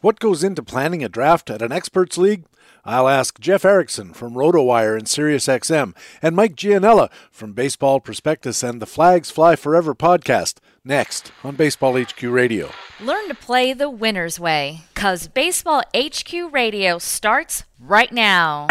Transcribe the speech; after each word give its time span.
What 0.00 0.20
goes 0.20 0.44
into 0.44 0.62
planning 0.62 1.02
a 1.02 1.08
draft 1.08 1.50
at 1.50 1.60
an 1.60 1.72
experts 1.72 2.16
league? 2.16 2.44
I'll 2.84 3.08
ask 3.08 3.40
Jeff 3.40 3.64
Erickson 3.64 4.12
from 4.12 4.34
RotoWire 4.34 4.96
and 4.96 5.06
SiriusXM, 5.06 5.92
and 6.22 6.36
Mike 6.36 6.54
Gianella 6.54 7.10
from 7.32 7.52
Baseball 7.52 7.98
Prospectus 7.98 8.62
and 8.62 8.80
the 8.80 8.86
Flags 8.86 9.32
Fly 9.32 9.56
Forever 9.56 9.96
podcast 9.96 10.58
next 10.84 11.32
on 11.42 11.56
Baseball 11.56 12.00
HQ 12.00 12.22
Radio. 12.22 12.70
Learn 13.00 13.26
to 13.26 13.34
play 13.34 13.72
the 13.72 13.90
winner's 13.90 14.38
way, 14.38 14.82
because 14.94 15.26
Baseball 15.26 15.82
HQ 15.92 16.32
Radio 16.52 16.98
starts 16.98 17.64
right 17.80 18.12
now. 18.12 18.68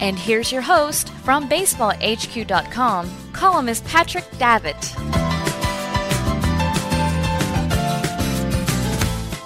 And 0.00 0.16
here's 0.16 0.52
your 0.52 0.62
host 0.62 1.08
from 1.24 1.48
BaseballHQ.com, 1.48 3.10
columnist 3.32 3.84
Patrick 3.86 4.30
Davitt. 4.38 5.33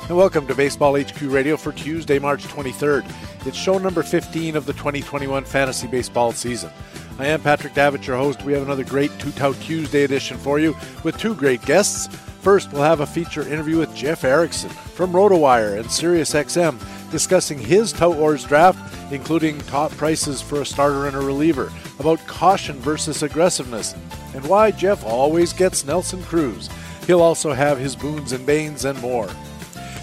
And 0.09 0.17
welcome 0.17 0.47
to 0.47 0.55
Baseball 0.55 0.99
HQ 0.99 1.21
Radio 1.21 1.59
for 1.59 1.71
Tuesday, 1.71 2.19
March 2.19 2.43
23rd. 2.45 3.47
It's 3.47 3.59
show 3.59 3.77
number 3.77 4.03
15 4.03 4.57
of 4.57 4.65
the 4.65 4.73
2021 4.73 5.45
fantasy 5.45 5.87
baseball 5.87 6.33
season. 6.33 6.71
I 7.19 7.27
am 7.27 7.43
Patrick 7.43 7.75
Davitt, 7.75 8.07
your 8.07 8.17
host. 8.17 8.43
We 8.43 8.55
have 8.55 8.63
another 8.63 8.85
great 8.85 9.11
Two 9.19 9.33
Tout 9.33 9.55
Tuesday 9.61 10.05
edition 10.05 10.39
for 10.39 10.59
you 10.59 10.75
with 11.05 11.19
two 11.19 11.35
great 11.35 11.61
guests. 11.67 12.07
First, 12.41 12.73
we'll 12.73 12.85
have 12.85 13.01
a 13.01 13.07
feature 13.07 13.47
interview 13.47 13.77
with 13.77 13.95
Jeff 13.95 14.25
Erickson 14.25 14.71
from 14.71 15.13
RotoWire 15.13 15.79
and 15.79 15.85
SiriusXM 15.85 17.11
discussing 17.11 17.59
his 17.59 17.93
Tout 17.93 18.17
Wars 18.17 18.45
draft, 18.45 19.13
including 19.13 19.59
top 19.59 19.91
prices 19.99 20.41
for 20.41 20.63
a 20.63 20.67
starter 20.67 21.07
and 21.07 21.17
a 21.17 21.21
reliever, 21.21 21.71
about 21.99 22.27
caution 22.27 22.79
versus 22.79 23.23
aggressiveness, 23.23 23.95
and 24.35 24.47
why 24.49 24.71
Jeff 24.71 25.05
always 25.05 25.53
gets 25.53 25.85
Nelson 25.85 26.23
Cruz. 26.23 26.71
He'll 27.07 27.21
also 27.21 27.53
have 27.53 27.79
his 27.79 27.95
boons 27.95 28.33
and 28.33 28.47
banes 28.47 28.87
and 28.87 28.99
more. 29.03 29.29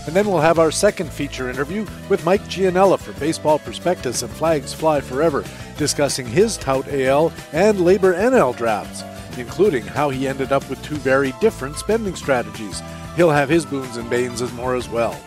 And 0.08 0.16
then 0.16 0.28
we'll 0.28 0.40
have 0.40 0.60
our 0.60 0.72
second 0.72 1.12
feature 1.12 1.50
interview 1.50 1.86
with 2.10 2.24
Mike 2.26 2.44
Gianella 2.44 3.00
for 3.00 3.14
Baseball 3.20 3.58
Prospectus 3.58 4.22
and 4.22 4.32
Flags 4.32 4.74
Fly 4.74 5.02
Forever, 5.02 5.44
discussing 5.78 6.28
his 6.28 6.58
Tout 6.58 6.88
AL 6.88 7.34
and 7.54 7.80
LABR 7.80 8.14
NL 8.14 8.56
drafts, 8.56 9.04
including 9.38 9.84
how 9.84 10.10
he 10.10 10.28
ended 10.28 10.52
up 10.52 10.70
with 10.70 10.82
two 10.84 10.96
very 10.96 11.34
different 11.42 11.78
spending 11.78 12.16
strategies. 12.16 12.82
He'll 13.16 13.32
have 13.32 13.50
his 13.50 13.66
boons 13.66 13.98
and 13.98 14.10
banes 14.10 14.42
and 14.42 14.54
more 14.54 14.76
as 14.76 14.88
well. 14.90 15.20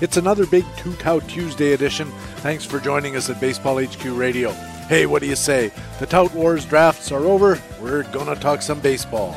It's 0.00 0.16
another 0.16 0.46
big 0.46 0.64
Two 0.76 0.94
Tout 0.94 1.28
Tuesday 1.28 1.72
edition. 1.72 2.08
Thanks 2.36 2.64
for 2.64 2.78
joining 2.78 3.16
us 3.16 3.28
at 3.28 3.40
Baseball 3.40 3.84
HQ 3.84 4.04
Radio. 4.16 4.52
Hey, 4.88 5.06
what 5.06 5.20
do 5.20 5.28
you 5.28 5.36
say? 5.36 5.72
The 5.98 6.06
Tout 6.06 6.32
Wars 6.32 6.64
drafts 6.64 7.12
are 7.12 7.26
over. 7.26 7.60
We're 7.80 8.04
gonna 8.04 8.36
talk 8.36 8.62
some 8.62 8.80
baseball. 8.80 9.36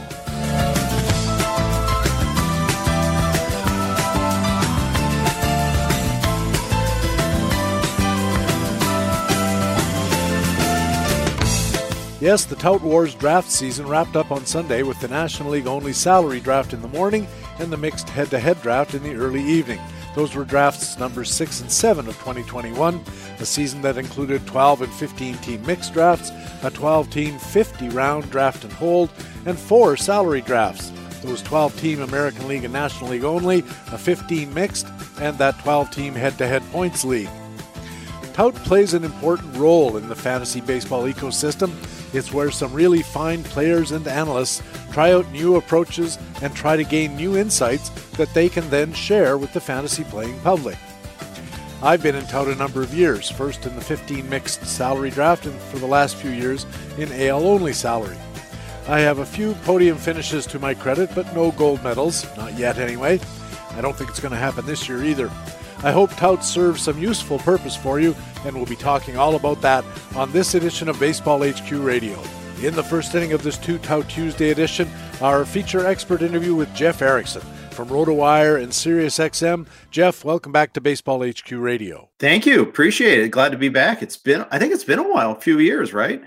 Yes, 12.21 12.45
the 12.45 12.55
Tout 12.55 12.83
Wars 12.83 13.15
draft 13.15 13.49
season 13.49 13.87
wrapped 13.87 14.15
up 14.15 14.31
on 14.31 14.45
Sunday 14.45 14.83
with 14.83 14.99
the 15.01 15.07
National 15.07 15.49
League 15.49 15.65
only 15.65 15.91
salary 15.91 16.39
draft 16.39 16.71
in 16.71 16.79
the 16.83 16.87
morning 16.89 17.27
and 17.57 17.71
the 17.71 17.77
mixed 17.77 18.07
head 18.09 18.29
to 18.29 18.37
head 18.37 18.61
draft 18.61 18.93
in 18.93 19.01
the 19.01 19.15
early 19.15 19.41
evening. 19.41 19.79
Those 20.13 20.35
were 20.35 20.45
drafts 20.45 20.99
numbers 20.99 21.33
6 21.33 21.61
and 21.61 21.71
7 21.71 22.07
of 22.07 22.13
2021, 22.19 23.03
a 23.39 23.45
season 23.45 23.81
that 23.81 23.97
included 23.97 24.45
12 24.45 24.83
and 24.83 24.93
15 24.93 25.37
team 25.39 25.65
mixed 25.65 25.93
drafts, 25.93 26.29
a 26.61 26.69
12 26.69 27.09
team 27.09 27.39
50 27.39 27.89
round 27.89 28.29
draft 28.29 28.63
and 28.65 28.73
hold, 28.73 29.09
and 29.47 29.57
four 29.57 29.97
salary 29.97 30.41
drafts. 30.41 30.91
Those 31.23 31.41
12 31.41 31.79
team 31.79 32.01
American 32.01 32.47
League 32.47 32.65
and 32.65 32.73
National 32.73 33.09
League 33.09 33.23
only, 33.23 33.59
a 33.91 33.97
15 33.97 34.53
mixed, 34.53 34.85
and 35.19 35.39
that 35.39 35.57
12 35.61 35.89
team 35.89 36.13
head 36.13 36.37
to 36.37 36.47
head 36.47 36.61
points 36.71 37.03
league. 37.03 37.29
Tout 38.33 38.53
plays 38.53 38.93
an 38.93 39.03
important 39.03 39.55
role 39.57 39.97
in 39.97 40.07
the 40.07 40.15
fantasy 40.15 40.61
baseball 40.61 41.03
ecosystem. 41.03 41.73
It's 42.13 42.33
where 42.33 42.51
some 42.51 42.73
really 42.73 43.01
fine 43.01 43.43
players 43.43 43.91
and 43.91 44.07
analysts 44.07 44.61
try 44.91 45.13
out 45.13 45.31
new 45.31 45.55
approaches 45.55 46.17
and 46.41 46.53
try 46.55 46.75
to 46.75 46.83
gain 46.83 47.15
new 47.15 47.37
insights 47.37 47.89
that 48.17 48.33
they 48.33 48.49
can 48.49 48.69
then 48.69 48.93
share 48.93 49.37
with 49.37 49.53
the 49.53 49.61
fantasy 49.61 50.03
playing 50.03 50.39
public. 50.41 50.77
I've 51.83 52.03
been 52.03 52.15
in 52.15 52.27
Tout 52.27 52.47
a 52.47 52.55
number 52.55 52.83
of 52.83 52.93
years, 52.93 53.29
first 53.29 53.65
in 53.65 53.73
the 53.75 53.81
15 53.81 54.29
mixed 54.29 54.65
salary 54.65 55.09
draft 55.09 55.45
and 55.45 55.59
for 55.59 55.79
the 55.79 55.87
last 55.87 56.15
few 56.15 56.29
years 56.29 56.65
in 56.97 57.11
AL 57.11 57.43
only 57.43 57.73
salary. 57.73 58.17
I 58.87 58.99
have 58.99 59.19
a 59.19 59.25
few 59.25 59.53
podium 59.65 59.97
finishes 59.97 60.45
to 60.47 60.59
my 60.59 60.73
credit, 60.73 61.09
but 61.15 61.33
no 61.33 61.51
gold 61.51 61.83
medals, 61.83 62.25
not 62.35 62.57
yet 62.57 62.77
anyway. 62.77 63.19
I 63.71 63.81
don't 63.81 63.95
think 63.95 64.09
it's 64.09 64.19
going 64.19 64.33
to 64.33 64.37
happen 64.37 64.65
this 64.65 64.89
year 64.89 65.03
either. 65.03 65.31
I 65.83 65.91
hope 65.91 66.11
Tout 66.11 66.45
serves 66.45 66.83
some 66.83 66.99
useful 66.99 67.39
purpose 67.39 67.75
for 67.75 67.99
you, 67.99 68.15
and 68.45 68.55
we'll 68.55 68.67
be 68.67 68.75
talking 68.75 69.17
all 69.17 69.35
about 69.35 69.61
that 69.61 69.83
on 70.15 70.31
this 70.31 70.53
edition 70.53 70.87
of 70.87 70.99
Baseball 70.99 71.43
HQ 71.43 71.71
Radio. 71.71 72.21
In 72.61 72.75
the 72.75 72.83
first 72.83 73.15
inning 73.15 73.33
of 73.33 73.41
this 73.41 73.57
Two 73.57 73.79
Tout 73.79 74.07
Tuesday 74.07 74.51
edition, 74.51 74.87
our 75.21 75.43
feature 75.43 75.87
expert 75.87 76.21
interview 76.21 76.53
with 76.53 76.71
Jeff 76.75 77.01
Erickson 77.01 77.41
from 77.71 77.89
RotoWire 77.89 78.61
and 78.61 78.71
SiriusXM. 78.71 79.65
Jeff, 79.89 80.23
welcome 80.23 80.51
back 80.51 80.71
to 80.73 80.81
Baseball 80.81 81.27
HQ 81.27 81.49
Radio. 81.53 82.09
Thank 82.19 82.45
you. 82.45 82.61
Appreciate 82.61 83.17
it. 83.17 83.29
Glad 83.29 83.51
to 83.51 83.57
be 83.57 83.69
back. 83.69 84.03
It's 84.03 84.17
been, 84.17 84.45
I 84.51 84.59
think 84.59 84.73
it's 84.73 84.83
been 84.83 84.99
a 84.99 85.09
while, 85.09 85.31
a 85.31 85.41
few 85.41 85.57
years, 85.57 85.93
right? 85.93 86.21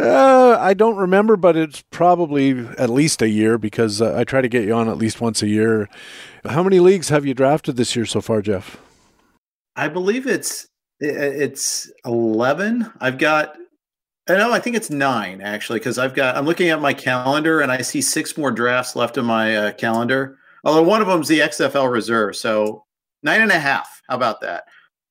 Uh, 0.00 0.56
I 0.58 0.74
don't 0.74 0.96
remember, 0.96 1.36
but 1.36 1.56
it's 1.56 1.82
probably 1.90 2.66
at 2.76 2.90
least 2.90 3.22
a 3.22 3.28
year 3.28 3.56
because 3.56 4.02
uh, 4.02 4.16
I 4.16 4.24
try 4.24 4.40
to 4.40 4.48
get 4.48 4.64
you 4.64 4.74
on 4.74 4.88
at 4.88 4.98
least 4.98 5.20
once 5.20 5.42
a 5.42 5.48
year. 5.48 5.88
How 6.44 6.64
many 6.64 6.80
leagues 6.80 7.08
have 7.10 7.24
you 7.24 7.34
drafted 7.34 7.76
this 7.76 7.94
year 7.94 8.04
so 8.04 8.20
far, 8.20 8.42
Jeff? 8.42 8.78
I 9.76 9.88
believe 9.88 10.26
it's 10.26 10.66
it's 10.98 11.90
11. 12.04 12.90
I've 13.00 13.18
got 13.18 13.56
no, 14.28 14.52
I 14.52 14.58
think 14.58 14.74
it's 14.74 14.90
nine 14.90 15.40
actually, 15.40 15.78
because 15.78 15.98
I've 15.98 16.14
got 16.14 16.36
I'm 16.36 16.46
looking 16.46 16.70
at 16.70 16.80
my 16.80 16.94
calendar 16.94 17.60
and 17.60 17.70
I 17.70 17.82
see 17.82 18.00
six 18.00 18.36
more 18.36 18.50
drafts 18.50 18.96
left 18.96 19.18
in 19.18 19.24
my 19.24 19.56
uh, 19.56 19.72
calendar. 19.72 20.38
Although 20.64 20.82
one 20.82 21.00
of 21.00 21.06
them's 21.06 21.28
the 21.28 21.40
XFL 21.40 21.90
reserve, 21.90 22.34
so 22.34 22.84
nine 23.22 23.42
and 23.42 23.52
a 23.52 23.58
half. 23.60 24.02
How 24.08 24.16
about 24.16 24.40
that? 24.40 24.64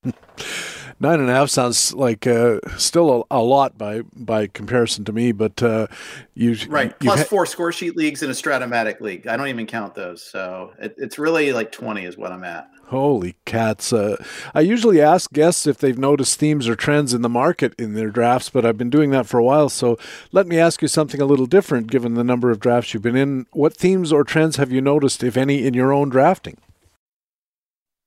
nine 1.00 1.20
and 1.20 1.28
a 1.28 1.32
half 1.32 1.50
sounds 1.50 1.92
like 1.94 2.26
uh, 2.26 2.58
still 2.76 3.26
a, 3.30 3.36
a, 3.38 3.42
lot 3.42 3.76
by 3.76 4.02
by 4.14 4.46
comparison 4.46 5.04
to 5.04 5.12
me, 5.12 5.32
but 5.32 5.62
uh, 5.62 5.86
you 6.34 6.56
right 6.68 6.98
plus 6.98 7.20
ha- 7.20 7.24
four 7.24 7.46
score 7.46 7.72
sheet 7.72 7.96
leagues 7.96 8.22
in 8.22 8.30
a 8.30 8.32
Strat-O-Matic 8.32 9.00
league. 9.00 9.26
I 9.26 9.36
don't 9.36 9.48
even 9.48 9.66
count 9.66 9.94
those, 9.94 10.22
so 10.22 10.72
it, 10.78 10.94
it's 10.98 11.18
really 11.18 11.52
like 11.52 11.72
twenty 11.72 12.04
is 12.04 12.16
what 12.16 12.32
I'm 12.32 12.44
at. 12.44 12.68
Holy 12.86 13.36
cats! 13.44 13.92
Uh, 13.92 14.22
I 14.54 14.60
usually 14.60 15.00
ask 15.00 15.32
guests 15.32 15.66
if 15.66 15.78
they've 15.78 15.98
noticed 15.98 16.38
themes 16.38 16.68
or 16.68 16.76
trends 16.76 17.12
in 17.12 17.22
the 17.22 17.28
market 17.28 17.74
in 17.78 17.94
their 17.94 18.10
drafts, 18.10 18.48
but 18.48 18.64
I've 18.64 18.78
been 18.78 18.90
doing 18.90 19.10
that 19.10 19.26
for 19.26 19.38
a 19.38 19.44
while. 19.44 19.68
So 19.68 19.98
let 20.32 20.46
me 20.46 20.58
ask 20.58 20.82
you 20.82 20.88
something 20.88 21.20
a 21.20 21.26
little 21.26 21.46
different, 21.46 21.90
given 21.90 22.14
the 22.14 22.24
number 22.24 22.50
of 22.50 22.60
drafts 22.60 22.94
you've 22.94 23.02
been 23.02 23.16
in. 23.16 23.46
What 23.52 23.76
themes 23.76 24.12
or 24.12 24.24
trends 24.24 24.56
have 24.56 24.70
you 24.70 24.80
noticed, 24.80 25.22
if 25.22 25.36
any, 25.36 25.66
in 25.66 25.74
your 25.74 25.92
own 25.92 26.08
drafting? 26.08 26.58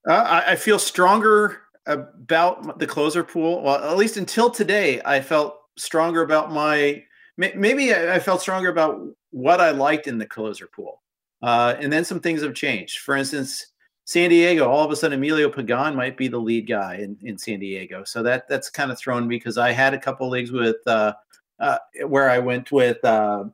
Uh, 0.08 0.13
I, 0.13 0.52
I 0.52 0.56
feel 0.56 0.80
stronger 0.80 1.62
about 1.89 2.80
the 2.80 2.88
closer 2.88 3.24
pool. 3.24 3.62
Well, 3.63 3.83
at 3.83 3.97
least 3.97 4.18
until 4.18 4.50
today, 4.50 5.01
I 5.03 5.21
felt 5.21 5.57
stronger 5.77 6.21
about 6.21 6.51
my. 6.51 7.03
Maybe 7.38 7.94
I 7.94 8.19
felt 8.19 8.41
stronger 8.41 8.69
about 8.69 9.00
what 9.31 9.62
I 9.62 9.71
liked 9.71 10.07
in 10.07 10.18
the 10.18 10.25
closer 10.25 10.68
pool, 10.68 11.01
uh, 11.41 11.75
and 11.80 11.91
then 11.91 12.03
some 12.03 12.19
things 12.19 12.41
have 12.41 12.53
changed. 12.53 13.00
For 13.00 13.15
instance, 13.15 13.68
San 14.06 14.30
Diego, 14.30 14.69
all 14.69 14.83
of 14.83 14.91
a 14.91 14.95
sudden 14.95 15.18
Emilio 15.18 15.50
Pagan 15.50 15.95
might 15.95 16.18
be 16.18 16.27
the 16.27 16.38
lead 16.38 16.68
guy 16.68 16.95
in, 16.95 17.18
in 17.21 17.38
San 17.38 17.59
Diego. 17.59 18.03
So 18.03 18.21
that 18.24 18.47
that's 18.50 18.69
kind 18.69 18.91
of 18.91 19.00
thrown 19.00 19.27
me 19.27 19.38
because 19.38 19.57
I 19.57 19.71
had 19.71 19.94
a 19.94 20.00
couple 20.00 20.30
leagues 20.30 20.51
with 20.51 20.77
uh, 20.86 21.13
uh, 21.59 21.77
where 22.07 22.30
I 22.30 22.39
went 22.39 22.71
with 22.71 23.03
uh, 23.06 23.45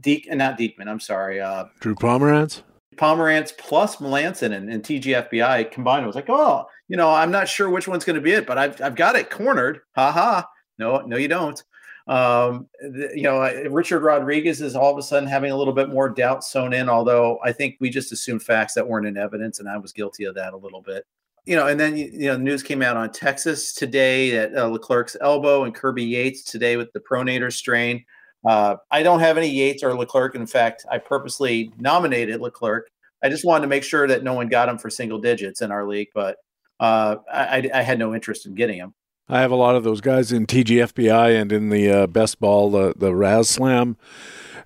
Deek, 0.00 0.28
not 0.32 0.58
Diekman. 0.58 0.88
I'm 0.88 1.00
sorry, 1.00 1.40
uh, 1.40 1.66
Drew 1.80 1.94
Pomeranz. 1.94 2.62
Pomeranz 2.96 3.56
plus 3.56 3.96
Melancon 3.96 4.52
and, 4.52 4.70
and 4.70 4.82
TGFBI 4.82 5.70
combined. 5.70 6.02
I 6.02 6.06
was 6.06 6.16
like, 6.16 6.28
oh, 6.28 6.66
you 6.88 6.96
know, 6.96 7.10
I'm 7.10 7.30
not 7.30 7.48
sure 7.48 7.70
which 7.70 7.86
one's 7.86 8.04
going 8.04 8.16
to 8.16 8.22
be 8.22 8.32
it, 8.32 8.46
but 8.46 8.58
I've, 8.58 8.80
I've 8.80 8.96
got 8.96 9.16
it 9.16 9.30
cornered. 9.30 9.80
Ha 9.94 10.10
ha. 10.10 10.48
No, 10.78 10.98
no, 11.00 11.16
you 11.16 11.28
don't. 11.28 11.62
Um, 12.06 12.68
the, 12.80 13.12
you 13.14 13.24
know, 13.24 13.40
Richard 13.70 14.00
Rodriguez 14.00 14.62
is 14.62 14.74
all 14.74 14.90
of 14.90 14.98
a 14.98 15.02
sudden 15.02 15.28
having 15.28 15.52
a 15.52 15.56
little 15.56 15.74
bit 15.74 15.90
more 15.90 16.08
doubt 16.08 16.42
sewn 16.42 16.72
in. 16.72 16.88
Although 16.88 17.38
I 17.44 17.52
think 17.52 17.76
we 17.80 17.90
just 17.90 18.12
assumed 18.12 18.42
facts 18.42 18.74
that 18.74 18.88
weren't 18.88 19.06
in 19.06 19.18
evidence, 19.18 19.60
and 19.60 19.68
I 19.68 19.76
was 19.76 19.92
guilty 19.92 20.24
of 20.24 20.34
that 20.36 20.54
a 20.54 20.56
little 20.56 20.80
bit. 20.80 21.04
You 21.44 21.56
know, 21.56 21.66
and 21.66 21.78
then 21.78 21.96
you 21.96 22.28
know, 22.28 22.36
news 22.36 22.62
came 22.62 22.82
out 22.82 22.96
on 22.96 23.10
Texas 23.12 23.74
today 23.74 24.30
that 24.30 24.56
uh, 24.56 24.66
Leclerc's 24.68 25.16
elbow 25.20 25.64
and 25.64 25.74
Kirby 25.74 26.04
Yates 26.04 26.42
today 26.42 26.76
with 26.76 26.92
the 26.92 27.00
pronator 27.00 27.52
strain. 27.52 28.04
Uh, 28.44 28.76
I 28.90 29.02
don't 29.02 29.20
have 29.20 29.36
any 29.36 29.48
Yates 29.48 29.82
or 29.82 29.94
Leclerc. 29.94 30.34
In 30.34 30.46
fact, 30.46 30.86
I 30.90 30.98
purposely 30.98 31.72
nominated 31.78 32.40
Leclerc. 32.40 32.88
I 33.22 33.28
just 33.28 33.44
wanted 33.44 33.62
to 33.62 33.68
make 33.68 33.82
sure 33.82 34.06
that 34.06 34.22
no 34.22 34.32
one 34.32 34.48
got 34.48 34.68
him 34.68 34.78
for 34.78 34.88
single 34.88 35.18
digits 35.18 35.60
in 35.60 35.72
our 35.72 35.86
league, 35.86 36.08
but 36.14 36.36
uh, 36.80 37.16
I, 37.32 37.68
I, 37.74 37.82
had 37.82 37.98
no 37.98 38.14
interest 38.14 38.46
in 38.46 38.54
getting 38.54 38.78
him. 38.78 38.94
I 39.28 39.40
have 39.40 39.50
a 39.50 39.56
lot 39.56 39.76
of 39.76 39.84
those 39.84 40.00
guys 40.00 40.32
in 40.32 40.46
TGFBI 40.46 41.40
and 41.40 41.52
in 41.52 41.70
the 41.70 41.90
uh, 41.90 42.06
best 42.06 42.40
ball, 42.40 42.70
the 42.70 42.94
the 42.96 43.10
RazzSlam 43.10 43.96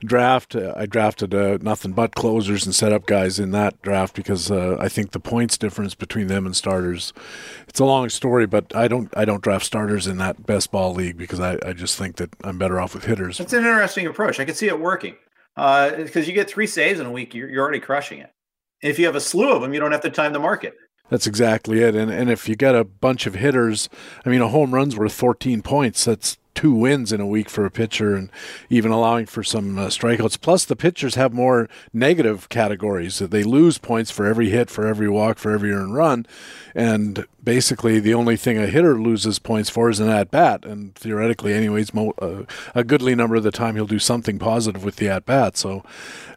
draft. 0.04 0.54
Uh, 0.54 0.72
I 0.76 0.86
drafted 0.86 1.34
uh, 1.34 1.58
nothing 1.60 1.92
but 1.92 2.14
closers 2.14 2.66
and 2.66 2.74
setup 2.74 3.06
guys 3.06 3.38
in 3.38 3.50
that 3.52 3.80
draft 3.82 4.14
because 4.14 4.50
uh, 4.50 4.76
I 4.78 4.88
think 4.88 5.12
the 5.12 5.20
points 5.20 5.56
difference 5.56 5.94
between 5.94 6.26
them 6.26 6.46
and 6.46 6.54
starters. 6.54 7.12
It's 7.68 7.80
a 7.80 7.84
long 7.84 8.08
story, 8.08 8.46
but 8.46 8.74
I 8.74 8.88
don't 8.88 9.12
I 9.16 9.24
don't 9.24 9.42
draft 9.42 9.64
starters 9.64 10.06
in 10.06 10.18
that 10.18 10.46
best 10.46 10.70
ball 10.70 10.94
league 10.94 11.16
because 11.16 11.40
I, 11.40 11.58
I 11.64 11.72
just 11.72 11.98
think 11.98 12.16
that 12.16 12.30
I'm 12.44 12.58
better 12.58 12.80
off 12.80 12.94
with 12.94 13.04
hitters. 13.04 13.38
That's 13.38 13.52
an 13.52 13.60
interesting 13.60 14.06
approach. 14.06 14.38
I 14.38 14.44
can 14.44 14.54
see 14.54 14.68
it 14.68 14.78
working 14.78 15.16
because 15.54 16.16
uh, 16.16 16.20
you 16.20 16.32
get 16.32 16.48
three 16.48 16.66
saves 16.66 16.98
in 16.98 17.06
a 17.06 17.12
week, 17.12 17.34
you're, 17.34 17.48
you're 17.48 17.62
already 17.62 17.80
crushing 17.80 18.18
it. 18.18 18.30
If 18.80 18.98
you 18.98 19.06
have 19.06 19.14
a 19.14 19.20
slew 19.20 19.52
of 19.52 19.62
them, 19.62 19.74
you 19.74 19.80
don't 19.80 19.92
have 19.92 20.00
to 20.02 20.10
time 20.10 20.32
the 20.32 20.40
market. 20.40 20.74
That's 21.10 21.26
exactly 21.26 21.80
it. 21.80 21.94
And 21.94 22.10
and 22.10 22.30
if 22.30 22.48
you 22.48 22.56
get 22.56 22.74
a 22.74 22.84
bunch 22.84 23.26
of 23.26 23.34
hitters, 23.34 23.88
I 24.24 24.30
mean, 24.30 24.40
a 24.40 24.48
home 24.48 24.72
run's 24.74 24.96
worth 24.96 25.12
14 25.12 25.60
points. 25.62 26.04
That's 26.04 26.38
two 26.54 26.72
wins 26.74 27.12
in 27.12 27.20
a 27.20 27.26
week 27.26 27.48
for 27.48 27.64
a 27.64 27.70
pitcher, 27.70 28.14
and 28.14 28.30
even 28.68 28.90
allowing 28.90 29.26
for 29.26 29.42
some 29.42 29.78
uh, 29.78 29.86
strikeouts. 29.86 30.40
Plus, 30.40 30.64
the 30.64 30.76
pitchers 30.76 31.14
have 31.14 31.32
more 31.32 31.68
negative 31.92 32.48
categories. 32.48 33.18
They 33.18 33.42
lose 33.42 33.78
points 33.78 34.10
for 34.10 34.26
every 34.26 34.50
hit, 34.50 34.70
for 34.70 34.86
every 34.86 35.08
walk, 35.08 35.38
for 35.38 35.52
every 35.52 35.72
earned 35.72 35.94
run, 35.94 36.26
and 36.74 37.26
basically 37.42 38.00
the 38.00 38.14
only 38.14 38.36
thing 38.36 38.58
a 38.58 38.66
hitter 38.66 39.00
loses 39.00 39.38
points 39.38 39.70
for 39.70 39.90
is 39.90 40.00
an 40.00 40.08
at 40.08 40.30
bat. 40.30 40.64
And 40.64 40.94
theoretically, 40.94 41.54
anyways, 41.54 41.94
mo- 41.94 42.14
uh, 42.20 42.44
a 42.74 42.84
goodly 42.84 43.14
number 43.14 43.36
of 43.36 43.42
the 43.42 43.50
time 43.50 43.74
he'll 43.74 43.86
do 43.86 43.98
something 43.98 44.38
positive 44.38 44.84
with 44.84 44.96
the 44.96 45.08
at 45.08 45.26
bat. 45.26 45.56
So. 45.56 45.84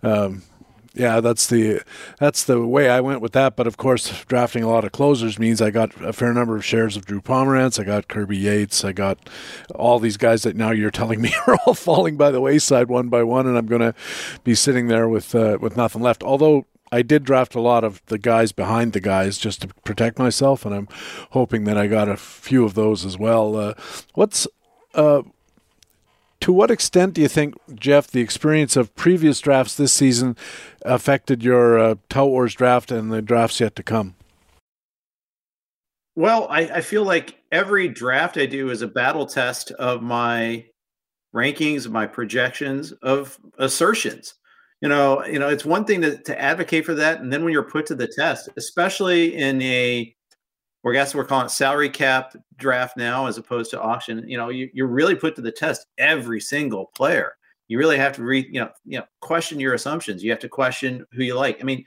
Um, 0.04 0.44
yeah, 0.96 1.20
that's 1.20 1.48
the 1.48 1.82
that's 2.20 2.44
the 2.44 2.66
way 2.66 2.90
I 2.90 3.02
went 3.02 3.22
with 3.22 3.34
that. 3.34 3.56
But 3.56 3.68
of 3.68 3.78
course, 3.78 4.24
drafting 4.26 4.64
a 4.64 4.70
lot 4.70 4.86
of 4.86 4.92
closers 4.92 5.38
means 5.38 5.62
I 5.62 5.70
got 5.70 5.94
a 6.02 6.14
fair 6.14 6.34
number 6.34 6.56
of 6.56 6.64
shares 6.64 6.96
of 6.96 7.06
Drew 7.06 7.22
Pomeranz. 7.22 7.80
I 7.80 7.84
got 7.84 8.08
Kirby 8.08 8.38
Yates. 8.38 8.86
I 8.86 8.94
got 8.94 9.30
all 9.74 10.00
these 10.00 10.18
guys 10.18 10.44
that 10.44 10.56
now 10.56 10.72
you're 10.72 10.92
telling 10.92 11.22
me 11.22 11.34
are 11.48 11.58
all 11.66 11.74
falling 11.74 12.18
by 12.18 12.32
the 12.32 12.42
wayside 12.42 12.88
one 12.88 13.10
by 13.10 13.24
one, 13.24 13.46
and 13.46 13.58
I'm 13.58 13.68
going 13.68 13.82
to 13.82 13.94
be 14.44 14.56
sitting 14.56 14.88
there 14.88 15.10
with 15.10 15.36
uh, 15.36 15.58
with 15.60 15.76
nothing 15.76 16.02
left. 16.02 16.24
Although 16.24 16.66
I 16.92 17.02
did 17.02 17.24
draft 17.24 17.56
a 17.56 17.62
lot 17.62 17.84
of 17.84 18.02
the 18.06 18.18
guys 18.18 18.52
behind 18.52 18.94
the 18.94 19.02
guys 19.02 19.38
just 19.38 19.62
to 19.62 19.68
protect 19.84 20.18
myself, 20.18 20.66
and 20.66 20.74
I'm 20.74 20.88
hoping 21.32 21.66
that 21.66 21.78
I 21.78 21.88
got 21.88 22.08
a 22.08 22.16
few 22.16 22.64
of 22.64 22.74
those 22.74 23.06
as 23.06 23.18
well. 23.18 23.58
Uh, 23.58 23.74
what's 24.14 24.48
uh, 24.94 25.24
to 26.46 26.54
what 26.54 26.70
extent 26.70 27.16
do 27.16 27.22
you 27.22 27.28
think, 27.28 27.56
Jeff, 27.74 28.06
the 28.06 28.22
experience 28.22 28.76
of 28.76 28.94
previous 28.94 29.40
drafts 29.40 29.74
this 29.74 29.92
season 29.92 30.38
affected 30.84 31.44
your 31.44 31.80
uh, 31.80 31.96
Tout 32.08 32.30
Wars 32.30 32.54
draft 32.54 32.92
and 32.92 33.12
the 33.12 33.24
drafts 33.24 33.60
yet 33.60 33.76
to 33.78 33.82
come? 33.82 34.14
Well, 36.16 36.46
I, 36.48 36.60
I 36.62 36.82
feel 36.82 37.04
like 37.04 37.40
every 37.52 37.88
draft 37.88 38.38
I 38.38 38.46
do 38.46 38.70
is 38.70 38.84
a 38.84 38.88
battle 38.88 39.26
test 39.26 39.72
of 39.72 40.04
my 40.04 40.66
rankings, 41.36 41.90
my 41.90 42.06
projections, 42.06 42.92
of 42.92 43.40
assertions. 43.58 44.36
You 44.82 44.90
know, 44.90 45.26
you 45.26 45.40
know, 45.40 45.50
it's 45.50 45.66
one 45.66 45.86
thing 45.86 46.04
to, 46.04 46.16
to 46.16 46.40
advocate 46.40 46.86
for 46.86 46.94
that, 46.94 47.22
and 47.22 47.34
then 47.34 47.44
when 47.44 47.54
you're 47.54 47.64
put 47.64 47.88
to 47.88 47.96
the 47.96 48.08
test, 48.08 48.50
especially 48.56 49.36
in 49.36 49.64
a 49.64 50.16
I 50.88 50.94
guess 50.94 51.16
we're 51.16 51.26
calling 51.26 51.48
it 51.48 51.50
salary 51.50 51.90
cap 51.90 52.36
draft 52.58 52.98
now 52.98 53.28
as 53.28 53.38
opposed 53.38 53.72
to 53.72 53.82
auction. 53.82 54.28
You 54.28 54.38
know, 54.38 54.50
you, 54.50 54.70
you're 54.74 54.88
really 54.88 55.16
put 55.16 55.36
to 55.36 55.42
the 55.42 55.52
test 55.52 55.88
every 55.98 56.40
single 56.40 56.88
player. 56.96 57.36
You 57.68 57.80
really 57.80 57.98
have 57.98 58.14
to 58.14 58.24
read, 58.24 58.48
you 58.52 58.60
know, 58.60 58.70
you 58.86 59.00
know, 59.00 59.06
question 59.22 59.60
your 59.60 59.74
assumptions. 59.74 60.24
You 60.24 60.30
have 60.32 60.40
to 60.40 60.50
question 60.50 61.06
who 61.14 61.24
you 61.24 61.36
like. 61.36 61.60
I 61.60 61.64
mean, 61.64 61.84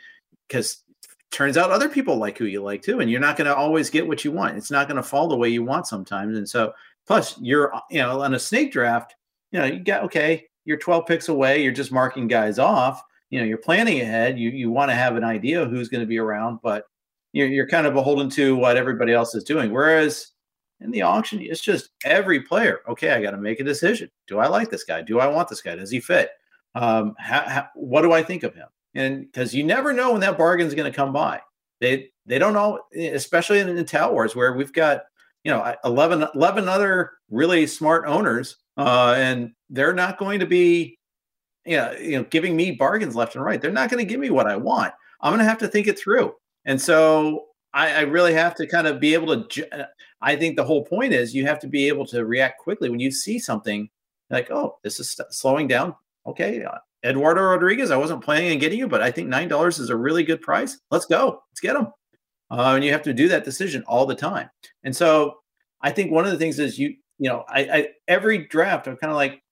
because 0.47 0.83
turns 1.31 1.57
out 1.57 1.71
other 1.71 1.89
people 1.89 2.17
like 2.17 2.39
who 2.39 2.47
you 2.47 2.63
like 2.63 2.83
too, 2.83 3.01
and 3.01 3.11
you're 3.11 3.21
not 3.21 3.37
going 3.37 3.47
to 3.47 3.55
always 3.55 3.91
get 3.91 4.07
what 4.07 4.25
you 4.25 4.33
want. 4.33 4.57
It's 4.57 4.71
not 4.71 4.89
going 4.89 4.97
to 4.97 5.03
fall 5.03 5.29
the 5.29 5.37
way 5.37 5.49
you 5.49 5.63
want 5.63 5.87
sometimes. 5.87 6.37
And 6.37 6.49
so, 6.49 6.73
plus, 7.07 7.39
you're, 7.41 7.73
you 7.91 8.01
know, 8.01 8.23
on 8.23 8.35
a 8.35 8.39
snake 8.39 8.73
draft, 8.73 9.15
you 9.53 9.61
know, 9.61 9.67
you 9.67 9.79
got 9.79 10.05
okay, 10.05 10.47
you're 10.65 10.79
12 10.79 11.07
picks 11.07 11.29
away. 11.29 11.63
You're 11.63 11.73
just 11.73 11.93
marking 11.93 12.27
guys 12.27 12.59
off. 12.59 13.03
You 13.31 13.41
know, 13.41 13.47
you're 13.47 13.59
planning 13.59 14.01
ahead. 14.01 14.39
You 14.39 14.51
you 14.51 14.71
want 14.71 14.91
to 14.91 14.95
have 14.95 15.17
an 15.17 15.25
idea 15.25 15.65
who's 15.65 15.89
going 15.89 16.01
to 16.01 16.07
be 16.07 16.19
around, 16.19 16.59
but 16.63 16.85
you're, 17.33 17.49
you're 17.49 17.69
kind 17.69 17.87
of 17.87 17.95
beholden 17.95 18.31
to 18.31 18.57
what 18.57 18.77
everybody 18.77 19.13
else 19.13 19.35
is 19.35 19.45
doing. 19.45 19.73
Whereas 19.73 20.33
in 20.81 20.91
the 20.91 21.03
auction, 21.03 21.41
it's 21.41 21.61
just 21.61 21.91
every 22.05 22.41
player. 22.41 22.81
Okay, 22.89 23.11
I 23.11 23.21
got 23.21 23.33
to 23.33 23.37
make 23.39 23.61
a 23.61 23.65
decision. 23.65 24.11
Do 24.27 24.39
I 24.39 24.47
like 24.47 24.71
this 24.71 24.85
guy? 24.85 25.03
Do 25.03 25.21
I 25.21 25.27
want 25.27 25.49
this 25.49 25.61
guy? 25.61 25.75
Does 25.75 25.91
he 25.91 26.01
fit? 26.01 26.31
Um, 26.75 27.15
how, 27.19 27.43
how, 27.49 27.69
what 27.75 28.03
do 28.03 28.13
I 28.13 28.23
think 28.23 28.43
of 28.43 28.55
him? 28.55 28.69
And 28.95 29.27
because 29.27 29.55
you 29.55 29.65
never 29.65 29.93
know 29.93 30.13
when 30.13 30.21
that 30.21 30.39
bargain 30.39 30.67
is 30.67 30.75
going 30.75 30.91
to 30.91 30.97
come 30.97 31.13
by. 31.13 31.41
They 31.81 32.11
they 32.27 32.39
don't 32.39 32.53
know, 32.53 32.81
especially 32.97 33.61
in, 33.61 33.69
in 33.69 33.85
Tout 33.85 34.13
Wars 34.13 34.35
where 34.35 34.53
we've 34.53 34.73
got 34.73 35.03
you 35.45 35.53
know 35.53 35.75
11, 35.85 36.27
11 36.35 36.69
other 36.69 37.13
really 37.31 37.67
smart 37.67 38.07
owners, 38.07 38.57
uh, 38.77 39.15
and 39.17 39.53
they're 39.71 39.93
not 39.93 40.19
going 40.19 40.41
to 40.41 40.47
be 40.47 40.99
you 41.65 41.77
know, 41.77 41.93
you 41.93 42.17
know 42.17 42.25
giving 42.25 42.57
me 42.57 42.73
bargains 42.73 43.15
left 43.15 43.37
and 43.37 43.45
right. 43.45 43.61
They're 43.61 43.71
not 43.71 43.91
going 43.91 44.05
to 44.05 44.09
give 44.09 44.21
me 44.21 44.31
what 44.31 44.47
I 44.47 44.57
want. 44.57 44.93
I'm 45.21 45.33
going 45.33 45.45
to 45.45 45.49
have 45.49 45.59
to 45.59 45.69
think 45.69 45.87
it 45.87 45.99
through. 45.99 46.35
And 46.65 46.81
so 46.81 47.47
I, 47.73 47.93
I, 47.93 48.01
really 48.01 48.33
have 48.35 48.55
to 48.57 48.67
kind 48.67 48.87
of 48.87 49.01
be 49.01 49.15
able 49.15 49.45
to. 49.45 49.81
Uh, 49.83 49.87
I 50.21 50.37
think 50.37 50.57
the 50.57 50.65
whole 50.65 50.85
point 50.85 51.13
is 51.13 51.35
you 51.35 51.47
have 51.47 51.59
to 51.61 51.69
be 51.69 51.89
able 51.89 52.07
to 52.07 52.25
react 52.25 52.59
quickly 52.61 52.91
when 52.91 53.01
you 53.01 53.11
see 53.11 53.39
something 53.39 53.89
like, 54.31 54.51
oh, 54.51 54.79
this 54.83 55.01
is 55.01 55.11
st- 55.11 55.33
slowing 55.33 55.69
down. 55.69 55.95
Okay, 56.27 56.65
uh, 56.65 56.79
Eduardo 57.05 57.43
Rodriguez, 57.43 57.91
I 57.91 57.97
wasn't 57.97 58.25
planning 58.25 58.53
on 58.53 58.59
getting 58.59 58.79
you, 58.79 58.89
but 58.89 59.03
I 59.03 59.11
think 59.11 59.29
nine 59.29 59.49
dollars 59.49 59.79
is 59.79 59.91
a 59.91 59.97
really 59.97 60.25
good 60.25 60.41
price. 60.41 60.79
Let's 60.91 61.07
go. 61.07 61.43
Let's 61.51 61.61
get 61.61 61.75
them. 61.75 61.93
Uh, 62.51 62.75
and 62.75 62.85
you 62.85 62.93
have 62.93 63.03
to 63.03 63.13
do 63.13 63.29
that 63.29 63.45
decision 63.45 63.85
all 63.87 64.07
the 64.07 64.15
time. 64.15 64.51
And 64.83 64.95
so 64.95 65.37
I 65.83 65.91
think 65.91 66.11
one 66.11 66.25
of 66.25 66.33
the 66.33 66.39
things 66.39 66.59
is 66.59 66.79
you, 66.79 66.95
you 67.19 67.29
know, 67.29 67.45
I, 67.49 67.61
I 67.61 67.89
every 68.09 68.47
draft 68.47 68.89
I've 68.89 68.99
kind 69.01 69.11
of 69.11 69.17
like 69.17 69.43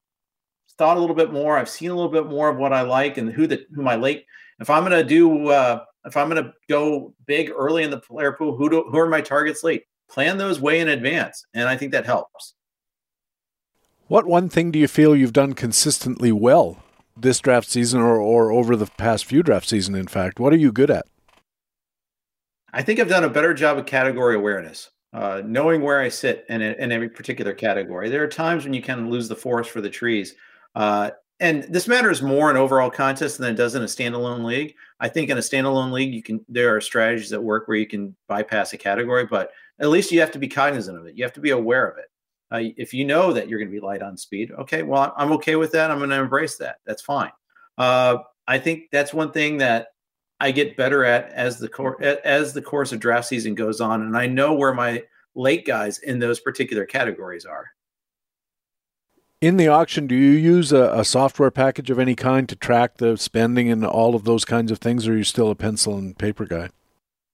thought 0.78 0.96
a 0.96 1.00
little 1.00 1.16
bit 1.16 1.32
more. 1.32 1.56
I've 1.56 1.68
seen 1.68 1.90
a 1.90 1.94
little 1.94 2.10
bit 2.10 2.26
more 2.26 2.48
of 2.48 2.56
what 2.56 2.72
I 2.72 2.82
like 2.82 3.16
and 3.18 3.30
who 3.30 3.46
the 3.46 3.64
who 3.74 3.82
my 3.82 3.96
late. 3.96 4.24
If 4.58 4.70
I'm 4.70 4.88
to 4.88 5.04
do 5.04 5.48
uh, 5.48 5.84
if 6.04 6.16
I'm 6.16 6.30
to 6.30 6.52
go 6.68 7.14
big 7.26 7.50
early 7.50 7.82
in 7.82 7.90
the 7.90 8.00
player 8.00 8.32
pool, 8.32 8.56
who 8.56 8.70
do, 8.70 8.84
who 8.90 8.98
are 8.98 9.08
my 9.08 9.20
targets 9.20 9.62
late? 9.62 9.84
Plan 10.10 10.38
those 10.38 10.60
way 10.60 10.80
in 10.80 10.88
advance, 10.88 11.44
and 11.54 11.68
I 11.68 11.76
think 11.76 11.92
that 11.92 12.06
helps. 12.06 12.54
What 14.08 14.26
one 14.26 14.48
thing 14.48 14.70
do 14.70 14.78
you 14.78 14.88
feel 14.88 15.16
you've 15.16 15.32
done 15.32 15.54
consistently 15.54 16.30
well 16.30 16.78
this 17.16 17.40
draft 17.40 17.68
season, 17.68 18.00
or 18.00 18.20
or 18.20 18.52
over 18.52 18.76
the 18.76 18.86
past 18.86 19.24
few 19.24 19.42
draft 19.42 19.68
season? 19.68 19.94
In 19.94 20.06
fact, 20.06 20.38
what 20.38 20.52
are 20.52 20.58
you 20.58 20.70
good 20.70 20.90
at? 20.90 21.06
I 22.72 22.82
think 22.82 23.00
I've 23.00 23.08
done 23.08 23.24
a 23.24 23.30
better 23.30 23.54
job 23.54 23.78
of 23.78 23.86
category 23.86 24.36
awareness, 24.36 24.90
uh, 25.12 25.42
knowing 25.44 25.80
where 25.80 26.00
I 26.00 26.08
sit 26.08 26.44
in, 26.48 26.60
a, 26.60 26.74
in 26.78 26.92
every 26.92 27.08
particular 27.08 27.54
category. 27.54 28.10
There 28.10 28.22
are 28.22 28.28
times 28.28 28.64
when 28.64 28.74
you 28.74 28.82
kind 28.82 29.00
of 29.00 29.06
lose 29.06 29.28
the 29.28 29.34
forest 29.34 29.70
for 29.70 29.80
the 29.80 29.90
trees. 29.90 30.34
Uh, 30.74 31.10
and 31.40 31.64
this 31.64 31.88
matters 31.88 32.22
more 32.22 32.50
in 32.50 32.56
overall 32.56 32.90
contest 32.90 33.38
than 33.38 33.52
it 33.52 33.56
does 33.56 33.74
in 33.74 33.82
a 33.82 33.86
standalone 33.86 34.44
league. 34.44 34.74
I 35.00 35.08
think 35.08 35.30
in 35.30 35.38
a 35.38 35.42
standalone 35.42 35.92
league, 35.92 36.14
you 36.14 36.22
can 36.22 36.44
there 36.48 36.74
are 36.74 36.80
strategies 36.80 37.30
that 37.30 37.42
work 37.42 37.68
where 37.68 37.76
you 37.76 37.86
can 37.86 38.14
bypass 38.28 38.72
a 38.72 38.78
category, 38.78 39.26
but 39.26 39.50
at 39.80 39.88
least 39.88 40.12
you 40.12 40.20
have 40.20 40.32
to 40.32 40.38
be 40.38 40.48
cognizant 40.48 40.98
of 40.98 41.06
it. 41.06 41.16
You 41.16 41.24
have 41.24 41.32
to 41.34 41.40
be 41.40 41.50
aware 41.50 41.88
of 41.88 41.98
it. 41.98 42.06
Uh, 42.50 42.72
if 42.76 42.94
you 42.94 43.04
know 43.04 43.32
that 43.32 43.48
you're 43.48 43.58
going 43.58 43.70
to 43.70 43.80
be 43.80 43.84
light 43.84 44.02
on 44.02 44.16
speed, 44.16 44.52
okay, 44.52 44.82
well, 44.82 45.12
I'm 45.16 45.32
okay 45.32 45.56
with 45.56 45.72
that. 45.72 45.90
I'm 45.90 45.98
going 45.98 46.10
to 46.10 46.16
embrace 46.16 46.56
that. 46.58 46.76
That's 46.86 47.02
fine. 47.02 47.32
Uh, 47.76 48.18
I 48.46 48.58
think 48.58 48.84
that's 48.92 49.12
one 49.12 49.32
thing 49.32 49.58
that 49.58 49.88
I 50.38 50.52
get 50.52 50.76
better 50.76 51.04
at 51.04 51.30
as 51.32 51.58
the 51.58 51.68
cor- 51.68 52.00
as 52.02 52.52
the 52.52 52.62
course 52.62 52.92
of 52.92 53.00
draft 53.00 53.26
season 53.26 53.54
goes 53.54 53.80
on, 53.80 54.02
and 54.02 54.16
I 54.16 54.26
know 54.26 54.54
where 54.54 54.74
my 54.74 55.02
late 55.34 55.66
guys 55.66 55.98
in 55.98 56.18
those 56.18 56.40
particular 56.40 56.86
categories 56.86 57.44
are 57.44 57.66
in 59.40 59.56
the 59.58 59.68
auction, 59.68 60.06
do 60.06 60.14
you 60.14 60.30
use 60.30 60.72
a, 60.72 60.90
a, 60.92 61.04
software 61.04 61.50
package 61.50 61.90
of 61.90 61.98
any 61.98 62.14
kind 62.14 62.48
to 62.48 62.56
track 62.56 62.96
the 62.96 63.16
spending 63.16 63.70
and 63.70 63.84
all 63.84 64.14
of 64.14 64.24
those 64.24 64.44
kinds 64.44 64.72
of 64.72 64.78
things, 64.78 65.06
or 65.06 65.12
are 65.12 65.16
you 65.18 65.24
still 65.24 65.50
a 65.50 65.54
pencil 65.54 65.96
and 65.96 66.18
paper 66.18 66.46
guy? 66.46 66.70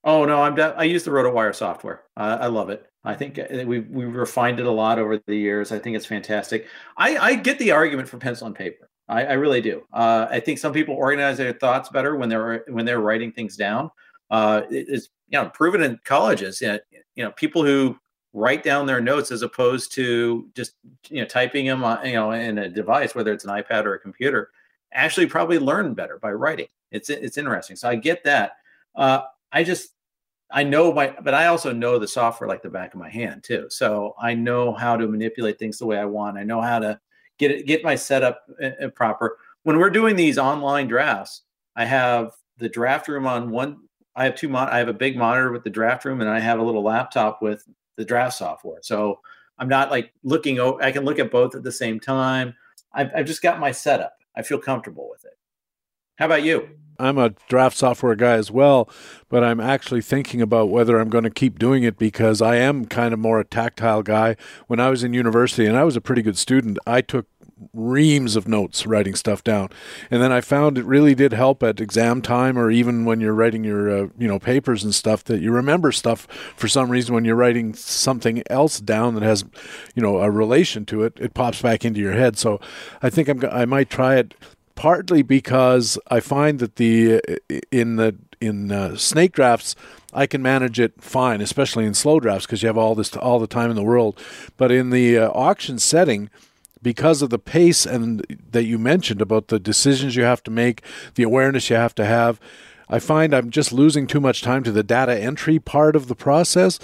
Oh 0.03 0.25
no, 0.25 0.41
I'm 0.41 0.55
de- 0.55 0.75
I 0.77 0.83
use 0.83 1.03
the 1.03 1.11
RotoWire 1.11 1.55
software. 1.55 2.03
Uh, 2.17 2.37
I 2.41 2.47
love 2.47 2.69
it. 2.69 2.89
I 3.05 3.15
think 3.15 3.39
uh, 3.39 3.45
we 3.65 3.79
we 3.79 4.05
refined 4.05 4.59
it 4.59 4.65
a 4.65 4.71
lot 4.71 4.99
over 4.99 5.17
the 5.17 5.35
years. 5.35 5.71
I 5.71 5.79
think 5.79 5.95
it's 5.95 6.05
fantastic. 6.05 6.67
I, 6.97 7.17
I 7.17 7.35
get 7.35 7.59
the 7.59 7.71
argument 7.71 8.09
for 8.09 8.17
pencil 8.17 8.47
and 8.47 8.55
paper. 8.55 8.89
I, 9.07 9.25
I 9.25 9.33
really 9.33 9.61
do. 9.61 9.83
Uh, 9.93 10.27
I 10.29 10.39
think 10.39 10.59
some 10.59 10.73
people 10.73 10.95
organize 10.95 11.37
their 11.37 11.53
thoughts 11.53 11.89
better 11.89 12.15
when 12.15 12.29
they're 12.29 12.65
when 12.67 12.85
they're 12.85 13.01
writing 13.01 13.31
things 13.31 13.55
down. 13.55 13.91
Uh, 14.29 14.63
it's 14.69 15.09
you 15.29 15.41
know 15.41 15.49
proven 15.49 15.83
in 15.83 15.99
colleges. 16.03 16.61
You 16.61 16.67
know, 16.69 16.79
you 17.15 17.23
know 17.23 17.31
people 17.31 17.63
who 17.63 17.97
write 18.33 18.63
down 18.63 18.85
their 18.87 19.01
notes 19.01 19.31
as 19.31 19.41
opposed 19.41 19.91
to 19.93 20.49
just 20.55 20.73
you 21.09 21.21
know 21.21 21.27
typing 21.27 21.65
them 21.65 21.83
on, 21.83 22.05
you 22.05 22.13
know 22.13 22.31
in 22.31 22.57
a 22.57 22.67
device 22.67 23.13
whether 23.13 23.31
it's 23.31 23.45
an 23.45 23.51
ipad 23.51 23.85
or 23.85 23.93
a 23.93 23.99
computer 23.99 24.49
actually 24.91 25.27
probably 25.27 25.59
learn 25.59 25.93
better 25.93 26.17
by 26.17 26.31
writing 26.31 26.65
it's 26.91 27.11
it's 27.11 27.37
interesting 27.37 27.75
so 27.75 27.87
i 27.87 27.95
get 27.95 28.23
that 28.23 28.53
uh, 28.95 29.21
i 29.53 29.63
just 29.63 29.93
i 30.51 30.63
know 30.63 30.91
my 30.93 31.15
but 31.21 31.33
i 31.33 31.47
also 31.47 31.71
know 31.71 31.97
the 31.97 32.07
software 32.07 32.47
like 32.47 32.61
the 32.61 32.69
back 32.69 32.93
of 32.93 32.99
my 32.99 33.09
hand 33.09 33.43
too 33.43 33.65
so 33.69 34.13
i 34.21 34.33
know 34.33 34.73
how 34.73 34.97
to 34.97 35.07
manipulate 35.07 35.57
things 35.57 35.77
the 35.77 35.85
way 35.85 35.97
i 35.97 36.05
want 36.05 36.37
i 36.37 36.43
know 36.43 36.61
how 36.61 36.79
to 36.79 36.99
get 37.37 37.51
it 37.51 37.65
get 37.65 37.83
my 37.83 37.95
setup 37.95 38.43
uh, 38.61 38.69
uh, 38.83 38.89
proper 38.89 39.37
when 39.63 39.77
we're 39.77 39.89
doing 39.89 40.15
these 40.15 40.37
online 40.37 40.87
drafts 40.87 41.43
i 41.75 41.85
have 41.85 42.33
the 42.57 42.69
draft 42.69 43.07
room 43.07 43.25
on 43.25 43.49
one 43.49 43.77
i 44.15 44.25
have 44.25 44.35
two 44.35 44.49
mon- 44.49 44.69
i 44.69 44.77
have 44.77 44.89
a 44.89 44.93
big 44.93 45.15
monitor 45.17 45.51
with 45.51 45.63
the 45.63 45.69
draft 45.69 46.03
room 46.05 46.21
and 46.21 46.29
i 46.29 46.39
have 46.39 46.59
a 46.59 46.63
little 46.63 46.83
laptop 46.83 47.41
with 47.41 47.65
the 47.95 48.05
draft 48.05 48.35
software. 48.37 48.79
So 48.81 49.19
I'm 49.57 49.69
not 49.69 49.91
like 49.91 50.13
looking. 50.23 50.59
over. 50.59 50.81
I 50.81 50.91
can 50.91 51.05
look 51.05 51.19
at 51.19 51.31
both 51.31 51.55
at 51.55 51.63
the 51.63 51.71
same 51.71 51.99
time. 51.99 52.55
I've, 52.93 53.11
I've 53.15 53.25
just 53.25 53.41
got 53.41 53.59
my 53.59 53.71
setup. 53.71 54.17
I 54.35 54.41
feel 54.41 54.59
comfortable 54.59 55.09
with 55.09 55.25
it. 55.25 55.37
How 56.17 56.25
about 56.25 56.43
you? 56.43 56.69
I'm 56.99 57.17
a 57.17 57.31
draft 57.47 57.77
software 57.77 58.15
guy 58.15 58.33
as 58.33 58.51
well, 58.51 58.89
but 59.29 59.43
I'm 59.43 59.59
actually 59.59 60.01
thinking 60.01 60.41
about 60.41 60.69
whether 60.69 60.99
I'm 60.99 61.09
going 61.09 61.23
to 61.23 61.29
keep 61.29 61.59
doing 61.59 61.83
it 61.83 61.97
because 61.97 62.41
I 62.41 62.55
am 62.55 62.85
kind 62.85 63.13
of 63.13 63.19
more 63.19 63.39
a 63.39 63.45
tactile 63.45 64.03
guy. 64.03 64.35
When 64.67 64.79
I 64.79 64.89
was 64.89 65.03
in 65.03 65.13
university 65.13 65.65
and 65.65 65.77
I 65.77 65.83
was 65.83 65.95
a 65.95 66.01
pretty 66.01 66.21
good 66.21 66.37
student, 66.37 66.77
I 66.85 67.01
took 67.01 67.27
reams 67.73 68.35
of 68.35 68.47
notes 68.47 68.85
writing 68.85 69.15
stuff 69.15 69.43
down 69.43 69.69
and 70.11 70.21
then 70.21 70.31
i 70.31 70.41
found 70.41 70.77
it 70.77 70.85
really 70.85 71.15
did 71.15 71.31
help 71.31 71.63
at 71.63 71.79
exam 71.79 72.21
time 72.21 72.57
or 72.57 72.69
even 72.69 73.05
when 73.05 73.21
you're 73.21 73.33
writing 73.33 73.63
your 73.63 73.89
uh, 73.89 74.07
you 74.17 74.27
know 74.27 74.39
papers 74.39 74.83
and 74.83 74.93
stuff 74.93 75.23
that 75.23 75.39
you 75.39 75.51
remember 75.51 75.91
stuff 75.91 76.27
for 76.57 76.67
some 76.67 76.89
reason 76.89 77.13
when 77.13 77.23
you're 77.23 77.35
writing 77.35 77.73
something 77.73 78.43
else 78.49 78.79
down 78.79 79.13
that 79.13 79.23
has 79.23 79.45
you 79.95 80.01
know 80.01 80.17
a 80.17 80.29
relation 80.29 80.85
to 80.85 81.03
it 81.03 81.13
it 81.21 81.33
pops 81.33 81.61
back 81.61 81.85
into 81.85 81.99
your 81.99 82.13
head 82.13 82.37
so 82.37 82.59
i 83.01 83.09
think 83.09 83.27
i'm 83.27 83.43
i 83.51 83.65
might 83.65 83.89
try 83.89 84.15
it 84.15 84.33
partly 84.75 85.21
because 85.21 85.97
i 86.07 86.19
find 86.19 86.59
that 86.59 86.75
the 86.77 87.21
in 87.71 87.95
the 87.97 88.15
in 88.41 88.71
uh, 88.71 88.95
snake 88.97 89.33
drafts 89.33 89.75
I 90.13 90.27
can 90.27 90.41
manage 90.41 90.79
it 90.79 91.01
fine, 91.01 91.41
especially 91.41 91.85
in 91.85 91.93
slow 91.93 92.19
drafts 92.19 92.45
because 92.45 92.61
you 92.61 92.67
have 92.67 92.77
all 92.77 92.95
this 92.95 93.15
all 93.15 93.39
the 93.39 93.47
time 93.47 93.69
in 93.69 93.75
the 93.75 93.83
world. 93.83 94.19
But 94.57 94.71
in 94.71 94.91
the 94.91 95.17
uh, 95.17 95.29
auction 95.31 95.79
setting, 95.79 96.29
because 96.81 97.21
of 97.21 97.29
the 97.29 97.39
pace 97.39 97.85
and 97.85 98.23
that 98.51 98.65
you 98.65 98.77
mentioned 98.77 99.21
about 99.21 99.47
the 99.47 99.59
decisions 99.59 100.15
you 100.15 100.23
have 100.23 100.43
to 100.43 100.51
make, 100.51 100.83
the 101.15 101.23
awareness 101.23 101.69
you 101.69 101.75
have 101.77 101.95
to 101.95 102.05
have. 102.05 102.39
I 102.89 102.99
find 102.99 103.33
I'm 103.33 103.49
just 103.49 103.71
losing 103.71 104.05
too 104.05 104.19
much 104.19 104.41
time 104.41 104.61
to 104.63 104.71
the 104.71 104.83
data 104.83 105.17
entry 105.17 105.57
part 105.57 105.95
of 105.95 106.07
the 106.07 106.15
process 106.15 106.77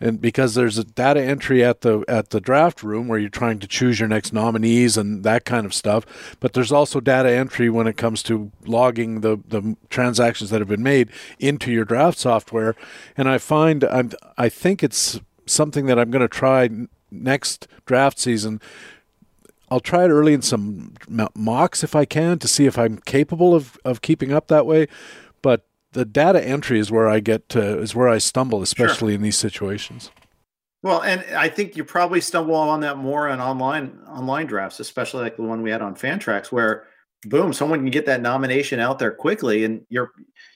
and 0.00 0.20
because 0.20 0.54
there's 0.54 0.78
a 0.78 0.84
data 0.84 1.22
entry 1.22 1.64
at 1.64 1.80
the 1.80 2.04
at 2.08 2.30
the 2.30 2.40
draft 2.40 2.82
room 2.82 3.08
where 3.08 3.18
you're 3.18 3.28
trying 3.28 3.58
to 3.58 3.66
choose 3.66 3.98
your 3.98 4.08
next 4.08 4.32
nominees 4.32 4.96
and 4.96 5.24
that 5.24 5.44
kind 5.44 5.66
of 5.66 5.74
stuff 5.74 6.36
but 6.40 6.52
there's 6.52 6.72
also 6.72 7.00
data 7.00 7.30
entry 7.30 7.68
when 7.68 7.86
it 7.86 7.96
comes 7.96 8.22
to 8.22 8.50
logging 8.66 9.20
the 9.20 9.38
the 9.48 9.76
transactions 9.90 10.50
that 10.50 10.60
have 10.60 10.68
been 10.68 10.82
made 10.82 11.10
into 11.38 11.72
your 11.72 11.84
draft 11.84 12.18
software 12.18 12.74
and 13.16 13.28
I 13.28 13.38
find 13.38 13.84
I'm 13.84 14.12
I 14.36 14.48
think 14.48 14.82
it's 14.82 15.20
something 15.46 15.86
that 15.86 15.98
I'm 15.98 16.10
going 16.10 16.22
to 16.22 16.28
try 16.28 16.68
next 17.10 17.66
draft 17.86 18.18
season 18.18 18.60
I'll 19.70 19.80
try 19.80 20.04
it 20.04 20.08
early 20.08 20.32
in 20.32 20.42
some 20.42 20.94
mocks 21.34 21.84
if 21.84 21.94
I 21.94 22.04
can 22.04 22.38
to 22.38 22.48
see 22.48 22.66
if 22.66 22.78
I'm 22.78 22.98
capable 22.98 23.54
of, 23.54 23.78
of 23.84 24.00
keeping 24.00 24.32
up 24.32 24.48
that 24.48 24.64
way. 24.64 24.88
The 25.98 26.04
data 26.04 26.40
entry 26.40 26.78
is 26.78 26.92
where 26.92 27.08
I 27.08 27.18
get 27.18 27.48
to, 27.48 27.80
is 27.80 27.92
where 27.92 28.06
I 28.06 28.18
stumble, 28.18 28.62
especially 28.62 29.10
sure. 29.10 29.16
in 29.16 29.22
these 29.22 29.36
situations. 29.36 30.12
Well, 30.84 31.02
and 31.02 31.24
I 31.34 31.48
think 31.48 31.76
you 31.76 31.82
probably 31.82 32.20
stumble 32.20 32.54
on 32.54 32.82
that 32.82 32.98
more 32.98 33.28
on 33.28 33.40
online 33.40 33.98
online 34.06 34.46
drafts, 34.46 34.78
especially 34.78 35.24
like 35.24 35.34
the 35.34 35.42
one 35.42 35.60
we 35.60 35.72
had 35.72 35.82
on 35.82 35.96
Fantrax, 35.96 36.52
where 36.52 36.86
boom, 37.24 37.52
someone 37.52 37.80
can 37.80 37.90
get 37.90 38.06
that 38.06 38.22
nomination 38.22 38.78
out 38.78 39.00
there 39.00 39.10
quickly, 39.10 39.64
and 39.64 39.84
you're 39.88 40.12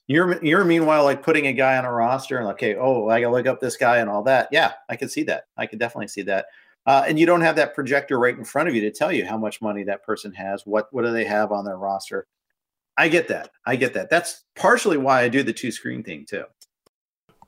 you're 0.06 0.40
you're 0.44 0.64
meanwhile 0.64 1.02
like 1.02 1.24
putting 1.24 1.48
a 1.48 1.52
guy 1.52 1.76
on 1.76 1.84
a 1.86 1.92
roster 1.92 2.36
and 2.36 2.46
like, 2.46 2.54
okay, 2.54 2.76
oh, 2.76 3.08
I 3.08 3.20
gotta 3.20 3.34
look 3.34 3.48
up 3.48 3.58
this 3.58 3.76
guy 3.76 3.96
and 3.96 4.08
all 4.08 4.22
that. 4.22 4.46
Yeah, 4.52 4.74
I 4.88 4.94
can 4.94 5.08
see 5.08 5.24
that. 5.24 5.46
I 5.56 5.66
can 5.66 5.80
definitely 5.80 6.06
see 6.06 6.22
that. 6.22 6.46
Uh, 6.86 7.02
and 7.04 7.18
you 7.18 7.26
don't 7.26 7.40
have 7.40 7.56
that 7.56 7.74
projector 7.74 8.16
right 8.16 8.38
in 8.38 8.44
front 8.44 8.68
of 8.68 8.76
you 8.76 8.80
to 8.82 8.92
tell 8.92 9.10
you 9.10 9.26
how 9.26 9.38
much 9.38 9.60
money 9.60 9.82
that 9.82 10.04
person 10.04 10.32
has. 10.34 10.64
What 10.64 10.86
what 10.92 11.04
do 11.04 11.10
they 11.10 11.24
have 11.24 11.50
on 11.50 11.64
their 11.64 11.78
roster? 11.78 12.28
I 12.96 13.08
get 13.08 13.28
that. 13.28 13.50
I 13.66 13.76
get 13.76 13.94
that. 13.94 14.10
That's 14.10 14.44
partially 14.54 14.96
why 14.96 15.22
I 15.22 15.28
do 15.28 15.42
the 15.42 15.52
two 15.52 15.70
screen 15.70 16.02
thing 16.02 16.26
too. 16.28 16.44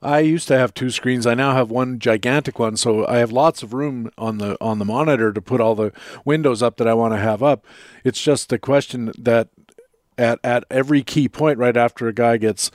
I 0.01 0.19
used 0.19 0.47
to 0.49 0.57
have 0.57 0.73
two 0.73 0.89
screens. 0.89 1.25
I 1.25 1.33
now 1.33 1.53
have 1.53 1.71
one 1.71 1.99
gigantic 1.99 2.59
one, 2.59 2.77
so 2.77 3.07
I 3.07 3.17
have 3.17 3.31
lots 3.31 3.63
of 3.63 3.73
room 3.73 4.11
on 4.17 4.37
the 4.37 4.57
on 4.61 4.79
the 4.79 4.85
monitor 4.85 5.31
to 5.33 5.41
put 5.41 5.61
all 5.61 5.73
the 5.73 5.91
windows 6.23 6.61
up 6.61 6.77
that 6.77 6.87
I 6.87 6.93
want 6.93 7.13
to 7.13 7.19
have 7.19 7.41
up. 7.41 7.65
It's 8.03 8.21
just 8.21 8.49
the 8.49 8.59
question 8.59 9.11
that 9.17 9.49
at 10.17 10.39
at 10.43 10.65
every 10.69 11.01
key 11.01 11.27
point 11.27 11.57
right 11.57 11.75
after 11.75 12.07
a 12.07 12.13
guy 12.13 12.37
gets 12.37 12.71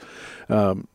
um, 0.49 0.87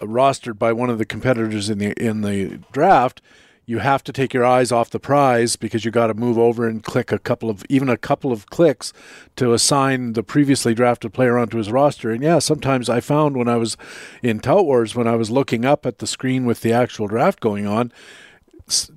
rostered 0.00 0.58
by 0.58 0.72
one 0.72 0.88
of 0.88 0.98
the 0.98 1.04
competitors 1.04 1.68
in 1.68 1.78
the 1.78 1.92
in 2.02 2.22
the 2.22 2.60
draft, 2.72 3.20
you 3.68 3.80
have 3.80 4.04
to 4.04 4.12
take 4.12 4.32
your 4.32 4.44
eyes 4.44 4.70
off 4.70 4.90
the 4.90 5.00
prize 5.00 5.56
because 5.56 5.84
you 5.84 5.90
got 5.90 6.06
to 6.06 6.14
move 6.14 6.38
over 6.38 6.68
and 6.68 6.84
click 6.84 7.10
a 7.10 7.18
couple 7.18 7.50
of 7.50 7.64
even 7.68 7.88
a 7.88 7.96
couple 7.96 8.30
of 8.30 8.46
clicks 8.46 8.92
to 9.34 9.52
assign 9.52 10.12
the 10.12 10.22
previously 10.22 10.72
drafted 10.72 11.12
player 11.12 11.36
onto 11.36 11.58
his 11.58 11.70
roster. 11.70 12.12
And 12.12 12.22
yeah, 12.22 12.38
sometimes 12.38 12.88
I 12.88 13.00
found 13.00 13.36
when 13.36 13.48
I 13.48 13.56
was 13.56 13.76
in 14.22 14.38
Tout 14.38 14.64
Wars 14.64 14.94
when 14.94 15.08
I 15.08 15.16
was 15.16 15.32
looking 15.32 15.64
up 15.64 15.84
at 15.84 15.98
the 15.98 16.06
screen 16.06 16.46
with 16.46 16.60
the 16.60 16.72
actual 16.72 17.08
draft 17.08 17.40
going 17.40 17.66
on, 17.66 17.92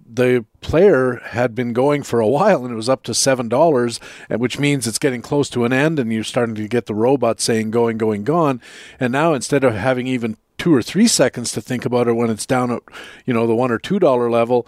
the 0.08 0.46
player 0.62 1.16
had 1.30 1.56
been 1.56 1.74
going 1.74 2.04
for 2.04 2.20
a 2.20 2.28
while 2.28 2.64
and 2.64 2.72
it 2.72 2.78
was 2.78 2.90
up 2.90 3.04
to 3.04 3.14
seven 3.14 3.48
dollars 3.48 4.00
which 4.30 4.58
means 4.58 4.88
it's 4.88 4.98
getting 4.98 5.22
close 5.22 5.48
to 5.48 5.64
an 5.64 5.72
end 5.72 6.00
and 6.00 6.12
you're 6.12 6.24
starting 6.24 6.56
to 6.56 6.68
get 6.68 6.88
the 6.88 6.96
robot 6.96 7.40
saying 7.40 7.70
going 7.70 7.96
going 7.96 8.24
gone 8.24 8.60
and 9.00 9.14
now 9.14 9.36
instead 9.36 9.64
of 9.64 9.76
having 9.76 10.08
even 10.08 10.36
two 10.60 10.74
or 10.74 10.84
three 10.84 11.08
seconds 11.08 11.52
to 11.52 11.62
think 11.62 11.86
about 11.86 12.08
it 12.08 12.14
when 12.14 12.30
it's 12.30 12.46
down 12.46 12.70
at 12.70 12.84
you 13.26 13.34
know 13.34 13.48
the 13.48 13.56
one 13.56 13.72
or 13.72 13.80
two 13.80 13.98
dollar 13.98 14.30
level 14.30 14.68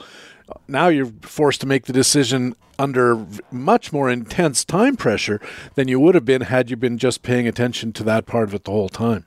now 0.67 0.87
you're 0.87 1.11
forced 1.21 1.61
to 1.61 1.67
make 1.67 1.85
the 1.85 1.93
decision 1.93 2.55
under 2.79 3.25
much 3.51 3.93
more 3.93 4.09
intense 4.09 4.65
time 4.65 4.95
pressure 4.95 5.39
than 5.75 5.87
you 5.87 5.99
would 5.99 6.15
have 6.15 6.25
been 6.25 6.41
had 6.41 6.69
you 6.69 6.75
been 6.75 6.97
just 6.97 7.21
paying 7.21 7.47
attention 7.47 7.93
to 7.93 8.03
that 8.03 8.25
part 8.25 8.49
of 8.49 8.53
it 8.55 8.63
the 8.63 8.71
whole 8.71 8.89
time. 8.89 9.25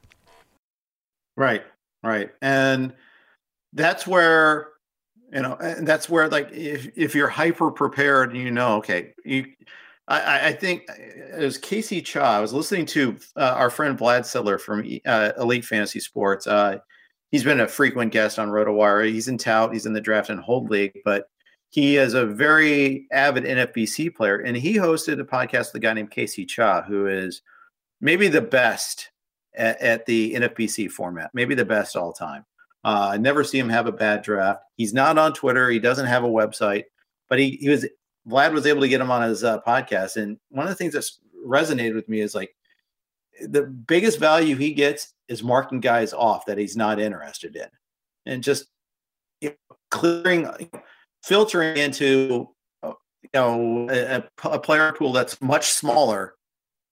Right 1.36 1.62
right. 2.04 2.30
And 2.42 2.92
that's 3.72 4.06
where 4.06 4.68
you 5.32 5.42
know 5.42 5.56
and 5.56 5.88
that's 5.88 6.08
where 6.08 6.28
like 6.28 6.52
if 6.52 6.96
if 6.96 7.14
you're 7.14 7.28
hyper 7.28 7.70
prepared 7.70 8.30
and 8.30 8.38
you 8.38 8.50
know 8.50 8.76
okay 8.76 9.14
you 9.24 9.46
I, 10.06 10.48
I, 10.48 10.52
think 10.52 10.84
uh, 10.90 10.94
it 11.38 11.44
was 11.44 11.56
Casey 11.56 12.02
Cha. 12.02 12.36
I 12.36 12.40
was 12.40 12.52
listening 12.52 12.86
to 12.86 13.16
uh, 13.36 13.54
our 13.56 13.70
friend 13.70 13.98
Vlad 13.98 14.20
Sedler 14.20 14.60
from 14.60 14.86
uh, 15.06 15.32
Elite 15.38 15.64
Fantasy 15.64 16.00
Sports. 16.00 16.46
Uh, 16.46 16.78
he's 17.30 17.44
been 17.44 17.60
a 17.60 17.68
frequent 17.68 18.12
guest 18.12 18.38
on 18.38 18.50
RotoWire. 18.50 19.10
He's 19.10 19.28
in 19.28 19.38
Tout, 19.38 19.72
he's 19.72 19.86
in 19.86 19.94
the 19.94 20.00
Draft 20.00 20.28
and 20.28 20.40
Hold 20.40 20.68
League, 20.68 21.00
but 21.04 21.28
he 21.70 21.96
is 21.96 22.14
a 22.14 22.26
very 22.26 23.06
avid 23.12 23.44
NFBC 23.44 24.14
player. 24.14 24.40
And 24.40 24.56
he 24.56 24.74
hosted 24.74 25.20
a 25.20 25.24
podcast 25.24 25.72
with 25.72 25.76
a 25.76 25.80
guy 25.80 25.94
named 25.94 26.10
Casey 26.10 26.44
Cha, 26.44 26.82
who 26.82 27.06
is 27.06 27.40
maybe 28.00 28.28
the 28.28 28.42
best 28.42 29.10
at, 29.56 29.80
at 29.80 30.06
the 30.06 30.34
NFBC 30.34 30.90
format, 30.90 31.30
maybe 31.32 31.54
the 31.54 31.64
best 31.64 31.96
all 31.96 32.12
time. 32.12 32.44
Uh, 32.84 33.08
I 33.12 33.16
never 33.16 33.42
see 33.42 33.58
him 33.58 33.70
have 33.70 33.86
a 33.86 33.92
bad 33.92 34.22
draft. 34.22 34.62
He's 34.76 34.92
not 34.92 35.16
on 35.16 35.32
Twitter. 35.32 35.70
He 35.70 35.78
doesn't 35.78 36.06
have 36.06 36.24
a 36.24 36.28
website, 36.28 36.84
but 37.30 37.38
he, 37.38 37.52
he 37.52 37.70
was 37.70 37.86
Vlad 38.28 38.52
was 38.52 38.66
able 38.66 38.80
to 38.80 38.88
get 38.88 39.00
him 39.00 39.10
on 39.10 39.22
his 39.22 39.44
uh, 39.44 39.60
podcast, 39.62 40.16
and 40.16 40.38
one 40.50 40.66
of 40.66 40.70
the 40.70 40.76
things 40.76 40.94
that's 40.94 41.20
resonated 41.46 41.94
with 41.94 42.08
me 42.08 42.20
is 42.20 42.34
like 42.34 42.54
the 43.40 43.62
biggest 43.62 44.18
value 44.18 44.56
he 44.56 44.72
gets 44.72 45.12
is 45.28 45.42
marking 45.42 45.80
guys 45.80 46.12
off 46.12 46.46
that 46.46 46.58
he's 46.58 46.76
not 46.76 47.00
interested 47.00 47.56
in, 47.56 47.68
and 48.26 48.42
just 48.42 48.66
you 49.40 49.50
know, 49.50 49.76
clearing, 49.90 50.70
filtering 51.22 51.76
into 51.76 52.48
uh, 52.82 52.92
you 53.22 53.30
know 53.34 53.88
a, 53.90 54.24
a 54.44 54.58
player 54.58 54.92
pool 54.92 55.12
that's 55.12 55.40
much 55.40 55.70
smaller 55.70 56.34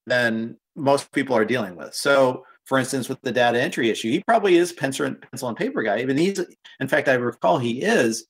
than 0.06 0.56
most 0.76 1.10
people 1.12 1.36
are 1.36 1.44
dealing 1.44 1.76
with. 1.76 1.94
So, 1.94 2.44
for 2.64 2.78
instance, 2.78 3.08
with 3.08 3.20
the 3.22 3.32
data 3.32 3.60
entry 3.60 3.90
issue, 3.90 4.10
he 4.10 4.22
probably 4.26 4.56
is 4.56 4.72
pencil 4.72 5.06
and, 5.06 5.20
pencil 5.20 5.48
and 5.48 5.56
paper 5.56 5.82
guy. 5.82 6.00
Even 6.00 6.16
he's, 6.16 6.40
in 6.80 6.88
fact, 6.88 7.08
I 7.08 7.14
recall 7.14 7.58
he 7.58 7.82
is 7.82 8.26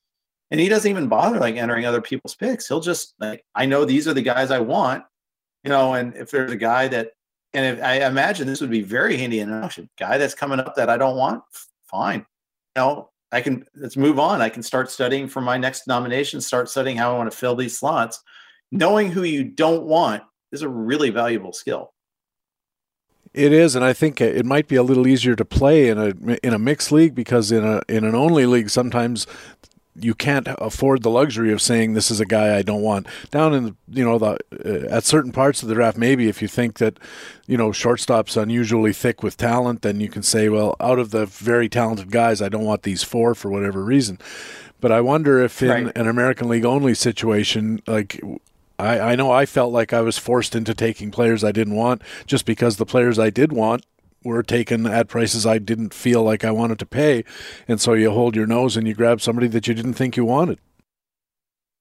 and 0.52 0.61
he 0.61 0.68
doesn't 0.68 0.90
even 0.90 1.09
bother 1.09 1.40
like 1.40 1.56
entering 1.56 1.87
other 1.87 2.02
people's 2.02 2.35
picks. 2.35 2.68
He'll 2.68 2.80
just 2.80 3.14
like, 3.18 3.42
I 3.54 3.64
know 3.64 3.87
these 3.87 4.06
are 4.06 4.12
the 4.12 4.21
guys 4.21 4.50
I 4.50 4.61
want, 4.61 5.02
you 5.64 5.71
know, 5.71 5.94
and 5.94 6.14
if 6.14 6.30
there's 6.30 6.52
a 6.52 6.56
guy 6.56 6.88
that, 6.88 7.12
and 7.54 7.78
if, 7.78 7.82
I 7.82 8.06
imagine 8.06 8.47
this 8.47 8.61
would 8.61 8.71
be 8.71 8.82
very 8.82 9.16
handy 9.16 9.40
in 9.40 9.50
an 9.50 9.64
auction, 9.64 9.88
guy 9.99 10.18
that's 10.18 10.35
coming 10.35 10.61
up 10.61 10.75
that 10.76 10.90
I 10.90 10.99
don't 10.99 11.16
want, 11.16 11.42
fine. 11.90 12.18
You 12.76 12.82
know, 12.82 13.11
I 13.32 13.40
can 13.40 13.64
let's 13.75 13.97
move 13.97 14.18
on. 14.18 14.42
I 14.42 14.50
can 14.50 14.62
start 14.62 14.90
studying 14.90 15.26
for 15.26 15.40
my 15.40 15.56
next 15.56 15.87
nomination, 15.87 16.42
start 16.42 16.68
studying 16.68 16.99
how 16.99 17.14
I 17.14 17.16
want 17.16 17.30
to 17.30 17.37
fill 17.37 17.56
these 17.56 17.78
slots. 17.78 18.23
Knowing 18.71 19.11
who 19.11 19.23
you 19.23 19.44
don't 19.44 19.85
want 19.85 20.23
is 20.52 20.61
a 20.61 20.68
really 20.68 21.09
valuable 21.09 21.54
skill. 21.54 21.94
It 23.32 23.54
is, 23.54 23.75
and 23.75 23.82
I 23.82 23.94
think 23.94 24.21
it 24.21 24.44
might 24.44 24.68
be 24.68 24.76
a 24.76 24.82
little 24.82 25.06
easier 25.06 25.35
to 25.35 25.47
play 25.47 25.88
in 25.88 25.97
a 25.97 26.12
in 26.42 26.52
a 26.52 26.59
mixed 26.59 26.92
league 26.92 27.14
because 27.14 27.50
in 27.50 27.64
a 27.64 27.80
in 27.88 28.04
an 28.04 28.14
only 28.14 28.44
league 28.44 28.68
sometimes 28.68 29.26
you 29.94 30.14
can't 30.14 30.49
afford 30.58 31.02
the 31.02 31.11
luxury 31.11 31.52
of 31.52 31.61
saying 31.61 31.92
this 31.92 32.11
is 32.11 32.20
a 32.20 32.25
guy 32.25 32.56
I 32.56 32.62
don't 32.62 32.82
want. 32.82 33.06
Down 33.30 33.52
in 33.52 33.64
the, 33.64 33.76
you 33.88 34.04
know 34.04 34.18
the 34.18 34.38
uh, 34.64 34.94
at 34.94 35.04
certain 35.04 35.32
parts 35.32 35.62
of 35.62 35.68
the 35.68 35.75
draft, 35.75 35.99
maybe 35.99 36.28
if 36.28 36.40
you 36.40 36.49
think 36.49 36.78
that 36.78 36.99
you 37.46 37.56
know 37.56 37.72
shortstop's 37.72 38.37
unusually 38.37 38.92
thick 38.92 39.22
with 39.22 39.37
talent, 39.37 39.82
then 39.82 40.00
you 40.00 40.08
can 40.08 40.22
say, 40.22 40.49
well, 40.49 40.76
out 40.80 40.99
of 40.99 41.11
the 41.11 41.26
very 41.26 41.68
talented 41.68 42.11
guys, 42.11 42.40
I 42.40 42.49
don't 42.49 42.64
want 42.64 42.82
these 42.82 43.02
four 43.02 43.34
for 43.34 43.50
whatever 43.50 43.84
reason. 43.84 44.18
But 44.80 44.92
I 44.92 45.00
wonder 45.00 45.38
if 45.38 45.62
in 45.62 45.68
right. 45.68 45.96
an 45.96 46.08
American 46.08 46.49
League 46.49 46.64
only 46.64 46.94
situation, 46.94 47.80
like 47.87 48.20
I, 48.78 49.12
I 49.12 49.14
know 49.14 49.30
I 49.30 49.46
felt 49.46 49.72
like 49.72 49.92
I 49.92 50.00
was 50.00 50.18
forced 50.18 50.56
into 50.56 50.75
taking 50.75 51.11
players 51.11 51.44
I 51.44 51.52
didn't 51.52 51.76
want 51.76 52.02
just 52.26 52.46
because 52.46 52.76
the 52.76 52.87
players 52.87 53.18
I 53.18 53.30
did 53.30 53.52
want 53.52 53.84
were 54.25 54.43
taken 54.43 54.87
at 54.87 55.09
prices 55.09 55.47
I 55.47 55.59
didn't 55.59 55.95
feel 55.95 56.23
like 56.23 56.45
I 56.45 56.50
wanted 56.50 56.79
to 56.81 56.87
pay. 56.87 57.25
And 57.69 57.81
so 57.81 57.95
you 57.95 58.11
hold 58.11 58.37
your 58.37 58.47
nose 58.47 58.76
and 58.76 58.87
you 58.87 58.95
grab 58.95 59.21
somebody 59.21 59.49
that 59.49 59.67
you 59.67 59.75
didn't 59.75 59.95
think 59.95 60.17
you 60.17 60.25
wanted. 60.25 60.59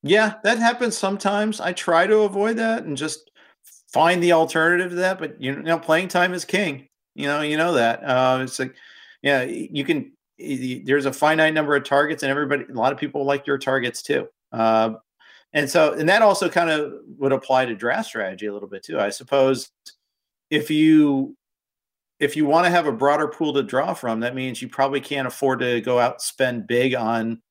Yeah, 0.03 0.35
that 0.43 0.57
happens 0.57 0.97
sometimes. 0.97 1.59
I 1.59 1.73
try 1.73 2.07
to 2.07 2.19
avoid 2.19 2.57
that 2.57 2.83
and 2.83 2.97
just 2.97 3.29
find 3.91 4.21
the 4.23 4.31
alternative 4.31 4.89
to 4.91 4.95
that. 4.97 5.19
But 5.19 5.41
you 5.41 5.55
know, 5.61 5.77
playing 5.77 6.07
time 6.07 6.33
is 6.33 6.45
king. 6.45 6.87
You 7.13 7.27
know, 7.27 7.41
you 7.41 7.57
know 7.57 7.73
that. 7.73 8.03
Uh, 8.03 8.39
it's 8.41 8.57
like, 8.57 8.75
yeah, 9.21 9.43
you 9.43 9.83
can. 9.83 10.11
There's 10.39 11.05
a 11.05 11.13
finite 11.13 11.53
number 11.53 11.75
of 11.75 11.83
targets, 11.83 12.23
and 12.23 12.31
everybody, 12.31 12.65
a 12.67 12.73
lot 12.73 12.91
of 12.91 12.97
people 12.97 13.25
like 13.25 13.45
your 13.45 13.59
targets 13.59 14.01
too. 14.01 14.27
Uh, 14.51 14.93
and 15.53 15.69
so, 15.69 15.93
and 15.93 16.09
that 16.09 16.21
also 16.21 16.49
kind 16.49 16.69
of 16.69 16.93
would 17.17 17.31
apply 17.31 17.65
to 17.65 17.75
draft 17.75 18.07
strategy 18.07 18.47
a 18.47 18.53
little 18.53 18.69
bit 18.69 18.83
too. 18.83 18.99
I 18.99 19.09
suppose 19.09 19.69
if 20.49 20.71
you 20.71 21.35
if 22.21 22.35
you 22.35 22.45
want 22.45 22.65
to 22.65 22.71
have 22.71 22.85
a 22.85 22.91
broader 22.91 23.27
pool 23.27 23.51
to 23.53 23.63
draw 23.63 23.95
from, 23.95 24.19
that 24.19 24.35
means 24.35 24.61
you 24.61 24.69
probably 24.69 25.01
can't 25.01 25.27
afford 25.27 25.59
to 25.59 25.81
go 25.81 25.97
out 25.97 26.21
spend 26.21 26.67
big 26.67 26.93
on 26.93 27.41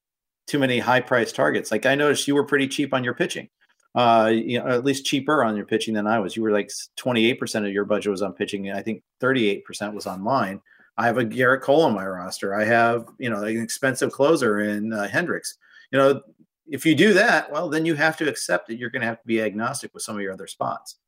too 0.47 0.61
many 0.61 0.79
high 0.79 1.01
price 1.01 1.33
targets. 1.33 1.73
Like 1.73 1.87
I 1.87 1.97
noticed 1.97 2.29
you 2.29 2.37
were 2.37 2.47
pretty 2.47 2.69
cheap 2.69 2.95
on 2.95 3.03
your 3.03 3.15
pitching. 3.15 3.49
Uh, 3.97 4.31
you 4.33 4.61
know, 4.61 4.69
at 4.69 4.85
least 4.85 5.05
cheaper 5.05 5.43
on 5.43 5.57
your 5.57 5.67
pitching 5.67 5.95
than 5.95 6.07
I 6.07 6.21
was. 6.21 6.37
You 6.37 6.43
were 6.43 6.53
like 6.53 6.71
28% 7.01 7.67
of 7.67 7.73
your 7.73 7.85
budget 7.85 8.13
was 8.13 8.23
on 8.23 8.33
pitching. 8.33 8.69
And 8.69 8.79
I 8.79 8.83
think 8.83 9.03
38% 9.21 9.93
was 9.93 10.07
on 10.07 10.23
mine. 10.23 10.61
I 10.97 11.07
have 11.07 11.19
a 11.19 11.25
Gerrit 11.25 11.63
Cole 11.63 11.83
on 11.83 11.95
my 11.95 12.07
roster. 12.07 12.55
I 12.55 12.65
have, 12.65 13.07
you 13.19 13.29
know, 13.29 13.43
an 13.43 13.61
expensive 13.61 14.13
closer 14.13 14.61
in 14.61 14.93
uh, 14.93 15.09
Hendriks. 15.11 15.55
You 15.91 15.99
know, 15.99 16.21
if 16.69 16.87
you 16.87 16.95
do 16.95 17.13
that, 17.15 17.51
well, 17.51 17.69
then 17.69 17.85
you 17.85 17.97
have 17.97 18.17
to 18.19 18.29
accept 18.29 18.69
that 18.69 18.77
you're 18.77 18.91
going 18.91 19.01
to 19.01 19.09
have 19.09 19.21
to 19.21 19.27
be 19.27 19.43
agnostic 19.43 19.93
with 19.93 20.05
some 20.05 20.15
of 20.15 20.23
your 20.23 20.33
other 20.33 20.47
spots. 20.47 20.99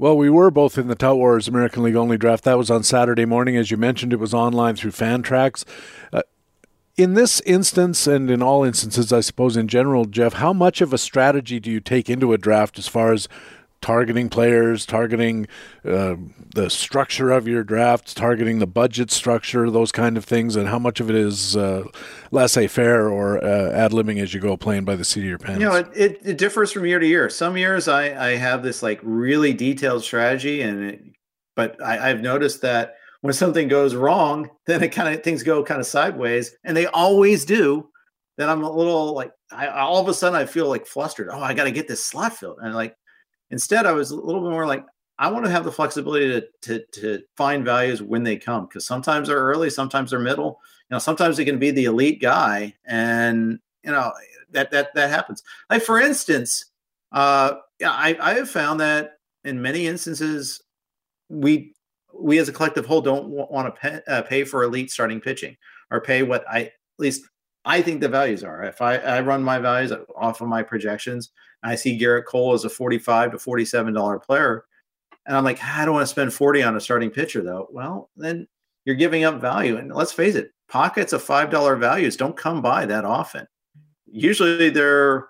Well, 0.00 0.16
we 0.16 0.30
were 0.30 0.50
both 0.50 0.78
in 0.78 0.88
the 0.88 0.94
Tout 0.94 1.18
Wars 1.18 1.46
American 1.46 1.82
League 1.82 1.94
only 1.94 2.16
draft. 2.16 2.44
That 2.44 2.56
was 2.56 2.70
on 2.70 2.82
Saturday 2.82 3.26
morning. 3.26 3.58
As 3.58 3.70
you 3.70 3.76
mentioned, 3.76 4.14
it 4.14 4.18
was 4.18 4.32
online 4.32 4.74
through 4.74 4.92
Fantrax. 4.92 5.66
Uh, 6.10 6.22
in 6.96 7.12
this 7.12 7.42
instance, 7.42 8.06
and 8.06 8.30
in 8.30 8.40
all 8.40 8.64
instances, 8.64 9.12
I 9.12 9.20
suppose 9.20 9.58
in 9.58 9.68
general, 9.68 10.06
Jeff, 10.06 10.32
how 10.32 10.54
much 10.54 10.80
of 10.80 10.94
a 10.94 10.98
strategy 10.98 11.60
do 11.60 11.70
you 11.70 11.80
take 11.80 12.08
into 12.08 12.32
a 12.32 12.38
draft 12.38 12.78
as 12.78 12.88
far 12.88 13.12
as 13.12 13.28
targeting 13.80 14.28
players, 14.28 14.84
targeting 14.84 15.46
uh, 15.84 16.16
the 16.54 16.68
structure 16.68 17.30
of 17.30 17.48
your 17.48 17.64
drafts, 17.64 18.12
targeting 18.12 18.58
the 18.58 18.66
budget 18.66 19.10
structure, 19.10 19.70
those 19.70 19.92
kind 19.92 20.16
of 20.16 20.24
things, 20.24 20.56
and 20.56 20.68
how 20.68 20.78
much 20.78 21.00
of 21.00 21.08
it 21.08 21.16
is 21.16 21.56
uh, 21.56 21.84
laissez-faire 22.30 23.08
or 23.08 23.42
uh, 23.42 23.72
ad 23.72 23.92
libbing 23.92 24.20
as 24.20 24.34
you 24.34 24.40
go, 24.40 24.56
playing 24.56 24.84
by 24.84 24.96
the 24.96 25.04
seat 25.04 25.20
of 25.20 25.26
your 25.26 25.38
pants? 25.38 25.60
You 25.60 25.66
know, 25.66 25.76
it, 25.76 25.88
it, 25.94 26.20
it, 26.22 26.38
differs 26.38 26.72
from 26.72 26.84
year 26.84 26.98
to 26.98 27.06
year. 27.06 27.28
Some 27.30 27.56
years 27.56 27.88
I, 27.88 28.28
I 28.28 28.36
have 28.36 28.62
this 28.62 28.82
like 28.82 29.00
really 29.02 29.52
detailed 29.52 30.04
strategy, 30.04 30.62
and 30.62 30.84
it, 30.84 31.00
but 31.56 31.82
I, 31.82 32.10
I've 32.10 32.20
noticed 32.20 32.60
that 32.62 32.94
when 33.22 33.32
something 33.32 33.68
goes 33.68 33.94
wrong, 33.94 34.48
then 34.66 34.82
it 34.82 34.88
kind 34.88 35.14
of 35.14 35.22
things 35.22 35.42
go 35.42 35.64
kind 35.64 35.80
of 35.80 35.86
sideways, 35.86 36.54
and 36.64 36.76
they 36.76 36.86
always 36.86 37.44
do. 37.44 37.88
Then 38.36 38.48
I'm 38.48 38.62
a 38.62 38.70
little 38.70 39.14
like 39.14 39.32
I, 39.52 39.68
all 39.68 40.00
of 40.00 40.08
a 40.08 40.14
sudden 40.14 40.38
I 40.38 40.46
feel 40.46 40.68
like 40.68 40.86
flustered. 40.86 41.28
Oh, 41.30 41.40
I 41.40 41.54
got 41.54 41.64
to 41.64 41.70
get 41.70 41.88
this 41.88 42.04
slot 42.04 42.36
filled, 42.36 42.58
and 42.62 42.74
like 42.74 42.94
Instead, 43.50 43.86
I 43.86 43.92
was 43.92 44.10
a 44.10 44.16
little 44.16 44.40
bit 44.42 44.50
more 44.50 44.66
like, 44.66 44.84
I 45.18 45.28
want 45.28 45.44
to 45.44 45.50
have 45.50 45.64
the 45.64 45.72
flexibility 45.72 46.28
to 46.28 46.48
to, 46.62 46.84
to 47.00 47.22
find 47.36 47.64
values 47.64 48.00
when 48.00 48.22
they 48.22 48.36
come 48.36 48.66
because 48.66 48.86
sometimes 48.86 49.28
they're 49.28 49.36
early, 49.36 49.68
sometimes 49.68 50.10
they're 50.10 50.18
middle. 50.18 50.58
You 50.88 50.94
know, 50.94 50.98
sometimes 50.98 51.36
they 51.36 51.44
can 51.44 51.58
be 51.58 51.70
the 51.70 51.84
elite 51.84 52.22
guy, 52.22 52.74
and 52.86 53.58
you 53.84 53.90
know 53.90 54.12
that 54.52 54.70
that 54.70 54.94
that 54.94 55.10
happens. 55.10 55.42
Like 55.68 55.82
for 55.82 56.00
instance, 56.00 56.64
uh, 57.12 57.56
I 57.84 58.16
I 58.18 58.34
have 58.34 58.48
found 58.48 58.80
that 58.80 59.18
in 59.44 59.60
many 59.60 59.86
instances 59.86 60.62
we 61.28 61.74
we 62.18 62.38
as 62.38 62.48
a 62.48 62.52
collective 62.52 62.86
whole 62.86 63.02
don't 63.02 63.28
want 63.28 63.74
to 63.74 63.80
pay, 63.80 64.00
uh, 64.08 64.22
pay 64.22 64.44
for 64.44 64.62
elite 64.62 64.90
starting 64.90 65.20
pitching 65.20 65.56
or 65.90 66.00
pay 66.00 66.22
what 66.22 66.44
I 66.48 66.60
at 66.60 66.72
least 66.98 67.24
I 67.64 67.82
think 67.82 68.00
the 68.00 68.08
values 68.08 68.42
are. 68.42 68.64
If 68.64 68.80
I, 68.80 68.96
I 68.96 69.20
run 69.20 69.42
my 69.42 69.58
values 69.58 69.92
off 70.16 70.40
of 70.40 70.48
my 70.48 70.62
projections, 70.62 71.30
I 71.62 71.74
see 71.74 71.98
Gerrit 71.98 72.24
Cole 72.24 72.54
as 72.54 72.64
a 72.64 72.70
45 72.70 73.32
to 73.32 73.38
47 73.38 73.92
dollar 73.92 74.18
player, 74.18 74.64
and 75.26 75.36
I'm 75.36 75.44
like, 75.44 75.62
I 75.62 75.84
don't 75.84 75.94
want 75.94 76.04
to 76.04 76.10
spend 76.10 76.32
40 76.32 76.62
on 76.62 76.76
a 76.76 76.80
starting 76.80 77.10
pitcher 77.10 77.42
though. 77.42 77.68
Well, 77.70 78.10
then 78.16 78.48
you're 78.84 78.96
giving 78.96 79.24
up 79.24 79.40
value. 79.40 79.76
And 79.76 79.92
let's 79.92 80.12
face 80.12 80.34
it, 80.34 80.52
pockets 80.68 81.12
of 81.12 81.22
five 81.22 81.50
dollar 81.50 81.76
values 81.76 82.16
don't 82.16 82.36
come 82.36 82.62
by 82.62 82.86
that 82.86 83.04
often. 83.04 83.46
Usually 84.06 84.70
they're 84.70 85.28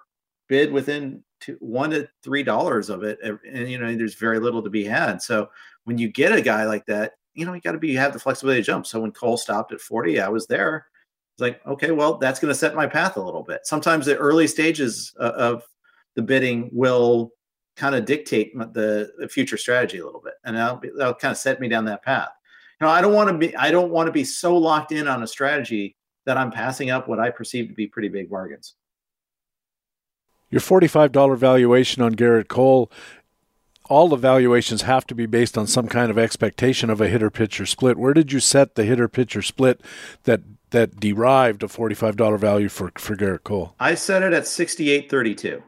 bid 0.48 0.72
within 0.72 1.22
two, 1.40 1.56
one 1.60 1.90
to 1.90 2.08
three 2.22 2.42
dollars 2.42 2.88
of 2.90 3.02
it, 3.02 3.18
and 3.22 3.68
you 3.68 3.78
know 3.78 3.94
there's 3.94 4.14
very 4.14 4.38
little 4.38 4.62
to 4.62 4.70
be 4.70 4.84
had. 4.84 5.20
So 5.20 5.50
when 5.84 5.98
you 5.98 6.08
get 6.08 6.32
a 6.32 6.40
guy 6.40 6.64
like 6.64 6.86
that, 6.86 7.12
you 7.34 7.44
know 7.44 7.52
you 7.52 7.60
got 7.60 7.72
to 7.72 7.78
be 7.78 7.88
you 7.88 7.98
have 7.98 8.12
the 8.12 8.18
flexibility 8.18 8.62
to 8.62 8.66
jump. 8.66 8.86
So 8.86 9.00
when 9.00 9.12
Cole 9.12 9.36
stopped 9.36 9.72
at 9.72 9.80
40, 9.80 10.20
I 10.20 10.28
was 10.28 10.46
there. 10.46 10.86
It's 11.34 11.40
like, 11.40 11.60
okay, 11.66 11.90
well, 11.90 12.18
that's 12.18 12.40
going 12.40 12.50
to 12.52 12.58
set 12.58 12.74
my 12.74 12.86
path 12.86 13.16
a 13.16 13.22
little 13.22 13.42
bit. 13.42 13.60
Sometimes 13.64 14.06
the 14.06 14.16
early 14.16 14.46
stages 14.46 15.14
uh, 15.18 15.32
of 15.36 15.62
the 16.14 16.22
bidding 16.22 16.70
will 16.72 17.32
kind 17.76 17.94
of 17.94 18.04
dictate 18.04 18.56
the, 18.56 19.10
the 19.18 19.28
future 19.28 19.56
strategy 19.56 19.98
a 19.98 20.04
little 20.04 20.20
bit, 20.20 20.34
and 20.44 20.56
that'll, 20.56 20.80
that'll 20.96 21.14
kind 21.14 21.32
of 21.32 21.38
set 21.38 21.60
me 21.60 21.68
down 21.68 21.84
that 21.86 22.02
path. 22.02 22.30
You 22.80 22.86
know, 22.86 22.92
I 22.92 23.00
don't 23.00 23.14
want 23.14 23.30
to 23.30 23.38
be 23.38 23.54
I 23.56 23.70
don't 23.70 23.90
want 23.90 24.06
to 24.06 24.12
be 24.12 24.24
so 24.24 24.56
locked 24.56 24.92
in 24.92 25.06
on 25.06 25.22
a 25.22 25.26
strategy 25.26 25.96
that 26.26 26.36
I'm 26.36 26.50
passing 26.50 26.90
up 26.90 27.08
what 27.08 27.20
I 27.20 27.30
perceive 27.30 27.68
to 27.68 27.74
be 27.74 27.86
pretty 27.86 28.08
big 28.08 28.30
bargains. 28.30 28.74
Your 30.50 30.60
forty-five 30.60 31.12
dollar 31.12 31.36
valuation 31.36 32.02
on 32.02 32.14
Gerrit 32.14 32.48
Cole 32.48 32.90
all 33.90 34.08
the 34.08 34.16
valuations 34.16 34.82
have 34.82 35.04
to 35.08 35.16
be 35.16 35.26
based 35.26 35.58
on 35.58 35.66
some 35.66 35.88
kind 35.88 36.12
of 36.12 36.18
expectation 36.18 36.90
of 36.90 37.00
a 37.00 37.08
hitter 37.08 37.28
pitcher 37.28 37.66
split. 37.66 37.98
Where 37.98 38.14
did 38.14 38.30
you 38.32 38.38
set 38.38 38.76
the 38.76 38.84
hitter 38.84 39.08
pitcher 39.08 39.42
split 39.42 39.80
that 40.22 40.42
that 40.70 41.00
derived 41.00 41.62
a 41.62 41.68
forty 41.68 41.94
five 41.94 42.16
dollar 42.16 42.36
value 42.36 42.68
for 42.68 42.92
for 42.96 43.16
Gerrit 43.16 43.44
Cole? 43.44 43.74
I 43.80 43.94
set 43.94 44.22
it 44.22 44.32
at 44.32 44.46
sixty 44.46 44.90
eight 44.90 45.10
thirty 45.10 45.34
two 45.34 45.62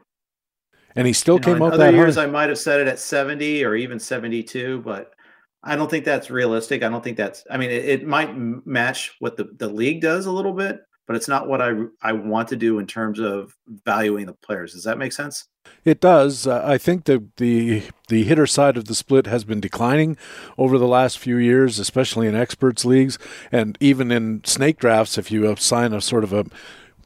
and 0.95 1.07
he 1.07 1.13
still 1.13 1.35
you 1.35 1.41
came 1.41 1.59
know, 1.59 1.67
out 1.67 1.73
other 1.73 1.85
that 1.85 1.93
years 1.93 2.15
high. 2.15 2.23
I 2.23 2.27
might 2.27 2.49
have 2.49 2.59
set 2.59 2.79
it 2.79 2.87
at 2.87 2.99
70 2.99 3.63
or 3.63 3.75
even 3.75 3.99
72, 3.99 4.81
but 4.81 5.13
I 5.63 5.75
don't 5.75 5.89
think 5.89 6.05
that's 6.05 6.29
realistic. 6.29 6.83
I 6.83 6.89
don't 6.89 7.03
think 7.03 7.17
that's. 7.17 7.43
I 7.49 7.57
mean, 7.57 7.71
it, 7.71 7.85
it 7.85 8.07
might 8.07 8.35
match 8.35 9.15
what 9.19 9.37
the 9.37 9.49
the 9.57 9.69
league 9.69 10.01
does 10.01 10.25
a 10.25 10.31
little 10.31 10.53
bit, 10.53 10.81
but 11.07 11.15
it's 11.15 11.27
not 11.27 11.47
what 11.47 11.61
I 11.61 11.71
I 12.01 12.13
want 12.13 12.47
to 12.49 12.55
do 12.55 12.79
in 12.79 12.87
terms 12.87 13.19
of 13.19 13.55
valuing 13.67 14.25
the 14.25 14.33
players. 14.33 14.73
Does 14.73 14.83
that 14.83 14.97
make 14.97 15.13
sense? 15.13 15.47
It 15.85 15.99
does. 15.99 16.47
I 16.47 16.77
think 16.77 17.05
the 17.05 17.25
the 17.37 17.83
the 18.09 18.23
hitter 18.23 18.47
side 18.47 18.77
of 18.77 18.85
the 18.85 18.95
split 18.95 19.27
has 19.27 19.43
been 19.43 19.59
declining 19.59 20.17
over 20.57 20.77
the 20.77 20.87
last 20.87 21.19
few 21.19 21.37
years, 21.37 21.79
especially 21.79 22.27
in 22.27 22.35
experts 22.35 22.85
leagues 22.85 23.17
and 23.51 23.77
even 23.79 24.11
in 24.11 24.43
snake 24.45 24.79
drafts. 24.79 25.17
If 25.17 25.31
you 25.31 25.49
assign 25.49 25.93
a 25.93 26.01
sort 26.01 26.23
of 26.23 26.33
a 26.33 26.45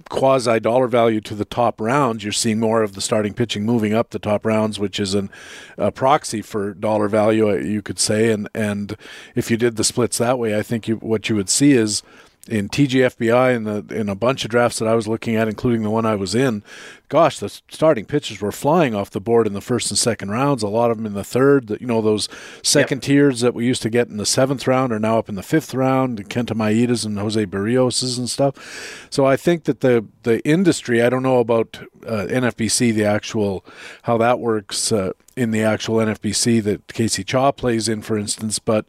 quasi 0.10 0.60
dollar 0.60 0.88
value 0.88 1.22
to 1.22 1.36
the 1.36 1.46
top 1.46 1.82
rounds, 1.82 2.24
you're 2.24 2.32
seeing 2.32 2.60
more 2.60 2.82
of 2.82 2.94
the 2.94 3.02
starting 3.02 3.34
pitching 3.34 3.66
moving 3.66 3.94
up 3.94 4.10
the 4.12 4.20
top 4.20 4.46
rounds, 4.46 4.80
which 4.80 5.00
is 5.00 5.14
an, 5.14 5.30
a 5.78 5.92
proxy 5.92 6.42
for 6.42 6.74
dollar 6.74 7.08
value, 7.08 7.56
you 7.58 7.82
could 7.82 8.00
say. 8.00 8.32
And 8.32 8.50
and 8.54 8.96
if 9.36 9.52
you 9.52 9.58
did 9.58 9.76
the 9.76 9.84
splits 9.84 10.18
that 10.18 10.40
way, 10.40 10.58
I 10.58 10.64
think 10.64 10.88
you, 10.88 10.96
what 10.98 11.30
you 11.30 11.36
would 11.36 11.50
see 11.50 11.74
is 11.74 12.04
in 12.48 12.70
TGFBI 12.70 13.56
and 13.56 13.68
the 13.68 13.96
in 13.96 14.10
a 14.10 14.16
bunch 14.16 14.44
of 14.46 14.52
drafts 14.52 14.80
that 14.80 14.88
I 14.88 14.96
was 14.96 15.08
looking 15.08 15.36
at, 15.36 15.48
including 15.48 15.84
the 15.84 15.90
one 15.90 16.06
I 16.06 16.16
was 16.16 16.36
in, 16.36 16.64
gosh, 17.10 17.40
the 17.40 17.50
starting 17.50 18.06
pitchers 18.06 18.42
were 18.42 18.52
flying 18.52 18.94
off 18.94 19.10
the 19.10 19.22
board 19.22 19.48
in 19.48 19.54
the 19.54 19.62
first 19.62 19.90
and 19.90 19.98
second 19.98 20.30
rounds. 20.30 20.64
A 20.64 20.68
lot 20.68 20.92
of 20.92 20.98
them 20.98 21.06
in 21.06 21.14
the 21.14 21.24
third. 21.24 21.70
You 21.80 21.88
know, 21.88 22.02
those 22.02 22.28
second 22.64 22.98
yep. 22.98 23.04
tiers 23.04 23.40
that 23.42 23.54
we 23.54 23.66
used 23.66 23.82
to 23.84 23.90
get 23.90 24.08
in 24.08 24.18
the 24.18 24.26
seventh 24.26 24.68
round 24.68 24.92
are 24.92 25.00
now 25.00 25.20
up 25.20 25.30
in 25.30 25.36
the 25.36 25.44
fifth 25.44 25.74
round. 25.74 26.30
Kenta 26.30 26.56
Maedas 26.56 27.06
and 27.06 27.18
Jose 27.18 27.46
Berrioses 27.46 28.18
and 28.18 28.30
stuff. 28.30 29.08
So 29.10 29.26
I 29.26 29.38
think 29.38 29.64
that 29.66 29.82
the 29.82 30.06
the 30.24 30.46
industry. 30.48 31.02
I 31.02 31.10
don't 31.10 31.24
know 31.24 31.40
about 31.40 31.80
uh, 32.06 32.28
NFBC, 32.30 32.94
the 32.94 33.06
actual 33.06 33.66
how 34.04 34.18
that 34.18 34.40
works. 34.40 34.92
Uh, 34.92 35.14
in 35.36 35.52
the 35.52 35.62
actual 35.62 35.98
NFBC 35.98 36.64
that 36.64 36.88
Casey 36.88 37.24
Chaw 37.24 37.52
plays 37.52 37.88
in, 37.88 38.02
for 38.02 38.18
instance, 38.18 38.58
but 38.58 38.88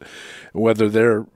whether 0.51 0.89
they're 0.89 1.27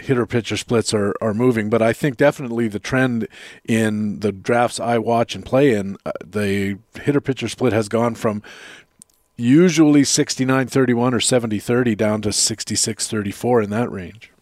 hitter 0.00 0.26
pitcher 0.26 0.56
splits 0.56 0.92
are, 0.94 1.14
are 1.20 1.34
moving, 1.34 1.70
but 1.70 1.82
I 1.82 1.92
think 1.92 2.16
definitely 2.16 2.68
the 2.68 2.78
trend 2.78 3.28
in 3.66 4.20
the 4.20 4.32
drafts 4.32 4.80
I 4.80 4.98
watch 4.98 5.34
and 5.34 5.44
play 5.44 5.72
in, 5.72 5.96
uh, 6.04 6.12
the 6.24 6.78
hitter 7.00 7.20
pitcher 7.20 7.48
split 7.48 7.72
has 7.72 7.88
gone 7.88 8.14
from 8.14 8.42
usually 9.36 10.04
69 10.04 10.66
31 10.66 11.14
or 11.14 11.20
70 11.20 11.58
30 11.58 11.94
down 11.94 12.22
to 12.22 12.32
66 12.32 13.08
34 13.08 13.62
in 13.62 13.70
that 13.70 13.90
range. 13.90 14.32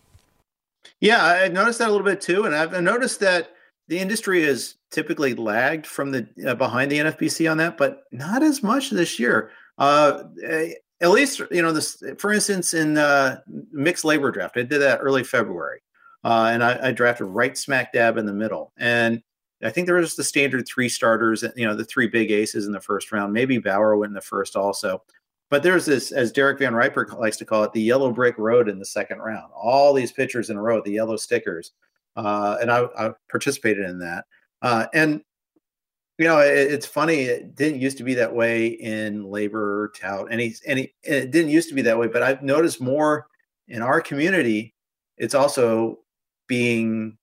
Yeah, 1.00 1.24
I 1.24 1.48
noticed 1.48 1.80
that 1.80 1.88
a 1.88 1.92
little 1.92 2.06
bit 2.06 2.20
too. 2.20 2.44
And 2.44 2.54
I've 2.54 2.80
noticed 2.82 3.20
that 3.20 3.50
the 3.88 3.98
industry 3.98 4.42
is 4.42 4.76
typically 4.90 5.34
lagged 5.34 5.86
from 5.86 6.12
the 6.12 6.26
uh, 6.46 6.54
behind 6.54 6.90
the 6.90 6.98
NFBC 6.98 7.50
on 7.50 7.58
that, 7.58 7.76
but 7.76 8.04
not 8.12 8.42
as 8.42 8.62
much 8.62 8.90
this 8.90 9.18
year. 9.18 9.50
Uh, 9.76 10.24
eh, 10.42 10.72
at 11.00 11.10
least 11.10 11.40
you 11.50 11.62
know 11.62 11.72
this. 11.72 12.02
For 12.18 12.32
instance, 12.32 12.74
in 12.74 12.98
uh, 12.98 13.40
mixed 13.72 14.04
LABR 14.04 14.32
draft, 14.32 14.56
I 14.56 14.62
did 14.62 14.80
that 14.80 15.00
early 15.00 15.24
February, 15.24 15.80
uh, 16.24 16.50
and 16.52 16.62
I, 16.62 16.88
I 16.88 16.92
drafted 16.92 17.26
right 17.26 17.56
smack 17.56 17.92
dab 17.92 18.16
in 18.16 18.26
the 18.26 18.32
middle. 18.32 18.72
And 18.78 19.22
I 19.62 19.70
think 19.70 19.86
there 19.86 19.96
was 19.96 20.16
the 20.16 20.24
standard 20.24 20.66
three 20.66 20.88
starters, 20.88 21.44
you 21.56 21.66
know, 21.66 21.74
the 21.74 21.84
three 21.84 22.08
big 22.08 22.30
aces 22.30 22.66
in 22.66 22.72
the 22.72 22.80
first 22.80 23.12
round. 23.12 23.32
Maybe 23.32 23.58
Bauer 23.58 23.96
went 23.96 24.10
in 24.10 24.14
the 24.14 24.20
first 24.20 24.56
also. 24.56 25.02
But 25.50 25.62
there's 25.62 25.86
this, 25.86 26.10
as 26.10 26.32
Derek 26.32 26.58
Van 26.58 26.74
Riper 26.74 27.06
likes 27.18 27.36
to 27.36 27.44
call 27.44 27.64
it, 27.64 27.72
the 27.72 27.80
yellow 27.80 28.10
brick 28.10 28.36
road 28.38 28.68
in 28.68 28.78
the 28.78 28.84
second 28.84 29.18
round. 29.18 29.52
All 29.54 29.92
these 29.92 30.10
pitchers 30.10 30.50
in 30.50 30.56
a 30.56 30.62
row, 30.62 30.82
the 30.82 30.92
yellow 30.92 31.16
stickers. 31.16 31.72
Uh, 32.16 32.56
and 32.60 32.70
I, 32.70 32.86
I, 32.98 33.12
participated 33.30 33.88
in 33.88 33.98
that. 33.98 34.24
Uh, 34.62 34.86
and 34.94 35.22
you 36.18 36.26
know, 36.26 36.38
it, 36.40 36.72
it's 36.72 36.86
funny. 36.86 37.22
It 37.22 37.54
didn't 37.54 37.80
used 37.80 37.98
to 37.98 38.04
be 38.04 38.14
that 38.14 38.34
way 38.34 38.68
in 38.68 39.24
LABR 39.24 39.88
tout. 39.98 40.28
Any, 40.30 40.54
any, 40.66 40.94
it 41.02 41.30
didn't 41.30 41.50
used 41.50 41.68
to 41.68 41.74
be 41.74 41.82
that 41.82 41.98
way. 41.98 42.06
But 42.06 42.22
I've 42.22 42.42
noticed 42.42 42.80
more 42.80 43.26
in 43.68 43.82
our 43.82 44.00
community. 44.00 44.74
It's 45.16 45.34
also 45.34 46.00
being 46.46 47.16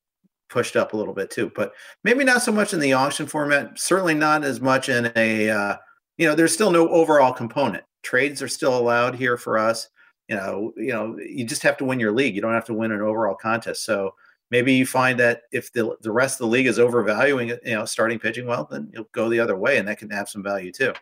pushed 0.49 0.75
up 0.75 0.93
a 0.93 0.97
little 0.97 1.13
bit 1.13 1.29
too, 1.29 1.51
but 1.55 1.71
maybe 2.03 2.23
not 2.23 2.41
so 2.41 2.51
much 2.51 2.73
in 2.73 2.79
the 2.79 2.93
auction 2.93 3.25
format. 3.25 3.79
Certainly 3.79 4.15
not 4.15 4.43
as 4.43 4.59
much 4.59 4.89
in 4.89 5.11
a. 5.15 5.49
Uh, 5.49 5.75
you 6.17 6.27
know, 6.27 6.35
there's 6.35 6.53
still 6.53 6.71
no 6.71 6.87
overall 6.89 7.33
component. 7.33 7.83
Trades 8.03 8.41
are 8.41 8.47
still 8.47 8.77
allowed 8.77 9.15
here 9.15 9.37
for 9.37 9.57
us. 9.57 9.87
You 10.27 10.35
know, 10.35 10.73
you 10.77 10.91
know, 10.91 11.17
you 11.17 11.45
just 11.45 11.63
have 11.63 11.77
to 11.77 11.85
win 11.85 11.99
your 11.99 12.11
league. 12.11 12.35
You 12.35 12.41
don't 12.41 12.53
have 12.53 12.65
to 12.65 12.73
win 12.73 12.91
an 12.91 13.01
overall 13.01 13.35
contest. 13.35 13.85
So 13.85 14.13
maybe 14.51 14.73
you 14.73 14.85
find 14.85 15.19
that 15.19 15.43
if 15.51 15.71
the 15.73 15.97
the 16.01 16.11
rest 16.11 16.35
of 16.35 16.45
the 16.45 16.51
league 16.51 16.67
is 16.67 16.77
overvaluing 16.77 17.49
it, 17.49 17.61
you 17.65 17.73
know, 17.73 17.85
starting 17.85 18.19
pitching 18.19 18.45
well, 18.45 18.67
then 18.69 18.91
you'll 18.93 19.09
go 19.11 19.29
the 19.29 19.39
other 19.39 19.57
way, 19.57 19.77
and 19.77 19.87
that 19.87 19.97
can 19.97 20.09
have 20.11 20.29
some 20.29 20.43
value 20.43 20.71
too. 20.71 20.93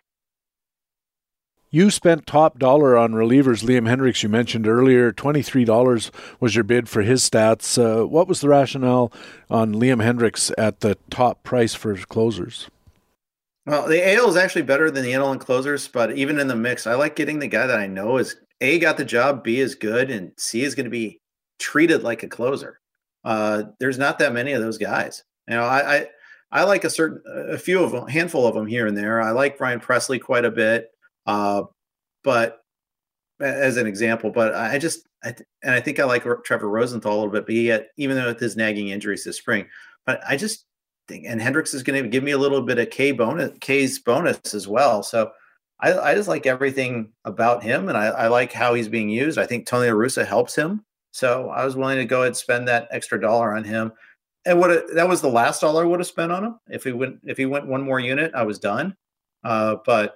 You 1.72 1.92
spent 1.92 2.26
top 2.26 2.58
dollar 2.58 2.98
on 2.98 3.12
relievers. 3.12 3.64
Liam 3.64 3.88
Hendriks 3.88 4.24
you 4.24 4.30
mentioned 4.30 4.68
earlier, 4.68 5.12
$23 5.12 6.10
was 6.40 6.56
your 6.56 6.64
bid 6.64 6.90
for 6.90 7.04
his 7.04 7.28
stats. 7.30 7.78
Uh, 7.78 8.08
what 8.08 8.28
was 8.28 8.42
the 8.42 8.50
rationale 8.50 9.12
on 9.52 9.76
Liam 9.76 10.02
Hendriks 10.02 10.52
at 10.58 10.80
the 10.80 10.98
top 11.12 11.44
price 11.44 11.76
for 11.76 11.96
closers? 11.96 12.72
Well, 13.68 13.88
the 13.88 14.16
AL 14.16 14.30
is 14.30 14.36
actually 14.36 14.64
better 14.64 14.90
than 14.90 15.04
the 15.04 15.12
NL 15.12 15.32
and 15.32 15.40
closers, 15.40 15.88
but 15.88 16.18
even 16.18 16.40
in 16.40 16.48
the 16.48 16.56
mix, 16.56 16.88
I 16.88 16.96
like 16.96 17.16
getting 17.16 17.38
the 17.38 17.48
guy 17.48 17.68
that 17.68 17.80
I 17.80 17.86
know 17.86 18.18
is 18.18 18.36
A, 18.62 18.80
got 18.80 18.98
the 18.98 19.06
job, 19.06 19.44
B, 19.44 19.60
is 19.60 19.76
good, 19.76 20.10
and 20.10 20.32
C 20.38 20.64
is 20.64 20.74
going 20.74 20.86
to 20.86 20.90
be 20.90 21.22
treated 21.60 22.02
like 22.02 22.24
a 22.24 22.28
closer. 22.28 22.80
Uh, 23.24 23.64
there's 23.80 23.98
not 23.98 24.20
that 24.20 24.34
many 24.34 24.54
of 24.54 24.62
those 24.62 24.78
guys. 24.78 25.24
You 25.48 25.56
know, 25.56 25.64
I, 25.64 25.98
I, 25.98 26.08
I 26.52 26.64
like 26.64 26.84
a 26.84 26.90
certain, 26.90 27.22
a 27.50 27.58
few 27.58 27.84
of 27.84 27.92
them, 27.92 28.08
handful 28.08 28.48
of 28.48 28.56
them 28.56 28.68
here 28.68 28.88
and 28.88 28.98
there. 28.98 29.22
I 29.22 29.32
like 29.32 29.60
Ryan 29.60 29.80
Pressly 29.80 30.22
quite 30.22 30.46
a 30.46 30.52
bit. 30.52 30.90
Uh, 31.26 31.64
but 32.24 32.60
as 33.40 33.78
an 33.78 33.88
example, 33.88 34.32
but 34.32 34.54
I 34.56 34.78
just 34.78 35.08
I, 35.24 35.36
and 35.64 35.74
I 35.74 35.80
think 35.80 36.00
I 36.00 36.06
like 36.06 36.26
Trevor 36.44 36.70
Rosenthal 36.70 37.14
a 37.14 37.18
little 37.18 37.32
bit, 37.32 37.46
but 37.46 37.56
he 37.56 37.68
had, 37.68 37.88
even 37.98 38.16
though 38.16 38.28
with 38.28 38.40
his 38.40 38.56
nagging 38.56 38.90
injuries 38.90 39.24
this 39.24 39.38
spring, 39.38 39.68
but 40.06 40.22
I 40.28 40.38
just 40.38 40.66
think 41.08 41.26
and 41.28 41.42
Hendriks 41.42 41.74
is 41.74 41.84
going 41.84 42.02
to 42.02 42.10
give 42.10 42.24
me 42.24 42.32
a 42.32 42.38
little 42.38 42.62
bit 42.62 42.80
of 42.80 42.90
K 42.90 43.12
bonus, 43.12 43.58
K's 43.60 44.00
bonus 44.00 44.54
as 44.54 44.68
well. 44.68 45.04
So 45.04 45.32
I, 45.80 45.98
I 45.98 46.16
just 46.16 46.28
like 46.28 46.46
everything 46.46 47.12
about 47.26 47.64
him, 47.64 47.90
and 47.90 47.98
I, 47.98 48.08
I 48.08 48.28
like 48.28 48.52
how 48.52 48.74
he's 48.74 48.90
being 48.90 49.10
used. 49.10 49.38
I 49.38 49.46
think 49.46 49.66
Tony 49.66 49.90
La 49.90 49.96
Russa 49.96 50.26
helps 50.26 50.56
him, 50.56 50.84
so 51.20 51.50
I 51.50 51.66
was 51.66 51.76
willing 51.76 51.98
to 51.98 52.06
go 52.06 52.20
ahead 52.20 52.28
and 52.28 52.38
spend 52.38 52.68
that 52.68 52.88
extra 52.92 53.20
dollar 53.20 53.56
on 53.56 53.64
him. 53.64 53.92
And 54.46 54.60
what 54.60 54.96
that 54.96 55.08
was 55.08 55.22
the 55.22 55.28
last 55.28 55.62
dollar 55.62 55.84
I 55.84 55.88
would 55.88 56.00
have 56.00 56.08
spent 56.08 56.32
on 56.32 56.44
him 56.44 56.60
if 56.70 56.84
he 56.86 56.94
went 56.94 57.20
if 57.26 57.38
he 57.38 57.46
went 57.46 57.68
one 57.68 57.82
more 57.82 58.00
unit, 58.00 58.32
I 58.34 58.44
was 58.44 58.58
done. 58.58 58.96
Uh, 59.44 59.76
but 59.86 60.16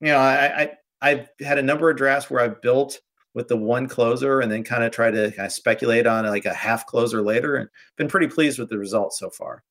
you 0.00 0.08
know, 0.08 0.18
I, 0.18 0.62
I 0.62 0.70
I've 1.02 1.28
had 1.40 1.58
a 1.58 1.62
number 1.62 1.90
of 1.90 1.96
drafts 1.96 2.30
where 2.30 2.42
I've 2.42 2.62
built 2.62 3.00
with 3.34 3.48
the 3.48 3.56
one 3.56 3.88
closer 3.88 4.40
and 4.40 4.50
then 4.50 4.62
kind 4.62 4.84
of 4.84 4.92
try 4.92 5.10
to 5.10 5.30
kind 5.32 5.46
of 5.46 5.52
speculate 5.52 6.06
on 6.06 6.24
like 6.26 6.46
a 6.46 6.54
half 6.54 6.86
closer 6.86 7.20
later 7.20 7.56
and 7.56 7.68
been 7.96 8.08
pretty 8.08 8.28
pleased 8.28 8.58
with 8.58 8.70
the 8.70 8.78
results 8.78 9.18
so 9.18 9.28
far. 9.30 9.64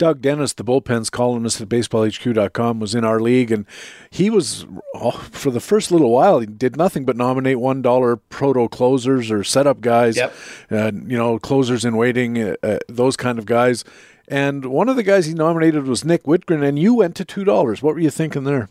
Doug 0.00 0.22
Dennis, 0.22 0.54
the 0.54 0.64
bullpens 0.64 1.10
columnist 1.10 1.60
at 1.60 1.68
baseballhq.com, 1.68 2.80
was 2.80 2.94
in 2.94 3.04
our 3.04 3.20
league, 3.20 3.52
and 3.52 3.66
he 4.08 4.30
was 4.30 4.66
oh, 4.94 5.10
for 5.10 5.50
the 5.50 5.60
first 5.60 5.92
little 5.92 6.10
while 6.10 6.40
he 6.40 6.46
did 6.46 6.74
nothing 6.74 7.04
but 7.04 7.18
nominate 7.18 7.60
one 7.60 7.82
dollar 7.82 8.16
proto 8.16 8.66
closers 8.66 9.30
or 9.30 9.44
setup 9.44 9.82
guys, 9.82 10.16
yep. 10.16 10.34
uh, 10.70 10.90
you 11.06 11.18
know, 11.18 11.38
closers 11.38 11.84
in 11.84 11.98
waiting, 11.98 12.42
uh, 12.42 12.56
uh, 12.62 12.78
those 12.88 13.14
kind 13.14 13.38
of 13.38 13.44
guys. 13.44 13.84
And 14.26 14.64
one 14.64 14.88
of 14.88 14.96
the 14.96 15.02
guys 15.02 15.26
he 15.26 15.34
nominated 15.34 15.86
was 15.86 16.02
Nick 16.02 16.22
Wittgren, 16.22 16.66
and 16.66 16.78
you 16.78 16.94
went 16.94 17.14
to 17.16 17.24
two 17.26 17.44
dollars. 17.44 17.82
What 17.82 17.94
were 17.94 18.00
you 18.00 18.10
thinking 18.10 18.44
there? 18.44 18.70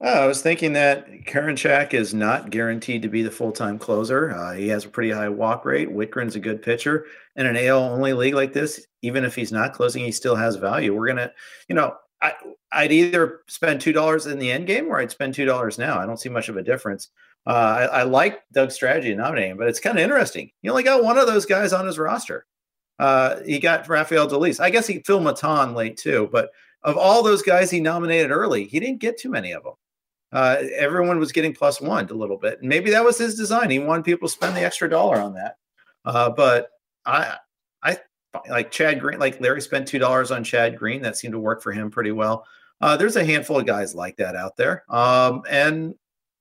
Oh, 0.00 0.24
I 0.24 0.26
was 0.26 0.42
thinking 0.42 0.72
that 0.72 1.08
Karinchak 1.24 1.94
is 1.94 2.12
not 2.12 2.50
guaranteed 2.50 3.02
to 3.02 3.08
be 3.08 3.22
the 3.22 3.30
full 3.30 3.52
time 3.52 3.78
closer. 3.78 4.32
Uh, 4.32 4.52
he 4.52 4.68
has 4.68 4.84
a 4.84 4.88
pretty 4.88 5.10
high 5.10 5.28
walk 5.28 5.64
rate. 5.64 5.88
Wittgren's 5.88 6.36
a 6.36 6.40
good 6.40 6.62
pitcher. 6.62 7.06
In 7.36 7.46
an 7.46 7.56
AL 7.56 7.78
only 7.78 8.12
league 8.12 8.34
like 8.34 8.52
this, 8.52 8.86
even 9.02 9.24
if 9.24 9.34
he's 9.34 9.52
not 9.52 9.72
closing, 9.72 10.04
he 10.04 10.12
still 10.12 10.34
has 10.36 10.56
value. 10.56 10.94
We're 10.94 11.06
gonna, 11.06 11.32
you 11.68 11.74
know, 11.76 11.96
I 12.20 12.34
I'd 12.72 12.92
either 12.92 13.42
spend 13.48 13.80
two 13.80 13.92
dollars 13.92 14.26
in 14.26 14.38
the 14.38 14.50
end 14.50 14.66
game 14.66 14.88
or 14.88 14.98
I'd 14.98 15.12
spend 15.12 15.34
two 15.34 15.44
dollars 15.44 15.78
now. 15.78 15.98
I 15.98 16.06
don't 16.06 16.20
see 16.20 16.28
much 16.28 16.48
of 16.48 16.56
a 16.56 16.62
difference. 16.62 17.10
Uh, 17.46 17.88
I, 17.92 18.00
I, 18.00 18.02
like 18.04 18.42
Doug's 18.52 18.74
strategy 18.74 19.12
of 19.12 19.18
nominating, 19.18 19.58
but 19.58 19.68
it's 19.68 19.80
kind 19.80 19.98
of 19.98 20.02
interesting. 20.02 20.50
He 20.62 20.70
only 20.70 20.82
got 20.82 21.04
one 21.04 21.18
of 21.18 21.26
those 21.26 21.44
guys 21.44 21.74
on 21.74 21.86
his 21.86 21.98
roster. 21.98 22.46
Uh, 22.98 23.40
he 23.44 23.58
got 23.58 23.86
Rafael 23.86 24.26
Dolis. 24.28 24.60
I 24.60 24.70
guess 24.70 24.86
he 24.86 25.02
Phil 25.06 25.20
Maton 25.20 25.74
late 25.74 25.98
too, 25.98 26.28
but 26.32 26.50
of 26.82 26.96
all 26.96 27.22
those 27.22 27.42
guys 27.42 27.70
he 27.70 27.80
nominated 27.80 28.30
early, 28.30 28.64
he 28.64 28.80
didn't 28.80 29.00
get 29.00 29.18
too 29.18 29.30
many 29.30 29.52
of 29.52 29.62
them 29.62 29.74
uh, 30.34 30.56
everyone 30.74 31.20
was 31.20 31.30
getting 31.30 31.54
plus 31.54 31.80
one 31.80 32.10
a 32.10 32.14
little 32.14 32.36
bit. 32.36 32.58
And 32.60 32.68
maybe 32.68 32.90
that 32.90 33.04
was 33.04 33.16
his 33.16 33.36
design. 33.36 33.70
He 33.70 33.78
wanted 33.78 34.04
people 34.04 34.28
to 34.28 34.34
spend 34.34 34.56
the 34.56 34.64
extra 34.64 34.90
dollar 34.90 35.18
on 35.18 35.34
that. 35.34 35.58
Uh, 36.04 36.28
but 36.28 36.70
I, 37.06 37.36
I 37.82 37.98
like 38.50 38.72
Chad 38.72 39.00
Green, 39.00 39.20
like 39.20 39.40
Larry 39.40 39.62
spent 39.62 39.86
two 39.86 40.00
dollars 40.00 40.32
on 40.32 40.42
Chad 40.42 40.76
Green. 40.76 41.02
That 41.02 41.16
seemed 41.16 41.32
to 41.32 41.38
work 41.38 41.62
for 41.62 41.70
him 41.70 41.88
pretty 41.88 42.10
well. 42.10 42.46
Uh, 42.80 42.96
there's 42.96 43.14
a 43.14 43.24
handful 43.24 43.60
of 43.60 43.66
guys 43.66 43.94
like 43.94 44.16
that 44.16 44.34
out 44.34 44.56
there, 44.56 44.84
um, 44.92 45.42
and 45.48 45.94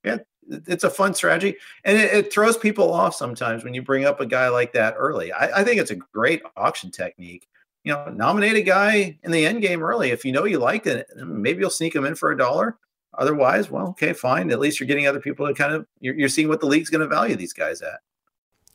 yeah, 0.04 0.18
it's 0.50 0.84
a 0.84 0.90
fun 0.90 1.14
strategy, 1.14 1.56
and 1.86 1.96
it, 1.98 2.14
it, 2.14 2.34
throws 2.34 2.58
people 2.58 2.92
off 2.92 3.14
sometimes 3.14 3.64
when 3.64 3.76
you 3.76 3.84
bring 3.84 4.06
up 4.06 4.20
a 4.20 4.26
guy 4.26 4.50
like 4.50 4.74
that 4.74 4.96
early. 4.98 5.32
I, 5.32 5.62
I 5.62 5.64
think 5.64 5.80
it's 5.80 5.92
a 5.92 5.96
great 5.96 6.42
auction 6.58 6.90
technique. 6.90 7.48
You 7.84 7.94
know, 7.94 8.10
nominate 8.10 8.56
a 8.56 8.64
guy 8.64 9.20
in 9.24 9.32
the 9.32 9.46
end 9.46 9.62
game 9.62 9.84
early 9.84 10.10
if 10.10 10.26
you 10.26 10.32
know 10.32 10.46
you 10.46 10.58
like 10.58 10.88
it. 10.88 11.08
Maybe 11.16 11.60
you'll 11.60 11.70
sneak 11.70 11.96
him 11.96 12.06
in 12.06 12.16
for 12.16 12.32
a 12.32 12.38
dollar 12.38 12.78
Otherwise, 13.16 13.70
well, 13.70 13.88
okay, 13.90 14.14
fine. 14.14 14.52
At 14.52 14.60
least 14.60 14.80
you're 14.80 14.88
getting 14.88 15.08
other 15.08 15.20
people 15.20 15.48
to 15.48 15.54
kind 15.54 15.74
of 15.74 15.86
you're, 16.00 16.16
you're 16.16 16.30
seeing 16.30 16.48
what 16.48 16.60
the 16.60 16.68
league's 16.68 16.90
going 16.90 17.02
to 17.02 17.08
value 17.08 17.36
these 17.36 17.54
guys 17.54 17.82
at. 17.82 18.00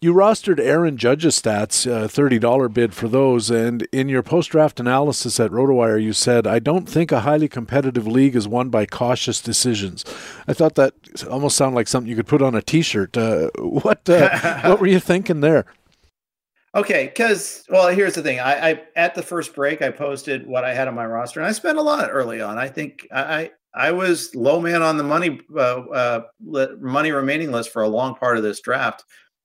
You 0.01 0.15
rostered 0.15 0.61
Aaron 0.61 0.97
Judge's 0.97 1.43
stats, 1.43 1.91
uh, 1.91 2.07
$30 2.07 2.73
bid 2.73 2.95
for 2.95 3.09
those. 3.09 3.51
And 3.51 3.83
in 3.91 4.09
your 4.09 4.23
post 4.23 4.51
draft 4.51 4.79
analysis 4.79 5.41
at 5.41 5.51
RotoWire, 5.51 6.01
you 6.01 6.13
said, 6.13 6.47
I 6.47 6.61
don't 6.61 6.89
think 6.89 7.11
a 7.11 7.21
highly 7.21 7.49
competitive 7.49 8.07
league 8.07 8.37
is 8.37 8.47
won 8.47 8.69
by 8.71 8.87
cautious 8.87 9.41
decisions. 9.41 10.05
I 10.47 10.53
thought 10.53 10.77
that 10.77 10.95
almost 11.29 11.57
sounded 11.57 11.75
like 11.75 11.89
something 11.89 12.09
you 12.09 12.15
could 12.15 12.29
put 12.29 12.43
on 12.43 12.55
a 12.55 12.63
t 12.63 12.81
shirt. 12.81 13.17
Uh, 13.17 13.51
what, 13.59 14.09
uh, 14.09 14.61
what 14.69 14.79
were 14.79 14.87
you 14.87 15.01
thinking 15.01 15.41
there? 15.41 15.67
Okay, 16.77 17.07
because 17.07 17.65
well, 17.69 17.89
here's 17.89 18.15
the 18.15 18.23
thing. 18.23 18.39
I, 18.39 18.71
I, 18.71 18.83
at 18.95 19.17
the 19.17 19.23
first 19.23 19.53
break, 19.53 19.83
I 19.83 19.91
posted 19.91 20.47
what 20.47 20.65
I 20.65 20.75
had 20.75 20.87
on 20.87 20.95
my 20.95 21.07
roster, 21.07 21.41
and 21.41 21.49
I 21.49 21.53
spent 21.53 21.77
a 21.77 21.83
lot 21.83 22.09
early 22.13 22.41
on. 22.41 22.57
I 22.57 22.69
think 22.69 23.09
I 23.11 23.51
I 23.75 23.93
was 23.93 24.35
low 24.35 24.61
man 24.61 24.83
on 24.83 24.97
the 24.97 25.05
money 25.05 25.41
uh, 25.55 25.61
uh, 25.61 26.23
money 26.81 27.13
remaining 27.13 27.53
list 27.53 27.71
for 27.71 27.83
a 27.83 27.89
long 27.89 28.15
part 28.15 28.37
of 28.37 28.43
this 28.43 28.61
draft, 28.61 29.05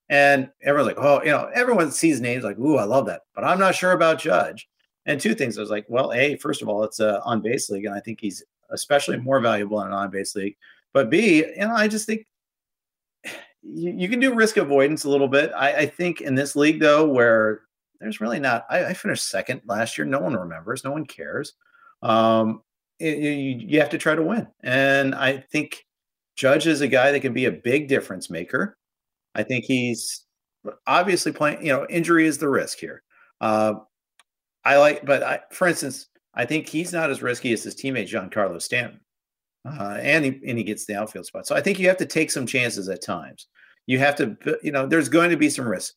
and 0.09 0.49
everyone's 0.62 0.95
like, 0.95 1.05
"Oh, 1.05 1.21
you 1.23 1.31
know," 1.31 1.49
everyone 1.53 1.91
sees 1.91 2.21
names 2.21 2.43
like, 2.43 2.57
"Ooh, 2.57 2.77
I 2.77 2.86
love 2.86 3.05
that," 3.07 3.21
but 3.36 3.43
I'm 3.43 3.59
not 3.59 3.75
sure 3.75 3.91
about 3.91 4.19
Judge. 4.19 4.67
And 5.05 5.19
two 5.19 5.36
things, 5.36 5.57
I 5.57 5.62
was 5.62 5.69
like, 5.69 5.86
"Well, 5.89 6.13
a 6.13 6.38
first 6.38 6.62
of 6.62 6.69
all, 6.69 6.83
it's 6.83 6.99
a 6.99 7.21
on 7.21 7.41
base 7.41 7.69
league, 7.69 7.86
and 7.86 7.95
I 7.95 7.99
think 7.99 8.21
he's 8.21 8.43
especially 8.71 9.17
more 9.17 9.39
valuable 9.41 9.81
in 9.81 9.88
an 9.88 9.93
on 9.93 10.09
base 10.09 10.36
league." 10.36 10.55
But 10.93 11.09
B, 11.09 11.38
you 11.38 11.55
know, 11.57 11.75
I 11.75 11.88
just 11.88 12.05
think 12.05 12.25
you, 13.63 13.91
you 13.91 14.09
can 14.09 14.19
do 14.19 14.33
risk 14.33 14.57
avoidance 14.57 15.03
a 15.03 15.09
little 15.09 15.27
bit. 15.27 15.51
I, 15.55 15.73
I, 15.73 15.86
think 15.86 16.21
in 16.21 16.36
this 16.36 16.55
league 16.55 16.79
though, 16.79 17.07
where 17.07 17.62
there's 17.99 18.21
really 18.21 18.39
not, 18.39 18.65
I, 18.69 18.86
I, 18.86 18.93
finished 18.93 19.27
second 19.27 19.62
last 19.65 19.97
year. 19.97 20.05
No 20.05 20.19
one 20.19 20.36
remembers. 20.36 20.83
No 20.83 20.91
one 20.91 21.05
cares. 21.05 21.53
Um, 22.01 22.62
you, 22.99 23.10
you 23.10 23.79
have 23.79 23.89
to 23.89 23.97
try 23.97 24.15
to 24.15 24.23
win. 24.23 24.47
And 24.63 25.15
I 25.15 25.38
think 25.38 25.86
Judge 26.36 26.67
is 26.67 26.82
a 26.82 26.88
guy 26.88 27.12
that 27.12 27.21
can 27.21 27.34
be 27.34 27.45
a 27.45 27.51
big 27.51 27.88
difference 27.88 28.29
maker. 28.29 28.77
I 29.36 29.43
think 29.43 29.65
he's 29.65 30.25
obviously 30.88 31.32
playing, 31.32 31.65
you 31.65 31.73
know, 31.73 31.86
injury 31.89 32.25
is 32.25 32.38
the 32.38 32.49
risk 32.49 32.79
here. 32.79 33.03
Uh, 33.41 33.75
I 34.65 34.77
like, 34.77 35.06
but 35.06 35.23
I, 35.23 35.39
for 35.51 35.67
instance, 35.67 36.08
I 36.34 36.45
think 36.45 36.67
he's 36.67 36.93
not 36.93 37.10
as 37.10 37.21
risky 37.21 37.53
as 37.53 37.63
his 37.63 37.75
teammate 37.75 38.10
Giancarlo 38.10 38.62
Stanton. 38.62 38.99
Uh, 39.65 39.97
and 40.01 40.25
he 40.25 40.41
and 40.45 40.58
he 40.58 40.63
gets 40.63 40.86
the 40.86 40.95
outfield 40.95 41.25
spot. 41.25 41.47
So 41.47 41.56
I 41.56 41.62
think 41.62 41.79
you 41.79 41.88
have 41.88 41.97
to 41.97 42.06
take 42.06 42.32
some 42.32 42.45
chances 42.45 42.89
at 42.89 43.01
times. 43.01 43.47
You 43.86 43.97
have 43.99 44.15
to, 44.17 44.36
you 44.62 44.71
know, 44.71 44.86
there's 44.86 45.08
going 45.08 45.29
to 45.29 45.38
be 45.38 45.49
some 45.49 45.67
risk. 45.67 45.93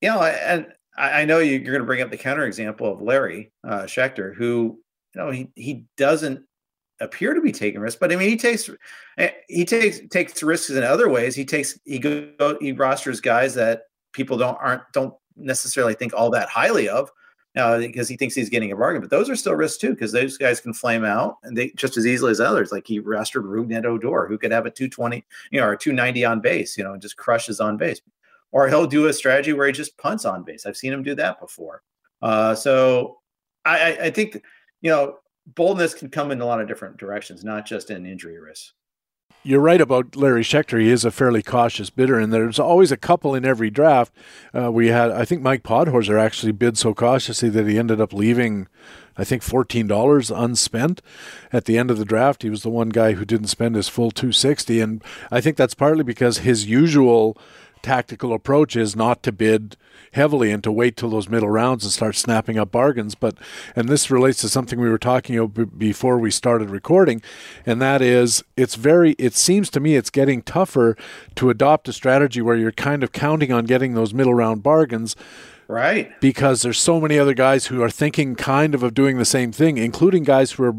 You 0.00 0.10
know, 0.10 0.22
and 0.22 0.66
I, 0.96 1.24
know 1.24 1.38
you, 1.38 1.56
are 1.56 1.64
going 1.64 1.80
to 1.80 1.84
bring 1.84 2.02
up 2.02 2.10
the 2.10 2.18
counterexample 2.18 2.92
of 2.92 3.02
Larry 3.02 3.52
uh, 3.64 3.82
Schechter, 3.82 4.34
who 4.34 4.78
you 5.14 5.20
know 5.20 5.30
he 5.30 5.50
he 5.54 5.84
doesn't 5.96 6.44
appear 7.00 7.34
to 7.34 7.40
be 7.40 7.52
taking 7.52 7.80
risks, 7.80 7.98
but 7.98 8.12
I 8.12 8.16
mean 8.16 8.28
he 8.28 8.36
takes 8.36 8.70
eh, 9.18 9.30
he 9.48 9.64
takes 9.64 10.00
takes 10.10 10.42
risks 10.42 10.70
in 10.70 10.82
other 10.82 11.08
ways. 11.08 11.34
He 11.34 11.44
takes 11.44 11.78
he 11.84 11.98
go 11.98 12.56
he 12.60 12.72
rosters 12.72 13.20
guys 13.20 13.54
that 13.54 13.82
people 14.12 14.36
don't 14.36 14.56
aren't 14.60 14.82
don't 14.92 15.14
necessarily 15.36 15.94
think 15.94 16.12
all 16.14 16.30
that 16.30 16.48
highly 16.48 16.88
of. 16.88 17.10
Uh, 17.54 17.76
because 17.76 18.08
he 18.08 18.16
thinks 18.16 18.34
he's 18.34 18.48
getting 18.48 18.72
a 18.72 18.76
bargain, 18.76 19.02
but 19.02 19.10
those 19.10 19.28
are 19.28 19.36
still 19.36 19.54
risks 19.54 19.76
too, 19.76 19.90
because 19.90 20.10
those 20.10 20.38
guys 20.38 20.58
can 20.58 20.72
flame 20.72 21.04
out 21.04 21.36
and 21.42 21.54
they 21.54 21.68
just 21.76 21.98
as 21.98 22.06
easily 22.06 22.30
as 22.30 22.40
others. 22.40 22.72
Like 22.72 22.86
he 22.86 22.98
rostered 22.98 23.44
Rougned 23.44 23.84
Odor, 23.84 24.26
who 24.26 24.38
could 24.38 24.52
have 24.52 24.64
a 24.64 24.70
220, 24.70 25.22
you 25.50 25.60
know, 25.60 25.66
or 25.66 25.76
290 25.76 26.24
on 26.24 26.40
base, 26.40 26.78
you 26.78 26.84
know, 26.84 26.94
and 26.94 27.02
just 27.02 27.18
crushes 27.18 27.60
on 27.60 27.76
base 27.76 28.00
or 28.52 28.68
he'll 28.68 28.86
do 28.86 29.06
a 29.06 29.12
strategy 29.12 29.52
where 29.52 29.66
he 29.66 29.72
just 29.72 29.96
punts 29.96 30.24
on 30.24 30.44
base. 30.44 30.66
I've 30.66 30.76
seen 30.76 30.92
him 30.92 31.02
do 31.02 31.14
that 31.16 31.40
before. 31.40 31.82
Uh, 32.20 32.54
so 32.54 33.18
I, 33.64 33.98
I 34.02 34.10
think 34.10 34.42
you 34.82 34.90
know 34.90 35.16
boldness 35.46 35.94
can 35.94 36.10
come 36.10 36.30
in 36.30 36.40
a 36.40 36.46
lot 36.46 36.60
of 36.60 36.68
different 36.68 36.98
directions, 36.98 37.42
not 37.42 37.64
just 37.66 37.90
in 37.90 38.04
injury 38.04 38.38
risk. 38.38 38.72
You're 39.44 39.60
right 39.60 39.80
about 39.80 40.14
Larry 40.14 40.44
Schechter. 40.44 40.80
He 40.80 40.88
is 40.88 41.04
a 41.04 41.10
fairly 41.10 41.42
cautious 41.42 41.90
bidder, 41.90 42.16
and 42.16 42.32
there's 42.32 42.60
always 42.60 42.92
a 42.92 42.96
couple 42.96 43.34
in 43.34 43.44
every 43.44 43.70
draft. 43.70 44.12
Uh, 44.54 44.70
we 44.70 44.88
had, 44.88 45.10
I 45.10 45.24
think, 45.24 45.42
Mike 45.42 45.64
Podhorzer 45.64 46.20
actually 46.20 46.52
bid 46.52 46.78
so 46.78 46.94
cautiously 46.94 47.48
that 47.48 47.66
he 47.66 47.76
ended 47.76 48.00
up 48.00 48.12
leaving, 48.12 48.68
I 49.16 49.24
think, 49.24 49.42
fourteen 49.42 49.88
dollars 49.88 50.30
unspent 50.30 51.02
at 51.52 51.64
the 51.64 51.76
end 51.76 51.90
of 51.90 51.98
the 51.98 52.04
draft. 52.04 52.42
He 52.42 52.50
was 52.50 52.62
the 52.62 52.70
one 52.70 52.90
guy 52.90 53.12
who 53.14 53.24
didn't 53.24 53.48
spend 53.48 53.74
his 53.74 53.88
full 53.88 54.12
two 54.12 54.30
sixty, 54.30 54.80
and 54.80 55.02
I 55.28 55.40
think 55.40 55.56
that's 55.56 55.74
partly 55.74 56.04
because 56.04 56.38
his 56.38 56.66
usual 56.66 57.36
tactical 57.82 58.32
approach 58.32 58.76
is 58.76 58.94
not 58.96 59.22
to 59.24 59.32
bid 59.32 59.76
heavily 60.12 60.50
and 60.50 60.62
to 60.62 60.70
wait 60.72 60.96
till 60.96 61.10
those 61.10 61.28
middle 61.28 61.48
rounds 61.48 61.84
and 61.84 61.92
start 61.92 62.16
snapping 62.16 62.58
up 62.58 62.70
bargains. 62.70 63.14
But 63.14 63.36
and 63.74 63.88
this 63.88 64.10
relates 64.10 64.40
to 64.42 64.48
something 64.48 64.80
we 64.80 64.88
were 64.88 64.98
talking 64.98 65.36
about 65.36 65.78
before 65.78 66.18
we 66.18 66.30
started 66.30 66.70
recording, 66.70 67.22
and 67.66 67.80
that 67.82 68.02
is 68.02 68.42
it's 68.56 68.74
very. 68.74 69.12
It 69.12 69.34
seems 69.34 69.70
to 69.70 69.80
me 69.80 69.96
it's 69.96 70.10
getting 70.10 70.42
tougher 70.42 70.96
to 71.36 71.50
adopt 71.50 71.88
a 71.88 71.92
strategy 71.92 72.40
where 72.40 72.56
you're 72.56 72.72
kind 72.72 73.02
of 73.02 73.12
counting 73.12 73.52
on 73.52 73.64
getting 73.64 73.94
those 73.94 74.14
middle 74.14 74.34
round 74.34 74.62
bargains. 74.62 75.16
Right. 75.68 76.20
Because 76.20 76.60
there's 76.60 76.78
so 76.78 77.00
many 77.00 77.18
other 77.18 77.32
guys 77.32 77.66
who 77.66 77.82
are 77.82 77.88
thinking 77.88 78.34
kind 78.34 78.74
of 78.74 78.82
of 78.82 78.92
doing 78.92 79.16
the 79.16 79.24
same 79.24 79.52
thing, 79.52 79.78
including 79.78 80.22
guys 80.22 80.52
who 80.52 80.64
are 80.64 80.74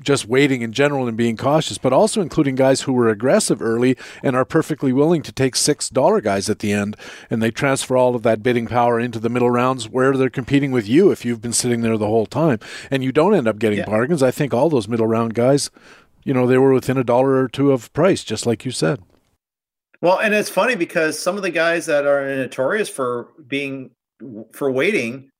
just 0.00 0.26
waiting 0.26 0.62
in 0.62 0.72
general 0.72 1.06
and 1.06 1.16
being 1.16 1.36
cautious, 1.36 1.78
but 1.78 1.92
also 1.92 2.20
including 2.20 2.54
guys 2.54 2.82
who 2.82 2.92
were 2.92 3.08
aggressive 3.08 3.62
early 3.62 3.96
and 4.22 4.34
are 4.34 4.44
perfectly 4.44 4.92
willing 4.92 5.22
to 5.22 5.32
take 5.32 5.56
six 5.56 5.88
dollar 5.88 6.20
guys 6.20 6.48
at 6.48 6.60
the 6.60 6.72
end, 6.72 6.96
and 7.28 7.42
they 7.42 7.50
transfer 7.50 7.96
all 7.96 8.14
of 8.14 8.22
that 8.22 8.42
bidding 8.42 8.66
power 8.66 8.98
into 8.98 9.18
the 9.18 9.28
middle 9.28 9.50
rounds 9.50 9.88
where 9.88 10.16
they're 10.16 10.30
competing 10.30 10.72
with 10.72 10.88
you 10.88 11.10
if 11.10 11.24
you've 11.24 11.42
been 11.42 11.52
sitting 11.52 11.82
there 11.82 11.96
the 11.96 12.06
whole 12.06 12.26
time, 12.26 12.58
and 12.90 13.04
you 13.04 13.12
don't 13.12 13.34
end 13.34 13.48
up 13.48 13.58
getting 13.58 13.78
yeah. 13.78 13.86
bargains. 13.86 14.22
I 14.22 14.30
think 14.30 14.54
all 14.54 14.68
those 14.68 14.88
middle 14.88 15.06
round 15.06 15.34
guys, 15.34 15.70
you 16.24 16.34
know, 16.34 16.46
they 16.46 16.58
were 16.58 16.72
within 16.72 16.96
a 16.96 17.04
dollar 17.04 17.42
or 17.42 17.48
two 17.48 17.72
of 17.72 17.92
price, 17.92 18.24
just 18.24 18.46
like 18.46 18.64
you 18.64 18.70
said. 18.70 19.02
Well, 20.02 20.18
and 20.18 20.32
it's 20.32 20.48
funny 20.48 20.76
because 20.76 21.18
some 21.18 21.36
of 21.36 21.42
the 21.42 21.50
guys 21.50 21.86
that 21.86 22.06
are 22.06 22.24
notorious 22.24 22.88
for 22.88 23.28
being 23.46 23.90
for 24.52 24.70
waiting, 24.70 25.30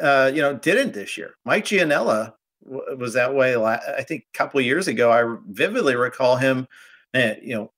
uh, 0.00 0.30
you 0.32 0.40
know, 0.40 0.54
didn't 0.54 0.94
this 0.94 1.18
year. 1.18 1.34
Mike 1.44 1.64
Gianella 1.64 2.32
was 2.70 3.14
that 3.14 3.34
way. 3.34 3.56
I 3.56 4.02
think 4.02 4.24
a 4.32 4.38
couple 4.38 4.60
of 4.60 4.66
years 4.66 4.88
ago, 4.88 5.10
I 5.10 5.36
vividly 5.48 5.96
recall 5.96 6.36
him, 6.36 6.68
you 7.14 7.54
know, 7.54 7.72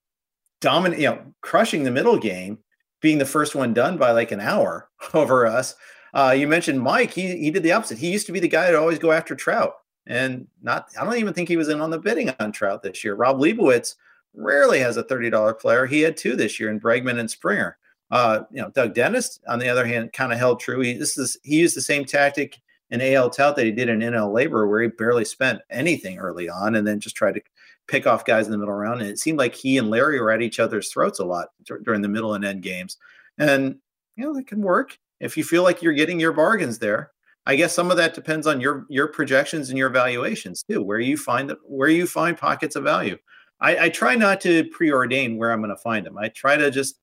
dominant, 0.60 1.00
you 1.00 1.08
know, 1.08 1.22
crushing 1.40 1.84
the 1.84 1.90
middle 1.90 2.18
game, 2.18 2.58
being 3.00 3.18
the 3.18 3.24
first 3.24 3.54
one 3.54 3.74
done 3.74 3.96
by 3.96 4.12
like 4.12 4.32
an 4.32 4.40
hour 4.40 4.88
over 5.14 5.46
us. 5.46 5.74
Uh, 6.14 6.34
you 6.36 6.46
mentioned 6.46 6.80
Mike. 6.80 7.12
He 7.12 7.36
he 7.38 7.50
did 7.50 7.62
the 7.62 7.72
opposite. 7.72 7.98
He 7.98 8.12
used 8.12 8.26
to 8.26 8.32
be 8.32 8.40
the 8.40 8.48
guy 8.48 8.66
that 8.66 8.74
always 8.74 8.98
go 8.98 9.12
after 9.12 9.34
Trout, 9.34 9.74
and 10.06 10.46
not. 10.62 10.88
I 11.00 11.04
don't 11.04 11.16
even 11.16 11.32
think 11.32 11.48
he 11.48 11.56
was 11.56 11.68
in 11.68 11.80
on 11.80 11.90
the 11.90 11.98
bidding 11.98 12.30
on 12.38 12.52
Trout 12.52 12.82
this 12.82 13.02
year. 13.02 13.14
Rob 13.14 13.38
Leibowitz 13.38 13.96
rarely 14.34 14.78
has 14.80 14.98
a 14.98 15.02
thirty 15.02 15.30
dollar 15.30 15.54
player. 15.54 15.86
He 15.86 16.02
had 16.02 16.18
two 16.18 16.36
this 16.36 16.60
year 16.60 16.70
in 16.70 16.80
Bregman 16.80 17.18
and 17.18 17.30
Springer. 17.30 17.78
Uh, 18.10 18.42
you 18.50 18.60
know, 18.60 18.68
Doug 18.68 18.92
Dennis, 18.92 19.40
on 19.48 19.58
the 19.58 19.70
other 19.70 19.86
hand, 19.86 20.12
kind 20.12 20.34
of 20.34 20.38
held 20.38 20.60
true. 20.60 20.80
He 20.80 20.92
this 20.92 21.16
is 21.16 21.38
he 21.44 21.60
used 21.60 21.74
the 21.74 21.80
same 21.80 22.04
tactic 22.04 22.60
an 22.92 23.00
AL 23.00 23.30
tout 23.30 23.56
that 23.56 23.64
he 23.64 23.72
did 23.72 23.88
in 23.88 24.00
NL 24.00 24.32
LABR 24.32 24.68
where 24.68 24.82
he 24.82 24.88
barely 24.88 25.24
spent 25.24 25.62
anything 25.70 26.18
early 26.18 26.48
on 26.48 26.76
and 26.76 26.86
then 26.86 27.00
just 27.00 27.16
tried 27.16 27.34
to 27.34 27.40
pick 27.88 28.06
off 28.06 28.24
guys 28.24 28.46
in 28.46 28.52
the 28.52 28.58
middle 28.58 28.74
round. 28.74 29.00
And 29.00 29.10
it 29.10 29.18
seemed 29.18 29.38
like 29.38 29.54
he 29.54 29.78
and 29.78 29.90
Larry 29.90 30.20
were 30.20 30.30
at 30.30 30.42
each 30.42 30.60
other's 30.60 30.90
throats 30.90 31.18
a 31.18 31.24
lot 31.24 31.48
during 31.82 32.02
the 32.02 32.08
middle 32.08 32.34
and 32.34 32.44
end 32.44 32.62
games. 32.62 32.98
And, 33.38 33.76
you 34.16 34.24
know, 34.24 34.34
that 34.34 34.46
can 34.46 34.60
work 34.60 34.98
if 35.20 35.36
you 35.36 35.42
feel 35.42 35.62
like 35.62 35.82
you're 35.82 35.94
getting 35.94 36.20
your 36.20 36.32
bargains 36.32 36.78
there. 36.78 37.10
I 37.46 37.56
guess 37.56 37.74
some 37.74 37.90
of 37.90 37.96
that 37.96 38.14
depends 38.14 38.46
on 38.46 38.60
your 38.60 38.86
your 38.88 39.08
projections 39.08 39.68
and 39.68 39.76
your 39.76 39.88
valuations 39.88 40.62
too, 40.62 40.80
where 40.80 41.00
you 41.00 41.16
find 41.16 41.50
the, 41.50 41.56
where 41.64 41.88
you 41.88 42.06
find 42.06 42.38
pockets 42.38 42.76
of 42.76 42.84
value. 42.84 43.16
I, 43.60 43.86
I 43.86 43.88
try 43.88 44.14
not 44.14 44.40
to 44.42 44.64
preordain 44.64 45.38
where 45.38 45.50
I'm 45.50 45.60
going 45.60 45.70
to 45.70 45.76
find 45.76 46.06
them. 46.06 46.18
I 46.18 46.28
try 46.28 46.56
to 46.56 46.70
just 46.70 47.00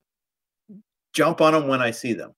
jump 1.14 1.42
on 1.42 1.54
them 1.54 1.68
when 1.68 1.82
I 1.82 1.92
see 1.92 2.14
them. 2.14 2.34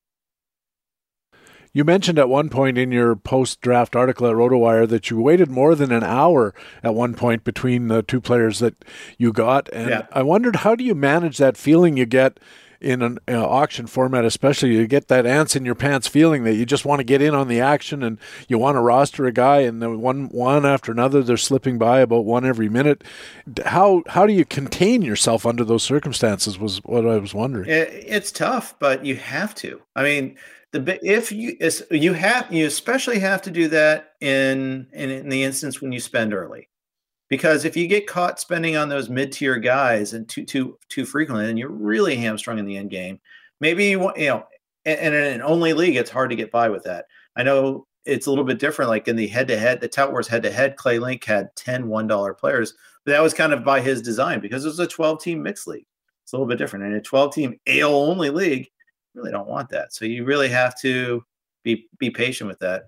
You 1.73 1.85
mentioned 1.85 2.19
at 2.19 2.27
one 2.27 2.49
point 2.49 2.77
in 2.77 2.91
your 2.91 3.15
post 3.15 3.61
draft 3.61 3.95
article 3.95 4.27
at 4.27 4.33
RotoWire 4.33 4.87
that 4.89 5.09
you 5.09 5.21
waited 5.21 5.49
more 5.49 5.73
than 5.73 5.91
an 5.91 6.03
hour 6.03 6.53
at 6.83 6.93
one 6.93 7.13
point 7.13 7.43
between 7.43 7.87
the 7.87 8.03
two 8.03 8.19
players 8.19 8.59
that 8.59 8.75
you 9.17 9.31
got. 9.31 9.69
And 9.71 9.89
yeah. 9.89 10.07
I 10.11 10.21
wondered, 10.21 10.57
how 10.57 10.75
do 10.75 10.83
you 10.83 10.95
manage 10.95 11.37
that 11.37 11.57
feeling 11.57 11.97
you 11.97 12.05
get? 12.05 12.39
in 12.81 13.03
an 13.03 13.19
uh, 13.27 13.47
auction 13.47 13.85
format, 13.85 14.25
especially, 14.25 14.75
you 14.75 14.87
get 14.87 15.07
that 15.07 15.25
ants 15.25 15.55
in 15.55 15.63
your 15.63 15.75
pants 15.75 16.07
feeling 16.07 16.43
that 16.43 16.55
you 16.55 16.65
just 16.65 16.83
want 16.83 16.99
to 16.99 17.03
get 17.03 17.21
in 17.21 17.35
on 17.35 17.47
the 17.47 17.61
action 17.61 18.01
and 18.01 18.17
you 18.47 18.57
want 18.57 18.75
to 18.75 18.81
roster 18.81 19.27
a 19.27 19.31
guy, 19.31 19.59
and 19.59 19.81
then 19.81 20.01
one 20.01 20.27
one 20.29 20.65
after 20.65 20.91
another, 20.91 21.21
they're 21.21 21.37
slipping 21.37 21.77
by 21.77 21.99
about 21.99 22.25
one 22.25 22.43
every 22.43 22.69
minute. 22.69 23.03
How 23.65 24.01
how 24.07 24.25
do 24.25 24.33
you 24.33 24.45
contain 24.45 25.03
yourself 25.03 25.45
under 25.45 25.63
those 25.63 25.83
circumstances? 25.83 26.57
Was 26.57 26.79
what 26.79 27.05
I 27.05 27.17
was 27.17 27.35
wondering. 27.35 27.69
It's 27.69 28.31
tough, 28.31 28.73
but 28.79 29.05
you 29.05 29.15
have 29.15 29.53
to. 29.55 29.79
I 29.95 30.01
mean, 30.01 30.37
the 30.71 30.99
if 31.03 31.31
you 31.31 31.57
you 31.91 32.13
have 32.13 32.51
you 32.51 32.65
especially 32.65 33.19
have 33.19 33.41
to 33.43 33.51
do 33.51 33.67
that 33.69 34.13
in, 34.21 34.87
in 34.93 35.09
in 35.09 35.29
the 35.29 35.43
instance 35.43 35.81
when 35.81 35.91
you 35.91 35.99
spend 35.99 36.33
early. 36.33 36.69
Because 37.29 37.63
if 37.63 37.77
you 37.77 37.87
get 37.87 38.07
caught 38.07 38.41
spending 38.41 38.75
on 38.75 38.89
those 38.89 39.09
mid-tier 39.09 39.57
guys 39.57 40.13
and 40.13 40.27
too 40.27 40.45
too 40.45 40.77
too 40.89 41.05
frequently 41.05 41.45
then 41.45 41.57
you're 41.57 41.69
really 41.69 42.15
hamstrung 42.15 42.59
in 42.59 42.65
the 42.65 42.77
end 42.77 42.89
game. 42.89 43.19
Maybe 43.59 43.85
you 43.85 43.99
want 43.99 44.17
you 44.17 44.27
know 44.27 44.45
and 44.85 45.13
in 45.13 45.33
an 45.33 45.41
only 45.41 45.73
league 45.73 45.95
it's 45.95 46.09
hard 46.09 46.29
to 46.29 46.35
get 46.35 46.51
by 46.51 46.69
with 46.69 46.83
that. 46.83 47.05
I 47.35 47.43
know 47.43 47.85
it's 48.05 48.27
a 48.27 48.29
little 48.29 48.45
bit 48.45 48.59
different 48.59 48.89
like 48.89 49.07
in 49.07 49.15
the 49.15 49.27
head-to-head 49.27 49.79
the 49.79 49.87
tout 49.87 50.11
wars 50.11 50.27
head-to-head 50.27 50.75
clay 50.75 50.99
link 50.99 51.23
had 51.23 51.55
10 51.55 51.87
one 51.87 52.07
dollar 52.07 52.33
players 52.33 52.73
but 53.05 53.11
that 53.11 53.21
was 53.21 53.33
kind 53.33 53.53
of 53.53 53.63
by 53.63 53.81
his 53.81 54.01
design 54.01 54.39
because 54.39 54.63
it 54.65 54.69
was 54.69 54.79
a 54.79 54.87
12 54.87 55.21
team 55.21 55.41
mixed 55.41 55.67
league. 55.67 55.85
It's 56.23 56.33
a 56.33 56.35
little 56.35 56.47
bit 56.47 56.57
different. 56.57 56.85
In 56.85 56.93
a 56.93 57.01
12 57.01 57.33
team 57.33 57.59
AL 57.67 57.93
only 57.93 58.29
league 58.29 58.69
really 59.13 59.31
don't 59.31 59.47
want 59.47 59.69
that. 59.69 59.93
So 59.93 60.05
you 60.05 60.23
really 60.25 60.49
have 60.49 60.79
to 60.81 61.23
be 61.63 61.87
be 61.99 62.09
patient 62.09 62.47
with 62.47 62.59
that. 62.59 62.87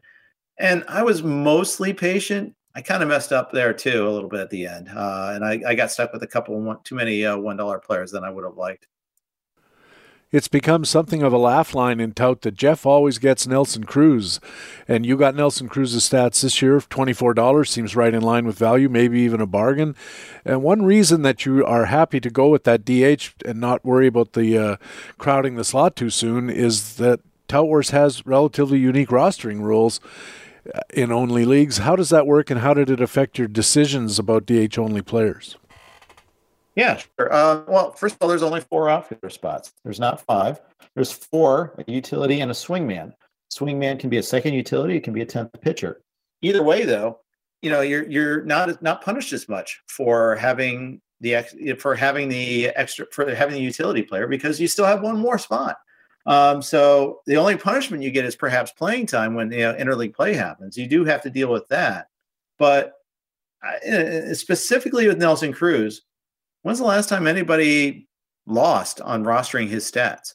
And 0.59 0.83
I 0.87 1.03
was 1.03 1.23
mostly 1.23 1.93
patient. 1.93 2.55
I 2.75 2.81
kind 2.81 3.03
of 3.03 3.09
messed 3.09 3.31
up 3.31 3.51
there 3.51 3.73
too 3.73 4.07
a 4.07 4.11
little 4.11 4.29
bit 4.29 4.39
at 4.39 4.49
the 4.49 4.65
end, 4.65 4.89
uh, 4.89 5.31
and 5.35 5.45
I, 5.45 5.61
I, 5.67 5.75
got 5.75 5.91
stuck 5.91 6.11
with 6.11 6.23
a 6.23 6.27
couple 6.27 6.59
one, 6.59 6.79
too 6.83 6.95
many 6.95 7.23
uh, 7.23 7.37
one 7.37 7.55
dollar 7.55 7.77
players 7.77 8.11
than 8.11 8.23
I 8.23 8.31
would 8.31 8.43
have 8.43 8.57
liked. 8.57 8.87
It's 10.33 10.47
become 10.47 10.83
something 10.83 11.21
of 11.21 11.31
a 11.31 11.37
laugh 11.37 11.75
line 11.75 11.99
in 11.99 12.13
tout 12.13 12.41
that 12.41 12.55
Jeff 12.55 12.87
always 12.87 13.19
gets 13.19 13.45
Nelson 13.45 13.83
Cruz, 13.83 14.39
and 14.87 15.05
you 15.05 15.15
got 15.15 15.35
Nelson 15.35 15.69
Cruz's 15.69 16.09
stats 16.09 16.41
this 16.41 16.59
year. 16.59 16.81
Twenty 16.81 17.13
four 17.13 17.35
dollars 17.35 17.69
seems 17.69 17.95
right 17.95 18.15
in 18.15 18.23
line 18.23 18.47
with 18.47 18.57
value, 18.57 18.89
maybe 18.89 19.21
even 19.21 19.41
a 19.41 19.45
bargain. 19.45 19.95
And 20.43 20.63
one 20.63 20.81
reason 20.81 21.21
that 21.21 21.45
you 21.45 21.63
are 21.63 21.85
happy 21.85 22.19
to 22.19 22.31
go 22.31 22.49
with 22.49 22.63
that 22.63 22.83
DH 22.83 23.45
and 23.47 23.61
not 23.61 23.85
worry 23.85 24.07
about 24.07 24.33
the 24.33 24.57
uh, 24.57 24.77
crowding 25.19 25.55
the 25.55 25.63
slot 25.63 25.95
too 25.95 26.09
soon 26.09 26.49
is 26.49 26.95
that 26.95 27.19
Tout 27.47 27.89
has 27.89 28.25
relatively 28.25 28.79
unique 28.79 29.09
rostering 29.09 29.61
rules 29.61 29.99
uh, 30.73 30.79
in 30.95 31.11
only 31.11 31.45
leagues. 31.45 31.77
How 31.77 31.95
does 31.95 32.09
that 32.09 32.25
work, 32.25 32.49
and 32.49 32.61
how 32.61 32.73
did 32.73 32.89
it 32.89 33.01
affect 33.01 33.37
your 33.37 33.47
decisions 33.47 34.17
about 34.17 34.47
DH 34.47 34.79
only 34.79 35.03
players? 35.03 35.57
Yeah, 36.75 36.97
sure. 36.97 37.31
Uh, 37.31 37.63
well, 37.67 37.91
first 37.91 38.15
of 38.15 38.21
all, 38.21 38.27
there's 38.27 38.43
only 38.43 38.61
four 38.61 38.89
outfielder 38.89 39.29
spots. 39.29 39.71
There's 39.83 39.99
not 39.99 40.21
five. 40.21 40.59
There's 40.95 41.11
four, 41.11 41.75
a 41.87 41.91
utility 41.91 42.41
and 42.41 42.49
a 42.49 42.53
swingman. 42.53 43.13
Swingman 43.51 43.99
can 43.99 44.09
be 44.09 44.17
a 44.17 44.23
second 44.23 44.53
utility. 44.53 44.97
It 44.97 45.03
can 45.03 45.13
be 45.13 45.21
a 45.21 45.25
tenth 45.25 45.51
pitcher. 45.61 46.01
Either 46.41 46.63
way, 46.63 46.83
though, 46.83 47.19
you 47.61 47.69
know 47.69 47.81
you're 47.81 48.07
you're 48.09 48.43
not 48.43 48.81
not 48.83 49.03
punished 49.03 49.31
as 49.33 49.47
much 49.47 49.81
for 49.87 50.35
having 50.35 51.01
the 51.21 51.35
ex, 51.35 51.55
for 51.79 51.95
having 51.95 52.27
the 52.27 52.67
extra 52.69 53.05
for 53.11 53.33
having 53.33 53.55
the 53.55 53.61
utility 53.61 54.03
player 54.03 54.27
because 54.27 54.59
you 54.59 54.67
still 54.67 54.85
have 54.85 55.01
one 55.01 55.17
more 55.17 55.37
spot. 55.37 55.77
Um, 56.25 56.61
so 56.61 57.21
the 57.25 57.37
only 57.37 57.57
punishment 57.57 58.03
you 58.03 58.11
get 58.11 58.25
is 58.25 58.35
perhaps 58.35 58.71
playing 58.71 59.07
time 59.07 59.33
when 59.33 59.51
you 59.51 59.59
know, 59.59 59.73
interleague 59.73 60.13
play 60.13 60.33
happens. 60.33 60.77
You 60.77 60.87
do 60.87 61.05
have 61.05 61.21
to 61.23 61.29
deal 61.29 61.49
with 61.49 61.67
that, 61.69 62.07
but 62.59 62.93
uh, 63.65 64.33
specifically 64.33 65.07
with 65.07 65.17
Nelson 65.17 65.53
Cruz, 65.53 66.01
When's 66.63 66.79
the 66.79 66.85
last 66.85 67.09
time 67.09 67.27
anybody 67.27 68.07
lost 68.47 68.99
on 69.01 69.23
rostering 69.23 69.69
his 69.69 69.89
stats? 69.89 70.33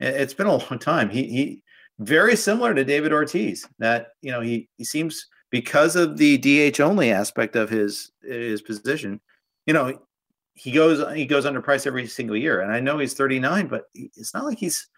It's 0.00 0.34
been 0.34 0.46
a 0.46 0.56
long 0.56 0.78
time. 0.78 1.10
He 1.10 1.24
he 1.24 1.62
very 1.98 2.36
similar 2.36 2.74
to 2.74 2.84
David 2.84 3.12
Ortiz. 3.12 3.66
That 3.78 4.08
you 4.22 4.32
know 4.32 4.40
he 4.40 4.68
he 4.76 4.84
seems 4.84 5.26
because 5.50 5.94
of 5.96 6.16
the 6.16 6.38
DH 6.38 6.80
only 6.80 7.12
aspect 7.12 7.56
of 7.56 7.70
his 7.70 8.10
his 8.22 8.62
position. 8.62 9.20
You 9.66 9.74
know, 9.74 9.98
he 10.54 10.72
goes 10.72 11.04
he 11.14 11.26
goes 11.26 11.46
under 11.46 11.60
price 11.60 11.86
every 11.86 12.06
single 12.06 12.36
year, 12.36 12.60
and 12.60 12.72
I 12.72 12.80
know 12.80 12.98
he's 12.98 13.14
39, 13.14 13.66
but 13.68 13.84
it's 13.94 14.34
not 14.34 14.44
like 14.44 14.58
he's 14.58 14.88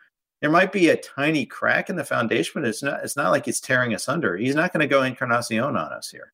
there 0.43 0.51
might 0.51 0.73
be 0.73 0.91
a 0.91 0.97
tiny 0.97 1.47
crack 1.47 1.89
in 1.89 1.97
the 1.97 2.05
foundation, 2.05 2.53
but 2.55 2.69
it's 2.69 2.83
not 2.83 3.03
it's 3.03 3.17
not 3.17 3.31
like 3.31 3.49
it's 3.49 3.61
tearing 3.61 3.95
us 3.95 4.09
under. 4.09 4.37
He's 4.37 4.55
not 4.55 4.73
going 4.73 4.81
to 4.81 4.87
go 4.87 5.03
Encarnacion 5.03 5.61
on 5.61 5.77
us 5.77 6.11
here. 6.11 6.33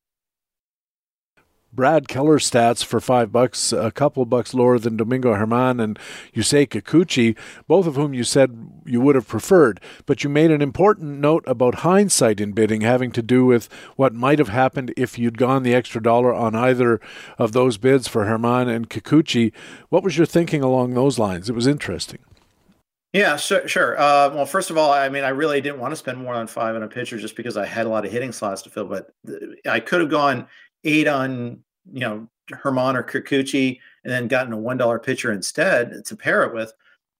Brad 1.73 2.07
Keller 2.07 2.37
stats 2.37 2.83
for 2.83 2.99
five 2.99 3.31
bucks, 3.31 3.73
a 3.73 3.91
couple 3.91 4.25
bucks 4.25 4.53
lower 4.53 4.77
than 4.77 4.95
Domingo 4.95 5.35
German 5.35 5.79
and 5.79 5.97
Yusei 6.35 6.67
Kikuchi, 6.67 7.35
both 7.67 7.87
of 7.87 7.95
whom 7.95 8.13
you 8.13 8.23
said 8.23 8.69
you 8.85 9.01
would 9.01 9.15
have 9.15 9.27
preferred. 9.27 9.79
But 10.05 10.23
you 10.23 10.29
made 10.29 10.51
an 10.51 10.61
important 10.61 11.19
note 11.19 11.43
about 11.47 11.75
hindsight 11.75 12.39
in 12.39 12.51
bidding, 12.51 12.81
having 12.81 13.11
to 13.13 13.23
do 13.23 13.45
with 13.45 13.69
what 13.95 14.13
might 14.13 14.37
have 14.37 14.49
happened 14.49 14.93
if 14.95 15.17
you'd 15.17 15.37
gone 15.39 15.63
the 15.63 15.73
extra 15.73 16.01
dollar 16.01 16.33
on 16.33 16.53
either 16.53 17.01
of 17.39 17.53
those 17.53 17.77
bids 17.77 18.07
for 18.07 18.23
German 18.23 18.69
and 18.69 18.89
Kikuchi. 18.89 19.51
What 19.89 20.03
was 20.03 20.15
your 20.15 20.27
thinking 20.27 20.61
along 20.61 20.93
those 20.93 21.17
lines? 21.17 21.49
It 21.49 21.55
was 21.55 21.65
interesting. 21.65 22.19
Yeah, 23.13 23.37
sure. 23.37 23.67
sure. 23.67 23.99
Uh, 23.99 24.33
well, 24.33 24.47
first 24.47 24.71
of 24.71 24.77
all, 24.77 24.91
I 24.91 25.07
mean, 25.07 25.23
I 25.23 25.29
really 25.29 25.61
didn't 25.61 25.79
want 25.79 25.91
to 25.91 25.95
spend 25.95 26.17
more 26.17 26.33
on 26.33 26.47
five 26.47 26.75
on 26.75 26.81
a 26.81 26.87
pitcher 26.87 27.19
just 27.19 27.35
because 27.35 27.57
I 27.57 27.65
had 27.65 27.85
a 27.85 27.89
lot 27.89 28.05
of 28.05 28.11
hitting 28.11 28.31
slots 28.31 28.63
to 28.63 28.71
fill. 28.71 28.85
But 28.85 29.13
I 29.69 29.79
could 29.79 30.01
have 30.01 30.09
gone 30.09 30.47
eight 30.83 31.07
on 31.07 31.63
you 31.91 32.01
know 32.01 32.27
German 32.47 32.95
or 32.95 33.03
Kikuchi 33.03 33.79
and 34.03 34.11
then 34.11 34.27
gotten 34.27 34.53
a 34.53 34.57
one 34.57 34.77
dollar 34.77 34.99
pitcher 34.99 35.31
instead 35.31 36.05
to 36.05 36.15
pair 36.15 36.43
it 36.43 36.53
with. 36.53 36.73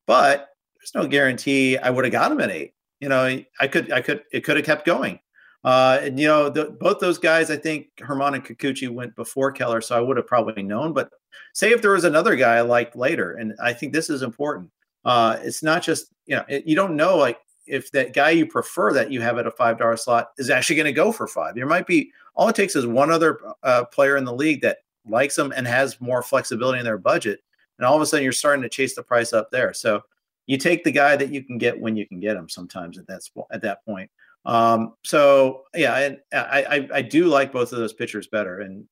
But 0.06 0.50
there's 0.78 0.96
no 0.96 1.08
guarantee 1.08 1.78
I 1.78 1.90
would 1.90 2.06
have 2.06 2.12
got 2.12 2.32
him 2.32 2.42
at 2.42 2.52
eight. 2.52 2.74
You 3.00 3.10
know, 3.10 3.42
I 3.60 3.68
could, 3.68 3.92
I 3.92 4.02
could, 4.02 4.24
it 4.32 4.42
could 4.42 4.58
have 4.58 4.66
kept 4.66 4.86
going. 4.86 5.20
Uh, 5.64 6.00
and 6.02 6.20
you 6.20 6.28
know, 6.28 6.50
the, 6.50 6.66
both 6.66 7.00
those 7.00 7.18
guys, 7.18 7.50
I 7.50 7.56
think 7.56 7.88
German 7.98 8.34
and 8.34 8.46
Kikuchi 8.46 8.90
went 8.90 9.16
before 9.16 9.52
Keller, 9.52 9.80
so 9.82 9.98
I 9.98 10.02
would 10.02 10.18
have 10.18 10.28
probably 10.28 10.62
known. 10.62 10.94
But 10.94 11.10
say 11.54 11.72
if 11.72 11.82
there 11.82 11.92
was 11.92 12.04
another 12.04 12.36
guy 12.36 12.56
I 12.56 12.62
liked 12.62 12.96
later, 12.96 13.34
and 13.34 13.54
I 13.64 13.72
think 13.72 13.94
this 13.94 14.10
is 14.10 14.24
important. 14.24 14.72
Uh, 15.06 15.38
it's 15.42 15.64
not 15.64 15.84
just 15.84 16.08
you 16.26 16.36
know, 16.36 16.44
it, 16.50 16.66
you 16.66 16.76
don't 16.76 16.98
know 16.98 17.18
like 17.18 17.40
if 17.66 17.92
that 17.92 18.14
guy 18.14 18.32
you 18.32 18.46
prefer 18.46 18.94
that 18.94 19.12
you 19.12 19.22
have 19.22 19.38
at 19.38 19.48
a 19.48 19.52
five 19.52 19.78
dollar 19.78 19.98
slot 19.98 20.32
is 20.38 20.50
actually 20.50 20.76
going 20.76 20.86
to 20.86 20.92
go 20.92 21.12
for 21.12 21.28
five. 21.28 21.56
There 21.56 21.66
might 21.66 21.88
be 21.88 22.12
all 22.36 22.48
it 22.50 22.56
takes 22.56 22.76
is 22.76 22.86
one 22.86 23.12
other 23.12 23.40
uh, 23.64 23.86
player 23.86 24.18
in 24.18 24.26
the 24.26 24.34
league 24.34 24.62
that 24.62 24.80
likes 25.06 25.36
them 25.36 25.54
and 25.56 25.68
has 25.68 26.00
more 26.02 26.22
flexibility 26.22 26.80
in 26.80 26.86
their 26.86 26.98
budget, 26.98 27.42
and 27.78 27.86
all 27.86 27.96
of 27.96 28.02
a 28.02 28.06
sudden 28.06 28.24
you're 28.24 28.34
starting 28.34 28.64
to 28.64 28.70
chase 28.70 28.96
the 28.96 29.04
price 29.04 29.34
up 29.34 29.52
there. 29.52 29.74
So 29.74 30.02
you 30.46 30.58
take 30.58 30.84
the 30.84 30.92
guy 30.92 31.16
that 31.16 31.30
you 31.30 31.44
can 31.44 31.58
get 31.58 31.80
when 31.80 31.96
you 31.96 32.08
can 32.08 32.20
get 32.20 32.36
him. 32.36 32.50
Sometimes 32.50 32.98
at 32.98 33.08
that 33.08 33.22
at 33.52 33.62
that 33.62 33.86
point. 33.86 34.10
Um, 34.46 34.96
so 35.04 35.64
yeah, 35.74 35.94
I, 35.94 36.38
I 36.38 36.90
I 36.94 37.02
do 37.02 37.26
like 37.28 37.52
both 37.52 37.72
of 37.72 37.80
those 37.80 37.94
pitchers 37.94 38.28
better, 38.28 38.60
and 38.60 38.86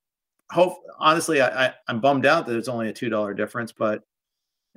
hope 0.50 0.82
honestly 0.98 1.40
I, 1.40 1.66
I 1.66 1.74
I'm 1.88 2.00
bummed 2.00 2.26
out 2.26 2.46
that 2.46 2.56
it's 2.56 2.68
only 2.68 2.88
a 2.88 2.92
two 2.92 3.08
dollar 3.08 3.34
difference, 3.34 3.72
but 3.72 4.02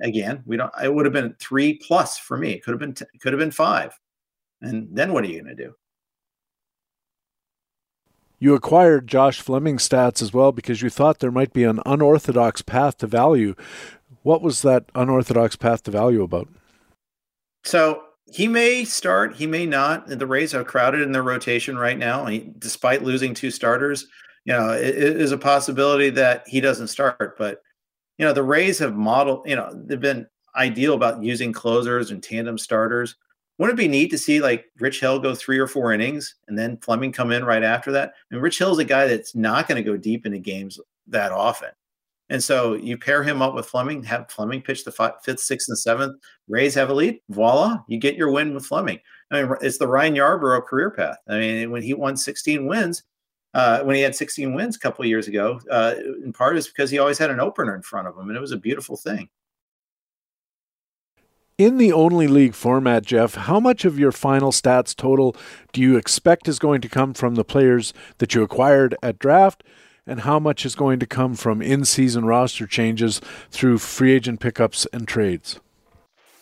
again 0.00 0.42
we 0.46 0.56
don't 0.56 0.72
it 0.82 0.92
would 0.92 1.06
have 1.06 1.12
been 1.12 1.34
three 1.40 1.74
plus 1.74 2.18
for 2.18 2.36
me 2.36 2.52
it 2.52 2.64
could 2.64 2.72
have 2.72 2.80
been 2.80 2.94
t- 2.94 3.04
could 3.20 3.32
have 3.32 3.40
been 3.40 3.50
five 3.50 3.98
and 4.60 4.88
then 4.92 5.12
what 5.12 5.24
are 5.24 5.28
you 5.28 5.42
going 5.42 5.56
to 5.56 5.64
do 5.64 5.74
you 8.38 8.54
acquired 8.54 9.06
Josh 9.06 9.40
Fleming 9.40 9.78
stats 9.78 10.20
as 10.20 10.32
well 10.32 10.52
because 10.52 10.82
you 10.82 10.90
thought 10.90 11.20
there 11.20 11.30
might 11.30 11.52
be 11.52 11.64
an 11.64 11.80
unorthodox 11.86 12.60
path 12.60 12.98
to 12.98 13.06
value. 13.06 13.54
What 14.22 14.42
was 14.42 14.62
that 14.62 14.84
unorthodox 14.94 15.56
path 15.56 15.82
to 15.84 15.90
value 15.90 16.22
about? 16.22 16.48
So 17.64 18.02
he 18.26 18.46
may 18.46 18.84
start, 18.84 19.36
he 19.36 19.46
may 19.46 19.64
not. 19.64 20.06
The 20.06 20.26
Rays 20.26 20.54
are 20.54 20.64
crowded 20.64 21.00
in 21.00 21.12
their 21.12 21.22
rotation 21.22 21.78
right 21.78 21.96
now. 21.96 22.26
He, 22.26 22.52
despite 22.58 23.02
losing 23.02 23.32
two 23.32 23.50
starters, 23.50 24.06
you 24.44 24.52
know, 24.52 24.70
it, 24.70 24.88
it 24.88 25.20
is 25.20 25.32
a 25.32 25.38
possibility 25.38 26.10
that 26.10 26.46
he 26.46 26.60
doesn't 26.60 26.88
start. 26.88 27.38
But 27.38 27.62
you 28.18 28.24
know, 28.24 28.32
the 28.32 28.42
Rays 28.42 28.78
have 28.78 28.96
modeled, 28.96 29.48
you 29.48 29.56
know, 29.56 29.70
they've 29.72 30.00
been 30.00 30.26
ideal 30.54 30.94
about 30.94 31.22
using 31.22 31.52
closers 31.52 32.10
and 32.10 32.22
tandem 32.22 32.58
starters. 32.58 33.16
Wouldn't 33.58 33.78
it 33.78 33.82
be 33.82 33.88
neat 33.88 34.10
to 34.10 34.18
see 34.18 34.40
like 34.40 34.66
Rich 34.78 35.00
Hill 35.00 35.18
go 35.18 35.34
three 35.34 35.58
or 35.58 35.66
four 35.66 35.92
innings 35.92 36.34
and 36.48 36.58
then 36.58 36.76
Fleming 36.78 37.12
come 37.12 37.32
in 37.32 37.44
right 37.44 37.62
after 37.62 37.92
that? 37.92 38.12
And 38.30 38.42
Rich 38.42 38.58
Hill's 38.58 38.78
a 38.78 38.84
guy 38.84 39.06
that's 39.06 39.34
not 39.34 39.68
going 39.68 39.82
to 39.82 39.88
go 39.88 39.96
deep 39.96 40.26
into 40.26 40.38
games 40.38 40.78
that 41.08 41.32
often. 41.32 41.70
And 42.28 42.42
so 42.42 42.74
you 42.74 42.98
pair 42.98 43.22
him 43.22 43.40
up 43.40 43.54
with 43.54 43.66
Fleming, 43.66 44.02
have 44.02 44.30
Fleming 44.30 44.60
pitch 44.60 44.84
the 44.84 44.90
five, 44.90 45.12
fifth, 45.22 45.40
sixth, 45.40 45.68
and 45.68 45.78
seventh. 45.78 46.20
Rays 46.48 46.74
have 46.74 46.90
a 46.90 46.94
lead. 46.94 47.20
Voila, 47.28 47.78
you 47.86 47.98
get 47.98 48.16
your 48.16 48.30
win 48.30 48.52
with 48.52 48.66
Fleming. 48.66 48.98
I 49.30 49.42
mean, 49.42 49.54
it's 49.60 49.78
the 49.78 49.88
Ryan 49.88 50.14
Yarbrough 50.14 50.66
career 50.66 50.90
path. 50.90 51.18
I 51.28 51.38
mean, 51.38 51.70
when 51.70 51.82
he 51.82 51.94
won 51.94 52.16
16 52.16 52.66
wins, 52.66 53.04
uh, 53.56 53.82
when 53.84 53.96
he 53.96 54.02
had 54.02 54.14
16 54.14 54.52
wins 54.52 54.76
a 54.76 54.78
couple 54.78 55.02
years 55.06 55.28
ago, 55.28 55.58
uh, 55.70 55.94
in 56.22 56.30
part 56.30 56.58
is 56.58 56.68
because 56.68 56.90
he 56.90 56.98
always 56.98 57.16
had 57.16 57.30
an 57.30 57.40
opener 57.40 57.74
in 57.74 57.80
front 57.80 58.06
of 58.06 58.14
him, 58.14 58.28
and 58.28 58.36
it 58.36 58.40
was 58.40 58.52
a 58.52 58.58
beautiful 58.58 58.98
thing. 58.98 59.30
In 61.56 61.78
the 61.78 61.90
only 61.90 62.28
league 62.28 62.54
format, 62.54 63.06
Jeff, 63.06 63.34
how 63.34 63.58
much 63.58 63.86
of 63.86 63.98
your 63.98 64.12
final 64.12 64.52
stats 64.52 64.94
total 64.94 65.34
do 65.72 65.80
you 65.80 65.96
expect 65.96 66.48
is 66.48 66.58
going 66.58 66.82
to 66.82 66.88
come 66.90 67.14
from 67.14 67.34
the 67.34 67.44
players 67.44 67.94
that 68.18 68.34
you 68.34 68.42
acquired 68.42 68.94
at 69.02 69.18
draft? 69.18 69.64
And 70.06 70.20
how 70.20 70.38
much 70.38 70.66
is 70.66 70.74
going 70.74 70.98
to 70.98 71.06
come 71.06 71.34
from 71.34 71.62
in 71.62 71.86
season 71.86 72.26
roster 72.26 72.66
changes 72.66 73.22
through 73.50 73.78
free 73.78 74.12
agent 74.12 74.38
pickups 74.38 74.86
and 74.92 75.08
trades? 75.08 75.58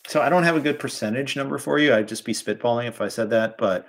So 0.08 0.20
I 0.20 0.28
don't 0.28 0.42
have 0.42 0.56
a 0.56 0.60
good 0.60 0.80
percentage 0.80 1.36
number 1.36 1.58
for 1.58 1.78
you. 1.78 1.94
I'd 1.94 2.08
just 2.08 2.24
be 2.24 2.34
spitballing 2.34 2.88
if 2.88 3.00
I 3.00 3.06
said 3.06 3.30
that. 3.30 3.56
But 3.56 3.86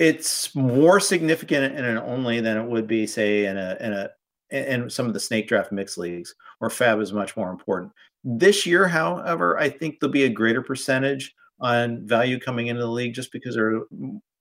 it's 0.00 0.54
more 0.56 0.98
significant 0.98 1.76
in 1.76 1.84
an 1.84 1.98
only 1.98 2.40
than 2.40 2.56
it 2.56 2.64
would 2.64 2.86
be, 2.86 3.06
say, 3.06 3.44
in 3.44 3.58
a 3.58 3.76
in 3.80 3.92
a 3.92 4.10
in 4.50 4.90
some 4.90 5.06
of 5.06 5.12
the 5.12 5.20
snake 5.20 5.46
draft 5.46 5.70
mix 5.70 5.98
leagues 5.98 6.34
where 6.58 6.70
fab 6.70 7.00
is 7.00 7.12
much 7.12 7.36
more 7.36 7.50
important. 7.50 7.92
This 8.24 8.64
year, 8.66 8.88
however, 8.88 9.58
I 9.58 9.68
think 9.68 10.00
there'll 10.00 10.10
be 10.10 10.24
a 10.24 10.30
greater 10.30 10.62
percentage 10.62 11.34
on 11.60 12.06
value 12.06 12.40
coming 12.40 12.68
into 12.68 12.80
the 12.80 12.88
league 12.88 13.14
just 13.14 13.30
because 13.30 13.54
there 13.54 13.76
are 13.76 13.86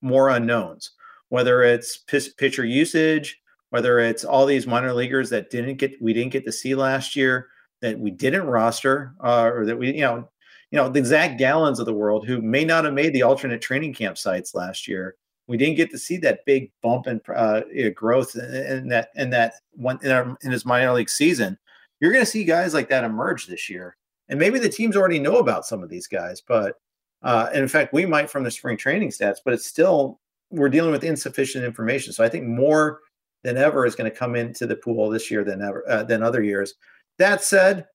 more 0.02 0.30
unknowns, 0.30 0.91
whether 1.28 1.62
it's 1.62 1.98
pitcher 1.98 2.65
usage, 2.65 3.38
whether 3.69 4.00
it's 4.00 4.24
all 4.24 4.45
these 4.45 4.65
minor 4.65 4.93
leaguers 4.93 5.30
that 5.30 5.50
didn't 5.50 5.76
get 5.76 6.02
we 6.02 6.13
didn't 6.13 6.32
get 6.32 6.45
to 6.45 6.54
see 6.54 6.74
last 6.74 7.17
year 7.17 7.50
that 7.82 8.00
we 8.00 8.12
didn't 8.12 8.48
roster 8.48 9.13
uh, 9.22 9.52
or 9.54 9.65
that 9.65 9.78
we 9.78 9.93
you 9.93 10.02
know 10.02 10.30
you 10.72 10.78
know 10.78 10.88
the 10.88 11.04
Zach 11.04 11.38
Gallens 11.38 11.80
of 11.80 11.86
the 11.86 11.93
world 11.93 12.26
who 12.26 12.41
may 12.41 12.63
not 12.63 12.86
have 12.86 12.93
made 12.93 13.12
the 13.12 13.24
alternate 13.24 13.62
training 13.62 13.93
camp 13.93 14.17
sites 14.17 14.56
last 14.56 14.88
year 14.88 15.15
we 15.50 15.58
didn't 15.58 15.78
get 15.78 15.90
to 15.90 15.98
see 15.98 16.16
that 16.18 16.46
big 16.46 16.72
bump 16.84 17.08
in 17.08 17.20
uh, 17.36 17.62
growth 17.96 18.36
in, 18.36 18.88
that 18.88 19.10
in 19.16 19.32
that 19.32 19.56
one 19.72 20.00
in, 20.04 20.12
our, 20.12 20.38
in 20.44 20.52
his 20.52 20.64
minor 20.64 20.94
league 20.94 21.10
season. 21.10 21.58
You're 22.00 22.14
going 22.14 22.24
to 22.24 22.30
see 22.30 22.44
guys 22.44 22.76
like 22.76 22.88
that 22.90 23.04
emerge 23.04 23.48
this 23.48 23.68
year, 23.68 23.98
and 24.30 24.40
maybe 24.40 24.60
the 24.60 24.70
teams 24.70 24.96
already 24.96 25.18
know 25.18 25.38
about 25.38 25.66
some 25.66 25.82
of 25.82 25.90
these 25.90 26.06
guys. 26.08 26.40
But 26.40 26.76
uh, 27.24 27.50
in 27.52 27.68
fact, 27.68 27.94
we 27.94 28.06
might 28.06 28.30
from 28.30 28.44
the 28.44 28.52
spring 28.52 28.78
training 28.78 29.10
stats, 29.10 29.38
but 29.44 29.56
it's 29.56 29.66
still 29.66 30.20
we're 30.52 30.70
dealing 30.70 30.92
with 30.92 31.04
insufficient 31.04 31.66
information. 31.66 32.14
So 32.14 32.24
I 32.24 32.30
think 32.30 32.46
more 32.46 33.00
than 33.44 33.58
ever 33.58 33.88
is 33.88 33.96
going 33.96 34.10
to 34.10 34.16
come 34.16 34.36
into 34.36 34.68
the 34.68 34.76
pool 34.76 35.10
this 35.10 35.32
year 35.32 35.44
than 35.44 35.64
ever 35.64 35.84
uh, 35.90 36.04
than 36.04 36.22
other 36.22 36.44
years. 36.44 36.76
That 37.18 37.44
said, 37.44 37.88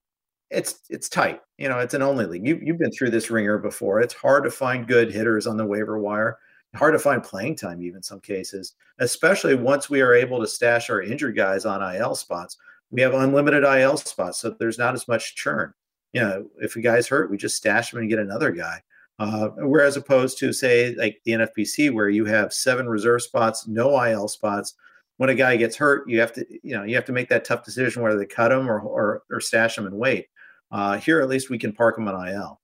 it's 0.51 0.81
it's 0.91 1.09
tight. 1.09 1.41
You 1.59 1.69
know, 1.69 1.79
it's 1.79 1.95
an 1.95 2.03
only 2.03 2.27
league. 2.27 2.45
You 2.45 2.59
you've 2.61 2.79
been 2.79 2.91
through 2.91 3.11
this 3.11 3.31
ringer 3.31 3.59
before. 3.59 4.01
It's 4.01 4.13
hard 4.13 4.43
to 4.43 4.51
find 4.51 4.89
good 4.89 5.13
hitters 5.13 5.47
on 5.47 5.57
the 5.57 5.65
waiver 5.65 6.01
wire 6.01 6.37
hard 6.75 6.95
to 6.95 6.99
find 6.99 7.23
playing 7.23 7.57
time 7.57 7.83
even 7.83 8.03
some 8.03 8.21
cases 8.21 8.75
especially 8.99 9.55
once 9.55 9.91
we 9.91 10.01
are 10.01 10.15
able 10.15 10.41
to 10.41 10.47
stash 10.47 10.91
our 10.91 11.03
injured 11.03 11.37
guys 11.37 11.65
on 11.65 11.83
il 11.97 12.15
spots. 12.15 12.57
We 12.91 13.01
have 13.03 13.15
unlimited 13.15 13.65
il 13.65 13.97
spots 13.97 14.39
so 14.39 14.51
there's 14.59 14.79
not 14.79 14.95
as 14.95 15.09
much 15.09 15.35
churn. 15.35 15.73
You 16.13 16.21
know 16.21 16.47
if 16.61 16.77
a 16.77 16.81
guy's 16.81 17.09
hurt 17.09 17.31
we 17.31 17.37
just 17.37 17.57
stash 17.57 17.93
him 17.93 18.01
and 18.01 18.09
get 18.09 18.19
another 18.19 18.51
guy. 18.51 18.83
Uh, 19.19 19.49
whereas 19.59 19.97
opposed 19.97 20.39
to 20.39 20.53
say 20.53 20.95
like 20.97 21.21
the 21.25 21.33
nfbc 21.33 21.93
where 21.93 22.09
you 22.09 22.25
have 22.25 22.53
seven 22.53 22.89
reserve 22.89 23.23
spots 23.23 23.67
no 23.69 23.97
il 24.05 24.27
spots 24.27 24.75
when 25.19 25.31
a 25.31 25.35
guy 25.35 25.55
gets 25.57 25.77
hurt 25.77 26.09
you 26.09 26.19
have 26.19 26.33
to 26.33 26.45
you 26.65 26.75
know 26.75 26.83
you 26.83 26.97
have 26.97 27.05
to 27.05 27.13
make 27.13 27.29
that 27.29 27.45
tough 27.45 27.65
decision 27.65 28.03
whether 28.03 28.19
they 28.19 28.27
cut 28.27 28.51
him 28.51 28.69
or 28.69 28.81
or, 28.81 29.23
or 29.31 29.41
stash 29.41 29.79
him 29.79 29.87
and 29.87 29.97
wait. 29.97 30.27
Uh, 30.73 30.99
here 30.99 31.21
at 31.21 31.29
least 31.29 31.51
we 31.51 31.59
can 31.59 31.73
park 31.73 31.97
him 31.97 32.09
on 32.09 32.29
il 32.29 32.61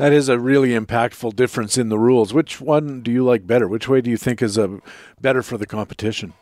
that 0.00 0.12
is 0.14 0.30
a 0.30 0.38
really 0.38 0.70
impactful 0.70 1.36
difference 1.36 1.76
in 1.76 1.90
the 1.90 1.98
rules. 1.98 2.32
Which 2.32 2.60
one 2.60 3.02
do 3.02 3.10
you 3.10 3.22
like 3.22 3.46
better? 3.46 3.68
Which 3.68 3.86
way 3.86 4.00
do 4.00 4.10
you 4.10 4.16
think 4.16 4.40
is 4.40 4.56
a 4.56 4.80
better 5.20 5.42
for 5.42 5.58
the 5.58 5.66
competition? 5.66 6.32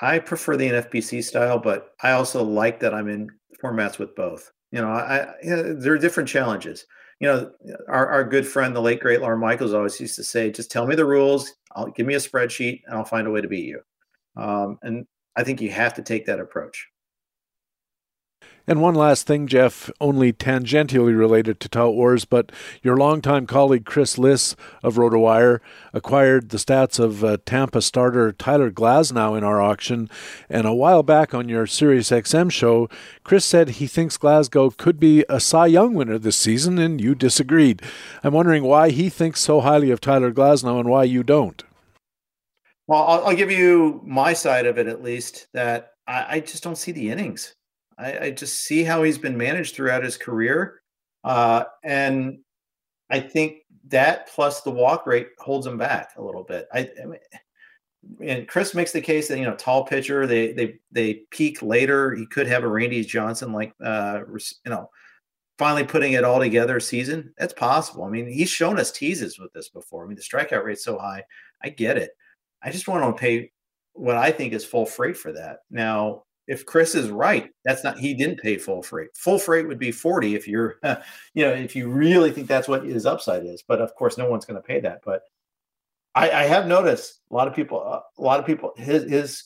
I 0.00 0.18
prefer 0.18 0.56
the 0.56 0.68
NFBC 0.68 1.22
style, 1.22 1.58
but 1.58 1.92
I 2.02 2.12
also 2.12 2.42
like 2.42 2.80
that 2.80 2.94
I'm 2.94 3.08
in 3.08 3.28
formats 3.62 3.98
with 3.98 4.14
both. 4.16 4.50
You 4.72 4.80
know, 4.80 4.88
I, 4.88 5.26
you 5.42 5.50
know, 5.50 5.74
there 5.74 5.92
are 5.92 5.98
different 5.98 6.28
challenges. 6.28 6.86
You 7.20 7.28
know, 7.28 7.50
our, 7.88 8.08
our 8.08 8.24
good 8.24 8.46
friend, 8.46 8.74
the 8.74 8.80
late 8.80 9.00
great 9.00 9.20
Lawr 9.20 9.36
Michaels, 9.36 9.74
always 9.74 10.00
used 10.00 10.16
to 10.16 10.24
say, 10.24 10.50
"Just 10.50 10.70
tell 10.70 10.86
me 10.86 10.94
the 10.94 11.06
rules. 11.06 11.52
I'll 11.74 11.90
give 11.90 12.06
me 12.06 12.14
a 12.14 12.18
spreadsheet, 12.18 12.80
and 12.86 12.94
I'll 12.94 13.04
find 13.04 13.26
a 13.26 13.30
way 13.30 13.40
to 13.42 13.48
beat 13.48 13.66
you." 13.66 13.80
Um, 14.36 14.78
and 14.82 15.06
I 15.34 15.44
think 15.44 15.60
you 15.60 15.70
have 15.70 15.94
to 15.94 16.02
take 16.02 16.26
that 16.26 16.40
approach. 16.40 16.88
And 18.68 18.82
one 18.82 18.96
last 18.96 19.28
thing, 19.28 19.46
Jeff, 19.46 19.90
only 20.00 20.32
tangentially 20.32 21.16
related 21.16 21.60
to 21.60 21.68
Tout 21.68 21.94
Wars, 21.94 22.24
but 22.24 22.50
your 22.82 22.96
longtime 22.96 23.46
colleague 23.46 23.84
Chris 23.84 24.18
Liss 24.18 24.56
of 24.82 24.96
RotoWire 24.96 25.60
acquired 25.92 26.48
the 26.48 26.56
stats 26.56 26.98
of 26.98 27.22
uh, 27.22 27.36
Tampa 27.46 27.80
starter 27.80 28.32
Tyler 28.32 28.72
Glasnow 28.72 29.38
in 29.38 29.44
our 29.44 29.62
auction. 29.62 30.10
And 30.50 30.66
a 30.66 30.74
while 30.74 31.04
back 31.04 31.32
on 31.32 31.48
your 31.48 31.68
Sirius 31.68 32.10
XM 32.10 32.50
show, 32.50 32.88
Chris 33.22 33.44
said 33.44 33.68
he 33.68 33.86
thinks 33.86 34.18
Glasnow 34.18 34.76
could 34.76 34.98
be 34.98 35.24
a 35.28 35.38
Cy 35.38 35.66
Young 35.66 35.94
winner 35.94 36.18
this 36.18 36.36
season, 36.36 36.78
and 36.78 37.00
you 37.00 37.14
disagreed. 37.14 37.82
I'm 38.24 38.34
wondering 38.34 38.64
why 38.64 38.90
he 38.90 39.08
thinks 39.08 39.40
so 39.40 39.60
highly 39.60 39.92
of 39.92 40.00
Tyler 40.00 40.32
Glasnow 40.32 40.80
and 40.80 40.88
why 40.88 41.04
you 41.04 41.22
don't. 41.22 41.62
Well, 42.88 43.02
I'll, 43.02 43.26
I'll 43.26 43.36
give 43.36 43.50
you 43.50 44.00
my 44.04 44.32
side 44.32 44.66
of 44.66 44.76
it 44.76 44.88
at 44.88 45.02
least. 45.02 45.46
That 45.52 45.92
I, 46.06 46.26
I 46.28 46.40
just 46.40 46.64
don't 46.64 46.78
see 46.78 46.92
the 46.92 47.10
innings. 47.10 47.54
I, 47.98 48.18
I, 48.18 48.30
just 48.30 48.64
see 48.64 48.84
how 48.84 49.02
he's 49.02 49.18
been 49.18 49.36
managed 49.36 49.74
throughout 49.74 50.04
his 50.04 50.16
career, 50.16 50.82
uh, 51.24 51.64
and 51.82 52.38
I 53.10 53.20
think 53.20 53.58
that 53.88 54.28
plus 54.28 54.62
the 54.62 54.70
walk 54.70 55.06
rate 55.06 55.28
holds 55.38 55.66
him 55.66 55.78
back 55.78 56.10
a 56.16 56.22
little 56.22 56.44
bit. 56.44 56.68
I, 56.72 56.90
I 57.02 57.06
mean, 57.06 57.20
and 58.20 58.48
Chris 58.48 58.74
makes 58.74 58.92
the 58.92 59.00
case 59.00 59.28
that 59.28 59.38
you 59.38 59.44
know 59.44 59.56
tall 59.56 59.84
pitcher 59.84 60.26
they 60.26 60.52
they 60.52 60.78
they 60.92 61.14
peak 61.30 61.62
later. 61.62 62.14
He 62.14 62.26
could 62.26 62.46
have 62.46 62.64
a 62.64 62.68
Randy 62.68 63.04
Johnson 63.04 63.52
like 63.52 63.72
uh, 63.84 64.20
you 64.28 64.70
know 64.70 64.90
finally 65.58 65.84
putting 65.84 66.12
it 66.12 66.24
all 66.24 66.38
together 66.38 66.80
season. 66.80 67.32
That's 67.38 67.54
possible. 67.54 68.04
I 68.04 68.10
mean, 68.10 68.28
he's 68.28 68.50
shown 68.50 68.78
us 68.78 68.92
teases 68.92 69.38
with 69.38 69.52
this 69.52 69.68
before. 69.68 70.04
I 70.04 70.06
mean, 70.06 70.16
the 70.16 70.22
strikeout 70.22 70.64
rate's 70.64 70.84
so 70.84 70.98
high. 70.98 71.24
I 71.62 71.70
get 71.70 71.96
it. 71.96 72.10
I 72.62 72.70
just 72.70 72.88
want 72.88 73.04
to 73.04 73.20
pay 73.20 73.52
what 73.92 74.16
I 74.16 74.30
think 74.30 74.52
is 74.52 74.64
full 74.64 74.86
freight 74.86 75.16
for 75.16 75.32
that. 75.32 75.60
Now, 75.70 76.24
if 76.46 76.64
Chris 76.64 76.94
is 76.94 77.10
right, 77.10 77.50
that's 77.64 77.82
not 77.82 77.98
he 77.98 78.14
didn't 78.14 78.40
pay 78.40 78.56
full 78.58 78.82
freight. 78.82 79.16
Full 79.16 79.38
freight 79.38 79.66
would 79.66 79.78
be 79.78 79.92
40 79.92 80.34
if 80.34 80.46
you're 80.46 80.78
you 81.34 81.44
know, 81.44 81.52
if 81.52 81.74
you 81.74 81.88
really 81.88 82.30
think 82.30 82.46
that's 82.46 82.68
what 82.68 82.84
his 82.84 83.06
upside 83.06 83.44
is. 83.44 83.62
But 83.62 83.80
of 83.80 83.94
course, 83.94 84.18
no 84.18 84.28
one's 84.30 84.44
going 84.44 84.60
to 84.60 84.66
pay 84.66 84.80
that. 84.80 85.00
But 85.04 85.22
I, 86.14 86.30
I 86.30 86.42
have 86.44 86.66
noticed 86.66 87.20
a 87.30 87.34
lot 87.34 87.48
of 87.48 87.54
people 87.54 87.82
uh, 87.84 88.00
a 88.18 88.22
lot 88.22 88.40
of 88.40 88.46
people 88.46 88.72
his 88.76 89.10
his 89.10 89.44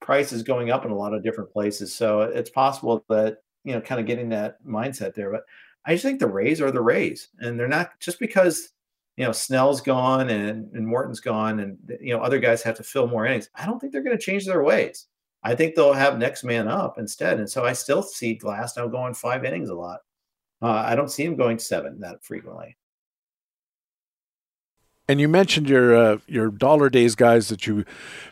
price 0.00 0.32
is 0.32 0.42
going 0.42 0.70
up 0.70 0.84
in 0.84 0.90
a 0.90 0.96
lot 0.96 1.14
of 1.14 1.22
different 1.22 1.50
places. 1.52 1.94
So 1.94 2.22
it's 2.22 2.50
possible 2.50 3.04
that, 3.08 3.38
you 3.64 3.74
know, 3.74 3.80
kind 3.80 4.00
of 4.00 4.06
getting 4.06 4.28
that 4.30 4.64
mindset 4.64 5.14
there. 5.14 5.30
But 5.30 5.42
I 5.84 5.92
just 5.94 6.04
think 6.04 6.20
the 6.20 6.26
Rays 6.26 6.60
are 6.60 6.70
the 6.70 6.80
Rays. 6.80 7.28
And 7.40 7.58
they're 7.58 7.68
not 7.68 7.98
just 8.00 8.18
because 8.20 8.70
you 9.18 9.24
know 9.24 9.32
Snell's 9.32 9.80
gone 9.80 10.30
and, 10.30 10.72
and 10.72 10.86
Morton's 10.86 11.18
gone, 11.20 11.58
and 11.58 11.76
you 12.00 12.14
know 12.14 12.22
other 12.22 12.38
guys 12.38 12.62
have 12.62 12.76
to 12.76 12.84
fill 12.84 13.08
more 13.08 13.26
innings. 13.26 13.50
I 13.56 13.66
don't 13.66 13.80
think 13.80 13.92
they're 13.92 14.02
going 14.02 14.16
to 14.16 14.22
change 14.22 14.46
their 14.46 14.62
ways. 14.62 15.06
I 15.42 15.54
think 15.54 15.74
they'll 15.74 15.92
have 15.92 16.18
next 16.18 16.44
man 16.44 16.68
up 16.68 16.98
instead, 16.98 17.38
and 17.38 17.48
so 17.48 17.64
I 17.64 17.72
still 17.72 18.02
see 18.02 18.38
Glasnow 18.38 18.90
going 18.90 19.14
five 19.14 19.44
innings 19.44 19.70
a 19.70 19.74
lot. 19.74 20.00
Uh, 20.60 20.70
I 20.70 20.96
don't 20.96 21.10
see 21.10 21.24
him 21.24 21.36
going 21.36 21.58
seven 21.58 22.00
that 22.00 22.24
frequently. 22.24 22.76
And 25.08 25.20
you 25.20 25.28
mentioned 25.28 25.68
your 25.68 25.96
uh, 25.96 26.18
your 26.26 26.50
dollar 26.50 26.90
days 26.90 27.14
guys 27.14 27.48
that 27.48 27.66
you 27.66 27.84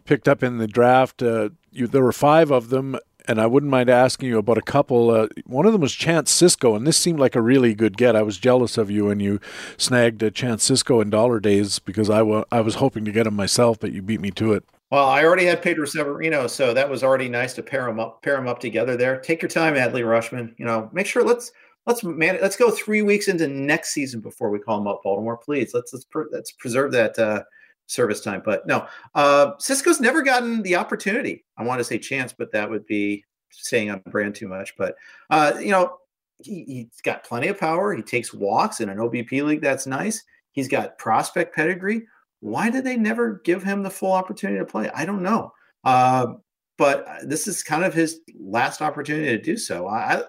picked 0.04 0.28
up 0.28 0.42
in 0.42 0.58
the 0.58 0.66
draft. 0.66 1.22
Uh, 1.22 1.50
you, 1.70 1.86
there 1.86 2.02
were 2.02 2.12
five 2.12 2.50
of 2.50 2.68
them 2.68 2.98
and 3.28 3.40
I 3.40 3.46
wouldn't 3.46 3.70
mind 3.70 3.90
asking 3.90 4.28
you 4.28 4.38
about 4.38 4.58
a 4.58 4.62
couple. 4.62 5.10
Uh, 5.10 5.28
one 5.44 5.66
of 5.66 5.72
them 5.72 5.82
was 5.82 5.94
Chance 5.94 6.32
Sisco, 6.32 6.76
and 6.76 6.86
this 6.86 6.96
seemed 6.96 7.18
like 7.18 7.34
a 7.34 7.42
really 7.42 7.74
good 7.74 7.96
get. 7.96 8.16
I 8.16 8.22
was 8.22 8.38
jealous 8.38 8.78
of 8.78 8.90
you 8.90 9.06
when 9.06 9.20
you 9.20 9.40
snagged 9.76 10.22
uh, 10.22 10.30
Chance 10.30 10.68
Sisco 10.70 11.02
in 11.02 11.10
dollar 11.10 11.40
days 11.40 11.78
because 11.78 12.08
I, 12.08 12.18
w- 12.18 12.44
I 12.52 12.60
was 12.60 12.76
hoping 12.76 13.04
to 13.04 13.12
get 13.12 13.26
him 13.26 13.34
myself, 13.34 13.80
but 13.80 13.92
you 13.92 14.02
beat 14.02 14.20
me 14.20 14.30
to 14.32 14.52
it. 14.52 14.64
Well, 14.90 15.08
I 15.08 15.24
already 15.24 15.44
had 15.44 15.62
Pedro 15.62 15.84
Severino, 15.84 16.46
so 16.46 16.72
that 16.72 16.88
was 16.88 17.02
already 17.02 17.28
nice 17.28 17.54
to 17.54 17.62
pair 17.62 17.86
them 17.86 17.98
up, 17.98 18.22
pair 18.22 18.36
them 18.36 18.46
up 18.46 18.60
together 18.60 18.96
there. 18.96 19.18
Take 19.18 19.42
your 19.42 19.48
time, 19.48 19.74
Adley 19.74 20.02
Rutschman. 20.02 20.54
You 20.58 20.64
know, 20.64 20.88
make 20.92 21.06
sure 21.06 21.24
let's 21.24 21.50
let's 21.86 22.04
man, 22.04 22.38
let's 22.40 22.56
go 22.56 22.70
three 22.70 23.02
weeks 23.02 23.26
into 23.26 23.48
next 23.48 23.92
season 23.92 24.20
before 24.20 24.50
we 24.50 24.60
call 24.60 24.78
him 24.78 24.86
up, 24.86 25.00
Baltimore. 25.02 25.36
Please, 25.36 25.72
let's 25.74 25.92
let's 25.92 26.06
let's 26.30 26.52
preserve 26.52 26.92
that 26.92 27.18
uh, 27.18 27.42
service 27.86 28.20
time. 28.20 28.42
But 28.44 28.66
no, 28.68 28.86
uh, 29.16 29.54
Sisco's 29.58 30.00
never 30.00 30.22
gotten 30.22 30.62
the 30.62 30.76
opportunity. 30.76 31.44
I 31.56 31.64
want 31.64 31.80
to 31.80 31.84
say 31.84 31.98
chance, 31.98 32.32
but 32.32 32.52
that 32.52 32.70
would 32.70 32.86
be 32.86 33.24
saying 33.50 33.90
on 33.90 34.02
brand 34.06 34.36
too 34.36 34.46
much. 34.46 34.76
But 34.76 34.94
uh, 35.30 35.54
you 35.60 35.72
know, 35.72 35.98
he, 36.38 36.88
has 36.92 37.00
got 37.02 37.24
plenty 37.24 37.48
of 37.48 37.58
power. 37.58 37.92
He 37.92 38.02
takes 38.02 38.32
walks 38.32 38.80
in 38.80 38.88
an 38.88 38.98
OBP 38.98 39.42
league. 39.44 39.62
That's 39.62 39.86
nice. 39.86 40.22
He's 40.52 40.68
got 40.68 40.98
prospect 40.98 41.54
pedigree. 41.54 42.06
Why 42.46 42.70
did 42.70 42.84
they 42.84 42.96
never 42.96 43.40
give 43.44 43.64
him 43.64 43.82
the 43.82 43.90
full 43.90 44.12
opportunity 44.12 44.60
to 44.60 44.64
play? 44.64 44.88
I 44.94 45.04
don't 45.04 45.22
know. 45.22 45.52
Uh, 45.82 46.34
but 46.78 47.04
this 47.24 47.48
is 47.48 47.64
kind 47.64 47.84
of 47.84 47.92
his 47.92 48.20
last 48.38 48.80
opportunity 48.80 49.36
to 49.36 49.42
do 49.42 49.56
so. 49.56 49.88
I, 49.88 50.22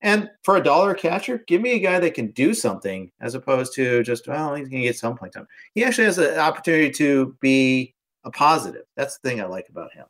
and 0.00 0.30
for 0.44 0.56
a 0.56 0.62
dollar 0.62 0.94
catcher, 0.94 1.42
give 1.48 1.60
me 1.60 1.72
a 1.72 1.80
guy 1.80 1.98
that 1.98 2.14
can 2.14 2.30
do 2.30 2.54
something 2.54 3.10
as 3.20 3.34
opposed 3.34 3.74
to 3.74 4.04
just, 4.04 4.28
well, 4.28 4.54
he's 4.54 4.68
going 4.68 4.82
to 4.82 4.88
get 4.88 4.96
some 4.96 5.16
playing 5.16 5.32
time. 5.32 5.48
He 5.74 5.82
actually 5.82 6.04
has 6.04 6.18
an 6.18 6.38
opportunity 6.38 6.92
to 6.92 7.36
be 7.40 7.92
a 8.22 8.30
positive. 8.30 8.84
That's 8.94 9.18
the 9.18 9.28
thing 9.28 9.40
I 9.40 9.46
like 9.46 9.68
about 9.68 9.92
him. 9.94 10.04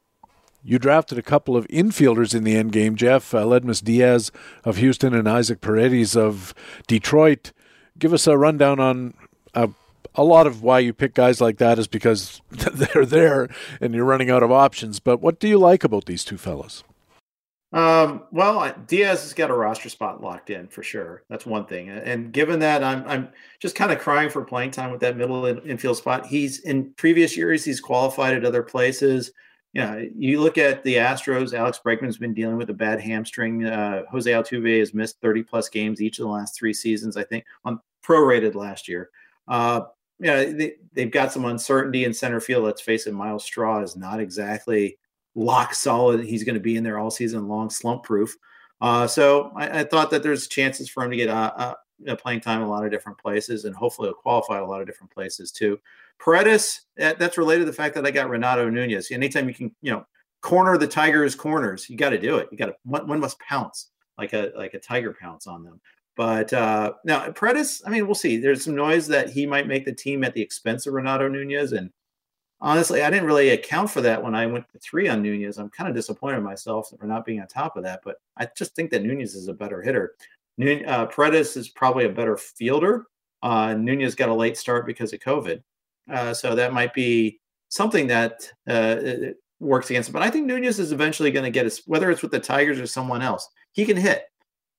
You 0.63 0.79
drafted 0.79 1.17
a 1.17 1.23
couple 1.23 1.57
of 1.57 1.67
infielders 1.69 2.35
in 2.35 2.45
the 2.45 2.57
end 2.57 2.73
game, 2.73 2.95
Jeff. 2.95 3.33
Uh, 3.33 3.45
Aledmys 3.45 3.83
Diaz 3.83 4.31
of 4.65 4.77
Houston 4.77 5.15
and 5.15 5.27
Isaac 5.27 5.63
Paredes 5.63 6.15
of 6.15 6.53
Detroit. 6.87 7.53
Give 7.99 8.13
us 8.13 8.27
a 8.27 8.37
rundown 8.37 8.81
on 8.81 9.15
uh, 9.55 9.69
a 10.15 10.25
lot 10.25 10.47
of 10.47 10.63
why 10.63 10.79
you 10.79 10.93
pick 10.93 11.15
guys 11.15 11.41
like 11.41 11.59
that 11.59 11.79
is 11.79 11.87
because 11.87 12.41
they're 12.51 13.07
there 13.07 13.49
and 13.81 13.95
you're 13.95 14.05
running 14.05 14.31
out 14.31 14.43
of 14.43 14.53
options. 14.53 15.01
But 15.01 15.21
what 15.21 15.41
do 15.41 15.49
you 15.49 15.59
like 15.59 15.85
about 15.85 16.07
these 16.07 16.25
two 16.25 16.39
fellas? 16.39 16.85
Um, 17.75 18.23
well, 18.31 18.73
Diaz 18.87 19.23
has 19.23 19.35
got 19.35 19.51
a 19.51 19.55
roster 19.55 19.89
spot 19.89 20.23
locked 20.23 20.49
in 20.49 20.69
for 20.69 20.85
sure. 20.85 21.25
That's 21.29 21.45
one 21.45 21.67
thing. 21.67 21.89
And 21.89 22.33
given 22.33 22.61
that 22.61 22.85
I'm 22.85 23.05
I'm 23.09 23.29
just 23.59 23.75
kind 23.75 23.91
of 23.91 23.99
crying 23.99 24.31
for 24.31 24.45
playing 24.45 24.71
time 24.71 24.93
with 24.93 25.01
that 25.01 25.17
middle 25.17 25.45
infield 25.45 25.97
spot. 25.97 26.25
He's 26.25 26.61
in 26.61 26.93
previous 26.93 27.37
years 27.37 27.65
he's 27.65 27.81
qualified 27.81 28.35
at 28.35 28.45
other 28.45 28.63
places. 28.63 29.33
Yeah, 29.73 30.05
you 30.17 30.41
look 30.41 30.57
at 30.57 30.85
the 30.85 30.95
Astros. 30.95 31.53
Alex 31.53 31.81
Bregman's 31.85 32.17
been 32.17 32.33
dealing 32.33 32.59
with 32.59 32.71
a 32.71 32.75
bad 32.75 33.01
hamstring. 33.01 33.65
Uh, 33.65 34.05
Jose 34.09 34.31
Altuve 34.31 34.79
has 34.79 34.95
missed 34.95 35.21
30 35.21 35.43
plus 35.43 35.69
games 35.69 36.01
each 36.01 36.21
of 36.21 36.27
the 36.27 36.31
last 36.31 36.57
three 36.57 36.73
seasons. 36.73 37.17
I 37.17 37.25
think 37.25 37.45
on 37.65 37.81
prorated 38.05 38.55
last 38.55 38.87
year. 38.87 39.11
Uh, 39.49 39.81
yeah, 40.21 40.45
they, 40.45 40.75
they've 40.93 41.11
got 41.11 41.33
some 41.33 41.45
uncertainty 41.45 42.05
in 42.05 42.15
center 42.15 42.41
field. 42.41 42.65
Let's 42.65 42.83
face 42.83 43.07
it, 43.07 43.13
Myles 43.13 43.45
Straw 43.45 43.83
is 43.83 43.97
not 43.97 44.21
exactly 44.21 44.99
lock 45.35 45.75
solid. 45.75 46.25
He's 46.25 46.45
going 46.45 46.55
to 46.55 46.61
be 46.61 46.77
in 46.77 46.85
there 46.85 46.99
all 46.99 47.11
season 47.11 47.49
long, 47.49 47.71
slump 47.71 48.05
proof. 48.05 48.37
Uh, 48.81 49.07
so 49.07 49.53
I, 49.57 49.81
I, 49.81 49.85
thought 49.85 50.11
that 50.11 50.23
there's 50.23 50.49
chances 50.49 50.89
for 50.89 51.05
him 51.05 51.11
to 51.11 51.17
get 51.17 51.29
uh, 51.29 51.53
uh, 51.57 51.75
know, 52.01 52.17
playing 52.17 52.41
time 52.41 52.61
in 52.61 52.67
a 52.67 52.71
lot 52.71 52.85
of 52.85 52.91
different 52.91 53.19
places, 53.19 53.65
and 53.65 53.75
hopefully 53.75 54.09
he'll 54.09 54.15
qualify 54.15 54.59
a 54.59 54.65
lot 54.65 54.81
of 54.81 54.87
different 54.87 55.13
places 55.13 55.51
too. 55.51 55.79
Paredes, 56.19 56.83
that, 56.97 57.19
that's 57.19 57.39
related 57.39 57.61
to 57.61 57.67
the 57.67 57.73
fact 57.73 57.95
that 57.95 58.07
I 58.07 58.11
got 58.11 58.29
Renato 58.29 58.69
Nunez. 58.69 59.11
Anytime 59.11 59.49
you 59.49 59.55
can, 59.55 59.75
you 59.83 59.93
know, 59.93 60.07
corner 60.41 60.77
the 60.77 60.87
Tigers' 60.87 61.35
corners, 61.35 61.89
you 61.89 61.97
got 61.97 62.11
to 62.11 62.19
do 62.19 62.37
it. 62.37 62.49
You 62.51 62.59
got 62.59 62.67
to 62.67 62.77
one, 62.85 63.07
one 63.07 63.21
must 63.21 63.39
pounce 63.41 63.91
like 64.19 64.33
a 64.33 64.53
like 64.57 64.75
a 64.75 64.79
tiger 64.79 65.17
pounce 65.19 65.47
on 65.47 65.65
them. 65.65 65.81
But 66.17 66.53
uh, 66.53 66.93
now 67.05 67.31
Paredes, 67.33 67.83
I 67.87 67.91
mean, 67.91 68.07
we'll 68.07 68.15
see. 68.15 68.37
There's 68.37 68.65
some 68.65 68.77
noise 68.77 69.09
that 69.09 69.31
he 69.31 69.47
might 69.47 69.67
make 69.67 69.85
the 69.85 69.93
team 69.93 70.23
at 70.23 70.35
the 70.35 70.43
expense 70.43 70.87
of 70.87 70.95
Renato 70.95 71.29
Nunez, 71.29 71.73
and 71.73 71.91
honestly, 72.61 73.03
I 73.03 73.11
didn't 73.11 73.27
really 73.27 73.51
account 73.51 73.91
for 73.91 74.01
that 74.03 74.23
when 74.23 74.35
I 74.35 74.47
went 74.47 74.65
to 74.73 74.79
three 74.79 75.09
on 75.09 75.23
Nunez. 75.23 75.59
I'm 75.59 75.71
kind 75.71 75.89
of 75.89 75.97
disappointed 75.97 76.39
in 76.39 76.45
myself 76.45 76.93
for 76.99 77.07
not 77.07 77.25
being 77.25 77.41
on 77.41 77.49
top 77.49 77.77
of 77.77 77.83
that, 77.83 78.01
but 78.05 78.17
I 78.37 78.49
just 78.57 78.77
think 78.77 78.91
that 78.91 79.03
Nunez 79.03 79.35
is 79.35 79.49
a 79.49 79.53
better 79.53 79.83
hitter. 79.83 80.15
Nun- 80.57 80.87
uh, 80.87 81.07
Paredes 81.07 81.57
is 81.57 81.69
probably 81.69 82.05
a 82.05 82.11
better 82.11 82.37
fielder. 82.37 83.07
Uh, 83.43 83.75
Nunez 83.75 84.15
got 84.15 84.29
a 84.29 84.35
late 84.35 84.57
start 84.57 84.87
because 84.87 85.13
of 85.13 85.21
COVID, 85.21 85.63
uh, 86.11 86.33
so 86.33 86.55
that 86.55 86.73
might 86.73 86.95
be 86.95 87.41
something 87.69 88.07
that 88.07 88.51
uh, 88.69 88.97
works 89.59 89.91
against 89.91 90.09
him. 90.09 90.13
But 90.13 90.23
I 90.23 90.31
think 90.31 90.47
Nunez 90.47 90.79
is 90.79 90.93
eventually 90.93 91.31
going 91.33 91.45
to 91.45 91.51
get 91.51 91.67
us, 91.67 91.83
whether 91.87 92.11
it's 92.11 92.23
with 92.23 92.31
the 92.31 92.41
Tigers 92.41 92.79
or 92.79 92.87
someone 92.87 93.21
else. 93.21 93.49
He 93.73 93.85
can 93.85 93.97
hit. 93.97 94.27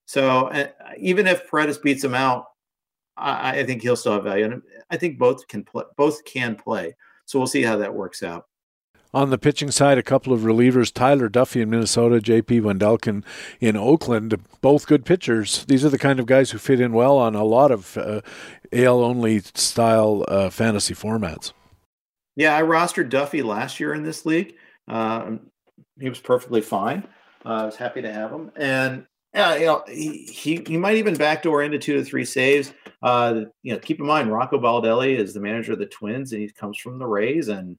So 0.05 0.47
uh, 0.47 0.67
even 0.97 1.27
if 1.27 1.49
Paredes 1.49 1.77
beats 1.77 2.03
him 2.03 2.13
out, 2.13 2.45
I, 3.17 3.59
I 3.59 3.63
think 3.63 3.81
he'll 3.81 3.95
still 3.95 4.13
have 4.13 4.23
value. 4.23 4.45
And 4.45 4.61
I 4.89 4.97
think 4.97 5.17
both 5.17 5.47
can 5.47 5.63
play. 5.63 5.83
Both 5.97 6.23
can 6.25 6.55
play. 6.55 6.95
So 7.25 7.39
we'll 7.39 7.47
see 7.47 7.63
how 7.63 7.77
that 7.77 7.93
works 7.93 8.23
out. 8.23 8.45
On 9.13 9.29
the 9.29 9.37
pitching 9.37 9.71
side, 9.71 9.97
a 9.97 10.03
couple 10.03 10.33
of 10.33 10.41
relievers, 10.41 10.93
Tyler 10.93 11.29
Duffey 11.29 11.61
in 11.61 11.69
Minnesota, 11.69 12.19
J.P. 12.19 12.59
Wendelken 12.59 13.23
in 13.61 13.77
Oakland, 13.77 14.37
both 14.59 14.87
good 14.87 15.05
pitchers. 15.05 15.63
These 15.65 15.85
are 15.85 15.89
the 15.89 15.97
kind 15.97 16.19
of 16.19 16.25
guys 16.25 16.51
who 16.51 16.57
fit 16.57 16.81
in 16.81 16.91
well 16.91 17.17
on 17.17 17.33
a 17.33 17.45
lot 17.45 17.71
of 17.71 17.97
uh, 17.97 18.19
AL-only 18.73 19.39
style 19.39 20.25
uh, 20.27 20.49
fantasy 20.49 20.93
formats. 20.93 21.53
Yeah, 22.35 22.57
I 22.57 22.61
rostered 22.63 23.09
Duffey 23.09 23.41
last 23.41 23.79
year 23.79 23.93
in 23.93 24.03
this 24.03 24.25
league. 24.25 24.55
Uh, 24.85 25.37
he 25.97 26.09
was 26.09 26.19
perfectly 26.19 26.59
fine. 26.59 27.07
Uh, 27.45 27.49
I 27.49 27.65
was 27.65 27.77
happy 27.77 28.01
to 28.01 28.11
have 28.11 28.31
him. 28.31 28.51
And 28.57 29.07
yeah, 29.35 29.55
you 29.55 29.65
know, 29.65 29.83
he, 29.87 30.23
he, 30.23 30.63
he 30.65 30.77
might 30.77 30.95
even 30.95 31.13
backdoor 31.13 31.61
into 31.61 31.77
two 31.77 31.95
to 31.95 32.05
three 32.05 32.23
saves. 32.23 32.73
Uh, 33.03 33.41
you 33.63 33.73
know, 33.73 33.79
keep 33.79 33.99
in 33.99 34.05
mind 34.05 34.31
Rocco 34.31 34.57
Baldelli 34.57 35.17
is 35.17 35.33
the 35.33 35.41
manager 35.41 35.73
of 35.73 35.79
the 35.79 35.85
Twins, 35.87 36.31
and 36.31 36.41
he 36.41 36.49
comes 36.49 36.77
from 36.77 36.97
the 36.97 37.05
Rays, 37.05 37.49
and 37.49 37.77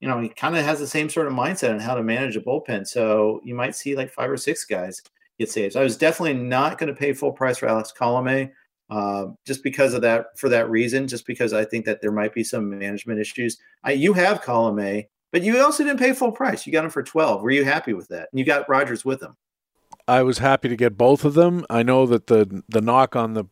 you 0.00 0.08
know 0.08 0.20
he 0.20 0.28
kind 0.28 0.56
of 0.56 0.64
has 0.64 0.80
the 0.80 0.86
same 0.88 1.08
sort 1.08 1.28
of 1.28 1.32
mindset 1.32 1.72
on 1.72 1.78
how 1.78 1.94
to 1.94 2.02
manage 2.02 2.36
a 2.36 2.40
bullpen. 2.40 2.84
So 2.84 3.40
you 3.44 3.54
might 3.54 3.76
see 3.76 3.94
like 3.94 4.10
five 4.10 4.28
or 4.28 4.36
six 4.36 4.64
guys 4.64 5.00
get 5.38 5.50
saves. 5.50 5.76
I 5.76 5.84
was 5.84 5.96
definitely 5.96 6.34
not 6.34 6.78
going 6.78 6.92
to 6.92 6.98
pay 6.98 7.12
full 7.12 7.32
price 7.32 7.58
for 7.58 7.68
Alex 7.68 7.92
Colome. 7.96 8.50
Uh, 8.90 9.26
just 9.46 9.62
because 9.62 9.92
of 9.92 10.00
that, 10.00 10.26
for 10.38 10.48
that 10.48 10.70
reason, 10.70 11.06
just 11.06 11.26
because 11.26 11.52
I 11.52 11.62
think 11.62 11.84
that 11.84 12.00
there 12.00 12.10
might 12.10 12.32
be 12.32 12.42
some 12.42 12.70
management 12.70 13.20
issues. 13.20 13.58
I, 13.84 13.92
you 13.92 14.14
have 14.14 14.40
Colome, 14.40 15.06
but 15.30 15.42
you 15.42 15.60
also 15.60 15.84
didn't 15.84 15.98
pay 15.98 16.14
full 16.14 16.32
price. 16.32 16.66
You 16.66 16.72
got 16.72 16.86
him 16.86 16.90
for 16.90 17.02
12. 17.02 17.42
Were 17.42 17.50
you 17.50 17.64
happy 17.64 17.92
with 17.92 18.08
that? 18.08 18.30
And 18.32 18.38
you 18.38 18.46
got 18.46 18.66
Rogers 18.66 19.04
with 19.04 19.22
him. 19.22 19.36
I 20.08 20.22
was 20.22 20.38
happy 20.38 20.68
to 20.68 20.76
get 20.76 20.96
both 20.96 21.24
of 21.24 21.34
them. 21.34 21.64
I 21.68 21.82
know 21.82 22.06
that 22.06 22.26
the 22.26 22.62
the 22.68 22.80
knock 22.80 23.14
on 23.14 23.34
the 23.34 23.44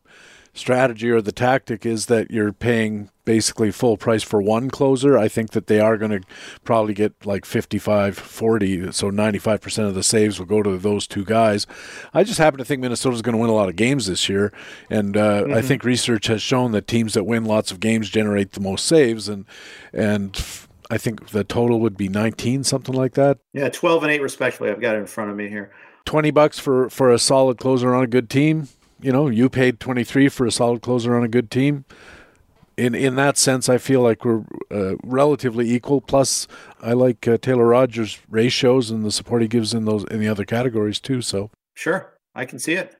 strategy 0.57 1.09
or 1.09 1.21
the 1.21 1.31
tactic 1.31 1.85
is 1.85 2.07
that 2.07 2.31
you're 2.31 2.51
paying 2.51 3.09
basically 3.25 3.71
full 3.71 3.97
price 3.97 4.23
for 4.23 4.41
one 4.41 4.69
closer. 4.69 5.17
I 5.17 5.27
think 5.27 5.51
that 5.51 5.67
they 5.67 5.79
are 5.79 5.97
going 5.97 6.11
to 6.11 6.21
probably 6.63 6.93
get 6.93 7.25
like 7.25 7.45
55 7.45 8.17
40, 8.17 8.91
so 8.91 9.11
95% 9.11 9.87
of 9.87 9.93
the 9.93 10.03
saves 10.03 10.39
will 10.39 10.45
go 10.45 10.63
to 10.63 10.77
those 10.77 11.07
two 11.07 11.23
guys. 11.23 11.67
I 12.13 12.23
just 12.23 12.39
happen 12.39 12.57
to 12.57 12.65
think 12.65 12.81
Minnesota's 12.81 13.21
going 13.21 13.33
to 13.33 13.41
win 13.41 13.49
a 13.49 13.53
lot 13.53 13.69
of 13.69 13.75
games 13.75 14.07
this 14.07 14.27
year. 14.27 14.51
And 14.89 15.15
uh, 15.15 15.43
mm-hmm. 15.43 15.53
I 15.53 15.61
think 15.61 15.83
research 15.83 16.27
has 16.27 16.41
shown 16.41 16.71
that 16.71 16.87
teams 16.87 17.13
that 17.13 17.25
win 17.25 17.45
lots 17.45 17.71
of 17.71 17.79
games 17.79 18.09
generate 18.09 18.53
the 18.53 18.61
most 18.61 18.85
saves. 18.85 19.29
And, 19.29 19.45
and, 19.93 20.35
I 20.89 20.97
think 20.97 21.31
the 21.31 21.43
total 21.43 21.81
would 21.81 21.97
be 21.97 22.07
19, 22.07 22.63
something 22.63 22.95
like 22.95 23.15
that. 23.15 23.39
Yeah, 23.51 23.67
12 23.67 24.03
and 24.03 24.11
8 24.13 24.21
respectively. 24.21 24.69
I've 24.69 24.79
got 24.79 24.95
it 24.95 24.99
in 24.99 25.05
front 25.05 25.29
of 25.29 25.35
me 25.35 25.49
here. 25.49 25.73
20 26.07 26.31
bucks 26.31 26.57
for, 26.57 26.89
for 26.89 27.11
a 27.11 27.19
solid 27.19 27.59
closer 27.59 27.93
on 27.93 28.03
a 28.03 28.07
good 28.07 28.29
team 28.29 28.67
you 29.01 29.11
know, 29.11 29.27
you 29.29 29.49
paid 29.49 29.79
23 29.79 30.29
for 30.29 30.45
a 30.45 30.51
solid 30.51 30.81
closer 30.81 31.15
on 31.15 31.23
a 31.23 31.27
good 31.27 31.51
team. 31.51 31.85
In 32.75 32.93
in 32.93 33.15
that 33.15 33.37
sense, 33.37 33.69
I 33.69 33.79
feel 33.79 34.01
like 34.01 34.23
we're 34.23 34.43
uh, 34.69 34.95
relatively 35.03 35.71
equal. 35.71 35.99
Plus, 35.99 36.47
I 36.79 36.93
like 36.93 37.27
uh, 37.27 37.37
Taylor 37.37 37.65
Rogers' 37.65 38.19
ratios 38.29 38.91
and 38.91 39.03
the 39.03 39.11
support 39.11 39.41
he 39.41 39.47
gives 39.47 39.73
in 39.73 39.85
those 39.85 40.03
in 40.05 40.19
the 40.19 40.27
other 40.27 40.45
categories 40.45 40.99
too. 40.99 41.23
So 41.23 41.49
sure, 41.73 42.13
I 42.35 42.45
can 42.45 42.59
see 42.59 42.73
it. 42.73 42.95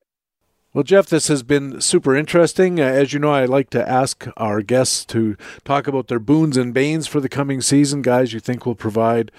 Well, 0.74 0.84
Jeff, 0.84 1.08
this 1.08 1.28
has 1.28 1.44
been 1.44 1.80
super 1.80 2.16
interesting. 2.16 2.80
Uh, 2.80 2.84
as 2.84 3.14
you 3.14 3.20
know, 3.20 3.32
I 3.32 3.46
like 3.46 3.70
to 3.72 3.88
ask 3.88 4.28
our 4.36 4.62
guests 4.64 5.06
to 5.06 5.38
talk 5.64 5.88
about 5.88 6.08
their 6.08 6.20
boons 6.20 6.58
and 6.58 6.74
banes 6.74 7.06
for 7.06 7.20
the 7.20 7.30
coming 7.30 7.62
season. 7.62 8.02
Guys, 8.02 8.34
you 8.34 8.40
think 8.40 8.66
will 8.66 8.76
provide 8.76 9.32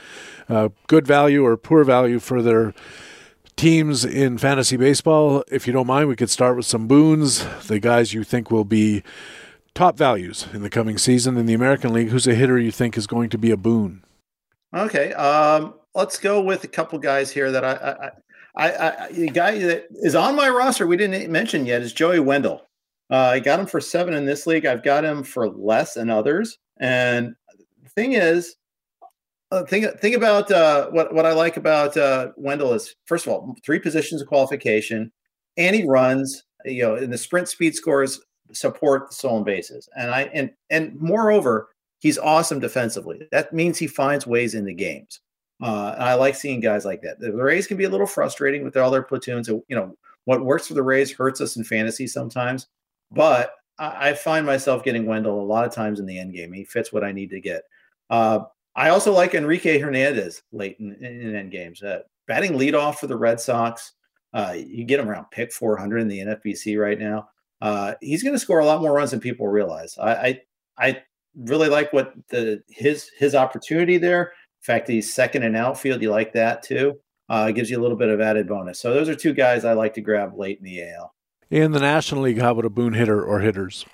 uh, 0.49 0.69
good 0.87 1.07
value 1.07 1.45
or 1.45 1.57
poor 1.57 1.83
value 1.83 2.21
for 2.21 2.43
their 2.43 2.75
teams 3.59 4.04
in 4.04 4.38
fantasy 4.38 4.76
baseball. 4.76 5.44
If 5.50 5.66
you 5.66 5.72
don't 5.72 5.86
mind, 5.86 6.09
we 6.09 6.16
could 6.16 6.30
start 6.30 6.56
with 6.56 6.64
some 6.64 6.86
boons. 6.86 7.44
The 7.66 7.80
guys 7.80 8.14
you 8.14 8.24
think 8.24 8.50
will 8.50 8.64
be 8.64 9.02
top 9.74 9.98
values 9.98 10.46
in 10.54 10.62
the 10.62 10.70
coming 10.70 10.96
season 10.96 11.36
in 11.36 11.46
the 11.46 11.54
American 11.54 11.92
League. 11.92 12.09
Who's 12.09 12.26
a 12.26 12.34
hitter 12.34 12.59
you 12.59 12.70
think 12.70 12.96
is 12.96 13.06
going 13.06 13.28
to 13.30 13.38
be 13.38 13.50
a 13.50 13.56
boon? 13.56 14.04
Okay, 14.74 15.12
um, 15.14 15.74
let's 15.94 16.18
go 16.18 16.40
with 16.40 16.64
a 16.64 16.68
couple 16.68 16.98
guys 16.98 17.30
here 17.30 17.50
that 17.50 17.64
I, 17.64 18.11
I, 18.56 18.66
I, 18.68 19.04
I, 19.06 19.12
the 19.12 19.28
guy 19.28 19.59
that 19.59 19.86
is 19.90 20.14
on 20.14 20.36
my 20.36 20.48
roster 20.48 20.86
we 20.86 20.96
didn't 20.96 21.30
mention 21.30 21.66
yet 21.66 21.82
is 21.82 21.92
Joey 21.92 22.20
Wendle. 22.20 22.62
Uh, 23.11 23.16
I 23.16 23.40
got 23.40 23.59
him 23.59 23.66
for 23.66 23.80
seven 23.80 24.14
in 24.14 24.24
this 24.24 24.46
league. 24.46 24.66
I've 24.66 24.82
got 24.82 25.04
him 25.04 25.24
for 25.24 25.48
less 25.48 25.96
in 25.96 26.11
others. 26.11 26.59
And 26.78 27.34
the 27.82 27.90
thing 27.90 28.12
is, 28.12 28.56
uh, 29.51 29.64
think 29.64 29.86
think 30.01 30.14
about 30.14 30.51
uh, 30.51 30.88
what 30.90 31.14
what 31.14 31.26
I 31.26 31.32
like 31.32 31.57
about 31.57 31.96
uh, 31.96 32.32
Wendle 32.36 32.74
is 32.74 32.94
first 33.07 33.26
of 33.26 33.32
all 33.32 33.57
three 33.64 33.78
positions 33.78 34.20
of 34.20 34.28
qualification, 34.28 35.12
and 35.57 35.74
he 35.74 35.84
runs. 35.86 36.44
You 36.64 36.82
know, 36.82 36.96
in 36.96 37.11
the 37.11 37.18
sprint 37.18 37.49
speed 37.49 37.74
scores 37.74 38.20
support 38.53 39.09
the 39.09 39.14
stolen 39.14 39.44
bases, 39.44 39.88
and 39.96 40.11
I 40.11 40.22
and 40.34 40.51
and 40.70 40.94
moreover, 41.01 41.68
he's 42.01 42.18
awesome 42.18 42.61
defensively. 42.61 43.26
That 43.32 43.53
means 43.53 43.78
he 43.78 43.86
finds 43.86 44.26
ways 44.26 44.55
in 44.55 44.64
the 44.64 44.74
games. 44.74 45.20
Uh, 45.62 45.92
and 45.94 46.05
I 46.05 46.14
like 46.14 46.34
seeing 46.36 46.61
guys 46.61 46.84
like 46.84 47.03
that. 47.03 47.18
The 47.18 47.32
Rays 47.32 47.66
can 47.66 47.76
be 47.76 47.84
a 47.84 47.88
little 47.88 48.07
frustrating 48.07 48.62
with 48.62 48.76
all 48.76 48.90
their 48.90 49.03
platoons. 49.03 49.49
You 49.49 49.64
know, 49.70 49.96
what 50.24 50.44
works 50.44 50.68
for 50.68 50.74
the 50.74 50.82
Rays 50.82 51.12
hurts 51.12 51.40
us 51.40 51.57
in 51.57 51.64
fantasy 51.64 52.07
sometimes, 52.07 52.68
but 53.11 53.53
I, 53.78 54.11
I 54.11 54.14
find 54.14 54.44
myself 54.44 54.84
getting 54.84 55.07
Wendle 55.07 55.40
a 55.40 55.42
lot 55.42 55.64
of 55.64 55.74
times 55.74 56.01
in 56.01 56.07
the 56.07 56.18
end 56.18 56.34
game. 56.34 56.53
He 56.53 56.64
fits 56.64 56.92
what 56.92 57.03
I 57.03 57.12
need 57.12 57.30
to 57.30 57.40
get. 57.40 57.62
Uh, 58.11 58.40
I 58.79 58.91
also 58.91 59.12
like 59.12 59.35
Enrique 59.35 59.81
Hernandez 59.81 60.41
late 60.53 60.76
in, 60.79 60.95
in 61.05 61.35
end 61.35 61.51
games. 61.51 61.83
Uh, 61.83 62.03
batting 62.29 62.53
leadoff 62.53 62.95
for 62.95 63.09
the 63.09 63.16
Red 63.16 63.41
Sox. 63.41 63.95
Uh, 64.33 64.55
you 64.57 64.85
get 64.85 65.01
him 65.01 65.11
around 65.11 65.26
pick 65.33 65.53
400 65.53 65.99
in 65.99 66.07
the 66.07 66.20
NFBC 66.20 66.81
right 66.81 66.99
now. 66.99 67.29
Uh, 67.61 67.95
he's 68.01 68.22
going 68.22 68.37
to 68.37 68.39
score 68.39 68.61
a 68.61 68.64
lot 68.64 68.81
more 68.81 68.93
runs 68.93 69.11
than 69.11 69.18
people 69.18 69.49
realize. 69.49 69.99
I, 69.99 70.14
I, 70.14 70.41
I 70.79 71.03
really 71.35 71.68
like 71.68 71.93
what 71.93 72.14
the 72.29 72.62
his 72.68 73.11
his 73.18 73.35
opportunity 73.35 73.99
there. 73.99 74.22
In 74.22 74.62
fact, 74.62 74.87
he's 74.87 75.12
second 75.12 75.43
in 75.43 75.57
outfield. 75.57 76.01
You 76.01 76.12
like 76.12 76.33
that 76.35 76.62
too. 76.62 77.01
Uh, 77.29 77.51
gives 77.51 77.70
you 77.70 77.81
a 77.81 77.83
little 77.83 77.97
bit 77.97 78.11
of 78.11 78.20
added 78.20 78.47
bonus. 78.47 78.79
So 78.79 78.95
those 78.95 79.09
are 79.09 79.14
two 79.16 79.35
guys 79.35 79.64
I 79.64 79.72
like 79.72 79.95
to 79.95 80.01
grab 80.01 80.39
late 80.39 80.59
in 80.59 80.64
the 80.64 80.83
AL. 80.85 81.12
In 81.51 81.72
the 81.72 81.81
National 81.81 82.22
League, 82.22 82.41
how 82.41 82.53
about 82.53 82.64
a 82.64 82.70
boon 82.70 82.93
hitter 82.93 83.24
or 83.24 83.41
hitters? 83.41 83.85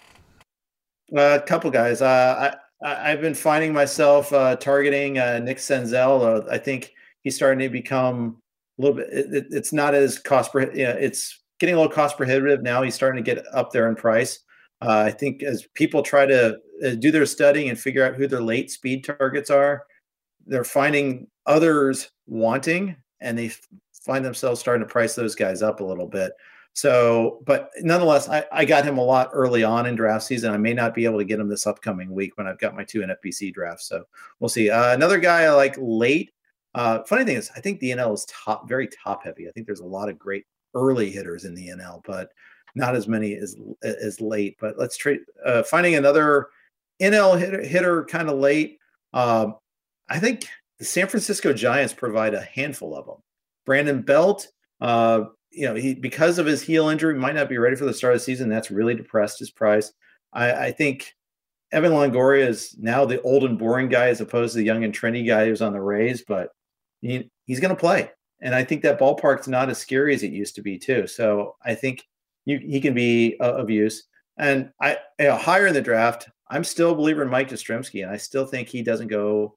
Uh, 1.16 1.39
a 1.43 1.47
couple 1.47 1.70
guys. 1.70 2.03
Uh, 2.03 2.55
I've 2.85 3.22
been 3.22 3.35
finding 3.35 3.72
myself 3.72 4.30
uh, 4.32 4.57
targeting 4.57 5.18
uh, 5.18 5.39
Nick 5.39 5.57
Senzel. 5.57 6.45
Uh, 6.47 6.51
I 6.51 6.59
think 6.59 6.93
he's 7.22 7.35
starting 7.35 7.59
to 7.61 7.70
become 7.70 8.37
a 8.78 8.82
little 8.82 8.97
bit. 8.97 9.09
It, 9.11 9.47
it's 9.51 9.72
not 9.72 9.95
as 9.95 10.18
cost. 10.18 10.53
per. 10.53 10.70
You 10.72 10.85
know, 10.85 10.91
it's 10.91 11.43
getting 11.59 11.74
a 11.74 11.78
little 11.78 11.93
cost 11.93 12.18
prohibitive 12.18 12.62
now. 12.62 12.82
He's 12.82 12.95
starting 12.95 13.24
to 13.24 13.35
get 13.35 13.45
up 13.55 13.72
there 13.72 13.89
in 13.89 13.95
price. 13.95 14.41
Uh, 14.82 15.05
I 15.07 15.11
think 15.11 15.43
as 15.43 15.66
people 15.74 16.03
try 16.03 16.26
to 16.26 16.59
uh, 16.85 16.91
do 16.91 17.11
their 17.11 17.24
studying 17.24 17.70
and 17.70 17.78
figure 17.78 18.05
out 18.05 18.16
who 18.16 18.26
their 18.26 18.43
late 18.43 18.70
speed 18.70 19.03
targets 19.03 19.49
are, 19.49 19.85
they're 20.47 20.62
finding 20.62 21.26
others 21.47 22.11
wanting, 22.26 22.97
and 23.20 23.39
they 23.39 23.51
find 24.05 24.22
themselves 24.22 24.61
starting 24.61 24.87
to 24.87 24.93
price 24.93 25.14
those 25.14 25.35
guys 25.35 25.62
up 25.62 25.80
a 25.80 25.85
little 25.85 26.07
bit. 26.07 26.32
So, 26.75 27.41
but 27.47 27.70
nonetheless, 27.81 28.29
I, 28.29 28.45
I 28.51 28.64
got 28.64 28.85
him 28.85 28.99
a 28.99 29.05
lot 29.05 29.31
early 29.33 29.62
on 29.62 29.87
in 29.87 29.95
draft 29.95 30.25
season. 30.25 30.53
I 30.53 30.57
may 30.57 30.75
not 30.75 30.93
be 30.93 31.05
able 31.05 31.18
to 31.18 31.25
get 31.25 31.39
him 31.39 31.49
this 31.49 31.68
upcoming 31.68 32.12
week 32.12 32.37
when 32.37 32.49
I've 32.49 32.59
got 32.59 32.75
my 32.75 32.83
two 32.83 33.01
NFBC 33.01 33.55
drafts. 33.55 33.87
So 33.87 34.05
we'll 34.41 34.49
see. 34.49 34.70
Uh, 34.70 34.93
another 34.93 35.18
guy 35.18 35.43
I 35.43 35.51
like 35.51 35.77
late. 35.79 36.33
Uh, 36.75 37.05
funny 37.05 37.25
thing 37.25 37.37
is, 37.37 37.49
I 37.57 37.61
think 37.61 37.79
the 37.79 37.93
NL 37.93 38.14
is 38.14 38.27
top, 38.27 38.68
very 38.68 38.89
top 38.89 39.22
heavy. 39.25 39.49
I 39.49 39.53
think 39.53 39.66
there's 39.66 39.81
a 39.81 39.87
lot 39.87 40.09
of 40.09 40.18
great 40.18 40.45
early 40.75 41.12
hitters 41.12 41.45
in 41.45 41.55
the 41.55 41.68
NL, 41.68 42.03
but 42.05 42.31
not 42.75 42.97
as 42.97 43.07
many 43.07 43.37
as 43.37 43.57
as 43.85 44.20
late. 44.20 44.57
But 44.61 44.77
let's 44.77 44.97
trade 44.97 45.20
uh, 45.47 45.62
finding 45.62 45.95
another 45.95 46.49
NL 47.01 47.39
hitter, 47.39 47.62
hitter 47.62 48.05
kind 48.07 48.29
of 48.29 48.39
late. 48.39 48.79
Um, 49.12 49.55
I 50.09 50.18
think 50.18 50.49
the 50.81 50.85
San 50.85 51.07
Francisco 51.07 51.53
Giants 51.53 51.95
provide 51.95 52.35
a 52.35 52.43
handful 52.43 52.97
of 52.97 53.07
them. 53.07 53.22
Brandon 53.64 54.03
Belt, 54.03 54.49
uh, 54.81 55.27
you 55.55 55.66
know, 55.66 55.74
he 55.74 55.94
because 55.94 56.38
of 56.38 56.46
his 56.46 56.62
heel 56.62 56.88
injury 56.88 57.14
might 57.14 57.34
not 57.34 57.48
be 57.48 57.59
ready 57.59 57.76
for 57.76 57.84
the 57.84 57.94
start 57.94 58.14
of 58.14 58.20
the 58.20 58.24
season. 58.24 58.48
That's 58.48 58.70
really 58.70 58.94
depressed 58.94 59.38
his 59.38 59.50
price. 59.50 59.92
I, 60.32 60.66
I 60.66 60.72
think 60.72 61.14
Evan 61.72 61.92
Longoria 61.92 62.46
is 62.46 62.76
now 62.78 63.05
the 63.05 63.20
old 63.22 63.44
and 63.44 63.59
boring 63.59 63.88
guy 63.88 64.09
as 64.09 64.20
opposed 64.20 64.52
to 64.52 64.59
the 64.59 64.64
young 64.64 64.84
and 64.84 64.94
trendy 64.94 65.26
guy 65.26 65.46
who's 65.46 65.62
on 65.62 65.72
the 65.72 65.80
Rays, 65.80 66.22
but 66.26 66.50
he, 67.00 67.30
he's 67.46 67.61
going 67.61 67.74
to 67.74 67.80
play. 67.80 68.11
And 68.40 68.55
I 68.55 68.62
think 68.62 68.82
that 68.82 69.00
ballpark's 69.00 69.48
not 69.48 69.70
as 69.70 69.78
scary 69.78 70.14
as 70.14 70.22
it 70.22 70.32
used 70.32 70.55
to 70.57 70.62
be 70.62 70.78
too. 70.78 71.07
So 71.07 71.57
I 71.64 71.74
think 71.74 72.05
you, 72.44 72.59
he 72.59 72.80
can 72.80 72.94
be 72.94 73.36
uh, 73.40 73.55
of 73.55 73.70
use. 73.70 74.05
And 74.38 74.70
I 74.80 74.98
you 75.18 75.26
know, 75.26 75.36
higher 75.36 75.66
in 75.66 75.74
the 75.74 75.80
draft, 75.80 76.28
I'm 76.50 76.64
still 76.64 76.92
a 76.92 76.96
believer 76.96 77.22
in 77.22 77.30
Mike 77.30 77.48
Yastrzemski, 77.48 78.02
and 78.02 78.11
I 78.11 78.16
still 78.16 78.46
think 78.46 78.68
he 78.68 78.82
doesn't 78.82 79.09
go 79.09 79.57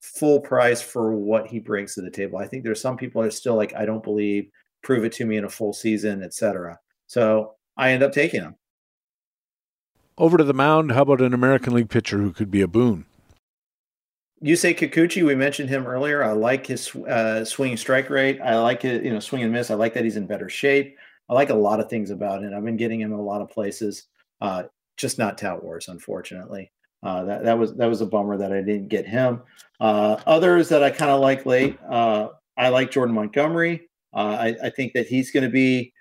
full 0.00 0.40
price 0.40 0.80
for 0.80 1.14
what 1.14 1.46
he 1.46 1.58
brings 1.60 1.94
to 1.94 2.02
the 2.02 2.10
table. 2.10 2.38
I 2.38 2.46
think 2.46 2.64
there's 2.64 2.80
some 2.80 2.96
people 2.96 3.22
that 3.22 3.28
are 3.28 3.32
still 3.32 3.54
like, 3.54 3.74
I 3.74 3.84
don't 3.84 4.02
believe 4.02 4.48
prove 4.82 5.04
it 5.04 5.12
to 5.12 5.24
me 5.24 5.36
in 5.36 5.44
a 5.44 5.50
full 5.50 5.72
season, 5.72 6.22
etc. 6.22 6.78
So 7.06 7.54
I 7.76 7.92
end 7.92 8.02
up 8.02 8.12
taking 8.12 8.42
him. 8.42 8.56
Over 10.18 10.36
to 10.36 10.44
the 10.44 10.54
mound. 10.54 10.92
How 10.92 11.02
about 11.02 11.20
an 11.20 11.34
American 11.34 11.74
League 11.74 11.88
pitcher 11.88 12.18
who 12.18 12.32
could 12.32 12.50
be 12.50 12.60
a 12.60 12.68
boon? 12.68 13.06
You 14.40 14.56
say 14.56 14.74
Kikuchi. 14.74 15.24
We 15.24 15.34
mentioned 15.34 15.68
him 15.68 15.86
earlier. 15.86 16.22
I 16.22 16.32
like 16.32 16.66
his 16.66 16.94
uh, 16.94 17.44
swinging 17.44 17.76
strike 17.76 18.10
rate. 18.10 18.40
I 18.40 18.58
like 18.58 18.84
it. 18.84 19.04
You 19.04 19.12
know, 19.12 19.20
swing 19.20 19.42
and 19.42 19.52
miss. 19.52 19.70
I 19.70 19.74
like 19.74 19.94
that 19.94 20.04
he's 20.04 20.16
in 20.16 20.26
better 20.26 20.48
shape. 20.48 20.96
I 21.28 21.34
like 21.34 21.50
a 21.50 21.54
lot 21.54 21.80
of 21.80 21.88
things 21.88 22.10
about 22.10 22.42
it. 22.42 22.52
I've 22.52 22.64
been 22.64 22.76
getting 22.76 23.00
him 23.00 23.12
in 23.12 23.18
a 23.18 23.22
lot 23.22 23.40
of 23.40 23.50
places. 23.50 24.04
Uh, 24.40 24.64
just 24.96 25.18
not 25.18 25.38
Tout 25.38 25.62
Wars, 25.62 25.88
unfortunately. 25.88 26.72
Uh, 27.02 27.24
that 27.24 27.44
that 27.44 27.58
was 27.58 27.74
that 27.76 27.86
was 27.86 28.00
a 28.00 28.06
bummer 28.06 28.36
that 28.36 28.52
I 28.52 28.62
didn't 28.62 28.88
get 28.88 29.06
him. 29.06 29.42
Uh, 29.80 30.16
others 30.26 30.68
that 30.68 30.82
I 30.82 30.90
kind 30.90 31.10
of 31.10 31.20
like 31.20 31.46
late. 31.46 31.78
Uh, 31.88 32.28
I 32.56 32.68
like 32.68 32.90
Jordan 32.90 33.14
Montgomery. 33.14 33.88
Uh, 34.14 34.36
I, 34.38 34.56
I, 34.64 34.70
think 34.70 34.92
that 34.92 35.06
he's 35.06 35.30
going 35.30 35.44
to 35.44 35.50
be 35.50 35.92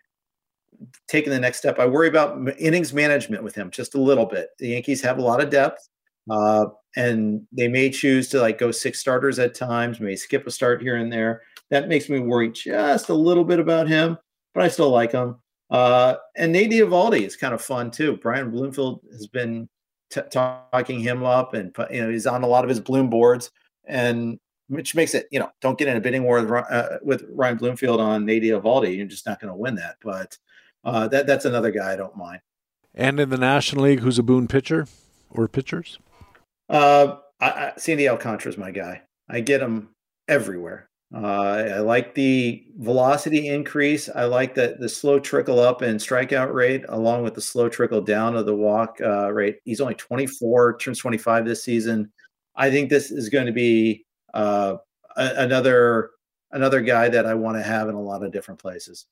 taking 1.07 1.31
the 1.31 1.39
next 1.39 1.59
step. 1.59 1.79
I 1.79 1.85
worry 1.85 2.07
about 2.07 2.37
innings 2.59 2.93
management 2.93 3.43
with 3.43 3.55
him 3.55 3.71
just 3.71 3.95
a 3.95 4.01
little 4.01 4.25
bit. 4.25 4.49
The 4.59 4.69
Yankees 4.69 5.01
have 5.01 5.17
a 5.17 5.21
lot 5.21 5.41
of 5.41 5.49
depth, 5.49 5.87
uh, 6.29 6.65
and 6.95 7.45
they 7.51 7.67
may 7.67 7.89
choose 7.89 8.27
to 8.29 8.41
like 8.41 8.57
go 8.57 8.71
six 8.71 8.99
starters 8.99 9.39
at 9.39 9.55
times, 9.55 9.99
may 9.99 10.15
skip 10.15 10.45
a 10.45 10.51
start 10.51 10.81
here 10.81 10.97
and 10.97 11.11
there. 11.11 11.43
That 11.69 11.87
makes 11.87 12.09
me 12.09 12.19
worry 12.19 12.51
just 12.51 13.09
a 13.09 13.13
little 13.13 13.45
bit 13.45 13.59
about 13.59 13.87
him, 13.87 14.17
but 14.53 14.63
I 14.63 14.67
still 14.67 14.89
like 14.89 15.13
him. 15.13 15.37
Uh, 15.69 16.15
and 16.35 16.51
Nate 16.51 16.71
Eovaldi 16.71 17.25
is 17.25 17.37
kind 17.37 17.53
of 17.53 17.61
fun 17.61 17.91
too. 17.91 18.19
Ryan 18.21 18.51
Bloomfield 18.51 18.99
has 19.13 19.27
been 19.27 19.69
t- 20.09 20.21
talking 20.29 20.99
him 20.99 21.23
up, 21.23 21.53
and 21.53 21.73
you 21.89 22.01
know 22.01 22.09
he's 22.09 22.27
on 22.27 22.43
a 22.43 22.47
lot 22.47 22.65
of 22.65 22.69
his 22.69 22.81
Bloom 22.81 23.09
boards. 23.09 23.51
And 23.85 24.37
which 24.71 24.95
makes 24.95 25.13
it 25.13 25.27
you 25.31 25.39
know 25.39 25.51
don't 25.59 25.77
get 25.77 25.89
in 25.89 25.97
a 25.97 26.01
bidding 26.01 26.23
war 26.23 26.41
with, 26.41 26.51
uh, 26.51 26.97
with 27.03 27.25
Ryan 27.29 27.57
Bloomfield 27.57 27.99
on 27.99 28.25
Nate 28.25 28.43
Eovaldi. 28.43 28.95
You're 28.95 29.05
just 29.05 29.25
not 29.25 29.39
going 29.39 29.51
to 29.51 29.57
win 29.57 29.75
that. 29.75 29.97
But 30.01 30.37
uh, 30.83 31.07
that 31.09 31.27
that's 31.27 31.45
another 31.45 31.71
guy 31.71 31.93
I 31.93 31.95
don't 31.97 32.15
mind. 32.15 32.39
And 32.95 33.19
in 33.19 33.29
the 33.29 33.37
National 33.37 33.83
League, 33.83 33.99
who's 33.99 34.19
a 34.19 34.23
boon 34.23 34.47
pitcher 34.47 34.87
or 35.29 35.47
pitchers? 35.47 35.99
Uh, 36.69 37.17
I, 37.39 37.49
I, 37.49 37.73
Sandy 37.77 38.07
Alcantara 38.07 38.51
is 38.51 38.57
my 38.57 38.71
guy. 38.71 39.01
I 39.29 39.41
get 39.41 39.61
him 39.61 39.89
everywhere. 40.27 40.89
Uh, 41.13 41.65
I 41.75 41.79
like 41.79 42.15
the 42.15 42.65
velocity 42.77 43.49
increase. 43.49 44.09
I 44.09 44.23
like 44.23 44.55
the 44.55 44.77
the 44.79 44.87
slow 44.87 45.19
trickle 45.19 45.59
up 45.59 45.81
in 45.81 45.97
strikeout 45.97 46.53
rate, 46.53 46.85
along 46.87 47.23
with 47.23 47.33
the 47.33 47.41
slow 47.41 47.67
trickle 47.67 48.01
down 48.01 48.37
of 48.37 48.45
the 48.45 48.55
walk 48.55 48.99
uh, 49.01 49.31
rate. 49.31 49.57
He's 49.65 49.81
only 49.81 49.95
24, 49.95 50.77
turns 50.77 50.99
25 50.99 51.45
this 51.45 51.63
season. 51.63 52.09
I 52.55 52.71
think 52.71 52.89
this 52.89 53.11
is 53.11 53.27
going 53.27 53.45
to 53.45 53.51
be 53.51 54.05
uh, 54.33 54.77
a, 55.15 55.33
another 55.37 56.11
another 56.51 56.81
guy 56.81 57.09
that 57.09 57.25
I 57.25 57.33
want 57.33 57.57
to 57.57 57.63
have 57.63 57.89
in 57.89 57.95
a 57.95 58.01
lot 58.01 58.23
of 58.23 58.31
different 58.31 58.59
places. 58.59 59.05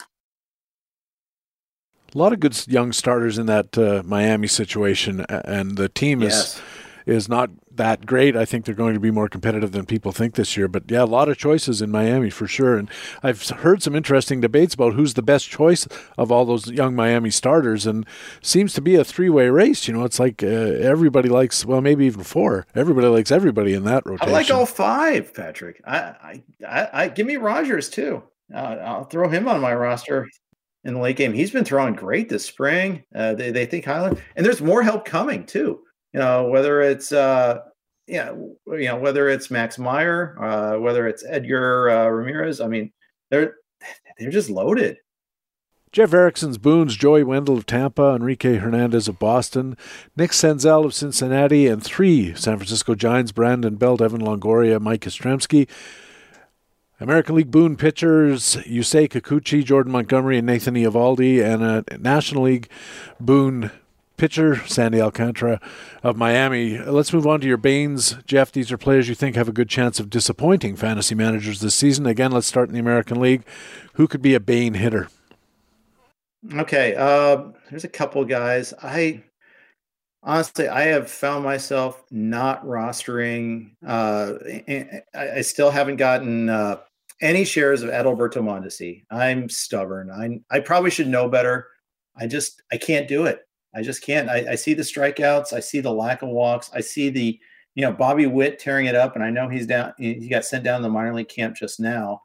A 2.14 2.18
lot 2.18 2.34
of 2.34 2.40
good 2.40 2.68
young 2.68 2.92
starters 2.92 3.38
in 3.38 3.46
that 3.46 3.78
uh, 3.78 4.02
Miami 4.04 4.48
situation, 4.48 5.26
and 5.30 5.78
the 5.78 5.90
team 5.90 6.22
yes. 6.22 6.60
Is 7.06 7.30
not 7.30 7.50
that 7.72 8.06
great. 8.06 8.36
I 8.36 8.46
think 8.46 8.66
they're 8.66 8.76
going 8.76 8.94
to 8.94 9.00
be 9.00 9.12
more 9.12 9.30
competitive 9.30 9.72
than 9.72 9.86
people 9.86 10.12
think 10.12 10.36
this 10.36 10.56
year. 10.56 10.68
But 10.68 10.84
yeah, 10.90 11.04
a 11.04 11.06
lot 11.06 11.30
of 11.30 11.38
choices 11.38 11.82
in 11.82 11.90
Miami 11.92 12.30
for 12.30 12.48
sure. 12.48 12.78
And 12.78 12.90
I've 13.24 13.48
heard 13.50 13.82
some 13.82 13.96
interesting 13.96 14.42
debates 14.42 14.74
about 14.74 14.94
who's 14.94 15.16
the 15.16 15.22
best 15.22 15.50
choice 15.50 15.88
of 16.18 16.32
all 16.32 16.46
those 16.46 16.68
young 16.68 16.96
Miami 16.96 17.30
starters, 17.32 17.86
and 17.86 18.06
seems 18.42 18.74
to 18.74 18.82
be 18.82 18.96
a 18.96 19.04
three 19.04 19.30
way 19.30 19.50
race. 19.50 19.88
You 19.88 19.94
know, 19.94 20.04
it's 20.04 20.20
like 20.20 20.44
uh, 20.44 20.48
everybody 20.48 21.30
likes, 21.30 21.66
well, 21.66 21.82
maybe 21.82 22.06
even 22.06 22.24
four. 22.24 22.68
Everybody 22.76 23.08
likes 23.08 23.32
everybody 23.32 23.74
in 23.74 23.86
that 23.86 24.06
rotation. 24.06 24.30
I 24.30 24.32
like 24.32 24.52
all 24.52 24.66
five, 24.66 25.34
Patrick. 25.34 25.82
I, 25.86 25.98
I, 25.98 26.44
I, 26.68 26.90
I 26.94 27.08
give 27.08 27.28
me 27.28 27.38
Rogers 27.38 27.90
too. 27.90 28.24
Uh, 28.54 28.58
I'll 28.58 29.06
throw 29.06 29.30
him 29.30 29.48
on 29.48 29.62
my 29.62 29.74
roster 29.74 30.28
in 30.84 30.96
the 30.96 31.00
late 31.00 31.18
game. 31.18 31.34
He's 31.34 31.52
been 31.52 31.66
throwing 31.66 31.94
great 31.94 32.30
this 32.30 32.46
spring. 32.46 33.04
Uh, 33.14 33.36
they, 33.36 33.52
they 33.52 33.66
think 33.66 33.86
Highland, 33.86 34.22
and 34.36 34.46
there's 34.46 34.62
more 34.62 34.82
help 34.82 35.06
coming 35.06 35.46
too. 35.46 35.82
You 36.14 36.20
know, 36.20 36.48
whether 36.48 36.82
it's 36.82 37.12
uh, 37.12 37.60
yeah, 38.08 38.32
you 38.32 38.86
know, 38.86 38.98
whether 38.98 39.30
it's 39.30 39.52
Max 39.52 39.78
Meyer, 39.78 40.36
uh, 40.44 40.80
whether 40.80 41.08
it's 41.08 41.24
Edgar 41.28 41.90
uh, 41.90 42.08
Ramirez. 42.08 42.60
I 42.60 42.68
mean, 42.68 42.92
they're 43.30 43.56
they're 44.18 44.32
just 44.32 44.50
loaded. 44.50 44.98
Jeff 45.92 46.14
Erickson's 46.14 46.60
Boons, 46.60 46.96
Joey 46.96 47.24
Wendle 47.24 47.58
of 47.58 47.66
Tampa, 47.66 48.14
Enrique 48.16 48.58
Hernandez 48.58 49.08
of 49.08 49.18
Boston, 49.18 49.76
Nick 50.16 50.32
Senzel 50.32 50.86
of 50.86 50.94
Cincinnati, 50.94 51.66
and 51.66 51.84
three 51.84 52.36
San 52.36 52.58
Francisco 52.58 52.94
Giants, 52.94 53.32
Brandon 53.32 53.76
Belt, 53.76 54.02
Evan 54.02 54.22
Longoria, 54.22 54.80
Mike 54.80 55.02
Yastrzemski. 55.02 55.68
American 57.02 57.36
League 57.36 57.50
Boon 57.50 57.78
pitchers 57.78 58.58
Yusei 58.68 59.08
Kikuchi, 59.10 59.64
Jordan 59.64 59.92
Montgomery, 59.92 60.38
and 60.38 60.46
Nathan 60.46 60.76
Eovaldi, 60.76 61.44
and 61.44 61.64
a 61.64 61.98
National 61.98 62.44
League 62.44 62.70
Boon 63.20 63.72
pitcher, 64.20 64.68
Sandy 64.68 65.02
Alcantara 65.02 65.60
of 66.04 66.18
Miami. 66.18 66.78
Let's 66.78 67.14
move 67.14 67.26
on 67.26 67.40
to 67.42 67.48
your 67.48 67.58
Banes. 67.58 68.18
Jeff, 68.26 68.52
these 68.52 68.72
are 68.72 68.78
players 68.78 69.08
you 69.08 69.16
think 69.16 69.36
have 69.36 69.48
a 69.48 69.54
good 69.54 69.70
chance 69.70 70.00
of 70.00 70.10
disappointing 70.10 70.76
fantasy 70.76 71.16
managers 71.16 71.62
this 71.62 71.74
season. 71.74 72.06
Again, 72.06 72.32
let's 72.32 72.46
start 72.46 72.68
in 72.68 72.74
the 72.74 72.80
American 72.80 73.20
League. 73.20 73.44
Who 73.94 74.08
could 74.08 74.22
be 74.22 74.36
a 74.36 74.40
Bane 74.40 74.76
hitter? 74.76 75.08
Okay, 76.54 76.96
uh, 76.96 77.46
there's 77.70 77.86
a 77.86 77.90
couple 77.90 78.24
guys. 78.26 78.74
I 78.84 79.24
honestly, 80.22 80.68
I 80.68 80.84
have 80.84 81.10
found 81.10 81.44
myself 81.44 82.04
not 82.12 82.64
rostering. 82.66 83.72
Uh, 83.86 84.34
I, 85.14 85.42
still 85.42 85.72
haven't 85.72 85.98
gotten 85.98 86.50
uh, 86.50 86.78
any 87.22 87.44
shares 87.44 87.84
of 87.84 87.90
Adalberto 87.90 88.42
Mondesi. 88.42 89.04
I'm 89.10 89.50
stubborn. 89.50 90.12
I 90.12 90.56
I 90.56 90.60
probably 90.60 90.92
should 90.92 91.08
know 91.08 91.28
better. 91.30 91.68
I 92.16 92.28
just 92.28 92.62
I 92.72 92.78
can't 92.78 93.08
do 93.08 93.26
it. 93.26 93.46
I 93.74 93.82
just 93.82 94.02
can't. 94.02 94.30
I, 94.30 94.52
I, 94.52 94.56
see 94.56 94.74
the 94.74 94.84
strikeouts. 94.84 95.54
I 95.54 95.60
see 95.60 95.80
the 95.80 95.94
lack 95.94 96.22
of 96.22 96.30
walks. 96.30 96.72
I 96.74 96.82
see 96.82 97.10
the, 97.10 97.40
you 97.76 97.84
know, 97.84 97.92
Bobby 97.92 98.26
Witt 98.26 98.60
tearing 98.60 98.88
it 98.88 98.96
up, 98.96 99.16
and 99.16 99.24
I 99.24 99.30
know 99.30 99.48
he's 99.48 99.68
down. 99.68 99.94
He 99.98 100.28
got 100.28 100.46
sent 100.46 100.64
down 100.64 100.82
to 100.82 100.84
the 100.84 100.90
minor 100.90 101.14
league 101.14 101.30
camp 101.30 101.56
just 101.56 101.80
now, 101.80 102.22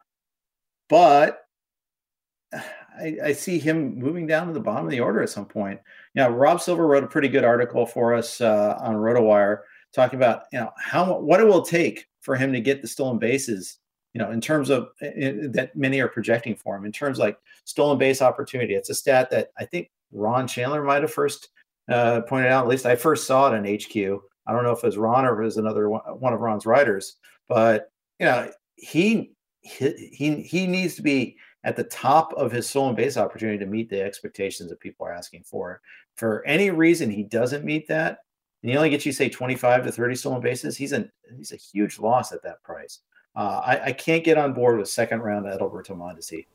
but 0.89 1.41
I, 2.53 3.17
I 3.25 3.33
see 3.33 3.59
him 3.59 3.99
moving 3.99 4.25
down 4.25 4.47
to 4.47 4.53
the 4.53 4.61
bottom 4.61 4.85
of 4.85 4.91
the 4.93 5.01
order 5.01 5.21
at 5.21 5.29
some 5.29 5.47
point. 5.47 5.81
Now, 6.15 6.29
Rob 6.29 6.61
Silver 6.61 6.87
wrote 6.87 7.03
a 7.03 7.09
pretty 7.09 7.29
good 7.29 7.45
article 7.45 7.87
for 7.87 8.15
us 8.15 8.41
uh, 8.41 8.79
on 8.81 8.95
RotoWire 8.95 9.63
talking 9.93 10.19
about 10.19 10.45
you 10.53 10.61
know 10.61 10.71
how 10.77 11.19
what 11.19 11.41
it 11.41 11.47
will 11.47 11.63
take 11.63 12.07
for 12.21 12.37
him 12.37 12.53
to 12.53 12.61
get 12.61 12.83
the 12.83 12.89
stolen 12.89 13.19
bases. 13.19 13.79
You 14.13 14.21
know, 14.21 14.31
in 14.31 14.41
terms 14.41 14.71
of 14.71 14.89
in, 15.01 15.51
that 15.53 15.75
many 15.75 16.01
are 16.01 16.09
projecting 16.09 16.55
for 16.55 16.77
him, 16.77 16.85
in 16.85 16.93
terms 16.93 17.19
like 17.19 17.37
stolen 17.65 17.99
base 17.99 18.23
opportunity. 18.23 18.75
It's 18.75 18.91
a 18.91 18.95
stat 18.95 19.29
that 19.31 19.51
I 19.59 19.65
think 19.65 19.91
Ron 20.15 20.47
Shandler 20.47 20.83
might 20.83 21.03
have 21.03 21.13
first 21.13 21.49
uh, 21.91 22.23
pointed 22.23 22.51
out. 22.51 22.65
At 22.65 22.71
least 22.71 22.87
I 22.87 22.97
first 22.97 23.27
saw 23.27 23.53
it 23.53 23.57
on 23.57 23.65
HQ. 23.65 24.21
I 24.47 24.53
don't 24.53 24.65
know 24.65 24.73
if 24.73 24.83
it 24.83 24.87
was 24.87 24.97
Ron 24.97 25.27
or 25.27 25.41
it 25.41 25.45
was 25.45 25.57
another 25.57 25.89
one, 25.89 26.33
of 26.33 26.41
Ron's 26.41 26.67
writers, 26.67 27.17
but 27.49 27.91
you 28.19 28.27
know 28.27 28.51
he 28.77 29.33
he 29.61 30.43
he 30.43 30.67
needs 30.67 30.95
to 30.97 31.03
be 31.03 31.37
at 31.65 31.77
the 31.77 31.85
top 31.85 32.33
of 32.35 32.53
his 32.53 32.69
stolen 32.69 32.95
base 32.95 33.17
opportunity 33.17 33.59
to 33.59 33.67
meet 33.67 33.89
the 33.89 34.03
expectations 34.03 34.69
that 34.69 34.81
people 34.81 35.07
are 35.07 35.13
asking 35.13 35.43
for. 35.45 35.81
For 36.17 36.45
any 36.45 36.71
reason 36.71 37.11
he 37.11 37.23
doesn't 37.23 37.65
meet 37.65 37.89
that, 37.89 38.19
and 38.63 38.71
he 38.71 38.77
only 38.77 38.91
gets 38.91 39.07
you 39.07 39.13
say 39.13 39.29
25 39.29 39.85
to 39.85 39.93
30 39.93 40.15
stolen 40.15 40.41
bases, 40.41 40.77
he's 40.77 40.93
a 40.93 41.09
he's 41.37 41.53
a 41.53 41.57
huge 41.57 41.99
loss 41.99 42.33
at 42.33 42.43
that 42.43 42.63
price. 42.63 43.01
Uh, 43.37 43.61
I, 43.65 43.85
I, 43.87 43.93
can't 43.93 44.23
get 44.23 44.39
on 44.39 44.53
board 44.53 44.79
with 44.79 44.89
second 44.89 45.21
round 45.21 45.47
Adalberto 45.47 45.91
Mondesi. 45.91 46.47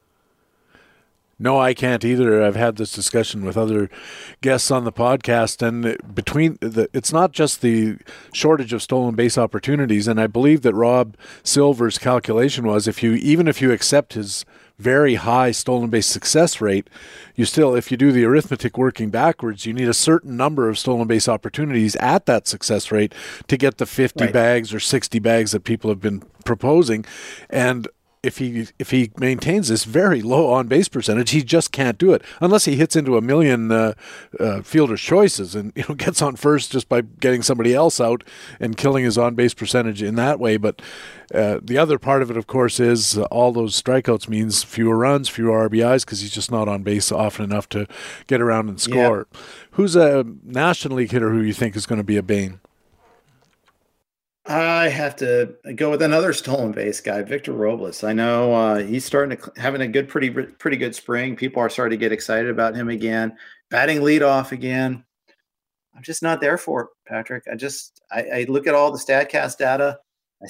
No, 1.42 1.58
I 1.58 1.74
can't 1.74 2.04
either. 2.04 2.44
I've 2.44 2.58
had 2.58 2.76
this 2.76 2.92
discussion 2.92 3.46
with 3.46 3.58
other 3.58 3.90
guests 4.42 4.70
on 4.70 4.84
the 4.84 4.92
podcast, 4.92 5.66
and 5.66 5.98
between 6.14 6.58
the, 6.60 6.90
it's 6.94 7.14
not 7.14 7.32
just 7.32 7.62
the 7.62 7.98
shortage 8.34 8.74
of 8.74 8.82
stolen 8.82 9.16
base 9.16 9.38
opportunities. 9.38 10.08
And 10.08 10.20
I 10.20 10.28
believe 10.28 10.62
that 10.64 10.76
Rob 10.76 11.16
Silver's 11.42 11.98
calculation 11.98 12.68
was 12.68 12.88
if 12.88 13.02
you 13.02 13.14
even 13.14 13.48
if 13.48 13.62
you 13.62 13.72
accept 13.72 14.14
his 14.14 14.46
very 14.80 15.16
high 15.16 15.52
stolen 15.52 15.90
base 15.90 16.08
success 16.08 16.62
rate, 16.62 16.90
you 17.36 17.46
still, 17.46 17.76
if 17.76 17.92
you 17.92 17.98
do 17.98 18.12
the 18.12 18.24
arithmetic 18.24 18.78
working 18.78 19.10
backwards, 19.10 19.66
you 19.66 19.74
need 19.74 19.90
a 19.90 19.94
certain 19.94 20.38
number 20.38 20.70
of 20.70 20.80
stolen 20.80 21.06
base 21.06 21.28
opportunities 21.28 21.96
at 21.98 22.26
that 22.26 22.48
success 22.48 22.92
rate 22.92 23.14
to 23.48 23.58
get 23.58 23.78
the 23.78 23.86
50 23.86 24.24
right. 24.24 24.34
bags 24.34 24.74
or 24.74 24.80
60 24.80 25.20
bags 25.20 25.52
that 25.52 25.66
people 25.66 25.90
have 25.90 26.00
been 26.00 26.24
proposing. 26.46 27.06
And 27.50 27.88
if 28.22 28.38
he 28.38 28.68
if 28.78 28.92
he 28.92 29.12
maintains 29.18 29.70
this 29.70 29.86
very 29.86 30.22
low 30.22 30.52
on 30.52 30.68
base 30.68 30.90
percentage, 30.90 31.32
he 31.32 31.42
just 31.42 31.72
can't 31.72 31.98
do 31.98 32.12
it 32.12 32.22
unless 32.42 32.66
he 32.66 32.76
hits 32.76 32.96
into 32.96 33.16
a 33.16 33.22
million 33.22 33.72
uh, 33.72 33.94
uh, 34.40 34.62
fielder's 34.62 35.00
choices 35.00 35.56
and 35.56 35.72
you 35.76 35.86
know 35.88 35.96
gets 35.96 36.22
on 36.22 36.36
first 36.36 36.72
just 36.72 36.90
by 36.90 37.02
getting 37.02 37.42
somebody 37.42 37.74
else 37.74 38.02
out 38.02 38.24
and 38.60 38.76
killing 38.76 39.06
his 39.06 39.18
on 39.18 39.36
base 39.36 39.54
percentage 39.54 40.04
in 40.04 40.16
that 40.16 40.40
way. 40.40 40.58
But 40.58 40.82
uh, 41.34 41.60
the 41.62 41.78
other 41.78 41.98
part 41.98 42.22
of 42.22 42.30
it, 42.30 42.36
of 42.36 42.48
course, 42.48 42.80
is 42.80 43.18
all 43.18 43.54
those 43.54 43.82
strikeouts 43.82 44.28
means 44.28 44.64
fewer 44.64 44.98
runs, 44.98 45.30
fewer 45.30 45.70
RBIs 45.70 46.04
because 46.06 46.20
he's 46.20 46.34
just 46.34 46.52
not 46.52 46.68
on 46.68 46.84
base 46.84 47.12
often 47.12 47.46
enough 47.46 47.70
to 47.70 47.88
get 48.28 48.42
around 48.42 48.68
and 48.68 48.82
score. 48.82 49.28
Who's 49.72 49.96
a 49.96 50.26
National 50.44 50.98
League 50.98 51.12
hitter 51.12 51.32
who 51.32 51.42
you 51.42 51.54
think 51.54 51.76
is 51.76 51.86
going 51.86 52.00
to 52.00 52.04
be 52.04 52.18
a 52.18 52.24
bane? 52.24 52.60
I 54.50 54.90
have 54.90 55.16
to 55.18 55.54
go 55.76 55.92
with 55.92 56.02
another 56.02 56.34
stolen 56.34 56.72
base 56.72 57.02
guy, 57.02 57.22
Victor 57.22 57.54
Robles. 57.54 58.04
I 58.04 58.14
know 58.14 58.52
uh, 58.52 58.78
he's 58.80 59.06
starting 59.06 59.38
to 59.38 59.52
having 59.58 59.82
a 59.82 59.88
good, 59.88 60.10
pretty, 60.10 60.32
pretty 60.32 60.76
good 60.76 60.96
spring. 60.96 61.36
People 61.36 61.62
are 61.62 61.70
starting 61.70 62.00
to 62.00 62.04
get 62.04 62.12
excited 62.12 62.50
about 62.50 62.76
him 62.76 62.90
again, 62.90 63.38
batting 63.70 64.00
leadoff 64.00 64.52
again. 64.52 65.04
I'm 65.96 66.02
just 66.02 66.24
not 66.24 66.42
there 66.42 66.58
for 66.58 66.82
it, 66.82 66.88
Patrick. 67.08 67.44
I 67.52 67.56
just 67.56 68.02
I, 68.12 68.22
I 68.24 68.46
look 68.50 68.66
at 68.66 68.74
all 68.74 68.92
the 68.92 68.98
Statcast 68.98 69.58
data. 69.58 70.00
I, 70.42 70.48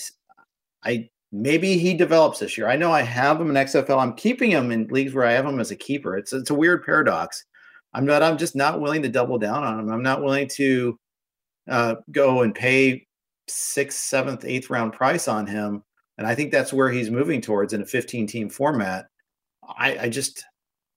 I 0.89 1.09
maybe 1.33 1.77
he 1.77 1.93
develops 1.93 2.39
this 2.39 2.57
year. 2.57 2.69
I 2.69 2.77
know 2.77 2.93
I 2.93 3.01
have 3.01 3.41
him 3.41 3.49
in 3.49 3.55
XFL. 3.57 4.01
I'm 4.01 4.13
keeping 4.13 4.51
him 4.51 4.71
in 4.71 4.87
leagues 4.87 5.13
where 5.13 5.25
I 5.25 5.33
have 5.33 5.45
him 5.45 5.59
as 5.59 5.71
a 5.71 5.75
keeper. 5.75 6.17
It's 6.17 6.31
it's 6.31 6.51
a 6.51 6.55
weird 6.55 6.85
paradox. 6.85 7.43
I'm 7.93 8.05
not. 8.05 8.23
I'm 8.23 8.37
just 8.37 8.55
not 8.55 8.79
willing 8.79 9.01
to 9.01 9.09
double 9.09 9.39
down 9.39 9.65
on 9.65 9.77
him. 9.77 9.89
I'm 9.89 10.03
not 10.03 10.23
willing 10.23 10.47
to 10.55 10.97
uh, 11.67 11.95
go 12.11 12.43
and 12.43 12.55
pay 12.55 13.07
sixth, 13.49 13.99
seventh, 13.99 14.45
eighth 14.45 14.69
round 14.69 14.93
price 14.93 15.27
on 15.27 15.47
him. 15.47 15.83
And 16.17 16.27
I 16.27 16.35
think 16.35 16.51
that's 16.51 16.73
where 16.73 16.91
he's 16.91 17.09
moving 17.09 17.41
towards 17.41 17.73
in 17.73 17.81
a 17.81 17.85
15 17.85 18.27
team 18.27 18.49
format. 18.49 19.07
I, 19.77 19.97
I 19.99 20.09
just, 20.09 20.45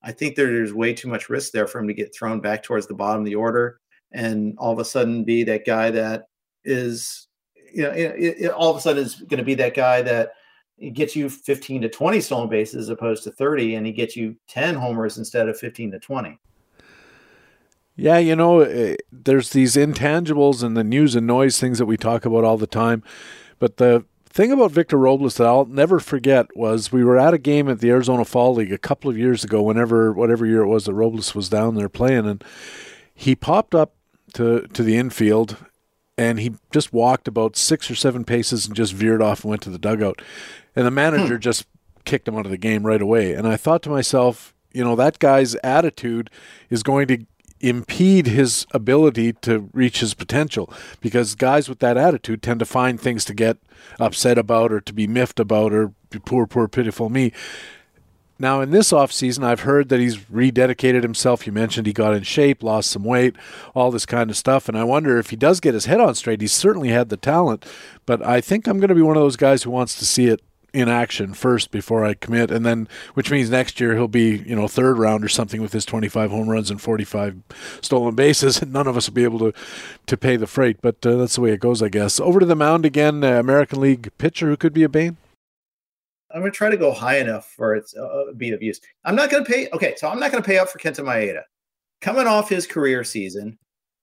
I 0.03 0.13
think 0.13 0.35
there's 0.35 0.75
way 0.75 0.95
too 0.95 1.09
much 1.09 1.29
risk 1.29 1.53
there 1.53 1.67
for 1.67 1.79
him 1.79 1.89
to 1.89 1.95
get 1.95 2.15
thrown 2.15 2.41
back 2.41 2.63
towards 2.63 2.87
the 2.87 2.95
bottom 2.95 3.21
of 3.21 3.27
the 3.27 3.35
order 3.35 3.79
and 4.13 4.57
all 4.59 4.73
of 4.73 4.79
a 4.79 4.85
sudden 4.85 5.25
be 5.25 5.45
that 5.45 5.65
guy 5.65 5.91
that 5.91 6.25
is, 6.65 7.29
you 7.73 7.83
know, 7.83 7.91
it, 7.91 8.37
it, 8.39 8.51
all 8.51 8.71
of 8.71 8.77
a 8.77 8.81
sudden 8.81 9.03
is 9.03 9.15
going 9.15 9.39
to 9.39 9.45
be 9.45 9.55
that 9.55 9.75
guy 9.75 10.03
that 10.03 10.33
gets 10.93 11.15
you 11.15 11.31
15 11.31 11.83
to 11.83 11.89
20 11.89 12.21
stolen 12.21 12.49
bases 12.49 12.77
as 12.77 12.89
opposed 12.89 13.25
to 13.25 13.31
30, 13.31 13.77
and 13.77 13.87
he 13.87 13.93
gets 13.93 14.17
you 14.17 14.37
10 14.49 14.75
homers 14.75 15.19
instead 15.19 15.49
of 15.49 15.59
15 15.59 15.93
to 15.93 15.99
20. 15.99 16.39
Yeah, 18.03 18.19
you 18.19 18.35
know, 18.35 18.63
eh, 18.63 18.97
there's 19.13 19.51
these 19.51 19.77
intangibles 19.77 20.65
and 20.65 20.77
the 20.77 20.83
news 20.83 21.15
and 21.15 21.25
noise 21.25 21.61
things 21.61 21.79
that 21.79 21.87
we 21.87 21.97
talk 21.97 22.25
about 22.25 22.43
all 22.43 22.59
the 22.59 22.67
time. 22.67 23.05
But 23.61 23.77
the 23.77 24.05
thing 24.27 24.51
about 24.51 24.73
Victor 24.73 24.97
Robles 24.97 25.37
that 25.37 25.47
I'll 25.47 25.67
never 25.67 26.01
forget 26.01 26.49
was 26.57 26.91
we 26.91 27.05
were 27.05 27.17
at 27.17 27.33
a 27.33 27.39
game 27.39 27.69
at 27.69 27.79
the 27.79 27.91
Arizona 27.91 28.25
Fall 28.25 28.55
League 28.55 28.73
a 28.73 28.79
couple 28.79 29.09
of 29.09 29.17
years 29.17 29.45
ago, 29.45 29.63
whenever 29.63 30.13
whatever 30.13 30.45
year 30.45 30.63
it 30.63 30.67
was 30.67 30.87
that 30.87 30.95
Robles 30.95 31.33
was 31.37 31.49
down 31.49 31.77
there 31.77 31.89
playing, 31.89 32.27
and 32.27 32.43
he 33.15 33.37
popped 33.37 33.73
up 33.73 33.95
to 34.35 34.67
to 34.73 34.83
the 34.83 34.97
infield 34.97 35.59
and 36.19 36.41
he 36.41 36.55
just 36.73 36.93
walked 36.93 37.29
about 37.29 37.57
six 37.57 37.89
or 37.89 37.95
seven 37.95 38.25
paces 38.25 38.67
and 38.67 38.75
just 38.75 38.95
veered 38.95 39.23
off 39.23 39.45
and 39.45 39.51
went 39.51 39.63
to 39.63 39.71
the 39.71 39.79
dugout. 39.79 40.21
And 40.75 40.85
the 40.85 40.91
manager 40.91 41.37
hmm. 41.37 41.41
just 41.41 41.67
kicked 42.05 42.27
him 42.27 42.35
out 42.37 42.47
of 42.47 42.51
the 42.51 42.59
game 42.59 42.85
right 42.85 43.01
away. 43.01 43.33
And 43.33 43.47
I 43.47 43.57
thought 43.57 43.83
to 43.85 43.91
myself, 43.91 44.55
you 44.73 44.83
know, 44.83 44.97
that 44.97 45.19
guy's 45.19 45.55
attitude 45.57 46.31
is 46.69 46.83
going 46.83 47.07
to 47.09 47.27
impede 47.63 48.27
his 48.27 48.67
ability 48.73 49.33
to 49.35 49.71
reach 49.73 50.01
his 50.01 50.15
potential 50.15 50.73
because 51.01 51.35
guys 51.35 51.69
with 51.69 51.79
that 51.79 51.97
attitude 51.97 52.43
tend 52.43 52.59
to 52.61 52.67
find 52.67 53.01
things 53.01 53.25
to 53.25 53.35
get 53.35 53.59
upset 53.99 54.37
about 54.37 54.73
or 54.73 54.81
to 54.81 54.93
be 54.93 55.07
miffed 55.07 55.41
about 55.41 55.73
or 55.73 55.93
poor, 56.25 56.47
poor, 56.47 56.69
pitiful 56.69 57.09
me. 57.09 57.33
Now, 58.39 58.61
in 58.61 58.73
this 58.73 58.91
offseason, 58.91 59.45
I've 59.45 59.61
heard 59.61 59.89
that 59.91 60.01
he's 60.01 60.17
rededicated 60.17 61.05
himself. 61.05 61.47
You 61.47 61.53
mentioned 61.53 61.87
he 61.87 61.93
got 61.93 62.15
in 62.15 62.25
shape, 62.25 62.65
lost 62.65 62.91
some 62.91 63.05
weight, 63.05 63.37
all 63.73 63.93
this 63.93 64.05
kind 64.05 64.31
of 64.31 64.37
stuff. 64.37 64.69
And 64.69 64.77
I 64.77 64.83
wonder 64.83 65.17
if 65.19 65.31
he 65.31 65.37
does 65.37 65.61
get 65.61 65.75
his 65.75 65.85
head 65.85 66.01
on 66.01 66.17
straight, 66.17 66.41
he's 66.41 66.53
certainly 66.53 66.89
had 66.89 67.09
the 67.09 67.17
talent. 67.17 67.65
But 68.05 68.21
I 68.21 68.41
think 68.41 68.67
I'm 68.67 68.79
going 68.79 68.89
to 68.89 68.97
be 68.97 69.03
one 69.03 69.17
of 69.17 69.23
those 69.23 69.37
guys 69.37 69.63
who 69.63 69.71
wants 69.71 69.97
to 70.01 70.05
see 70.05 70.27
it 70.27 70.41
in 70.73 70.89
action 70.89 71.35
first 71.35 71.71
before 71.71 72.05
I 72.05 72.15
commit, 72.15 72.51
and 72.51 72.65
then 72.65 72.89
which 73.15 73.31
means 73.31 73.51
next 73.51 73.81
year 73.81 73.95
he'll 73.95 74.09
be 74.09 74.39
you 74.39 74.57
know 74.57 74.69
third 74.69 74.99
round 74.99 75.25
or 75.25 75.29
something 75.29 75.61
with 75.61 75.73
his 75.73 75.85
25 75.85 76.31
home 76.31 76.49
runs 76.49 76.71
and 76.71 76.81
45 76.81 77.37
stolen 77.81 78.15
bases, 78.15 78.63
and 78.63 78.73
none 78.73 78.87
of 78.87 78.97
us 78.97 79.09
will 79.09 79.15
be 79.15 79.25
able 79.25 79.39
to 79.41 79.53
to 80.07 80.17
pay 80.17 80.37
the 80.37 80.47
freight. 80.47 80.79
But 80.81 81.05
uh, 81.07 81.17
that's 81.17 81.35
the 81.35 81.41
way 81.43 81.53
it 81.53 81.61
goes, 81.61 81.83
I 81.83 81.89
guess. 81.89 82.21
Over 82.21 82.41
to 82.41 82.47
the 82.47 82.57
mound 82.57 82.87
again, 82.87 83.23
uh, 83.23 83.39
American 83.39 83.81
League 83.81 84.11
pitcher 84.19 84.49
who 84.49 84.57
could 84.57 84.73
be 84.73 84.83
a 84.83 84.89
bane. 84.89 85.17
I'm 86.35 86.43
to 86.43 86.51
try 86.51 86.71
to 86.71 86.79
go 86.79 86.93
high 86.93 87.19
enough 87.19 87.53
for 87.57 87.75
it 87.75 87.89
to 87.89 88.03
uh, 88.03 88.33
be 88.33 88.51
of 88.53 88.63
use. 88.63 88.81
I'm 89.05 89.15
not 89.15 89.31
to 89.31 89.45
pay. 89.45 89.69
Okay, 89.73 89.95
so 89.97 90.09
I'm 90.09 90.19
not 90.19 90.33
to 90.33 90.43
pay 90.43 90.59
up 90.59 90.71
for 90.71 90.79
Kenta 90.79 91.05
Maeda. 91.05 91.43
Coming 92.01 92.27
off 92.27 92.49
his 92.49 92.67
career 92.67 93.05
season, 93.05 93.59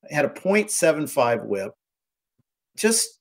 had 0.09 0.25
a 0.25 0.29
.75 0.29 1.45
WHIP. 1.45 1.73
Just 2.77 3.18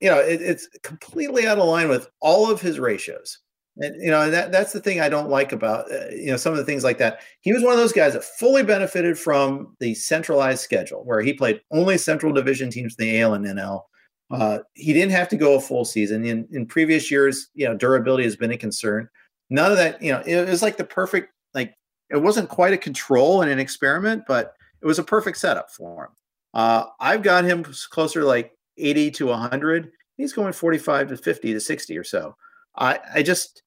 you 0.00 0.08
know, 0.08 0.18
it, 0.18 0.40
it's 0.40 0.68
completely 0.82 1.46
out 1.46 1.58
of 1.58 1.66
line 1.66 1.88
with 1.88 2.08
all 2.20 2.50
of 2.50 2.60
his 2.60 2.78
ratios. 2.78 3.38
And 3.80 4.00
you 4.02 4.10
know, 4.10 4.28
that 4.30 4.50
that's 4.50 4.72
the 4.72 4.80
thing 4.80 5.00
I 5.00 5.08
don't 5.08 5.28
like 5.28 5.52
about 5.52 5.90
uh, 5.90 6.08
you 6.10 6.26
know 6.26 6.36
some 6.36 6.52
of 6.52 6.58
the 6.58 6.64
things 6.64 6.82
like 6.82 6.98
that. 6.98 7.20
He 7.40 7.52
was 7.52 7.62
one 7.62 7.72
of 7.72 7.78
those 7.78 7.92
guys 7.92 8.14
that 8.14 8.24
fully 8.24 8.64
benefited 8.64 9.16
from 9.18 9.76
the 9.78 9.94
centralized 9.94 10.60
schedule, 10.60 11.04
where 11.04 11.20
he 11.20 11.32
played 11.32 11.60
only 11.70 11.96
Central 11.96 12.32
Division 12.32 12.70
teams 12.70 12.96
in 12.98 13.06
the 13.06 13.20
AL 13.20 13.34
and 13.34 13.46
NL. 13.46 13.82
Uh, 14.30 14.58
he 14.74 14.92
didn't 14.92 15.12
have 15.12 15.28
to 15.28 15.36
go 15.36 15.54
a 15.54 15.60
full 15.60 15.84
season. 15.84 16.24
In 16.24 16.48
in 16.50 16.66
previous 16.66 17.08
years, 17.10 17.50
you 17.54 17.66
know, 17.66 17.76
durability 17.76 18.24
has 18.24 18.36
been 18.36 18.50
a 18.50 18.58
concern. 18.58 19.08
None 19.48 19.70
of 19.70 19.78
that, 19.78 20.02
you 20.02 20.12
know, 20.12 20.22
it 20.26 20.48
was 20.48 20.60
like 20.60 20.76
the 20.76 20.84
perfect 20.84 21.32
like 21.54 21.74
it 22.10 22.16
wasn't 22.16 22.48
quite 22.48 22.72
a 22.72 22.78
control 22.78 23.42
and 23.42 23.50
an 23.50 23.60
experiment, 23.60 24.24
but 24.26 24.54
it 24.82 24.86
was 24.86 24.98
a 24.98 25.04
perfect 25.04 25.38
setup 25.38 25.70
for 25.70 26.06
him. 26.06 26.10
Uh, 26.52 26.86
I've 26.98 27.22
got 27.22 27.44
him 27.44 27.64
closer 27.90 28.24
like 28.24 28.57
80 28.78 29.10
to 29.12 29.26
100. 29.26 29.90
He's 30.16 30.32
going 30.32 30.52
45 30.52 31.08
to 31.08 31.16
50 31.16 31.52
to 31.52 31.60
60 31.60 31.98
or 31.98 32.04
so. 32.04 32.36
I, 32.76 32.98
I 33.14 33.22
just, 33.22 33.62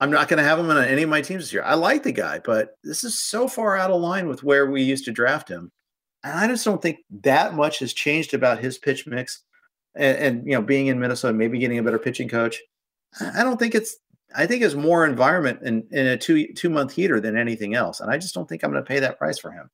I'm 0.00 0.10
not 0.10 0.28
going 0.28 0.38
to 0.38 0.48
have 0.48 0.58
him 0.58 0.70
on 0.70 0.84
any 0.84 1.02
of 1.02 1.10
my 1.10 1.20
teams 1.20 1.44
this 1.44 1.52
year. 1.52 1.64
I 1.64 1.74
like 1.74 2.02
the 2.02 2.12
guy, 2.12 2.40
but 2.44 2.76
this 2.84 3.04
is 3.04 3.20
so 3.20 3.48
far 3.48 3.76
out 3.76 3.90
of 3.90 4.00
line 4.00 4.28
with 4.28 4.42
where 4.42 4.70
we 4.70 4.82
used 4.82 5.04
to 5.06 5.12
draft 5.12 5.48
him. 5.48 5.72
And 6.24 6.38
I 6.38 6.46
just 6.46 6.64
don't 6.64 6.82
think 6.82 6.98
that 7.22 7.54
much 7.54 7.78
has 7.80 7.92
changed 7.92 8.34
about 8.34 8.58
his 8.58 8.78
pitch 8.78 9.06
mix. 9.06 9.42
And, 9.94 10.18
and 10.18 10.46
you 10.46 10.52
know, 10.52 10.62
being 10.62 10.88
in 10.88 11.00
Minnesota, 11.00 11.34
maybe 11.34 11.58
getting 11.58 11.78
a 11.78 11.82
better 11.82 11.98
pitching 11.98 12.28
coach. 12.28 12.60
I 13.20 13.42
don't 13.42 13.58
think 13.58 13.74
it's 13.74 13.96
I 14.36 14.46
think 14.46 14.62
it's 14.62 14.74
more 14.74 15.06
environment 15.06 15.60
in, 15.62 15.86
in 15.90 16.06
a 16.06 16.16
two 16.16 16.52
two 16.52 16.68
month 16.68 16.92
heater 16.92 17.20
than 17.20 17.36
anything 17.36 17.74
else. 17.74 18.00
And 18.00 18.10
I 18.10 18.18
just 18.18 18.34
don't 18.34 18.48
think 18.48 18.62
I'm 18.62 18.70
going 18.70 18.82
to 18.82 18.88
pay 18.88 19.00
that 19.00 19.18
price 19.18 19.38
for 19.38 19.50
him. 19.50 19.70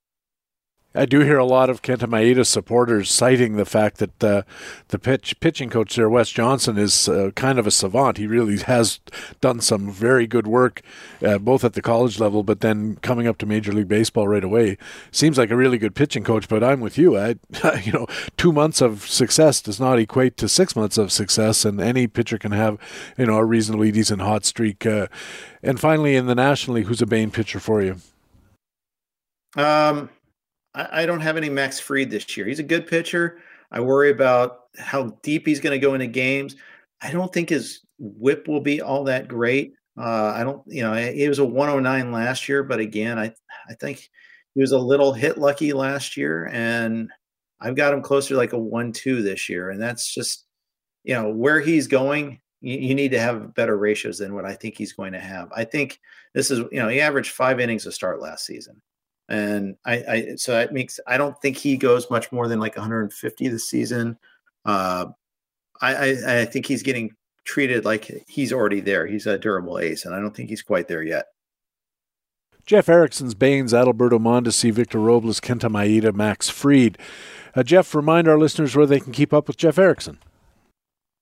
I 0.95 1.05
do 1.05 1.19
hear 1.19 1.37
a 1.37 1.45
lot 1.45 1.69
of 1.69 1.81
Kenta 1.81 2.07
Maeda 2.07 2.45
supporters 2.45 3.11
citing 3.11 3.57
the 3.57 3.65
fact 3.65 3.97
that 3.97 4.23
uh, 4.23 4.43
the 4.87 4.97
pitch, 4.97 5.39
pitching 5.41 5.69
coach 5.69 5.95
there, 5.95 6.09
Wes 6.09 6.29
Johnson, 6.29 6.77
is 6.77 7.09
uh, 7.09 7.31
kind 7.35 7.59
of 7.59 7.67
a 7.67 7.71
savant. 7.71 8.17
He 8.17 8.27
really 8.27 8.57
has 8.59 8.99
done 9.41 9.59
some 9.59 9.91
very 9.91 10.25
good 10.25 10.47
work, 10.47 10.81
uh, 11.21 11.37
both 11.37 11.65
at 11.65 11.73
the 11.73 11.81
college 11.81 12.19
level, 12.19 12.43
but 12.43 12.61
then 12.61 12.95
coming 13.01 13.27
up 13.27 13.37
to 13.39 13.45
Major 13.45 13.73
League 13.73 13.89
Baseball 13.89 14.27
right 14.27 14.43
away. 14.43 14.77
Seems 15.11 15.37
like 15.37 15.51
a 15.51 15.55
really 15.55 15.77
good 15.77 15.95
pitching 15.95 16.23
coach, 16.23 16.47
but 16.47 16.63
I'm 16.63 16.79
with 16.79 16.97
you. 16.97 17.17
I, 17.17 17.35
you 17.83 17.91
know, 17.91 18.07
two 18.37 18.53
months 18.53 18.79
of 18.79 19.05
success 19.05 19.61
does 19.61 19.79
not 19.79 19.99
equate 19.99 20.37
to 20.37 20.47
six 20.47 20.75
months 20.75 20.97
of 20.97 21.11
success, 21.11 21.65
and 21.65 21.81
any 21.81 22.07
pitcher 22.07 22.37
can 22.37 22.53
have, 22.53 22.77
you 23.17 23.25
know, 23.25 23.35
a 23.35 23.45
reasonably 23.45 23.91
decent 23.91 24.21
hot 24.21 24.45
streak. 24.45 24.85
Uh, 24.85 25.07
and 25.61 25.79
finally, 25.79 26.15
in 26.15 26.27
the 26.27 26.35
National 26.35 26.75
League, 26.77 26.85
who's 26.85 27.01
a 27.01 27.05
Bane 27.05 27.31
pitcher 27.31 27.59
for 27.59 27.81
you? 27.81 27.97
Um, 29.57 30.09
I, 30.75 31.03
I 31.03 31.05
don't 31.05 31.21
have 31.21 31.37
any 31.37 31.49
Max 31.49 31.79
Fried 31.79 32.11
this 32.11 32.35
year. 32.37 32.45
He's 32.45 32.59
a 32.59 32.63
good 32.63 32.87
pitcher. 32.87 33.39
I 33.71 33.79
worry 33.79 34.11
about 34.11 34.59
how 34.77 35.17
deep 35.23 35.47
he's 35.47 35.59
going 35.59 35.79
to 35.79 35.85
go 35.85 35.93
into 35.93 36.07
games. 36.07 36.55
I 37.01 37.11
don't 37.11 37.33
think 37.33 37.49
his 37.49 37.81
whip 37.97 38.47
will 38.47 38.61
be 38.61 38.81
all 38.81 39.05
that 39.05 39.27
great. 39.27 39.73
Uh, 39.97 40.33
I 40.35 40.43
don't, 40.43 40.61
you 40.67 40.83
know, 40.83 40.93
he 40.93 41.27
was 41.29 41.39
a 41.39 41.45
109 41.45 42.11
last 42.11 42.49
year, 42.49 42.63
but 42.63 42.79
again, 42.79 43.17
I 43.17 43.33
I 43.69 43.73
think 43.75 44.09
he 44.53 44.61
was 44.61 44.73
a 44.73 44.77
little 44.77 45.13
hit 45.13 45.37
lucky 45.37 45.71
last 45.73 46.17
year, 46.17 46.49
and 46.51 47.09
I've 47.61 47.75
got 47.75 47.93
him 47.93 48.01
closer 48.01 48.29
to 48.29 48.37
like 48.37 48.53
a 48.53 48.59
one-two 48.59 49.21
this 49.21 49.47
year, 49.49 49.69
and 49.69 49.81
that's 49.81 50.13
just, 50.13 50.45
you 51.03 51.13
know, 51.13 51.29
where 51.29 51.61
he's 51.61 51.87
going. 51.87 52.41
You, 52.59 52.77
you 52.77 52.95
need 52.95 53.11
to 53.11 53.19
have 53.19 53.53
better 53.53 53.77
ratios 53.77 54.17
than 54.17 54.35
what 54.35 54.45
I 54.45 54.53
think 54.53 54.77
he's 54.77 54.93
going 54.93 55.13
to 55.13 55.19
have. 55.19 55.49
I 55.55 55.63
think 55.63 55.99
this 56.33 56.51
is, 56.51 56.59
you 56.71 56.81
know, 56.81 56.89
he 56.89 56.99
averaged 56.99 57.31
five 57.31 57.61
innings 57.61 57.85
a 57.85 57.91
start 57.91 58.21
last 58.21 58.45
season 58.45 58.81
and 59.29 59.75
I, 59.85 59.93
I 59.93 60.35
so 60.35 60.53
that 60.53 60.73
makes 60.73 60.99
I 61.07 61.17
don't 61.17 61.39
think 61.41 61.57
he 61.57 61.77
goes 61.77 62.09
much 62.09 62.31
more 62.31 62.47
than 62.47 62.59
like 62.59 62.75
150 62.75 63.47
this 63.47 63.69
season. 63.69 64.17
Uh, 64.65 65.07
I, 65.81 65.95
I, 65.95 66.39
I 66.41 66.45
think 66.45 66.65
he's 66.65 66.83
getting 66.83 67.15
treated 67.43 67.85
like 67.85 68.25
he's 68.27 68.53
already 68.53 68.79
there. 68.79 69.05
He's 69.05 69.27
a 69.27 69.37
durable 69.37 69.79
ace, 69.79 70.05
and 70.05 70.15
I 70.15 70.19
don't 70.19 70.35
think 70.35 70.49
he's 70.49 70.61
quite 70.61 70.87
there 70.87 71.03
yet. 71.03 71.25
Jeff 72.65 72.89
Erickson's 72.89 73.35
Banes, 73.35 73.73
Adalberto 73.73 74.19
Mondesi, 74.19 74.71
Victor 74.71 74.99
Robles, 74.99 75.39
Kenta 75.39 75.69
Maeda, 75.69 76.13
Max 76.13 76.49
Fried. 76.49 76.97
Uh, 77.55 77.61
Jeff, 77.61 77.93
remind 77.93 78.27
our 78.27 78.39
listeners 78.39 78.75
where 78.75 78.87
they 78.87 78.99
can 78.99 79.11
keep 79.11 79.33
up 79.33 79.47
with 79.47 79.57
Jeff 79.57 79.77
Erickson. 79.77 80.17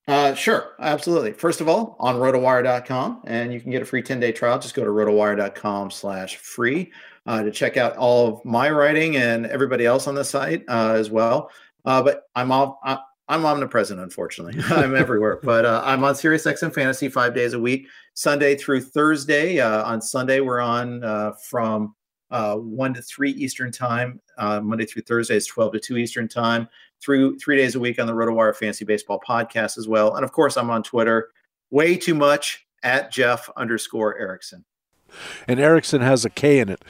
Uh, 0.07 0.33
sure, 0.33 0.73
absolutely. 0.79 1.31
First 1.31 1.61
of 1.61 1.69
all, 1.69 1.95
on 1.99 2.15
rotowire.com, 2.15 3.23
and 3.25 3.53
you 3.53 3.61
can 3.61 3.71
get 3.71 3.81
a 3.81 3.85
free 3.85 4.01
10 4.01 4.19
day 4.19 4.31
trial. 4.31 4.59
Just 4.59 4.75
go 4.75 4.83
to 4.83 4.89
rotowire.com 4.89 5.91
slash 5.91 6.37
free 6.37 6.91
to 7.27 7.51
check 7.51 7.77
out 7.77 7.95
all 7.97 8.27
of 8.27 8.45
my 8.45 8.69
writing 8.69 9.15
and 9.15 9.45
everybody 9.45 9.85
else 9.85 10.07
on 10.07 10.15
the 10.15 10.25
site 10.25 10.63
uh, 10.67 10.93
as 10.93 11.09
well. 11.09 11.49
Uh, 11.85 12.01
but 12.01 12.23
I'm 12.35 12.51
all, 12.51 12.79
I'm 13.27 13.45
omnipresent, 13.45 13.99
unfortunately. 13.99 14.61
I'm 14.69 14.95
everywhere, 14.95 15.39
but 15.43 15.65
uh, 15.65 15.81
I'm 15.85 16.03
on 16.03 16.15
Sirius 16.15 16.45
XM 16.45 16.73
Fantasy 16.73 17.09
five 17.09 17.33
days 17.33 17.53
a 17.53 17.59
week, 17.59 17.87
Sunday 18.13 18.55
through 18.55 18.81
Thursday. 18.81 19.59
Uh, 19.59 19.83
on 19.83 20.01
Sunday, 20.01 20.39
we're 20.39 20.61
on 20.61 21.03
uh, 21.03 21.33
from 21.49 21.95
one 22.29 22.93
to 22.93 23.01
three 23.01 23.31
Eastern 23.31 23.71
time. 23.71 24.19
Monday 24.39 24.85
through 24.85 25.03
Thursday 25.03 25.35
is 25.35 25.47
twelve 25.47 25.73
to 25.73 25.79
two 25.79 25.97
Eastern 25.97 26.27
time. 26.27 26.67
Through 27.01 27.37
three 27.37 27.57
days 27.57 27.75
a 27.75 27.81
week 27.81 27.99
on 27.99 28.07
the 28.07 28.13
RotoWire 28.13 28.55
Fantasy 28.55 28.85
Baseball 28.85 29.19
podcast 29.27 29.77
as 29.77 29.89
well, 29.89 30.15
and 30.15 30.23
of 30.23 30.31
course, 30.31 30.55
I'm 30.55 30.69
on 30.69 30.83
Twitter. 30.83 31.29
Way 31.69 31.97
too 31.97 32.15
much 32.15 32.65
at 32.83 33.11
Jeff 33.11 33.49
underscore 33.57 34.17
Erickson 34.17 34.63
and 35.47 35.59
Erickson 35.59 36.01
has 36.01 36.25
a 36.25 36.29
K 36.29 36.59
in 36.59 36.69
it. 36.69 36.83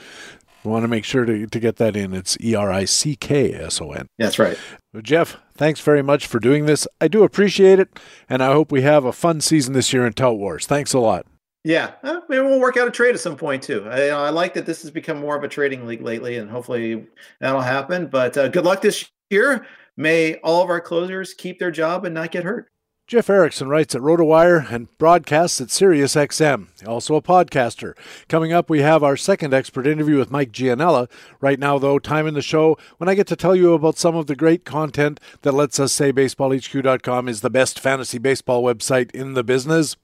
We 0.64 0.70
want 0.70 0.84
to 0.84 0.88
make 0.88 1.04
sure 1.04 1.26
to, 1.26 1.46
to 1.46 1.60
get 1.60 1.76
that 1.76 1.94
in. 1.94 2.14
It's 2.14 2.38
E 2.40 2.54
R 2.54 2.72
I 2.72 2.86
C 2.86 3.16
K 3.16 3.52
S 3.52 3.80
O 3.80 3.92
N. 3.92 4.08
That's 4.18 4.38
right. 4.38 4.58
Jeff, 5.02 5.36
thanks 5.54 5.80
very 5.80 6.02
much 6.02 6.26
for 6.26 6.38
doing 6.38 6.66
this. 6.66 6.88
I 7.00 7.08
do 7.08 7.22
appreciate 7.22 7.78
it, 7.78 7.98
and 8.28 8.42
I 8.42 8.52
hope 8.52 8.72
we 8.72 8.82
have 8.82 9.04
a 9.04 9.12
fun 9.12 9.40
season 9.40 9.74
this 9.74 9.92
year 9.92 10.06
in 10.06 10.14
Tout 10.14 10.38
Wars. 10.38 10.66
Thanks 10.66 10.94
a 10.94 10.98
lot. 10.98 11.26
Yeah, 11.64 11.92
uh, 12.02 12.20
maybe 12.28 12.44
we'll 12.44 12.60
work 12.60 12.76
out 12.76 12.88
a 12.88 12.90
trade 12.90 13.14
at 13.14 13.20
some 13.20 13.36
point 13.36 13.62
too. 13.62 13.86
I, 13.88 14.08
I, 14.08 14.30
like 14.30 14.52
that 14.54 14.66
this 14.66 14.82
has 14.82 14.90
become 14.90 15.18
more 15.18 15.34
of 15.34 15.42
a 15.44 15.48
trading 15.48 15.86
league 15.86 16.02
lately, 16.02 16.36
and 16.36 16.50
hopefully 16.50 17.06
that'll 17.40 17.62
happen. 17.62 18.06
But 18.06 18.36
uh, 18.36 18.48
good 18.48 18.64
luck 18.64 18.82
this 18.82 19.10
year. 19.30 19.66
May 19.96 20.36
all 20.36 20.62
of 20.62 20.68
our 20.70 20.80
closers 20.80 21.32
keep 21.32 21.58
their 21.58 21.70
job 21.70 22.04
and 22.04 22.14
not 22.14 22.32
get 22.32 22.44
hurt. 22.44 22.70
Jeff 23.06 23.28
Erickson 23.28 23.68
writes 23.68 23.94
at 23.94 24.00
RotoWire 24.00 24.72
and 24.72 24.88
broadcasts 24.96 25.60
at 25.60 25.68
SiriusXM, 25.68 26.88
also 26.88 27.16
a 27.16 27.20
podcaster. 27.20 27.92
Coming 28.28 28.50
up, 28.50 28.70
we 28.70 28.80
have 28.80 29.02
our 29.02 29.14
second 29.14 29.52
expert 29.52 29.86
interview 29.86 30.16
with 30.16 30.30
Mike 30.30 30.52
Gianella. 30.52 31.10
Right 31.38 31.58
now, 31.58 31.78
though, 31.78 31.98
time 31.98 32.26
in 32.26 32.32
the 32.32 32.40
show 32.40 32.78
when 32.96 33.10
I 33.10 33.14
get 33.14 33.26
to 33.26 33.36
tell 33.36 33.54
you 33.54 33.74
about 33.74 33.98
some 33.98 34.16
of 34.16 34.26
the 34.26 34.34
great 34.34 34.64
content 34.64 35.20
that 35.42 35.52
lets 35.52 35.78
us 35.78 35.92
say 35.92 36.14
BaseballHQ.com 36.14 37.28
is 37.28 37.42
the 37.42 37.50
best 37.50 37.78
fantasy 37.78 38.16
baseball 38.16 38.62
website 38.62 39.10
in 39.10 39.34
the 39.34 39.44
business. 39.44 39.96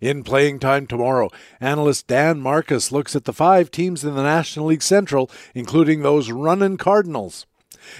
In 0.00 0.24
playing 0.24 0.58
time 0.58 0.88
tomorrow, 0.88 1.30
analyst 1.60 2.08
Dan 2.08 2.40
Marcus 2.40 2.90
looks 2.90 3.14
at 3.14 3.26
the 3.26 3.32
five 3.32 3.70
teams 3.70 4.02
in 4.02 4.16
the 4.16 4.24
National 4.24 4.66
League 4.66 4.82
Central, 4.82 5.30
including 5.54 6.02
those 6.02 6.32
running 6.32 6.78
Cardinals. 6.78 7.46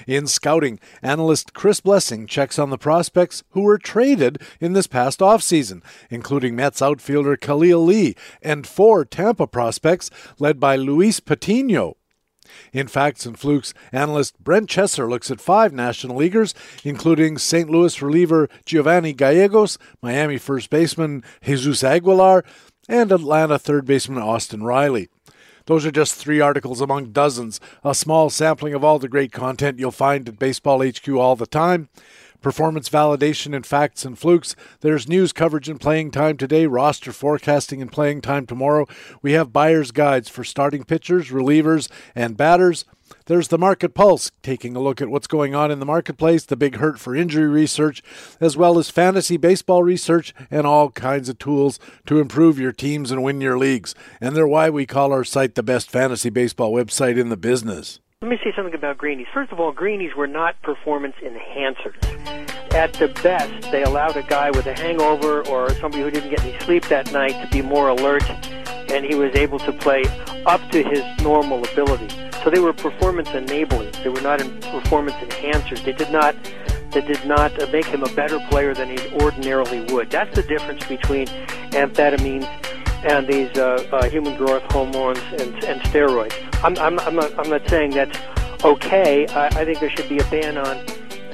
In 0.07 0.27
scouting, 0.27 0.79
analyst 1.03 1.55
Chris 1.55 1.81
Blessing 1.81 2.27
checks 2.27 2.59
on 2.59 2.71
the 2.71 2.79
prospects 2.79 3.43
who 3.51 3.63
were 3.63 3.79
traded 3.79 4.41
in 4.61 4.73
this 4.73 4.87
past 4.87 5.21
offseason, 5.21 5.83
including 6.11 6.57
Mets 6.57 6.83
outfielder 6.83 7.37
Khalil 7.37 7.85
Lee 7.85 8.15
and 8.43 8.67
four 8.67 9.05
Tampa 9.05 9.47
prospects 9.47 10.11
led 10.39 10.59
by 10.61 10.77
Luis 10.77 11.21
Patino. 11.21 11.97
In 12.73 12.89
Facts 12.89 13.27
and 13.27 13.39
Flukes, 13.39 13.73
analyst 13.93 14.43
Brent 14.43 14.69
Chesser 14.69 15.09
looks 15.09 15.31
at 15.31 15.41
five 15.41 15.73
National 15.73 16.17
Leaguers, 16.17 16.55
including 16.85 17.39
St. 17.39 17.71
Louis 17.71 18.01
reliever 18.03 18.49
Giovanni 18.65 19.13
Gallegos, 19.13 19.79
Miami 20.03 20.39
first 20.39 20.71
baseman 20.71 21.23
Jesus 21.43 21.85
Aguilar, 21.85 22.45
and 22.89 23.13
Atlanta 23.13 23.59
third 23.59 23.87
baseman 23.87 24.23
Austin 24.23 24.63
Riley. 24.63 25.09
Those 25.71 25.87
are 25.87 25.93
just 25.93 26.17
three 26.17 26.41
articles 26.41 26.81
among 26.81 27.13
dozens, 27.13 27.61
a 27.85 27.95
small 27.95 28.29
sampling 28.29 28.75
of 28.75 28.83
all 28.83 28.99
the 28.99 29.09
great 29.09 29.31
content 29.31 29.79
you'll 29.79 29.93
find 29.93 30.29
at 30.29 30.37
Baseball 30.37 30.85
HQ 30.85 31.09
all 31.11 31.37
the 31.37 31.47
time. 31.47 31.89
Performance 32.41 32.89
validation 32.89 33.55
and 33.55 33.65
facts 33.65 34.05
and 34.05 34.19
flukes. 34.19 34.57
There's 34.81 35.09
news 35.09 35.33
coverage 35.33 35.69
and 35.69 35.81
playing 35.81 36.11
time 36.11 36.37
today, 36.39 36.67
roster 36.67 37.13
forecasting 37.13 37.81
and 37.81 37.93
playing 37.93 38.21
time 38.23 38.47
tomorrow. 38.47 38.89
We 39.23 39.35
have 39.35 39.53
buyer's 39.53 39.93
guides 39.93 40.29
for 40.29 40.43
starting 40.43 40.83
pitchers, 40.83 41.31
relievers, 41.31 41.89
and 42.17 42.37
batters. 42.37 42.85
There's 43.31 43.47
the 43.47 43.59
Market 43.59 43.95
Pulse, 43.95 44.33
taking 44.43 44.75
a 44.75 44.81
look 44.81 45.01
at 45.01 45.09
what's 45.09 45.29
going 45.29 45.55
on 45.55 45.71
in 45.71 45.79
the 45.79 45.87
marketplace, 45.87 46.45
the 46.45 46.57
big 46.57 46.79
hurt 46.79 46.99
for 46.99 47.15
injury 47.15 47.47
research, 47.47 48.03
as 48.41 48.57
well 48.57 48.77
as 48.77 48.91
fantasy 48.91 49.37
baseball 49.37 49.85
research 49.85 50.35
and 50.51 50.67
all 50.67 50.91
kinds 50.91 51.29
of 51.29 51.39
tools 51.39 51.79
to 52.07 52.19
improve 52.19 52.59
your 52.59 52.73
teams 52.73 53.13
and 53.13 53.23
win 53.23 53.41
your 53.41 53.57
leagues. 53.57 53.95
And 54.21 54.35
they're 54.35 54.49
why 54.49 54.69
we 54.69 54.85
call 54.85 55.13
our 55.13 55.23
site 55.23 55.55
the 55.55 55.63
best 55.63 55.93
fantasy 55.93 56.29
baseball 56.29 56.73
website 56.73 57.17
in 57.17 57.29
the 57.29 57.37
business. 57.37 58.01
Let 58.21 58.33
me 58.33 58.39
say 58.43 58.53
something 58.57 58.75
about 58.75 58.99
greenies. 58.99 59.29
First 59.33 59.53
of 59.53 59.61
all, 59.61 59.71
greenies 59.71 60.17
were 60.17 60.27
not 60.27 60.61
performance 60.63 61.15
enhancers. 61.23 62.03
At 62.75 62.95
the 62.95 63.15
best, 63.23 63.71
they 63.71 63.85
allowed 63.85 64.17
a 64.17 64.25
guy 64.25 64.51
with 64.51 64.67
a 64.67 64.75
hangover 64.75 65.47
or 65.47 65.71
somebody 65.75 66.03
who 66.03 66.11
didn't 66.11 66.31
get 66.31 66.43
any 66.43 66.59
sleep 66.65 66.85
that 66.89 67.13
night 67.13 67.41
to 67.45 67.49
be 67.53 67.63
more 67.63 67.91
alert, 67.91 68.29
and 68.91 69.05
he 69.05 69.15
was 69.15 69.33
able 69.37 69.61
to 69.61 69.73
play 69.73 70.03
up 70.47 70.69
to 70.73 70.83
his 70.83 71.05
normal 71.23 71.63
ability. 71.65 72.09
So 72.43 72.51
they 72.51 72.61
were 72.61 72.73
performance 72.73 73.31
enabling. 73.31 73.93
They 74.03 74.09
were 74.09 74.21
not 74.21 74.41
performance 74.63 75.17
enhancers. 75.17 75.85
They 75.85 75.93
did 75.93 76.11
not 76.11 76.35
they 76.93 77.01
did 77.01 77.25
not 77.25 77.53
make 77.71 77.87
him 77.87 78.03
a 78.03 78.13
better 78.15 78.41
player 78.51 78.75
than 78.75 78.91
he 78.91 78.99
ordinarily 79.23 79.81
would. 79.93 80.11
That's 80.11 80.35
the 80.35 80.43
difference 80.43 80.85
between 80.87 81.29
amphetamines 81.71 82.49
and 83.05 83.27
these 83.27 83.57
uh, 83.57 83.87
uh, 83.93 84.09
human 84.11 84.37
growth 84.37 84.63
hormones 84.73 85.21
and, 85.39 85.65
and 85.65 85.81
steroids. 85.83 86.35
I'm, 86.65 86.77
I'm, 86.79 86.99
I'm, 87.01 87.15
not, 87.15 87.39
I'm 87.39 87.49
not 87.49 87.69
saying 87.69 87.93
that's 87.93 88.19
okay. 88.65 89.27
I, 89.29 89.47
I 89.47 89.65
think 89.65 89.79
there 89.79 89.91
should 89.91 90.09
be 90.09 90.19
a 90.19 90.25
ban 90.25 90.59
on 90.59 90.85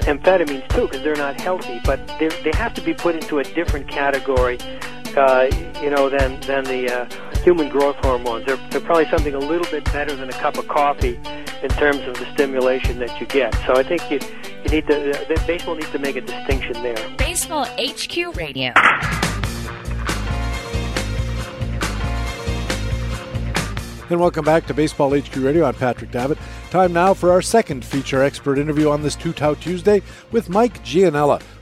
amphetamines 0.01 0.67
too 0.69 0.83
because 0.83 1.01
they're 1.01 1.15
not 1.15 1.39
healthy, 1.41 1.81
but 1.83 1.99
they, 2.19 2.27
they 2.43 2.51
have 2.53 2.73
to 2.75 2.81
be 2.81 2.93
put 2.93 3.15
into 3.15 3.39
a 3.39 3.43
different 3.43 3.87
category, 3.87 4.59
uh, 5.17 5.47
you 5.81 5.89
know, 5.89 6.07
than, 6.09 6.39
than 6.41 6.63
the 6.65 6.89
uh, 6.89 7.26
human 7.43 7.69
growth 7.69 7.95
hormones. 7.97 8.45
They're, 8.45 8.57
they're 8.69 8.81
probably 8.81 9.09
something 9.09 9.33
a 9.33 9.39
little 9.39 9.69
bit 9.71 9.85
better 9.85 10.15
than 10.15 10.29
a 10.29 10.33
cup 10.33 10.57
of 10.57 10.67
coffee 10.67 11.19
in 11.63 11.69
terms 11.69 11.99
of 12.07 12.15
the 12.15 12.31
stimulation 12.33 12.99
that 12.99 13.19
you 13.19 13.25
get. 13.27 13.53
So 13.65 13.73
I 13.73 13.83
think 13.83 14.09
you, 14.11 14.19
you 14.63 14.69
need 14.69 14.87
to, 14.87 15.25
the 15.27 15.43
baseball 15.47 15.75
needs 15.75 15.91
to 15.91 15.99
make 15.99 16.15
a 16.15 16.21
distinction 16.21 16.73
there. 16.83 16.97
Baseball 17.17 17.65
HQ 17.77 18.35
Radio. 18.35 18.73
And 24.09 24.21
welcome 24.21 24.45
back 24.45 24.65
to 24.67 24.73
Baseball 24.73 25.09
HQ 25.19 25.35
Radio. 25.35 25.65
I'm 25.65 25.73
Patrick 25.73 26.11
Davitt. 26.11 26.37
Time 26.69 26.93
now 26.93 27.13
for 27.13 27.29
our 27.29 27.41
second 27.41 27.83
feature 27.83 28.23
expert 28.23 28.57
interview 28.57 28.89
on 28.89 29.01
this 29.01 29.17
Two 29.17 29.33
Tout 29.33 29.59
Tuesday 29.59 30.01
with 30.31 30.47
Mike 30.47 30.81
Gianella 30.81 31.41
from 31.41 31.56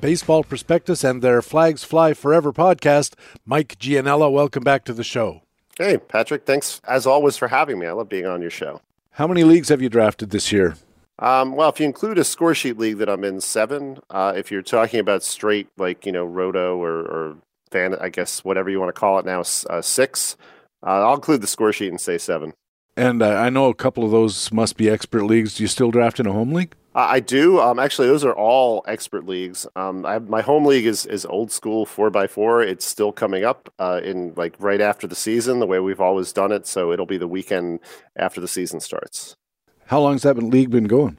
Baseball 0.00 0.42
Prospectus 0.42 1.04
and 1.04 1.20
their 1.20 1.42
Flags 1.42 1.84
Fly 1.84 2.14
Forever 2.14 2.52
podcast. 2.52 3.14
Mike 3.44 3.78
Gianella, 3.78 4.32
welcome 4.32 4.64
back 4.64 4.84
to 4.86 4.94
the 4.94 5.04
show. 5.04 5.42
Hey, 5.76 5.98
Patrick. 5.98 6.46
Thanks 6.46 6.80
as 6.84 7.06
always 7.06 7.36
for 7.36 7.48
having 7.48 7.78
me. 7.78 7.86
I 7.86 7.92
love 7.92 8.08
being 8.08 8.26
on 8.26 8.40
your 8.40 8.50
show. 8.50 8.80
How 9.12 9.26
many 9.26 9.44
leagues 9.44 9.68
have 9.68 9.82
you 9.82 9.88
drafted 9.88 10.30
this 10.30 10.52
year? 10.52 10.76
Um, 11.18 11.54
well, 11.54 11.68
if 11.68 11.78
you 11.78 11.86
include 11.86 12.16
a 12.16 12.24
score 12.24 12.54
sheet 12.54 12.78
league 12.78 12.96
that 12.98 13.10
I'm 13.10 13.24
in, 13.24 13.40
seven. 13.42 13.98
Uh, 14.08 14.32
if 14.34 14.50
you're 14.50 14.62
talking 14.62 15.00
about 15.00 15.22
straight, 15.22 15.68
like 15.76 16.06
you 16.06 16.12
know, 16.12 16.24
roto 16.24 16.78
or, 16.78 17.00
or 17.00 17.36
fan, 17.70 17.94
I 18.00 18.08
guess 18.08 18.42
whatever 18.42 18.70
you 18.70 18.80
want 18.80 18.94
to 18.94 18.98
call 18.98 19.18
it 19.18 19.26
now, 19.26 19.40
uh, 19.40 19.82
six. 19.82 20.36
Uh, 20.82 21.06
I'll 21.06 21.14
include 21.14 21.42
the 21.42 21.46
score 21.46 21.72
sheet 21.74 21.88
and 21.88 22.00
say 22.00 22.16
seven. 22.16 22.54
And 22.96 23.22
uh, 23.22 23.34
I 23.34 23.50
know 23.50 23.68
a 23.68 23.74
couple 23.74 24.04
of 24.04 24.10
those 24.10 24.50
must 24.50 24.76
be 24.76 24.88
expert 24.88 25.24
leagues. 25.24 25.56
Do 25.56 25.62
you 25.62 25.68
still 25.68 25.90
draft 25.90 26.18
in 26.20 26.26
a 26.26 26.32
home 26.32 26.52
league? 26.52 26.74
I 26.92 27.20
do. 27.20 27.60
Um, 27.60 27.78
actually, 27.78 28.08
those 28.08 28.24
are 28.24 28.34
all 28.34 28.84
expert 28.88 29.24
leagues. 29.24 29.66
Um, 29.76 30.04
I, 30.04 30.18
my 30.18 30.40
home 30.40 30.64
league 30.64 30.86
is 30.86 31.06
is 31.06 31.24
old 31.24 31.52
school 31.52 31.86
four 31.86 32.10
by 32.10 32.26
four. 32.26 32.62
It's 32.62 32.84
still 32.84 33.12
coming 33.12 33.44
up 33.44 33.72
uh, 33.78 34.00
in 34.02 34.34
like 34.36 34.56
right 34.58 34.80
after 34.80 35.06
the 35.06 35.14
season, 35.14 35.60
the 35.60 35.66
way 35.66 35.78
we've 35.78 36.00
always 36.00 36.32
done 36.32 36.50
it. 36.50 36.66
So 36.66 36.90
it'll 36.90 37.06
be 37.06 37.18
the 37.18 37.28
weekend 37.28 37.78
after 38.16 38.40
the 38.40 38.48
season 38.48 38.80
starts. 38.80 39.36
How 39.86 40.00
long 40.00 40.14
has 40.14 40.22
that 40.22 40.36
league 40.38 40.70
been 40.70 40.84
going? 40.84 41.16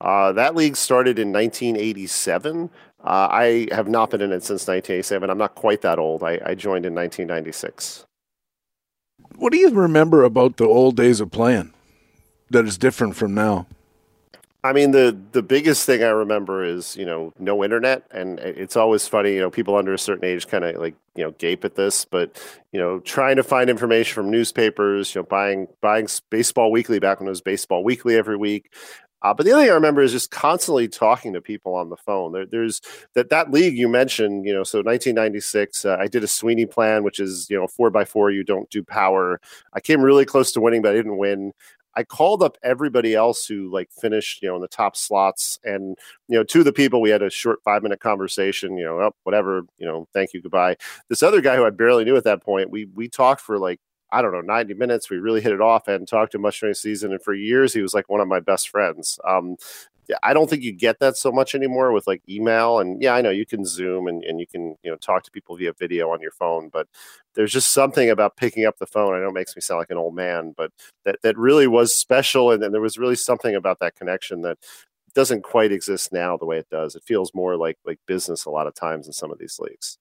Uh, 0.00 0.32
that 0.32 0.56
league 0.56 0.76
started 0.76 1.18
in 1.18 1.32
1987. 1.32 2.70
Uh, 3.04 3.28
I 3.30 3.68
have 3.72 3.88
not 3.88 4.10
been 4.10 4.22
in 4.22 4.32
it 4.32 4.42
since 4.42 4.66
1987. 4.66 5.28
I'm 5.28 5.38
not 5.38 5.54
quite 5.54 5.82
that 5.82 5.98
old. 5.98 6.22
I, 6.22 6.40
I 6.44 6.54
joined 6.54 6.86
in 6.86 6.94
1996. 6.94 8.04
What 9.36 9.52
do 9.52 9.58
you 9.58 9.70
remember 9.70 10.24
about 10.24 10.56
the 10.56 10.66
old 10.66 10.96
days 10.96 11.20
of 11.20 11.30
playing 11.30 11.72
that 12.50 12.66
is 12.66 12.78
different 12.78 13.16
from 13.16 13.34
now? 13.34 13.66
I 14.64 14.72
mean, 14.72 14.92
the 14.92 15.18
the 15.32 15.42
biggest 15.42 15.86
thing 15.86 16.04
I 16.04 16.10
remember 16.10 16.64
is 16.64 16.96
you 16.96 17.04
know 17.04 17.32
no 17.38 17.64
internet, 17.64 18.04
and 18.12 18.38
it's 18.38 18.76
always 18.76 19.08
funny. 19.08 19.34
You 19.34 19.40
know, 19.40 19.50
people 19.50 19.74
under 19.74 19.92
a 19.92 19.98
certain 19.98 20.24
age 20.24 20.46
kind 20.46 20.64
of 20.64 20.76
like 20.76 20.94
you 21.16 21.24
know 21.24 21.32
gape 21.32 21.64
at 21.64 21.74
this, 21.74 22.04
but 22.04 22.40
you 22.70 22.78
know, 22.78 23.00
trying 23.00 23.36
to 23.36 23.42
find 23.42 23.68
information 23.68 24.14
from 24.14 24.30
newspapers. 24.30 25.14
You 25.14 25.22
know, 25.22 25.26
buying 25.26 25.66
buying 25.80 26.06
Baseball 26.30 26.70
Weekly 26.70 27.00
back 27.00 27.18
when 27.18 27.26
it 27.26 27.30
was 27.30 27.40
Baseball 27.40 27.82
Weekly 27.82 28.16
every 28.16 28.36
week. 28.36 28.72
Uh, 29.22 29.32
but 29.32 29.46
the 29.46 29.52
other 29.52 29.62
thing 29.62 29.70
I 29.70 29.74
remember 29.74 30.02
is 30.02 30.10
just 30.12 30.30
constantly 30.32 30.88
talking 30.88 31.32
to 31.32 31.40
people 31.40 31.74
on 31.76 31.90
the 31.90 31.96
phone. 31.96 32.32
There, 32.32 32.46
there's 32.46 32.80
that 33.14 33.30
that 33.30 33.52
league 33.52 33.76
you 33.76 33.88
mentioned, 33.88 34.44
you 34.44 34.52
know, 34.52 34.64
so 34.64 34.78
1996, 34.78 35.84
uh, 35.84 35.96
I 35.98 36.08
did 36.08 36.24
a 36.24 36.28
Sweeney 36.28 36.66
plan, 36.66 37.04
which 37.04 37.20
is 37.20 37.48
you 37.50 37.58
know 37.58 37.66
four 37.66 37.90
by 37.90 38.04
four. 38.04 38.30
You 38.30 38.44
don't 38.44 38.70
do 38.70 38.82
power. 38.84 39.40
I 39.72 39.80
came 39.80 40.02
really 40.02 40.24
close 40.24 40.52
to 40.52 40.60
winning, 40.60 40.82
but 40.82 40.92
I 40.92 40.96
didn't 40.96 41.18
win. 41.18 41.52
I 41.96 42.04
called 42.04 42.42
up 42.42 42.56
everybody 42.62 43.14
else 43.14 43.46
who 43.46 43.70
like 43.70 43.90
finished, 43.90 44.42
you 44.42 44.48
know, 44.48 44.56
in 44.56 44.62
the 44.62 44.68
top 44.68 44.96
slots, 44.96 45.58
and 45.64 45.96
you 46.28 46.38
know, 46.38 46.44
two 46.44 46.60
of 46.60 46.64
the 46.64 46.72
people 46.72 47.00
we 47.00 47.10
had 47.10 47.22
a 47.22 47.30
short 47.30 47.60
five 47.64 47.82
minute 47.82 48.00
conversation. 48.00 48.76
You 48.76 48.84
know, 48.84 49.00
oh, 49.00 49.14
whatever, 49.24 49.62
you 49.78 49.86
know, 49.86 50.08
thank 50.12 50.32
you, 50.32 50.42
goodbye. 50.42 50.76
This 51.08 51.22
other 51.22 51.40
guy 51.40 51.56
who 51.56 51.64
I 51.66 51.70
barely 51.70 52.04
knew 52.04 52.16
at 52.16 52.24
that 52.24 52.42
point, 52.42 52.70
we 52.70 52.86
we 52.94 53.08
talked 53.08 53.40
for 53.40 53.58
like 53.58 53.80
I 54.12 54.20
don't 54.20 54.32
know, 54.32 54.42
90 54.42 54.74
minutes. 54.74 55.08
We 55.08 55.16
really 55.16 55.40
hit 55.40 55.52
it 55.52 55.62
off. 55.62 55.88
and 55.88 56.06
talked 56.06 56.32
to 56.32 56.38
him 56.38 56.42
much 56.42 56.60
during 56.60 56.72
the 56.72 56.76
season. 56.76 57.12
And 57.12 57.22
for 57.22 57.32
years, 57.32 57.72
he 57.72 57.80
was 57.80 57.94
like 57.94 58.10
one 58.10 58.20
of 58.20 58.28
my 58.28 58.40
best 58.40 58.68
friends. 58.68 59.18
Um, 59.26 59.56
I 60.22 60.34
don't 60.34 60.50
think 60.50 60.62
you 60.62 60.72
get 60.72 60.98
that 61.00 61.16
so 61.16 61.30
much 61.30 61.54
anymore 61.54 61.92
with 61.92 62.06
like 62.06 62.22
email. 62.28 62.80
And 62.80 63.00
yeah, 63.00 63.14
I 63.14 63.20
know 63.20 63.30
you 63.30 63.46
can 63.46 63.64
Zoom 63.64 64.08
and, 64.08 64.22
and 64.24 64.40
you 64.40 64.46
can, 64.46 64.76
you 64.82 64.90
know, 64.90 64.96
talk 64.96 65.22
to 65.24 65.30
people 65.30 65.56
via 65.56 65.72
video 65.72 66.10
on 66.10 66.20
your 66.20 66.32
phone, 66.32 66.70
but 66.72 66.88
there's 67.34 67.52
just 67.52 67.72
something 67.72 68.10
about 68.10 68.36
picking 68.36 68.66
up 68.66 68.78
the 68.78 68.86
phone. 68.86 69.14
I 69.14 69.20
know 69.20 69.28
it 69.28 69.34
makes 69.34 69.56
me 69.56 69.62
sound 69.62 69.78
like 69.78 69.90
an 69.90 69.96
old 69.96 70.14
man, 70.14 70.54
but 70.56 70.72
that, 71.04 71.16
that 71.22 71.38
really 71.38 71.66
was 71.66 71.94
special. 71.98 72.50
And, 72.50 72.62
and 72.62 72.74
there 72.74 72.80
was 72.80 72.98
really 72.98 73.16
something 73.16 73.54
about 73.54 73.78
that 73.80 73.94
connection 73.94 74.42
that 74.42 74.58
doesn't 75.14 75.42
quite 75.42 75.72
exist 75.72 76.12
now 76.12 76.36
the 76.36 76.46
way 76.46 76.58
it 76.58 76.68
does. 76.70 76.94
It 76.94 77.04
feels 77.04 77.32
more 77.34 77.56
like 77.56 77.78
like 77.84 77.98
business 78.06 78.44
a 78.44 78.50
lot 78.50 78.66
of 78.66 78.74
times 78.74 79.06
in 79.06 79.12
some 79.12 79.30
of 79.30 79.38
these 79.38 79.58
leagues. 79.60 79.98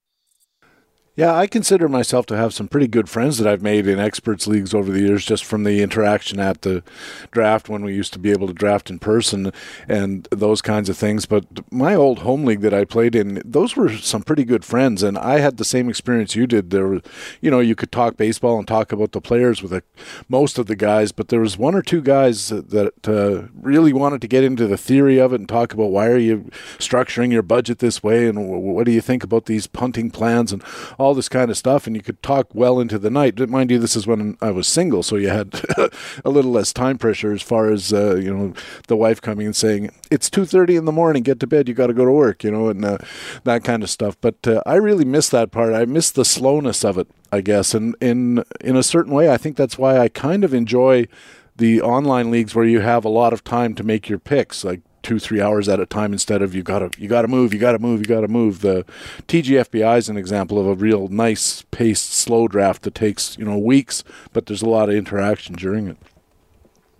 Yeah, 1.13 1.35
I 1.35 1.45
consider 1.45 1.89
myself 1.89 2.25
to 2.27 2.37
have 2.37 2.53
some 2.53 2.69
pretty 2.69 2.87
good 2.87 3.09
friends 3.09 3.37
that 3.37 3.45
I've 3.45 3.61
made 3.61 3.85
in 3.85 3.99
experts 3.99 4.47
leagues 4.47 4.73
over 4.73 4.89
the 4.89 5.01
years, 5.01 5.25
just 5.25 5.43
from 5.43 5.65
the 5.65 5.81
interaction 5.81 6.39
at 6.39 6.61
the 6.61 6.83
draft 7.31 7.67
when 7.67 7.83
we 7.83 7.93
used 7.93 8.13
to 8.13 8.19
be 8.19 8.31
able 8.31 8.47
to 8.47 8.53
draft 8.53 8.89
in 8.89 8.97
person 8.97 9.51
and 9.89 10.25
those 10.31 10.61
kinds 10.61 10.87
of 10.87 10.97
things. 10.97 11.25
But 11.25 11.43
my 11.69 11.95
old 11.95 12.19
home 12.19 12.45
league 12.45 12.61
that 12.61 12.73
I 12.73 12.85
played 12.85 13.13
in, 13.13 13.41
those 13.43 13.75
were 13.75 13.89
some 13.97 14.23
pretty 14.23 14.45
good 14.45 14.63
friends, 14.63 15.03
and 15.03 15.17
I 15.17 15.39
had 15.39 15.57
the 15.57 15.65
same 15.65 15.89
experience 15.89 16.33
you 16.33 16.47
did. 16.47 16.69
There, 16.69 16.87
were, 16.87 17.01
you 17.41 17.51
know, 17.51 17.59
you 17.59 17.75
could 17.75 17.91
talk 17.91 18.15
baseball 18.15 18.57
and 18.57 18.65
talk 18.65 18.93
about 18.93 19.11
the 19.11 19.19
players 19.19 19.61
with 19.61 19.73
a, 19.73 19.83
most 20.29 20.57
of 20.57 20.67
the 20.67 20.77
guys, 20.77 21.11
but 21.11 21.27
there 21.27 21.41
was 21.41 21.57
one 21.57 21.75
or 21.75 21.81
two 21.81 22.01
guys 22.01 22.47
that 22.47 22.93
uh, 23.05 23.49
really 23.53 23.91
wanted 23.91 24.21
to 24.21 24.29
get 24.29 24.45
into 24.45 24.65
the 24.65 24.77
theory 24.77 25.19
of 25.19 25.33
it 25.33 25.41
and 25.41 25.49
talk 25.49 25.73
about 25.73 25.91
why 25.91 26.07
are 26.07 26.17
you 26.17 26.49
structuring 26.79 27.33
your 27.33 27.43
budget 27.43 27.79
this 27.79 28.01
way 28.01 28.29
and 28.29 28.47
what 28.47 28.85
do 28.85 28.93
you 28.93 29.01
think 29.01 29.25
about 29.25 29.45
these 29.45 29.67
punting 29.67 30.09
plans 30.09 30.53
and 30.53 30.63
all 31.01 31.10
this 31.13 31.29
kind 31.29 31.51
of 31.51 31.57
stuff, 31.57 31.87
and 31.87 31.95
you 31.95 32.01
could 32.01 32.21
talk 32.21 32.47
well 32.53 32.79
into 32.79 32.99
the 32.99 33.09
night. 33.09 33.39
Mind 33.49 33.71
you, 33.71 33.79
this 33.79 33.95
is 33.95 34.07
when 34.07 34.37
I 34.41 34.51
was 34.51 34.67
single, 34.67 35.03
so 35.03 35.15
you 35.15 35.29
had 35.29 35.63
a 36.25 36.29
little 36.29 36.51
less 36.51 36.73
time 36.73 36.97
pressure 36.97 37.33
as 37.33 37.41
far 37.41 37.71
as 37.71 37.93
uh, 37.93 38.15
you 38.15 38.35
know 38.35 38.53
the 38.87 38.95
wife 38.95 39.21
coming 39.21 39.45
and 39.45 39.55
saying 39.55 39.91
it's 40.09 40.29
two 40.29 40.45
thirty 40.45 40.75
in 40.75 40.85
the 40.85 40.91
morning, 40.91 41.23
get 41.23 41.39
to 41.39 41.47
bed, 41.47 41.67
you 41.67 41.73
got 41.73 41.87
to 41.87 41.93
go 41.93 42.05
to 42.05 42.11
work, 42.11 42.43
you 42.43 42.51
know, 42.51 42.69
and 42.69 42.83
uh, 42.83 42.97
that 43.43 43.63
kind 43.63 43.83
of 43.83 43.89
stuff. 43.89 44.17
But 44.21 44.47
uh, 44.47 44.61
I 44.65 44.75
really 44.75 45.05
miss 45.05 45.29
that 45.29 45.51
part. 45.51 45.73
I 45.73 45.85
miss 45.85 46.11
the 46.11 46.25
slowness 46.25 46.83
of 46.83 46.97
it, 46.97 47.07
I 47.31 47.41
guess, 47.41 47.73
and 47.73 47.95
in 48.01 48.43
in 48.59 48.75
a 48.75 48.83
certain 48.83 49.13
way, 49.13 49.31
I 49.31 49.37
think 49.37 49.57
that's 49.57 49.77
why 49.77 49.97
I 49.97 50.07
kind 50.07 50.43
of 50.43 50.53
enjoy 50.53 51.07
the 51.55 51.81
online 51.81 52.31
leagues 52.31 52.55
where 52.55 52.65
you 52.65 52.79
have 52.79 53.05
a 53.05 53.09
lot 53.09 53.33
of 53.33 53.43
time 53.43 53.75
to 53.75 53.83
make 53.83 54.09
your 54.09 54.19
picks, 54.19 54.63
like 54.63 54.81
two 55.03 55.19
three 55.19 55.41
hours 55.41 55.67
at 55.67 55.79
a 55.79 55.85
time 55.85 56.13
instead 56.13 56.41
of 56.41 56.53
you 56.53 56.63
gotta 56.63 56.89
you 56.97 57.07
gotta 57.07 57.27
move 57.27 57.53
you 57.53 57.59
gotta 57.59 57.79
move 57.79 57.99
you 57.99 58.05
gotta 58.05 58.27
move 58.27 58.61
the 58.61 58.85
tgfbi 59.27 59.97
is 59.97 60.09
an 60.09 60.17
example 60.17 60.59
of 60.59 60.67
a 60.67 60.75
real 60.75 61.07
nice 61.07 61.63
paced 61.71 62.11
slow 62.11 62.47
draft 62.47 62.83
that 62.83 62.95
takes 62.95 63.37
you 63.37 63.45
know 63.45 63.57
weeks 63.57 64.03
but 64.33 64.45
there's 64.45 64.61
a 64.61 64.69
lot 64.69 64.89
of 64.89 64.95
interaction 64.95 65.55
during 65.55 65.87
it 65.87 65.97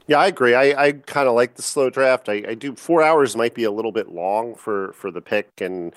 yeah, 0.07 0.17
I 0.17 0.27
agree. 0.27 0.55
I, 0.55 0.87
I 0.87 0.91
kind 0.91 1.29
of 1.29 1.35
like 1.35 1.55
the 1.55 1.61
slow 1.61 1.89
draft. 1.89 2.27
I, 2.27 2.43
I 2.45 2.53
do 2.55 2.75
four 2.75 3.01
hours 3.01 3.37
might 3.37 3.53
be 3.53 3.63
a 3.63 3.71
little 3.71 3.93
bit 3.93 4.09
long 4.09 4.55
for 4.55 4.91
for 4.91 5.09
the 5.09 5.21
pick, 5.21 5.61
and 5.61 5.95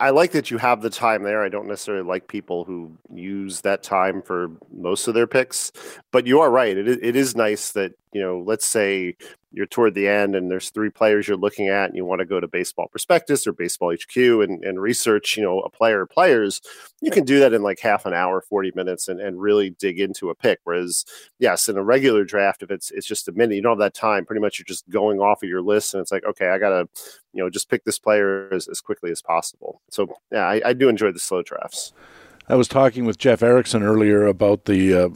I 0.00 0.10
like 0.10 0.32
that 0.32 0.50
you 0.50 0.58
have 0.58 0.82
the 0.82 0.90
time 0.90 1.22
there. 1.22 1.42
I 1.42 1.48
don't 1.48 1.66
necessarily 1.66 2.04
like 2.04 2.28
people 2.28 2.64
who 2.64 2.92
use 3.12 3.62
that 3.62 3.82
time 3.82 4.20
for 4.20 4.50
most 4.70 5.08
of 5.08 5.14
their 5.14 5.26
picks, 5.26 5.72
but 6.10 6.26
you 6.26 6.40
are 6.40 6.50
right. 6.50 6.76
It, 6.76 6.88
it 7.02 7.16
is 7.16 7.34
nice 7.34 7.72
that, 7.72 7.92
you 8.12 8.20
know, 8.20 8.40
let's 8.40 8.66
say 8.66 9.16
you're 9.52 9.66
toward 9.66 9.94
the 9.94 10.06
end 10.06 10.34
and 10.34 10.50
there's 10.50 10.70
three 10.70 10.90
players 10.90 11.26
you're 11.26 11.36
looking 11.36 11.68
at 11.68 11.88
and 11.88 11.96
you 11.96 12.04
want 12.04 12.20
to 12.20 12.26
go 12.26 12.38
to 12.38 12.46
baseball 12.46 12.88
prospectus 12.88 13.46
or 13.46 13.52
baseball 13.52 13.94
hq 13.94 14.16
and, 14.16 14.62
and 14.64 14.80
research 14.80 15.36
you 15.36 15.42
know 15.42 15.60
a 15.60 15.70
player 15.70 16.04
players 16.06 16.60
you 17.00 17.10
can 17.10 17.24
do 17.24 17.38
that 17.38 17.52
in 17.52 17.62
like 17.62 17.80
half 17.80 18.04
an 18.06 18.12
hour 18.12 18.40
40 18.40 18.72
minutes 18.74 19.08
and, 19.08 19.20
and 19.20 19.40
really 19.40 19.70
dig 19.70 19.98
into 19.98 20.30
a 20.30 20.34
pick 20.34 20.60
whereas 20.64 21.04
yes 21.38 21.68
in 21.68 21.76
a 21.76 21.82
regular 21.82 22.24
draft 22.24 22.62
if 22.62 22.70
it's 22.70 22.90
it's 22.90 23.06
just 23.06 23.28
a 23.28 23.32
minute 23.32 23.54
you 23.54 23.62
don't 23.62 23.72
have 23.72 23.78
that 23.78 23.94
time 23.94 24.24
pretty 24.24 24.40
much 24.40 24.58
you're 24.58 24.64
just 24.64 24.88
going 24.90 25.18
off 25.18 25.42
of 25.42 25.48
your 25.48 25.62
list 25.62 25.94
and 25.94 26.00
it's 26.00 26.12
like 26.12 26.24
okay 26.24 26.48
i 26.48 26.58
gotta 26.58 26.88
you 27.32 27.42
know 27.42 27.50
just 27.50 27.70
pick 27.70 27.84
this 27.84 27.98
player 27.98 28.52
as, 28.52 28.68
as 28.68 28.80
quickly 28.80 29.10
as 29.10 29.22
possible. 29.22 29.80
So 29.90 30.08
yeah 30.32 30.46
I, 30.46 30.60
I 30.66 30.72
do 30.72 30.88
enjoy 30.88 31.12
the 31.12 31.18
slow 31.20 31.42
drafts. 31.42 31.92
I 32.48 32.54
was 32.54 32.68
talking 32.68 33.04
with 33.04 33.18
Jeff 33.18 33.42
Erickson 33.42 33.82
earlier 33.82 34.26
about 34.26 34.64
the 34.64 34.94
uh, 34.94 35.08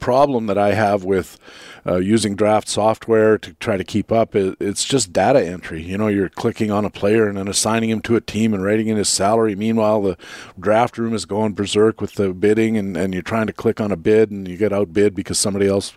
problem 0.00 0.46
that 0.46 0.58
I 0.58 0.74
have 0.74 1.04
with 1.04 1.38
uh, 1.86 1.96
using 1.96 2.36
draft 2.36 2.68
software 2.68 3.38
to 3.38 3.54
try 3.54 3.76
to 3.76 3.84
keep 3.84 4.12
up. 4.12 4.34
It, 4.34 4.56
it's 4.60 4.84
just 4.84 5.12
data 5.12 5.44
entry. 5.44 5.82
You 5.82 5.98
know, 5.98 6.08
you're 6.08 6.28
clicking 6.28 6.70
on 6.70 6.84
a 6.84 6.90
player 6.90 7.28
and 7.28 7.38
then 7.38 7.48
assigning 7.48 7.90
him 7.90 8.00
to 8.02 8.16
a 8.16 8.20
team 8.20 8.54
and 8.54 8.62
writing 8.62 8.88
in 8.88 8.96
his 8.96 9.08
salary. 9.08 9.54
Meanwhile, 9.54 10.02
the 10.02 10.16
draft 10.58 10.98
room 10.98 11.14
is 11.14 11.24
going 11.24 11.54
berserk 11.54 12.00
with 12.00 12.14
the 12.14 12.32
bidding, 12.32 12.76
and, 12.76 12.96
and 12.96 13.12
you're 13.12 13.22
trying 13.22 13.46
to 13.46 13.52
click 13.52 13.80
on 13.80 13.92
a 13.92 13.96
bid 13.96 14.30
and 14.30 14.46
you 14.46 14.56
get 14.56 14.72
outbid 14.72 15.14
because 15.14 15.38
somebody 15.38 15.66
else. 15.66 15.92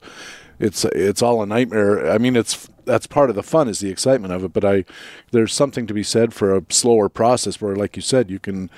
It's 0.60 0.86
it's 0.86 1.24
all 1.24 1.42
a 1.42 1.48
nightmare. 1.48 2.12
I 2.12 2.20
mean, 2.20 2.36
it's 2.36 2.70
that's 2.86 3.08
part 3.08 3.30
of 3.30 3.36
the 3.36 3.42
fun 3.42 3.68
is 3.68 3.80
the 3.80 3.90
excitement 3.90 4.34
of 4.34 4.44
it. 4.44 4.54
But 4.54 4.64
I, 4.64 4.86
there's 5.32 5.54
something 5.54 5.88
to 5.88 5.94
be 5.94 6.04
said 6.04 6.34
for 6.34 6.56
a 6.56 6.64
slower 6.70 7.10
process 7.10 7.60
where, 7.60 7.76
like 7.76 7.96
you 7.96 8.02
said, 8.02 8.30
you 8.30 8.38
can, 8.38 8.70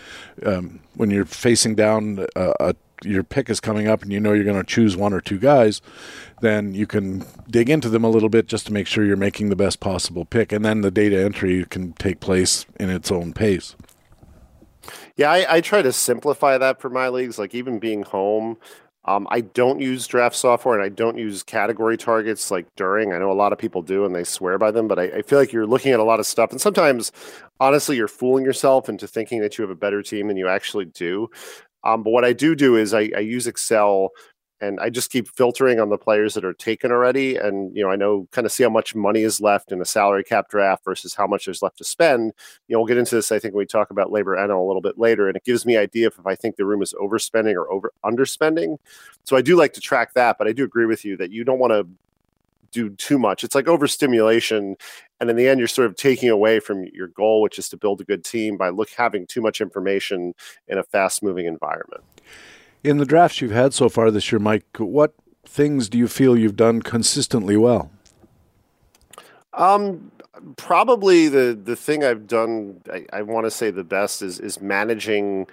um, 0.45 0.79
when 0.95 1.09
you're 1.09 1.25
facing 1.25 1.75
down 1.75 2.25
a, 2.35 2.53
a 2.59 2.75
your 3.03 3.23
pick 3.23 3.49
is 3.49 3.59
coming 3.59 3.87
up 3.87 4.01
and 4.01 4.11
you 4.11 4.19
know 4.19 4.33
you're 4.33 4.43
going 4.43 4.57
to 4.57 4.63
choose 4.63 4.95
one 4.95 5.13
or 5.13 5.21
two 5.21 5.37
guys, 5.37 5.81
then 6.41 6.73
you 6.73 6.87
can 6.87 7.25
dig 7.49 7.69
into 7.69 7.89
them 7.89 8.03
a 8.03 8.09
little 8.09 8.29
bit 8.29 8.47
just 8.47 8.65
to 8.67 8.73
make 8.73 8.87
sure 8.87 9.05
you're 9.05 9.15
making 9.15 9.49
the 9.49 9.55
best 9.55 9.79
possible 9.79 10.25
pick. 10.25 10.51
And 10.51 10.63
then 10.63 10.81
the 10.81 10.91
data 10.91 11.21
entry 11.23 11.65
can 11.65 11.93
take 11.93 12.19
place 12.19 12.65
in 12.79 12.89
its 12.89 13.11
own 13.11 13.33
pace. 13.33 13.75
Yeah, 15.15 15.31
I, 15.31 15.57
I 15.57 15.61
try 15.61 15.81
to 15.81 15.93
simplify 15.93 16.57
that 16.57 16.81
for 16.81 16.89
my 16.89 17.09
leagues. 17.09 17.39
Like 17.39 17.55
even 17.55 17.79
being 17.79 18.03
home, 18.03 18.57
um, 19.05 19.27
I 19.29 19.41
don't 19.41 19.81
use 19.81 20.07
draft 20.07 20.35
software 20.35 20.75
and 20.75 20.83
I 20.83 20.89
don't 20.89 21.17
use 21.17 21.43
category 21.43 21.97
targets 21.97 22.49
like 22.49 22.73
during. 22.75 23.11
I 23.11 23.19
know 23.19 23.31
a 23.31 23.33
lot 23.33 23.51
of 23.51 23.59
people 23.59 23.81
do 23.81 24.05
and 24.05 24.15
they 24.15 24.23
swear 24.23 24.57
by 24.57 24.71
them, 24.71 24.87
but 24.87 24.97
I, 24.97 25.03
I, 25.03 25.21
feel 25.23 25.39
like 25.39 25.51
you're 25.51 25.67
looking 25.67 25.91
at 25.91 25.99
a 25.99 26.05
lot 26.05 26.21
of 26.21 26.25
stuff. 26.25 26.51
And 26.51 26.61
sometimes, 26.61 27.11
honestly, 27.59 27.97
you're 27.97 28.07
fooling 28.07 28.45
yourself 28.45 28.87
into 28.87 29.05
thinking 29.05 29.41
that 29.41 29.57
you 29.57 29.63
have 29.63 29.71
a 29.71 29.75
better 29.75 30.01
team 30.01 30.29
than 30.29 30.37
you 30.37 30.47
actually 30.47 30.85
do. 30.85 31.29
Um, 31.83 32.03
but 32.03 32.11
what 32.11 32.25
I 32.25 32.33
do 32.33 32.55
do 32.55 32.75
is 32.75 32.93
I, 32.93 33.11
I 33.15 33.19
use 33.19 33.47
Excel 33.47 34.11
and 34.63 34.79
I 34.79 34.89
just 34.89 35.11
keep 35.11 35.27
filtering 35.27 35.81
on 35.81 35.89
the 35.89 35.97
players 35.97 36.35
that 36.35 36.45
are 36.45 36.53
taken 36.53 36.89
already. 36.89 37.35
And, 37.35 37.75
you 37.75 37.83
know, 37.83 37.89
I 37.89 37.97
know 37.97 38.29
kind 38.31 38.45
of 38.45 38.51
see 38.51 38.63
how 38.63 38.69
much 38.69 38.95
money 38.95 39.21
is 39.21 39.41
left 39.41 39.73
in 39.73 39.81
a 39.81 39.85
salary 39.85 40.23
cap 40.23 40.47
draft 40.49 40.85
versus 40.85 41.13
how 41.13 41.27
much 41.27 41.45
there's 41.45 41.61
left 41.61 41.79
to 41.79 41.83
spend. 41.83 42.31
You 42.67 42.73
know, 42.73 42.79
we'll 42.79 42.87
get 42.87 42.97
into 42.97 43.15
this, 43.15 43.31
I 43.31 43.39
think, 43.39 43.53
when 43.53 43.59
we 43.59 43.65
talk 43.65 43.91
about 43.91 44.09
LABR 44.09 44.37
NL 44.37 44.63
a 44.63 44.65
little 44.65 44.81
bit 44.81 44.97
later. 44.97 45.27
And 45.27 45.35
it 45.35 45.43
gives 45.43 45.65
me 45.65 45.75
idea 45.75 46.07
if, 46.07 46.17
if 46.17 46.25
I 46.25 46.35
think 46.35 46.55
the 46.55 46.65
room 46.65 46.81
is 46.81 46.93
overspending 46.93 47.55
or 47.55 47.69
over 47.69 47.91
underspending. 48.05 48.77
So 49.25 49.35
I 49.35 49.41
do 49.41 49.57
like 49.57 49.73
to 49.73 49.81
track 49.81 50.13
that, 50.13 50.37
but 50.37 50.47
I 50.47 50.53
do 50.53 50.63
agree 50.63 50.85
with 50.85 51.03
you 51.03 51.17
that 51.17 51.31
you 51.31 51.43
don't 51.43 51.59
want 51.59 51.71
to 51.71 51.85
do 52.73 52.89
too 52.89 53.17
much. 53.17 53.43
It's 53.43 53.55
like 53.55 53.67
overstimulation, 53.67 54.75
and 55.19 55.29
in 55.29 55.35
the 55.35 55.47
end, 55.47 55.59
you're 55.59 55.67
sort 55.67 55.87
of 55.87 55.95
taking 55.95 56.29
away 56.29 56.59
from 56.59 56.85
your 56.93 57.07
goal, 57.07 57.41
which 57.41 57.57
is 57.57 57.69
to 57.69 57.77
build 57.77 58.01
a 58.01 58.03
good 58.03 58.23
team 58.25 58.57
by 58.57 58.69
look 58.69 58.89
having 58.97 59.25
too 59.27 59.41
much 59.41 59.61
information 59.61 60.33
in 60.67 60.77
a 60.77 60.83
fast-moving 60.83 61.45
environment. 61.45 62.03
In 62.83 62.97
the 62.97 63.05
drafts 63.05 63.39
you've 63.39 63.51
had 63.51 63.73
so 63.73 63.87
far 63.87 64.11
this 64.11 64.31
year, 64.31 64.39
Mike, 64.39 64.65
what 64.77 65.13
things 65.45 65.87
do 65.87 65.97
you 65.97 66.07
feel 66.07 66.37
you've 66.37 66.57
done 66.57 66.81
consistently 66.81 67.55
well? 67.55 67.89
Um, 69.53 70.11
probably 70.57 71.27
the 71.27 71.57
the 71.63 71.75
thing 71.75 72.03
I've 72.03 72.27
done, 72.27 72.81
I, 72.91 73.05
I 73.13 73.21
want 73.21 73.45
to 73.45 73.51
say 73.51 73.71
the 73.71 73.83
best 73.83 74.21
is 74.21 74.39
is 74.39 74.59
managing 74.59 75.47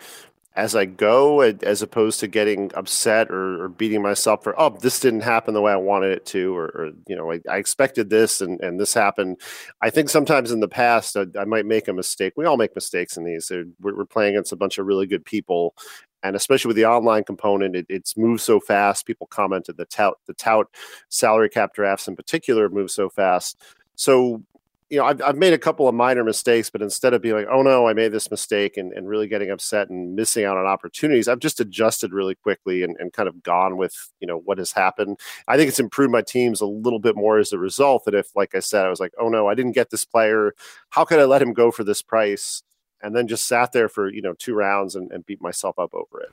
as 0.56 0.74
I 0.74 0.84
go, 0.84 1.40
as 1.40 1.80
opposed 1.80 2.18
to 2.20 2.26
getting 2.26 2.72
upset 2.74 3.30
or, 3.30 3.62
or, 3.62 3.68
beating 3.68 4.02
myself 4.02 4.42
for, 4.42 4.60
oh, 4.60 4.70
this 4.70 4.98
didn't 4.98 5.20
happen 5.20 5.54
the 5.54 5.60
way 5.60 5.70
I 5.72 5.76
wanted 5.76 6.10
it 6.10 6.26
to, 6.26 6.56
or, 6.56 6.64
or 6.64 6.90
you 7.06 7.14
know, 7.14 7.30
I, 7.30 7.40
I, 7.48 7.58
expected 7.58 8.10
this 8.10 8.40
and, 8.40 8.60
and 8.60 8.78
this 8.78 8.92
happened. 8.92 9.40
I 9.80 9.90
think 9.90 10.08
sometimes 10.08 10.50
in 10.50 10.58
the 10.58 10.66
past, 10.66 11.16
I, 11.16 11.26
I 11.38 11.44
might 11.44 11.66
make 11.66 11.86
a 11.86 11.92
mistake. 11.92 12.32
We 12.36 12.46
all 12.46 12.56
make 12.56 12.74
mistakes 12.74 13.16
in 13.16 13.24
these. 13.24 13.48
We're, 13.50 13.94
we're, 13.96 14.04
playing 14.04 14.34
against 14.34 14.50
a 14.50 14.56
bunch 14.56 14.78
of 14.78 14.86
really 14.86 15.06
good 15.06 15.24
people. 15.24 15.76
And 16.24 16.34
especially 16.34 16.68
with 16.68 16.76
the 16.76 16.86
online 16.86 17.22
component, 17.22 17.76
it, 17.76 17.86
it's 17.88 18.16
moved 18.16 18.42
so 18.42 18.58
fast. 18.58 19.06
People 19.06 19.28
commented 19.28 19.76
the 19.76 19.84
tout, 19.84 20.18
the 20.26 20.34
tout 20.34 20.66
salary 21.10 21.48
cap 21.48 21.74
drafts 21.74 22.08
in 22.08 22.16
particular 22.16 22.68
move 22.68 22.90
so 22.90 23.08
fast. 23.08 23.56
So 23.94 24.42
you 24.90 24.98
know, 24.98 25.04
I've, 25.04 25.22
I've 25.22 25.36
made 25.36 25.52
a 25.52 25.58
couple 25.58 25.86
of 25.86 25.94
minor 25.94 26.24
mistakes, 26.24 26.68
but 26.68 26.82
instead 26.82 27.14
of 27.14 27.22
being 27.22 27.36
like, 27.36 27.46
oh 27.48 27.62
no, 27.62 27.86
I 27.86 27.92
made 27.92 28.10
this 28.10 28.28
mistake 28.28 28.76
and, 28.76 28.92
and 28.92 29.08
really 29.08 29.28
getting 29.28 29.48
upset 29.48 29.88
and 29.88 30.16
missing 30.16 30.44
out 30.44 30.58
on 30.58 30.66
opportunities, 30.66 31.28
I've 31.28 31.38
just 31.38 31.60
adjusted 31.60 32.12
really 32.12 32.34
quickly 32.34 32.82
and, 32.82 32.96
and 32.98 33.12
kind 33.12 33.28
of 33.28 33.40
gone 33.44 33.76
with, 33.76 33.94
you 34.18 34.26
know, 34.26 34.38
what 34.38 34.58
has 34.58 34.72
happened. 34.72 35.20
I 35.46 35.56
think 35.56 35.68
it's 35.68 35.78
improved 35.78 36.10
my 36.10 36.22
teams 36.22 36.60
a 36.60 36.66
little 36.66 36.98
bit 36.98 37.14
more 37.14 37.38
as 37.38 37.52
a 37.52 37.58
result 37.58 38.04
that 38.04 38.16
if, 38.16 38.34
like 38.34 38.56
I 38.56 38.58
said, 38.58 38.84
I 38.84 38.90
was 38.90 38.98
like, 38.98 39.12
oh 39.18 39.28
no, 39.28 39.46
I 39.46 39.54
didn't 39.54 39.72
get 39.72 39.90
this 39.90 40.04
player. 40.04 40.54
How 40.90 41.04
could 41.04 41.20
I 41.20 41.24
let 41.24 41.42
him 41.42 41.52
go 41.52 41.70
for 41.70 41.84
this 41.84 42.02
price? 42.02 42.64
And 43.00 43.14
then 43.14 43.28
just 43.28 43.46
sat 43.46 43.70
there 43.70 43.88
for, 43.88 44.12
you 44.12 44.20
know, 44.20 44.34
two 44.34 44.54
rounds 44.54 44.96
and, 44.96 45.10
and 45.12 45.24
beat 45.24 45.40
myself 45.40 45.78
up 45.78 45.94
over 45.94 46.20
it. 46.20 46.32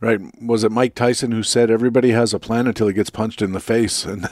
Right. 0.00 0.18
Was 0.42 0.64
it 0.64 0.72
Mike 0.72 0.94
Tyson 0.94 1.30
who 1.30 1.42
said 1.42 1.70
everybody 1.70 2.12
has 2.12 2.32
a 2.32 2.38
plan 2.38 2.66
until 2.66 2.88
he 2.88 2.94
gets 2.94 3.10
punched 3.10 3.42
in 3.42 3.52
the 3.52 3.60
face? 3.60 4.06
And, 4.06 4.26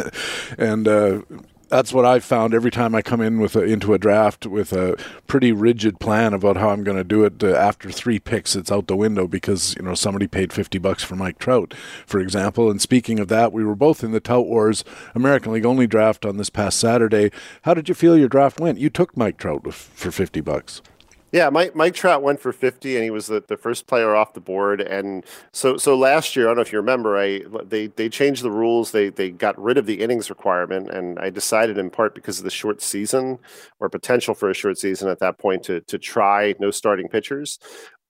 and, 0.57 0.89
uh, 0.89 1.21
that's 1.69 1.93
what 1.93 2.05
I've 2.05 2.25
found 2.25 2.55
every 2.55 2.71
time 2.71 2.95
I 2.95 3.03
come 3.03 3.21
in 3.21 3.41
with 3.41 3.55
a, 3.57 3.63
into 3.63 3.95
a 3.95 3.99
draft 3.99 4.47
with 4.47 4.73
a 4.73 4.97
pretty 5.27 5.53
rigid 5.53 6.01
plan 6.01 6.35
about 6.35 6.57
how 6.57 6.71
I'm 6.71 6.85
going 6.85 6.97
to 6.97 7.05
do 7.05 7.25
it. 7.25 7.43
Uh, 7.43 7.55
after 7.55 7.91
three 7.91 8.19
picks, 8.19 8.57
it's 8.57 8.73
out 8.73 8.87
the 8.87 8.97
window 8.97 9.27
because 9.27 9.75
you 9.77 9.83
know 9.83 9.95
somebody 9.95 10.27
paid 10.27 10.53
fifty 10.53 10.79
bucks 10.79 11.05
for 11.05 11.17
Mike 11.17 11.39
Trout, 11.39 11.75
for 12.07 12.21
example. 12.21 12.71
And 12.71 12.81
speaking 12.81 13.19
of 13.21 13.29
that, 13.29 13.53
we 13.53 13.65
were 13.65 13.77
both 13.77 14.03
in 14.03 14.13
the 14.13 14.21
Tout 14.21 14.47
Wars 14.47 14.85
American 15.15 15.53
League 15.53 15.67
only 15.67 15.87
draft 15.87 16.25
on 16.25 16.37
this 16.37 16.51
past 16.51 16.79
Saturday. 16.79 17.31
How 17.63 17.75
did 17.75 17.89
you 17.89 17.95
feel 17.95 18.17
your 18.17 18.29
draft 18.29 18.61
went? 18.61 18.79
You 18.79 18.91
took 18.91 19.17
Mike 19.17 19.39
Trout 19.39 19.73
for 19.73 20.11
fifty 20.11 20.41
bucks. 20.41 20.83
Yeah, 21.31 21.51
Mike 21.51 21.77
Mike 21.77 21.95
Trout 21.95 22.23
went 22.23 22.41
for 22.41 22.53
fifty, 22.53 22.97
and 22.97 23.05
he 23.05 23.11
was 23.11 23.27
the, 23.27 23.45
the 23.47 23.59
first 23.59 23.87
player 23.87 24.17
off 24.17 24.33
the 24.33 24.41
board. 24.41 24.81
And 24.81 25.27
so 25.53 25.77
so 25.77 25.95
last 25.95 26.35
year, 26.35 26.47
I 26.47 26.49
don't 26.49 26.57
know 26.57 26.63
if 26.63 26.73
you 26.73 26.79
remember, 26.79 27.19
I 27.19 27.43
they 27.67 27.89
they 27.89 28.09
changed 28.09 28.43
the 28.43 28.51
rules. 28.51 28.93
They 28.93 29.11
they 29.11 29.31
got 29.31 29.61
rid 29.61 29.77
of 29.77 29.85
the 29.85 30.01
innings 30.01 30.31
requirement, 30.31 30.89
and 30.91 31.19
I 31.19 31.29
decided 31.29 31.77
in 31.77 31.91
part 31.91 32.15
because 32.15 32.39
of 32.39 32.45
the 32.45 32.51
short 32.51 32.81
season 32.81 33.39
or 33.79 33.91
potential 33.91 34.35
for 34.35 34.49
a 34.49 34.55
short 34.55 34.79
season 34.79 35.09
at 35.11 35.19
that 35.19 35.39
point 35.39 35.63
to 35.65 35.81
to 35.83 35.99
try 35.99 36.55
no 36.61 36.71
starting 36.71 37.09
pitchers. 37.09 37.59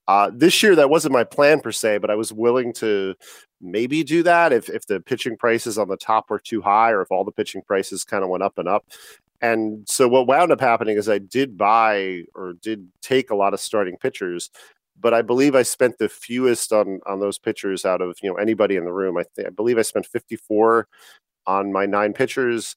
Uh, 0.06 0.30
this 0.32 0.62
year, 0.62 0.74
that 0.76 0.88
wasn't 0.88 1.12
my 1.12 1.24
plan 1.24 1.60
per 1.60 1.72
se, 1.72 1.98
but 1.98 2.10
I 2.10 2.14
was 2.14 2.32
willing 2.32 2.72
to 2.74 3.14
maybe 3.60 4.04
do 4.04 4.22
that 4.22 4.52
if 4.52 4.68
if 4.68 4.86
the 4.86 5.00
pitching 5.00 5.36
prices 5.36 5.76
on 5.76 5.88
the 5.88 5.96
top 5.96 6.30
were 6.30 6.38
too 6.38 6.62
high, 6.62 6.92
or 6.92 7.02
if 7.02 7.10
all 7.10 7.24
the 7.24 7.32
pitching 7.32 7.62
prices 7.66 8.04
kind 8.04 8.22
of 8.22 8.30
went 8.30 8.44
up 8.44 8.58
and 8.58 8.68
up. 8.68 8.84
And 9.40 9.88
so 9.88 10.08
what 10.08 10.26
wound 10.26 10.50
up 10.52 10.60
happening 10.60 10.96
is 10.96 11.08
I 11.08 11.18
did 11.18 11.56
buy 11.56 12.22
or 12.34 12.54
did 12.54 12.88
take 13.02 13.30
a 13.30 13.36
lot 13.36 13.54
of 13.54 13.60
starting 13.60 13.96
pitchers, 13.96 14.50
but 15.00 15.14
I 15.14 15.22
believe 15.22 15.54
I 15.54 15.62
spent 15.62 15.98
the 15.98 16.08
fewest 16.08 16.72
on 16.72 17.00
on 17.06 17.20
those 17.20 17.38
pitchers 17.38 17.84
out 17.84 18.02
of 18.02 18.18
you 18.22 18.30
know 18.30 18.36
anybody 18.36 18.76
in 18.76 18.84
the 18.84 18.92
room. 18.92 19.16
I 19.16 19.24
I 19.46 19.50
believe 19.50 19.78
I 19.78 19.82
spent 19.82 20.06
54 20.06 20.88
on 21.46 21.72
my 21.72 21.86
nine 21.86 22.12
pitchers. 22.12 22.76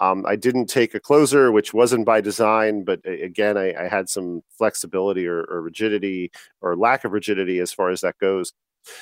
Um, 0.00 0.24
I 0.26 0.36
didn't 0.36 0.66
take 0.66 0.94
a 0.94 1.00
closer, 1.00 1.50
which 1.50 1.74
wasn't 1.74 2.06
by 2.06 2.20
design, 2.20 2.84
but 2.84 3.00
again, 3.04 3.56
I, 3.56 3.74
I 3.74 3.88
had 3.88 4.08
some 4.08 4.42
flexibility 4.56 5.26
or, 5.26 5.40
or, 5.50 5.60
rigidity 5.60 6.30
or 6.60 6.76
lack 6.76 7.04
of 7.04 7.10
rigidity 7.10 7.58
as 7.58 7.72
far 7.72 7.90
as 7.90 8.02
that 8.02 8.16
goes. 8.20 8.52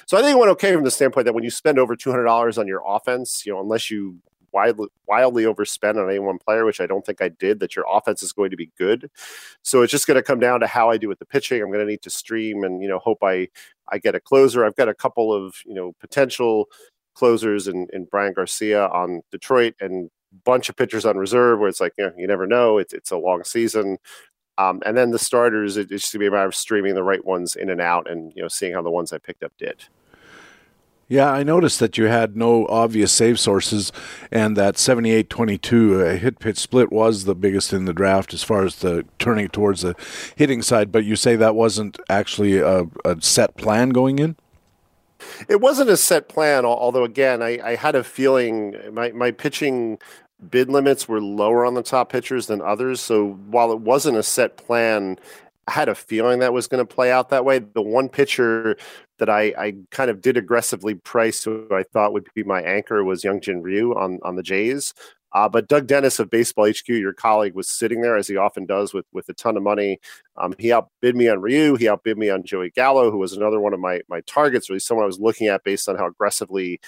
So 0.06 0.16
I 0.16 0.22
think 0.22 0.36
it 0.36 0.38
went 0.38 0.52
okay 0.52 0.72
from 0.72 0.84
the 0.84 0.90
standpoint 0.90 1.26
that 1.26 1.34
when 1.34 1.44
you 1.44 1.50
spend 1.50 1.78
over 1.78 1.96
two 1.96 2.10
hundred 2.10 2.24
dollars 2.24 2.56
on 2.56 2.66
your 2.66 2.82
offense, 2.86 3.44
you 3.44 3.52
know, 3.52 3.60
unless 3.60 3.90
you 3.90 4.16
wildly 4.56 4.88
wildly 5.06 5.44
overspend 5.44 6.02
on 6.02 6.08
any 6.08 6.18
one 6.18 6.38
player, 6.38 6.64
which 6.64 6.80
I 6.80 6.86
don't 6.86 7.04
think 7.04 7.20
I 7.20 7.28
did, 7.28 7.60
that 7.60 7.76
your 7.76 7.84
offense 7.90 8.22
is 8.22 8.32
going 8.32 8.50
to 8.50 8.56
be 8.56 8.70
good. 8.78 9.10
So 9.62 9.82
it's 9.82 9.90
just 9.90 10.06
going 10.06 10.16
to 10.16 10.22
come 10.22 10.40
down 10.40 10.60
to 10.60 10.66
how 10.66 10.90
I 10.90 10.96
do 10.96 11.08
with 11.08 11.18
the 11.18 11.26
pitching. 11.26 11.60
I'm 11.60 11.68
going 11.70 11.86
to 11.86 11.90
need 11.90 12.02
to 12.02 12.10
stream 12.10 12.64
and 12.64 12.82
you 12.82 12.88
know 12.88 12.98
hope 12.98 13.18
I 13.22 13.48
I 13.92 13.98
get 13.98 14.14
a 14.14 14.20
closer. 14.20 14.64
I've 14.64 14.76
got 14.76 14.88
a 14.88 14.94
couple 14.94 15.32
of 15.32 15.56
you 15.66 15.74
know 15.74 15.92
potential 16.00 16.68
closers 17.14 17.66
and, 17.66 17.88
and 17.92 18.08
Bryan 18.10 18.32
Garcia 18.32 18.88
on 18.88 19.22
Detroit 19.30 19.74
and 19.80 20.10
bunch 20.44 20.68
of 20.68 20.76
pitchers 20.76 21.06
on 21.06 21.16
reserve 21.16 21.58
where 21.58 21.68
it's 21.68 21.80
like, 21.80 21.94
you 21.96 22.04
know, 22.04 22.12
you 22.16 22.26
never 22.26 22.46
know. 22.46 22.78
It's, 22.78 22.92
it's 22.92 23.10
a 23.10 23.16
long 23.16 23.42
season. 23.42 23.96
Um, 24.58 24.82
and 24.84 24.96
then 24.96 25.10
the 25.10 25.18
starters, 25.18 25.76
it, 25.76 25.90
it's 25.90 26.02
just 26.02 26.12
to 26.12 26.18
be 26.18 26.26
a 26.26 26.30
matter 26.30 26.48
of 26.48 26.54
streaming 26.54 26.94
the 26.94 27.02
right 27.02 27.24
ones 27.24 27.56
in 27.56 27.70
and 27.70 27.80
out 27.80 28.10
and, 28.10 28.32
you 28.36 28.42
know, 28.42 28.48
seeing 28.48 28.74
how 28.74 28.82
the 28.82 28.90
ones 28.90 29.12
I 29.12 29.18
picked 29.18 29.42
up 29.42 29.52
did. 29.58 29.84
Yeah, 31.08 31.30
I 31.30 31.44
noticed 31.44 31.78
that 31.78 31.96
you 31.96 32.06
had 32.06 32.36
no 32.36 32.66
obvious 32.66 33.12
save 33.12 33.38
sources, 33.38 33.92
and 34.32 34.56
that 34.56 34.76
78 34.76 35.30
22 35.30 36.00
uh, 36.00 36.16
hit 36.16 36.40
pitch 36.40 36.58
split 36.58 36.90
was 36.90 37.24
the 37.24 37.34
biggest 37.34 37.72
in 37.72 37.84
the 37.84 37.92
draft 37.92 38.34
as 38.34 38.42
far 38.42 38.64
as 38.64 38.76
the 38.76 39.04
turning 39.20 39.48
towards 39.48 39.82
the 39.82 39.94
hitting 40.34 40.62
side. 40.62 40.90
But 40.90 41.04
you 41.04 41.14
say 41.14 41.36
that 41.36 41.54
wasn't 41.54 41.98
actually 42.08 42.58
a, 42.58 42.86
a 43.04 43.20
set 43.20 43.56
plan 43.56 43.90
going 43.90 44.18
in? 44.18 44.36
It 45.48 45.60
wasn't 45.60 45.90
a 45.90 45.96
set 45.96 46.28
plan, 46.28 46.64
although, 46.64 47.04
again, 47.04 47.42
I, 47.42 47.58
I 47.62 47.74
had 47.76 47.94
a 47.94 48.04
feeling 48.04 48.76
my, 48.92 49.12
my 49.12 49.30
pitching 49.30 49.98
bid 50.50 50.68
limits 50.68 51.08
were 51.08 51.20
lower 51.20 51.64
on 51.64 51.74
the 51.74 51.82
top 51.82 52.10
pitchers 52.10 52.46
than 52.46 52.60
others. 52.60 53.00
So 53.00 53.38
while 53.48 53.72
it 53.72 53.80
wasn't 53.80 54.18
a 54.18 54.22
set 54.22 54.56
plan, 54.56 55.18
I 55.66 55.72
had 55.72 55.88
a 55.88 55.94
feeling 55.94 56.38
that 56.40 56.52
was 56.52 56.68
going 56.68 56.86
to 56.86 56.94
play 56.94 57.10
out 57.10 57.30
that 57.30 57.44
way. 57.44 57.58
The 57.58 57.82
one 57.82 58.08
pitcher 58.08 58.76
that 59.18 59.28
I, 59.28 59.52
I 59.58 59.74
kind 59.90 60.10
of 60.10 60.20
did 60.20 60.36
aggressively 60.36 60.94
price 60.94 61.42
who 61.42 61.66
I 61.72 61.82
thought 61.82 62.12
would 62.12 62.28
be 62.34 62.44
my 62.44 62.62
anchor 62.62 63.02
was 63.02 63.22
Hyunjin 63.22 63.62
Ryu 63.62 63.94
on, 63.94 64.20
on 64.22 64.36
the 64.36 64.42
Jays. 64.42 64.94
Uh, 65.32 65.48
but 65.48 65.68
Doug 65.68 65.86
Dennis 65.86 66.18
of 66.18 66.30
Baseball 66.30 66.68
HQ, 66.68 66.88
your 66.88 67.12
colleague, 67.12 67.54
was 67.54 67.68
sitting 67.68 68.00
there 68.00 68.16
as 68.16 68.28
he 68.28 68.36
often 68.36 68.64
does 68.64 68.94
with 68.94 69.04
with 69.12 69.28
a 69.28 69.34
ton 69.34 69.56
of 69.56 69.62
money. 69.62 69.98
Um, 70.36 70.54
he 70.58 70.72
outbid 70.72 71.14
me 71.16 71.28
on 71.28 71.42
Ryu. 71.42 71.74
He 71.76 71.88
outbid 71.88 72.16
me 72.16 72.30
on 72.30 72.44
Joey 72.44 72.70
Gallo, 72.70 73.10
who 73.10 73.18
was 73.18 73.34
another 73.34 73.60
one 73.60 73.74
of 73.74 73.80
my 73.80 74.00
my 74.08 74.20
targets, 74.22 74.70
or 74.70 74.72
at 74.72 74.74
least 74.76 74.86
someone 74.86 75.04
I 75.04 75.06
was 75.06 75.20
looking 75.20 75.48
at 75.48 75.64
based 75.64 75.88
on 75.88 75.96
how 75.96 76.06
aggressively 76.06 76.80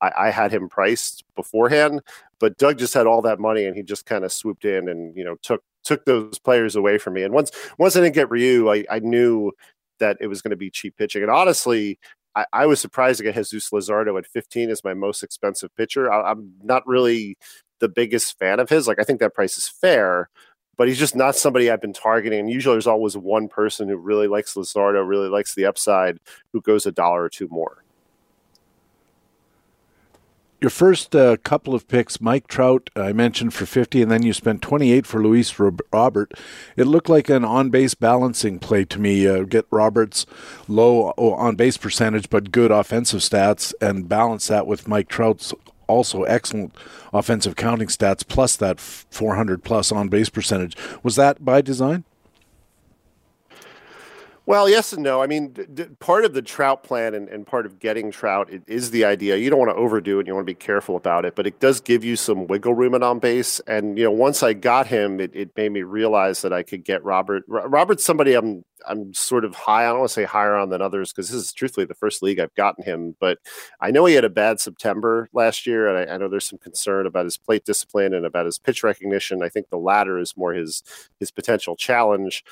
I, 0.00 0.10
I 0.16 0.30
had 0.30 0.52
him 0.52 0.68
priced 0.68 1.22
beforehand. 1.36 2.00
But 2.40 2.56
Doug 2.56 2.78
just 2.78 2.94
had 2.94 3.06
all 3.06 3.22
that 3.22 3.38
money, 3.38 3.66
and 3.66 3.76
he 3.76 3.84
just 3.84 4.04
kind 4.04 4.24
of 4.24 4.32
swooped 4.32 4.64
in 4.64 4.88
and 4.88 5.16
you 5.16 5.24
know 5.24 5.36
took 5.42 5.62
took 5.84 6.04
those 6.04 6.38
players 6.38 6.76
away 6.76 6.98
from 6.98 7.14
me. 7.14 7.22
And 7.22 7.34
once 7.34 7.50
once 7.78 7.96
I 7.96 8.00
didn't 8.00 8.14
get 8.14 8.30
Ryu, 8.30 8.70
I, 8.70 8.84
I 8.90 8.98
knew 9.00 9.52
that 9.98 10.16
it 10.20 10.26
was 10.26 10.42
going 10.42 10.50
to 10.50 10.56
be 10.56 10.70
cheap 10.70 10.96
pitching. 10.96 11.22
And 11.22 11.30
honestly, 11.30 11.98
I, 12.34 12.46
I, 12.52 12.66
was 12.66 12.80
surprised 12.80 13.18
to 13.18 13.24
get 13.24 13.34
Jesus 13.34 13.70
Luzardo 13.70 14.18
at 14.18 14.26
15 14.26 14.70
as 14.70 14.82
my 14.82 14.94
most 14.94 15.22
expensive 15.22 15.74
pitcher. 15.76 16.12
I, 16.12 16.30
I'm 16.30 16.52
not 16.62 16.86
really 16.86 17.36
the 17.80 17.88
biggest 17.88 18.38
fan 18.38 18.58
of 18.58 18.68
his. 18.68 18.88
Like 18.88 18.98
I 18.98 19.04
think 19.04 19.20
that 19.20 19.34
price 19.34 19.56
is 19.56 19.68
fair, 19.68 20.28
but 20.76 20.88
he's 20.88 20.98
just 20.98 21.14
not 21.14 21.36
somebody 21.36 21.70
I've 21.70 21.80
been 21.80 21.92
targeting. 21.92 22.40
And 22.40 22.50
usually 22.50 22.74
there's 22.74 22.86
always 22.86 23.16
one 23.16 23.48
person 23.48 23.88
who 23.88 23.96
really 23.96 24.28
likes 24.28 24.54
Luzardo, 24.54 25.06
really 25.06 25.28
likes 25.28 25.54
the 25.54 25.66
upside, 25.66 26.18
who 26.52 26.60
goes 26.60 26.86
a 26.86 26.92
dollar 26.92 27.22
or 27.22 27.28
two 27.28 27.48
more 27.48 27.84
your 30.62 30.70
first 30.70 31.16
uh, 31.16 31.36
couple 31.38 31.74
of 31.74 31.88
picks, 31.88 32.20
Mike 32.20 32.46
Trout, 32.46 32.88
I 32.94 33.12
mentioned 33.12 33.52
for 33.52 33.66
50, 33.66 34.00
and 34.00 34.10
then 34.10 34.22
you 34.22 34.32
spent 34.32 34.62
28 34.62 35.04
for 35.06 35.20
Luis 35.20 35.58
Robert. 35.58 36.32
It 36.76 36.86
looked 36.86 37.08
like 37.08 37.28
an 37.28 37.44
on 37.44 37.70
base 37.70 37.94
balancing 37.94 38.60
play 38.60 38.84
to 38.84 39.00
me. 39.00 39.26
Uh, 39.26 39.42
get 39.42 39.66
Roberts 39.72 40.24
low 40.68 41.12
on 41.18 41.56
base 41.56 41.76
percentage, 41.76 42.30
but 42.30 42.52
good 42.52 42.70
offensive 42.70 43.20
stats, 43.20 43.74
and 43.80 44.08
balance 44.08 44.46
that 44.46 44.68
with 44.68 44.86
Mike 44.86 45.08
Trout's 45.08 45.52
also 45.88 46.22
excellent 46.22 46.72
offensive 47.12 47.56
counting 47.56 47.88
stats, 47.88 48.26
plus 48.26 48.54
that 48.56 48.78
400 48.78 49.64
plus 49.64 49.90
on 49.90 50.08
base 50.08 50.28
percentage. 50.28 50.76
Was 51.02 51.16
that 51.16 51.44
by 51.44 51.60
design? 51.60 52.04
Well, 54.44 54.68
yes 54.68 54.92
and 54.92 55.04
no. 55.04 55.22
I 55.22 55.28
mean, 55.28 55.52
d- 55.52 55.66
d- 55.72 55.84
part 56.00 56.24
of 56.24 56.34
the 56.34 56.42
trout 56.42 56.82
plan 56.82 57.14
and, 57.14 57.28
and 57.28 57.46
part 57.46 57.64
of 57.64 57.78
getting 57.78 58.10
trout 58.10 58.50
is 58.66 58.90
the 58.90 59.04
idea. 59.04 59.36
You 59.36 59.50
don't 59.50 59.58
want 59.60 59.70
to 59.70 59.76
overdo 59.76 60.18
it. 60.18 60.26
You 60.26 60.34
want 60.34 60.44
to 60.44 60.50
be 60.50 60.54
careful 60.56 60.96
about 60.96 61.24
it, 61.24 61.36
but 61.36 61.46
it 61.46 61.60
does 61.60 61.80
give 61.80 62.02
you 62.02 62.16
some 62.16 62.48
wiggle 62.48 62.74
room 62.74 62.94
and 62.94 63.04
on 63.04 63.20
base. 63.20 63.60
And 63.68 63.96
you 63.96 64.02
know, 64.02 64.10
once 64.10 64.42
I 64.42 64.52
got 64.52 64.88
him, 64.88 65.20
it, 65.20 65.30
it 65.32 65.56
made 65.56 65.70
me 65.70 65.82
realize 65.82 66.42
that 66.42 66.52
I 66.52 66.64
could 66.64 66.82
get 66.82 67.04
Robert. 67.04 67.44
R- 67.52 67.68
Robert's 67.68 68.02
somebody 68.02 68.34
I'm 68.34 68.64
I'm 68.88 69.14
sort 69.14 69.44
of 69.44 69.54
high. 69.54 69.84
I 69.84 69.90
don't 69.90 70.00
want 70.00 70.10
to 70.10 70.14
say 70.14 70.24
higher 70.24 70.56
on 70.56 70.70
than 70.70 70.82
others 70.82 71.12
because 71.12 71.30
this 71.30 71.40
is 71.40 71.52
truthfully 71.52 71.86
the 71.86 71.94
first 71.94 72.20
league 72.20 72.40
I've 72.40 72.54
gotten 72.56 72.82
him. 72.82 73.14
But 73.20 73.38
I 73.80 73.92
know 73.92 74.06
he 74.06 74.14
had 74.16 74.24
a 74.24 74.28
bad 74.28 74.58
September 74.58 75.28
last 75.32 75.68
year, 75.68 75.86
and 75.86 76.10
I, 76.10 76.14
I 76.14 76.16
know 76.18 76.28
there's 76.28 76.48
some 76.48 76.58
concern 76.58 77.06
about 77.06 77.26
his 77.26 77.38
plate 77.38 77.64
discipline 77.64 78.12
and 78.12 78.26
about 78.26 78.46
his 78.46 78.58
pitch 78.58 78.82
recognition. 78.82 79.40
I 79.44 79.50
think 79.50 79.68
the 79.70 79.78
latter 79.78 80.18
is 80.18 80.36
more 80.36 80.52
his 80.52 80.82
his 81.20 81.30
potential 81.30 81.76
challenge. 81.76 82.42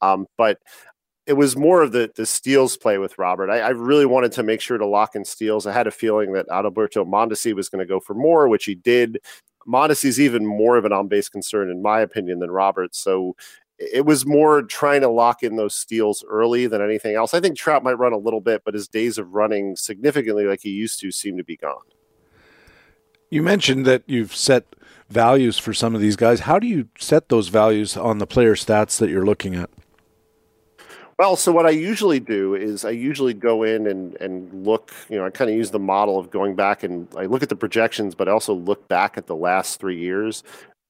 Um, 0.00 0.26
but 0.36 0.58
it 1.26 1.34
was 1.34 1.56
more 1.56 1.82
of 1.82 1.92
the 1.92 2.10
the 2.14 2.26
steals 2.26 2.76
play 2.76 2.98
with 2.98 3.18
Robert. 3.18 3.50
I, 3.50 3.60
I, 3.60 3.68
really 3.70 4.06
wanted 4.06 4.32
to 4.32 4.42
make 4.42 4.60
sure 4.60 4.76
to 4.76 4.86
lock 4.86 5.14
in 5.14 5.24
steals. 5.24 5.66
I 5.66 5.72
had 5.72 5.86
a 5.86 5.90
feeling 5.90 6.32
that 6.32 6.48
Adalberto 6.48 7.06
Mondesi 7.06 7.54
was 7.54 7.68
going 7.68 7.80
to 7.80 7.88
go 7.88 8.00
for 8.00 8.14
more, 8.14 8.48
which 8.48 8.64
he 8.64 8.74
did. 8.74 9.18
Mondesi's 9.66 10.20
even 10.20 10.44
more 10.44 10.76
of 10.76 10.84
an 10.84 10.92
on 10.92 11.08
base 11.08 11.28
concern, 11.28 11.70
in 11.70 11.80
my 11.80 12.00
opinion, 12.00 12.40
than 12.40 12.50
Robert. 12.50 12.94
So 12.94 13.34
it 13.78 14.04
was 14.04 14.26
more 14.26 14.62
trying 14.62 15.00
to 15.00 15.08
lock 15.08 15.42
in 15.42 15.56
those 15.56 15.74
steals 15.74 16.24
early 16.28 16.66
than 16.66 16.82
anything 16.82 17.16
else. 17.16 17.34
I 17.34 17.40
think 17.40 17.56
Trout 17.56 17.82
might 17.82 17.98
run 17.98 18.12
a 18.12 18.18
little 18.18 18.40
bit, 18.40 18.62
but 18.64 18.74
his 18.74 18.88
days 18.88 19.18
of 19.18 19.34
running 19.34 19.74
significantly 19.76 20.44
like 20.44 20.60
he 20.62 20.70
used 20.70 21.00
to 21.00 21.10
seem 21.10 21.36
to 21.38 21.44
be 21.44 21.56
gone. 21.56 21.82
You 23.30 23.42
mentioned 23.42 23.84
that 23.86 24.02
you've 24.06 24.36
set 24.36 24.64
values 25.08 25.58
for 25.58 25.72
some 25.72 25.94
of 25.94 26.00
these 26.00 26.14
guys. 26.14 26.40
How 26.40 26.58
do 26.58 26.66
you 26.66 26.88
set 26.98 27.30
those 27.30 27.48
values 27.48 27.96
on 27.96 28.18
the 28.18 28.26
player 28.26 28.54
stats 28.54 28.98
that 28.98 29.10
you're 29.10 29.26
looking 29.26 29.54
at? 29.54 29.70
Well, 31.18 31.36
so 31.36 31.52
what 31.52 31.66
I 31.66 31.70
usually 31.70 32.18
do 32.20 32.54
is 32.54 32.84
I 32.84 32.90
usually 32.90 33.34
go 33.34 33.62
in 33.62 33.86
and, 33.86 34.14
and 34.16 34.66
look, 34.66 34.92
you 35.08 35.16
know, 35.16 35.24
I 35.24 35.30
kind 35.30 35.50
of 35.50 35.56
use 35.56 35.70
the 35.70 35.78
model 35.78 36.18
of 36.18 36.30
going 36.30 36.56
back 36.56 36.82
and 36.82 37.06
I 37.16 37.26
look 37.26 37.42
at 37.42 37.48
the 37.48 37.56
projections, 37.56 38.14
but 38.14 38.28
I 38.28 38.32
also 38.32 38.54
look 38.54 38.88
back 38.88 39.16
at 39.16 39.26
the 39.26 39.36
last 39.36 39.78
three 39.78 39.98
years. 39.98 40.42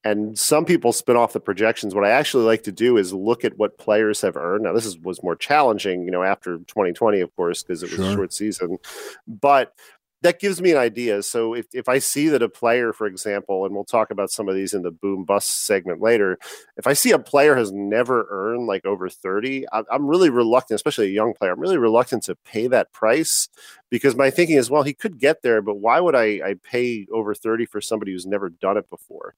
And 0.06 0.38
some 0.38 0.66
people 0.66 0.92
spin 0.92 1.16
off 1.16 1.32
the 1.32 1.40
projections. 1.40 1.94
What 1.94 2.04
I 2.04 2.10
actually 2.10 2.44
like 2.44 2.62
to 2.64 2.72
do 2.72 2.98
is 2.98 3.14
look 3.14 3.42
at 3.42 3.56
what 3.56 3.78
players 3.78 4.20
have 4.20 4.36
earned. 4.36 4.64
Now, 4.64 4.74
this 4.74 4.84
is, 4.84 4.98
was 4.98 5.22
more 5.22 5.34
challenging, 5.34 6.04
you 6.04 6.10
know, 6.10 6.22
after 6.22 6.58
2020, 6.58 7.20
of 7.20 7.34
course, 7.36 7.62
because 7.62 7.82
it 7.82 7.90
was 7.90 7.98
sure. 7.98 8.10
a 8.10 8.14
short 8.14 8.32
season. 8.32 8.76
But 9.26 9.72
that 10.24 10.40
gives 10.40 10.62
me 10.62 10.70
an 10.70 10.78
idea. 10.78 11.22
So 11.22 11.52
if, 11.52 11.66
if 11.74 11.86
I 11.86 11.98
see 11.98 12.28
that 12.28 12.42
a 12.42 12.48
player, 12.48 12.94
for 12.94 13.06
example, 13.06 13.66
and 13.66 13.74
we'll 13.74 13.84
talk 13.84 14.10
about 14.10 14.30
some 14.30 14.48
of 14.48 14.54
these 14.54 14.72
in 14.72 14.80
the 14.80 14.90
boom 14.90 15.24
bust 15.24 15.66
segment 15.66 16.00
later, 16.00 16.38
if 16.78 16.86
I 16.86 16.94
see 16.94 17.10
a 17.10 17.18
player 17.18 17.54
has 17.54 17.70
never 17.70 18.26
earned 18.30 18.66
like 18.66 18.86
over 18.86 19.10
30, 19.10 19.66
I, 19.70 19.82
I'm 19.92 20.06
really 20.06 20.30
reluctant, 20.30 20.76
especially 20.76 21.08
a 21.08 21.10
young 21.10 21.34
player, 21.34 21.52
I'm 21.52 21.60
really 21.60 21.76
reluctant 21.76 22.22
to 22.24 22.36
pay 22.36 22.66
that 22.68 22.90
price 22.90 23.50
because 23.90 24.16
my 24.16 24.30
thinking 24.30 24.56
is, 24.56 24.70
well, 24.70 24.82
he 24.82 24.94
could 24.94 25.18
get 25.18 25.42
there, 25.42 25.60
but 25.60 25.74
why 25.74 26.00
would 26.00 26.14
I, 26.14 26.40
I 26.42 26.54
pay 26.62 27.06
over 27.12 27.34
30 27.34 27.66
for 27.66 27.82
somebody 27.82 28.12
who's 28.12 28.24
never 28.24 28.48
done 28.48 28.78
it 28.78 28.88
before? 28.88 29.34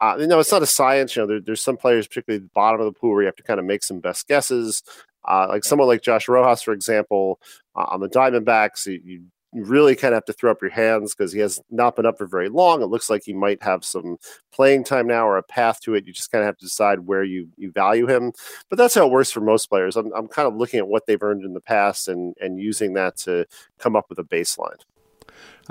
Uh, 0.00 0.16
you 0.18 0.26
know, 0.26 0.40
it's 0.40 0.50
not 0.50 0.62
a 0.62 0.66
science. 0.66 1.14
You 1.14 1.22
know, 1.22 1.26
there, 1.28 1.40
there's 1.40 1.60
some 1.60 1.76
players, 1.76 2.08
particularly 2.08 2.42
the 2.42 2.50
bottom 2.54 2.80
of 2.80 2.86
the 2.86 2.98
pool, 2.98 3.10
where 3.10 3.20
you 3.20 3.26
have 3.26 3.36
to 3.36 3.42
kind 3.42 3.60
of 3.60 3.66
make 3.66 3.82
some 3.82 4.00
best 4.00 4.26
guesses. 4.26 4.82
Uh, 5.22 5.46
like 5.50 5.64
someone 5.64 5.86
like 5.86 6.00
Josh 6.00 6.28
Rojas, 6.28 6.62
for 6.62 6.72
example, 6.72 7.38
uh, 7.76 7.84
on 7.90 8.00
the 8.00 8.08
Diamondbacks, 8.08 8.86
you, 8.86 9.00
you 9.04 9.22
you 9.52 9.64
really 9.64 9.96
kind 9.96 10.14
of 10.14 10.18
have 10.18 10.24
to 10.26 10.32
throw 10.32 10.50
up 10.50 10.62
your 10.62 10.70
hands 10.70 11.14
because 11.14 11.32
he 11.32 11.40
has 11.40 11.60
not 11.70 11.96
been 11.96 12.06
up 12.06 12.18
for 12.18 12.26
very 12.26 12.48
long. 12.48 12.82
It 12.82 12.86
looks 12.86 13.10
like 13.10 13.24
he 13.24 13.32
might 13.32 13.62
have 13.62 13.84
some 13.84 14.16
playing 14.52 14.84
time 14.84 15.08
now 15.08 15.26
or 15.26 15.38
a 15.38 15.42
path 15.42 15.80
to 15.80 15.94
it. 15.94 16.06
You 16.06 16.12
just 16.12 16.30
kind 16.30 16.42
of 16.42 16.46
have 16.46 16.58
to 16.58 16.66
decide 16.66 17.00
where 17.00 17.24
you 17.24 17.48
you 17.56 17.72
value 17.72 18.06
him. 18.06 18.32
But 18.68 18.76
that's 18.76 18.94
how 18.94 19.06
it 19.06 19.12
works 19.12 19.30
for 19.30 19.40
most 19.40 19.66
players. 19.66 19.96
I'm 19.96 20.12
I'm 20.12 20.28
kind 20.28 20.46
of 20.46 20.54
looking 20.54 20.78
at 20.78 20.88
what 20.88 21.06
they've 21.06 21.22
earned 21.22 21.44
in 21.44 21.54
the 21.54 21.60
past 21.60 22.08
and 22.08 22.34
and 22.40 22.60
using 22.60 22.94
that 22.94 23.16
to 23.18 23.46
come 23.78 23.96
up 23.96 24.06
with 24.08 24.18
a 24.18 24.24
baseline. 24.24 24.78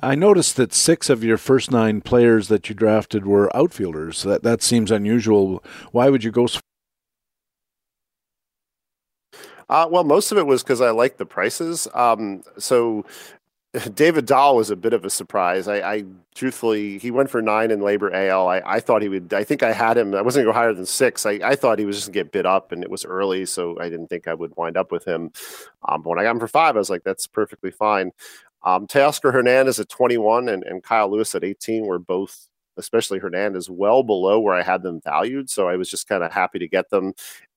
I 0.01 0.15
noticed 0.15 0.55
that 0.57 0.73
six 0.73 1.09
of 1.09 1.23
your 1.23 1.37
first 1.37 1.71
nine 1.71 2.01
players 2.01 2.47
that 2.47 2.69
you 2.69 2.75
drafted 2.75 3.25
were 3.25 3.55
outfielders. 3.55 4.23
That 4.23 4.43
that 4.43 4.61
seems 4.61 4.91
unusual. 4.91 5.63
Why 5.91 6.09
would 6.09 6.23
you 6.23 6.31
go? 6.31 6.47
So- 6.47 6.59
uh, 9.69 9.87
well, 9.89 10.03
most 10.03 10.31
of 10.31 10.37
it 10.37 10.47
was 10.47 10.63
because 10.63 10.81
I 10.81 10.89
liked 10.89 11.19
the 11.19 11.25
prices. 11.25 11.87
Um, 11.93 12.43
so 12.57 13.05
David 13.93 14.25
Dahl 14.25 14.55
was 14.55 14.71
a 14.71 14.75
bit 14.75 14.93
of 14.93 15.05
a 15.05 15.09
surprise. 15.09 15.67
I, 15.67 15.77
I, 15.77 16.03
truthfully, 16.33 16.97
he 16.97 17.11
went 17.11 17.29
for 17.29 17.41
nine 17.41 17.69
in 17.69 17.81
LABR 17.81 18.29
AL. 18.29 18.47
I, 18.47 18.61
I 18.65 18.79
thought 18.79 19.03
he 19.03 19.09
would. 19.09 19.31
I 19.31 19.43
think 19.43 19.61
I 19.61 19.71
had 19.71 19.97
him. 19.97 20.15
I 20.15 20.21
wasn't 20.21 20.45
going 20.45 20.53
to 20.53 20.57
go 20.57 20.59
higher 20.59 20.73
than 20.73 20.87
six. 20.87 21.25
I, 21.25 21.39
I 21.43 21.55
thought 21.55 21.77
he 21.77 21.85
was 21.85 21.97
just 21.97 22.07
going 22.07 22.13
to 22.13 22.19
get 22.19 22.31
bid 22.31 22.45
up, 22.47 22.71
and 22.71 22.83
it 22.83 22.89
was 22.89 23.05
early, 23.05 23.45
so 23.45 23.79
I 23.79 23.89
didn't 23.89 24.07
think 24.07 24.27
I 24.27 24.33
would 24.33 24.53
wind 24.57 24.75
up 24.75 24.91
with 24.91 25.05
him. 25.05 25.31
Um, 25.87 26.01
but 26.01 26.09
when 26.09 26.19
I 26.19 26.23
got 26.23 26.31
him 26.31 26.39
for 26.39 26.47
five, 26.47 26.75
I 26.75 26.79
was 26.79 26.89
like, 26.89 27.03
that's 27.03 27.27
perfectly 27.27 27.69
fine. 27.69 28.11
Um, 28.63 28.87
Teoscar 28.87 29.31
Hernandez 29.31 29.79
at 29.79 29.87
21 29.89 30.49
and, 30.49 30.63
and 30.63 30.83
Kyle 30.83 31.09
Lewis 31.09 31.33
at 31.35 31.43
18 31.43 31.85
were 31.85 31.99
both, 31.99 32.47
especially 32.75 33.19
Hernandez, 33.19 33.69
well 33.69 34.03
below 34.03 34.39
where 34.39 34.55
I 34.55 34.63
had 34.63 34.83
them 34.83 34.99
valued. 35.01 35.49
So 35.49 35.69
I 35.69 35.77
was 35.77 35.89
just 35.89 36.07
kind 36.07 36.23
of 36.23 36.33
happy 36.33 36.59
to 36.59 36.67
get 36.67 36.89
them. 36.89 37.13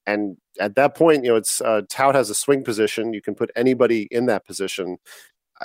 And 0.06 0.36
at 0.60 0.74
that 0.76 0.94
point, 0.94 1.24
you 1.24 1.30
know, 1.30 1.36
it's 1.36 1.60
uh, 1.60 1.82
Tout 1.88 2.14
has 2.14 2.30
a 2.30 2.34
swing 2.34 2.62
position. 2.62 3.12
You 3.12 3.22
can 3.22 3.34
put 3.34 3.50
anybody 3.56 4.08
in 4.10 4.26
that 4.26 4.44
position 4.46 4.98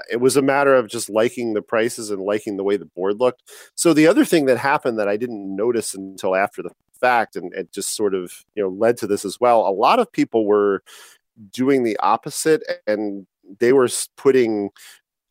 it 0.10 0.18
was 0.18 0.38
a 0.38 0.42
matter 0.42 0.76
of 0.76 0.88
just 0.88 1.10
liking 1.10 1.54
the 1.54 1.62
prices 1.62 2.10
and 2.12 2.22
liking 2.22 2.58
the 2.58 2.64
way 2.64 2.78
the 2.78 2.86
board 2.86 3.20
looked. 3.20 3.44
So 3.76 3.94
the 3.94 4.08
other 4.08 4.26
thing 4.26 4.46
that 4.46 4.58
happened 4.58 5.00
that 5.00 5.08
I 5.08 5.18
didn't 5.18 5.56
notice 5.56 5.94
until 5.94 6.36
after 6.36 6.62
the 6.62 6.72
fact, 7.00 7.36
and 7.36 7.54
it 7.54 7.72
just 7.72 7.96
sort 7.96 8.14
of 8.14 8.46
you 8.56 8.64
know 8.64 8.70
led 8.70 8.98
to 8.98 9.08
this 9.08 9.26
as 9.26 9.40
well. 9.40 9.68
A 9.68 9.72
lot 9.72 10.00
of 10.00 10.12
people 10.12 10.46
were 10.46 10.84
doing 11.52 11.84
the 11.84 11.98
opposite, 11.98 12.64
and 12.86 13.28
they 13.60 13.74
were 13.74 13.90
putting 14.18 14.70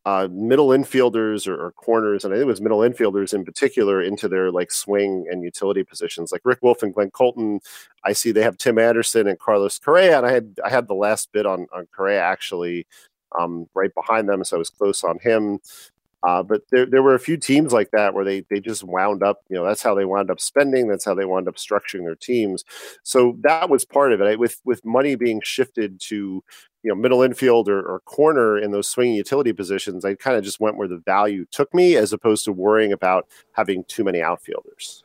uh, 0.05 0.29
middle 0.31 0.69
infielders 0.69 1.47
or, 1.47 1.61
or, 1.61 1.73
corners, 1.73 2.23
and 2.23 2.33
I 2.33 2.37
think 2.37 2.43
it 2.43 2.47
was 2.47 2.61
middle 2.61 2.79
infielders 2.79 3.33
in 3.33 3.43
particular, 3.43 4.01
into 4.01 4.29
their 4.29 4.51
like 4.51 4.71
swing 4.71 5.25
and 5.29 5.43
utility 5.43 5.83
positions. 5.83 6.31
Like 6.31 6.41
Rick 6.45 6.59
Wolf 6.61 6.81
and 6.81 6.93
Glenn 6.93 7.11
Colton, 7.11 7.59
I 8.05 8.13
see 8.13 8.31
they 8.31 8.41
have 8.41 8.57
Tim 8.57 8.79
Anderson 8.79 9.27
and 9.27 9.37
Carlos 9.37 9.77
Correa, 9.79 10.17
and 10.17 10.25
I 10.25 10.31
had 10.31 10.59
I 10.63 10.69
had 10.69 10.87
the 10.87 10.93
last 10.93 11.33
bid 11.33 11.45
on 11.45 11.67
on 11.73 11.87
Correa 11.93 12.21
actually 12.21 12.87
um, 13.39 13.67
right 13.73 13.93
behind 13.93 14.27
them, 14.27 14.43
so 14.43 14.57
I 14.57 14.59
was 14.59 14.69
close 14.69 15.03
on 15.03 15.19
him. 15.19 15.59
Uh, 16.23 16.41
but 16.41 16.63
there, 16.71 16.85
there 16.85 17.03
were 17.03 17.13
a 17.13 17.19
few 17.19 17.37
teams 17.37 17.71
like 17.71 17.91
that 17.91 18.13
where 18.13 18.25
they, 18.25 18.43
they 18.49 18.59
just 18.59 18.83
wound 18.83 19.21
up, 19.21 19.43
you 19.49 19.55
know, 19.55 19.63
that's 19.63 19.83
how 19.83 19.93
they 19.93 20.03
wound 20.03 20.31
up 20.31 20.39
spending. 20.39 20.87
That's 20.87 21.05
how 21.05 21.13
they 21.13 21.25
wound 21.25 21.47
up 21.47 21.55
structuring 21.55 22.03
their 22.05 22.15
teams. 22.15 22.65
So 23.03 23.37
that 23.41 23.69
was 23.69 23.85
part 23.85 24.11
of 24.11 24.19
it. 24.19 24.39
With 24.39 24.59
with 24.65 24.83
money 24.83 25.15
being 25.15 25.41
shifted 25.43 26.01
to, 26.01 26.15
you 26.15 26.43
know, 26.89 26.95
middle 26.95 27.21
infield 27.21 27.69
or, 27.69 27.81
or 27.81 27.99
corner 28.01 28.57
in 28.57 28.71
those 28.71 28.89
swinging 28.89 29.15
utility 29.15 29.53
positions, 29.53 30.03
I 30.03 30.15
kind 30.15 30.35
of 30.35 30.43
just 30.43 30.59
went 30.59 30.75
where 30.75 30.87
the 30.87 30.97
value 30.97 31.45
took 31.51 31.71
me 31.73 31.95
as 31.95 32.11
opposed 32.11 32.45
to 32.45 32.51
worrying 32.51 32.91
about 32.91 33.27
having 33.51 33.83
too 33.87 34.03
many 34.03 34.21
outfielders. 34.21 35.03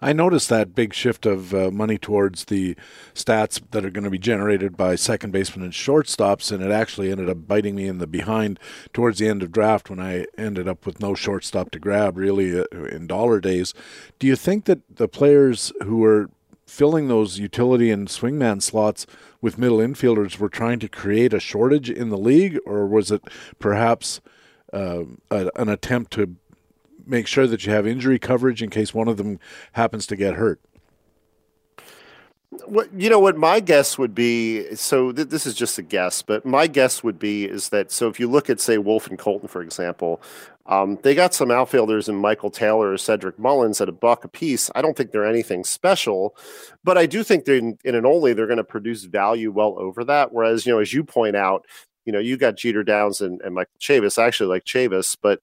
I 0.00 0.12
noticed 0.12 0.48
that 0.48 0.76
big 0.76 0.94
shift 0.94 1.26
of 1.26 1.52
uh, 1.52 1.72
money 1.72 1.98
towards 1.98 2.44
the 2.44 2.76
stats 3.14 3.60
that 3.72 3.84
are 3.84 3.90
going 3.90 4.04
to 4.04 4.10
be 4.10 4.18
generated 4.18 4.76
by 4.76 4.94
second 4.94 5.32
basemen 5.32 5.64
and 5.64 5.72
shortstops, 5.72 6.52
and 6.52 6.62
it 6.62 6.70
actually 6.70 7.10
ended 7.10 7.28
up 7.28 7.48
biting 7.48 7.74
me 7.74 7.88
in 7.88 7.98
the 7.98 8.06
behind 8.06 8.60
towards 8.92 9.18
the 9.18 9.26
end 9.26 9.42
of 9.42 9.50
draft 9.50 9.90
when 9.90 9.98
I 9.98 10.26
ended 10.36 10.68
up 10.68 10.86
with 10.86 11.00
no 11.00 11.14
shortstop 11.14 11.72
to 11.72 11.80
grab, 11.80 12.16
really, 12.16 12.60
uh, 12.60 12.64
in 12.72 13.08
dollar 13.08 13.40
days. 13.40 13.74
Do 14.20 14.28
you 14.28 14.36
think 14.36 14.66
that 14.66 14.82
the 14.88 15.08
players 15.08 15.72
who 15.82 15.96
were 15.96 16.30
filling 16.64 17.08
those 17.08 17.38
utility 17.38 17.90
and 17.90 18.06
swingman 18.08 18.62
slots 18.62 19.04
with 19.40 19.58
middle 19.58 19.78
infielders 19.78 20.38
were 20.38 20.48
trying 20.48 20.78
to 20.78 20.88
create 20.88 21.32
a 21.32 21.40
shortage 21.40 21.90
in 21.90 22.10
the 22.10 22.18
league, 22.18 22.58
or 22.66 22.86
was 22.86 23.10
it 23.10 23.22
perhaps 23.58 24.20
uh, 24.72 25.02
a, 25.30 25.50
an 25.56 25.68
attempt 25.68 26.12
to 26.12 26.36
make 27.08 27.26
sure 27.26 27.46
that 27.46 27.64
you 27.66 27.72
have 27.72 27.86
injury 27.86 28.18
coverage 28.18 28.62
in 28.62 28.70
case 28.70 28.94
one 28.94 29.08
of 29.08 29.16
them 29.16 29.38
happens 29.72 30.06
to 30.08 30.16
get 30.16 30.34
hurt? 30.34 30.60
What 32.64 32.92
you 32.94 33.10
know, 33.10 33.18
what 33.18 33.36
my 33.36 33.60
guess 33.60 33.98
would 33.98 34.14
be. 34.14 34.74
So 34.74 35.12
th- 35.12 35.28
this 35.28 35.44
is 35.46 35.54
just 35.54 35.78
a 35.78 35.82
guess, 35.82 36.22
but 36.22 36.46
my 36.46 36.66
guess 36.66 37.04
would 37.04 37.18
be 37.18 37.44
is 37.44 37.68
that 37.68 37.92
so 37.92 38.08
if 38.08 38.18
you 38.18 38.26
look 38.26 38.48
at 38.48 38.58
say 38.58 38.78
Wolf 38.78 39.06
and 39.06 39.18
Colton, 39.18 39.48
for 39.48 39.60
example, 39.60 40.22
um, 40.64 40.98
they 41.02 41.14
got 41.14 41.34
some 41.34 41.50
outfielders 41.50 42.08
in 42.08 42.16
Michael 42.16 42.50
Taylor 42.50 42.92
or 42.92 42.98
Cedric 42.98 43.38
Mullins 43.38 43.80
at 43.80 43.88
a 43.88 43.92
buck 43.92 44.24
a 44.24 44.28
piece. 44.28 44.70
I 44.74 44.82
don't 44.82 44.96
think 44.96 45.12
they're 45.12 45.26
anything 45.26 45.62
special, 45.62 46.36
but 46.84 46.96
I 46.96 47.06
do 47.06 47.22
think 47.22 47.44
they're 47.44 47.56
in, 47.56 47.78
in 47.84 47.94
an 47.94 48.06
only 48.06 48.32
they're 48.32 48.46
going 48.46 48.58
to 48.58 48.64
produce 48.64 49.04
value 49.04 49.50
well 49.50 49.76
over 49.78 50.02
that. 50.04 50.32
Whereas 50.32 50.64
you 50.64 50.72
know, 50.72 50.80
as 50.80 50.92
you 50.92 51.04
point 51.04 51.36
out, 51.36 51.66
you 52.08 52.12
know, 52.12 52.18
you 52.18 52.38
got 52.38 52.56
Jeter 52.56 52.82
Downs 52.82 53.20
and, 53.20 53.40
and 53.42 53.54
Michael 53.54 53.78
Chavis. 53.78 54.18
I 54.18 54.26
actually 54.26 54.48
like 54.48 54.64
Chavis, 54.64 55.14
but 55.20 55.42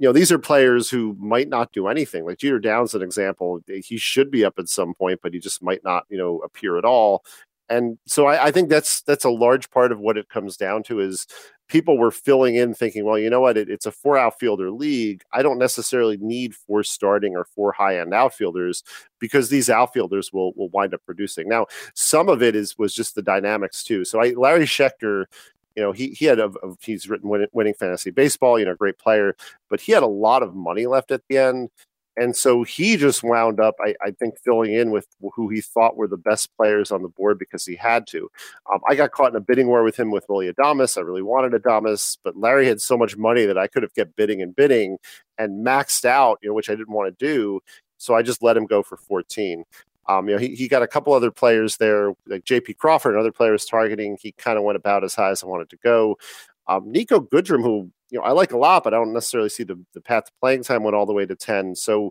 you 0.00 0.08
know, 0.08 0.12
these 0.14 0.32
are 0.32 0.38
players 0.38 0.88
who 0.88 1.14
might 1.20 1.50
not 1.50 1.72
do 1.72 1.86
anything. 1.86 2.24
Like 2.24 2.38
Jeter 2.38 2.58
Downs, 2.58 2.94
an 2.94 3.02
example, 3.02 3.60
eh, 3.68 3.82
he 3.84 3.98
should 3.98 4.30
be 4.30 4.46
up 4.46 4.54
at 4.58 4.70
some 4.70 4.94
point, 4.94 5.20
but 5.22 5.34
he 5.34 5.38
just 5.38 5.62
might 5.62 5.84
not, 5.84 6.04
you 6.08 6.16
know, 6.16 6.38
appear 6.38 6.78
at 6.78 6.86
all. 6.86 7.22
And 7.68 7.98
so 8.06 8.26
I, 8.26 8.46
I 8.46 8.50
think 8.50 8.70
that's 8.70 9.02
that's 9.02 9.26
a 9.26 9.30
large 9.30 9.70
part 9.70 9.92
of 9.92 10.00
what 10.00 10.16
it 10.16 10.30
comes 10.30 10.56
down 10.56 10.84
to 10.84 11.00
is 11.00 11.26
people 11.68 11.98
were 11.98 12.10
filling 12.10 12.56
in 12.56 12.72
thinking, 12.72 13.04
well, 13.04 13.18
you 13.18 13.28
know 13.28 13.42
what, 13.42 13.58
it, 13.58 13.68
it's 13.68 13.84
a 13.84 13.92
four 13.92 14.16
outfielder 14.16 14.70
league. 14.70 15.22
I 15.34 15.42
don't 15.42 15.58
necessarily 15.58 16.16
need 16.16 16.54
four 16.54 16.82
starting 16.82 17.36
or 17.36 17.44
four 17.44 17.72
high 17.72 17.98
end 17.98 18.14
outfielders 18.14 18.82
because 19.18 19.50
these 19.50 19.68
outfielders 19.68 20.32
will 20.32 20.54
will 20.54 20.70
wind 20.70 20.94
up 20.94 21.02
producing. 21.04 21.46
Now, 21.46 21.66
some 21.94 22.30
of 22.30 22.42
it 22.42 22.56
is 22.56 22.78
was 22.78 22.94
just 22.94 23.14
the 23.14 23.22
dynamics 23.22 23.84
too. 23.84 24.06
So 24.06 24.18
I 24.18 24.30
Larry 24.30 24.64
Schechter 24.64 25.26
you 25.76 25.82
know, 25.82 25.92
he 25.92 26.08
he 26.10 26.24
had 26.24 26.38
a, 26.38 26.46
a 26.46 26.74
he's 26.80 27.08
written 27.08 27.28
winning, 27.28 27.48
winning 27.52 27.74
fantasy 27.74 28.10
baseball, 28.10 28.58
you 28.58 28.64
know, 28.64 28.74
great 28.74 28.98
player, 28.98 29.36
but 29.68 29.80
he 29.80 29.92
had 29.92 30.02
a 30.02 30.08
lot 30.08 30.42
of 30.42 30.54
money 30.54 30.86
left 30.86 31.10
at 31.10 31.22
the 31.28 31.38
end. 31.38 31.70
And 32.16 32.36
so 32.36 32.64
he 32.64 32.96
just 32.96 33.22
wound 33.22 33.60
up, 33.60 33.76
I, 33.80 33.94
I, 34.02 34.10
think, 34.10 34.34
filling 34.44 34.74
in 34.74 34.90
with 34.90 35.06
who 35.34 35.48
he 35.48 35.60
thought 35.60 35.96
were 35.96 36.08
the 36.08 36.16
best 36.16 36.50
players 36.56 36.90
on 36.90 37.02
the 37.02 37.08
board 37.08 37.38
because 37.38 37.64
he 37.64 37.76
had 37.76 38.06
to. 38.08 38.28
Um, 38.70 38.80
I 38.88 38.94
got 38.94 39.12
caught 39.12 39.30
in 39.30 39.36
a 39.36 39.40
bidding 39.40 39.68
war 39.68 39.84
with 39.84 39.98
him 39.98 40.10
with 40.10 40.26
Willy 40.28 40.52
Adames. 40.52 40.98
I 40.98 41.02
really 41.02 41.22
wanted 41.22 41.52
Adames, 41.52 42.18
but 42.24 42.36
Larry 42.36 42.66
had 42.66 42.82
so 42.82 42.98
much 42.98 43.16
money 43.16 43.46
that 43.46 43.56
I 43.56 43.68
could 43.68 43.82
have 43.82 43.94
kept 43.94 44.16
bidding 44.16 44.42
and 44.42 44.54
bidding 44.54 44.98
and 45.38 45.64
maxed 45.64 46.04
out, 46.04 46.38
you 46.42 46.50
know, 46.50 46.54
which 46.54 46.68
I 46.68 46.74
didn't 46.74 46.92
want 46.92 47.16
to 47.16 47.26
do. 47.26 47.60
So 47.96 48.14
I 48.14 48.22
just 48.22 48.42
let 48.42 48.56
him 48.56 48.66
go 48.66 48.82
for 48.82 48.96
14. 48.96 49.64
Um, 50.10 50.28
you 50.28 50.34
know, 50.34 50.40
he, 50.40 50.56
he 50.56 50.66
got 50.66 50.82
a 50.82 50.88
couple 50.88 51.12
other 51.12 51.30
players 51.30 51.76
there, 51.76 52.12
like 52.26 52.44
J.P. 52.44 52.74
Crawford 52.74 53.12
and 53.12 53.20
other 53.20 53.30
players 53.30 53.64
targeting. 53.64 54.18
He 54.20 54.32
kind 54.32 54.58
of 54.58 54.64
went 54.64 54.74
about 54.74 55.04
as 55.04 55.14
high 55.14 55.30
as 55.30 55.44
I 55.44 55.46
wanted 55.46 55.70
to 55.70 55.76
go. 55.76 56.18
Um, 56.66 56.92
Niko 56.92 57.28
Goodrum, 57.28 57.62
who 57.62 57.92
you 58.10 58.18
know 58.18 58.24
I 58.24 58.32
like 58.32 58.50
a 58.52 58.58
lot, 58.58 58.82
but 58.82 58.92
I 58.92 58.96
don't 58.96 59.12
necessarily 59.12 59.48
see 59.50 59.62
the, 59.62 59.78
the 59.94 60.00
path 60.00 60.24
to 60.24 60.32
playing 60.40 60.64
time 60.64 60.82
went 60.82 60.96
all 60.96 61.06
the 61.06 61.12
way 61.12 61.26
to 61.26 61.36
ten. 61.36 61.76
So 61.76 62.10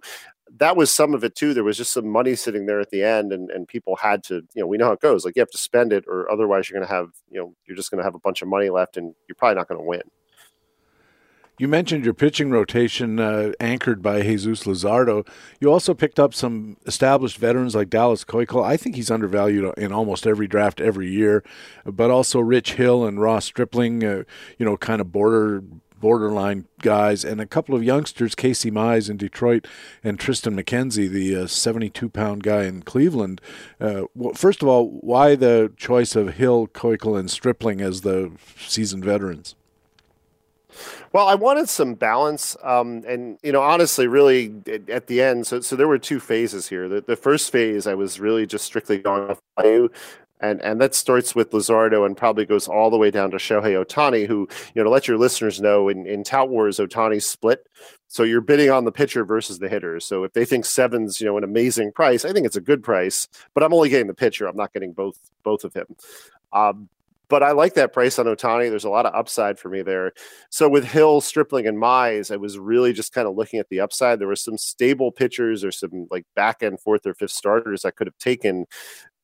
that 0.60 0.78
was 0.78 0.92
some 0.92 1.14
of 1.14 1.26
it 1.26 1.36
too. 1.36 1.54
There 1.54 1.66
was 1.66 1.76
just 1.76 1.92
some 1.92 2.08
money 2.08 2.36
sitting 2.36 2.68
there 2.68 2.80
at 2.80 2.90
the 2.90 3.04
end, 3.04 3.34
and 3.34 3.50
and 3.52 3.68
people 3.68 3.98
had 3.98 4.24
to, 4.26 4.36
you 4.54 4.62
know, 4.62 4.68
we 4.68 4.78
know 4.78 4.86
how 4.86 4.94
it 4.94 5.02
goes. 5.02 5.26
Like 5.26 5.36
you 5.36 5.42
have 5.42 5.52
to 5.52 5.58
spend 5.58 5.92
it, 5.92 6.06
or 6.08 6.32
otherwise 6.32 6.70
you're 6.70 6.80
going 6.80 6.88
to 6.88 6.94
have, 6.94 7.10
you 7.30 7.40
know, 7.40 7.54
you're 7.66 7.76
just 7.76 7.92
going 7.92 8.00
to 8.00 8.04
have 8.06 8.16
a 8.16 8.20
bunch 8.20 8.42
of 8.42 8.48
money 8.48 8.70
left, 8.70 8.96
and 8.96 9.14
you're 9.28 9.36
probably 9.36 9.56
not 9.56 9.68
going 9.68 9.82
to 9.82 9.86
win. 9.86 10.02
You 11.60 11.68
mentioned 11.68 12.06
your 12.06 12.14
pitching 12.14 12.52
rotation 12.52 13.20
uh, 13.20 13.52
anchored 13.60 14.02
by 14.02 14.22
Jesus 14.22 14.64
Luzardo. 14.64 15.28
You 15.60 15.70
also 15.70 15.94
picked 15.94 16.18
up 16.18 16.34
some 16.34 16.78
established 16.86 17.38
veterans 17.38 17.76
like 17.76 17.90
Dallas 17.90 18.24
Keuchel. 18.24 18.64
I 18.64 18.78
think 18.78 18.96
he's 18.96 19.12
undervalued 19.12 19.78
in 19.78 19.92
almost 19.92 20.26
every 20.26 20.48
draft 20.48 20.80
every 20.80 21.10
year, 21.10 21.44
but 21.86 22.10
also 22.10 22.40
Rich 22.40 22.76
Hill 22.76 23.06
and 23.06 23.20
Ross 23.20 23.44
Stripling, 23.44 24.06
uh, 24.06 24.24
you 24.58 24.66
know, 24.66 24.78
kind 24.78 25.02
of 25.02 25.12
border 25.12 25.62
borderline 26.00 26.66
guys, 26.82 27.26
and 27.26 27.42
a 27.42 27.46
couple 27.46 27.76
of 27.76 27.84
youngsters, 27.84 28.36
Casey 28.36 28.72
Mize 28.72 29.10
in 29.10 29.18
Detroit 29.18 29.68
and 30.02 30.18
Triston 30.18 30.58
McKenzie, 30.58 31.10
the 31.10 31.46
72 31.46 32.06
uh, 32.06 32.10
pound 32.10 32.42
guy 32.42 32.64
in 32.64 32.84
Cleveland. 32.84 33.42
Uh, 33.82 34.04
well, 34.16 34.34
first 34.34 34.62
of 34.62 34.70
all, 34.70 34.92
why 35.02 35.36
the 35.36 35.74
choice 35.76 36.16
of 36.16 36.36
Hill, 36.36 36.68
Keuchel, 36.68 37.20
and 37.20 37.30
Stripling 37.30 37.82
as 37.82 38.00
the 38.00 38.32
seasoned 38.58 39.04
veterans? 39.04 39.56
Well, 41.14 41.28
I 41.28 41.36
wanted 41.36 41.70
some 41.70 41.96
balance, 41.96 42.56
um, 42.64 43.04
and 43.08 43.38
you 43.44 43.52
know, 43.52 43.62
honestly, 43.62 44.08
really 44.08 44.54
at 44.90 45.08
the 45.08 45.22
end. 45.22 45.48
So, 45.48 45.62
so 45.62 45.76
there 45.76 45.88
were 45.88 45.98
two 45.98 46.20
phases 46.20 46.68
here. 46.68 46.88
The, 46.88 47.02
the 47.02 47.16
first 47.16 47.52
phase, 47.52 47.88
I 47.88 47.96
was 47.96 48.20
really 48.20 48.46
just 48.46 48.66
strictly 48.66 49.00
going 49.00 49.30
off 49.30 49.42
value, 49.60 49.90
and 50.40 50.62
and 50.62 50.80
that 50.82 50.96
starts 50.96 51.36
with 51.36 51.52
Luzardo 51.52 52.06
and 52.06 52.16
probably 52.16 52.46
goes 52.46 52.68
all 52.68 52.90
the 52.90 52.98
way 52.98 53.12
down 53.12 53.32
to 53.32 53.38
Shohei 53.38 53.84
Ohtani, 53.84 54.28
who 54.28 54.48
you 54.74 54.82
know, 54.82 54.84
to 54.84 54.90
let 54.90 55.08
your 55.08 55.18
listeners 55.18 55.60
know, 55.60 55.90
in 55.90 56.06
in 56.06 56.24
Tout 56.24 56.50
Wars, 56.50 56.78
Ohtani's 56.78 57.26
split. 57.26 57.68
So 58.08 58.24
you're 58.24 58.42
bidding 58.42 58.72
on 58.72 58.86
the 58.86 58.92
pitcher 58.92 59.24
versus 59.24 59.60
the 59.60 59.70
hitter. 59.70 60.00
So 60.00 60.24
if 60.24 60.34
they 60.34 60.46
think 60.46 60.66
seven's 60.66 61.20
you 61.20 61.28
know 61.28 61.38
an 61.38 61.44
amazing 61.44 61.92
price, 61.92 62.26
I 62.26 62.34
think 62.34 62.46
it's 62.46 62.56
a 62.56 62.62
good 62.62 62.84
price, 62.84 63.28
but 63.54 63.64
I'm 63.64 63.74
only 63.74 63.90
getting 63.90 64.08
the 64.08 64.14
pitcher. 64.14 64.48
I'm 64.48 64.56
not 64.56 64.74
getting 64.74 64.94
both 64.94 65.18
both 65.44 65.64
of 65.64 65.74
him. 65.74 65.96
Um, 66.54 66.90
but 67.30 67.44
I 67.44 67.52
like 67.52 67.76
that 67.76 67.94
price 67.94 68.18
on 68.20 68.26
Ohtani. 68.26 68.70
There's 68.70 68.84
a 68.84 68.90
lot 68.90 69.06
of 69.06 69.14
upside 69.14 69.60
for 69.60 69.70
me 69.70 69.82
there. 69.82 70.12
So 70.50 70.68
with 70.68 70.84
Hill, 70.84 71.22
Stripling, 71.22 71.68
and 71.68 71.78
Mize, 71.78 72.32
I 72.32 72.38
was 72.38 72.58
really 72.58 72.92
just 72.92 73.14
kind 73.14 73.28
of 73.28 73.36
looking 73.36 73.60
at 73.60 73.70
the 73.70 73.80
upside. 73.80 74.20
There 74.20 74.28
were 74.28 74.36
some 74.36 74.58
stable 74.58 75.12
pitchers 75.12 75.64
or 75.64 75.72
some 75.72 76.08
like 76.10 76.26
back 76.36 76.64
end 76.64 76.80
fourth 76.82 77.06
or 77.06 77.14
fifth 77.14 77.32
starters 77.32 77.86
I 77.86 77.92
could 77.92 78.08
have 78.08 78.18
taken 78.18 78.66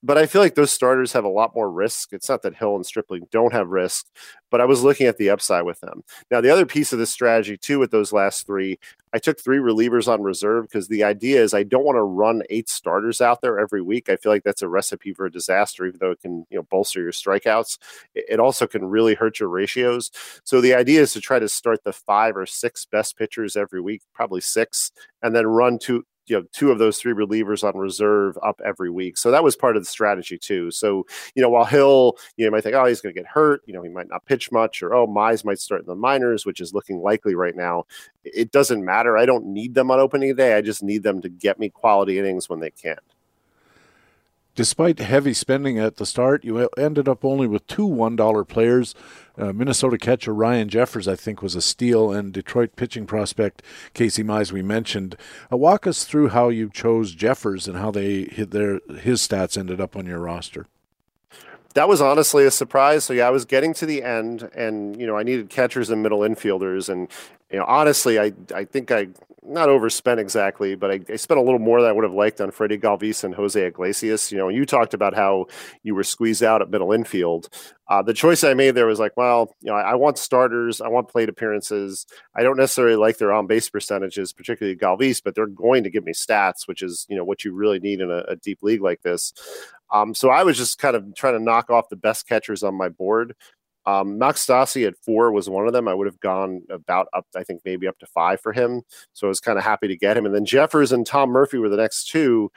but 0.05 0.19
I 0.19 0.27
feel 0.27 0.41
like 0.41 0.53
those 0.53 0.71
starters 0.71 1.13
have 1.13 1.23
a 1.23 1.29
lot 1.29 1.55
more 1.55 1.71
risk. 1.71 2.13
It's 2.13 2.29
not 2.29 2.43
that 2.43 2.55
Hill 2.55 2.75
and 2.75 2.85
Stripling 2.85 3.27
don't 3.31 3.53
have 3.53 3.69
risk, 3.69 4.05
but 4.51 4.61
I 4.61 4.65
was 4.65 4.83
looking 4.83 5.07
at 5.07 5.17
the 5.17 5.31
upside 5.31 5.65
with 5.65 5.79
them. 5.79 6.03
Now, 6.29 6.41
the 6.41 6.51
other 6.51 6.65
piece 6.65 6.93
of 6.93 6.99
this 6.99 7.09
strategy, 7.09 7.57
too, 7.57 7.79
with 7.79 7.89
those 7.89 8.13
last 8.13 8.45
three, 8.45 8.77
I 9.13 9.17
took 9.17 9.39
three 9.39 9.57
relievers 9.57 10.07
on 10.07 10.21
reserve 10.21 10.67
because 10.67 10.87
the 10.87 11.03
idea 11.03 11.41
is 11.41 11.55
I 11.55 11.63
don't 11.63 11.85
want 11.85 11.95
to 11.95 12.03
run 12.03 12.43
eight 12.51 12.69
starters 12.69 13.19
out 13.19 13.41
there 13.41 13.57
every 13.57 13.81
week. 13.81 14.07
I 14.07 14.15
feel 14.15 14.31
like 14.31 14.43
that's 14.43 14.61
a 14.61 14.69
recipe 14.69 15.11
for 15.11 15.25
a 15.25 15.31
disaster, 15.31 15.87
even 15.87 15.97
though 15.99 16.11
it 16.11 16.21
can, 16.21 16.45
you 16.51 16.57
know, 16.57 16.63
bolster 16.69 17.01
your 17.01 17.11
strikeouts. 17.11 17.79
It 18.13 18.39
also 18.39 18.67
can 18.67 18.85
really 18.85 19.15
hurt 19.15 19.39
your 19.39 19.49
ratios. 19.49 20.11
So 20.43 20.61
the 20.61 20.75
idea 20.75 21.01
is 21.01 21.13
to 21.13 21.21
try 21.21 21.39
to 21.39 21.49
start 21.49 21.83
the 21.83 21.93
five 21.93 22.37
or 22.37 22.45
six 22.45 22.85
best 22.85 23.17
pitchers 23.17 23.55
every 23.55 23.81
week, 23.81 24.03
probably 24.13 24.41
six, 24.41 24.91
and 25.23 25.35
then 25.35 25.47
run 25.47 25.79
two 25.79 26.05
you 26.27 26.37
know 26.37 26.45
two 26.51 26.71
of 26.71 26.79
those 26.79 26.97
three 26.97 27.13
relievers 27.13 27.63
on 27.63 27.77
reserve 27.77 28.37
up 28.43 28.61
every 28.65 28.89
week. 28.89 29.17
So 29.17 29.31
that 29.31 29.43
was 29.43 29.55
part 29.55 29.77
of 29.77 29.83
the 29.83 29.89
strategy 29.89 30.37
too. 30.37 30.71
So 30.71 31.05
you 31.35 31.41
know 31.41 31.49
while 31.49 31.65
Hill, 31.65 32.17
you, 32.37 32.45
know, 32.45 32.51
might 32.51 32.63
think, 32.63 32.75
oh, 32.75 32.85
he's 32.85 33.01
going 33.01 33.13
to 33.13 33.19
get 33.19 33.27
hurt. 33.27 33.61
You 33.65 33.73
know, 33.73 33.81
he 33.81 33.89
might 33.89 34.09
not 34.09 34.25
pitch 34.25 34.51
much, 34.51 34.81
or 34.81 34.93
oh, 34.93 35.07
Mize 35.07 35.45
might 35.45 35.59
start 35.59 35.81
in 35.81 35.87
the 35.87 35.95
minors, 35.95 36.45
which 36.45 36.59
is 36.59 36.73
looking 36.73 37.01
likely 37.01 37.35
right 37.35 37.55
now. 37.55 37.85
It 38.23 38.51
doesn't 38.51 38.83
matter. 38.83 39.17
I 39.17 39.25
don't 39.25 39.45
need 39.45 39.75
them 39.75 39.91
on 39.91 39.99
opening 39.99 40.35
day. 40.35 40.55
I 40.55 40.61
just 40.61 40.83
need 40.83 41.03
them 41.03 41.21
to 41.21 41.29
get 41.29 41.59
me 41.59 41.69
quality 41.69 42.19
innings 42.19 42.49
when 42.49 42.59
they 42.59 42.71
can. 42.71 42.97
Despite 44.55 44.99
heavy 44.99 45.33
spending 45.33 45.77
at 45.77 45.97
the 45.97 46.05
start, 46.05 46.45
you 46.45 46.69
ended 46.77 47.09
up 47.09 47.25
only 47.25 47.45
with 47.45 47.67
two 47.67 47.87
$1 47.87 48.47
players. 48.47 48.95
Uh, 49.37 49.51
Minnesota 49.51 49.97
catcher 49.97 50.33
Ryan 50.33 50.69
Jeffers, 50.69 51.07
I 51.07 51.15
think, 51.15 51.41
was 51.41 51.55
a 51.55 51.61
steal, 51.61 52.11
and 52.11 52.31
Detroit 52.31 52.75
pitching 52.75 53.05
prospect 53.05 53.61
Casey 53.93 54.23
Mize, 54.23 54.51
we 54.51 54.61
mentioned. 54.61 55.15
Uh, 55.51 55.57
walk 55.57 55.85
us 55.85 56.05
through 56.05 56.29
how 56.29 56.49
you 56.49 56.69
chose 56.69 57.13
Jeffers 57.13 57.67
and 57.67 57.77
how 57.77 57.91
they 57.91 58.23
hit 58.23 58.51
their 58.51 58.79
his 58.99 59.21
stats 59.21 59.57
ended 59.57 59.81
up 59.81 59.95
on 59.95 60.05
your 60.05 60.19
roster. 60.19 60.67
that 61.73 61.89
was 61.89 61.99
honestly 62.01 62.45
a 62.45 62.51
surprise. 62.51 63.03
So 63.03 63.13
yeah, 63.13 63.27
I 63.27 63.31
was 63.31 63.45
getting 63.45 63.73
to 63.75 63.85
the 63.85 64.01
end, 64.01 64.49
and 64.55 64.99
you 64.99 65.05
know, 65.05 65.17
I 65.17 65.23
needed 65.23 65.49
catchers 65.49 65.89
and 65.89 66.01
middle 66.01 66.19
infielders, 66.19 66.89
and 66.89 67.09
you 67.51 67.59
know, 67.59 67.65
honestly, 67.67 68.19
I 68.19 68.33
I 68.53 68.65
think 68.65 68.91
I 68.91 69.07
not 69.47 69.69
overspent 69.69 70.19
exactly, 70.19 70.75
but 70.75 70.91
I, 70.91 70.99
I, 71.09 71.15
spent 71.17 71.39
a 71.39 71.43
little 71.43 71.59
more 71.59 71.81
than 71.81 71.89
I 71.89 71.93
would 71.93 72.03
have 72.03 72.13
liked 72.13 72.41
on 72.41 72.51
Freddie 72.51 72.77
Galvis 72.77 73.23
and 73.23 73.35
Jose 73.35 73.61
Iglesias. 73.61 74.31
You 74.31 74.37
know, 74.37 74.49
you 74.49 74.65
talked 74.65 74.93
about 74.93 75.13
how 75.13 75.45
you 75.83 75.93
were 75.93 76.03
squeezed 76.03 76.43
out 76.43 76.61
at 76.61 76.69
middle 76.69 76.91
infield. 76.91 77.49
Uh, 77.87 78.01
the 78.01 78.13
choice 78.13 78.43
I 78.43 78.55
made 78.55 78.71
there 78.71 78.87
was 78.87 78.99
like, 78.99 79.15
well, 79.15 79.53
you 79.61 79.69
know, 79.69 79.77
I, 79.77 79.91
I, 79.91 79.95
want 79.95 80.17
starters, 80.17 80.81
I 80.81 80.87
want 80.87 81.09
plate 81.09 81.29
appearances. 81.29 82.07
I 82.35 82.41
don't 82.41 82.57
necessarily 82.57 82.95
like 82.95 83.17
their 83.17 83.31
on 83.31 83.45
base 83.45 83.69
percentages, 83.69 84.33
particularly 84.33 84.77
Galvis, 84.77 85.21
but 85.23 85.35
they're 85.35 85.45
going 85.45 85.83
to 85.83 85.91
give 85.91 86.03
me 86.03 86.13
stats, 86.13 86.67
which 86.67 86.81
is 86.81 87.05
you 87.09 87.15
know 87.15 87.23
what 87.23 87.45
you 87.45 87.53
really 87.53 87.79
need 87.79 88.01
in 88.01 88.09
a, 88.09 88.23
a 88.27 88.35
deep 88.35 88.63
league 88.63 88.81
like 88.81 89.01
this. 89.03 89.33
Um, 89.93 90.15
so 90.15 90.29
I 90.29 90.43
was 90.43 90.57
just 90.57 90.79
kind 90.79 90.95
of 90.95 91.13
trying 91.15 91.37
to 91.37 91.43
knock 91.43 91.69
off 91.69 91.89
the 91.89 91.95
best 91.95 92.27
catchers 92.27 92.63
on 92.63 92.75
my 92.75 92.89
board. 92.89 93.35
Um, 93.85 94.17
Max 94.17 94.45
Stassi 94.45 94.87
at 94.87 94.97
four 94.97 95.31
was 95.31 95.49
one 95.49 95.67
of 95.67 95.73
them. 95.73 95.87
I 95.87 95.93
would 95.93 96.07
have 96.07 96.19
gone 96.19 96.63
about 96.69 97.07
up, 97.13 97.27
I 97.35 97.43
think 97.43 97.61
maybe 97.65 97.87
up 97.87 97.99
to 97.99 98.07
five 98.07 98.41
for 98.41 98.51
him. 98.51 98.81
So 99.13 99.27
I 99.27 99.29
was 99.29 99.39
kind 99.39 99.57
of 99.57 99.63
happy 99.63 99.87
to 99.87 99.97
get 99.97 100.17
him. 100.17 100.25
And 100.25 100.33
then 100.33 100.45
Jeffers 100.45 100.91
and 100.91 101.05
Tom 101.05 101.29
Murphy 101.29 101.57
were 101.57 101.69
the 101.69 101.77
next 101.77 102.07
two. 102.09 102.51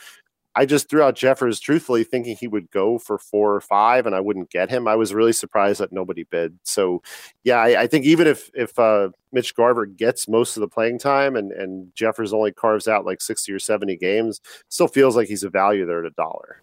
I 0.59 0.67
just 0.67 0.91
threw 0.91 1.03
out 1.03 1.15
Jeffers 1.15 1.61
truthfully 1.61 2.03
thinking 2.03 2.37
he 2.37 2.49
would 2.49 2.69
go 2.73 2.99
for 2.99 3.17
four 3.17 3.55
or 3.55 3.61
five 3.61 4.07
and 4.07 4.15
I 4.15 4.21
wouldn't 4.21 4.51
get 4.51 4.71
him. 4.71 4.89
I 4.89 4.97
was 4.97 5.15
really 5.15 5.33
surprised 5.33 5.81
that 5.81 5.93
nobody 5.93 6.25
bid. 6.25 6.59
So 6.65 7.01
yeah, 7.45 7.59
I, 7.59 7.83
I 7.83 7.87
think 7.87 8.05
even 8.07 8.27
if 8.27 8.51
if 8.55 8.77
uh, 8.77 9.11
Mitch 9.31 9.55
Garver 9.55 9.87
gets 9.87 10.27
most 10.27 10.57
of 10.57 10.63
the 10.63 10.69
playing 10.69 10.99
time 10.99 11.37
and, 11.37 11.53
and 11.53 11.95
Jeffers 11.95 12.33
only 12.33 12.51
carves 12.51 12.89
out 12.89 13.07
like 13.07 13.21
60 13.21 13.53
or 13.53 13.61
70 13.61 13.97
games, 13.99 14.41
still 14.69 14.89
feels 14.89 15.15
like 15.15 15.29
he's 15.29 15.45
a 15.45 15.51
value 15.51 15.87
there 15.87 16.01
at 16.01 16.11
a 16.11 16.15
dollar. 16.17 16.61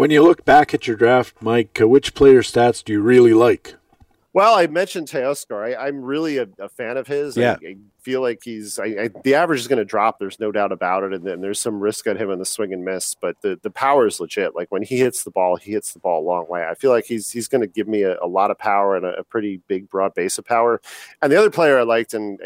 When 0.00 0.10
you 0.10 0.22
look 0.22 0.46
back 0.46 0.72
at 0.72 0.86
your 0.86 0.96
draft, 0.96 1.42
Mike, 1.42 1.78
uh, 1.78 1.86
which 1.86 2.14
player 2.14 2.40
stats 2.40 2.82
do 2.82 2.94
you 2.94 3.02
really 3.02 3.34
like? 3.34 3.74
Well, 4.32 4.54
I 4.54 4.66
mentioned 4.66 5.08
Teoscar. 5.08 5.76
I, 5.76 5.88
am 5.88 6.00
really 6.00 6.38
a, 6.38 6.48
a, 6.58 6.70
fan 6.70 6.96
of 6.96 7.06
his. 7.06 7.36
Yeah. 7.36 7.58
I, 7.62 7.66
I 7.66 7.76
feel 8.00 8.22
like 8.22 8.40
he's 8.42 8.78
I, 8.78 8.84
I, 8.86 9.10
the 9.24 9.34
average 9.34 9.60
is 9.60 9.68
going 9.68 9.78
to 9.78 9.84
drop. 9.84 10.18
There's 10.18 10.40
no 10.40 10.52
doubt 10.52 10.72
about 10.72 11.02
it, 11.02 11.12
and 11.12 11.26
then 11.26 11.42
there's 11.42 11.60
some 11.60 11.80
risk 11.80 12.06
on 12.06 12.16
him 12.16 12.30
in 12.30 12.38
the 12.38 12.46
swing 12.46 12.72
and 12.72 12.82
miss. 12.82 13.14
But 13.14 13.42
the 13.42 13.60
the 13.60 13.70
power 13.70 14.06
is 14.06 14.20
legit. 14.20 14.56
Like 14.56 14.72
when 14.72 14.80
he 14.80 14.96
hits 14.96 15.22
the 15.22 15.32
ball, 15.32 15.56
he 15.56 15.72
hits 15.72 15.92
the 15.92 15.98
ball 15.98 16.22
a 16.22 16.26
long 16.26 16.48
way. 16.48 16.66
I 16.66 16.72
feel 16.76 16.92
like 16.92 17.04
he's 17.04 17.30
he's 17.30 17.48
going 17.48 17.60
to 17.60 17.66
give 17.66 17.86
me 17.86 18.00
a, 18.04 18.18
a, 18.22 18.26
lot 18.26 18.50
of 18.50 18.58
power 18.58 18.96
and 18.96 19.04
a, 19.04 19.18
a, 19.18 19.24
pretty 19.24 19.60
big 19.68 19.90
broad 19.90 20.14
base 20.14 20.38
of 20.38 20.46
power. 20.46 20.80
And 21.20 21.30
the 21.30 21.38
other 21.38 21.50
player 21.50 21.78
I 21.78 21.82
liked, 21.82 22.14
and 22.14 22.40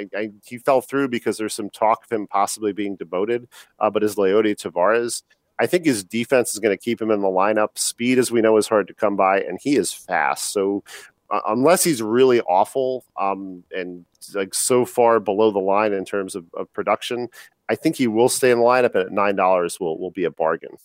he 0.44 0.58
fell 0.58 0.80
through 0.80 1.06
because 1.06 1.38
there's 1.38 1.54
some 1.54 1.70
talk 1.70 2.02
of 2.02 2.10
him 2.10 2.26
possibly 2.26 2.72
being 2.72 2.96
demoted, 2.96 3.46
uh, 3.78 3.90
but 3.90 4.02
is 4.02 4.16
Leody 4.16 4.56
Taveras. 4.56 5.22
I 5.58 5.66
think 5.66 5.84
his 5.84 6.02
defense 6.02 6.52
is 6.52 6.60
going 6.60 6.76
to 6.76 6.82
keep 6.82 7.00
him 7.00 7.10
in 7.10 7.20
the 7.20 7.28
lineup. 7.28 7.78
Speed, 7.78 8.18
as 8.18 8.32
we 8.32 8.40
know, 8.40 8.56
is 8.56 8.68
hard 8.68 8.88
to 8.88 8.94
come 8.94 9.16
by, 9.16 9.40
and 9.40 9.58
he 9.62 9.76
is 9.76 9.92
fast. 9.92 10.52
So 10.52 10.82
uh, 11.30 11.40
unless 11.46 11.84
he's 11.84 12.02
really 12.02 12.40
awful 12.42 13.04
um, 13.18 13.64
and 13.70 14.04
like 14.34 14.54
so 14.54 14.84
far 14.84 15.20
below 15.20 15.50
the 15.50 15.58
line 15.58 15.92
in 15.92 16.04
terms 16.04 16.34
of, 16.34 16.46
of 16.54 16.72
production, 16.72 17.28
I 17.68 17.74
think 17.74 17.96
he 17.96 18.06
will 18.06 18.28
stay 18.28 18.50
in 18.50 18.58
the 18.58 18.64
lineup, 18.64 18.94
and 18.94 19.06
at 19.06 19.12
nine 19.12 19.36
dollars 19.36 19.78
will 19.80 19.98
will 19.98 20.10
be 20.10 20.24
a 20.24 20.30
bargain. 20.30 20.76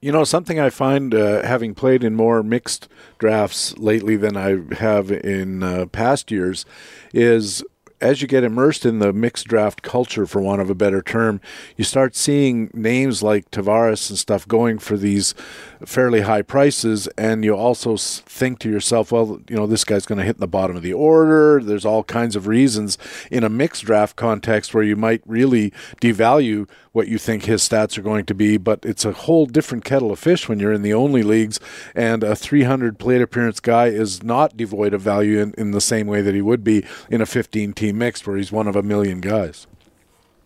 You 0.00 0.12
know, 0.12 0.24
something 0.24 0.58
I 0.58 0.70
find 0.70 1.14
uh, 1.14 1.42
having 1.42 1.74
played 1.74 2.02
in 2.02 2.14
more 2.14 2.42
mixed 2.42 2.88
drafts 3.18 3.76
lately 3.76 4.16
than 4.16 4.34
I 4.34 4.74
have 4.76 5.10
in 5.10 5.62
uh, 5.62 5.86
past 5.86 6.30
years 6.30 6.64
is 7.12 7.62
as 8.00 8.22
you 8.22 8.28
get 8.28 8.44
immersed 8.44 8.86
in 8.86 8.98
the 8.98 9.12
mixed 9.12 9.46
draft 9.46 9.82
culture, 9.82 10.26
for 10.26 10.40
want 10.40 10.60
of 10.60 10.70
a 10.70 10.74
better 10.74 11.02
term, 11.02 11.40
you 11.76 11.84
start 11.84 12.16
seeing 12.16 12.70
names 12.72 13.22
like 13.22 13.50
Taveras 13.50 14.08
and 14.10 14.18
stuff 14.18 14.46
going 14.48 14.78
for 14.78 14.96
these 14.96 15.34
fairly 15.84 16.22
high 16.22 16.42
prices, 16.42 17.06
and 17.18 17.44
you 17.44 17.54
also 17.54 17.96
think 17.96 18.58
to 18.60 18.70
yourself, 18.70 19.12
well, 19.12 19.40
you 19.48 19.56
know, 19.56 19.66
this 19.66 19.84
guy's 19.84 20.06
going 20.06 20.18
to 20.18 20.24
hit 20.24 20.38
the 20.38 20.48
bottom 20.48 20.76
of 20.76 20.82
the 20.82 20.92
order. 20.92 21.62
There's 21.62 21.84
all 21.84 22.04
kinds 22.04 22.36
of 22.36 22.46
reasons 22.46 22.98
in 23.30 23.44
a 23.44 23.48
mixed 23.48 23.84
draft 23.84 24.16
context 24.16 24.74
where 24.74 24.84
you 24.84 24.96
might 24.96 25.22
really 25.26 25.70
devalue 26.00 26.68
what 26.92 27.08
you 27.08 27.18
think 27.18 27.44
his 27.44 27.66
stats 27.66 27.96
are 27.96 28.02
going 28.02 28.24
to 28.26 28.34
be, 28.34 28.56
but 28.56 28.80
it's 28.84 29.04
a 29.04 29.12
whole 29.12 29.46
different 29.46 29.84
kettle 29.84 30.10
of 30.10 30.18
fish 30.18 30.48
when 30.48 30.58
you're 30.58 30.72
in 30.72 30.82
the 30.82 30.94
only 30.94 31.22
leagues, 31.22 31.60
and 31.94 32.24
a 32.24 32.34
300 32.34 32.98
plate 32.98 33.22
appearance 33.22 33.60
guy 33.60 33.86
is 33.86 34.22
not 34.22 34.56
devoid 34.56 34.92
of 34.94 35.00
value 35.00 35.38
in, 35.38 35.54
in 35.56 35.70
the 35.70 35.80
same 35.80 36.06
way 36.06 36.20
that 36.20 36.34
he 36.34 36.42
would 36.42 36.64
be 36.64 36.84
in 37.08 37.20
a 37.20 37.26
15 37.26 37.72
team 37.74 37.98
mix 37.98 38.26
where 38.26 38.36
he's 38.36 38.52
one 38.52 38.66
of 38.66 38.76
a 38.76 38.82
million 38.82 39.20
guys. 39.20 39.66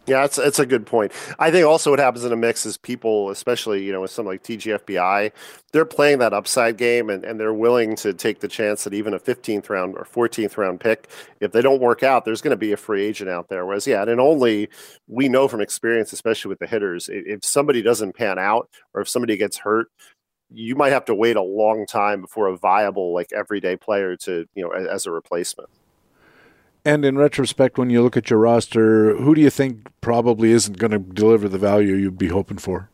Yeah, 0.07 0.25
it's 0.27 0.37
it's 0.37 0.59
a 0.59 0.67
good 0.67 0.85
point. 0.85 1.13
I 1.39 1.51
think 1.51 1.67
also 1.67 1.91
what 1.91 1.99
happens 1.99 2.27
in 2.27 2.33
a 2.33 2.37
mix 2.37 2.67
is 2.67 2.77
people, 2.77 3.31
especially 3.31 3.85
you 3.85 3.93
know 3.93 4.03
with 4.03 4.11
something 4.11 4.33
like 4.33 4.43
TGFBI, 4.43 5.33
they're 5.73 5.87
playing 5.87 6.19
that 6.19 6.35
upside 6.35 6.77
game 6.77 7.09
and, 7.09 7.25
and 7.25 7.41
they're 7.41 7.55
willing 7.55 7.97
to 7.97 8.13
take 8.13 8.41
the 8.41 8.49
chance 8.49 8.85
that 8.85 8.93
even 8.93 9.15
a 9.15 9.19
15th 9.19 9.71
round 9.71 9.97
or 9.97 10.05
14th 10.05 10.59
round 10.59 10.81
pick, 10.81 11.09
if 11.41 11.53
they 11.53 11.63
don't 11.63 11.81
work 11.81 12.03
out, 12.03 12.27
there's 12.27 12.43
going 12.43 12.51
to 12.51 12.57
be 12.57 12.73
a 12.73 12.77
free 12.77 13.03
agent 13.03 13.31
out 13.31 13.49
there. 13.49 13.65
Whereas 13.65 13.87
yeah, 13.87 14.03
and 14.03 14.21
only 14.21 14.69
we 15.09 15.29
know 15.31 15.49
from 15.49 15.63
experience, 15.63 16.13
especially 16.13 16.51
with 16.51 16.59
the 16.59 16.67
hitters, 16.67 17.09
if 17.11 17.43
somebody 17.43 17.81
doesn't 17.81 18.15
pan 18.15 18.39
out 18.39 18.69
or 18.93 19.01
if 19.01 19.09
somebody 19.09 19.39
gets 19.39 19.59
hurt, 19.59 19.89
you 20.51 20.77
might 20.77 20.93
have 20.93 21.07
to 21.07 21.15
wait 21.15 21.37
a 21.37 21.43
long 21.43 21.87
time 21.87 22.21
before 22.21 22.49
a 22.49 22.59
viable 22.59 23.15
like 23.15 23.33
everyday 23.33 23.77
player 23.77 24.17
to 24.17 24.47
you 24.55 24.63
know 24.63 24.71
as 24.71 25.07
a 25.07 25.11
replacement. 25.11 25.71
And 26.85 27.05
in 27.05 27.17
retrospect, 27.17 27.79
when 27.79 27.89
you 27.89 28.03
look 28.03 28.17
at 28.17 28.29
your 28.29 28.39
roster, 28.39 29.17
who 29.17 29.35
do 29.35 29.41
you 29.41 29.51
think 29.51 29.89
probably 30.01 30.51
isn't 30.51 30.79
going 30.79 30.91
to 30.91 30.99
deliver 30.99 31.49
the 31.49 31.59
value 31.59 31.95
you'd 31.95 32.19
be 32.19 32.29
hoping 32.29 32.59
for? 32.59 32.91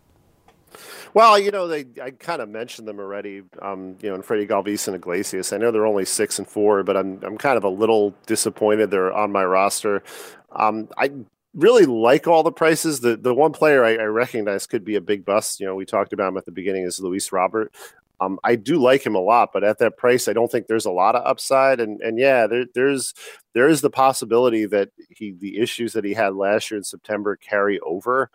Well, 1.12 1.38
you 1.40 1.50
know, 1.50 1.66
they 1.66 1.86
I 2.00 2.12
kind 2.12 2.40
of 2.40 2.48
mentioned 2.48 2.86
them 2.86 3.00
already. 3.00 3.42
Um, 3.60 3.96
you 4.00 4.08
know, 4.08 4.14
and 4.14 4.24
Freddie 4.24 4.46
Galvis 4.46 4.86
and 4.86 4.94
Iglesias. 4.94 5.52
I 5.52 5.56
know 5.56 5.72
they're 5.72 5.86
only 5.86 6.04
six 6.04 6.38
and 6.38 6.46
four, 6.46 6.84
but 6.84 6.96
I'm 6.96 7.20
I'm 7.24 7.36
kind 7.36 7.56
of 7.56 7.64
a 7.64 7.68
little 7.68 8.14
disappointed 8.26 8.92
they're 8.92 9.12
on 9.12 9.32
my 9.32 9.44
roster. 9.44 10.04
Um, 10.52 10.88
I 10.96 11.10
really 11.54 11.86
like 11.86 12.28
all 12.28 12.42
the 12.42 12.52
prices. 12.52 13.00
The 13.00 13.16
the 13.16 13.34
one 13.34 13.52
player 13.52 13.84
I, 13.84 13.96
I, 13.96 14.04
recognize 14.04 14.66
could 14.66 14.84
be 14.84 14.94
a 14.94 15.00
big 15.00 15.24
bust. 15.24 15.58
You 15.58 15.66
know, 15.66 15.74
we 15.74 15.84
talked 15.84 16.12
about 16.12 16.28
him 16.28 16.36
at 16.36 16.44
the 16.44 16.52
beginning 16.52 16.84
is 16.84 17.00
Luis 17.00 17.32
Robert. 17.32 17.72
Um, 18.20 18.38
I 18.44 18.54
do 18.56 18.78
like 18.78 19.04
him 19.04 19.14
a 19.14 19.20
lot, 19.20 19.50
but 19.52 19.64
at 19.64 19.78
that 19.78 19.96
price, 19.96 20.28
I 20.28 20.34
don't 20.34 20.50
think 20.52 20.66
there's 20.66 20.84
a 20.84 20.90
lot 20.90 21.14
of 21.16 21.26
upside. 21.26 21.80
And 21.80 22.00
and 22.02 22.18
yeah, 22.18 22.46
there, 22.46 22.66
there's 22.74 23.14
there 23.54 23.68
is 23.68 23.80
the 23.80 23.90
possibility 23.90 24.66
that 24.66 24.90
he 25.08 25.32
the 25.32 25.58
issues 25.58 25.92
that 25.94 26.04
he 26.04 26.14
had 26.14 26.34
last 26.34 26.70
year 26.70 26.78
in 26.78 26.84
September 26.84 27.36
carry 27.36 27.80
over, 27.80 28.30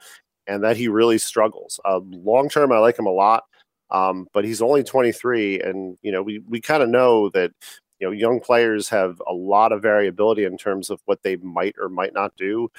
and 0.48 0.64
that 0.64 0.78
he 0.78 0.88
really 0.88 1.18
struggles. 1.18 1.80
Uh, 1.86 2.00
Long 2.04 2.50
term, 2.50 2.72
I 2.72 2.80
like 2.80 2.98
him 2.98 3.06
a 3.06 3.12
lot, 3.12 3.44
um, 3.92 4.28
but 4.34 4.46
he's 4.46 4.62
only 4.62 4.84
23, 4.84 5.62
and 5.62 5.98
you 6.02 6.12
know 6.12 6.24
we 6.24 6.40
we 6.48 6.60
kind 6.62 6.82
of 6.84 6.90
know 6.90 7.30
that 7.30 7.52
you 8.00 8.08
know 8.08 8.12
young 8.12 8.40
players 8.40 8.90
have 8.90 9.22
a 9.28 9.34
lot 9.34 9.72
of 9.72 9.82
variability 9.82 10.46
in 10.46 10.58
terms 10.58 10.90
of 10.90 11.00
what 11.06 11.22
they 11.24 11.36
might 11.38 11.76
or 11.80 11.90
might 11.90 12.14
not 12.14 12.36
do. 12.38 12.70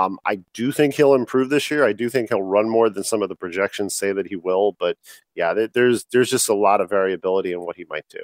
Um, 0.00 0.18
I 0.24 0.36
do 0.54 0.72
think 0.72 0.94
he'll 0.94 1.14
improve 1.14 1.50
this 1.50 1.70
year. 1.70 1.84
I 1.84 1.92
do 1.92 2.08
think 2.08 2.30
he'll 2.30 2.42
run 2.42 2.68
more 2.68 2.88
than 2.88 3.04
some 3.04 3.22
of 3.22 3.28
the 3.28 3.36
projections 3.36 3.94
say 3.94 4.12
that 4.12 4.28
he 4.28 4.36
will. 4.36 4.72
But 4.72 4.96
yeah, 5.34 5.66
there's 5.72 6.04
there's 6.04 6.30
just 6.30 6.48
a 6.48 6.54
lot 6.54 6.80
of 6.80 6.88
variability 6.88 7.52
in 7.52 7.60
what 7.60 7.76
he 7.76 7.84
might 7.88 8.08
do. 8.08 8.20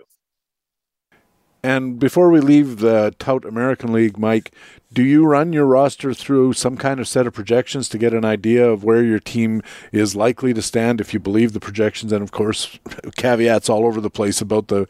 And 1.66 1.98
before 1.98 2.30
we 2.30 2.38
leave 2.38 2.78
the 2.78 3.12
Tout 3.18 3.44
American 3.44 3.92
League, 3.92 4.16
Mike, 4.16 4.52
do 4.92 5.02
you 5.02 5.26
run 5.26 5.52
your 5.52 5.66
roster 5.66 6.14
through 6.14 6.52
some 6.52 6.76
kind 6.76 7.00
of 7.00 7.08
set 7.08 7.26
of 7.26 7.32
projections 7.32 7.88
to 7.88 7.98
get 7.98 8.14
an 8.14 8.24
idea 8.24 8.70
of 8.70 8.84
where 8.84 9.02
your 9.02 9.18
team 9.18 9.62
is 9.90 10.14
likely 10.14 10.54
to 10.54 10.62
stand 10.62 11.00
if 11.00 11.12
you 11.12 11.18
believe 11.18 11.54
the 11.54 11.58
projections? 11.58 12.12
And 12.12 12.22
of 12.22 12.30
course, 12.30 12.78
caveats 13.16 13.68
all 13.68 13.84
over 13.84 14.00
the 14.00 14.10
place 14.10 14.40
about 14.40 14.68
the 14.68 14.86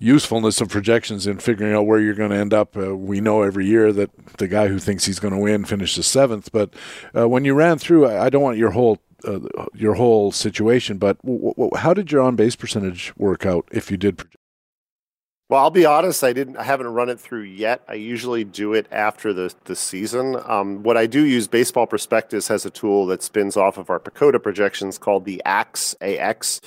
usefulness 0.00 0.60
of 0.60 0.68
projections 0.68 1.28
in 1.28 1.38
figuring 1.38 1.72
out 1.72 1.86
where 1.86 2.00
you're 2.00 2.12
going 2.12 2.32
to 2.32 2.36
end 2.36 2.52
up. 2.52 2.76
Uh, 2.76 2.96
we 2.96 3.20
know 3.20 3.42
every 3.42 3.66
year 3.66 3.92
that 3.92 4.10
the 4.38 4.48
guy 4.48 4.66
who 4.66 4.80
thinks 4.80 5.04
he's 5.04 5.20
going 5.20 5.34
to 5.34 5.38
win 5.38 5.64
finishes 5.64 6.08
seventh, 6.08 6.50
but 6.50 6.74
uh, 7.16 7.28
when 7.28 7.44
you 7.44 7.54
ran 7.54 7.78
through, 7.78 8.08
I, 8.08 8.30
don't 8.30 8.42
want 8.42 8.58
your 8.58 8.72
whole 8.72 8.98
uh, 9.24 9.38
your 9.74 9.94
whole 9.94 10.32
situation, 10.32 10.98
but 10.98 11.22
w- 11.22 11.52
w- 11.52 11.76
how 11.76 11.94
did 11.94 12.10
your 12.10 12.22
on 12.22 12.34
base 12.34 12.56
percentage 12.56 13.12
work 13.16 13.46
out 13.46 13.68
if 13.70 13.92
you 13.92 13.96
did 13.96 14.18
project? 14.18 14.35
Well, 15.48 15.60
I'll 15.62 15.70
be 15.70 15.86
honest. 15.86 16.24
I 16.24 16.32
didn't. 16.32 16.56
I 16.56 16.64
haven't 16.64 16.88
run 16.88 17.08
it 17.08 17.20
through 17.20 17.42
yet. 17.42 17.82
I 17.88 17.94
usually 17.94 18.42
do 18.42 18.72
it 18.74 18.86
after 18.90 19.32
the 19.32 19.54
the 19.64 19.76
season. 19.76 20.36
Um, 20.44 20.82
what 20.82 20.96
I 20.96 21.06
do 21.06 21.24
use, 21.24 21.46
Baseball 21.46 21.86
Prospectus 21.86 22.48
has 22.48 22.66
a 22.66 22.70
tool 22.70 23.06
that 23.06 23.22
spins 23.22 23.56
off 23.56 23.78
of 23.78 23.88
our 23.88 24.00
PECOTA 24.00 24.42
projections 24.42 24.98
called 24.98 25.24
the 25.24 25.40
AX 25.44 25.94
AX, 26.00 26.60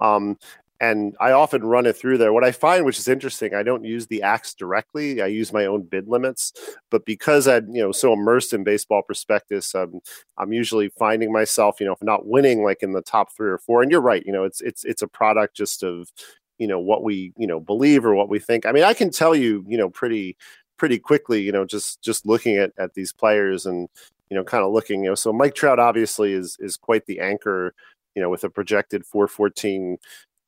um, 0.00 0.36
and 0.82 1.16
I 1.18 1.32
often 1.32 1.64
run 1.64 1.86
it 1.86 1.96
through 1.96 2.18
there. 2.18 2.30
What 2.34 2.44
I 2.44 2.52
find, 2.52 2.84
which 2.84 2.98
is 2.98 3.08
interesting, 3.08 3.54
I 3.54 3.62
don't 3.62 3.84
use 3.84 4.06
the 4.06 4.22
AX 4.22 4.52
directly. 4.52 5.22
I 5.22 5.28
use 5.28 5.50
my 5.50 5.64
own 5.64 5.84
bid 5.84 6.06
limits, 6.06 6.52
but 6.90 7.06
because 7.06 7.48
I'm 7.48 7.74
you 7.74 7.82
know 7.82 7.92
so 7.92 8.12
immersed 8.12 8.52
in 8.52 8.64
Baseball 8.64 9.00
Prospectus, 9.00 9.74
um, 9.74 10.00
I'm 10.36 10.52
usually 10.52 10.90
finding 10.90 11.32
myself, 11.32 11.80
you 11.80 11.86
know, 11.86 11.92
if 11.92 12.02
not 12.02 12.26
winning 12.26 12.62
like 12.62 12.82
in 12.82 12.92
the 12.92 13.00
top 13.00 13.34
three 13.34 13.48
or 13.48 13.56
four. 13.58 13.80
And 13.82 13.90
you're 13.90 14.02
right, 14.02 14.22
you 14.26 14.32
know, 14.32 14.44
it's 14.44 14.60
it's 14.60 14.84
it's 14.84 15.00
a 15.00 15.08
product 15.08 15.56
just 15.56 15.82
of 15.82 16.10
you 16.58 16.66
know 16.66 16.80
what 16.80 17.02
we 17.02 17.32
you 17.36 17.46
know 17.46 17.60
believe 17.60 18.04
or 18.04 18.14
what 18.14 18.28
we 18.28 18.38
think 18.38 18.66
i 18.66 18.72
mean 18.72 18.84
i 18.84 18.94
can 18.94 19.10
tell 19.10 19.34
you 19.34 19.64
you 19.68 19.76
know 19.76 19.90
pretty 19.90 20.36
pretty 20.76 20.98
quickly 20.98 21.40
you 21.42 21.52
know 21.52 21.64
just 21.64 22.02
just 22.02 22.26
looking 22.26 22.56
at 22.56 22.72
at 22.78 22.94
these 22.94 23.12
players 23.12 23.66
and 23.66 23.88
you 24.30 24.36
know 24.36 24.44
kind 24.44 24.64
of 24.64 24.72
looking 24.72 25.04
you 25.04 25.10
know 25.10 25.14
so 25.14 25.32
mike 25.32 25.54
trout 25.54 25.78
obviously 25.78 26.32
is 26.32 26.56
is 26.60 26.76
quite 26.76 27.06
the 27.06 27.20
anchor 27.20 27.72
you 28.16 28.22
know, 28.22 28.30
with 28.30 28.42
a 28.42 28.50
projected 28.50 29.06
414 29.06 29.98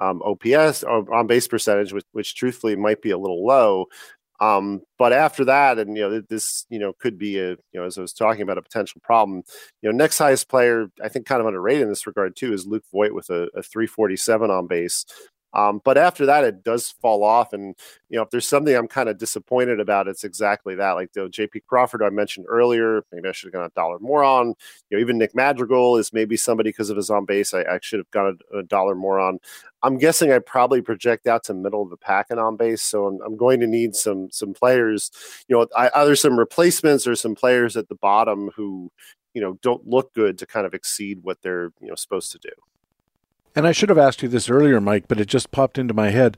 um, 0.01 0.23
OPS 0.25 0.83
on 0.85 1.27
base 1.27 1.47
percentage, 1.47 1.93
which, 1.93 2.07
which 2.13 2.35
truthfully 2.35 2.75
might 2.75 3.03
be 3.03 3.11
a 3.11 3.19
little 3.19 3.47
low. 3.47 3.87
Um, 4.41 4.83
but 4.99 5.13
after 5.13 5.45
that, 5.45 5.79
and 5.79 5.97
you 5.97 6.09
know, 6.09 6.23
this 6.29 6.65
you 6.71 6.79
know 6.79 6.93
could 6.93 7.19
be 7.19 7.39
a 7.39 7.51
you 7.51 7.57
know 7.75 7.85
as 7.85 7.99
I 7.99 8.01
was 8.01 8.13
talking 8.13 8.43
about 8.43 8.57
a 8.57 8.63
potential 8.63 9.01
problem. 9.03 9.43
You 9.83 9.91
know, 9.91 9.97
next 9.97 10.19
highest 10.19 10.49
player 10.49 10.87
I 11.03 11.09
think 11.09 11.27
kind 11.27 11.41
of 11.41 11.49
underrated 11.49 11.83
in 11.83 11.89
this 11.89 12.07
regard 12.07 12.37
too 12.37 12.53
is 12.53 12.65
Luke 12.65 12.85
Voit 12.93 13.13
with 13.13 13.31
a, 13.31 13.49
a 13.57 13.63
347 13.63 14.49
on 14.49 14.69
base. 14.69 15.05
Um, 15.55 15.81
but 15.83 15.97
after 15.97 16.27
that, 16.27 16.45
it 16.45 16.63
does 16.63 16.95
fall 17.01 17.25
off. 17.25 17.53
And, 17.53 17.75
you 18.11 18.17
know, 18.17 18.23
if 18.23 18.31
there's 18.31 18.47
something 18.47 18.75
I'm 18.75 18.89
kind 18.89 19.09
of 19.09 19.19
disappointed 19.19 19.81
about, 19.81 20.07
it's 20.07 20.25
exactly 20.25 20.75
that. 20.75 20.93
Like 20.93 21.13
the 21.13 21.23
JP 21.23 21.63
Crawford 21.67 22.03
I 22.03 22.11
mentioned 22.11 22.47
earlier, 22.49 23.03
maybe 23.13 23.29
I 23.29 23.33
should 23.33 23.49
have 23.49 23.55
gone 23.55 23.65
a 23.65 23.71
dollar 23.71 23.99
more 23.99 24.23
on. 24.23 24.49
You 24.91 24.97
know, 24.97 24.99
even 24.99 25.17
Nick 25.17 25.35
Madrigal 25.35 25.97
is 25.97 26.13
maybe 26.13 26.37
somebody 26.37 26.71
because 26.71 26.91
of 26.91 26.97
his 26.97 27.11
on 27.11 27.25
base. 27.25 27.55
I, 27.55 27.63
I 27.63 27.79
should 27.81 27.99
have 27.99 28.11
gone 28.11 28.39
a, 28.53 28.59
a, 28.59 28.63
dollar 28.63 28.95
more 28.95 29.19
on. 29.19 29.39
I'm 29.83 29.97
guessing 29.97 30.33
I 30.33 30.39
probably 30.39 30.83
project 30.83 31.27
out 31.27 31.45
to 31.45 31.55
middle 31.55 31.83
of 31.83 31.91
the 31.91 31.97
pack 31.97 32.27
and 32.31 32.39
on 32.39 32.57
base. 32.57 32.83
So 32.83 33.07
I'm, 33.07 33.21
I'm 33.25 33.37
going 33.37 33.61
to 33.61 33.67
need 33.67 33.95
some 33.95 34.31
some 34.31 34.53
players, 34.53 35.11
you 35.49 35.57
know, 35.57 35.67
I, 35.77 35.91
either 35.95 36.17
some 36.17 36.39
replacements 36.39 37.07
or 37.07 37.17
some 37.17 37.35
players 37.35 37.77
at 37.77 37.89
the 37.89 37.95
bottom 37.95 38.51
who, 38.55 38.93
you 39.33 39.41
know, 39.41 39.59
don't 39.63 39.87
look 39.87 40.13
good 40.13 40.37
to 40.39 40.47
kind 40.47 40.67
of 40.67 40.75
exceed 40.75 41.21
what 41.23 41.41
they're, 41.43 41.73
you 41.81 41.89
know, 41.89 41.95
supposed 41.95 42.33
to 42.33 42.39
do. 42.39 42.51
And 43.55 43.67
I 43.67 43.73
should 43.73 43.89
have 43.89 43.99
asked 43.99 44.23
you 44.23 44.29
this 44.29 44.49
earlier, 44.49 44.81
Mike, 44.81 45.09
but 45.09 45.21
it 45.21 45.27
just 45.27 45.51
popped 45.51 45.79
into 45.79 45.95
my 45.95 46.11
head. 46.11 46.37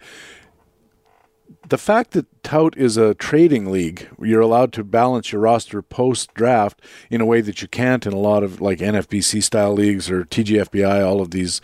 The 1.69 1.79
fact 1.79 2.13
that 2.13 2.27
Tout 2.43 2.77
is 2.77 2.97
a 2.97 3.15
trading 3.15 3.71
league, 3.71 4.09
you're 4.21 4.41
allowed 4.41 4.73
to 4.73 4.83
balance 4.83 5.31
your 5.31 5.43
roster 5.43 5.83
post 5.83 6.33
draft 6.35 6.81
in 7.11 7.21
a 7.21 7.27
way 7.27 7.41
that 7.41 7.63
you 7.63 7.69
can't 7.69 8.07
in 8.07 8.13
a 8.13 8.19
lot 8.19 8.43
of 8.43 8.61
like 8.61 8.79
NFBC 8.79 9.43
style 9.43 9.73
leagues 9.73 10.11
or 10.11 10.25
TGFBI, 10.25 11.07
all 11.07 11.21
of 11.21 11.31
these 11.31 11.61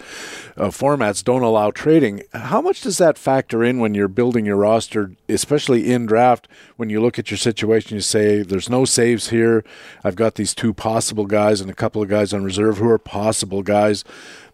uh, 0.57 0.67
formats 0.67 1.25
don't 1.25 1.43
allow 1.43 1.71
trading. 1.71 2.23
How 2.33 2.61
much 2.61 2.83
does 2.83 2.99
that 2.99 3.19
factor 3.19 3.65
in 3.65 3.81
when 3.81 3.95
you're 3.95 4.07
building 4.07 4.47
your 4.47 4.57
roster, 4.57 5.13
especially 5.29 5.93
in 5.93 6.07
draft? 6.07 6.47
When 6.77 6.91
you 6.91 7.01
look 7.01 7.19
at 7.19 7.31
your 7.31 7.39
situation, 7.39 7.97
you 7.97 8.01
say, 8.01 8.43
There's 8.43 8.71
no 8.71 8.85
saves 8.85 9.31
here. 9.31 9.65
I've 10.05 10.17
got 10.17 10.35
these 10.35 10.55
two 10.55 10.75
possible 10.75 11.27
guys 11.27 11.61
and 11.61 11.71
a 11.71 11.75
couple 11.75 12.03
of 12.03 12.09
guys 12.09 12.33
on 12.33 12.45
reserve 12.45 12.79
who 12.79 12.89
are 12.91 12.99
possible 12.99 13.63
guys. 13.63 14.05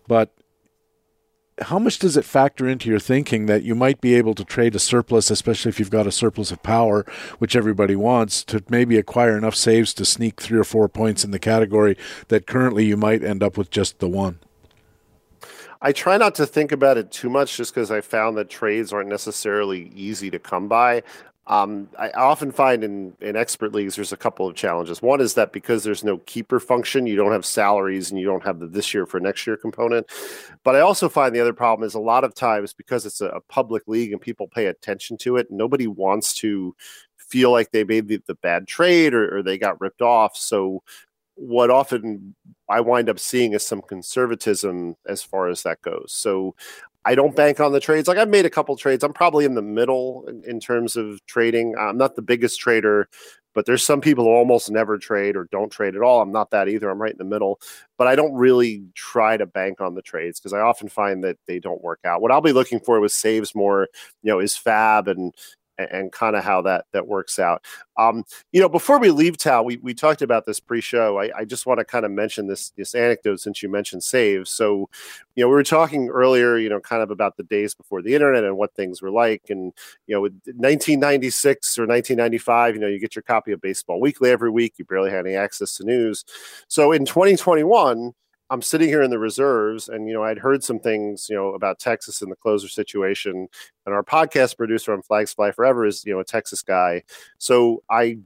But 0.06 0.32
how 1.62 1.78
much 1.78 1.98
does 1.98 2.16
it 2.16 2.24
factor 2.24 2.68
into 2.68 2.88
your 2.88 2.98
thinking 2.98 3.46
that 3.46 3.62
you 3.62 3.74
might 3.74 4.00
be 4.00 4.14
able 4.14 4.34
to 4.34 4.44
trade 4.44 4.74
a 4.74 4.78
surplus, 4.78 5.30
especially 5.30 5.68
if 5.68 5.78
you've 5.78 5.90
got 5.90 6.06
a 6.06 6.12
surplus 6.12 6.50
of 6.50 6.62
power, 6.62 7.04
which 7.38 7.56
everybody 7.56 7.96
wants, 7.96 8.44
to 8.44 8.62
maybe 8.68 8.96
acquire 8.98 9.36
enough 9.36 9.54
saves 9.54 9.94
to 9.94 10.04
sneak 10.04 10.40
three 10.40 10.58
or 10.58 10.64
four 10.64 10.88
points 10.88 11.24
in 11.24 11.30
the 11.30 11.38
category 11.38 11.96
that 12.28 12.46
currently 12.46 12.84
you 12.84 12.96
might 12.96 13.22
end 13.22 13.42
up 13.42 13.56
with 13.56 13.70
just 13.70 13.98
the 13.98 14.08
one? 14.08 14.38
I 15.84 15.90
try 15.90 16.16
not 16.16 16.36
to 16.36 16.46
think 16.46 16.70
about 16.70 16.96
it 16.96 17.10
too 17.10 17.28
much 17.28 17.56
just 17.56 17.74
because 17.74 17.90
I 17.90 18.00
found 18.00 18.36
that 18.36 18.48
trades 18.48 18.92
aren't 18.92 19.08
necessarily 19.08 19.90
easy 19.96 20.30
to 20.30 20.38
come 20.38 20.68
by. 20.68 21.02
Um, 21.48 21.88
I 21.98 22.10
often 22.10 22.52
find 22.52 22.84
in, 22.84 23.14
in 23.20 23.34
expert 23.34 23.72
leagues 23.72 23.96
there's 23.96 24.12
a 24.12 24.16
couple 24.16 24.46
of 24.46 24.54
challenges. 24.54 25.02
One 25.02 25.20
is 25.20 25.34
that 25.34 25.52
because 25.52 25.82
there's 25.82 26.04
no 26.04 26.18
keeper 26.18 26.60
function, 26.60 27.06
you 27.06 27.16
don't 27.16 27.32
have 27.32 27.44
salaries 27.44 28.10
and 28.10 28.20
you 28.20 28.26
don't 28.26 28.44
have 28.44 28.60
the 28.60 28.66
this 28.66 28.94
year 28.94 29.06
for 29.06 29.18
next 29.18 29.44
year 29.46 29.56
component. 29.56 30.06
But 30.62 30.76
I 30.76 30.80
also 30.80 31.08
find 31.08 31.34
the 31.34 31.40
other 31.40 31.52
problem 31.52 31.84
is 31.84 31.94
a 31.94 32.00
lot 32.00 32.22
of 32.22 32.34
times 32.34 32.72
because 32.72 33.06
it's 33.06 33.20
a, 33.20 33.26
a 33.26 33.40
public 33.40 33.88
league 33.88 34.12
and 34.12 34.20
people 34.20 34.46
pay 34.46 34.66
attention 34.66 35.16
to 35.18 35.36
it, 35.36 35.50
nobody 35.50 35.88
wants 35.88 36.32
to 36.34 36.76
feel 37.16 37.50
like 37.50 37.72
they 37.72 37.82
made 37.82 38.06
the, 38.06 38.20
the 38.26 38.36
bad 38.36 38.68
trade 38.68 39.12
or, 39.12 39.38
or 39.38 39.42
they 39.42 39.58
got 39.58 39.80
ripped 39.80 40.02
off. 40.02 40.36
So 40.36 40.82
what 41.34 41.70
often 41.70 42.36
I 42.68 42.80
wind 42.80 43.08
up 43.08 43.18
seeing 43.18 43.52
is 43.52 43.66
some 43.66 43.82
conservatism 43.82 44.96
as 45.08 45.22
far 45.22 45.48
as 45.48 45.64
that 45.64 45.82
goes. 45.82 46.12
So 46.12 46.54
I 47.04 47.14
don't 47.14 47.34
bank 47.34 47.60
on 47.60 47.72
the 47.72 47.80
trades. 47.80 48.08
Like 48.08 48.18
I've 48.18 48.28
made 48.28 48.46
a 48.46 48.50
couple 48.50 48.76
trades. 48.76 49.02
I'm 49.02 49.12
probably 49.12 49.44
in 49.44 49.54
the 49.54 49.62
middle 49.62 50.24
in, 50.28 50.42
in, 50.44 50.60
terms 50.60 50.96
of 50.96 51.24
trading. 51.26 51.74
Uh, 51.76 51.88
I'm 51.88 51.98
not 51.98 52.14
the 52.14 52.22
biggest 52.22 52.60
trader, 52.60 53.08
but 53.54 53.66
there's 53.66 53.82
some 53.84 54.00
people 54.00 54.24
who 54.24 54.30
almost 54.30 54.70
never 54.70 54.98
trade 54.98 55.36
or 55.36 55.48
don't 55.50 55.70
trade 55.70 55.96
at 55.96 56.02
all. 56.02 56.20
I'm 56.20 56.32
not 56.32 56.50
that 56.50 56.68
either. 56.68 56.88
I'm 56.88 57.02
right 57.02 57.12
in 57.12 57.18
the 57.18 57.24
middle. 57.24 57.60
But 57.98 58.06
I 58.06 58.14
don't 58.14 58.34
really 58.34 58.84
try 58.94 59.36
to 59.36 59.46
bank 59.46 59.80
on 59.80 59.94
the 59.94 60.02
trades 60.02 60.38
because 60.38 60.52
I 60.52 60.60
often 60.60 60.88
find 60.88 61.24
that 61.24 61.38
they 61.46 61.58
don't 61.58 61.82
work 61.82 62.00
out. 62.04 62.22
What 62.22 62.30
I'll 62.30 62.40
be 62.40 62.52
looking 62.52 62.80
for 62.80 63.00
with 63.00 63.12
saves 63.12 63.54
more, 63.54 63.88
you 64.22 64.30
know, 64.30 64.38
is 64.38 64.54
FAAB 64.54 65.08
and 65.08 65.34
and, 65.82 65.90
and 65.92 66.12
kind 66.12 66.36
of 66.36 66.44
how 66.44 66.62
that 66.62 66.86
that 66.92 67.06
works 67.06 67.38
out. 67.38 67.64
Um, 67.96 68.24
you 68.52 68.60
know, 68.60 68.68
before 68.68 68.98
we 68.98 69.10
leave 69.10 69.36
Tal, 69.36 69.64
we, 69.64 69.76
we 69.78 69.92
talked 69.92 70.22
about 70.22 70.46
this 70.46 70.58
pre-show. 70.60 71.18
I, 71.18 71.30
I 71.40 71.44
just 71.44 71.66
want 71.66 71.78
to 71.78 71.84
kind 71.84 72.04
of 72.04 72.10
mention 72.10 72.46
this 72.46 72.70
this 72.70 72.94
anecdote 72.94 73.40
since 73.40 73.62
you 73.62 73.68
mentioned 73.68 74.02
saves. 74.02 74.50
So, 74.50 74.88
you 75.34 75.44
know, 75.44 75.48
we 75.48 75.54
were 75.54 75.62
talking 75.62 76.08
earlier, 76.08 76.56
you 76.56 76.68
know, 76.68 76.80
kind 76.80 77.02
of 77.02 77.10
about 77.10 77.36
the 77.36 77.42
days 77.42 77.74
before 77.74 78.02
the 78.02 78.14
internet 78.14 78.44
and 78.44 78.56
what 78.56 78.74
things 78.74 79.02
were 79.02 79.10
like. 79.10 79.42
And 79.50 79.72
you 80.06 80.14
know, 80.14 80.22
with 80.22 80.32
1996 80.44 81.78
or 81.78 81.86
1995, 81.86 82.74
you 82.74 82.80
know, 82.80 82.86
you 82.86 82.98
get 82.98 83.14
your 83.14 83.22
copy 83.22 83.52
of 83.52 83.60
Baseball 83.60 84.00
Weekly 84.00 84.30
every 84.30 84.50
week. 84.50 84.74
You 84.78 84.84
barely 84.84 85.10
had 85.10 85.26
any 85.26 85.36
access 85.36 85.76
to 85.76 85.84
news. 85.84 86.24
So 86.68 86.92
in 86.92 87.04
2021 87.04 88.14
I'm 88.52 88.60
sitting 88.60 88.88
here 88.88 89.00
in 89.00 89.10
the 89.10 89.18
reserves, 89.18 89.88
and 89.88 90.06
you 90.06 90.12
know, 90.12 90.24
I'd 90.24 90.38
heard 90.38 90.62
some 90.62 90.78
things, 90.78 91.26
you 91.30 91.34
know, 91.34 91.54
about 91.54 91.78
Texas 91.78 92.20
and 92.20 92.30
the 92.30 92.36
closer 92.36 92.68
situation. 92.68 93.48
And 93.86 93.94
our 93.94 94.04
podcast 94.04 94.58
producer 94.58 94.92
on 94.92 95.00
Flags 95.00 95.32
Fly 95.32 95.52
Forever 95.52 95.86
is, 95.86 96.04
you 96.04 96.12
know, 96.12 96.20
a 96.20 96.24
Texas 96.24 96.60
guy. 96.60 97.02
So 97.38 97.82
I 97.88 98.18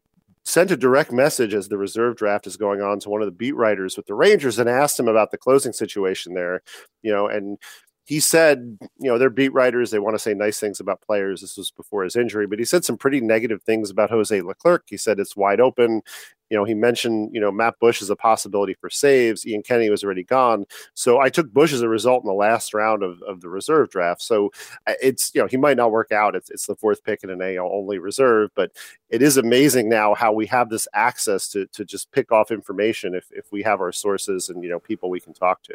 sent 0.42 0.72
a 0.72 0.76
direct 0.76 1.12
message 1.12 1.54
as 1.54 1.68
the 1.68 1.78
reserve 1.78 2.16
draft 2.16 2.48
is 2.48 2.56
going 2.56 2.80
on 2.80 2.98
to 3.00 3.08
one 3.08 3.22
of 3.22 3.26
the 3.26 3.32
beat 3.32 3.54
writers 3.54 3.96
with 3.96 4.06
the 4.06 4.14
Rangers 4.14 4.58
and 4.58 4.68
asked 4.68 4.98
him 4.98 5.06
about 5.06 5.30
the 5.30 5.38
closing 5.38 5.72
situation 5.72 6.34
there. 6.34 6.60
You 7.02 7.12
know, 7.12 7.28
and 7.28 7.56
he 8.06 8.20
said, 8.20 8.78
you 8.98 9.10
know, 9.10 9.18
they're 9.18 9.30
beat 9.30 9.52
writers. 9.52 9.90
They 9.90 9.98
want 9.98 10.14
to 10.14 10.20
say 10.20 10.32
nice 10.32 10.60
things 10.60 10.78
about 10.78 11.00
players. 11.00 11.40
This 11.40 11.56
was 11.56 11.72
before 11.72 12.04
his 12.04 12.14
injury, 12.14 12.46
but 12.46 12.60
he 12.60 12.64
said 12.64 12.84
some 12.84 12.96
pretty 12.96 13.20
negative 13.20 13.64
things 13.64 13.90
about 13.90 14.10
Jose 14.10 14.40
Leclerc. 14.40 14.84
He 14.86 14.96
said 14.96 15.18
it's 15.18 15.36
wide 15.36 15.60
open. 15.60 16.02
You 16.48 16.56
know, 16.56 16.62
he 16.62 16.74
mentioned, 16.74 17.30
you 17.34 17.40
know, 17.40 17.50
Matt 17.50 17.80
Bush 17.80 18.00
as 18.00 18.08
a 18.08 18.14
possibility 18.14 18.74
for 18.74 18.88
saves. 18.88 19.44
Ian 19.44 19.64
Kennedy 19.64 19.90
was 19.90 20.04
already 20.04 20.22
gone. 20.22 20.66
So 20.94 21.18
I 21.18 21.30
took 21.30 21.52
Bush 21.52 21.72
as 21.72 21.82
a 21.82 21.88
result 21.88 22.22
in 22.22 22.28
the 22.28 22.34
last 22.34 22.72
round 22.72 23.02
of, 23.02 23.20
of 23.22 23.40
the 23.40 23.48
reserve 23.48 23.90
draft. 23.90 24.22
So 24.22 24.52
uh, 24.86 24.92
it's, 25.02 25.32
you 25.34 25.40
know, 25.40 25.48
he 25.48 25.56
might 25.56 25.76
not 25.76 25.90
work 25.90 26.12
out. 26.12 26.36
It's, 26.36 26.48
it's 26.48 26.66
the 26.66 26.76
fourth 26.76 27.02
pick 27.02 27.24
in 27.24 27.30
an 27.30 27.42
AL 27.42 27.68
only 27.72 27.98
reserve, 27.98 28.50
but 28.54 28.70
it 29.10 29.20
is 29.20 29.36
amazing 29.36 29.88
now 29.88 30.14
how 30.14 30.32
we 30.32 30.46
have 30.46 30.68
this 30.68 30.86
access 30.94 31.48
to, 31.48 31.66
to 31.72 31.84
just 31.84 32.12
pick 32.12 32.30
off 32.30 32.52
information 32.52 33.16
if, 33.16 33.26
if 33.32 33.50
we 33.50 33.64
have 33.64 33.80
our 33.80 33.90
sources 33.90 34.48
and, 34.48 34.62
you 34.62 34.70
know, 34.70 34.78
people 34.78 35.10
we 35.10 35.18
can 35.18 35.34
talk 35.34 35.64
to 35.64 35.74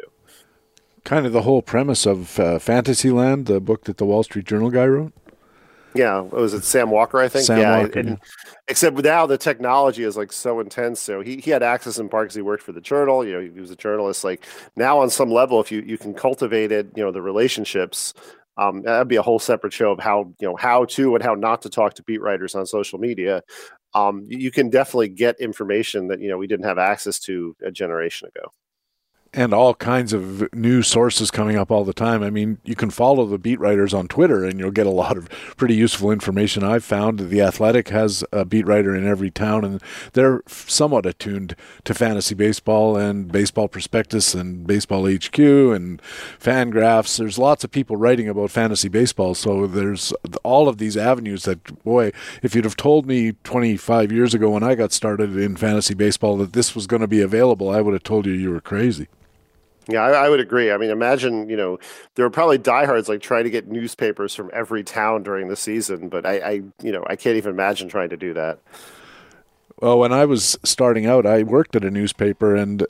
kind 1.04 1.26
of 1.26 1.32
the 1.32 1.42
whole 1.42 1.62
premise 1.62 2.06
of 2.06 2.38
uh, 2.38 2.58
Fantasyland, 2.58 3.46
the 3.46 3.60
book 3.60 3.84
that 3.84 3.96
the 3.96 4.04
Wall 4.04 4.22
Street 4.22 4.46
Journal 4.46 4.70
guy 4.70 4.86
wrote. 4.86 5.12
Yeah, 5.94 6.20
was 6.20 6.54
it 6.54 6.64
Sam 6.64 6.90
Walker? 6.90 7.18
I 7.18 7.28
think. 7.28 7.44
Sam 7.44 7.58
yeah, 7.58 7.80
Walker, 7.80 7.98
and, 7.98 8.08
yeah. 8.10 8.16
except 8.68 8.96
now 8.96 9.26
the 9.26 9.36
technology 9.36 10.04
is 10.04 10.16
like 10.16 10.32
so 10.32 10.58
intense. 10.60 11.00
So 11.00 11.20
he, 11.20 11.36
he 11.36 11.50
had 11.50 11.62
access 11.62 11.98
in 11.98 12.08
part 12.08 12.26
because 12.26 12.34
he 12.34 12.42
worked 12.42 12.62
for 12.62 12.72
the 12.72 12.80
Journal. 12.80 13.26
You 13.26 13.32
know, 13.34 13.40
he 13.40 13.60
was 13.60 13.70
a 13.70 13.76
journalist. 13.76 14.24
Like 14.24 14.46
now, 14.74 15.00
on 15.00 15.10
some 15.10 15.30
level, 15.30 15.60
if 15.60 15.70
you 15.70 15.82
you 15.82 15.98
can 15.98 16.14
cultivate 16.14 16.72
it, 16.72 16.88
you 16.96 17.02
know, 17.02 17.12
the 17.12 17.22
relationships. 17.22 18.14
Um, 18.58 18.82
that'd 18.82 19.08
be 19.08 19.16
a 19.16 19.22
whole 19.22 19.38
separate 19.38 19.72
show 19.72 19.92
of 19.92 19.98
how 19.98 20.32
you 20.40 20.48
know 20.48 20.56
how 20.56 20.84
to 20.86 21.14
and 21.14 21.22
how 21.22 21.34
not 21.34 21.62
to 21.62 21.70
talk 21.70 21.94
to 21.94 22.02
beat 22.02 22.20
writers 22.20 22.54
on 22.54 22.64
social 22.66 22.98
media. 22.98 23.42
Um, 23.94 24.24
you 24.28 24.50
can 24.50 24.70
definitely 24.70 25.08
get 25.08 25.40
information 25.40 26.08
that 26.08 26.20
you 26.20 26.28
know 26.28 26.38
we 26.38 26.46
didn't 26.46 26.66
have 26.66 26.78
access 26.78 27.18
to 27.20 27.54
a 27.62 27.70
generation 27.70 28.28
ago 28.28 28.50
and 29.34 29.54
all 29.54 29.74
kinds 29.74 30.12
of 30.12 30.52
new 30.52 30.82
sources 30.82 31.30
coming 31.30 31.56
up 31.56 31.70
all 31.70 31.84
the 31.84 31.94
time. 31.94 32.22
I 32.22 32.28
mean, 32.28 32.58
you 32.64 32.74
can 32.74 32.90
follow 32.90 33.24
the 33.24 33.38
beat 33.38 33.58
writers 33.58 33.94
on 33.94 34.06
Twitter 34.06 34.44
and 34.44 34.60
you'll 34.60 34.70
get 34.70 34.86
a 34.86 34.90
lot 35.02 35.16
of 35.16 35.28
pretty 35.56 35.74
useful 35.74 36.10
information. 36.10 36.62
I've 36.62 36.84
found 36.84 37.18
The 37.18 37.40
Athletic 37.40 37.88
has 37.88 38.24
a 38.30 38.44
beat 38.44 38.66
writer 38.66 38.94
in 38.94 39.06
every 39.06 39.30
town 39.30 39.64
and 39.64 39.82
they're 40.12 40.42
somewhat 40.46 41.06
attuned 41.06 41.56
to 41.84 41.94
fantasy 41.94 42.34
baseball 42.34 42.96
and 42.96 43.32
baseball 43.32 43.68
prospectus 43.68 44.34
and 44.34 44.66
baseball 44.66 45.06
HQ 45.06 45.38
and 45.38 46.02
FanGraphs. 46.38 47.16
There's 47.16 47.38
lots 47.38 47.64
of 47.64 47.70
people 47.70 47.96
writing 47.96 48.28
about 48.28 48.50
fantasy 48.50 48.88
baseball. 48.88 49.34
So 49.34 49.66
there's 49.66 50.12
all 50.42 50.68
of 50.68 50.76
these 50.76 50.96
avenues 50.96 51.44
that, 51.44 51.82
boy, 51.84 52.12
if 52.42 52.54
you'd 52.54 52.66
have 52.66 52.76
told 52.76 53.06
me 53.06 53.32
25 53.44 54.12
years 54.12 54.34
ago 54.34 54.50
when 54.50 54.62
I 54.62 54.74
got 54.74 54.92
started 54.92 55.34
in 55.36 55.56
fantasy 55.56 55.94
baseball 55.94 56.36
that 56.36 56.52
this 56.52 56.74
was 56.74 56.86
going 56.86 57.00
to 57.00 57.08
be 57.08 57.22
available, 57.22 57.70
I 57.70 57.80
would 57.80 57.94
have 57.94 58.02
told 58.02 58.26
you 58.26 58.32
you 58.32 58.50
were 58.50 58.60
crazy. 58.60 59.08
Yeah, 59.88 60.02
I, 60.02 60.26
I, 60.26 60.28
would 60.28 60.38
agree. 60.38 60.70
I 60.70 60.76
mean, 60.76 60.90
imagine 60.90 61.48
you 61.48 61.56
know 61.56 61.78
there 62.14 62.24
were 62.24 62.30
probably 62.30 62.58
diehards 62.58 63.08
like 63.08 63.20
trying 63.20 63.44
to 63.44 63.50
get 63.50 63.68
newspapers 63.68 64.34
from 64.34 64.50
every 64.52 64.84
town 64.84 65.22
during 65.22 65.48
the 65.48 65.56
season, 65.56 66.08
but 66.08 66.24
I, 66.24 66.38
I 66.38 66.50
you 66.82 66.92
know 66.92 67.04
I 67.08 67.16
can't 67.16 67.36
even 67.36 67.50
imagine 67.50 67.88
trying 67.88 68.10
to 68.10 68.16
do 68.16 68.34
that. 68.34 68.58
Well, 69.82 69.98
when 69.98 70.12
I 70.12 70.26
was 70.26 70.56
starting 70.62 71.06
out, 71.06 71.26
I 71.26 71.42
worked 71.42 71.74
at 71.74 71.84
a 71.84 71.90
newspaper, 71.90 72.54
and 72.54 72.86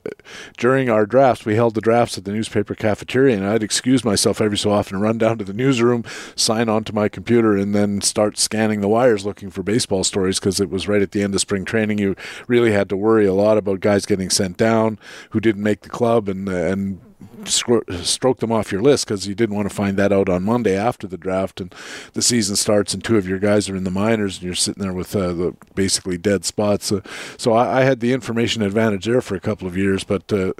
during 0.57 0.91
our 0.91 1.07
drafts, 1.07 1.43
we 1.43 1.55
held 1.55 1.73
the 1.73 1.81
drafts 1.81 2.19
at 2.19 2.23
the 2.23 2.31
newspaper 2.31 2.75
cafeteria, 2.75 3.35
and 3.35 3.47
I'd 3.47 3.63
excuse 3.63 4.05
myself 4.05 4.39
every 4.39 4.59
so 4.59 4.69
often, 4.69 4.97
and 4.97 5.03
run 5.03 5.17
down 5.17 5.39
to 5.39 5.43
the 5.43 5.53
newsroom, 5.53 6.03
sign 6.35 6.69
onto 6.69 6.93
my 6.93 7.09
computer, 7.09 7.57
and 7.57 7.73
then 7.73 8.01
start 8.01 8.37
scanning 8.37 8.81
the 8.81 8.87
wires 8.87 9.25
looking 9.25 9.49
for 9.49 9.63
baseball 9.63 10.03
stories 10.03 10.39
because 10.39 10.59
it 10.59 10.69
was 10.69 10.87
right 10.87 11.01
at 11.01 11.13
the 11.13 11.23
end 11.23 11.33
of 11.33 11.41
spring 11.41 11.65
training. 11.65 11.97
You 11.97 12.15
really 12.47 12.73
had 12.73 12.89
to 12.89 12.95
worry 12.95 13.25
a 13.25 13.33
lot 13.33 13.57
about 13.57 13.79
guys 13.79 14.05
getting 14.05 14.29
sent 14.29 14.57
down 14.57 14.99
who 15.31 15.39
didn't 15.39 15.63
make 15.63 15.81
the 15.81 15.89
club, 15.89 16.29
and 16.29 16.47
and 16.47 17.01
stroke 17.45 18.39
them 18.39 18.51
off 18.51 18.71
your 18.71 18.81
list 18.81 19.05
because 19.05 19.27
you 19.27 19.35
didn't 19.35 19.55
want 19.55 19.69
to 19.69 19.75
find 19.75 19.97
that 19.97 20.11
out 20.11 20.29
on 20.29 20.43
Monday 20.43 20.75
after 20.75 21.07
the 21.07 21.17
draft 21.17 21.59
and 21.59 21.73
the 22.13 22.21
season 22.21 22.55
starts 22.55 22.93
and 22.93 23.03
two 23.03 23.17
of 23.17 23.27
your 23.27 23.39
guys 23.39 23.69
are 23.69 23.75
in 23.75 23.83
the 23.83 23.91
minors 23.91 24.37
and 24.37 24.43
you're 24.43 24.55
sitting 24.55 24.81
there 24.81 24.93
with 24.93 25.15
uh, 25.15 25.33
the 25.33 25.55
basically 25.75 26.17
dead 26.17 26.45
spots. 26.45 26.91
Uh, 26.91 27.01
so 27.37 27.53
I, 27.53 27.79
I, 27.79 27.83
had 27.83 27.99
the 27.99 28.13
information 28.13 28.61
advantage 28.61 29.05
there 29.05 29.21
for 29.21 29.35
a 29.35 29.39
couple 29.39 29.67
of 29.67 29.77
years, 29.77 30.03
but 30.03 30.31
uh, 30.31 30.53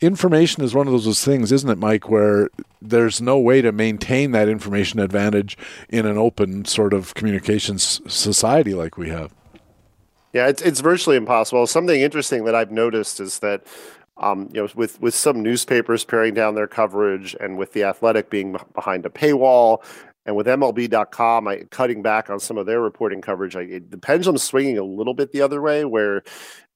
information 0.00 0.62
is 0.64 0.74
one 0.74 0.86
of 0.86 0.92
those 0.92 1.24
things, 1.24 1.52
isn't 1.52 1.70
it, 1.70 1.78
Mike, 1.78 2.08
where 2.08 2.48
there's 2.80 3.20
no 3.20 3.38
way 3.38 3.62
to 3.62 3.72
maintain 3.72 4.32
that 4.32 4.48
information 4.48 5.00
advantage 5.00 5.56
in 5.88 6.06
an 6.06 6.18
open 6.18 6.64
sort 6.64 6.92
of 6.92 7.14
communications 7.14 8.00
society 8.12 8.74
like 8.74 8.98
we 8.98 9.08
have. 9.08 9.32
Yeah, 10.32 10.48
it's 10.48 10.62
it's 10.62 10.80
virtually 10.80 11.16
impossible. 11.16 11.66
Something 11.66 12.00
interesting 12.00 12.44
that 12.46 12.54
I've 12.54 12.72
noticed 12.72 13.20
is 13.20 13.40
that 13.40 13.66
um, 14.22 14.48
you 14.52 14.62
know, 14.62 14.68
with 14.74 15.00
with 15.00 15.14
some 15.14 15.42
newspapers 15.42 16.04
paring 16.04 16.34
down 16.34 16.54
their 16.54 16.66
coverage, 16.66 17.36
and 17.40 17.58
with 17.58 17.72
the 17.72 17.84
Athletic 17.84 18.30
being 18.30 18.56
behind 18.74 19.04
a 19.04 19.10
paywall, 19.10 19.84
and 20.24 20.36
with 20.36 20.46
MLB.com 20.46 21.48
I, 21.48 21.64
cutting 21.70 22.02
back 22.02 22.30
on 22.30 22.40
some 22.40 22.56
of 22.56 22.66
their 22.66 22.80
reporting 22.80 23.20
coverage, 23.20 23.56
I, 23.56 23.62
it, 23.62 23.90
the 23.90 23.98
pendulum's 23.98 24.42
swinging 24.42 24.78
a 24.78 24.84
little 24.84 25.14
bit 25.14 25.32
the 25.32 25.42
other 25.42 25.60
way, 25.60 25.84
where 25.84 26.22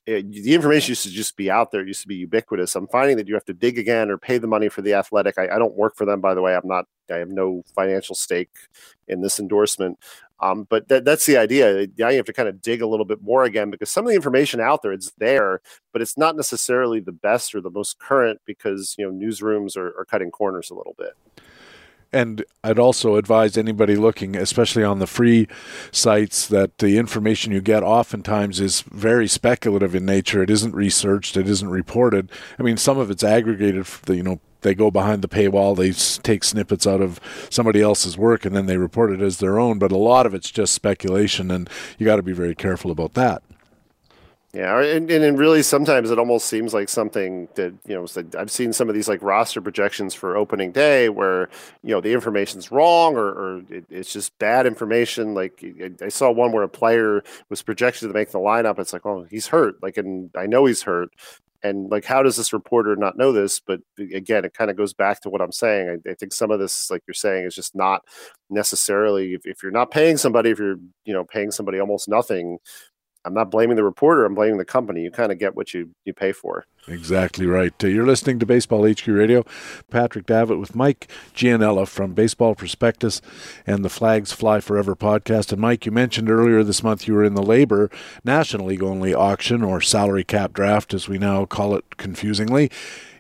it, 0.07 0.31
the 0.31 0.55
information 0.55 0.93
used 0.93 1.03
to 1.03 1.11
just 1.11 1.37
be 1.37 1.51
out 1.51 1.73
there, 1.73 1.81
it 1.81 1.89
used 1.89 2.03
to 2.03 2.09
be 2.09 2.15
ubiquitous. 2.15 2.77
I'm 2.77 2.87
finding 2.89 3.17
that 3.17 3.27
you 3.27 3.35
have 3.35 3.45
to 3.47 3.55
dig 3.55 3.79
again 3.79 4.11
or 4.11 4.19
pay 4.19 4.39
the 4.39 4.47
money 4.47 4.69
for 4.69 4.83
the 4.83 4.95
athletic. 4.95 5.37
I, 5.39 5.49
I, 5.49 5.59
don't 5.59 5.75
work 5.75 5.97
for 5.97 6.05
them, 6.05 6.21
by 6.21 6.35
the 6.35 6.43
way. 6.43 6.55
I'm 6.55 6.67
not, 6.67 6.87
I 7.11 7.17
have 7.17 7.29
no 7.29 7.65
financial 7.75 8.15
stake 8.15 8.51
in 9.09 9.21
this 9.21 9.41
endorsement. 9.41 9.99
Um, 10.41 10.67
but 10.69 10.89
that, 10.89 11.05
that's 11.05 11.27
the 11.27 11.37
idea. 11.37 11.87
Now 11.99 12.09
you 12.09 12.17
have 12.17 12.27
to 12.27 12.33
kind 12.33 12.49
of 12.49 12.61
dig 12.61 12.83
a 12.83 12.87
little 12.87 13.07
bit 13.07 13.23
more 13.23 13.45
again 13.45 13.71
because 13.71 13.91
some 13.91 14.05
of 14.05 14.11
the 14.11 14.17
information 14.17 14.61
out 14.61 14.83
there, 14.83 14.93
it's 14.93 15.13
there, 15.19 15.61
but 15.93 16.03
it's 16.03 16.19
not 16.19 16.37
necessarily 16.37 17.01
the 17.01 17.13
best 17.13 17.55
or 17.55 17.61
the 17.61 17.71
most 17.71 17.99
current 17.99 18.41
because, 18.45 18.95
you 18.99 19.05
know, 19.05 19.27
newsrooms 19.27 19.77
are, 19.77 19.99
are 19.99 20.05
cutting 20.05 20.31
corners 20.31 20.71
a 20.71 20.75
little 20.75 20.95
bit. 20.99 21.15
And 22.13 22.45
I'd 22.63 22.79
also 22.79 23.17
advise 23.17 23.59
anybody 23.59 23.97
looking, 23.97 24.37
especially 24.37 24.85
on 24.85 25.01
the 25.01 25.07
free 25.07 25.49
sites, 25.91 26.47
that 26.49 26.79
the 26.79 26.99
information 26.99 27.53
you 27.53 27.61
get 27.61 27.83
oftentimes 27.83 28.61
is 28.61 28.83
very 28.83 29.27
speculative 29.27 29.95
in 29.95 30.07
nature. 30.07 30.43
It 30.43 30.51
isn't 30.51 30.75
researched, 30.75 31.37
it 31.37 31.49
isn't 31.49 31.69
reported. 31.69 32.31
I 32.59 32.63
mean, 32.63 32.77
some 32.77 32.99
of 32.99 33.11
it's 33.11 33.25
aggregated, 33.25 33.87
the, 34.05 34.17
you 34.17 34.23
know, 34.23 34.41
they 34.67 34.75
go 34.75 34.91
behind 34.91 35.23
the 35.23 35.29
paywall, 35.29 35.77
they 35.77 35.93
take 36.23 36.45
snippets 36.45 36.87
out 36.87 37.01
of 37.01 37.21
somebody 37.51 37.81
else's 37.81 38.19
work, 38.19 38.45
and 38.45 38.55
then 38.55 38.67
they 38.67 38.77
report 38.77 39.13
it 39.13 39.21
as 39.21 39.39
their 39.39 39.59
own. 39.59 39.79
But 39.79 39.93
a 39.93 39.97
lot 39.97 40.27
of 40.27 40.35
it's 40.35 40.51
just 40.51 40.75
speculation, 40.75 41.51
and 41.51 41.71
you 41.99 42.07
got 42.07 42.17
to 42.17 42.23
be 42.23 42.33
very 42.33 42.55
careful 42.55 42.91
about 42.91 43.15
that. 43.15 43.43
Yeah, 44.57 44.83
and, 44.83 45.11
and 45.11 45.39
really 45.39 45.63
sometimes 45.63 46.11
it 46.11 46.19
almost 46.19 46.47
seems 46.47 46.73
like 46.73 46.89
something 46.89 47.47
that 47.57 47.75
you 47.87 47.95
know 47.95 48.07
I've 48.39 48.51
seen 48.51 48.73
some 48.73 48.89
of 48.89 48.95
these 48.95 49.07
like 49.07 49.21
roster 49.21 49.61
projections 49.61 50.15
for 50.15 50.35
opening 50.35 50.73
day 50.73 51.11
where 51.11 51.51
you 51.83 51.95
know 51.95 52.01
the 52.01 52.15
information's 52.15 52.73
wrong 52.73 53.17
or, 53.17 53.27
or 53.27 53.63
it, 53.69 53.85
it's 53.91 54.11
just 54.11 54.39
bad 54.39 54.67
information. 54.67 55.35
Like 55.35 55.63
I 56.01 56.09
saw 56.09 56.31
one 56.31 56.53
where 56.53 56.63
a 56.63 56.71
player 56.71 57.23
was 57.51 57.61
projected 57.61 58.09
to 58.09 58.15
make 58.15 58.31
the 58.31 58.39
lineup. 58.39 58.79
It's 58.79 58.95
like, 58.95 59.05
oh, 59.05 59.27
he's 59.29 59.49
hurt. 59.49 59.83
Like, 59.83 59.99
and 59.99 60.31
I 60.35 60.47
know 60.47 60.65
he's 60.65 60.85
hurt. 60.85 61.11
And 61.69 61.91
like, 61.91 62.05
how 62.05 62.23
does 62.23 62.37
this 62.37 62.53
reporter 62.53 62.97
not 62.97 63.17
know 63.17 63.33
this? 63.33 63.61
But 63.61 63.81
again, 63.99 64.45
it 64.45 64.55
kind 64.55 64.71
of 64.71 64.77
goes 64.77 64.95
back 64.95 65.21
to 65.23 65.31
what 65.31 65.41
I'm 65.41 65.53
saying. 65.53 66.03
I, 66.07 66.11
I, 66.11 66.15
think 66.15 66.33
some 66.33 66.51
of 66.51 66.61
this, 66.61 66.91
like 66.91 67.03
you're 67.07 67.15
saying, 67.15 67.47
is 67.47 67.55
just 67.55 67.75
not 67.75 68.03
necessarily. 68.51 69.35
If, 69.35 69.47
if 69.47 69.63
you're 69.63 69.73
not 69.73 69.91
paying 69.91 70.17
somebody, 70.17 70.51
if 70.51 70.59
you're 70.59 70.77
you 71.05 71.13
know 71.13 71.25
paying 71.25 71.51
somebody 71.51 71.81
almost 71.81 72.09
nothing, 72.09 72.59
I'm 73.27 73.35
not 73.35 73.51
blaming 73.51 73.75
the 73.75 73.83
reporter. 73.83 74.25
I'm 74.25 74.37
blaming 74.37 74.57
the 74.57 74.65
company. 74.65 75.03
You 75.03 75.11
kind 75.11 75.33
of 75.33 75.39
get 75.41 75.57
what 75.57 75.75
you, 75.75 75.91
you 76.05 76.15
pay 76.15 76.31
for. 76.31 76.65
Exactly 76.87 77.45
right. 77.45 77.73
Uh, 77.83 77.89
you're 77.89 78.07
listening 78.07 78.39
to 78.39 78.47
Baseball 78.47 78.89
HQ 78.89 79.05
Radio. 79.09 79.45
Patrick 79.91 80.27
Davitt 80.27 80.61
with 80.61 80.77
Mike 80.77 81.09
Gianella 81.35 81.89
from 81.89 82.15
Baseball 82.15 82.55
Prospectus 82.55 83.21
and 83.67 83.85
the 83.85 83.89
Flags 83.89 84.31
Fly 84.31 84.61
Forever 84.61 84.95
podcast. 84.95 85.51
And 85.51 85.61
Mike, 85.61 85.85
you 85.85 85.91
mentioned 85.91 86.31
earlier 86.31 86.63
this 86.63 86.85
month 86.85 87.09
you 87.09 87.15
were 87.15 87.25
in 87.25 87.35
the 87.35 87.43
LABR 87.43 87.93
National 88.25 88.67
League 88.67 88.85
only 88.85 89.13
auction 89.13 89.65
or 89.65 89.81
salary 89.81 90.23
cap 90.23 90.53
draft, 90.53 90.95
as 90.95 91.09
we 91.09 91.19
now 91.19 91.45
call 91.47 91.75
it 91.75 91.97
confusingly. 91.97 92.71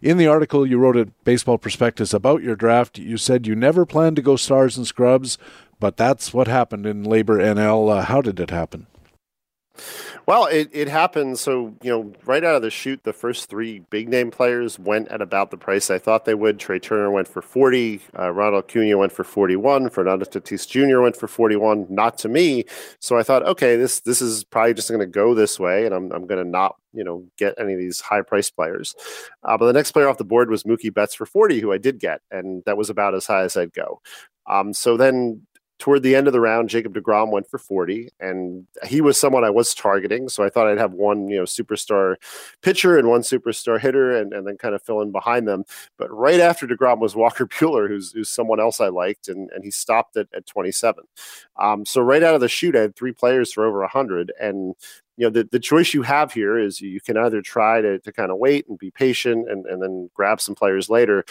In 0.01 0.19
the 0.19 0.28
article 0.28 0.65
you 0.65 0.78
wrote 0.78 0.97
at 0.97 1.24
Baseball 1.24 1.59
Prospectus 1.59 2.15
about 2.15 2.45
your 2.45 2.55
draft, 2.55 2.97
you 2.97 3.16
said 3.16 3.49
you 3.49 3.57
never 3.57 3.85
planned 3.85 4.15
to 4.15 4.23
go 4.23 4.37
stars 4.37 4.77
and 4.77 4.87
scrubs, 4.87 5.37
but 5.81 5.97
that's 5.97 6.33
what 6.33 6.47
happened 6.47 6.87
in 6.87 7.03
LABR 7.03 7.57
NL. 7.57 7.99
Uh, 7.99 8.03
how 8.03 8.20
did 8.20 8.39
it 8.39 8.51
happen? 8.51 8.87
Well, 10.27 10.47
it, 10.47 10.69
it 10.73 10.89
happened. 10.89 11.39
So, 11.39 11.74
you 11.82 11.90
know, 11.90 12.12
right 12.24 12.43
out 12.43 12.57
of 12.57 12.62
the 12.62 12.70
shoot, 12.70 13.03
the 13.05 13.12
first 13.12 13.48
three 13.48 13.81
big 13.90 14.09
name 14.09 14.31
players 14.31 14.78
went 14.78 15.09
at 15.09 15.23
about 15.23 15.51
the 15.51 15.57
price 15.57 15.90
I 15.90 15.98
thought 15.98 16.24
they 16.24 16.35
would. 16.35 16.59
Trea 16.59 16.81
Turner 16.81 17.11
went 17.11 17.28
for 17.28 17.43
40. 17.43 18.01
Uh, 18.19 18.31
Ronald 18.31 18.65
Acuna 18.65 18.98
went 18.98 19.12
for 19.12 19.24
41. 19.24 19.90
Fernando 19.90 20.24
Tatis 20.24 20.66
Jr. 20.69 21.01
went 21.01 21.16
for 21.16 21.28
41. 21.28 21.86
Not 21.89 22.19
to 22.19 22.28
me. 22.28 22.65
So 23.01 23.16
I 23.16 23.23
thought, 23.23 23.44
okay, 23.44 23.77
this 23.77 24.01
this 24.01 24.20
is 24.20 24.44
probably 24.44 24.74
just 24.74 24.89
going 24.89 25.01
to 25.01 25.07
go 25.07 25.35
this 25.35 25.59
way, 25.61 25.86
and 25.86 25.94
I'm, 25.94 26.12
I'm 26.12 26.27
going 26.27 26.43
to 26.43 26.51
not, 26.51 26.77
you 26.93 27.05
know, 27.05 27.24
get 27.39 27.55
any 27.59 27.73
of 27.74 27.78
these 27.78 28.01
high 28.01 28.23
price 28.23 28.51
players. 28.51 28.94
Uh, 29.43 29.57
but 29.57 29.66
the 29.66 29.73
next 29.73 29.93
player 29.93 30.09
off 30.09 30.19
the 30.19 30.24
board 30.24 30.51
was 30.51 30.65
Mookie 30.65 30.93
Betts 30.93 31.15
for 31.15 31.27
40, 31.27 31.61
who 31.61 31.73
I 31.73 31.78
did 31.78 31.98
get, 31.98 32.20
and 32.31 32.62
that 32.66 32.77
was 32.77 32.90
about 32.90 33.15
as 33.15 33.27
high 33.27 33.43
as 33.43 33.57
I'd 33.57 33.73
go. 33.73 34.01
Um, 34.48 34.73
so 34.73 34.97
then 34.97 35.47
toward 35.78 36.03
the 36.03 36.15
end 36.15 36.27
of 36.27 36.32
the 36.32 36.40
round, 36.40 36.69
Jacob 36.69 36.94
DeGrom 36.94 37.31
went 37.31 37.48
for 37.48 37.59
40, 37.59 38.11
and 38.19 38.66
he 38.85 39.01
was 39.01 39.19
someone 39.19 39.44
I 39.44 39.51
was 39.51 39.74
targeting. 39.74 40.28
So 40.28 40.43
I 40.43 40.48
thought 40.48 40.66
I'd 40.66 40.78
have 40.78 40.93
one, 40.93 41.28
you 41.28 41.36
know, 41.36 41.44
superstar 41.44 42.16
pitcher 42.62 42.98
and 42.98 43.09
one 43.09 43.20
superstar 43.20 43.78
hitter, 43.78 44.16
and, 44.16 44.32
and 44.32 44.47
then 44.47 44.57
kind 44.57 44.74
of 44.74 44.82
fill 44.82 45.03
in 45.03 45.12
behind 45.12 45.47
them. 45.47 45.65
But 45.98 46.11
right 46.11 46.40
after 46.40 46.66
DeGrom 46.66 46.98
was 46.98 47.15
Walker 47.15 47.47
Buehler, 47.47 47.89
who's, 47.89 48.12
who's 48.12 48.31
someone 48.31 48.61
else 48.61 48.81
I 48.81 48.89
liked, 48.89 49.28
and, 49.28 49.51
and 49.51 49.65
he 49.65 49.70
stopped 49.70 50.16
at, 50.16 50.28
at 50.35 50.47
27. 50.47 51.05
Um, 51.59 51.85
so 51.85 52.01
right 52.01 52.23
out 52.23 52.35
of 52.35 52.40
the 52.40 52.48
shoot, 52.48 52.77
I 52.77 52.81
had 52.81 52.97
three 52.97 53.12
players 53.12 53.53
for 53.53 53.66
over 53.66 53.81
100, 53.81 54.32
and 54.40 54.74
you 55.16 55.27
know 55.27 55.31
the, 55.31 55.48
the 55.51 55.59
choice 55.59 55.94
you 55.94 56.03
have 56.03 56.32
here 56.32 56.59
is 56.59 56.81
you 56.81 57.01
can 57.01 57.16
either 57.16 57.40
try 57.40 57.81
to, 57.81 57.98
to 58.01 58.12
kind 58.12 58.31
of 58.31 58.39
wait 58.39 58.69
and 58.69 58.78
be 58.78 58.90
patient 58.90 59.51
and, 59.51 59.65
and 59.66 59.82
then 59.82 60.11
grab 60.15 60.40
some 60.40 60.55
players 60.55 60.90
later 60.90 61.24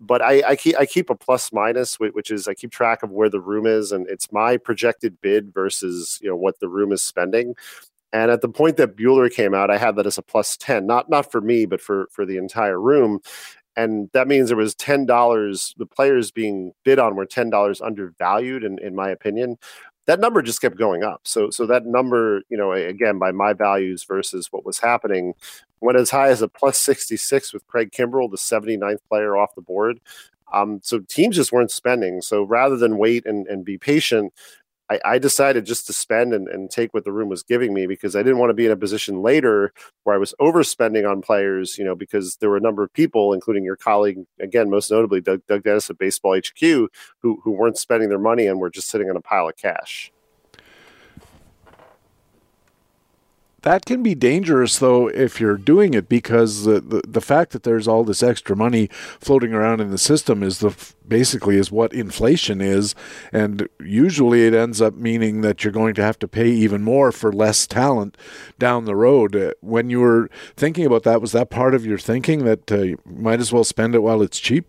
but 0.00 0.22
I, 0.22 0.42
I, 0.48 0.56
keep 0.56 0.76
I 0.76 0.86
keep 0.86 1.10
a 1.10 1.14
plus 1.14 1.52
minus, 1.52 1.98
which 1.98 2.30
is 2.30 2.48
I 2.48 2.54
keep 2.54 2.70
track 2.70 3.02
of 3.02 3.10
where 3.10 3.30
the 3.30 3.40
room 3.40 3.66
is, 3.66 3.92
and 3.92 4.08
it's 4.08 4.32
my 4.32 4.56
projected 4.56 5.20
bid 5.20 5.52
versus 5.52 6.18
you 6.22 6.28
know 6.28 6.36
what 6.36 6.60
the 6.60 6.68
room 6.68 6.92
is 6.92 7.02
spending. 7.02 7.54
And 8.12 8.30
at 8.30 8.42
the 8.42 8.48
point 8.48 8.76
that 8.76 8.96
Buehler 8.96 9.32
came 9.32 9.54
out, 9.54 9.70
I 9.70 9.78
had 9.78 9.96
that 9.96 10.06
as 10.06 10.18
a 10.18 10.22
plus 10.22 10.56
ten, 10.56 10.86
not 10.86 11.08
not 11.08 11.30
for 11.30 11.40
me, 11.40 11.66
but 11.66 11.80
for 11.80 12.08
for 12.10 12.26
the 12.26 12.36
entire 12.36 12.80
room. 12.80 13.20
And 13.76 14.08
that 14.12 14.28
means 14.28 14.48
there 14.48 14.56
was 14.56 14.74
ten 14.74 15.06
dollars. 15.06 15.74
The 15.78 15.86
players 15.86 16.30
being 16.30 16.72
bid 16.84 16.98
on 16.98 17.16
were 17.16 17.26
ten 17.26 17.50
dollars 17.50 17.80
undervalued, 17.80 18.64
in, 18.64 18.78
in 18.78 18.94
my 18.94 19.10
opinion 19.10 19.58
that 20.06 20.20
number 20.20 20.42
just 20.42 20.60
kept 20.60 20.76
going 20.76 21.02
up. 21.02 21.20
So 21.24 21.50
so 21.50 21.66
that 21.66 21.86
number, 21.86 22.42
you 22.48 22.56
know, 22.56 22.72
again 22.72 23.18
by 23.18 23.32
my 23.32 23.52
values 23.52 24.04
versus 24.04 24.48
what 24.50 24.64
was 24.64 24.78
happening, 24.78 25.34
went 25.80 25.98
as 25.98 26.10
high 26.10 26.28
as 26.28 26.42
a 26.42 26.48
plus 26.48 26.78
66 26.78 27.52
with 27.52 27.66
Craig 27.66 27.90
Kimbrel, 27.90 28.30
the 28.30 28.36
79th 28.36 29.00
player 29.08 29.36
off 29.36 29.54
the 29.54 29.62
board. 29.62 30.00
Um, 30.52 30.80
so 30.82 31.00
teams 31.00 31.36
just 31.36 31.52
weren't 31.52 31.70
spending. 31.70 32.20
So 32.20 32.44
rather 32.44 32.76
than 32.76 32.98
wait 32.98 33.26
and, 33.26 33.46
and 33.48 33.64
be 33.64 33.76
patient, 33.76 34.32
I, 34.90 35.00
I 35.04 35.18
decided 35.18 35.64
just 35.64 35.86
to 35.86 35.92
spend 35.92 36.34
and, 36.34 36.48
and 36.48 36.70
take 36.70 36.92
what 36.92 37.04
the 37.04 37.12
room 37.12 37.28
was 37.28 37.42
giving 37.42 37.72
me 37.72 37.86
because 37.86 38.14
I 38.14 38.22
didn't 38.22 38.38
want 38.38 38.50
to 38.50 38.54
be 38.54 38.66
in 38.66 38.72
a 38.72 38.76
position 38.76 39.22
later 39.22 39.72
where 40.02 40.14
I 40.14 40.18
was 40.18 40.34
overspending 40.40 41.10
on 41.10 41.22
players, 41.22 41.78
you 41.78 41.84
know, 41.84 41.94
because 41.94 42.36
there 42.36 42.50
were 42.50 42.56
a 42.56 42.60
number 42.60 42.82
of 42.82 42.92
people, 42.92 43.32
including 43.32 43.64
your 43.64 43.76
colleague, 43.76 44.18
again, 44.40 44.70
most 44.70 44.90
notably 44.90 45.20
Doug, 45.20 45.40
Doug 45.48 45.62
Dennis 45.62 45.88
at 45.88 45.98
Baseball 45.98 46.36
HQ, 46.36 46.60
who, 46.60 47.40
who 47.42 47.50
weren't 47.50 47.78
spending 47.78 48.10
their 48.10 48.18
money 48.18 48.46
and 48.46 48.60
were 48.60 48.70
just 48.70 48.88
sitting 48.90 49.08
on 49.08 49.16
a 49.16 49.22
pile 49.22 49.48
of 49.48 49.56
cash. 49.56 50.12
That 53.64 53.86
can 53.86 54.02
be 54.02 54.14
dangerous, 54.14 54.78
though, 54.78 55.08
if 55.08 55.40
you're 55.40 55.56
doing 55.56 55.94
it 55.94 56.06
because 56.06 56.64
the, 56.64 56.80
the, 56.82 57.00
the 57.08 57.22
fact 57.22 57.52
that 57.52 57.62
there's 57.62 57.88
all 57.88 58.04
this 58.04 58.22
extra 58.22 58.54
money 58.54 58.88
floating 59.18 59.54
around 59.54 59.80
in 59.80 59.90
the 59.90 59.96
system 59.96 60.42
is 60.42 60.58
the 60.58 60.76
basically 61.08 61.56
is 61.56 61.72
what 61.72 61.94
inflation 61.94 62.60
is, 62.60 62.94
and 63.32 63.66
usually 63.80 64.46
it 64.46 64.52
ends 64.52 64.82
up 64.82 64.92
meaning 64.96 65.40
that 65.40 65.64
you're 65.64 65.72
going 65.72 65.94
to 65.94 66.02
have 66.02 66.18
to 66.18 66.28
pay 66.28 66.50
even 66.50 66.82
more 66.82 67.10
for 67.10 67.32
less 67.32 67.66
talent 67.66 68.18
down 68.58 68.84
the 68.84 68.94
road. 68.94 69.34
Uh, 69.34 69.52
when 69.62 69.88
you 69.88 70.00
were 70.00 70.28
thinking 70.56 70.84
about 70.84 71.04
that, 71.04 71.22
was 71.22 71.32
that 71.32 71.48
part 71.48 71.74
of 71.74 71.86
your 71.86 71.98
thinking 71.98 72.44
that 72.44 72.70
uh, 72.70 72.82
you 72.82 73.00
might 73.06 73.40
as 73.40 73.50
well 73.50 73.64
spend 73.64 73.94
it 73.94 74.02
while 74.02 74.20
it's 74.20 74.40
cheap? 74.40 74.66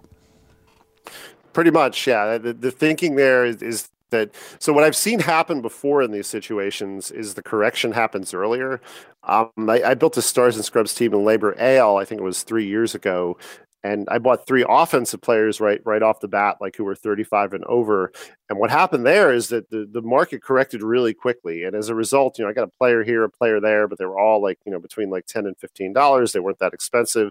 Pretty 1.52 1.72
much, 1.72 2.08
yeah. 2.08 2.38
The, 2.38 2.54
the 2.54 2.72
thinking 2.72 3.16
there 3.16 3.44
is, 3.44 3.62
is 3.62 3.90
that 4.16 4.36
so 4.60 4.74
what 4.74 4.84
I've 4.84 4.96
seen 4.96 5.20
happen 5.20 5.62
before 5.62 6.02
in 6.02 6.12
these 6.12 6.28
situations 6.28 7.12
is 7.12 7.34
the 7.34 7.44
correction 7.44 7.92
happens 7.92 8.34
earlier. 8.34 8.82
Um, 9.24 9.50
I, 9.58 9.82
I, 9.84 9.94
built 9.96 10.18
a 10.18 10.22
Stars 10.22 10.56
and 10.56 10.64
Scrubs 10.64 10.94
team 10.94 11.14
in 11.14 11.22
LABR 11.22 11.56
AL, 11.58 11.98
I 11.98 12.06
think 12.06 12.22
it 12.22 12.24
was 12.24 12.44
three 12.44 12.68
years 12.68 12.94
ago, 12.94 13.38
and 13.86 14.08
I 14.10 14.18
bought 14.18 14.48
three 14.48 14.66
offensive 14.68 15.22
players 15.22 15.62
right 15.62 15.80
right 15.86 16.02
off 16.02 16.20
the 16.20 16.28
bat, 16.28 16.58
like 16.60 16.76
who 16.76 16.84
were 16.84 16.96
35 16.96 17.54
and 17.54 17.64
over. 17.66 18.12
And 18.50 18.58
what 18.58 18.72
happened 18.72 19.06
there 19.06 19.32
is 19.32 19.50
that 19.50 19.70
the, 19.70 19.88
the 19.92 20.02
market 20.02 20.42
corrected 20.42 20.82
really 20.82 21.14
quickly. 21.14 21.64
And 21.64 21.76
as 21.76 21.90
a 21.90 21.94
result, 21.94 22.40
you 22.40 22.46
know, 22.46 22.50
I 22.50 22.54
got 22.54 22.68
a 22.68 22.78
player 22.80 23.04
here, 23.04 23.24
a 23.24 23.30
player 23.30 23.60
there, 23.60 23.88
but 23.88 24.00
they 24.00 24.06
were 24.06 24.20
all 24.20 24.42
like, 24.42 24.58
you 24.66 24.72
know, 24.72 24.80
between 24.80 25.12
like 25.12 25.28
10 25.28 25.46
and 25.46 25.56
15 25.60 25.94
dollars. 25.94 26.32
They 26.32 26.40
weren't 26.40 26.58
that 26.60 26.74
expensive. 26.74 27.30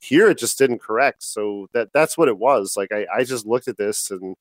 Here 0.00 0.30
it 0.30 0.38
just 0.38 0.56
didn't 0.56 0.80
correct. 0.80 1.22
So 1.24 1.68
that 1.74 1.92
that's 1.92 2.16
what 2.16 2.28
it 2.28 2.38
was. 2.38 2.74
Like 2.74 2.90
I, 2.90 3.06
I 3.14 3.24
just 3.24 3.44
looked 3.44 3.68
at 3.68 3.76
this 3.76 4.10
and 4.10 4.34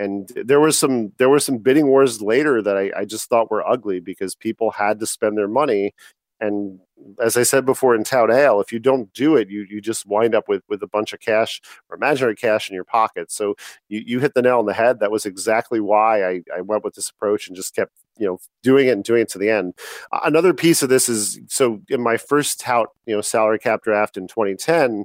and 0.00 0.32
there 0.34 0.60
was 0.60 0.78
some 0.78 1.12
there 1.18 1.28
were 1.28 1.38
some 1.38 1.58
bidding 1.58 1.86
wars 1.86 2.22
later 2.22 2.62
that 2.62 2.76
I, 2.76 2.90
I 2.96 3.04
just 3.04 3.28
thought 3.28 3.50
were 3.50 3.66
ugly 3.68 4.00
because 4.00 4.34
people 4.34 4.70
had 4.70 4.98
to 5.00 5.06
spend 5.06 5.36
their 5.36 5.48
money 5.48 5.92
and 6.40 6.80
as 7.22 7.36
I 7.36 7.42
said 7.42 7.66
before 7.66 7.94
in 7.94 8.04
Tout 8.04 8.30
AL, 8.30 8.60
if 8.60 8.72
you 8.72 8.78
don't 8.78 9.12
do 9.12 9.36
it, 9.36 9.48
you 9.50 9.66
you 9.68 9.80
just 9.80 10.06
wind 10.06 10.34
up 10.34 10.48
with 10.48 10.62
with 10.68 10.82
a 10.82 10.86
bunch 10.86 11.12
of 11.12 11.20
cash 11.20 11.60
or 11.88 11.96
imaginary 11.96 12.34
cash 12.34 12.68
in 12.68 12.74
your 12.74 12.84
pocket. 12.84 13.30
So 13.30 13.56
you, 13.88 14.02
you 14.06 14.20
hit 14.20 14.34
the 14.34 14.42
nail 14.42 14.58
on 14.58 14.66
the 14.66 14.72
head. 14.72 15.00
That 15.00 15.10
was 15.10 15.26
exactly 15.26 15.80
why 15.80 16.24
I, 16.24 16.42
I 16.56 16.62
went 16.62 16.84
with 16.84 16.94
this 16.94 17.10
approach 17.10 17.46
and 17.46 17.56
just 17.56 17.74
kept 17.74 17.92
you 18.18 18.26
know 18.26 18.38
doing 18.62 18.88
it 18.88 18.92
and 18.92 19.04
doing 19.04 19.22
it 19.22 19.28
to 19.30 19.38
the 19.38 19.50
end. 19.50 19.74
Another 20.12 20.54
piece 20.54 20.82
of 20.82 20.88
this 20.88 21.08
is 21.08 21.38
so 21.48 21.82
in 21.88 22.02
my 22.02 22.16
first 22.16 22.60
tout 22.60 22.88
you 23.06 23.14
know 23.14 23.20
salary 23.20 23.58
cap 23.58 23.82
draft 23.82 24.16
in 24.16 24.26
2010, 24.26 25.04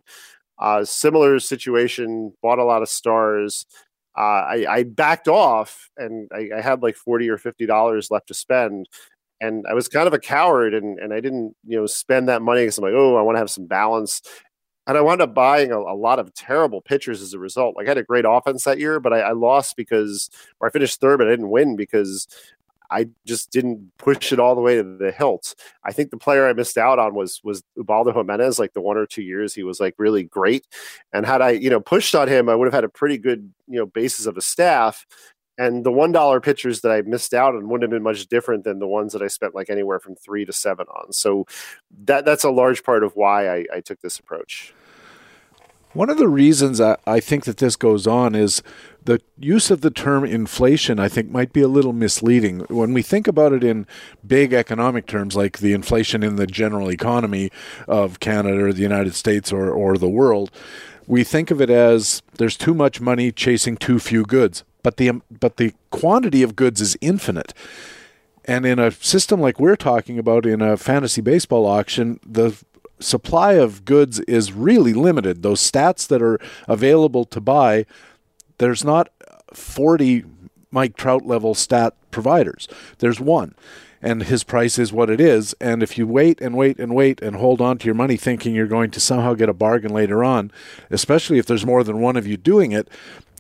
uh, 0.60 0.86
similar 0.86 1.40
situation. 1.40 2.34
Bought 2.42 2.60
a 2.60 2.66
lot 2.66 2.82
of 2.82 2.90
stars. 2.90 3.66
Uh, 4.18 4.22
I, 4.22 4.66
I, 4.70 4.84
backed 4.84 5.28
off 5.28 5.90
and 5.98 6.30
I, 6.34 6.50
I, 6.58 6.62
had 6.62 6.82
like 6.82 6.96
40 6.96 7.30
or 7.30 7.38
50 7.38 7.66
dollars 7.66 8.10
left 8.10 8.30
to 8.30 8.34
spend 8.34 8.88
and 9.42 9.66
I 9.70 9.74
was 9.74 9.88
kind 9.88 10.08
of 10.08 10.14
a 10.14 10.20
coward 10.20 10.74
and, 10.74 11.00
and 11.00 11.14
I 11.14 11.20
didn't, 11.20 11.56
you 11.66 11.78
know, 11.78 11.86
spend 11.86 12.30
that 12.30 12.42
money 12.42 12.62
because 12.62 12.78
I'm 12.78 12.86
like, 12.86 12.94
oh, 12.94 13.16
I 13.16 13.22
want 13.22 13.36
to 13.36 13.40
have 13.40 13.52
some 13.52 13.66
balance. 13.66 14.22
And 14.88 14.98
I 14.98 15.02
wound 15.02 15.22
up 15.22 15.34
buying 15.34 15.72
a, 15.72 15.80
a, 15.80 15.96
lot 15.96 16.20
of 16.20 16.34
terrible 16.34 16.82
pitchers 16.82 17.22
as 17.22 17.34
a 17.34 17.40
result. 17.40 17.76
Like 17.76 17.88
I 17.88 17.90
had 17.90 17.98
a 17.98 18.04
great 18.04 18.26
offense 18.28 18.64
that 18.64 18.80
year, 18.80 19.00
but 19.00 19.14
I, 19.14 19.20
I 19.22 19.32
lost 19.32 19.76
because, 19.76 20.30
or 20.60 20.68
I 20.68 20.72
finished 20.72 21.02
third, 21.02 21.18
but 21.18 21.28
I 21.28 21.32
didn't 21.32 21.50
win 21.50 21.76
because 21.76 22.28
I 22.92 23.10
just 23.26 23.52
didn't 23.52 23.92
push 23.98 24.32
it 24.32 24.40
all 24.40 24.56
the 24.56 24.62
way 24.62 24.76
to 24.76 24.84
the 24.84 25.12
hilt. 25.12 25.56
I 25.84 25.92
think 25.92 26.12
the 26.12 26.18
player 26.18 26.48
I 26.48 26.54
missed 26.54 26.78
out 26.78 27.00
on 27.00 27.16
was 27.16 27.42
was 27.44 27.64
Ubaldo 27.78 28.14
Jimenez. 28.14 28.60
Like 28.60 28.74
the 28.74 28.82
one 28.82 28.98
or 28.98 29.06
two 29.06 29.24
years 29.24 29.54
he 29.54 29.64
was 29.64 29.80
like 29.80 29.96
really 29.98 30.24
great, 30.24 30.66
and 31.14 31.26
had 31.26 31.42
I 31.42 31.52
you 31.52 31.70
know 31.70 31.80
pushed 31.80 32.16
on 32.16 32.28
him, 32.28 32.50
I 32.50 32.56
would 32.56 32.66
have 32.66 32.74
had 32.74 32.84
a 32.84 32.90
pretty 32.90 33.18
good 33.18 33.52
you 33.68 33.80
know 33.80 33.86
basis 33.86 34.26
of 34.26 34.38
a 34.38 34.42
staff 34.42 35.06
and 35.58 35.86
the 35.86 35.92
one 35.92 36.12
dollar 36.12 36.42
pitchers 36.42 36.82
that 36.82 36.92
I 36.92 37.02
missed 37.02 37.34
out 37.34 37.56
on 37.56 37.70
wouldn't 37.70 37.84
have 37.84 37.96
been 37.96 38.04
much 38.04 38.28
different 38.28 38.64
than 38.64 38.80
the 38.80 38.88
ones 38.88 39.14
that 39.14 39.22
I 39.22 39.28
spent 39.28 39.56
like 39.56 39.70
anywhere 39.70 40.00
from 40.00 40.16
three 40.16 40.46
to 40.46 40.54
seven 40.54 40.86
on. 40.88 41.14
So 41.14 41.46
that 42.06 42.26
that's 42.26 42.44
a 42.44 42.52
large 42.52 42.84
part 42.84 43.04
of 43.04 43.16
why 43.16 43.50
I, 43.50 43.66
I 43.76 43.82
took 43.82 44.02
this 44.02 44.20
approach. 44.20 44.74
One 45.96 46.12
of 46.12 46.20
the 46.20 46.28
reasons 46.28 46.80
I, 46.80 46.98
I 47.08 47.20
think 47.20 47.46
that 47.46 47.58
this 47.58 47.76
goes 47.76 48.06
on 48.06 48.36
is 48.36 48.62
the 49.04 49.20
use 49.40 49.72
of 49.72 49.82
the 49.82 49.90
term 49.90 50.26
inflation, 50.26 51.00
I 51.00 51.08
think, 51.08 51.32
might 51.32 51.54
be 51.54 51.62
a 51.62 51.68
little 51.68 51.94
misleading. 51.94 52.60
When 52.70 52.94
we 52.94 53.02
think 53.02 53.28
about 53.28 53.54
it 53.54 53.64
in 53.64 53.88
big 54.26 54.54
economic 54.54 55.08
terms, 55.08 55.36
like 55.36 55.58
the 55.60 55.74
inflation 55.74 56.22
in 56.22 56.36
the 56.36 56.48
general 56.48 56.92
economy 56.92 57.50
of 57.88 58.20
Canada 58.20 58.66
or 58.66 58.74
the 58.74 58.82
United 58.82 59.16
States 59.16 59.52
or, 59.52 59.72
or 59.72 59.98
the 59.98 60.10
world, 60.10 60.52
we 61.08 61.24
think 61.24 61.50
of 61.50 61.62
it 61.62 61.70
as 61.72 62.22
there's 62.38 62.58
too 62.58 62.74
much 62.74 63.02
money 63.02 63.32
chasing 63.32 63.78
too 63.78 63.98
few 64.00 64.24
goods 64.24 64.64
but 64.86 64.98
the 64.98 65.12
but 65.32 65.58
the 65.58 65.74
quantity 65.90 66.44
of 66.44 66.56
goods 66.56 66.80
is 66.80 66.96
infinite. 67.02 67.56
And 68.46 68.68
in 68.68 68.78
a 68.78 68.92
system 68.92 69.42
like 69.42 69.60
we're 69.60 69.76
talking 69.76 70.20
about 70.20 70.46
in 70.46 70.62
a 70.62 70.78
fantasy 70.78 71.22
baseball 71.22 71.66
auction, 71.66 72.20
the 72.24 72.56
supply 73.00 73.54
of 73.54 73.86
goods 73.86 74.20
is 74.22 74.54
really 74.54 74.94
limited. 74.94 75.44
Those 75.44 75.60
stats 75.60 76.08
that 76.08 76.22
are 76.22 76.40
available 76.68 77.26
to 77.26 77.42
buy, 77.42 77.86
there's 78.58 78.84
not 78.84 79.10
40 79.54 80.24
Mike 80.72 80.98
Trout 80.98 81.26
level 81.26 81.56
stat 81.56 81.96
providers. 82.12 82.68
There's 83.00 83.20
one. 83.20 83.56
And 84.02 84.24
his 84.24 84.44
price 84.44 84.78
is 84.78 84.94
what 84.94 85.10
it 85.10 85.20
is. 85.20 85.56
And 85.60 85.82
if 85.82 85.98
you 85.98 86.06
wait 86.06 86.40
and 86.40 86.56
wait 86.56 86.80
and 86.80 86.94
wait 86.94 87.22
and 87.22 87.38
hold 87.38 87.60
on 87.60 87.80
to 87.80 87.86
your 87.86 87.96
money 87.96 88.18
thinking 88.18 88.54
you're 88.54 88.68
going 88.68 88.92
to 88.92 89.00
somehow 89.00 89.34
get 89.34 89.50
a 89.50 89.54
bargain 89.54 89.92
later 89.92 90.24
on, 90.24 90.52
especially 90.92 91.40
if 91.40 91.48
there's 91.48 91.66
more 91.66 91.84
than 91.84 92.00
one 92.00 92.16
of 92.16 92.28
you 92.28 92.38
doing 92.38 92.72
it, 92.72 92.88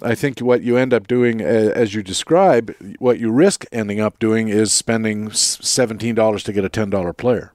I 0.01 0.15
think 0.15 0.39
what 0.39 0.61
you 0.61 0.75
end 0.75 0.93
up 0.93 1.07
doing, 1.07 1.39
as 1.39 1.93
you 1.93 2.01
describe, 2.03 2.75
what 2.99 3.19
you 3.19 3.31
risk 3.31 3.65
ending 3.71 3.99
up 3.99 4.17
doing 4.19 4.49
is 4.49 4.73
spending 4.73 5.31
seventeen 5.31 6.15
dollars 6.15 6.43
to 6.43 6.53
get 6.53 6.65
a 6.65 6.69
ten 6.69 6.89
dollar 6.89 7.13
player. 7.13 7.53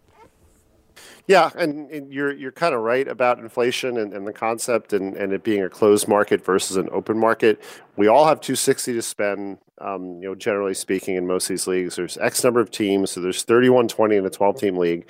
Yeah, 1.31 1.51
and, 1.55 1.89
and, 1.93 2.13
you're 2.13 2.33
you're 2.33 2.51
kind 2.51 2.75
of 2.75 2.81
right 2.81 3.07
about 3.07 3.39
inflation 3.39 3.99
and, 3.99 4.13
and 4.13 4.27
the 4.27 4.33
concept 4.33 4.93
and, 4.93 5.17
and 5.17 5.33
it 5.33 5.45
being 5.45 5.63
a 5.63 5.69
closed 5.69 6.09
market 6.09 6.45
versus 6.45 6.77
an 6.77 6.89
open 6.91 7.17
market. 7.17 7.63
We 7.97 8.09
all 8.09 8.27
have 8.27 8.41
260 8.41 8.95
to 8.95 9.01
spend. 9.01 9.59
Um, 9.81 10.21
you 10.21 10.29
know, 10.29 10.35
generally 10.35 10.75
speaking, 10.75 11.15
in 11.15 11.29
most 11.29 11.45
of 11.45 11.51
these 11.51 11.69
leagues, 11.69 11.95
there's 11.95 12.19
X 12.19 12.43
number 12.43 12.59
of 12.59 12.73
teams, 12.73 13.13
so 13.13 13.21
there's 13.21 13.45
3120 13.45 14.17
in 14.17 14.27
a 14.27 14.31
12 14.31 14.59
team 14.59 14.77
league. 14.77 15.09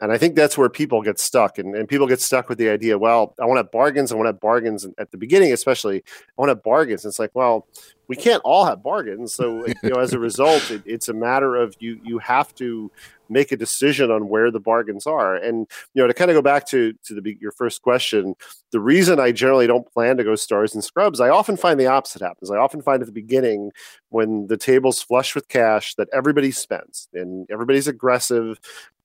And 0.00 0.10
I 0.10 0.18
think 0.18 0.34
that's 0.34 0.58
where 0.58 0.68
people 0.68 1.02
get 1.02 1.20
stuck. 1.20 1.58
And, 1.58 1.76
and 1.76 1.88
people 1.88 2.08
get 2.08 2.20
stuck 2.20 2.48
with 2.48 2.58
the 2.58 2.68
idea, 2.68 2.98
well, 2.98 3.34
I 3.38 3.44
want 3.44 3.58
to 3.58 3.62
have 3.62 3.70
bargains. 3.70 4.10
I 4.10 4.16
want 4.16 4.26
to 4.26 4.30
have 4.30 4.40
bargains 4.40 4.88
at 4.98 5.12
the 5.12 5.18
beginning, 5.18 5.52
especially. 5.52 5.98
I 5.98 6.32
want 6.36 6.48
to 6.48 6.54
have 6.54 6.64
bargains. 6.64 7.04
It's 7.04 7.20
like, 7.20 7.30
well, 7.34 7.68
we 8.08 8.16
can't 8.16 8.42
all 8.44 8.64
have 8.64 8.82
bargains. 8.82 9.34
So, 9.34 9.66
you 9.66 9.74
know, 9.84 10.00
as 10.00 10.14
a 10.14 10.18
result, 10.18 10.68
it, 10.70 10.82
it's 10.84 11.08
a 11.08 11.14
matter 11.14 11.54
of 11.54 11.76
you 11.78 12.00
you 12.02 12.18
have 12.18 12.54
to 12.56 12.90
make 13.30 13.52
a 13.52 13.56
decision 13.56 14.10
on 14.10 14.28
where 14.28 14.50
the 14.50 14.60
bargains 14.60 15.06
are. 15.06 15.36
And 15.36 15.66
you 15.94 16.02
know, 16.02 16.06
to 16.06 16.14
kind 16.14 16.30
of 16.30 16.34
go 16.34 16.42
back 16.42 16.66
to 16.68 16.92
to 17.04 17.20
the 17.20 17.36
your 17.40 17.52
first 17.52 17.82
question, 17.82 18.34
the 18.72 18.80
reason 18.80 19.20
I 19.20 19.32
generally 19.32 19.66
don't 19.66 19.90
plan 19.92 20.16
to 20.16 20.24
go 20.24 20.34
stars 20.34 20.74
and 20.74 20.84
scrubs, 20.84 21.20
I 21.20 21.28
often 21.28 21.56
find 21.56 21.78
the 21.78 21.86
opposite 21.86 22.22
happens. 22.22 22.50
I 22.50 22.56
often 22.56 22.82
find 22.82 23.02
at 23.02 23.06
the 23.06 23.12
beginning 23.12 23.72
when 24.08 24.46
the 24.48 24.56
table's 24.56 25.02
flush 25.02 25.34
with 25.34 25.48
cash 25.48 25.94
that 25.94 26.08
everybody 26.12 26.50
spends 26.50 27.08
and 27.14 27.48
everybody's 27.50 27.88
aggressive 27.88 28.60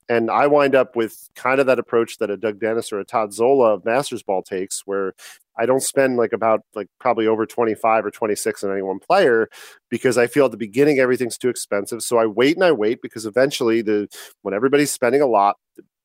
and 0.07 0.29
I 0.29 0.47
wind 0.47 0.75
up 0.75 0.95
with 0.95 1.29
kind 1.35 1.59
of 1.59 1.65
that 1.65 1.79
approach 1.79 2.17
that 2.17 2.29
a 2.29 2.37
Doug 2.37 2.59
Dennis 2.59 2.91
or 2.91 2.99
a 2.99 3.05
Todd 3.05 3.33
Zola 3.33 3.73
of 3.73 3.83
Mastersball 3.83 4.45
takes, 4.45 4.85
where 4.85 5.15
I 5.57 5.65
don't 5.65 5.81
spend 5.81 6.17
like 6.17 6.33
about 6.33 6.61
like 6.73 6.87
probably 6.99 7.27
over 7.27 7.45
25 7.45 8.05
or 8.05 8.11
26 8.11 8.63
on 8.63 8.71
any 8.71 8.81
one 8.81 8.99
player 8.99 9.47
because 9.89 10.17
I 10.17 10.27
feel 10.27 10.45
at 10.45 10.51
the 10.51 10.57
beginning 10.57 10.99
everything's 10.99 11.37
too 11.37 11.49
expensive. 11.49 12.01
So 12.01 12.17
I 12.17 12.25
wait 12.25 12.55
and 12.55 12.63
I 12.63 12.71
wait 12.71 13.01
because 13.01 13.25
eventually 13.25 13.81
the 13.81 14.07
when 14.41 14.53
everybody's 14.53 14.91
spending 14.91 15.21
a 15.21 15.27
lot, 15.27 15.57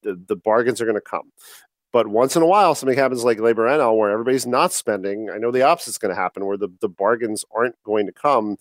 the, 0.03 0.21
the 0.27 0.37
bargains 0.37 0.81
are 0.81 0.87
going 0.87 0.95
to 0.95 1.01
come. 1.01 1.33
But 1.93 2.07
once 2.07 2.37
in 2.37 2.43
a 2.43 2.47
while, 2.47 2.77
something 2.77 2.97
happens 2.97 3.25
like 3.25 3.39
LABR 3.39 3.79
NL 3.79 3.99
where 3.99 4.11
everybody's 4.11 4.47
not 4.47 4.73
spending. 4.73 5.29
I 5.29 5.39
know 5.39 5.51
the 5.51 5.63
opposite's 5.63 5.99
going 5.99 6.15
to 6.15 6.21
happen 6.21 6.47
where 6.47 6.57
the, 6.57 6.69
the 6.81 6.89
bargains 6.89 7.45
aren't 7.55 7.75
going 7.85 8.07
to 8.07 8.13
come 8.13 8.59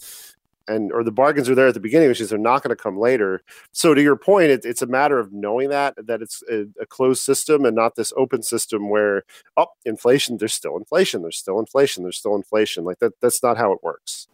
and 0.69 0.91
or 0.93 1.03
the 1.03 1.11
bargains 1.11 1.49
are 1.49 1.55
there 1.55 1.67
at 1.67 1.73
the 1.73 1.79
beginning, 1.79 2.07
which 2.07 2.21
is 2.21 2.29
they're 2.29 2.37
not 2.37 2.63
going 2.63 2.75
to 2.75 2.81
come 2.81 2.97
later. 2.97 3.41
So 3.71 3.93
to 3.93 4.01
your 4.01 4.15
point, 4.15 4.51
it, 4.51 4.63
it's 4.63 4.81
a 4.81 4.87
matter 4.87 5.19
of 5.19 5.33
knowing 5.33 5.69
that 5.69 5.95
that 6.07 6.21
it's 6.21 6.43
a, 6.49 6.67
a, 6.79 6.85
closed 6.85 7.21
system 7.21 7.65
and 7.65 7.75
not 7.75 7.95
this 7.95 8.13
open 8.15 8.43
system 8.43 8.89
where 8.89 9.23
oh 9.57 9.67
inflation, 9.83 10.37
there's 10.37 10.53
still 10.53 10.77
inflation, 10.77 11.21
there's 11.23 11.37
still 11.37 11.59
inflation, 11.59 12.03
there's 12.03 12.17
still 12.17 12.35
inflation. 12.35 12.85
Like 12.85 12.99
that, 12.99 13.19
that's 13.19 13.43
not 13.43 13.57
how 13.57 13.73
it 13.73 13.83
works. 13.83 14.27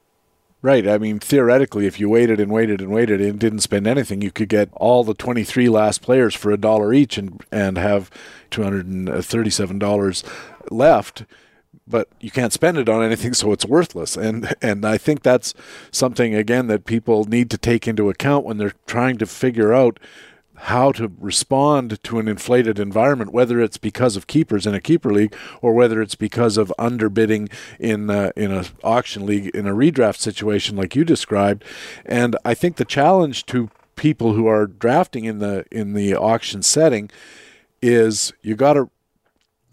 Right. 0.61 0.87
I 0.87 0.97
mean, 0.97 1.19
theoretically, 1.19 1.85
if 1.85 1.99
you 1.99 2.09
waited 2.09 2.39
and 2.39 2.51
waited 2.51 2.81
and 2.81 2.89
waited 2.89 3.21
and 3.21 3.39
didn't 3.39 3.59
spend 3.59 3.85
anything, 3.85 4.23
you 4.23 4.31
could 4.31 4.49
get 4.49 4.69
all 4.73 5.03
the 5.03 5.13
23 5.13 5.69
last 5.69 6.01
players 6.01 6.33
for 6.33 6.49
a 6.49 6.57
dollar 6.57 6.91
each 6.91 7.19
and, 7.19 7.45
and 7.51 7.77
have 7.77 8.09
$237 8.49 10.23
left 10.71 11.25
but 11.87 12.07
you 12.19 12.31
can't 12.31 12.53
spend 12.53 12.77
it 12.77 12.89
on 12.89 13.03
anything, 13.03 13.33
so 13.33 13.51
it's 13.51 13.65
worthless. 13.65 14.17
And 14.17 14.55
and 14.61 14.85
I 14.85 14.97
think 14.97 15.23
that's 15.23 15.53
something 15.91 16.33
again 16.33 16.67
that 16.67 16.85
people 16.85 17.25
need 17.25 17.49
to 17.51 17.57
take 17.57 17.87
into 17.87 18.09
account 18.09 18.45
when 18.45 18.57
they're 18.57 18.73
trying 18.87 19.17
to 19.17 19.25
figure 19.25 19.73
out 19.73 19.99
how 20.57 20.91
to 20.93 21.11
respond 21.19 22.01
to 22.03 22.17
an 22.17 22.27
inflated 22.27 22.79
environment, 22.79 23.33
whether 23.33 23.59
it's 23.59 23.77
because 23.77 24.15
of 24.15 24.27
keepers 24.27 24.65
in 24.65 24.73
a 24.73 24.79
keeper 24.79 25.11
league 25.11 25.35
or 25.61 25.73
whether 25.73 26.01
it's 26.01 26.15
because 26.15 26.57
of 26.57 26.73
underbidding 26.79 27.51
in 27.79 28.09
uh, 28.09 28.31
in 28.35 28.51
an 28.51 28.65
auction 28.83 29.25
league 29.25 29.47
in 29.47 29.67
a 29.67 29.73
redraft 29.73 30.17
situation 30.17 30.75
like 30.75 30.95
you 30.95 31.03
described. 31.03 31.63
And 32.05 32.35
I 32.45 32.53
think 32.53 32.77
the 32.77 32.85
challenge 32.85 33.45
to 33.47 33.69
people 33.95 34.33
who 34.33 34.47
are 34.47 34.67
drafting 34.67 35.25
in 35.25 35.39
the 35.39 35.65
in 35.71 35.93
the 35.93 36.15
auction 36.15 36.61
setting 36.61 37.09
is 37.81 38.33
you 38.41 38.55
got 38.55 38.73
to 38.73 38.89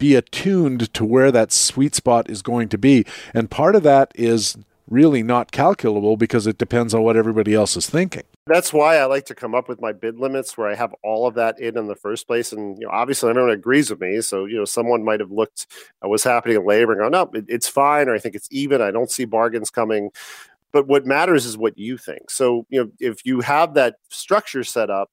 be 0.03 0.15
attuned 0.15 0.93
to 0.93 1.05
where 1.05 1.31
that 1.31 1.49
sweet 1.53 1.95
spot 1.95 2.29
is 2.29 2.41
going 2.41 2.67
to 2.67 2.77
be. 2.77 3.05
And 3.33 3.49
part 3.49 3.73
of 3.73 3.83
that 3.83 4.11
is 4.15 4.57
really 4.89 5.23
not 5.23 5.53
calculable 5.53 6.17
because 6.17 6.45
it 6.45 6.57
depends 6.57 6.93
on 6.93 7.03
what 7.03 7.15
everybody 7.15 7.53
else 7.53 7.77
is 7.77 7.89
thinking. 7.89 8.23
That's 8.45 8.73
why 8.73 8.97
I 8.97 9.05
like 9.05 9.25
to 9.27 9.35
come 9.35 9.55
up 9.55 9.69
with 9.69 9.79
my 9.79 9.93
bid 9.93 10.19
limits 10.19 10.57
where 10.57 10.67
I 10.67 10.75
have 10.75 10.93
all 11.03 11.25
of 11.25 11.35
that 11.35 11.57
in 11.57 11.77
in 11.77 11.87
the 11.87 11.95
first 11.95 12.27
place. 12.27 12.51
And 12.51 12.77
you 12.77 12.85
know, 12.85 12.91
obviously, 12.91 13.29
everyone 13.29 13.51
agrees 13.51 13.89
with 13.89 14.01
me. 14.01 14.19
So 14.19 14.43
you 14.43 14.57
know, 14.57 14.65
someone 14.65 15.05
might 15.05 15.21
have 15.21 15.31
looked 15.31 15.67
at 16.03 16.09
what's 16.09 16.25
happening 16.25 16.57
in 16.57 16.63
LABR 16.63 16.91
and 16.91 16.99
gone, 16.99 17.11
"No, 17.11 17.29
it, 17.33 17.45
it's 17.47 17.69
fine," 17.69 18.09
or 18.09 18.13
"I 18.13 18.19
think 18.19 18.35
it's 18.35 18.49
even." 18.51 18.81
I 18.81 18.91
don't 18.91 19.09
see 19.09 19.23
bargains 19.23 19.69
coming. 19.69 20.09
But 20.73 20.85
what 20.85 21.05
matters 21.05 21.45
is 21.45 21.57
what 21.57 21.77
you 21.77 21.97
think. 21.97 22.29
So 22.29 22.65
you 22.69 22.83
know, 22.83 22.91
if 22.99 23.25
you 23.25 23.39
have 23.39 23.75
that 23.75 23.95
structure 24.09 24.65
set 24.65 24.89
up, 24.89 25.09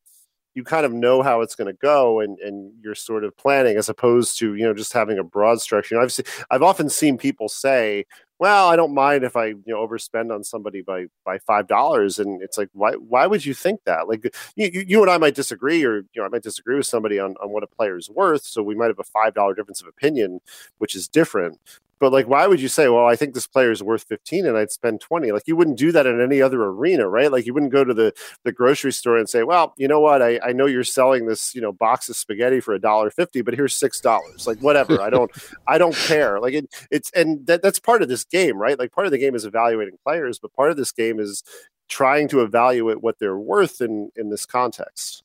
you 0.54 0.64
kind 0.64 0.84
of 0.84 0.92
know 0.92 1.22
how 1.22 1.40
it's 1.42 1.54
going 1.54 1.66
to 1.72 1.78
go 1.80 2.20
and, 2.20 2.38
and 2.40 2.72
you're 2.82 2.94
sort 2.94 3.24
of 3.24 3.36
planning 3.36 3.76
as 3.76 3.88
opposed 3.88 4.38
to 4.38 4.54
you 4.54 4.64
know 4.64 4.74
just 4.74 4.92
having 4.92 5.18
a 5.18 5.24
broad 5.24 5.60
structure. 5.60 5.94
You 5.94 5.98
know, 5.98 6.04
I've 6.04 6.12
seen, 6.12 6.26
I've 6.50 6.62
often 6.62 6.88
seen 6.88 7.18
people 7.18 7.48
say, 7.48 8.04
"Well, 8.38 8.68
I 8.68 8.76
don't 8.76 8.94
mind 8.94 9.24
if 9.24 9.36
I 9.36 9.46
you 9.46 9.62
know 9.66 9.86
overspend 9.86 10.34
on 10.34 10.42
somebody 10.44 10.82
by 10.82 11.06
by 11.24 11.38
five 11.38 11.66
dollars," 11.68 12.18
and 12.18 12.42
it's 12.42 12.58
like, 12.58 12.68
why 12.72 12.92
why 12.94 13.26
would 13.26 13.44
you 13.44 13.54
think 13.54 13.80
that? 13.84 14.08
Like 14.08 14.24
you, 14.56 14.84
you 14.86 15.02
and 15.02 15.10
I 15.10 15.18
might 15.18 15.34
disagree, 15.34 15.84
or 15.84 15.98
you 15.98 16.04
know 16.16 16.24
I 16.24 16.28
might 16.28 16.42
disagree 16.42 16.76
with 16.76 16.86
somebody 16.86 17.18
on 17.18 17.34
on 17.42 17.50
what 17.50 17.62
a 17.62 17.66
player 17.68 17.96
is 17.96 18.10
worth, 18.10 18.44
so 18.44 18.62
we 18.62 18.74
might 18.74 18.88
have 18.88 18.98
a 18.98 19.04
five 19.04 19.34
dollar 19.34 19.54
difference 19.54 19.80
of 19.80 19.88
opinion, 19.88 20.40
which 20.78 20.94
is 20.94 21.08
different. 21.08 21.58
But 22.00 22.12
like, 22.12 22.26
why 22.26 22.46
would 22.46 22.60
you 22.60 22.68
say, 22.68 22.88
well, 22.88 23.06
I 23.06 23.14
think 23.14 23.34
this 23.34 23.46
player 23.46 23.70
is 23.70 23.82
worth 23.82 24.04
15 24.04 24.46
and 24.46 24.56
I'd 24.56 24.70
spend 24.70 25.02
20? 25.02 25.32
Like, 25.32 25.46
you 25.46 25.54
wouldn't 25.54 25.78
do 25.78 25.92
that 25.92 26.06
in 26.06 26.18
any 26.18 26.40
other 26.40 26.64
arena, 26.64 27.06
right? 27.06 27.30
Like, 27.30 27.44
you 27.44 27.52
wouldn't 27.52 27.72
go 27.72 27.84
to 27.84 27.92
the, 27.92 28.14
the 28.42 28.52
grocery 28.52 28.92
store 28.92 29.18
and 29.18 29.28
say, 29.28 29.42
well, 29.42 29.74
you 29.76 29.86
know 29.86 30.00
what? 30.00 30.22
I, 30.22 30.40
I 30.42 30.52
know 30.52 30.64
you're 30.64 30.82
selling 30.82 31.26
this, 31.26 31.54
you 31.54 31.60
know, 31.60 31.72
box 31.72 32.08
of 32.08 32.16
spaghetti 32.16 32.60
for 32.60 32.72
a 32.72 32.80
dollar 32.80 33.10
fifty, 33.10 33.42
but 33.42 33.54
here's 33.54 33.76
six 33.76 34.00
dollars. 34.00 34.46
Like, 34.46 34.58
whatever. 34.60 35.00
I 35.00 35.10
don't, 35.10 35.30
I 35.68 35.76
don't 35.76 35.94
care. 35.94 36.40
Like, 36.40 36.54
it, 36.54 36.74
it's, 36.90 37.10
and 37.12 37.46
that, 37.46 37.60
that's 37.60 37.78
part 37.78 38.00
of 38.00 38.08
this 38.08 38.24
game, 38.24 38.56
right? 38.56 38.78
Like, 38.78 38.92
part 38.92 39.06
of 39.06 39.10
the 39.10 39.18
game 39.18 39.34
is 39.34 39.44
evaluating 39.44 39.98
players, 40.02 40.38
but 40.38 40.54
part 40.54 40.70
of 40.70 40.78
this 40.78 40.92
game 40.92 41.20
is 41.20 41.44
trying 41.88 42.28
to 42.28 42.40
evaluate 42.40 43.02
what 43.02 43.18
they're 43.18 43.38
worth 43.38 43.82
in, 43.82 44.10
in 44.16 44.30
this 44.30 44.46
context. 44.46 45.22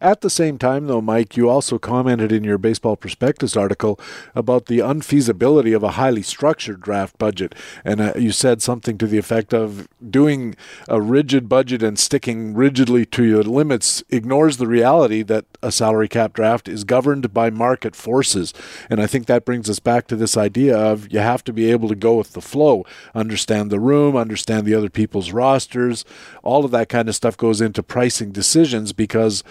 At 0.00 0.20
the 0.20 0.30
same 0.30 0.58
time, 0.58 0.86
though, 0.86 1.00
Mike, 1.00 1.36
you 1.36 1.48
also 1.48 1.78
commented 1.78 2.32
in 2.32 2.44
your 2.44 2.58
Baseball 2.58 2.96
Prospectus 2.96 3.56
article 3.56 3.98
about 4.34 4.66
the 4.66 4.80
unfeasibility 4.80 5.72
of 5.72 5.82
a 5.82 5.92
highly 5.92 6.22
structured 6.22 6.80
draft 6.80 7.16
budget. 7.18 7.54
And 7.84 8.00
uh, 8.00 8.12
you 8.16 8.32
said 8.32 8.60
something 8.60 8.98
to 8.98 9.06
the 9.06 9.18
effect 9.18 9.54
of 9.54 9.88
doing 10.10 10.56
a 10.88 11.00
rigid 11.00 11.48
budget 11.48 11.82
and 11.82 11.98
sticking 11.98 12.54
rigidly 12.54 13.06
to 13.06 13.24
your 13.24 13.42
limits 13.42 14.02
ignores 14.10 14.56
the 14.56 14.66
reality 14.66 15.22
that 15.22 15.46
a 15.62 15.72
salary 15.72 16.08
cap 16.08 16.32
draft 16.32 16.68
is 16.68 16.84
governed 16.84 17.32
by 17.32 17.50
market 17.50 17.94
forces. 17.96 18.52
And 18.90 19.00
I 19.00 19.06
think 19.06 19.26
that 19.26 19.44
brings 19.44 19.70
us 19.70 19.78
back 19.78 20.06
to 20.08 20.16
this 20.16 20.36
idea 20.36 20.76
of 20.76 21.10
you 21.12 21.20
have 21.20 21.44
to 21.44 21.52
be 21.52 21.70
able 21.70 21.88
to 21.88 21.94
go 21.94 22.16
with 22.16 22.32
the 22.32 22.40
flow, 22.40 22.84
understand 23.14 23.70
the 23.70 23.80
room, 23.80 24.16
understand 24.16 24.66
the 24.66 24.74
other 24.74 24.90
people's 24.90 25.32
rosters. 25.32 26.04
All 26.42 26.64
of 26.64 26.70
that 26.72 26.88
kind 26.88 27.08
of 27.08 27.14
stuff 27.14 27.36
goes 27.36 27.60
into 27.60 27.82
pricing 27.82 28.32
decisions 28.32 28.92
because 28.92 29.42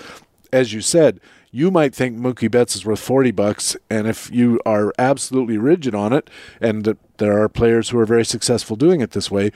as 0.54 0.72
you 0.72 0.82
said, 0.82 1.20
you 1.52 1.70
might 1.70 1.94
think 1.94 2.18
Mookie 2.18 2.50
Betts 2.50 2.76
is 2.76 2.86
worth 2.86 3.00
40 3.00 3.32
bucks, 3.32 3.76
and 3.90 4.08
if 4.08 4.32
you 4.32 4.60
are 4.66 4.94
absolutely 4.98 5.58
rigid 5.58 5.94
on 5.94 6.14
it, 6.14 6.30
and 6.62 6.98
there 7.18 7.42
are 7.42 7.50
players 7.50 7.90
who 7.90 8.00
are 8.00 8.06
very 8.06 8.26
successful 8.26 8.76
doing 8.76 9.02
it 9.02 9.12
this 9.12 9.30
way, 9.30 9.52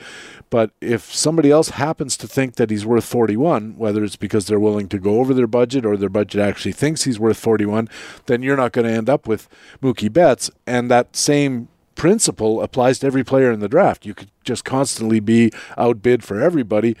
but 0.50 0.70
if 0.80 1.12
somebody 1.12 1.50
else 1.50 1.70
happens 1.70 2.16
to 2.16 2.28
think 2.28 2.56
that 2.56 2.70
he's 2.70 2.86
worth 2.86 3.04
41, 3.04 3.76
whether 3.78 4.04
it's 4.04 4.16
because 4.16 4.46
they're 4.46 4.60
willing 4.60 4.88
to 4.88 4.98
go 4.98 5.20
over 5.20 5.32
their 5.32 5.46
budget 5.46 5.86
or 5.86 5.96
their 5.96 6.08
budget 6.08 6.40
actually 6.40 6.72
thinks 6.72 7.04
he's 7.04 7.18
worth 7.18 7.38
41, 7.38 7.88
then 8.26 8.42
you're 8.42 8.56
not 8.56 8.72
going 8.72 8.86
to 8.86 8.92
end 8.92 9.08
up 9.08 9.26
with 9.26 9.48
Mookie 9.82 10.12
Betts, 10.12 10.50
and 10.66 10.90
that 10.90 11.16
same 11.16 11.68
principle 11.94 12.62
applies 12.62 13.00
to 13.00 13.06
every 13.06 13.24
player 13.24 13.50
in 13.50 13.58
the 13.58 13.68
draft. 13.68 14.06
You 14.06 14.14
could 14.14 14.30
just 14.44 14.64
constantly 14.64 15.18
be 15.18 15.50
outbid 15.76 16.22
for 16.22 16.40
everybody 16.40 16.96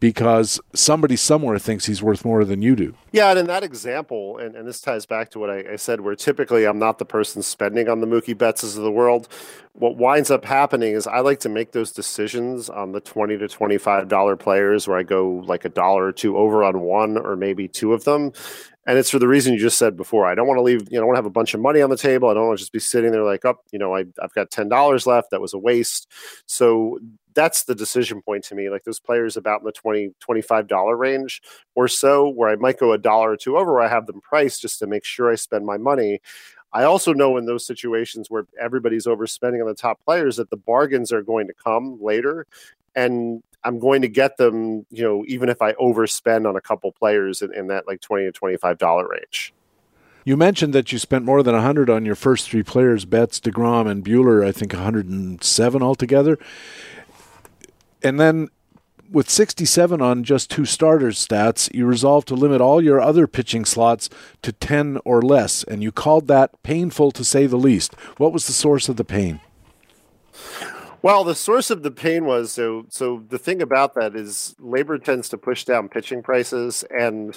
because 0.00 0.60
somebody 0.74 1.16
somewhere 1.16 1.58
thinks 1.58 1.86
he's 1.86 2.02
worth 2.02 2.24
more 2.24 2.44
than 2.44 2.60
you 2.62 2.76
do. 2.76 2.94
Yeah, 3.12 3.30
and 3.30 3.38
in 3.38 3.46
that 3.46 3.62
example, 3.62 4.38
and, 4.38 4.54
and 4.54 4.66
this 4.66 4.80
ties 4.80 5.06
back 5.06 5.30
to 5.30 5.38
what 5.38 5.50
I, 5.50 5.72
I 5.72 5.76
said, 5.76 6.00
where 6.00 6.14
typically 6.14 6.66
I'm 6.66 6.78
not 6.78 6.98
the 6.98 7.04
person 7.04 7.42
spending 7.42 7.88
on 7.88 8.00
the 8.00 8.06
Mookie 8.06 8.34
Bettses 8.34 8.76
of 8.76 8.82
the 8.82 8.90
world. 8.90 9.28
What 9.72 9.96
winds 9.96 10.30
up 10.30 10.44
happening 10.44 10.94
is 10.94 11.06
I 11.06 11.20
like 11.20 11.40
to 11.40 11.48
make 11.48 11.72
those 11.72 11.90
decisions 11.90 12.68
on 12.68 12.92
the 12.92 13.00
twenty 13.00 13.38
to 13.38 13.48
twenty-five 13.48 14.08
dollar 14.08 14.36
players, 14.36 14.86
where 14.86 14.98
I 14.98 15.02
go 15.02 15.42
like 15.46 15.64
a 15.64 15.70
dollar 15.70 16.06
or 16.06 16.12
two 16.12 16.36
over 16.36 16.64
on 16.64 16.80
one 16.80 17.16
or 17.16 17.34
maybe 17.34 17.66
two 17.66 17.92
of 17.92 18.04
them, 18.04 18.32
and 18.86 18.98
it's 18.98 19.10
for 19.10 19.18
the 19.18 19.28
reason 19.28 19.54
you 19.54 19.58
just 19.58 19.78
said 19.78 19.96
before. 19.96 20.26
I 20.26 20.34
don't 20.34 20.46
want 20.46 20.58
to 20.58 20.62
leave, 20.62 20.82
you 20.90 20.98
know, 20.98 21.04
I 21.04 21.06
want 21.06 21.16
to 21.16 21.18
have 21.18 21.26
a 21.26 21.30
bunch 21.30 21.54
of 21.54 21.60
money 21.60 21.80
on 21.80 21.90
the 21.90 21.96
table. 21.96 22.28
I 22.28 22.34
don't 22.34 22.46
want 22.46 22.58
to 22.58 22.62
just 22.62 22.72
be 22.72 22.78
sitting 22.78 23.12
there 23.12 23.24
like, 23.24 23.44
oh, 23.44 23.58
you 23.72 23.78
know, 23.78 23.94
I, 23.94 24.04
I've 24.22 24.34
got 24.34 24.50
$10 24.50 25.06
left. 25.06 25.30
That 25.30 25.40
was 25.40 25.54
a 25.54 25.58
waste. 25.58 26.10
So 26.46 26.98
that's 27.34 27.64
the 27.64 27.74
decision 27.74 28.22
point 28.22 28.44
to 28.44 28.54
me. 28.54 28.70
Like 28.70 28.84
those 28.84 29.00
players 29.00 29.36
about 29.36 29.60
in 29.60 29.66
the 29.66 29.72
20, 29.72 30.14
$25 30.26 30.98
range 30.98 31.42
or 31.74 31.88
so, 31.88 32.28
where 32.28 32.48
I 32.48 32.56
might 32.56 32.78
go 32.78 32.92
a 32.92 32.98
dollar 32.98 33.32
or 33.32 33.36
two 33.36 33.56
over, 33.56 33.80
I 33.80 33.88
have 33.88 34.06
them 34.06 34.20
priced 34.20 34.62
just 34.62 34.78
to 34.78 34.86
make 34.86 35.04
sure 35.04 35.30
I 35.30 35.34
spend 35.34 35.66
my 35.66 35.76
money. 35.76 36.20
I 36.72 36.84
also 36.84 37.12
know 37.12 37.36
in 37.36 37.46
those 37.46 37.66
situations 37.66 38.28
where 38.28 38.46
everybody's 38.60 39.06
overspending 39.06 39.60
on 39.60 39.68
the 39.68 39.74
top 39.74 40.04
players 40.04 40.36
that 40.36 40.50
the 40.50 40.56
bargains 40.56 41.12
are 41.12 41.22
going 41.22 41.46
to 41.46 41.54
come 41.54 42.02
later. 42.02 42.46
And 42.96 43.42
I'm 43.62 43.78
going 43.78 44.02
to 44.02 44.08
get 44.08 44.36
them, 44.36 44.84
you 44.90 45.04
know, 45.04 45.24
even 45.26 45.48
if 45.48 45.62
I 45.62 45.72
overspend 45.74 46.48
on 46.48 46.56
a 46.56 46.60
couple 46.60 46.90
players 46.92 47.42
in, 47.42 47.54
in 47.54 47.68
that 47.68 47.86
like 47.86 48.00
20 48.00 48.30
to 48.30 48.32
$25 48.32 49.08
range. 49.08 49.54
You 50.24 50.36
mentioned 50.36 50.72
that 50.72 50.90
you 50.90 50.98
spent 50.98 51.24
more 51.24 51.42
than 51.42 51.54
100 51.54 51.90
on 51.90 52.06
your 52.06 52.14
first 52.14 52.48
three 52.48 52.62
players, 52.62 53.04
Betts, 53.04 53.38
DeGrom, 53.38 53.88
and 53.88 54.02
Buehler, 54.02 54.44
I 54.44 54.52
think 54.52 54.72
107 54.72 55.82
altogether. 55.82 56.38
And 58.04 58.20
then 58.20 58.48
with 59.10 59.30
67 59.30 60.02
on 60.02 60.24
just 60.24 60.50
two 60.50 60.64
starters 60.64 61.26
stats, 61.26 61.72
you 61.74 61.86
resolved 61.86 62.28
to 62.28 62.34
limit 62.34 62.60
all 62.60 62.82
your 62.82 63.00
other 63.00 63.26
pitching 63.26 63.64
slots 63.64 64.10
to 64.42 64.52
10 64.52 64.98
or 65.04 65.22
less, 65.22 65.64
and 65.64 65.82
you 65.82 65.90
called 65.90 66.28
that 66.28 66.62
painful 66.62 67.10
to 67.12 67.24
say 67.24 67.46
the 67.46 67.56
least. 67.56 67.94
What 68.18 68.32
was 68.32 68.46
the 68.46 68.52
source 68.52 68.88
of 68.88 68.96
the 68.96 69.04
pain? 69.04 69.40
Well, 71.04 71.22
the 71.22 71.34
source 71.34 71.70
of 71.70 71.82
the 71.82 71.90
pain 71.90 72.24
was 72.24 72.50
so. 72.50 72.86
So 72.88 73.22
the 73.28 73.36
thing 73.36 73.60
about 73.60 73.92
that 73.94 74.16
is, 74.16 74.54
LABR 74.58 75.04
tends 75.04 75.28
to 75.28 75.36
push 75.36 75.66
down 75.66 75.90
pitching 75.90 76.22
prices, 76.22 76.82
and 76.88 77.36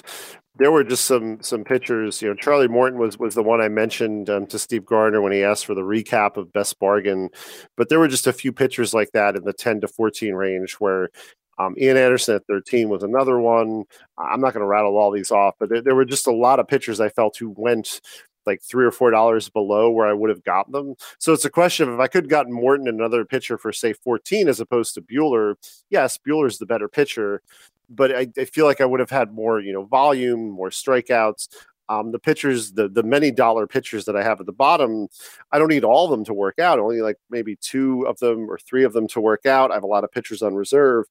there 0.56 0.72
were 0.72 0.84
just 0.84 1.04
some 1.04 1.42
some 1.42 1.64
pitchers. 1.64 2.22
You 2.22 2.28
know, 2.28 2.34
Charlie 2.34 2.66
Morton 2.66 2.98
was 2.98 3.18
was 3.18 3.34
the 3.34 3.42
one 3.42 3.60
I 3.60 3.68
mentioned 3.68 4.30
um, 4.30 4.46
to 4.46 4.58
Steve 4.58 4.86
Garner 4.86 5.20
when 5.20 5.32
he 5.32 5.44
asked 5.44 5.66
for 5.66 5.74
the 5.74 5.82
recap 5.82 6.38
of 6.38 6.50
best 6.50 6.78
bargain, 6.78 7.28
but 7.76 7.90
there 7.90 7.98
were 7.98 8.08
just 8.08 8.26
a 8.26 8.32
few 8.32 8.52
pitchers 8.52 8.94
like 8.94 9.10
that 9.12 9.36
in 9.36 9.44
the 9.44 9.52
ten 9.52 9.82
to 9.82 9.88
fourteen 9.88 10.32
range 10.32 10.76
where 10.78 11.10
um, 11.58 11.74
Ian 11.76 11.96
Anderson 11.96 12.36
at 12.36 12.46
13 12.46 12.88
was 12.88 13.02
another 13.02 13.40
one. 13.40 13.82
I'm 14.16 14.40
not 14.40 14.54
going 14.54 14.62
to 14.62 14.66
rattle 14.66 14.96
all 14.96 15.10
these 15.10 15.32
off, 15.32 15.54
but 15.58 15.68
there, 15.68 15.82
there, 15.82 15.94
were 15.94 16.04
just 16.04 16.28
a 16.28 16.32
lot 16.32 16.60
of 16.60 16.68
pitchers 16.68 17.00
I 17.00 17.08
felt 17.08 17.36
who 17.36 17.52
went 17.56 18.00
like 18.48 18.62
three 18.62 18.84
or 18.84 18.90
four 18.90 19.10
dollars 19.10 19.48
below 19.48 19.90
where 19.90 20.06
I 20.06 20.12
would 20.12 20.30
have 20.30 20.42
gotten 20.42 20.72
them. 20.72 20.94
So 21.18 21.32
it's 21.32 21.44
a 21.44 21.50
question 21.50 21.88
of 21.88 21.94
if 21.94 22.00
I 22.00 22.08
could 22.08 22.24
have 22.24 22.30
gotten 22.30 22.52
Morton 22.52 22.88
another 22.88 23.24
pitcher 23.24 23.58
for 23.58 23.72
say 23.72 23.92
14 23.92 24.48
as 24.48 24.58
opposed 24.58 24.94
to 24.94 25.02
Buehler, 25.02 25.54
Yes, 25.90 26.18
Buehler's 26.18 26.58
the 26.58 26.66
better 26.66 26.88
pitcher, 26.88 27.42
but 27.88 28.14
I, 28.14 28.28
I 28.36 28.44
feel 28.44 28.66
like 28.66 28.80
I 28.80 28.84
would 28.86 29.00
have 29.00 29.10
had 29.10 29.32
more, 29.32 29.60
you 29.60 29.72
know, 29.72 29.84
volume, 29.84 30.50
more 30.50 30.70
strikeouts. 30.70 31.48
Um, 31.88 32.12
the 32.12 32.18
pitchers, 32.18 32.72
the 32.72 32.88
the 32.88 33.02
many 33.02 33.30
dollar 33.30 33.66
pitchers 33.66 34.04
that 34.04 34.16
I 34.16 34.22
have 34.22 34.40
at 34.40 34.46
the 34.46 34.52
bottom, 34.52 35.08
I 35.52 35.58
don't 35.58 35.68
need 35.68 35.84
all 35.84 36.04
of 36.04 36.10
them 36.10 36.24
to 36.26 36.34
work 36.34 36.58
out. 36.58 36.78
Only 36.78 37.00
like 37.00 37.16
maybe 37.30 37.56
two 37.56 38.06
of 38.06 38.18
them 38.18 38.50
or 38.50 38.58
three 38.58 38.84
of 38.84 38.92
them 38.92 39.08
to 39.08 39.20
work 39.20 39.46
out. 39.46 39.70
I 39.70 39.74
have 39.74 39.82
a 39.82 39.88
lot 39.88 40.04
of 40.04 40.12
pitchers 40.12 40.42
on 40.42 40.54
reserve, 40.54 41.06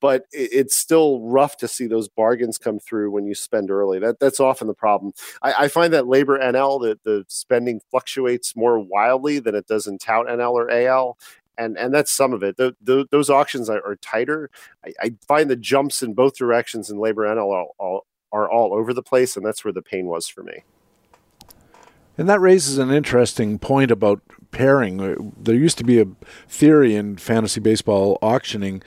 but 0.00 0.26
it, 0.32 0.50
it's 0.52 0.76
still 0.76 1.20
rough 1.20 1.56
to 1.58 1.68
see 1.68 1.86
those 1.86 2.08
bargains 2.08 2.58
come 2.58 2.78
through 2.78 3.10
when 3.10 3.26
you 3.26 3.34
spend 3.34 3.70
early. 3.70 3.98
That 3.98 4.18
that's 4.18 4.40
often 4.40 4.66
the 4.66 4.74
problem. 4.74 5.12
I, 5.42 5.64
I 5.64 5.68
find 5.68 5.92
that 5.92 6.04
LABR 6.04 6.40
NL 6.40 6.82
that 6.82 7.02
the 7.04 7.24
spending 7.28 7.80
fluctuates 7.90 8.56
more 8.56 8.78
wildly 8.78 9.38
than 9.38 9.54
it 9.54 9.66
does 9.66 9.86
in 9.86 9.98
Tout 9.98 10.26
NL 10.26 10.52
or 10.52 10.70
AL, 10.70 11.18
and 11.58 11.76
and 11.78 11.92
that's 11.92 12.12
some 12.12 12.32
of 12.32 12.42
it. 12.42 12.56
The, 12.56 12.74
the, 12.80 13.06
those 13.10 13.30
auctions 13.30 13.68
are, 13.68 13.84
are 13.86 13.96
tighter. 13.96 14.50
I, 14.84 14.92
I, 15.00 15.14
find 15.26 15.50
the 15.50 15.56
jumps 15.56 16.02
in 16.02 16.14
both 16.14 16.36
directions 16.36 16.90
in 16.90 16.98
LABR 16.98 17.34
NL 17.36 17.44
all, 17.44 17.74
all, 17.78 18.06
are 18.36 18.50
all 18.50 18.74
over 18.74 18.92
the 18.92 19.02
place, 19.02 19.36
and 19.36 19.44
that's 19.44 19.64
where 19.64 19.72
the 19.72 19.82
pain 19.82 20.06
was 20.06 20.28
for 20.28 20.42
me. 20.42 20.64
And 22.18 22.28
that 22.28 22.40
raises 22.40 22.78
an 22.78 22.90
interesting 22.90 23.58
point 23.58 23.90
about 23.90 24.20
pairing. 24.50 25.00
Uh, 25.00 25.16
there 25.36 25.54
used 25.54 25.78
to 25.78 25.84
be 25.84 26.00
a 26.00 26.06
theory 26.48 26.94
in 26.94 27.16
fantasy 27.16 27.60
baseball 27.60 28.18
auctioning 28.22 28.82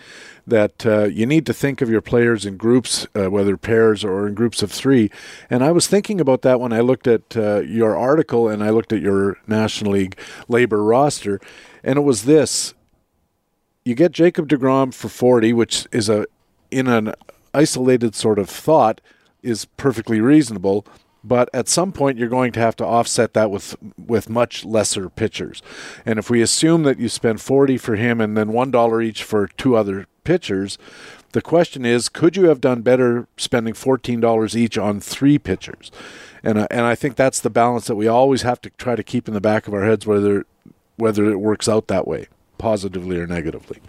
that 0.47 0.83
uh, 0.85 1.03
you 1.03 1.27
need 1.27 1.45
to 1.45 1.53
think 1.53 1.81
of 1.81 1.89
your 1.91 2.01
players 2.01 2.43
in 2.43 2.57
groups, 2.57 3.05
uh, 3.15 3.29
whether 3.29 3.55
pairs 3.55 4.03
or 4.03 4.27
in 4.27 4.33
groups 4.33 4.63
of 4.63 4.71
three. 4.71 5.11
And 5.47 5.63
I 5.63 5.71
was 5.71 5.85
thinking 5.87 6.19
about 6.19 6.41
that 6.41 6.59
when 6.59 6.73
I 6.73 6.79
looked 6.79 7.07
at 7.07 7.37
uh, 7.37 7.59
your 7.59 7.95
article 7.95 8.49
and 8.49 8.63
I 8.63 8.71
looked 8.71 8.91
at 8.91 9.01
your 9.01 9.37
National 9.45 9.91
League 9.91 10.17
LABR 10.47 10.87
roster, 10.87 11.39
and 11.83 11.97
it 11.97 12.03
was 12.03 12.23
this: 12.23 12.73
you 13.85 13.93
get 13.93 14.11
Jacob 14.11 14.49
Degrom 14.49 14.91
for 14.91 15.09
forty, 15.09 15.53
which 15.53 15.87
is 15.91 16.09
a 16.09 16.25
in 16.71 16.87
an 16.87 17.13
isolated 17.53 18.15
sort 18.15 18.39
of 18.39 18.49
thought 18.49 19.01
is 19.43 19.65
perfectly 19.77 20.21
reasonable. 20.21 20.85
But 21.21 21.49
at 21.53 21.67
some 21.67 21.91
point, 21.91 22.17
you're 22.17 22.29
going 22.29 22.53
to 22.53 22.61
have 22.61 22.77
to 22.77 22.85
offset 22.85 23.33
that 23.33 23.51
with 23.51 23.75
with 23.97 24.29
much 24.29 24.63
lesser 24.63 25.09
pitchers. 25.09 25.61
And 26.05 26.17
if 26.17 26.29
we 26.29 26.41
assume 26.41 26.83
that 26.83 26.97
you 26.97 27.09
spend 27.09 27.41
forty 27.41 27.77
for 27.77 27.95
him 27.95 28.21
and 28.21 28.37
then 28.37 28.53
one 28.53 28.71
dollar 28.71 29.01
each 29.01 29.23
for 29.23 29.47
two 29.47 29.75
other 29.75 30.05
pitchers, 30.23 30.77
the 31.33 31.41
question 31.41 31.85
is, 31.85 32.07
could 32.07 32.37
you 32.37 32.45
have 32.45 32.61
done 32.61 32.83
better 32.83 33.27
spending 33.35 33.73
fourteen 33.73 34.21
dollars 34.21 34.55
each 34.55 34.77
on 34.77 35.01
three 35.01 35.37
pitchers? 35.37 35.91
And 36.41 36.57
uh, 36.57 36.67
and 36.71 36.85
I 36.85 36.95
think 36.95 37.17
that's 37.17 37.41
the 37.41 37.49
balance 37.49 37.87
that 37.87 37.97
we 37.97 38.07
always 38.07 38.43
have 38.43 38.61
to 38.61 38.69
try 38.77 38.95
to 38.95 39.03
keep 39.03 39.27
in 39.27 39.33
the 39.33 39.41
back 39.41 39.67
of 39.67 39.73
our 39.73 39.83
heads, 39.83 40.07
whether 40.07 40.45
whether 40.95 41.29
it 41.29 41.41
works 41.41 41.67
out 41.67 41.87
that 41.87 42.07
way, 42.07 42.27
positively 42.57 43.19
or 43.19 43.27
negatively. 43.27 43.79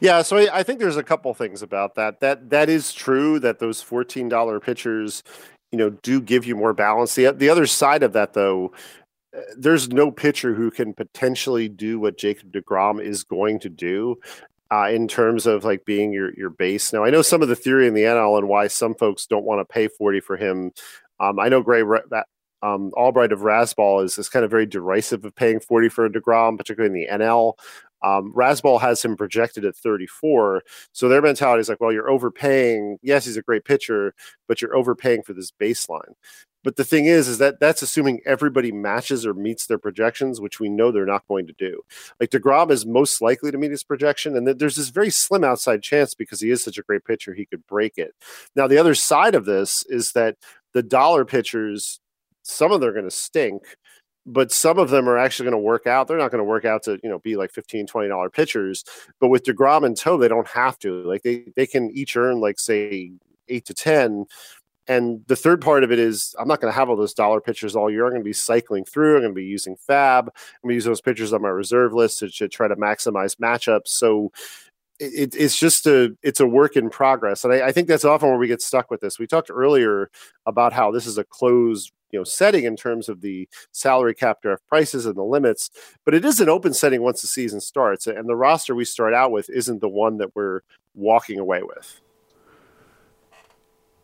Yeah, 0.00 0.22
so 0.22 0.36
I, 0.36 0.58
I, 0.58 0.62
think 0.62 0.80
there's 0.80 0.96
a 0.96 1.02
couple 1.02 1.32
things 1.34 1.62
about 1.62 1.94
that. 1.94 2.20
That 2.20 2.50
that 2.50 2.68
is 2.68 2.92
true 2.92 3.38
that 3.40 3.58
those 3.58 3.80
fourteen 3.80 4.28
dollar 4.28 4.60
pitchers, 4.60 5.22
you 5.72 5.78
know, 5.78 5.90
do 5.90 6.20
give 6.20 6.44
you 6.44 6.56
more 6.56 6.72
balance. 6.72 7.14
The 7.14 7.32
the 7.32 7.48
other 7.48 7.66
side 7.66 8.02
of 8.02 8.12
that, 8.12 8.32
though, 8.32 8.72
uh, 9.36 9.40
there's 9.56 9.88
no 9.88 10.10
pitcher 10.10 10.54
who 10.54 10.70
can 10.70 10.94
potentially 10.94 11.68
do 11.68 11.98
what 11.98 12.18
Jacob 12.18 12.52
Degrom 12.52 13.02
is 13.02 13.24
going 13.24 13.60
to 13.60 13.68
do. 13.68 14.16
Uh, 14.70 14.88
in 14.88 15.06
terms 15.06 15.46
of 15.46 15.62
like 15.62 15.84
being 15.84 16.12
your 16.12 16.32
your 16.34 16.50
base. 16.50 16.92
Now, 16.92 17.04
I 17.04 17.10
know 17.10 17.22
some 17.22 17.42
of 17.42 17.48
the 17.48 17.54
theory 17.54 17.86
in 17.86 17.94
the 17.94 18.02
NL 18.02 18.38
and 18.38 18.48
why 18.48 18.66
some 18.66 18.94
folks 18.94 19.26
don't 19.26 19.44
want 19.44 19.60
to 19.60 19.72
pay 19.72 19.88
forty 19.88 20.20
for 20.20 20.36
him. 20.36 20.72
Um, 21.20 21.38
I 21.38 21.48
know 21.48 21.62
Grey 21.62 21.82
um, 22.64 22.90
Albright 22.96 23.30
of 23.30 23.40
Razzball 23.40 24.02
is, 24.02 24.18
is 24.18 24.30
kind 24.30 24.44
of 24.44 24.50
very 24.50 24.64
derisive 24.64 25.24
of 25.24 25.36
paying 25.36 25.60
40 25.60 25.90
for 25.90 26.06
a 26.06 26.10
DeGrom, 26.10 26.56
particularly 26.56 27.04
in 27.04 27.18
the 27.18 27.24
NL. 27.24 27.58
Um, 28.02 28.32
Razzball 28.34 28.80
has 28.80 29.02
him 29.02 29.16
projected 29.16 29.64
at 29.64 29.76
34. 29.76 30.62
So 30.92 31.08
their 31.08 31.22
mentality 31.22 31.60
is 31.60 31.68
like, 31.68 31.80
well, 31.80 31.92
you're 31.92 32.10
overpaying. 32.10 32.98
Yes, 33.02 33.24
he's 33.24 33.36
a 33.36 33.42
great 33.42 33.64
pitcher, 33.64 34.14
but 34.46 34.60
you're 34.60 34.76
overpaying 34.76 35.22
for 35.22 35.32
this 35.32 35.50
baseline. 35.50 36.14
But 36.64 36.76
the 36.76 36.84
thing 36.84 37.04
is, 37.04 37.28
is 37.28 37.38
that 37.38 37.60
that's 37.60 37.82
assuming 37.82 38.20
everybody 38.24 38.72
matches 38.72 39.26
or 39.26 39.34
meets 39.34 39.66
their 39.66 39.78
projections, 39.78 40.40
which 40.40 40.58
we 40.58 40.70
know 40.70 40.90
they're 40.90 41.04
not 41.04 41.28
going 41.28 41.46
to 41.46 41.52
do. 41.52 41.82
Like 42.18 42.30
Degrom 42.30 42.70
is 42.70 42.86
most 42.86 43.20
likely 43.20 43.52
to 43.52 43.58
meet 43.58 43.70
his 43.70 43.84
projection, 43.84 44.34
and 44.34 44.48
there's 44.48 44.76
this 44.76 44.88
very 44.88 45.10
slim 45.10 45.44
outside 45.44 45.82
chance 45.82 46.14
because 46.14 46.40
he 46.40 46.50
is 46.50 46.64
such 46.64 46.78
a 46.78 46.82
great 46.82 47.04
pitcher, 47.04 47.34
he 47.34 47.44
could 47.44 47.66
break 47.66 47.98
it. 47.98 48.14
Now, 48.56 48.66
the 48.66 48.78
other 48.78 48.94
side 48.94 49.34
of 49.34 49.44
this 49.44 49.84
is 49.88 50.12
that 50.12 50.36
the 50.72 50.82
dollar 50.82 51.26
pitchers, 51.26 52.00
some 52.42 52.72
of 52.72 52.80
them 52.80 52.88
are 52.88 52.94
going 52.94 53.04
to 53.04 53.10
stink, 53.10 53.62
but 54.26 54.50
some 54.52 54.78
of 54.78 54.90
them 54.90 55.08
are 55.08 55.18
actually 55.18 55.44
going 55.44 55.60
to 55.60 55.66
work 55.66 55.86
out. 55.86 56.08
They're 56.08 56.18
not 56.18 56.30
going 56.30 56.40
to 56.40 56.44
work 56.44 56.64
out 56.64 56.82
to, 56.84 56.98
you 57.02 57.08
know, 57.08 57.18
be 57.18 57.36
like 57.36 57.52
15, 57.52 57.86
20 57.86 58.08
dollar 58.08 58.30
pitchers. 58.30 58.84
But 59.20 59.28
with 59.28 59.44
DeGrom 59.44 59.84
and 59.84 59.96
Toe, 59.96 60.16
they 60.16 60.28
don't 60.28 60.48
have 60.48 60.78
to. 60.80 61.02
Like 61.02 61.22
they 61.22 61.44
they 61.56 61.66
can 61.66 61.90
each 61.90 62.16
earn 62.16 62.40
like 62.40 62.58
say 62.58 63.12
eight 63.48 63.66
to 63.66 63.74
ten. 63.74 64.26
And 64.86 65.24
the 65.28 65.36
third 65.36 65.62
part 65.62 65.82
of 65.82 65.92
it 65.92 65.98
is 65.98 66.34
I'm 66.38 66.48
not 66.48 66.60
going 66.60 66.70
to 66.70 66.78
have 66.78 66.90
all 66.90 66.96
those 66.96 67.14
dollar 67.14 67.40
pitchers 67.40 67.74
all 67.74 67.90
year. 67.90 68.04
I'm 68.04 68.12
going 68.12 68.20
to 68.20 68.24
be 68.24 68.34
cycling 68.34 68.84
through. 68.84 69.16
I'm 69.16 69.22
going 69.22 69.32
to 69.32 69.34
be 69.34 69.44
using 69.44 69.76
FAAB. 69.76 70.24
I'm 70.26 70.30
going 70.62 70.70
to 70.70 70.74
use 70.74 70.84
those 70.84 71.00
pitchers 71.00 71.32
on 71.32 71.40
my 71.40 71.48
reserve 71.48 71.94
list 71.94 72.18
to, 72.18 72.28
to 72.28 72.48
try 72.48 72.68
to 72.68 72.76
maximize 72.76 73.36
matchups. 73.36 73.88
So 73.88 74.30
it, 75.00 75.34
it's 75.34 75.58
just 75.58 75.86
a 75.86 76.16
it's 76.22 76.40
a 76.40 76.46
work 76.46 76.76
in 76.76 76.88
progress, 76.88 77.44
and 77.44 77.52
I, 77.52 77.68
I, 77.68 77.72
think 77.72 77.88
that's 77.88 78.04
often 78.04 78.28
where 78.28 78.38
we 78.38 78.46
get 78.46 78.62
stuck 78.62 78.90
with 78.90 79.00
this. 79.00 79.18
We 79.18 79.26
talked 79.26 79.50
earlier 79.50 80.08
about 80.46 80.72
how 80.72 80.92
this 80.92 81.06
is 81.06 81.18
a 81.18 81.24
closed 81.24 81.90
you 82.14 82.20
know 82.20 82.24
setting 82.24 82.64
in 82.64 82.76
terms 82.76 83.08
of 83.08 83.20
the 83.20 83.48
salary 83.72 84.14
cap 84.14 84.40
draft 84.40 84.62
prices 84.68 85.04
and 85.04 85.16
the 85.16 85.22
limits, 85.22 85.70
but 86.04 86.14
it 86.14 86.24
is 86.24 86.40
an 86.40 86.48
open 86.48 86.72
setting 86.72 87.02
once 87.02 87.20
the 87.20 87.26
season 87.26 87.60
starts, 87.60 88.06
and 88.06 88.28
the 88.28 88.36
roster 88.36 88.74
we 88.74 88.84
start 88.84 89.12
out 89.12 89.30
with 89.32 89.50
isn't 89.50 89.80
the 89.80 89.88
one 89.88 90.18
that 90.18 90.34
we're 90.34 90.60
walking 90.94 91.38
away 91.38 91.62
with 91.62 92.00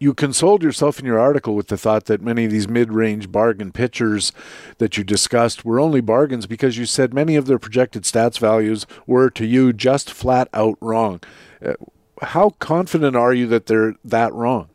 you 0.01 0.15
consoled 0.15 0.63
yourself 0.63 0.99
in 0.99 1.05
your 1.05 1.19
article 1.19 1.55
with 1.55 1.69
the 1.69 1.77
thought 1.77 2.07
that 2.07 2.23
many 2.23 2.47
of 2.47 2.51
these 2.51 2.67
mid-range 2.67 3.31
bargain 3.31 3.71
pitchers 3.71 4.33
that 4.79 4.97
you 4.97 5.05
discussed 5.05 5.63
were 5.63 5.79
only 5.79 6.01
bargains 6.01 6.47
because 6.47 6.79
you 6.79 6.87
said 6.87 7.13
many 7.13 7.37
of 7.37 7.45
their 7.47 7.59
projected 7.59 8.03
stats 8.05 8.39
values 8.39 8.87
were 9.07 9.29
to 9.29 9.45
you 9.45 9.75
just 9.75 10.11
flat 10.11 10.49
out 10.55 10.79
wrong. 10.81 11.21
Uh, 11.65 11.75
how 12.23 12.51
confident 12.59 13.15
are 13.15 13.35
you 13.35 13.47
that 13.47 13.67
they're 13.67 13.95
that 14.03 14.33
wrong? 14.33 14.71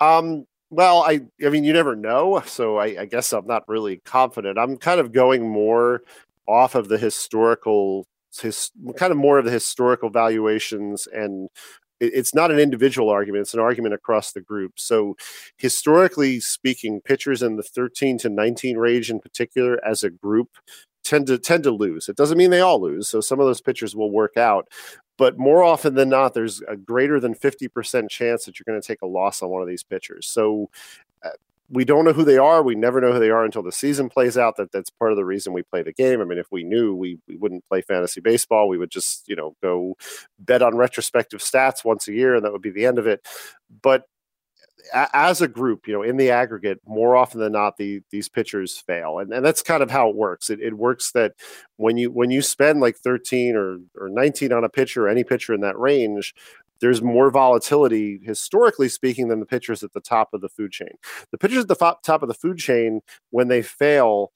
Um, 0.00 0.48
well, 0.72 1.02
I 1.02 1.20
I 1.44 1.50
mean 1.50 1.64
you 1.64 1.72
never 1.72 1.94
know, 1.94 2.42
so 2.46 2.78
I, 2.78 3.02
I 3.02 3.04
guess 3.04 3.32
I'm 3.32 3.46
not 3.46 3.68
really 3.68 3.98
confident. 3.98 4.58
I'm 4.58 4.78
kind 4.78 5.00
of 5.00 5.12
going 5.12 5.48
more 5.48 6.02
off 6.48 6.74
of 6.74 6.88
the 6.88 6.98
historical 6.98 8.06
his 8.40 8.70
kind 8.96 9.12
of 9.12 9.18
more 9.18 9.38
of 9.38 9.44
the 9.44 9.50
historical 9.50 10.08
valuations 10.08 11.06
and 11.06 11.50
it's 12.00 12.34
not 12.34 12.50
an 12.50 12.58
individual 12.58 13.10
argument 13.10 13.42
it's 13.42 13.54
an 13.54 13.60
argument 13.60 13.94
across 13.94 14.32
the 14.32 14.40
group 14.40 14.72
so 14.76 15.14
historically 15.58 16.40
speaking 16.40 17.00
pitchers 17.04 17.42
in 17.42 17.56
the 17.56 17.62
13 17.62 18.16
to 18.18 18.30
19 18.30 18.78
range 18.78 19.10
in 19.10 19.20
particular 19.20 19.78
as 19.84 20.02
a 20.02 20.10
group 20.10 20.48
tend 21.04 21.26
to 21.26 21.38
tend 21.38 21.62
to 21.62 21.70
lose 21.70 22.08
it 22.08 22.16
doesn't 22.16 22.38
mean 22.38 22.50
they 22.50 22.60
all 22.60 22.80
lose 22.80 23.08
so 23.08 23.20
some 23.20 23.40
of 23.40 23.46
those 23.46 23.60
pitchers 23.60 23.94
will 23.94 24.10
work 24.10 24.36
out 24.36 24.68
but 25.18 25.38
more 25.38 25.62
often 25.62 25.94
than 25.94 26.08
not 26.08 26.34
there's 26.34 26.60
a 26.68 26.76
greater 26.76 27.20
than 27.20 27.34
50% 27.34 28.08
chance 28.08 28.44
that 28.44 28.58
you're 28.58 28.64
going 28.66 28.80
to 28.80 28.86
take 28.86 29.02
a 29.02 29.06
loss 29.06 29.42
on 29.42 29.50
one 29.50 29.62
of 29.62 29.68
these 29.68 29.82
pitchers 29.82 30.26
so 30.26 30.70
uh, 31.24 31.30
we 31.72 31.86
don't 31.86 32.04
know 32.04 32.12
who 32.12 32.24
they 32.24 32.36
are. 32.36 32.62
We 32.62 32.74
never 32.74 33.00
know 33.00 33.12
who 33.12 33.18
they 33.18 33.30
are 33.30 33.46
until 33.46 33.62
the 33.62 33.72
season 33.72 34.10
plays 34.10 34.36
out. 34.36 34.56
That 34.56 34.72
that's 34.72 34.90
part 34.90 35.10
of 35.10 35.16
the 35.16 35.24
reason 35.24 35.54
we 35.54 35.62
play 35.62 35.82
the 35.82 35.92
game. 35.92 36.20
I 36.20 36.24
mean, 36.24 36.38
if 36.38 36.52
we 36.52 36.64
knew, 36.64 36.94
we 36.94 37.18
we 37.26 37.36
wouldn't 37.36 37.66
play 37.66 37.80
fantasy 37.80 38.20
baseball. 38.20 38.68
We 38.68 38.76
would 38.76 38.90
just 38.90 39.26
you 39.26 39.34
know 39.34 39.56
go 39.62 39.96
bet 40.38 40.60
on 40.60 40.76
retrospective 40.76 41.40
stats 41.40 41.82
once 41.82 42.06
a 42.08 42.12
year, 42.12 42.34
and 42.34 42.44
that 42.44 42.52
would 42.52 42.60
be 42.60 42.70
the 42.70 42.84
end 42.84 42.98
of 42.98 43.06
it. 43.06 43.26
But 43.80 44.04
as 44.92 45.40
a 45.40 45.48
group, 45.48 45.86
you 45.86 45.92
know, 45.92 46.02
in 46.02 46.16
the 46.16 46.30
aggregate, 46.30 46.80
more 46.86 47.16
often 47.16 47.40
than 47.40 47.52
not, 47.52 47.76
the 47.76 48.00
these 48.10 48.28
pitchers 48.28 48.78
fail, 48.78 49.18
and 49.18 49.32
and 49.32 49.44
that's 49.44 49.62
kind 49.62 49.82
of 49.82 49.90
how 49.90 50.08
it 50.08 50.16
works. 50.16 50.50
It, 50.50 50.60
it 50.60 50.74
works 50.74 51.12
that 51.12 51.32
when 51.76 51.96
you 51.96 52.10
when 52.10 52.30
you 52.30 52.42
spend 52.42 52.80
like 52.80 52.96
thirteen 52.96 53.56
or 53.56 53.78
or 53.98 54.08
nineteen 54.08 54.52
on 54.52 54.64
a 54.64 54.68
pitcher, 54.68 55.08
any 55.08 55.24
pitcher 55.24 55.54
in 55.54 55.60
that 55.60 55.78
range, 55.78 56.34
there's 56.80 57.00
more 57.00 57.30
volatility 57.30 58.20
historically 58.24 58.88
speaking 58.88 59.28
than 59.28 59.40
the 59.40 59.46
pitchers 59.46 59.82
at 59.82 59.92
the 59.92 60.00
top 60.00 60.34
of 60.34 60.40
the 60.40 60.48
food 60.48 60.72
chain. 60.72 60.90
The 61.30 61.38
pitchers 61.38 61.62
at 61.62 61.68
the 61.68 61.96
top 62.04 62.22
of 62.22 62.28
the 62.28 62.34
food 62.34 62.58
chain, 62.58 63.00
when 63.30 63.48
they 63.48 63.62
fail, 63.62 64.32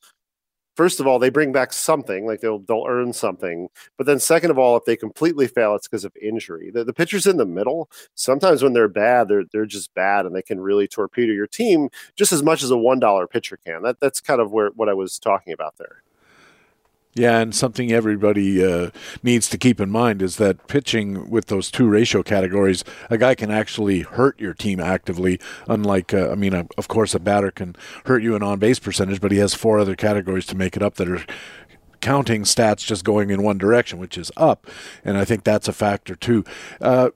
first 0.77 1.01
of 1.01 1.07
all, 1.07 1.19
they 1.19 1.31
bring 1.31 1.53
back 1.53 1.73
something, 1.73 2.27
like 2.27 2.41
they'll 2.41 2.61
they'll 2.61 2.85
earn 2.87 3.13
something. 3.13 3.69
But 3.97 4.07
then 4.07 4.21
second 4.21 4.51
of 4.51 4.59
all, 4.59 4.77
if 4.77 4.85
they 4.85 4.97
completely 4.97 5.49
fail, 5.49 5.75
it's 5.75 5.89
because 5.89 6.05
of 6.05 6.15
injury. 6.21 6.71
The, 6.71 6.85
the 6.85 6.93
pitchers 6.93 7.27
in 7.27 7.39
the 7.39 7.47
middle, 7.47 7.91
sometimes 8.15 8.63
when 8.63 8.75
they're 8.75 8.89
bad, 8.89 9.29
they're 9.29 9.45
they're 9.53 9.67
just 9.67 9.93
bad 9.95 10.27
and 10.27 10.35
they 10.35 10.43
can 10.43 10.61
really 10.61 10.87
torpedo 10.87 11.33
your 11.33 11.47
team 11.47 11.89
just 12.15 12.33
as 12.33 12.43
much 12.43 12.63
as 12.63 12.71
a 12.71 12.77
one 12.77 13.01
dollar 13.01 13.27
pitcher 13.27 13.57
can. 13.57 13.83
That 13.83 14.01
that's 14.01 14.21
kind 14.21 14.41
of 14.41 14.53
where 14.53 14.71
what 14.71 14.89
I 14.89 14.95
was 14.95 15.19
talking 15.19 15.53
about 15.53 15.77
there. 15.79 16.03
Yeah, 17.17 17.39
and 17.39 17.55
something 17.55 17.91
everybody 17.91 18.63
uh, 18.63 18.91
needs 19.23 19.49
to 19.49 19.57
keep 19.57 19.81
in 19.81 19.91
mind 19.91 20.21
is 20.21 20.37
that 20.37 20.67
pitching 20.69 21.31
with 21.31 21.47
those 21.47 21.71
two 21.71 21.89
ratio 21.89 22.23
categories, 22.23 22.85
a 23.09 23.17
guy 23.17 23.35
can 23.35 23.51
actually 23.51 24.01
hurt 24.01 24.39
your 24.39 24.53
team 24.53 24.81
actively. 24.81 25.41
Unlike, 25.67 26.13
uh, 26.13 26.29
I 26.31 26.35
mean, 26.35 26.53
uh, 26.53 26.65
of 26.77 26.89
course, 26.89 27.15
a 27.15 27.19
batter 27.19 27.51
can 27.51 27.75
hurt 28.05 28.23
you 28.23 28.37
in 28.37 28.43
on 28.43 28.59
base 28.59 28.79
percentage, 28.79 29.23
but 29.23 29.33
he 29.33 29.39
has 29.39 29.55
four 29.55 29.79
other 29.79 29.97
categories 29.97 30.45
to 30.47 30.57
make 30.57 30.77
it 30.77 30.83
up 30.83 30.97
that 30.97 31.09
are 31.09 31.25
counting 32.03 32.43
stats 32.43 32.85
just 32.85 33.03
going 33.03 33.31
in 33.31 33.43
one 33.43 33.57
direction, 33.57 33.99
which 33.99 34.19
is 34.19 34.31
up. 34.37 34.67
And 35.03 35.17
I 35.17 35.25
think 35.25 35.43
that's 35.43 35.69
a 35.69 35.73
factor 35.73 36.17
too. 36.17 36.45
Uh, 36.83 37.11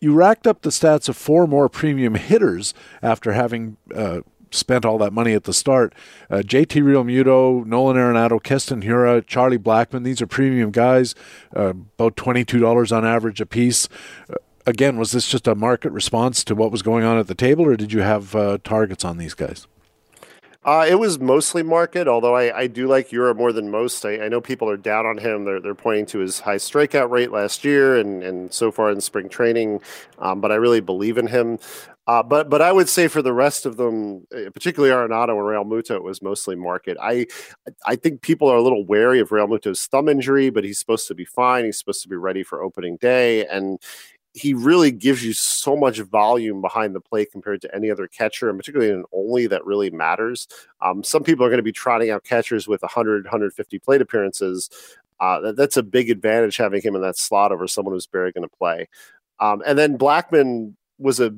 you 0.00 0.14
racked 0.14 0.46
up 0.46 0.62
the 0.62 0.70
stats 0.70 1.08
of 1.10 1.18
four 1.18 1.46
more 1.46 1.68
premium 1.68 2.14
hitters 2.14 2.72
after 3.02 3.32
having 3.32 3.76
uh, 3.94 4.20
spent 4.54 4.84
all 4.84 4.98
that 4.98 5.12
money 5.12 5.32
at 5.32 5.44
the 5.44 5.52
start. 5.52 5.94
Uh, 6.30 6.36
JT 6.36 6.82
Realmuto, 6.82 7.64
Nolan 7.64 7.96
Arenado, 7.96 8.42
Keston 8.42 8.82
Hiura, 8.82 9.26
Charlie 9.26 9.58
Blackmon, 9.58 10.04
these 10.04 10.22
are 10.22 10.26
premium 10.26 10.70
guys, 10.70 11.14
uh, 11.56 11.70
about 11.70 12.16
$22 12.16 12.96
on 12.96 13.04
average 13.04 13.40
a 13.40 13.46
piece. 13.46 13.88
Uh, 14.30 14.34
again, 14.66 14.96
was 14.96 15.12
this 15.12 15.28
just 15.28 15.46
a 15.46 15.54
market 15.54 15.92
response 15.92 16.44
to 16.44 16.54
what 16.54 16.70
was 16.70 16.82
going 16.82 17.04
on 17.04 17.18
at 17.18 17.26
the 17.26 17.34
table, 17.34 17.66
or 17.66 17.76
did 17.76 17.92
you 17.92 18.00
have 18.00 18.34
uh, 18.34 18.58
targets 18.64 19.04
on 19.04 19.18
these 19.18 19.34
guys? 19.34 19.66
Uh, 20.64 20.86
it 20.88 20.94
was 20.94 21.18
mostly 21.18 21.62
market, 21.62 22.08
although 22.08 22.34
I, 22.34 22.60
I 22.60 22.66
do 22.68 22.86
like 22.86 23.10
Hiura 23.10 23.36
more 23.36 23.52
than 23.52 23.70
most. 23.70 24.06
I, 24.06 24.24
I, 24.24 24.28
know 24.28 24.40
people 24.40 24.68
are 24.70 24.78
down 24.78 25.04
on 25.04 25.18
him. 25.18 25.44
They're, 25.44 25.60
they're 25.60 25.74
pointing 25.74 26.06
to 26.06 26.20
his 26.20 26.40
high 26.40 26.56
strikeout 26.56 27.10
rate 27.10 27.30
last 27.30 27.64
year 27.64 27.98
and, 27.98 28.22
and 28.22 28.52
so 28.52 28.72
far 28.72 28.90
in 28.90 29.02
spring 29.02 29.28
training, 29.28 29.82
um, 30.18 30.40
but 30.40 30.50
I 30.50 30.54
really 30.54 30.80
believe 30.80 31.18
in 31.18 31.26
him. 31.26 31.58
Uh, 32.06 32.22
but 32.22 32.50
but 32.50 32.60
I 32.60 32.70
would 32.70 32.88
say 32.88 33.08
for 33.08 33.22
the 33.22 33.32
rest 33.32 33.64
of 33.64 33.76
them, 33.76 34.26
eh, 34.34 34.50
particularly 34.52 34.94
Arenado 34.94 35.30
and 35.30 35.38
Realmuto, 35.38 35.92
it 35.92 36.02
was 36.02 36.20
mostly 36.20 36.54
market. 36.54 36.98
I 37.00 37.26
I 37.86 37.96
think 37.96 38.20
people 38.20 38.48
are 38.48 38.56
a 38.56 38.62
little 38.62 38.84
wary 38.84 39.20
of 39.20 39.30
Realmuto's 39.30 39.86
thumb 39.86 40.08
injury, 40.08 40.50
but 40.50 40.64
he's 40.64 40.78
supposed 40.78 41.08
to 41.08 41.14
be 41.14 41.24
fine. 41.24 41.64
He's 41.64 41.78
supposed 41.78 42.02
to 42.02 42.08
be 42.08 42.16
ready 42.16 42.42
for 42.42 42.62
opening 42.62 42.98
day, 42.98 43.46
and 43.46 43.78
he 44.34 44.52
really 44.52 44.90
gives 44.90 45.24
you 45.24 45.32
so 45.32 45.76
much 45.76 46.00
volume 46.00 46.60
behind 46.60 46.94
the 46.94 47.00
plate 47.00 47.30
compared 47.30 47.62
to 47.62 47.74
any 47.74 47.90
other 47.90 48.08
catcher, 48.08 48.50
and 48.50 48.58
particularly 48.58 48.92
an 48.92 49.04
only 49.12 49.46
that 49.46 49.64
really 49.64 49.90
matters. 49.90 50.48
Um, 50.82 51.04
some 51.04 51.22
people 51.22 51.46
are 51.46 51.48
going 51.48 51.58
to 51.58 51.62
be 51.62 51.72
trotting 51.72 52.10
out 52.10 52.24
catchers 52.24 52.66
with 52.66 52.82
100, 52.82 53.24
150 53.24 53.78
plate 53.78 54.02
appearances. 54.02 54.70
Uh, 55.20 55.40
that, 55.40 55.56
that's 55.56 55.76
a 55.76 55.84
big 55.84 56.10
advantage 56.10 56.56
having 56.56 56.82
him 56.82 56.96
in 56.96 57.02
that 57.02 57.16
slot 57.16 57.52
over 57.52 57.68
someone 57.68 57.94
who's 57.94 58.08
barely 58.08 58.32
going 58.32 58.46
to 58.46 58.56
play. 58.56 58.88
Um, 59.38 59.62
and 59.64 59.78
then 59.78 59.96
Blackmon 59.96 60.74
was 60.98 61.20
a 61.20 61.32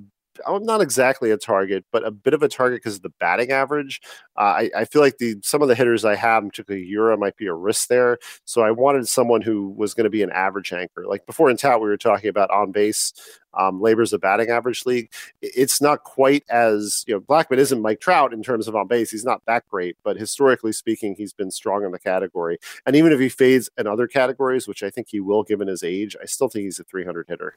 I'm 0.46 0.64
not 0.64 0.80
exactly 0.80 1.30
a 1.30 1.36
target, 1.36 1.84
but 1.92 2.06
a 2.06 2.10
bit 2.10 2.34
of 2.34 2.42
a 2.42 2.48
target 2.48 2.82
because 2.82 2.96
of 2.96 3.02
the 3.02 3.12
batting 3.20 3.52
average. 3.52 4.00
Uh, 4.36 4.40
I, 4.40 4.70
I, 4.76 4.84
feel 4.84 5.02
like 5.02 5.18
the 5.18 5.36
some 5.42 5.62
of 5.62 5.68
the 5.68 5.74
hitters 5.74 6.04
I 6.04 6.14
have, 6.14 6.44
particularly 6.44 6.86
Hiura, 6.88 7.18
might 7.18 7.36
be 7.36 7.46
a 7.46 7.54
risk 7.54 7.88
there. 7.88 8.18
So 8.44 8.62
I 8.62 8.70
wanted 8.70 9.08
someone 9.08 9.42
who 9.42 9.70
was 9.70 9.94
going 9.94 10.04
to 10.04 10.10
be 10.10 10.22
an 10.22 10.30
average 10.32 10.72
anchor. 10.72 11.06
Like 11.06 11.26
before 11.26 11.50
in 11.50 11.56
tout, 11.56 11.80
we 11.80 11.88
were 11.88 11.96
talking 11.96 12.28
about 12.28 12.50
on 12.50 12.72
base. 12.72 13.12
Um, 13.54 13.80
LABR's 13.80 14.12
a 14.12 14.18
batting 14.18 14.50
average 14.50 14.84
league. 14.84 15.10
It's 15.40 15.80
not 15.80 16.04
quite 16.04 16.44
as 16.50 17.04
you 17.06 17.14
know. 17.14 17.20
Blackmon 17.20 17.56
isn't 17.58 17.80
Mike 17.80 18.00
Trout 18.00 18.32
in 18.32 18.42
terms 18.42 18.68
of 18.68 18.76
on 18.76 18.86
base. 18.86 19.10
He's 19.10 19.24
not 19.24 19.42
that 19.46 19.66
great, 19.68 19.96
but 20.04 20.16
historically 20.16 20.72
speaking, 20.72 21.14
he's 21.16 21.32
been 21.32 21.50
strong 21.50 21.84
in 21.84 21.92
the 21.92 21.98
category. 21.98 22.58
And 22.84 22.94
even 22.96 23.12
if 23.12 23.20
he 23.20 23.28
fades 23.28 23.70
in 23.78 23.86
other 23.86 24.06
categories, 24.06 24.68
which 24.68 24.82
I 24.82 24.90
think 24.90 25.08
he 25.10 25.20
will 25.20 25.42
given 25.42 25.68
his 25.68 25.82
age, 25.82 26.16
I 26.20 26.26
still 26.26 26.48
think 26.48 26.64
he's 26.64 26.78
a 26.78 26.84
300 26.84 27.26
hitter. 27.28 27.54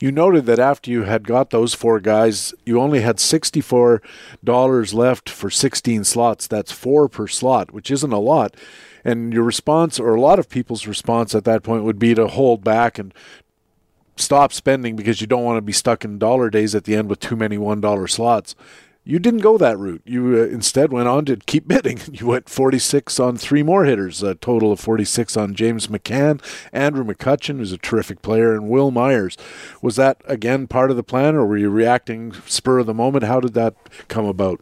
You 0.00 0.10
noted 0.10 0.46
that 0.46 0.58
after 0.58 0.90
you 0.90 1.02
had 1.02 1.28
got 1.28 1.50
those 1.50 1.74
four 1.74 2.00
guys, 2.00 2.54
you 2.64 2.80
only 2.80 3.02
had 3.02 3.18
$64 3.18 4.94
left 4.94 5.28
for 5.28 5.50
16 5.50 6.04
slots. 6.04 6.46
That's 6.46 6.72
four 6.72 7.06
per 7.06 7.26
slot, 7.26 7.72
which 7.72 7.90
isn't 7.90 8.12
a 8.12 8.18
lot. 8.18 8.56
And 9.04 9.30
your 9.32 9.44
response, 9.44 10.00
or 10.00 10.14
a 10.14 10.20
lot 10.20 10.38
of 10.38 10.48
people's 10.48 10.86
response 10.86 11.34
at 11.34 11.44
that 11.44 11.62
point, 11.62 11.84
would 11.84 11.98
be 11.98 12.14
to 12.14 12.28
hold 12.28 12.64
back 12.64 12.98
and 12.98 13.12
stop 14.16 14.54
spending 14.54 14.96
because 14.96 15.20
you 15.20 15.26
don't 15.26 15.44
want 15.44 15.58
to 15.58 15.62
be 15.62 15.72
stuck 15.72 16.02
in 16.02 16.18
dollar 16.18 16.48
days 16.48 16.74
at 16.74 16.84
the 16.84 16.96
end 16.96 17.10
with 17.10 17.20
too 17.20 17.36
many 17.36 17.58
$1 17.58 18.10
slots. 18.10 18.54
You 19.02 19.18
didn't 19.18 19.40
go 19.40 19.56
that 19.56 19.78
route. 19.78 20.02
You 20.04 20.36
uh, 20.36 20.46
instead 20.52 20.92
went 20.92 21.08
on 21.08 21.24
to 21.24 21.36
keep 21.36 21.66
bidding. 21.66 22.00
You 22.12 22.26
went 22.26 22.50
46 22.50 23.18
on 23.18 23.36
three 23.36 23.62
more 23.62 23.84
hitters, 23.84 24.22
a 24.22 24.34
total 24.34 24.72
of 24.72 24.80
46 24.80 25.36
on 25.36 25.54
James 25.54 25.86
McCann, 25.86 26.42
Andrew 26.72 27.04
McCutchen, 27.04 27.56
who's 27.56 27.72
a 27.72 27.78
terrific 27.78 28.20
player, 28.20 28.52
and 28.52 28.68
Wil 28.68 28.90
Myers. 28.90 29.38
Was 29.80 29.96
that, 29.96 30.20
again, 30.26 30.66
part 30.66 30.90
of 30.90 30.96
the 30.96 31.02
plan, 31.02 31.34
or 31.34 31.46
were 31.46 31.56
you 31.56 31.70
reacting 31.70 32.34
spur 32.46 32.80
of 32.80 32.86
the 32.86 32.92
moment? 32.92 33.24
How 33.24 33.40
did 33.40 33.54
that 33.54 33.74
come 34.08 34.26
about? 34.26 34.60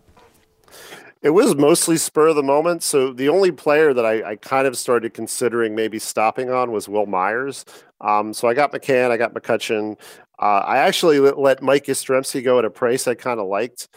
It 1.20 1.30
was 1.30 1.56
mostly 1.56 1.96
spur 1.96 2.28
of 2.28 2.36
the 2.36 2.44
moment. 2.44 2.84
So 2.84 3.12
the 3.12 3.28
only 3.28 3.50
player 3.50 3.92
that 3.92 4.06
I, 4.06 4.22
I 4.22 4.36
kind 4.36 4.68
of 4.68 4.78
started 4.78 5.14
considering 5.14 5.74
maybe 5.74 5.98
stopping 5.98 6.50
on 6.50 6.70
was 6.70 6.88
Wil 6.88 7.06
Myers. 7.06 7.64
Um, 8.00 8.32
so 8.32 8.46
I 8.46 8.54
got 8.54 8.72
McCann, 8.72 9.10
I 9.10 9.16
got 9.16 9.34
McCutchen. 9.34 9.98
Uh, 10.38 10.62
I 10.64 10.78
actually 10.78 11.18
let 11.18 11.62
Mike 11.62 11.86
Yastrzemski 11.86 12.44
go 12.44 12.60
at 12.60 12.64
a 12.64 12.70
price 12.70 13.08
I 13.08 13.14
kind 13.14 13.40
of 13.40 13.48
liked 13.48 13.88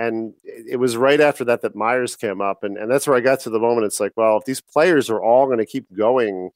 and 0.00 0.32
it 0.44 0.78
was 0.78 0.96
right 0.96 1.20
after 1.20 1.44
that 1.44 1.60
that 1.60 1.76
Myers 1.76 2.16
came 2.16 2.40
up, 2.40 2.64
and, 2.64 2.78
and 2.78 2.90
that's 2.90 3.06
where 3.06 3.18
I 3.18 3.20
got 3.20 3.40
to 3.40 3.50
the 3.50 3.58
moment. 3.58 3.84
It's 3.84 4.00
like, 4.00 4.12
well, 4.16 4.38
if 4.38 4.46
these 4.46 4.62
players 4.62 5.10
are 5.10 5.22
all 5.22 5.44
going 5.44 5.58
to 5.58 5.66
keep 5.66 5.92
going 5.94 6.52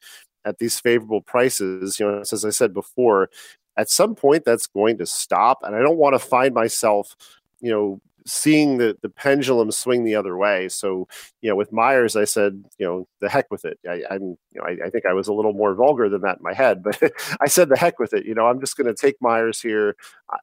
at 0.47 0.59
these 0.59 0.81
favorable 0.81 1.21
prices, 1.21 2.01
you 2.01 2.11
know, 2.11 2.21
as 2.21 2.45
I 2.45 2.49
said 2.49 2.73
before, 2.73 3.29
at 3.77 3.91
some 3.91 4.15
point 4.15 4.47
that's 4.47 4.67
going 4.67 4.97
to 4.97 5.05
stop, 5.05 5.59
and 5.63 5.77
I 5.77 5.81
don't 5.81 5.99
want 5.99 6.15
to 6.15 6.19
find 6.19 6.55
myself, 6.55 7.15
you 7.61 7.71
know, 7.71 8.01
seeing 8.27 8.79
the 8.79 8.97
the 9.03 9.09
pendulum 9.09 9.71
swing 9.71 10.05
the 10.05 10.15
other 10.15 10.37
way. 10.37 10.69
So, 10.69 11.07
you 11.43 11.51
know, 11.51 11.57
with 11.57 11.73
Myers, 11.73 12.17
I 12.17 12.25
said, 12.25 12.65
you 12.79 12.87
know, 12.87 13.09
the 13.21 13.29
heck 13.29 13.51
with 13.51 13.65
it. 13.65 13.79
I, 13.89 14.03
am 14.11 14.37
you 14.53 14.61
know, 14.61 14.65
I, 14.65 14.87
I, 14.87 14.91
think 14.91 15.07
I 15.07 15.13
was 15.13 15.29
a 15.29 15.33
little 15.33 15.53
more 15.53 15.75
vulgar 15.75 16.09
than 16.09 16.23
that 16.23 16.39
in 16.39 16.43
my 16.43 16.55
head, 16.55 16.83
but 16.85 17.01
I 17.41 17.47
said 17.47 17.69
the 17.69 17.77
heck 17.77 17.99
with 17.99 18.15
it. 18.15 18.25
You 18.25 18.35
know, 18.35 18.47
I'm 18.47 18.61
just 18.61 18.77
going 18.77 18.87
to 18.87 18.95
take 18.95 19.17
Myers 19.21 19.61
here. 19.61 19.97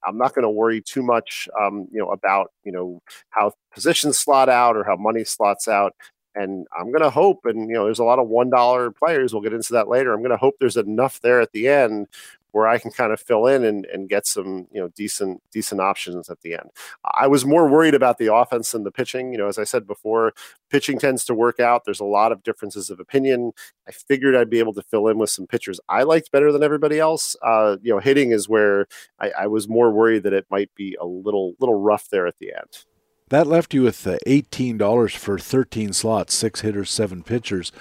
I'm 0.06 0.18
not 0.18 0.36
going 0.36 0.44
to 0.44 0.50
worry 0.50 0.82
too 0.82 1.04
much, 1.04 1.50
um, 1.60 1.88
you 1.92 2.00
know, 2.00 2.12
about 2.12 2.52
you 2.64 2.72
know 2.72 3.02
how 3.30 3.54
positions 3.74 4.18
slot 4.18 4.50
out 4.50 4.76
or 4.78 4.84
how 4.84 4.96
money 4.96 5.24
slots 5.24 5.68
out. 5.68 5.96
And 6.34 6.66
I'm 6.80 6.92
going 6.92 7.04
to 7.04 7.10
hope, 7.10 7.42
and 7.44 7.68
you 7.68 7.74
know, 7.74 7.86
there's 7.86 8.00
a 8.00 8.06
lot 8.06 8.20
of 8.20 8.28
one 8.28 8.50
dollar 8.50 8.92
players. 8.92 9.34
We'll 9.34 9.42
get 9.42 9.54
into 9.54 9.74
that 9.74 9.90
later. 9.90 10.14
I'm 10.14 10.22
going 10.22 10.32
to 10.32 10.38
hope 10.38 10.56
there's 10.60 10.78
enough 10.78 11.20
there 11.20 11.42
at 11.42 11.52
the 11.52 11.68
end 11.68 12.08
where 12.52 12.68
I 12.68 12.78
can 12.78 12.92
kind 12.92 13.14
of 13.14 13.20
fill 13.20 13.48
in 13.48 13.64
and, 13.64 13.86
and 13.86 14.10
get 14.10 14.26
some 14.26 14.68
you 14.72 14.82
know 14.82 14.90
decent 14.90 15.42
decent 15.52 15.82
options 15.82 16.30
at 16.30 16.42
the 16.42 16.54
end. 16.54 16.70
I 17.14 17.28
was 17.28 17.46
more 17.46 17.70
worried 17.70 17.94
about 17.94 18.18
the 18.18 18.34
offense 18.34 18.72
than 18.72 18.84
the 18.84 18.92
pitching. 18.92 19.32
You 19.32 19.38
know, 19.38 19.48
as 19.48 19.58
I 19.58 19.64
said 19.64 19.88
before, 19.88 20.34
pitching 20.70 21.00
tends 21.00 21.26
to 21.26 21.34
work 21.34 21.60
out. 21.60 21.84
There's 21.86 22.00
a 22.00 22.06
lot 22.06 22.32
of 22.32 22.44
differences 22.44 22.90
of 22.90 23.00
opinion. 23.00 23.52
I 23.88 23.92
figured 23.92 24.36
I'd 24.36 24.50
be 24.50 24.60
able 24.60 24.74
to 24.74 24.84
fill 24.84 25.08
in 25.08 25.18
with 25.18 25.30
some 25.30 25.48
pitchers 25.48 25.80
I 25.90 26.04
liked 26.04 26.32
better 26.32 26.52
than 26.52 26.64
everybody 26.64 27.00
else. 27.00 27.36
Uh, 27.44 27.78
you 27.82 27.92
know, 27.92 28.00
hitting 28.00 28.32
is 28.32 28.50
where 28.50 28.88
I, 29.20 29.32
I 29.32 29.48
was 29.48 29.68
more 29.68 29.92
worried 29.92 30.24
that 30.24 30.34
it 30.34 30.46
might 30.50 30.74
be 30.76 30.98
a 31.00 31.06
little 31.06 31.54
little 31.60 31.80
rough 31.80 32.10
there 32.10 32.28
at 32.28 32.38
the 32.40 32.54
end. 32.54 32.86
That 33.30 33.48
left 33.48 33.74
you 33.74 33.84
with 33.84 34.06
uh, 34.06 34.18
$18 34.28 35.16
for 35.16 35.40
13 35.40 35.94
slots, 35.94 36.34
six 36.34 36.60
hitters, 36.60 36.90
seven 36.90 37.24
pitchers 37.24 37.72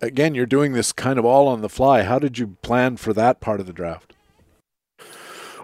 again, 0.00 0.34
you're 0.34 0.46
doing 0.46 0.72
this 0.72 0.92
kind 0.92 1.18
of 1.18 1.24
all 1.24 1.48
on 1.48 1.60
the 1.60 1.68
fly. 1.68 2.02
How 2.02 2.18
did 2.18 2.38
you 2.38 2.56
plan 2.62 2.96
for 2.96 3.12
that 3.12 3.40
part 3.40 3.60
of 3.60 3.66
the 3.66 3.72
draft? 3.72 4.14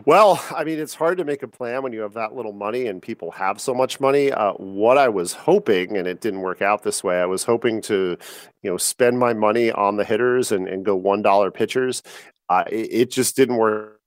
Well, 0.07 0.45
I 0.55 0.65
mean, 0.65 0.79
it's 0.79 0.95
hard 0.95 1.17
to 1.17 1.25
make 1.25 1.43
a 1.43 1.49
plan 1.49 1.83
when 1.83 1.95
you 1.95 2.01
have 2.01 2.13
that 2.13 2.35
little 2.35 2.53
money 2.53 2.89
and 2.89 3.01
people 3.01 3.31
have 3.31 3.59
so 3.59 3.73
much 3.73 4.01
money. 4.01 4.31
Uh, 4.31 4.53
what 4.53 4.99
I 4.99 5.09
was 5.09 5.33
hoping, 5.33 5.97
and 5.97 6.07
it 6.07 6.21
didn't 6.21 6.41
work 6.43 6.61
out 6.61 6.83
this 6.83 7.03
way, 7.03 7.23
I 7.23 7.25
was 7.25 7.43
hoping 7.43 7.81
to, 7.83 8.19
you 8.63 8.71
know, 8.71 8.77
spend 8.77 9.19
my 9.19 9.33
money 9.33 9.73
on 9.73 9.97
the 9.97 10.05
hitters 10.05 10.53
and, 10.53 10.69
and 10.69 10.85
go 10.85 10.95
one 10.95 11.23
dollar 11.23 11.51
pitchers. 11.51 12.03
Uh, 12.51 12.65
it, 12.71 12.89
it 12.93 13.11
just 13.11 13.35
didn't 13.35 13.57
work 13.57 13.99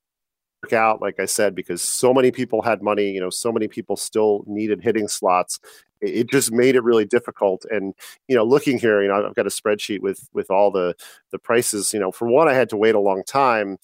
out, 0.71 1.01
like 1.01 1.19
I 1.19 1.25
said, 1.25 1.55
because 1.55 1.81
so 1.81 2.13
many 2.13 2.29
people 2.29 2.61
had 2.61 2.83
money. 2.83 3.09
You 3.09 3.21
know, 3.21 3.31
so 3.31 3.51
many 3.51 3.67
people 3.67 3.95
still 3.95 4.43
needed 4.45 4.83
hitting 4.83 5.07
slots, 5.07 5.59
it 6.01 6.29
just 6.29 6.51
made 6.51 6.75
it 6.75 6.83
really 6.83 7.05
difficult 7.05 7.65
and 7.69 7.93
you 8.27 8.35
know 8.35 8.43
looking 8.43 8.77
here 8.77 9.01
you 9.01 9.07
know 9.07 9.25
i've 9.25 9.35
got 9.35 9.47
a 9.47 9.49
spreadsheet 9.49 10.01
with 10.01 10.29
with 10.33 10.49
all 10.51 10.71
the 10.71 10.95
the 11.31 11.39
prices 11.39 11.93
you 11.93 11.99
know 11.99 12.11
for 12.11 12.27
one 12.27 12.47
i 12.47 12.53
had 12.53 12.69
to 12.69 12.77
wait 12.77 12.95
a 12.95 12.99
long 12.99 13.23
time 13.23 13.77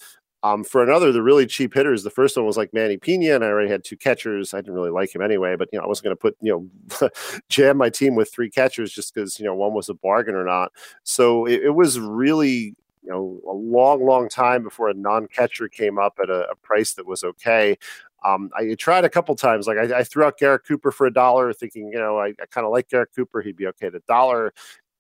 um, 0.44 0.66
for 0.66 0.84
another, 0.84 1.14
the 1.14 1.24
really 1.24 1.46
cheap 1.46 1.74
hitters, 1.74 2.04
the 2.04 2.10
first 2.10 2.36
one 2.36 2.46
was 2.46 2.58
like 2.58 2.74
Manny 2.74 2.98
Piña, 2.98 3.36
and 3.36 3.46
I 3.46 3.48
already 3.48 3.70
had 3.70 3.86
two 3.86 3.96
catchers. 3.96 4.54
I 4.54 4.58
didn't 4.58 4.74
really 4.74 4.92
like 4.92 5.16
him 5.16 5.22
anyway, 5.22 5.56
but 5.56 5.70
you 5.72 5.80
know, 5.80 5.86
I 5.86 5.88
wasn't 5.88 6.04
going 6.04 6.18
to 6.18 6.20
put 6.20 6.36
you 6.42 6.70
know 7.00 7.10
jam 7.50 7.78
my 7.78 7.90
team 7.90 8.16
with 8.16 8.30
three 8.30 8.50
catchers 8.50 8.92
just 8.92 9.14
because 9.14 9.40
you 9.40 9.46
know 9.46 9.56
one 9.56 9.74
was 9.74 9.88
a 9.88 9.94
bargain 9.94 10.36
or 10.36 10.44
not. 10.44 10.74
So 11.04 11.46
it, 11.46 11.62
it, 11.64 11.70
was 11.70 11.98
really 11.98 12.76
you 13.04 13.10
know 13.10 13.40
a 13.50 13.54
long, 13.54 14.06
long 14.06 14.28
time 14.28 14.64
before 14.64 14.90
a 14.90 14.94
non-catcher 14.94 15.70
came 15.70 15.98
up 15.98 16.20
at 16.22 16.30
a, 16.30 16.50
a 16.50 16.56
price 16.58 16.94
that 16.96 17.08
was 17.08 17.24
okay. 17.24 17.78
Um, 18.24 18.50
I 18.56 18.76
tried 18.76 19.06
a 19.06 19.10
couple 19.10 19.36
times. 19.36 19.68
Like 19.68 19.78
I, 19.78 20.00
I, 20.00 20.04
threw 20.04 20.24
out 20.24 20.38
Garrett 20.38 20.66
Cooper 20.66 20.92
for 20.92 21.06
a 21.06 21.14
dollar, 21.14 21.52
thinking, 21.52 21.90
you 21.92 22.00
know, 22.00 22.18
I, 22.18 22.28
I 22.28 22.46
kind 22.50 22.66
of 22.66 22.72
like 22.72 22.90
Garrett 22.90 23.10
Cooper. 23.16 23.42
He'd 23.42 23.58
be 23.58 23.68
okay 23.68 23.88
at 23.88 23.96
a 23.96 24.02
dollar. 24.08 24.54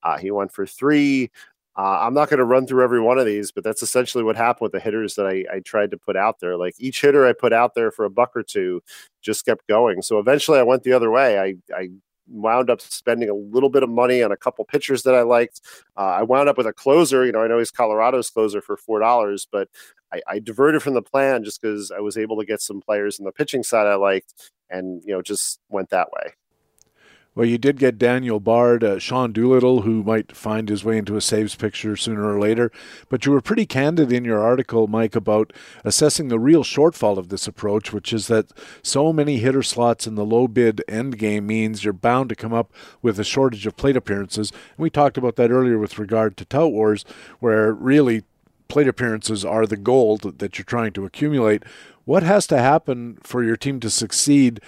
Uh, 0.03 0.17
he 0.17 0.31
went 0.31 0.51
for 0.51 0.65
three. 0.65 1.31
Uh, 1.75 1.99
I'm 2.01 2.13
not 2.13 2.29
going 2.29 2.37
to 2.39 2.45
run 2.45 2.67
through 2.67 2.83
every 2.83 2.99
one 2.99 3.17
of 3.17 3.25
these, 3.25 3.51
but 3.51 3.63
that's 3.63 3.81
essentially 3.81 4.23
what 4.23 4.35
happened 4.35 4.65
with 4.65 4.71
the 4.73 4.79
hitters 4.79 5.15
that 5.15 5.25
I, 5.25 5.43
I, 5.51 5.59
tried 5.61 5.89
to 5.91 5.97
put 5.97 6.15
out 6.15 6.39
there. 6.39 6.55
Like 6.55 6.75
each 6.77 7.01
hitter 7.01 7.25
I 7.25 7.33
put 7.33 7.51
out 7.51 7.73
there 7.73 7.89
for 7.89 8.05
a 8.05 8.11
buck 8.11 8.31
or 8.35 8.43
two 8.43 8.83
just 9.23 9.43
kept 9.45 9.65
going. 9.67 10.03
So 10.03 10.19
eventually 10.19 10.59
I 10.59 10.63
went 10.63 10.83
the 10.83 10.93
other 10.93 11.09
way. 11.09 11.39
I, 11.39 11.55
I 11.75 11.89
wound 12.27 12.69
up 12.69 12.79
spending 12.79 13.29
a 13.29 13.33
little 13.33 13.69
bit 13.69 13.81
of 13.81 13.89
money 13.89 14.21
on 14.21 14.31
a 14.31 14.37
couple 14.37 14.63
pitchers 14.65 15.01
that 15.03 15.15
I 15.15 15.23
liked. 15.23 15.61
Uh, 15.97 16.01
I 16.01 16.23
wound 16.23 16.47
up 16.47 16.57
with 16.57 16.67
a 16.67 16.73
closer. 16.73 17.25
You 17.25 17.31
know, 17.31 17.41
I 17.41 17.47
know 17.47 17.57
he's 17.57 17.71
Colorado's 17.71 18.29
closer 18.29 18.61
for 18.61 18.77
four 18.77 18.99
dollars, 18.99 19.47
but 19.51 19.67
I, 20.13 20.21
I 20.27 20.39
diverted 20.39 20.83
from 20.83 20.93
the 20.93 21.01
plan 21.01 21.43
just 21.43 21.61
because 21.61 21.91
I 21.91 21.99
was 21.99 22.17
able 22.17 22.39
to 22.39 22.45
get 22.45 22.61
some 22.61 22.81
players 22.81 23.19
in 23.19 23.25
the 23.25 23.31
pitching 23.31 23.63
side 23.63 23.87
I 23.87 23.95
liked, 23.95 24.51
and 24.69 25.01
you 25.05 25.13
know 25.13 25.21
just 25.21 25.59
went 25.69 25.89
that 25.89 26.11
way. 26.11 26.33
Well, 27.35 27.47
you 27.47 27.57
did 27.57 27.79
get 27.79 27.97
Daniel 27.97 28.39
Bard, 28.39 28.83
uh, 28.83 28.99
Sean 28.99 29.31
Doolittle, 29.31 29.81
who 29.81 30.03
might 30.03 30.35
find 30.35 30.69
his 30.69 30.85
way 30.85 30.99
into 30.99 31.17
a 31.17 31.21
saves 31.21 31.55
picture 31.55 31.95
sooner 31.95 32.31
or 32.31 32.39
later. 32.39 32.71
But 33.09 33.25
you 33.25 33.31
were 33.31 33.41
pretty 33.41 33.65
candid 33.65 34.11
in 34.11 34.23
your 34.23 34.39
article, 34.39 34.85
Mike, 34.85 35.15
about 35.15 35.51
assessing 35.83 36.27
the 36.27 36.37
real 36.37 36.63
shortfall 36.63 37.17
of 37.17 37.29
this 37.29 37.47
approach, 37.47 37.91
which 37.91 38.13
is 38.13 38.27
that 38.27 38.51
so 38.83 39.11
many 39.11 39.37
hitter 39.37 39.63
slots 39.63 40.05
in 40.05 40.13
the 40.13 40.23
low 40.23 40.47
bid 40.47 40.83
end 40.87 41.17
game 41.17 41.47
means 41.47 41.83
you're 41.83 41.91
bound 41.91 42.29
to 42.29 42.35
come 42.35 42.53
up 42.53 42.71
with 43.01 43.19
a 43.19 43.23
shortage 43.23 43.65
of 43.65 43.77
plate 43.77 43.97
appearances. 43.97 44.51
And 44.51 44.83
we 44.83 44.91
talked 44.91 45.17
about 45.17 45.35
that 45.37 45.49
earlier 45.49 45.79
with 45.79 45.97
regard 45.97 46.37
to 46.37 46.45
Tout 46.45 46.71
Wars, 46.71 47.03
where 47.39 47.73
really 47.73 48.25
plate 48.67 48.87
appearances 48.87 49.43
are 49.45 49.65
the 49.65 49.77
gold 49.77 50.39
that 50.39 50.57
you're 50.57 50.65
trying 50.65 50.93
to 50.93 51.05
accumulate. 51.05 51.63
What 52.05 52.23
has 52.23 52.47
to 52.47 52.57
happen 52.57 53.17
for 53.23 53.43
your 53.43 53.57
team 53.57 53.79
to 53.81 53.89
succeed 53.89 54.59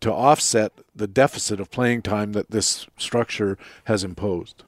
to 0.00 0.12
offset 0.12 0.72
the 0.94 1.06
deficit 1.06 1.60
of 1.60 1.70
playing 1.70 2.02
time 2.02 2.32
that 2.32 2.50
this 2.50 2.86
structure 2.96 3.58
has 3.84 4.02
imposed? 4.02 4.64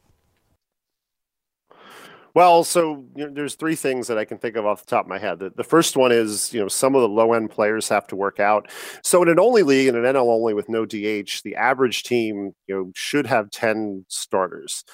Well, 2.35 2.65
so 2.65 3.05
you 3.15 3.27
know, 3.27 3.31
there's 3.31 3.57
three 3.57 3.75
things 3.75 4.07
that 4.07 4.17
I 4.17 4.25
can 4.25 4.39
think 4.39 4.57
of 4.57 4.65
off 4.65 4.85
the 4.85 4.91
top 4.91 5.05
of 5.05 5.09
my 5.09 5.19
head. 5.19 5.39
The, 5.39 5.51
the 5.51 5.65
first 5.65 5.97
one 5.97 6.13
is, 6.13 6.53
you 6.55 6.61
know, 6.61 6.69
some 6.69 6.95
of 6.95 7.03
the 7.03 7.09
low 7.09 7.35
end 7.35 7.51
players 7.51 7.91
have 7.91 8.07
to 8.07 8.17
work 8.17 8.41
out. 8.41 8.71
So 9.03 9.23
in 9.23 9.29
an 9.29 9.39
only 9.39 9.63
league 9.63 9.89
and 9.89 9.97
an 9.97 10.05
NL 10.05 10.29
only 10.29 10.55
with 10.55 10.69
no 10.69 10.87
DH, 10.87 11.43
the 11.45 11.57
average 11.57 12.05
team, 12.05 12.55
you 12.67 12.75
know, 12.75 12.93
should 12.95 13.27
have 13.27 13.51
10 13.51 14.07
starters. 14.09 14.85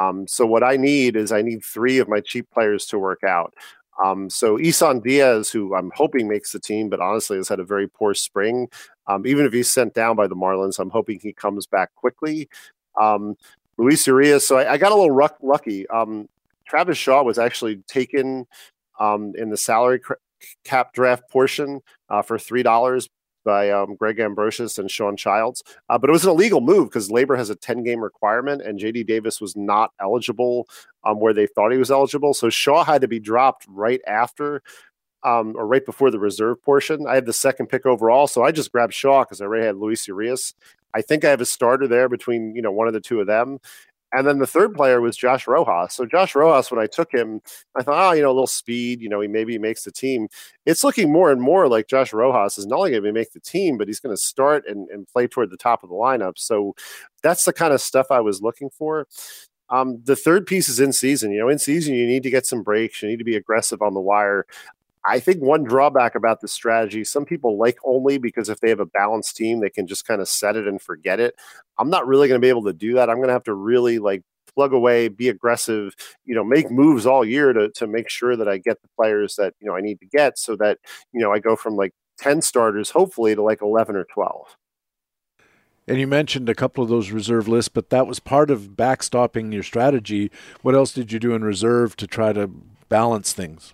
Um, 0.00 0.26
so 0.26 0.46
what 0.46 0.62
I 0.62 0.76
need 0.76 1.16
is 1.16 1.32
I 1.32 1.42
need 1.42 1.64
three 1.64 1.98
of 1.98 2.08
my 2.08 2.20
cheap 2.20 2.48
players 2.50 2.86
to 2.86 2.98
work 2.98 3.24
out. 3.24 3.54
Um, 4.04 4.30
so 4.30 4.58
Isan 4.58 5.00
Diaz, 5.00 5.50
who 5.50 5.74
I'm 5.74 5.90
hoping 5.94 6.28
makes 6.28 6.52
the 6.52 6.60
team, 6.60 6.88
but 6.88 7.00
honestly 7.00 7.36
has 7.36 7.48
had 7.48 7.58
a 7.58 7.64
very 7.64 7.88
poor 7.88 8.14
spring. 8.14 8.68
Um, 9.08 9.26
even 9.26 9.44
if 9.44 9.52
he's 9.52 9.72
sent 9.72 9.94
down 9.94 10.14
by 10.14 10.28
the 10.28 10.36
Marlins, 10.36 10.78
I'm 10.78 10.90
hoping 10.90 11.18
he 11.20 11.32
comes 11.32 11.66
back 11.66 11.94
quickly. 11.96 12.48
Um, 13.00 13.36
Luis 13.76 14.06
Urias, 14.06 14.46
so 14.46 14.58
I, 14.58 14.72
I, 14.72 14.78
got 14.78 14.92
a 14.92 14.94
little 14.94 15.10
ruck, 15.10 15.36
lucky. 15.42 15.86
Um, 15.88 16.28
Travis 16.66 16.98
Shaw 16.98 17.22
was 17.22 17.38
actually 17.38 17.76
taken 17.88 18.46
um, 19.00 19.32
in 19.36 19.50
the 19.50 19.56
salary 19.56 20.00
cap 20.64 20.92
draft 20.92 21.28
portion 21.30 21.80
uh, 22.08 22.22
for 22.22 22.38
three 22.38 22.62
dollars 22.62 23.08
by 23.48 23.70
um, 23.70 23.96
Greg 23.96 24.18
Ambrosius 24.20 24.76
and 24.76 24.90
Sean 24.90 25.16
Childs. 25.16 25.64
Uh, 25.88 25.96
but 25.96 26.10
it 26.10 26.12
was 26.12 26.22
an 26.22 26.30
illegal 26.30 26.60
move 26.60 26.90
because 26.90 27.08
LABR 27.08 27.38
has 27.38 27.48
a 27.48 27.56
10 27.56 27.82
game 27.82 28.00
requirement 28.00 28.60
and 28.60 28.78
JD 28.78 29.06
Davis 29.06 29.40
was 29.40 29.56
not 29.56 29.90
eligible 29.98 30.68
um, 31.04 31.18
where 31.18 31.32
they 31.32 31.46
thought 31.46 31.72
he 31.72 31.78
was 31.78 31.90
eligible. 31.90 32.34
So 32.34 32.50
Shaw 32.50 32.84
had 32.84 33.00
to 33.00 33.08
be 33.08 33.18
dropped 33.18 33.64
right 33.66 34.02
after 34.06 34.62
um, 35.22 35.54
or 35.56 35.66
right 35.66 35.84
before 35.84 36.10
the 36.10 36.18
reserve 36.18 36.62
portion. 36.62 37.06
I 37.08 37.14
had 37.14 37.24
the 37.24 37.32
second 37.32 37.68
pick 37.68 37.86
overall, 37.86 38.26
so 38.26 38.44
I 38.44 38.52
just 38.52 38.70
grabbed 38.70 38.92
Shaw 38.92 39.24
because 39.24 39.40
I 39.40 39.46
already 39.46 39.64
had 39.64 39.76
Luis 39.76 40.06
Urias. 40.06 40.52
I 40.92 41.00
think 41.00 41.24
I 41.24 41.30
have 41.30 41.40
a 41.40 41.46
starter 41.46 41.88
there 41.88 42.10
between 42.10 42.54
you 42.54 42.60
know 42.60 42.70
one 42.70 42.86
of 42.86 42.92
the 42.92 43.00
two 43.00 43.18
of 43.20 43.26
them. 43.26 43.60
And 44.12 44.26
then 44.26 44.38
the 44.38 44.46
third 44.46 44.74
player 44.74 45.00
was 45.00 45.16
Josh 45.16 45.46
Rojas. 45.46 45.94
So 45.94 46.06
Josh 46.06 46.34
Rojas, 46.34 46.70
when 46.70 46.80
I 46.80 46.86
took 46.86 47.12
him, 47.12 47.42
I 47.76 47.82
thought, 47.82 48.10
oh, 48.10 48.12
you 48.12 48.22
know, 48.22 48.30
a 48.30 48.32
little 48.32 48.46
speed, 48.46 49.02
you 49.02 49.08
know, 49.08 49.20
he 49.20 49.28
maybe 49.28 49.58
makes 49.58 49.84
the 49.84 49.92
team. 49.92 50.28
It's 50.64 50.82
looking 50.82 51.12
more 51.12 51.30
and 51.30 51.42
more 51.42 51.68
like 51.68 51.88
Josh 51.88 52.12
Rojas 52.12 52.56
is 52.56 52.66
not 52.66 52.78
only 52.78 52.90
going 52.92 53.02
to 53.02 53.12
make 53.12 53.32
the 53.32 53.40
team, 53.40 53.76
but 53.76 53.86
he's 53.86 54.00
going 54.00 54.16
to 54.16 54.22
start 54.22 54.64
and, 54.66 54.88
and 54.88 55.06
play 55.08 55.26
toward 55.26 55.50
the 55.50 55.58
top 55.58 55.82
of 55.82 55.90
the 55.90 55.94
lineup. 55.94 56.38
So 56.38 56.74
that's 57.22 57.44
the 57.44 57.52
kind 57.52 57.74
of 57.74 57.80
stuff 57.82 58.06
I 58.10 58.20
was 58.20 58.40
looking 58.40 58.70
for. 58.70 59.06
Um, 59.70 60.00
the 60.04 60.16
third 60.16 60.46
piece 60.46 60.68
is 60.68 60.80
in 60.80 60.92
season. 60.92 61.30
You 61.30 61.40
know, 61.40 61.48
in 61.50 61.58
season, 61.58 61.94
you 61.94 62.06
need 62.06 62.22
to 62.22 62.30
get 62.30 62.46
some 62.46 62.62
breaks. 62.62 63.02
You 63.02 63.08
need 63.08 63.18
to 63.18 63.24
be 63.24 63.36
aggressive 63.36 63.82
on 63.82 63.92
the 63.92 64.00
wire. 64.00 64.46
I 65.08 65.20
think 65.20 65.40
one 65.40 65.64
drawback 65.64 66.14
about 66.14 66.42
this 66.42 66.52
strategy, 66.52 67.02
some 67.02 67.24
people 67.24 67.58
like 67.58 67.78
only 67.82 68.18
because 68.18 68.50
if 68.50 68.60
they 68.60 68.68
have 68.68 68.78
a 68.78 68.86
balanced 68.86 69.36
team, 69.36 69.60
they 69.60 69.70
can 69.70 69.86
just 69.86 70.06
kind 70.06 70.20
of 70.20 70.28
set 70.28 70.54
it 70.54 70.68
and 70.68 70.80
forget 70.80 71.18
it. 71.18 71.34
I'm 71.78 71.88
not 71.88 72.06
really 72.06 72.28
going 72.28 72.38
to 72.38 72.44
be 72.44 72.50
able 72.50 72.64
to 72.64 72.74
do 72.74 72.94
that. 72.94 73.08
I'm 73.08 73.16
going 73.16 73.28
to 73.28 73.32
have 73.32 73.44
to 73.44 73.54
really 73.54 73.98
like 73.98 74.22
plug 74.54 74.74
away, 74.74 75.08
be 75.08 75.30
aggressive, 75.30 75.94
you 76.26 76.34
know, 76.34 76.44
make 76.44 76.70
moves 76.70 77.06
all 77.06 77.24
year 77.24 77.54
to 77.54 77.70
to 77.70 77.86
make 77.86 78.10
sure 78.10 78.36
that 78.36 78.48
I 78.48 78.58
get 78.58 78.82
the 78.82 78.88
players 78.96 79.36
that, 79.36 79.54
you 79.60 79.66
know, 79.66 79.74
I 79.74 79.80
need 79.80 79.98
to 80.00 80.06
get 80.06 80.38
so 80.38 80.56
that, 80.56 80.78
you 81.12 81.20
know, 81.20 81.32
I 81.32 81.38
go 81.38 81.56
from 81.56 81.74
like 81.76 81.94
10 82.18 82.42
starters 82.42 82.90
hopefully 82.90 83.34
to 83.34 83.42
like 83.42 83.62
11 83.62 83.96
or 83.96 84.04
12. 84.04 84.56
And 85.86 85.98
you 85.98 86.06
mentioned 86.06 86.50
a 86.50 86.54
couple 86.54 86.84
of 86.84 86.90
those 86.90 87.10
reserve 87.10 87.48
lists, 87.48 87.70
but 87.70 87.88
that 87.88 88.06
was 88.06 88.20
part 88.20 88.50
of 88.50 88.76
backstopping 88.76 89.54
your 89.54 89.62
strategy. 89.62 90.30
What 90.60 90.74
else 90.74 90.92
did 90.92 91.12
you 91.12 91.18
do 91.18 91.32
in 91.32 91.42
reserve 91.42 91.96
to 91.96 92.06
try 92.06 92.34
to 92.34 92.50
balance 92.90 93.32
things? 93.32 93.72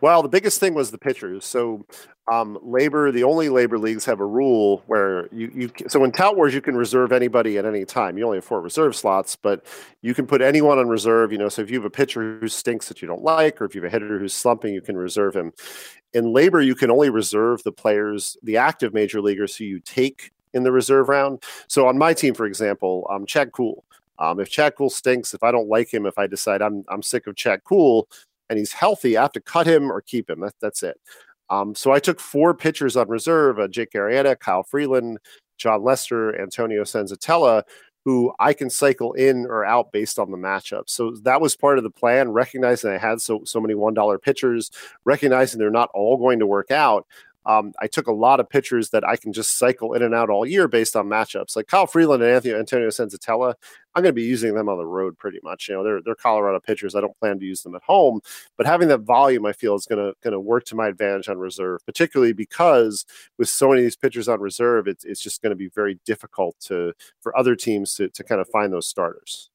Well, 0.00 0.22
the 0.22 0.28
biggest 0.28 0.60
thing 0.60 0.74
was 0.74 0.90
the 0.90 0.98
pitchers. 0.98 1.44
So, 1.44 1.86
um, 2.30 2.58
LABR, 2.64 3.12
the 3.12 3.24
only 3.24 3.48
LABR 3.48 3.80
leagues 3.80 4.04
have 4.04 4.20
a 4.20 4.26
rule 4.26 4.82
where 4.86 5.28
you, 5.32 5.50
you 5.54 5.70
so 5.88 6.04
in 6.04 6.12
Tout 6.12 6.36
Wars 6.36 6.54
you 6.54 6.60
can 6.60 6.76
reserve 6.76 7.10
anybody 7.12 7.58
at 7.58 7.64
any 7.64 7.84
time. 7.84 8.16
You 8.16 8.24
only 8.24 8.36
have 8.36 8.44
four 8.44 8.60
reserve 8.60 8.94
slots, 8.94 9.34
but 9.36 9.64
you 10.02 10.14
can 10.14 10.26
put 10.26 10.40
anyone 10.40 10.78
on 10.78 10.88
reserve. 10.88 11.32
You 11.32 11.38
know, 11.38 11.48
so 11.48 11.62
if 11.62 11.70
you 11.70 11.78
have 11.78 11.84
a 11.86 11.90
pitcher 11.90 12.38
who 12.40 12.48
stinks 12.48 12.88
that 12.88 13.02
you 13.02 13.08
don't 13.08 13.22
like, 13.22 13.60
or 13.60 13.64
if 13.64 13.74
you 13.74 13.82
have 13.82 13.88
a 13.88 13.92
hitter 13.92 14.18
who's 14.18 14.34
slumping, 14.34 14.74
you 14.74 14.80
can 14.80 14.96
reserve 14.96 15.34
him. 15.34 15.52
In 16.12 16.26
LABR, 16.26 16.64
you 16.64 16.74
can 16.74 16.90
only 16.90 17.10
reserve 17.10 17.62
the 17.62 17.72
players, 17.72 18.36
the 18.42 18.56
active 18.56 18.94
major 18.94 19.20
leaguers 19.20 19.56
who 19.56 19.64
you 19.64 19.80
take 19.80 20.30
in 20.52 20.62
the 20.64 20.72
reserve 20.72 21.08
round. 21.08 21.42
So 21.68 21.86
on 21.86 21.98
my 21.98 22.14
team, 22.14 22.34
for 22.34 22.46
example, 22.46 23.06
um, 23.10 23.26
Chad 23.26 23.52
Kuhl, 23.52 23.84
Um, 24.18 24.38
if 24.38 24.50
Chad 24.50 24.76
Kuhl 24.76 24.90
stinks, 24.90 25.34
if 25.34 25.42
I 25.42 25.50
don't 25.50 25.68
like 25.68 25.92
him, 25.92 26.06
if 26.06 26.18
I 26.18 26.26
decide 26.26 26.60
I'm 26.62 26.84
I'm 26.88 27.02
sick 27.02 27.26
of 27.26 27.36
Chad 27.36 27.64
Kuhl, 27.64 28.06
and 28.50 28.58
he's 28.58 28.72
healthy, 28.72 29.16
I 29.16 29.22
have 29.22 29.32
to 29.32 29.40
cut 29.40 29.66
him 29.66 29.90
or 29.90 30.02
keep 30.02 30.28
him. 30.28 30.40
That, 30.40 30.54
that's 30.60 30.82
it. 30.82 31.00
Um, 31.48 31.74
so 31.74 31.92
I 31.92 31.98
took 32.00 32.20
four 32.20 32.52
pitchers 32.52 32.96
on 32.96 33.08
reserve: 33.08 33.58
uh, 33.58 33.68
Jake 33.68 33.92
Arrieta, 33.92 34.38
Kyle 34.38 34.62
Freeland, 34.62 35.18
Jon 35.56 35.82
Lester, 35.82 36.38
Antonio 36.40 36.82
Senzatela, 36.82 37.62
who 38.04 38.32
I 38.38 38.52
can 38.52 38.70
cycle 38.70 39.12
in 39.12 39.46
or 39.46 39.64
out 39.64 39.92
based 39.92 40.18
on 40.18 40.30
the 40.30 40.36
matchup. 40.36 40.84
So 40.86 41.12
that 41.22 41.40
was 41.40 41.56
part 41.56 41.78
of 41.78 41.84
the 41.84 41.90
plan. 41.90 42.30
Recognizing 42.30 42.90
I 42.90 42.98
had 42.98 43.20
so 43.20 43.42
so 43.44 43.60
many 43.60 43.74
one 43.74 43.94
dollar 43.94 44.18
pitchers, 44.18 44.70
recognizing 45.04 45.58
they're 45.58 45.70
not 45.70 45.90
all 45.94 46.16
going 46.16 46.38
to 46.40 46.46
work 46.46 46.70
out. 46.70 47.06
Um, 47.46 47.72
I 47.80 47.86
took 47.86 48.06
a 48.06 48.12
lot 48.12 48.40
of 48.40 48.48
pitchers 48.48 48.90
that 48.90 49.04
I 49.04 49.16
can 49.16 49.32
just 49.32 49.56
cycle 49.58 49.94
in 49.94 50.02
and 50.02 50.14
out 50.14 50.30
all 50.30 50.46
year 50.46 50.68
based 50.68 50.94
on 50.94 51.06
matchups. 51.08 51.56
Like 51.56 51.66
Kyle 51.66 51.86
Freeland 51.86 52.22
and 52.22 52.32
Anthony 52.32 52.54
Antonio 52.54 52.88
Senzatela, 52.88 53.54
I'm 53.94 54.02
going 54.02 54.10
to 54.10 54.20
be 54.20 54.22
using 54.22 54.54
them 54.54 54.68
on 54.68 54.78
the 54.78 54.86
road 54.86 55.18
pretty 55.18 55.40
much. 55.42 55.68
You 55.68 55.74
know, 55.74 55.84
they're 55.84 56.00
they're 56.02 56.14
Colorado 56.14 56.60
pitchers. 56.60 56.94
I 56.94 57.00
don't 57.00 57.18
plan 57.18 57.38
to 57.38 57.46
use 57.46 57.62
them 57.62 57.74
at 57.74 57.82
home, 57.82 58.20
but 58.56 58.66
having 58.66 58.88
that 58.88 59.00
volume, 59.00 59.46
I 59.46 59.52
feel, 59.52 59.74
is 59.74 59.86
going 59.86 59.98
to 59.98 60.14
going 60.22 60.32
to 60.32 60.40
work 60.40 60.64
to 60.66 60.76
my 60.76 60.88
advantage 60.88 61.28
on 61.28 61.38
reserve, 61.38 61.84
particularly 61.86 62.32
because 62.32 63.04
with 63.38 63.48
so 63.48 63.68
many 63.68 63.80
of 63.80 63.84
these 63.84 63.96
pitchers 63.96 64.28
on 64.28 64.40
reserve, 64.40 64.86
it's 64.86 65.04
it's 65.04 65.22
just 65.22 65.42
going 65.42 65.50
to 65.50 65.56
be 65.56 65.68
very 65.74 65.98
difficult 66.04 66.56
to 66.60 66.92
for 67.20 67.36
other 67.36 67.56
teams 67.56 67.94
to 67.94 68.08
to 68.10 68.22
kind 68.24 68.40
of 68.40 68.48
find 68.48 68.72
those 68.72 68.86
starters. 68.86 69.50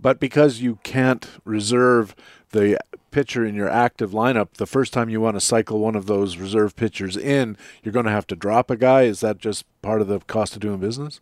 But 0.00 0.20
because 0.20 0.60
you 0.60 0.78
can't 0.82 1.26
reserve 1.44 2.14
the 2.50 2.78
pitcher 3.10 3.44
in 3.46 3.54
your 3.54 3.68
active 3.68 4.10
lineup, 4.10 4.54
the 4.54 4.66
first 4.66 4.92
time 4.92 5.08
you 5.08 5.20
want 5.20 5.36
to 5.36 5.40
cycle 5.40 5.78
one 5.80 5.96
of 5.96 6.06
those 6.06 6.36
reserve 6.36 6.76
pitchers 6.76 7.16
in, 7.16 7.56
you're 7.82 7.92
going 7.92 8.04
to 8.04 8.12
have 8.12 8.26
to 8.28 8.36
drop 8.36 8.70
a 8.70 8.76
guy. 8.76 9.02
Is 9.02 9.20
that 9.20 9.38
just 9.38 9.64
part 9.80 10.02
of 10.02 10.08
the 10.08 10.20
cost 10.20 10.54
of 10.54 10.60
doing 10.60 10.78
business? 10.78 11.20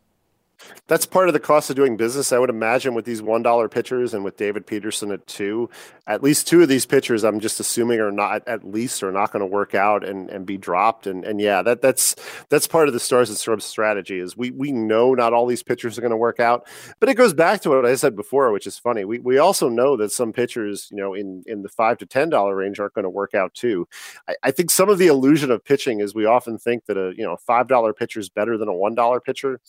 That's 0.86 1.06
part 1.06 1.28
of 1.28 1.35
the 1.35 1.40
cost 1.40 1.70
of 1.70 1.76
doing 1.76 1.97
business. 1.97 2.32
I 2.32 2.39
would 2.39 2.51
imagine 2.51 2.94
with 2.94 3.05
these 3.05 3.22
one 3.22 3.43
dollar 3.43 3.68
pitchers 3.68 4.14
and 4.14 4.24
with 4.24 4.36
David 4.36 4.66
Peterson 4.66 5.10
at 5.10 5.26
two, 5.26 5.70
at 6.06 6.22
least 6.22 6.47
two 6.47 6.62
of 6.62 6.68
these 6.68 6.86
pitchers, 6.86 7.24
I'm 7.24 7.40
just 7.40 7.60
assuming 7.60 8.01
are 8.01 8.12
not 8.12 8.47
at 8.47 8.64
least 8.64 9.02
are 9.02 9.12
not 9.12 9.32
going 9.32 9.40
to 9.40 9.47
work 9.47 9.74
out 9.74 10.06
and, 10.06 10.28
and 10.31 10.44
be 10.44 10.56
dropped. 10.56 11.06
And 11.06 11.24
and 11.24 11.40
yeah, 11.40 11.62
that 11.62 11.81
that's 11.81 12.16
that's 12.48 12.66
part 12.66 12.89
of 12.89 12.94
the 12.94 13.01
stars 13.01 13.28
and 13.28 13.39
stripes 13.39 13.64
strategy 13.64 14.18
is 14.18 14.36
we 14.36 14.51
we 14.51 14.72
know 14.72 15.14
not 15.14 15.32
all 15.32 15.47
these 15.47 15.62
pitchers 15.62 15.97
are 15.97 16.02
going 16.02 16.10
to 16.10 16.16
work 16.16 16.40
out, 16.40 16.66
but 17.01 17.09
it 17.09 17.14
goes 17.14 17.32
back 17.32 17.60
to 17.62 17.70
what 17.70 17.86
I 17.86 17.94
said 17.94 18.14
before, 18.14 18.52
which 18.52 18.66
is 18.66 18.78
funny. 18.78 19.05
We 19.05 19.18
we 19.18 19.39
also 19.39 19.68
know 19.68 19.97
that 19.97 20.12
some 20.12 20.32
pitchers, 20.32 20.89
you 20.90 20.97
know, 20.97 21.14
in 21.14 21.43
in 21.47 21.62
the 21.62 21.68
five 21.68 21.98
to 21.98 22.06
ten 22.06 22.28
dollar 22.28 22.56
range 22.56 22.78
aren't 22.78 22.94
going 22.94 23.05
to 23.05 23.10
work 23.10 23.35
out 23.35 23.55
too. 23.55 23.89
I, 24.28 24.36
I 24.44 24.51
think 24.51 24.70
some 24.70 24.89
of 24.89 24.98
the 24.98 25.06
illusion 25.06 25.51
of 25.51 25.64
pitching 25.64 26.01
is 26.01 26.14
we 26.14 26.26
often 26.26 26.59
think 26.59 26.86
that 26.86 26.97
a 26.97 27.12
you 27.16 27.24
know 27.24 27.36
five 27.36 27.68
dollar 27.68 27.93
pitcher 27.93 28.20
is 28.20 28.28
better 28.28 28.59
than 28.59 28.68
a 28.68 28.74
one 28.74 28.94
dollar 28.94 29.20
pitcher. 29.20 29.60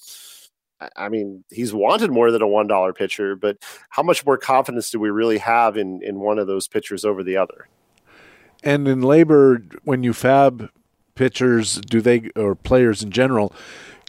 I 0.95 1.09
mean, 1.09 1.43
he's 1.49 1.73
wanted 1.73 2.11
more 2.11 2.31
than 2.31 2.41
a 2.41 2.47
one 2.47 2.67
dollar 2.67 2.93
pitcher, 2.93 3.35
but 3.35 3.57
how 3.89 4.03
much 4.03 4.25
more 4.25 4.37
confidence 4.37 4.89
do 4.89 4.99
we 4.99 5.09
really 5.09 5.37
have 5.37 5.77
in 5.77 6.01
in 6.03 6.19
one 6.19 6.39
of 6.39 6.47
those 6.47 6.67
pitchers 6.67 7.05
over 7.05 7.23
the 7.23 7.37
other? 7.37 7.67
And 8.63 8.87
in 8.87 9.01
LABR, 9.01 9.77
when 9.83 10.03
you 10.03 10.11
FAAB 10.11 10.69
pitchers, 11.13 11.75
do 11.75 12.01
they 12.01 12.29
or 12.35 12.55
players 12.55 13.03
in 13.03 13.11
general, 13.11 13.53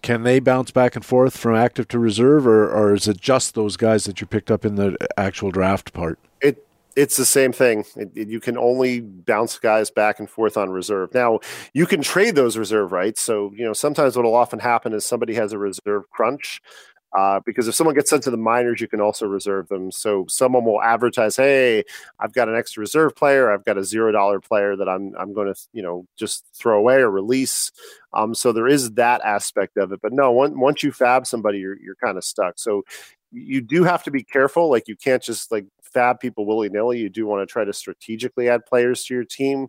can 0.03 0.23
they 0.23 0.41
bounce 0.41 0.71
back 0.71 0.97
and 0.97 1.05
forth 1.05 1.37
from 1.37 1.55
active 1.55 1.89
to 1.89 1.99
reserve, 1.99 2.47
or, 2.47 2.71
or 2.71 2.95
is 2.95 3.09
it 3.09 3.21
just 3.21 3.55
those 3.55 3.77
guys 3.77 4.05
that 4.05 4.21
you 4.21 4.27
picked 4.27 4.51
up 4.51 4.65
in 4.65 4.77
the 4.77 4.97
actual 5.17 5.51
draft 5.51 5.93
part? 5.93 6.19
It 6.97 7.03
it's 7.03 7.17
the 7.17 7.25
same 7.25 7.53
thing. 7.53 7.85
It, 7.97 8.11
it, 8.17 8.29
you 8.29 8.41
can 8.41 8.59
only 8.59 9.01
bounce 9.01 9.59
guys 9.59 9.91
back 9.91 10.19
and 10.19 10.29
forth 10.29 10.57
on 10.57 10.71
reserve. 10.71 11.15
Now, 11.15 11.41
you 11.73 11.87
can 11.87 12.03
trade 12.03 12.35
those 12.35 12.57
reserve 12.57 12.91
rights. 12.93 13.21
So, 13.21 13.53
you 13.55 13.65
know, 13.65 13.73
sometimes 13.73 14.17
what 14.17 14.25
will 14.25 14.35
often 14.35 14.59
happen 14.59 14.93
is 14.93 15.05
somebody 15.05 15.35
has 15.35 15.53
a 15.53 15.59
reserve 15.59 16.11
crunch. 16.11 16.61
Uh, 17.17 17.41
because 17.47 17.69
if 17.69 17.75
someone 17.75 17.95
gets 17.95 18.11
sent 18.11 18.23
to 18.25 18.31
the 18.31 18.37
minors, 18.37 18.81
you 18.81 18.89
can 18.89 19.01
also 19.01 19.27
reserve 19.27 19.69
them. 19.69 19.91
So 19.91 20.27
someone 20.29 20.65
will 20.65 20.83
advertise, 20.83 21.37
"Hey, 21.37 21.85
I've 22.21 22.35
got 22.35 22.49
an 22.49 22.57
extra 22.57 22.81
reserve 22.81 23.15
player. 23.17 23.51
I've 23.51 23.65
got 23.65 23.79
a 23.79 23.85
zero 23.85 24.13
dollar 24.13 24.41
player 24.41 24.77
that 24.77 24.89
I'm 24.89 25.15
I'm 25.19 25.33
going 25.33 25.47
to 25.47 25.59
you 25.73 25.83
know 25.83 26.07
just 26.19 26.45
throw 26.55 26.79
away 26.79 26.97
or 26.97 27.11
release." 27.11 27.71
Um, 28.13 28.35
so 28.35 28.53
there 28.53 28.67
is 28.67 28.93
that 28.95 29.23
aspect 29.23 29.79
of 29.79 29.93
it. 29.93 30.01
But 30.03 30.13
no, 30.13 30.33
once 30.33 30.55
once 30.57 30.83
you 30.83 30.91
FAAB 30.93 31.27
somebody, 31.27 31.59
you're 31.59 31.79
you're 31.81 31.97
kind 32.05 32.19
of 32.19 32.25
stuck. 32.25 32.59
So 32.59 32.83
you 33.37 33.61
do 33.61 33.85
have 33.85 34.03
to 34.05 34.11
be 34.11 34.23
careful. 34.23 34.71
Like 34.71 34.89
you 34.89 34.97
can't 34.97 35.23
just 35.23 35.53
like 35.53 35.67
FAAB 35.95 36.21
people 36.21 36.47
willy 36.47 36.69
nilly. 36.69 36.99
You 36.99 37.09
do 37.09 37.27
want 37.27 37.47
to 37.47 37.53
try 37.53 37.65
to 37.65 37.73
strategically 37.73 38.49
add 38.49 38.67
players 38.67 39.05
to 39.05 39.15
your 39.15 39.25
team. 39.25 39.69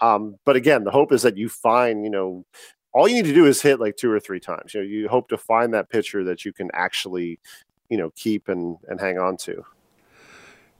Um, 0.00 0.36
but 0.44 0.56
again, 0.56 0.84
the 0.84 0.90
hope 0.90 1.12
is 1.12 1.22
that 1.22 1.36
you 1.36 1.48
find, 1.48 2.04
you 2.04 2.10
know, 2.10 2.46
all 2.92 3.08
you 3.08 3.16
need 3.16 3.26
to 3.26 3.34
do 3.34 3.46
is 3.46 3.62
hit 3.62 3.80
like 3.80 3.96
two 3.96 4.10
or 4.10 4.18
three 4.18 4.40
times. 4.40 4.74
You 4.74 4.80
know, 4.80 4.86
you 4.86 5.08
hope 5.08 5.28
to 5.28 5.38
find 5.38 5.74
that 5.74 5.90
pitcher 5.90 6.24
that 6.24 6.44
you 6.44 6.52
can 6.52 6.70
actually, 6.72 7.38
you 7.88 7.98
know, 7.98 8.10
keep 8.16 8.48
and 8.48 8.78
and 8.88 9.00
hang 9.00 9.18
on 9.18 9.36
to. 9.38 9.64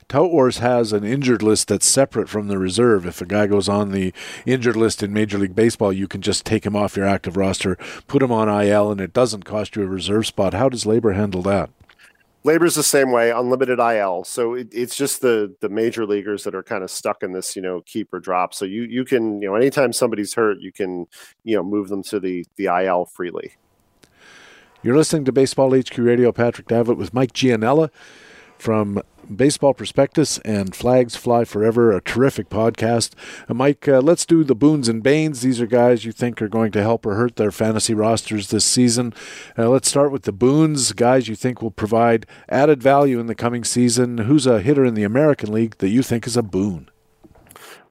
Tout 0.08 0.32
Wars 0.32 0.58
has 0.58 0.92
an 0.92 1.04
injured 1.04 1.40
list 1.40 1.68
that's 1.68 1.86
separate 1.86 2.28
from 2.28 2.48
the 2.48 2.58
reserve. 2.58 3.06
If 3.06 3.20
a 3.20 3.26
guy 3.26 3.46
goes 3.46 3.68
on 3.68 3.92
the 3.92 4.12
injured 4.44 4.74
list 4.74 5.04
in 5.04 5.12
Major 5.12 5.38
League 5.38 5.54
Baseball, 5.54 5.92
you 5.92 6.08
can 6.08 6.20
just 6.20 6.44
take 6.44 6.66
him 6.66 6.74
off 6.74 6.96
your 6.96 7.06
active 7.06 7.36
roster, 7.36 7.76
put 8.08 8.20
him 8.20 8.32
on 8.32 8.48
IL, 8.48 8.90
and 8.90 9.00
it 9.00 9.12
doesn't 9.12 9.44
cost 9.44 9.76
you 9.76 9.84
a 9.84 9.86
reserve 9.86 10.26
spot. 10.26 10.52
How 10.52 10.68
does 10.68 10.82
LABR 10.82 11.14
handle 11.14 11.42
that? 11.42 11.70
LABR's 12.44 12.74
the 12.74 12.82
same 12.82 13.12
way, 13.12 13.30
unlimited 13.30 13.78
IL. 13.78 14.24
So 14.24 14.54
it, 14.54 14.68
it's 14.72 14.96
just 14.96 15.20
the 15.20 15.54
the 15.60 15.68
major 15.68 16.06
leaguers 16.06 16.44
that 16.44 16.54
are 16.54 16.62
kind 16.62 16.82
of 16.82 16.90
stuck 16.90 17.22
in 17.22 17.32
this, 17.32 17.54
you 17.54 17.60
know, 17.60 17.82
keep 17.84 18.12
or 18.14 18.20
drop. 18.20 18.54
So 18.54 18.64
you 18.64 18.82
you 18.82 19.04
can, 19.04 19.42
you 19.42 19.48
know, 19.48 19.54
anytime 19.56 19.92
somebody's 19.92 20.34
hurt, 20.34 20.58
you 20.60 20.72
can, 20.72 21.06
you 21.44 21.56
know, 21.56 21.62
move 21.62 21.88
them 21.88 22.02
to 22.04 22.18
the 22.18 22.46
the 22.56 22.66
IL 22.66 23.04
freely. 23.04 23.52
You're 24.82 24.96
listening 24.96 25.26
to 25.26 25.32
Baseball 25.32 25.78
HQ 25.78 25.98
Radio. 25.98 26.32
Patrick 26.32 26.66
Davitt 26.66 26.96
with 26.96 27.12
Mike 27.12 27.32
Gianella 27.32 27.90
from 28.60 29.02
Baseball 29.34 29.74
Prospectus 29.74 30.38
and 30.38 30.74
Flags 30.74 31.16
Fly 31.16 31.44
Forever, 31.44 31.92
a 31.92 32.00
terrific 32.00 32.48
podcast. 32.48 33.14
Uh, 33.48 33.54
Mike, 33.54 33.86
uh, 33.86 34.00
let's 34.00 34.26
do 34.26 34.44
the 34.44 34.54
boons 34.54 34.88
and 34.88 35.02
banes. 35.02 35.40
These 35.40 35.60
are 35.60 35.66
guys 35.66 36.04
you 36.04 36.12
think 36.12 36.42
are 36.42 36.48
going 36.48 36.72
to 36.72 36.82
help 36.82 37.06
or 37.06 37.14
hurt 37.14 37.36
their 37.36 37.52
fantasy 37.52 37.94
rosters 37.94 38.48
this 38.48 38.64
season. 38.64 39.14
Uh, 39.56 39.68
let's 39.68 39.88
start 39.88 40.12
with 40.12 40.22
the 40.22 40.32
boons, 40.32 40.92
guys 40.92 41.28
you 41.28 41.36
think 41.36 41.62
will 41.62 41.70
provide 41.70 42.26
added 42.48 42.82
value 42.82 43.20
in 43.20 43.26
the 43.26 43.34
coming 43.34 43.64
season. 43.64 44.18
Who's 44.18 44.46
a 44.46 44.60
hitter 44.60 44.84
in 44.84 44.94
the 44.94 45.04
American 45.04 45.52
League 45.52 45.78
that 45.78 45.88
you 45.88 46.02
think 46.02 46.26
is 46.26 46.36
a 46.36 46.42
boon? 46.42 46.90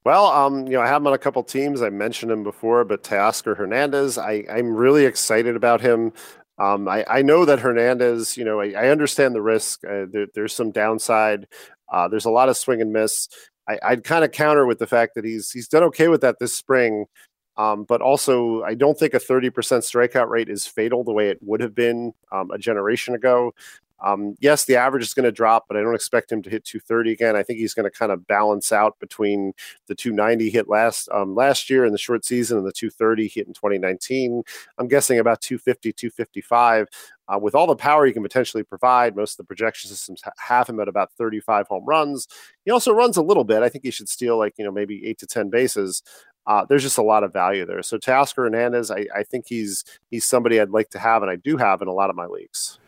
Well, 0.05 0.27
um, 0.27 0.65
you 0.65 0.73
know, 0.73 0.81
I 0.81 0.87
have 0.87 1.01
him 1.01 1.07
on 1.07 1.13
a 1.13 1.17
couple 1.17 1.43
teams. 1.43 1.81
I 1.81 1.89
mentioned 1.89 2.31
him 2.31 2.43
before, 2.43 2.85
but 2.85 3.03
Teoscar 3.03 3.57
Hernandez, 3.57 4.17
I, 4.17 4.45
I'm 4.49 4.73
really 4.75 5.05
excited 5.05 5.55
about 5.55 5.81
him. 5.81 6.13
Um, 6.59 6.87
I, 6.87 7.05
I, 7.07 7.21
know 7.21 7.45
that 7.45 7.59
Hernandez, 7.59 8.35
you 8.35 8.43
know, 8.43 8.59
I, 8.59 8.71
I 8.71 8.89
understand 8.89 9.33
the 9.33 9.41
risk. 9.41 9.83
Uh, 9.85 10.05
there, 10.11 10.27
there's 10.35 10.53
some 10.53 10.71
downside. 10.71 11.47
Uh, 11.91 12.09
there's 12.09 12.25
a 12.25 12.31
lot 12.31 12.49
of 12.49 12.57
swing 12.57 12.81
and 12.81 12.91
miss. 12.91 13.29
I, 13.67 13.91
would 13.91 14.03
kind 14.03 14.25
of 14.25 14.31
counter 14.31 14.65
with 14.65 14.79
the 14.79 14.87
fact 14.87 15.15
that 15.15 15.23
he's 15.23 15.51
he's 15.51 15.67
done 15.67 15.83
okay 15.83 16.07
with 16.07 16.21
that 16.21 16.37
this 16.39 16.55
spring. 16.55 17.05
Um, 17.55 17.83
but 17.83 18.01
also, 18.01 18.63
I 18.63 18.73
don't 18.73 18.97
think 18.97 19.13
a 19.13 19.19
30% 19.19 19.51
strikeout 19.51 20.29
rate 20.29 20.49
is 20.49 20.65
fatal 20.65 21.03
the 21.03 21.11
way 21.11 21.29
it 21.29 21.39
would 21.41 21.59
have 21.59 21.75
been 21.75 22.13
um, 22.31 22.51
a 22.51 22.57
generation 22.57 23.15
ago. 23.15 23.53
Um, 24.01 24.35
yes, 24.39 24.65
the 24.65 24.75
average 24.75 25.03
is 25.03 25.13
going 25.13 25.25
to 25.25 25.31
drop, 25.31 25.65
but 25.67 25.77
I 25.77 25.81
don't 25.81 25.95
expect 25.95 26.31
him 26.31 26.41
to 26.43 26.49
hit 26.49 26.65
230 26.65 27.11
again. 27.11 27.35
I 27.35 27.43
think 27.43 27.59
he's 27.59 27.73
going 27.73 27.89
to 27.89 27.97
kind 27.97 28.11
of 28.11 28.27
balance 28.27 28.71
out 28.71 28.99
between 28.99 29.53
the 29.87 29.95
290 29.95 30.49
hit 30.49 30.69
last 30.69 31.09
um, 31.11 31.35
last 31.35 31.69
year 31.69 31.85
in 31.85 31.91
the 31.91 31.97
short 31.97 32.25
season 32.25 32.57
and 32.57 32.67
the 32.67 32.71
230 32.71 33.27
hit 33.27 33.47
in 33.47 33.53
2019. 33.53 34.43
I'm 34.77 34.87
guessing 34.87 35.19
about 35.19 35.41
250, 35.41 35.93
255. 35.93 36.87
Uh, 37.27 37.37
with 37.37 37.53
all 37.53 37.67
the 37.67 37.75
power 37.75 38.07
he 38.07 38.13
can 38.13 38.23
potentially 38.23 38.63
provide, 38.63 39.15
most 39.15 39.33
of 39.33 39.37
the 39.37 39.43
projection 39.43 39.87
systems 39.87 40.23
have 40.37 40.67
him 40.67 40.79
at 40.79 40.87
about 40.87 41.11
35 41.13 41.67
home 41.67 41.85
runs. 41.85 42.27
He 42.65 42.71
also 42.71 42.91
runs 42.91 43.17
a 43.17 43.21
little 43.21 43.43
bit. 43.43 43.61
I 43.61 43.69
think 43.69 43.83
he 43.83 43.91
should 43.91 44.09
steal 44.09 44.37
like 44.37 44.55
you 44.57 44.65
know 44.65 44.71
maybe 44.71 45.05
eight 45.05 45.19
to 45.19 45.27
10 45.27 45.49
bases. 45.49 46.01
Uh, 46.47 46.65
there's 46.67 46.81
just 46.81 46.97
a 46.97 47.03
lot 47.03 47.23
of 47.23 47.31
value 47.31 47.65
there. 47.65 47.83
So 47.83 47.97
Teoscar 47.99 48.37
Hernandez, 48.37 48.89
I, 48.89 49.05
I 49.15 49.23
think 49.23 49.45
he's 49.47 49.83
he's 50.09 50.25
somebody 50.25 50.59
I'd 50.59 50.71
like 50.71 50.89
to 50.91 50.99
have, 50.99 51.21
and 51.21 51.29
I 51.29 51.35
do 51.35 51.57
have 51.57 51.81
in 51.81 51.87
a 51.87 51.93
lot 51.93 52.09
of 52.09 52.15
my 52.15 52.25
leagues 52.25 52.79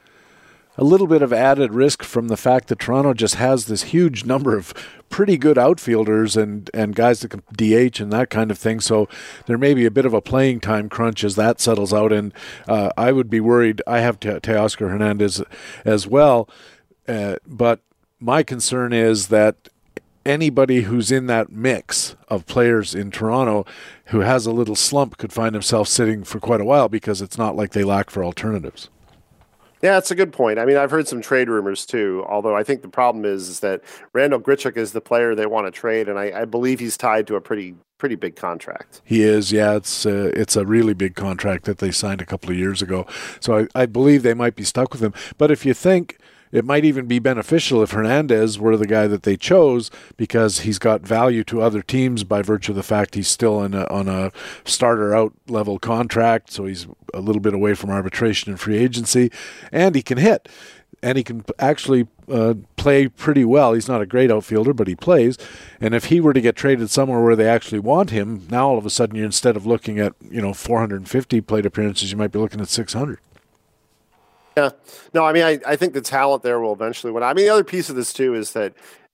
a 0.78 0.84
little 0.84 1.08
bit 1.08 1.22
of 1.22 1.34
added 1.34 1.74
risk 1.74 2.04
from 2.04 2.28
the 2.28 2.38
fact 2.38 2.68
that 2.68 2.80
Toronto 2.80 3.14
just 3.14 3.36
has 3.36 3.66
this 3.66 3.84
huge 3.84 4.26
number 4.26 4.58
of 4.58 4.74
pretty 5.10 5.38
good 5.38 5.58
outfielders 5.58 6.38
and, 6.38 6.70
and 6.74 6.96
guys 6.96 7.20
that 7.20 7.30
can 7.30 7.44
DH 7.56 8.00
and 8.00 8.12
that 8.14 8.30
kind 8.30 8.50
of 8.50 8.58
thing. 8.58 8.80
So 8.80 9.10
there 9.46 9.58
may 9.58 9.74
be 9.74 9.86
a 9.86 9.92
bit 9.92 10.06
of 10.06 10.14
a 10.14 10.22
playing 10.22 10.62
time 10.62 10.90
crunch 10.90 11.24
as 11.24 11.36
that 11.36 11.60
settles 11.60 11.94
out. 11.94 12.14
And 12.14 12.34
uh, 12.68 12.92
I 12.98 13.12
would 13.12 13.30
be 13.30 13.42
worried. 13.42 13.82
I 13.86 14.00
have 14.00 14.20
Teoscar 14.20 14.90
Hernandez 14.90 15.44
as 15.84 16.08
well. 16.08 16.50
Uh, 17.08 17.36
but 17.46 17.82
my 18.20 18.42
concern 18.42 18.94
is 18.94 19.28
that 19.28 19.70
anybody 20.26 20.84
who's 20.84 21.12
in 21.12 21.28
that 21.28 21.52
mix 21.52 22.16
of 22.30 22.46
players 22.46 22.96
in 22.96 23.12
Toronto 23.12 23.66
who 24.06 24.20
has 24.20 24.46
a 24.46 24.52
little 24.52 24.76
slump 24.76 25.18
could 25.18 25.34
find 25.34 25.56
himself 25.56 25.88
sitting 25.88 26.24
for 26.24 26.40
quite 26.40 26.62
a 26.62 26.66
while 26.66 26.88
because 26.88 27.22
it's 27.22 27.38
not 27.38 27.56
like 27.56 27.72
they 27.72 27.84
lack 27.84 28.10
for 28.10 28.24
alternatives. 28.24 28.90
Yeah, 29.82 29.94
that's 29.94 30.12
a 30.12 30.16
good 30.16 30.32
point. 30.32 30.60
I 30.60 30.66
mean, 30.66 30.78
I've 30.78 30.92
heard 30.92 31.08
some 31.08 31.22
trade 31.22 31.50
rumors 31.50 31.86
too. 31.86 32.24
Although 32.28 32.56
I 32.56 32.64
think 32.64 32.82
the 32.82 32.88
problem 32.88 33.26
is, 33.26 33.50
is 33.50 33.60
that 33.62 33.82
Randal 34.14 34.40
Grichuk 34.40 34.78
is 34.78 34.92
the 34.92 35.02
player 35.02 35.34
they 35.34 35.48
want 35.48 35.68
to 35.68 35.72
trade, 35.72 36.08
and 36.08 36.20
I, 36.20 36.42
I, 36.42 36.46
believe 36.46 36.80
he's 36.80 36.98
tied 36.98 37.26
to 37.28 37.36
a 37.36 37.42
pretty 37.42 37.76
pretty 37.98 38.16
big 38.16 38.36
contract. 38.36 39.02
He 39.04 39.24
is. 39.24 39.52
Yeah, 39.52 39.76
it's 39.76 40.06
uh, 40.06 40.32
it's 40.36 40.56
a 40.56 40.66
really 40.66 40.94
big 40.94 41.16
contract 41.16 41.66
that 41.66 41.80
they 41.80 41.92
signed 41.92 42.22
a 42.22 42.26
couple 42.26 42.52
of 42.52 42.58
years 42.58 42.82
ago. 42.82 43.08
So 43.40 43.60
I, 43.60 43.82
I 43.84 43.86
believe 43.88 44.24
they 44.24 44.34
might 44.34 44.56
be 44.56 44.64
stuck 44.64 44.92
with 44.92 45.02
him. 45.02 45.14
But 45.38 45.50
if 45.52 45.66
you 45.66 45.74
think 45.74 46.18
it 46.52 46.66
might 46.66 46.86
even 46.86 47.06
be 47.06 47.20
beneficial 47.20 47.82
if 47.82 47.92
Hernandez 47.92 48.60
were 48.60 48.78
the 48.78 48.88
guy 48.88 49.08
that 49.08 49.24
they 49.24 49.38
chose 49.38 49.90
because 50.18 50.62
he's 50.62 50.80
got 50.80 51.02
value 51.02 51.44
to 51.46 51.62
other 51.62 51.82
teams 51.82 52.24
by 52.24 52.42
virtue 52.42 52.72
of 52.74 52.76
the 52.76 52.84
fact 52.84 53.16
he's 53.16 53.28
still 53.28 53.64
in 53.64 53.74
a, 53.74 53.86
on 53.86 54.08
a 54.08 54.32
starter 54.66 55.16
out 55.16 55.34
level 55.48 55.80
contract, 55.80 56.52
so 56.52 56.66
he's 56.66 56.88
a 57.14 57.20
little 57.20 57.42
bit 57.42 57.54
away 57.54 57.74
from 57.74 57.90
arbitration 57.90 58.52
and 58.52 58.60
free 58.60 58.78
agency, 58.78 59.32
and 59.72 59.96
he 59.96 60.02
can 60.02 60.18
hit. 60.18 60.50
And 61.04 61.18
he 61.18 61.24
can 61.24 61.44
actually 61.58 62.08
uh, 62.32 62.54
play 62.76 63.08
pretty 63.08 63.44
well. 63.44 63.74
He's 63.74 63.88
not 63.88 64.02
a 64.02 64.06
great 64.06 64.30
outfielder, 64.30 64.72
but 64.72 64.88
he 64.88 64.96
plays. 64.96 65.36
And 65.80 65.96
if 65.96 66.06
he 66.06 66.22
were 66.22 66.34
to 66.34 66.42
get 66.42 66.56
traded 66.56 66.92
somewhere 66.92 67.22
where 67.22 67.36
they 67.36 67.48
actually 67.48 67.80
want 67.80 68.12
him, 68.12 68.46
now 68.52 68.70
all 68.70 68.78
of 68.78 68.86
a 68.86 68.92
sudden, 68.92 69.16
you're 69.16 69.26
instead 69.26 69.56
of 69.56 69.66
looking 69.66 69.98
at 69.98 70.14
you 70.30 70.44
know 70.44 70.54
450 70.54 71.42
plate 71.42 71.66
appearances, 71.66 72.12
you 72.12 72.18
might 72.18 72.32
be 72.32 72.38
looking 72.38 72.62
at 72.62 72.68
600. 72.70 73.20
Yeah. 74.58 74.72
No, 75.14 75.26
I 75.26 75.34
mean, 75.34 75.44
I, 75.44 75.60
I 75.66 75.76
think 75.76 75.94
the 75.94 76.02
talent 76.02 76.44
there 76.44 76.60
will 76.60 76.74
eventually 76.74 77.12
win. 77.12 77.24
I 77.24 77.34
mean, 77.34 77.46
the 77.46 77.52
other 77.52 77.64
piece 77.64 77.90
of 77.90 77.96
this 77.96 78.12
too 78.12 78.34
is 78.36 78.52
that 78.54 78.74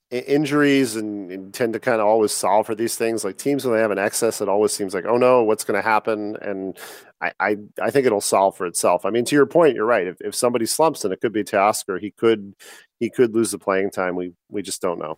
injuries 0.09 0.95
and, 0.95 1.31
and, 1.31 1.53
tend 1.53 1.73
to 1.73 1.79
kind 1.79 1.99
of 1.99 2.07
always 2.07 2.31
solve 2.31 2.65
for 2.65 2.75
these 2.75 2.95
things. 2.95 3.25
Like 3.25 3.37
teams 3.37 3.65
when 3.65 3.75
they 3.75 3.81
have 3.81 3.91
an 3.91 3.99
excess, 3.99 4.39
it 4.39 4.47
always 4.47 4.71
seems 4.71 4.93
like, 4.93 5.05
oh 5.05 5.17
no, 5.17 5.43
what's 5.43 5.65
going 5.65 5.77
to 5.77 5.87
happen? 5.87 6.37
And 6.41 6.77
I, 7.21 7.33
I, 7.39 7.57
I 7.81 7.91
think 7.91 8.05
it'll 8.05 8.21
solve 8.21 8.55
for 8.55 8.65
itself. 8.65 9.05
I 9.05 9.09
mean, 9.09 9.25
to 9.25 9.35
your 9.35 9.45
point, 9.45 9.75
you're 9.75 9.85
right. 9.85 10.07
If, 10.07 10.21
if 10.21 10.33
somebody 10.33 10.65
slumps, 10.65 11.01
then 11.01 11.11
it 11.11 11.19
could 11.19 11.33
be 11.33 11.43
Teoscar. 11.43 11.99
He 11.99 12.11
could 12.11 12.55
he 12.99 13.09
could 13.09 13.35
lose 13.35 13.51
the 13.51 13.59
playing 13.59 13.91
time. 13.91 14.15
We 14.15 14.33
we 14.49 14.61
just 14.61 14.81
don't 14.81 14.99
know. 14.99 15.17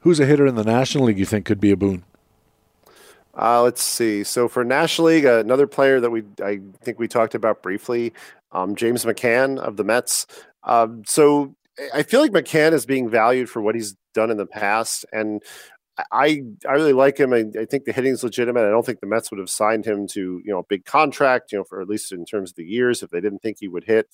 Who's 0.00 0.20
a 0.20 0.26
hitter 0.26 0.46
in 0.46 0.54
the 0.54 0.64
National 0.64 1.04
League 1.04 1.18
you 1.18 1.26
think 1.26 1.46
could 1.46 1.60
be 1.60 1.70
a 1.70 1.76
boon? 1.76 2.04
Uh, 3.40 3.62
let's 3.62 3.82
see. 3.82 4.24
So 4.24 4.48
for 4.48 4.64
National 4.64 5.08
League, 5.08 5.24
uh, 5.24 5.38
another 5.38 5.66
player 5.66 6.00
that 6.00 6.10
we 6.10 6.24
I 6.42 6.60
think 6.82 6.98
we 6.98 7.06
talked 7.06 7.34
about 7.34 7.62
briefly, 7.62 8.12
um, 8.52 8.74
James 8.74 9.04
McCann 9.04 9.58
of 9.58 9.76
the 9.76 9.84
Mets. 9.84 10.26
Um, 10.64 11.02
so 11.06 11.54
I 11.94 12.02
feel 12.02 12.20
like 12.20 12.32
McCann 12.32 12.72
is 12.72 12.84
being 12.84 13.08
valued 13.08 13.48
for 13.48 13.62
what 13.62 13.76
he's 13.76 13.94
done 14.12 14.30
in 14.30 14.38
the 14.38 14.46
past, 14.46 15.04
and 15.12 15.40
I 16.12 16.42
I 16.68 16.72
really 16.72 16.92
like 16.92 17.18
him. 17.18 17.32
I, 17.32 17.44
I 17.58 17.64
think 17.64 17.84
the 17.84 17.92
hitting 17.92 18.12
is 18.12 18.24
legitimate. 18.24 18.66
I 18.66 18.70
don't 18.70 18.84
think 18.84 19.00
the 19.00 19.06
Mets 19.06 19.30
would 19.30 19.38
have 19.40 19.50
signed 19.50 19.84
him 19.84 20.06
to 20.08 20.40
you 20.44 20.52
know 20.52 20.58
a 20.60 20.64
big 20.64 20.84
contract, 20.84 21.52
you 21.52 21.58
know, 21.58 21.64
for 21.64 21.80
at 21.80 21.88
least 21.88 22.12
in 22.12 22.24
terms 22.24 22.50
of 22.50 22.56
the 22.56 22.64
years 22.64 23.02
if 23.02 23.10
they 23.10 23.20
didn't 23.20 23.40
think 23.40 23.58
he 23.60 23.68
would 23.68 23.84
hit. 23.84 24.08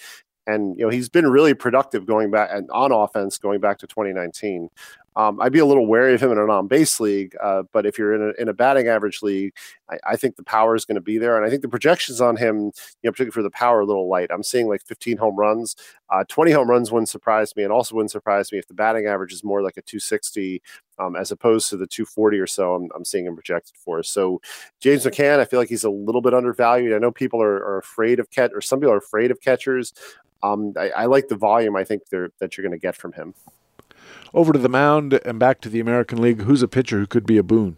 And 0.46 0.76
you 0.78 0.84
know 0.84 0.90
he's 0.90 1.08
been 1.08 1.26
really 1.28 1.54
productive 1.54 2.06
going 2.06 2.30
back 2.30 2.50
and 2.52 2.70
on 2.70 2.92
offense 2.92 3.38
going 3.38 3.60
back 3.60 3.78
to 3.78 3.86
2019. 3.86 4.68
Um, 5.16 5.40
I'd 5.40 5.52
be 5.52 5.60
a 5.60 5.66
little 5.66 5.86
wary 5.86 6.14
of 6.14 6.22
him 6.22 6.32
in 6.32 6.38
an 6.38 6.50
on 6.50 6.66
base 6.66 6.98
league, 6.98 7.36
uh, 7.40 7.62
but 7.72 7.86
if 7.86 7.98
you're 7.98 8.14
in 8.14 8.34
a, 8.36 8.42
in 8.42 8.48
a 8.48 8.52
batting 8.52 8.88
average 8.88 9.22
league, 9.22 9.54
I, 9.88 9.98
I 10.04 10.16
think 10.16 10.36
the 10.36 10.42
power 10.42 10.74
is 10.74 10.84
going 10.84 10.96
to 10.96 11.00
be 11.00 11.18
there. 11.18 11.36
And 11.36 11.46
I 11.46 11.50
think 11.50 11.62
the 11.62 11.68
projections 11.68 12.20
on 12.20 12.36
him, 12.36 12.56
you 12.56 12.72
know, 13.04 13.12
particularly 13.12 13.30
for 13.30 13.42
the 13.42 13.50
power, 13.50 13.80
a 13.80 13.86
little 13.86 14.08
light. 14.08 14.30
I'm 14.32 14.42
seeing 14.42 14.68
like 14.68 14.82
15 14.82 15.16
home 15.16 15.36
runs. 15.36 15.76
Uh, 16.10 16.24
20 16.28 16.50
home 16.50 16.68
runs 16.68 16.90
wouldn't 16.90 17.08
surprise 17.08 17.54
me, 17.54 17.62
and 17.62 17.72
also 17.72 17.94
wouldn't 17.94 18.10
surprise 18.10 18.50
me 18.50 18.58
if 18.58 18.66
the 18.66 18.74
batting 18.74 19.06
average 19.06 19.32
is 19.32 19.44
more 19.44 19.62
like 19.62 19.76
a 19.76 19.82
260 19.82 20.60
um, 20.98 21.16
as 21.16 21.30
opposed 21.30 21.68
to 21.70 21.76
the 21.76 21.86
240 21.86 22.38
or 22.38 22.46
so 22.46 22.74
I'm, 22.74 22.88
I'm 22.94 23.04
seeing 23.04 23.26
him 23.26 23.34
projected 23.34 23.76
for. 23.76 24.02
So 24.02 24.40
James 24.80 25.04
McCann, 25.04 25.38
I 25.38 25.44
feel 25.44 25.60
like 25.60 25.68
he's 25.68 25.84
a 25.84 25.90
little 25.90 26.22
bit 26.22 26.34
undervalued. 26.34 26.94
I 26.94 26.98
know 26.98 27.12
people 27.12 27.42
are, 27.42 27.56
are 27.56 27.78
afraid 27.78 28.18
of 28.18 28.30
catch, 28.30 28.50
or 28.52 28.60
some 28.60 28.80
people 28.80 28.94
are 28.94 28.98
afraid 28.98 29.30
of 29.30 29.40
catchers. 29.40 29.92
Um, 30.42 30.74
I, 30.78 30.90
I, 30.90 31.04
like 31.06 31.28
the 31.28 31.36
volume. 31.36 31.74
I 31.74 31.84
think 31.84 32.02
that 32.10 32.56
you're 32.56 32.62
going 32.62 32.78
to 32.78 32.78
get 32.78 32.94
from 32.96 33.12
him 33.12 33.32
over 34.32 34.52
to 34.52 34.58
the 34.58 34.68
mound 34.68 35.14
and 35.24 35.38
back 35.38 35.60
to 35.62 35.68
the 35.68 35.80
American 35.80 36.20
League. 36.20 36.42
Who's 36.42 36.62
a 36.62 36.68
pitcher 36.68 36.98
who 36.98 37.06
could 37.06 37.26
be 37.26 37.38
a 37.38 37.42
boon? 37.42 37.76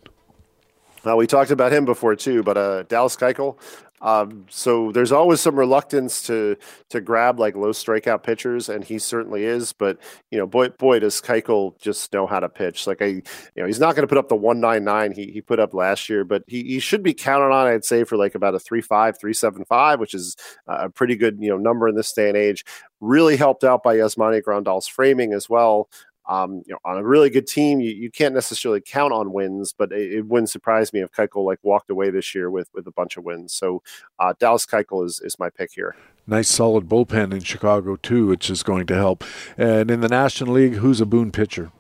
Well, 1.04 1.16
we 1.16 1.28
talked 1.28 1.52
about 1.52 1.72
him 1.72 1.84
before 1.84 2.16
too, 2.16 2.42
but 2.42 2.56
uh, 2.56 2.82
Dallas 2.84 3.14
Keuchel. 3.14 3.58
Um, 4.02 4.46
so 4.50 4.92
there's 4.92 5.12
always 5.12 5.40
some 5.40 5.56
reluctance 5.56 6.22
to 6.26 6.56
to 6.90 7.00
grab 7.00 7.40
like 7.40 7.56
low 7.56 7.70
strikeout 7.70 8.22
pitchers, 8.22 8.68
and 8.68 8.84
he 8.84 8.98
certainly 8.98 9.44
is. 9.44 9.72
But 9.72 9.98
you 10.30 10.38
know, 10.38 10.46
boy, 10.46 10.68
boy, 10.70 10.98
does 10.98 11.20
Keuchel 11.20 11.78
just 11.78 12.12
know 12.12 12.26
how 12.26 12.40
to 12.40 12.48
pitch. 12.48 12.86
Like 12.86 13.00
I, 13.00 13.06
you 13.06 13.22
know, 13.56 13.66
he's 13.66 13.80
not 13.80 13.94
going 13.94 14.02
to 14.02 14.08
put 14.08 14.18
up 14.18 14.28
the 14.28 14.36
one 14.36 14.60
nine 14.60 14.84
nine 14.84 15.12
he 15.12 15.30
he 15.30 15.40
put 15.40 15.60
up 15.60 15.72
last 15.72 16.08
year, 16.08 16.24
but 16.24 16.42
he, 16.46 16.62
he 16.64 16.78
should 16.78 17.02
be 17.02 17.14
counted 17.14 17.54
on. 17.54 17.66
I'd 17.66 17.84
say 17.84 18.04
for 18.04 18.16
like 18.16 18.34
about 18.34 18.54
a 18.54 18.58
three 18.58 18.82
five 18.82 19.18
three 19.18 19.32
seven 19.32 19.64
five, 19.64 19.98
which 19.98 20.12
is 20.12 20.36
a 20.66 20.90
pretty 20.90 21.16
good 21.16 21.38
you 21.40 21.48
know 21.48 21.56
number 21.56 21.88
in 21.88 21.94
this 21.94 22.12
day 22.12 22.28
and 22.28 22.36
age. 22.36 22.64
Really 23.00 23.36
helped 23.36 23.64
out 23.64 23.82
by 23.82 23.96
Yasmani 23.96 24.42
Grandal's 24.42 24.88
framing 24.88 25.32
as 25.32 25.48
well. 25.48 25.88
Um, 26.28 26.62
you 26.66 26.72
know, 26.72 26.78
on 26.84 26.98
a 26.98 27.04
really 27.04 27.30
good 27.30 27.46
team, 27.46 27.80
you, 27.80 27.90
you 27.90 28.10
can't 28.10 28.34
necessarily 28.34 28.80
count 28.80 29.12
on 29.12 29.32
wins, 29.32 29.72
but 29.76 29.92
it, 29.92 30.12
it, 30.12 30.26
wouldn't 30.26 30.50
surprise 30.50 30.92
me 30.92 31.00
if 31.00 31.12
Keuchel 31.12 31.44
like 31.44 31.60
walked 31.62 31.88
away 31.88 32.10
this 32.10 32.34
year 32.34 32.50
with 32.50 32.68
with 32.74 32.86
a 32.86 32.90
bunch 32.90 33.16
of 33.16 33.24
wins. 33.24 33.52
So 33.52 33.82
uh, 34.18 34.34
Dallas 34.38 34.66
Keuchel 34.66 35.04
is 35.04 35.20
is 35.20 35.38
my 35.38 35.50
pick 35.50 35.72
here. 35.72 35.94
Nice 36.26 36.48
solid 36.48 36.88
bullpen 36.88 37.32
in 37.32 37.40
Chicago 37.40 37.96
too, 37.96 38.26
which 38.26 38.50
is 38.50 38.64
going 38.64 38.86
to 38.86 38.94
help. 38.94 39.22
And 39.56 39.90
in 39.90 40.00
the 40.00 40.08
National 40.08 40.54
League, 40.54 40.74
who's 40.74 41.00
a 41.00 41.06
boon 41.06 41.30
pitcher? 41.30 41.70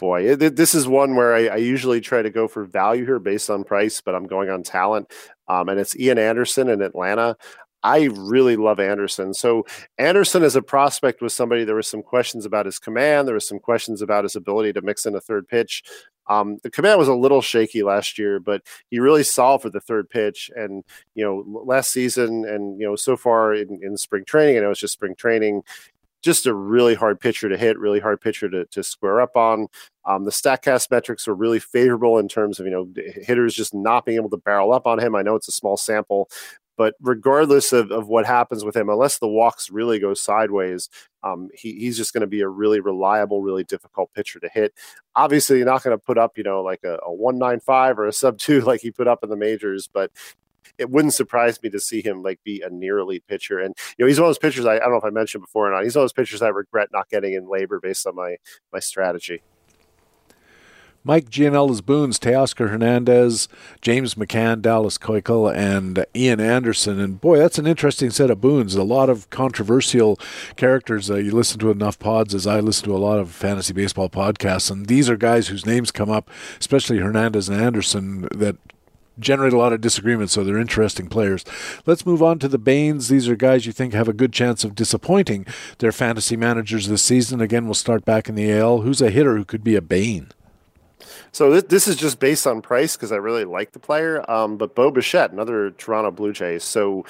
Boy, 0.00 0.30
it, 0.30 0.56
this 0.56 0.74
is 0.74 0.88
one 0.88 1.14
where 1.14 1.34
I, 1.34 1.46
I, 1.46 1.56
usually 1.56 2.00
try 2.00 2.20
to 2.20 2.30
go 2.30 2.48
for 2.48 2.64
value 2.64 3.04
here 3.04 3.20
based 3.20 3.48
on 3.48 3.62
price, 3.62 4.00
but 4.00 4.14
I'm 4.14 4.26
going 4.26 4.50
on 4.50 4.64
talent. 4.64 5.12
Um, 5.46 5.68
and 5.68 5.78
it's 5.78 5.96
Ian 5.96 6.18
Anderson 6.18 6.68
in 6.68 6.82
Atlanta. 6.82 7.36
I 7.84 8.04
really 8.04 8.56
love 8.56 8.80
Anderson. 8.80 9.34
So 9.34 9.66
Anderson 9.98 10.42
as 10.42 10.56
a 10.56 10.62
prospect 10.62 11.20
was 11.20 11.34
somebody 11.34 11.64
there 11.64 11.76
was 11.76 11.86
some 11.86 12.02
questions 12.02 12.46
about 12.46 12.64
his 12.64 12.78
command. 12.78 13.28
There 13.28 13.34
was 13.34 13.46
some 13.46 13.60
questions 13.60 14.00
about 14.00 14.24
his 14.24 14.34
ability 14.34 14.72
to 14.72 14.82
mix 14.82 15.04
in 15.04 15.14
a 15.14 15.20
third 15.20 15.46
pitch. 15.46 15.84
Um, 16.26 16.58
the 16.62 16.70
command 16.70 16.98
was 16.98 17.08
a 17.08 17.14
little 17.14 17.42
shaky 17.42 17.82
last 17.82 18.18
year, 18.18 18.40
but 18.40 18.62
he 18.90 18.98
really 18.98 19.22
solved 19.22 19.62
for 19.62 19.70
the 19.70 19.82
third 19.82 20.08
pitch. 20.08 20.50
And 20.56 20.82
you 21.14 21.22
know, 21.22 21.44
last 21.46 21.92
season 21.92 22.46
and 22.46 22.80
you 22.80 22.86
know 22.86 22.96
so 22.96 23.18
far 23.18 23.52
in, 23.54 23.80
in 23.82 23.98
spring 23.98 24.24
training, 24.24 24.56
and 24.56 24.64
it 24.64 24.68
was 24.68 24.80
just 24.80 24.94
spring 24.94 25.14
training. 25.14 25.62
Just 26.22 26.46
a 26.46 26.54
really 26.54 26.94
hard 26.94 27.20
pitcher 27.20 27.50
to 27.50 27.58
hit, 27.58 27.78
really 27.78 28.00
hard 28.00 28.18
pitcher 28.18 28.48
to, 28.48 28.64
to 28.64 28.82
square 28.82 29.20
up 29.20 29.36
on. 29.36 29.66
Um, 30.06 30.24
the 30.24 30.30
Statcast 30.30 30.90
metrics 30.90 31.26
were 31.26 31.34
really 31.34 31.60
favorable 31.60 32.18
in 32.18 32.28
terms 32.28 32.58
of 32.58 32.64
you 32.64 32.72
know 32.72 32.88
hitters 32.96 33.54
just 33.54 33.74
not 33.74 34.06
being 34.06 34.16
able 34.16 34.30
to 34.30 34.38
barrel 34.38 34.72
up 34.72 34.86
on 34.86 34.98
him. 34.98 35.14
I 35.14 35.20
know 35.20 35.34
it's 35.34 35.48
a 35.48 35.52
small 35.52 35.76
sample, 35.76 36.30
but 36.76 36.94
regardless 37.00 37.72
of, 37.72 37.90
of 37.90 38.08
what 38.08 38.26
happens 38.26 38.64
with 38.64 38.76
him, 38.76 38.88
unless 38.88 39.18
the 39.18 39.28
walks 39.28 39.70
really 39.70 39.98
go 39.98 40.14
sideways, 40.14 40.88
um, 41.22 41.48
he, 41.54 41.72
he's 41.74 41.96
just 41.96 42.12
going 42.12 42.22
to 42.22 42.26
be 42.26 42.40
a 42.40 42.48
really 42.48 42.80
reliable, 42.80 43.42
really 43.42 43.64
difficult 43.64 44.12
pitcher 44.12 44.40
to 44.40 44.48
hit. 44.48 44.74
Obviously, 45.14 45.58
you're 45.58 45.66
not 45.66 45.82
going 45.82 45.96
to 45.96 46.02
put 46.02 46.18
up, 46.18 46.36
you 46.36 46.44
know, 46.44 46.62
like 46.62 46.80
a, 46.84 46.98
a 47.04 47.12
195 47.12 47.98
or 47.98 48.06
a 48.06 48.12
sub 48.12 48.38
two 48.38 48.60
like 48.62 48.80
he 48.80 48.90
put 48.90 49.08
up 49.08 49.22
in 49.22 49.30
the 49.30 49.36
majors, 49.36 49.88
but 49.92 50.10
it 50.78 50.90
wouldn't 50.90 51.14
surprise 51.14 51.62
me 51.62 51.70
to 51.70 51.78
see 51.78 52.02
him 52.02 52.22
like 52.22 52.42
be 52.42 52.60
a 52.62 52.70
near 52.70 52.98
elite 52.98 53.24
pitcher. 53.28 53.58
And 53.58 53.74
you 53.96 54.04
know, 54.04 54.08
he's 54.08 54.18
one 54.18 54.26
of 54.26 54.30
those 54.30 54.38
pitchers 54.38 54.66
I, 54.66 54.76
I 54.76 54.78
don't 54.80 54.90
know 54.90 54.96
if 54.96 55.04
I 55.04 55.10
mentioned 55.10 55.44
before 55.44 55.68
or 55.68 55.72
not. 55.72 55.84
He's 55.84 55.94
one 55.94 56.02
of 56.02 56.04
those 56.04 56.12
pitchers 56.12 56.42
I 56.42 56.48
regret 56.48 56.88
not 56.92 57.08
getting 57.08 57.34
in 57.34 57.46
LABR 57.46 57.80
based 57.80 58.06
on 58.06 58.16
my 58.16 58.36
my 58.72 58.80
strategy. 58.80 59.42
Mike 61.06 61.28
Gianella's 61.28 61.82
Boons, 61.82 62.18
Teoscar 62.18 62.70
Hernandez, 62.70 63.46
James 63.82 64.14
McCann, 64.14 64.62
Dallas 64.62 64.96
Keuchel, 64.96 65.54
and 65.54 66.06
Ian 66.16 66.40
Anderson. 66.40 66.98
And 66.98 67.20
boy, 67.20 67.36
that's 67.36 67.58
an 67.58 67.66
interesting 67.66 68.08
set 68.08 68.30
of 68.30 68.40
Boons. 68.40 68.74
A 68.74 68.82
lot 68.82 69.10
of 69.10 69.28
controversial 69.28 70.18
characters. 70.56 71.10
Uh, 71.10 71.16
you 71.16 71.32
listen 71.32 71.58
to 71.58 71.70
enough 71.70 71.98
pods 71.98 72.34
as 72.34 72.46
I 72.46 72.60
listen 72.60 72.86
to 72.86 72.96
a 72.96 72.98
lot 72.98 73.18
of 73.18 73.30
fantasy 73.30 73.74
baseball 73.74 74.08
podcasts, 74.08 74.70
and 74.70 74.86
these 74.86 75.10
are 75.10 75.18
guys 75.18 75.48
whose 75.48 75.66
names 75.66 75.90
come 75.90 76.08
up, 76.08 76.30
especially 76.58 76.98
Hernandez 76.98 77.50
and 77.50 77.60
Anderson, 77.60 78.26
that 78.34 78.56
generate 79.18 79.52
a 79.52 79.58
lot 79.58 79.74
of 79.74 79.82
disagreement, 79.82 80.30
so 80.30 80.42
they're 80.42 80.58
interesting 80.58 81.08
players. 81.08 81.44
Let's 81.84 82.06
move 82.06 82.22
on 82.22 82.38
to 82.38 82.48
the 82.48 82.58
Banes. 82.58 83.08
These 83.08 83.28
are 83.28 83.36
guys 83.36 83.66
you 83.66 83.72
think 83.72 83.92
have 83.92 84.08
a 84.08 84.14
good 84.14 84.32
chance 84.32 84.64
of 84.64 84.74
disappointing 84.74 85.46
their 85.78 85.92
fantasy 85.92 86.36
managers 86.36 86.88
this 86.88 87.02
season. 87.02 87.42
Again, 87.42 87.66
we'll 87.66 87.74
start 87.74 88.06
back 88.06 88.28
in 88.28 88.34
the 88.34 88.50
AL. 88.50 88.80
Who's 88.80 89.02
a 89.02 89.10
hitter 89.10 89.36
who 89.36 89.44
could 89.44 89.62
be 89.62 89.76
a 89.76 89.82
Bane? 89.82 90.30
So 91.32 91.50
this, 91.50 91.64
this 91.64 91.88
is 91.88 91.96
just 91.96 92.20
based 92.20 92.46
on 92.46 92.62
price 92.62 92.96
because 92.96 93.12
I 93.12 93.16
really 93.16 93.44
like 93.44 93.72
the 93.72 93.78
player. 93.78 94.28
Um, 94.30 94.56
but 94.56 94.74
Bo 94.74 94.90
Bichette, 94.90 95.32
another 95.32 95.70
Toronto 95.72 96.10
Blue 96.10 96.32
Jays. 96.32 96.64
So 96.64 97.04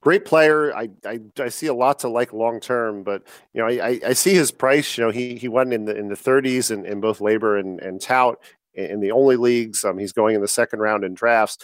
great 0.00 0.24
player. 0.24 0.72
I, 0.72 0.88
I, 1.04 1.20
I 1.38 1.48
see 1.48 1.66
a 1.66 1.74
lot 1.74 1.98
to 2.00 2.08
like 2.08 2.32
long 2.32 2.60
term, 2.60 3.02
but 3.02 3.22
you 3.54 3.60
know 3.60 3.68
I, 3.68 4.00
I 4.06 4.12
see 4.12 4.34
his 4.34 4.50
price. 4.52 4.96
You 4.96 5.04
know 5.04 5.10
he 5.10 5.36
he 5.36 5.48
went 5.48 5.72
in 5.72 5.84
the 5.84 5.96
in 5.96 6.08
the 6.08 6.14
30s 6.14 6.70
in, 6.70 6.86
in 6.86 7.00
both 7.00 7.18
LABR 7.18 7.58
and, 7.58 7.80
and 7.80 8.00
tout 8.00 8.38
in 8.74 9.00
the 9.00 9.10
only 9.10 9.36
leagues. 9.36 9.84
Um, 9.84 9.98
he's 9.98 10.12
going 10.12 10.34
in 10.34 10.42
the 10.42 10.48
second 10.48 10.80
round 10.80 11.02
in 11.02 11.14
drafts. 11.14 11.58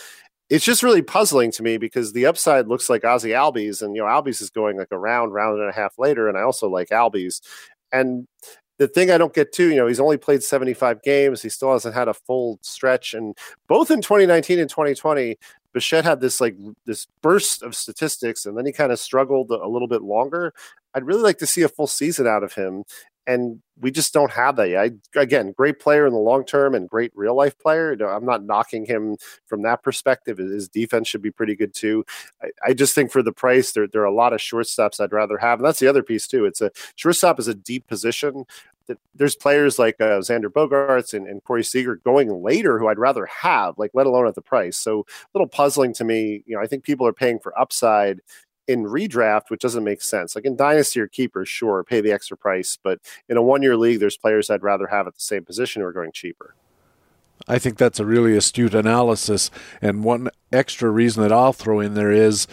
It's 0.50 0.64
just 0.64 0.82
really 0.82 1.02
puzzling 1.02 1.50
to 1.52 1.62
me 1.62 1.78
because 1.78 2.12
the 2.12 2.26
upside 2.26 2.66
looks 2.66 2.90
like 2.90 3.04
Ozzie 3.04 3.30
Albies, 3.30 3.80
and 3.80 3.94
you 3.94 4.02
know 4.02 4.08
Albies 4.08 4.42
is 4.42 4.50
going 4.50 4.76
like 4.76 4.90
a 4.90 4.98
round, 4.98 5.32
round 5.32 5.60
and 5.60 5.70
a 5.70 5.72
half 5.72 5.98
later, 5.98 6.28
and 6.28 6.36
I 6.36 6.42
also 6.42 6.68
like 6.68 6.88
Albies. 6.88 7.40
And 7.92 8.26
the 8.82 8.88
thing 8.88 9.12
I 9.12 9.18
don't 9.18 9.32
get 9.32 9.52
to, 9.52 9.68
you 9.68 9.76
know, 9.76 9.86
he's 9.86 10.00
only 10.00 10.16
played 10.16 10.42
75 10.42 11.02
games. 11.02 11.40
He 11.40 11.48
still 11.48 11.72
hasn't 11.72 11.94
had 11.94 12.08
a 12.08 12.14
full 12.14 12.58
stretch. 12.62 13.14
And 13.14 13.38
both 13.68 13.92
in 13.92 14.00
2019 14.00 14.58
and 14.58 14.68
2020, 14.68 15.38
Bichette 15.72 16.04
had 16.04 16.20
this 16.20 16.40
like 16.40 16.56
this 16.84 17.06
burst 17.22 17.62
of 17.62 17.76
statistics, 17.76 18.44
and 18.44 18.58
then 18.58 18.66
he 18.66 18.72
kind 18.72 18.90
of 18.90 18.98
struggled 18.98 19.50
a 19.50 19.68
little 19.68 19.86
bit 19.86 20.02
longer. 20.02 20.52
I'd 20.94 21.06
really 21.06 21.22
like 21.22 21.38
to 21.38 21.46
see 21.46 21.62
a 21.62 21.68
full 21.68 21.86
season 21.86 22.26
out 22.26 22.42
of 22.42 22.54
him 22.54 22.84
and 23.26 23.60
we 23.80 23.90
just 23.90 24.12
don't 24.12 24.30
have 24.30 24.56
that 24.56 24.68
yet. 24.68 24.92
I, 25.16 25.20
again, 25.20 25.52
great 25.56 25.78
player 25.78 26.06
in 26.06 26.12
the 26.12 26.18
long 26.18 26.44
term 26.44 26.74
and 26.74 26.88
great 26.88 27.12
real 27.14 27.36
life 27.36 27.58
player. 27.58 27.92
I'm 27.92 28.24
not 28.24 28.44
knocking 28.44 28.84
him 28.84 29.16
from 29.46 29.62
that 29.62 29.82
perspective. 29.82 30.38
His 30.38 30.68
defense 30.68 31.08
should 31.08 31.22
be 31.22 31.30
pretty 31.30 31.54
good 31.54 31.74
too. 31.74 32.04
I, 32.42 32.48
I, 32.66 32.72
just 32.74 32.94
think 32.94 33.10
for 33.10 33.22
the 33.22 33.32
price, 33.32 33.72
there, 33.72 33.86
there 33.86 34.02
are 34.02 34.06
a 34.06 34.14
lot 34.14 34.32
of 34.32 34.40
shortstops 34.40 35.00
I'd 35.00 35.12
rather 35.12 35.38
have. 35.38 35.58
And 35.58 35.66
that's 35.66 35.78
the 35.78 35.88
other 35.88 36.02
piece 36.02 36.26
too. 36.26 36.44
It's 36.44 36.60
a 36.60 36.70
shortstop 36.96 37.38
is 37.38 37.48
a 37.48 37.54
deep 37.54 37.86
position. 37.86 38.44
There's 39.14 39.36
players 39.36 39.78
like 39.78 40.00
uh, 40.00 40.20
Xander 40.20 40.46
Bogaerts 40.46 41.14
and, 41.14 41.26
and 41.26 41.42
Corey 41.44 41.64
Seager 41.64 41.96
going 41.96 42.42
later 42.42 42.78
who 42.78 42.88
I'd 42.88 42.98
rather 42.98 43.26
have, 43.26 43.78
like 43.78 43.90
let 43.94 44.06
alone 44.06 44.26
at 44.26 44.34
the 44.34 44.42
price. 44.42 44.76
So 44.76 45.00
a 45.00 45.28
little 45.34 45.48
puzzling 45.48 45.92
to 45.94 46.04
me. 46.04 46.42
You 46.46 46.56
know, 46.56 46.62
I 46.62 46.66
think 46.66 46.84
people 46.84 47.06
are 47.06 47.12
paying 47.12 47.38
for 47.38 47.58
upside 47.58 48.20
in 48.68 48.84
redraft, 48.84 49.50
which 49.50 49.60
doesn't 49.60 49.84
make 49.84 50.02
sense. 50.02 50.34
Like 50.34 50.44
in 50.44 50.56
dynasty 50.56 51.00
or 51.00 51.08
keepers, 51.08 51.48
sure, 51.48 51.84
pay 51.84 52.00
the 52.00 52.12
extra 52.12 52.36
price, 52.36 52.78
but 52.82 53.00
in 53.28 53.36
a 53.36 53.42
one 53.42 53.62
year 53.62 53.76
league, 53.76 54.00
there's 54.00 54.16
players 54.16 54.50
I'd 54.50 54.62
rather 54.62 54.86
have 54.86 55.06
at 55.06 55.14
the 55.14 55.20
same 55.20 55.44
position 55.44 55.82
who 55.82 55.88
are 55.88 55.92
going 55.92 56.12
cheaper. 56.12 56.54
I 57.48 57.58
think 57.58 57.76
that's 57.76 57.98
a 57.98 58.06
really 58.06 58.36
astute 58.36 58.74
analysis. 58.74 59.50
And 59.80 60.04
one 60.04 60.30
extra 60.52 60.90
reason 60.90 61.22
that 61.22 61.32
I'll 61.32 61.52
throw 61.52 61.80
in 61.80 61.94
there 61.94 62.12
is 62.12 62.46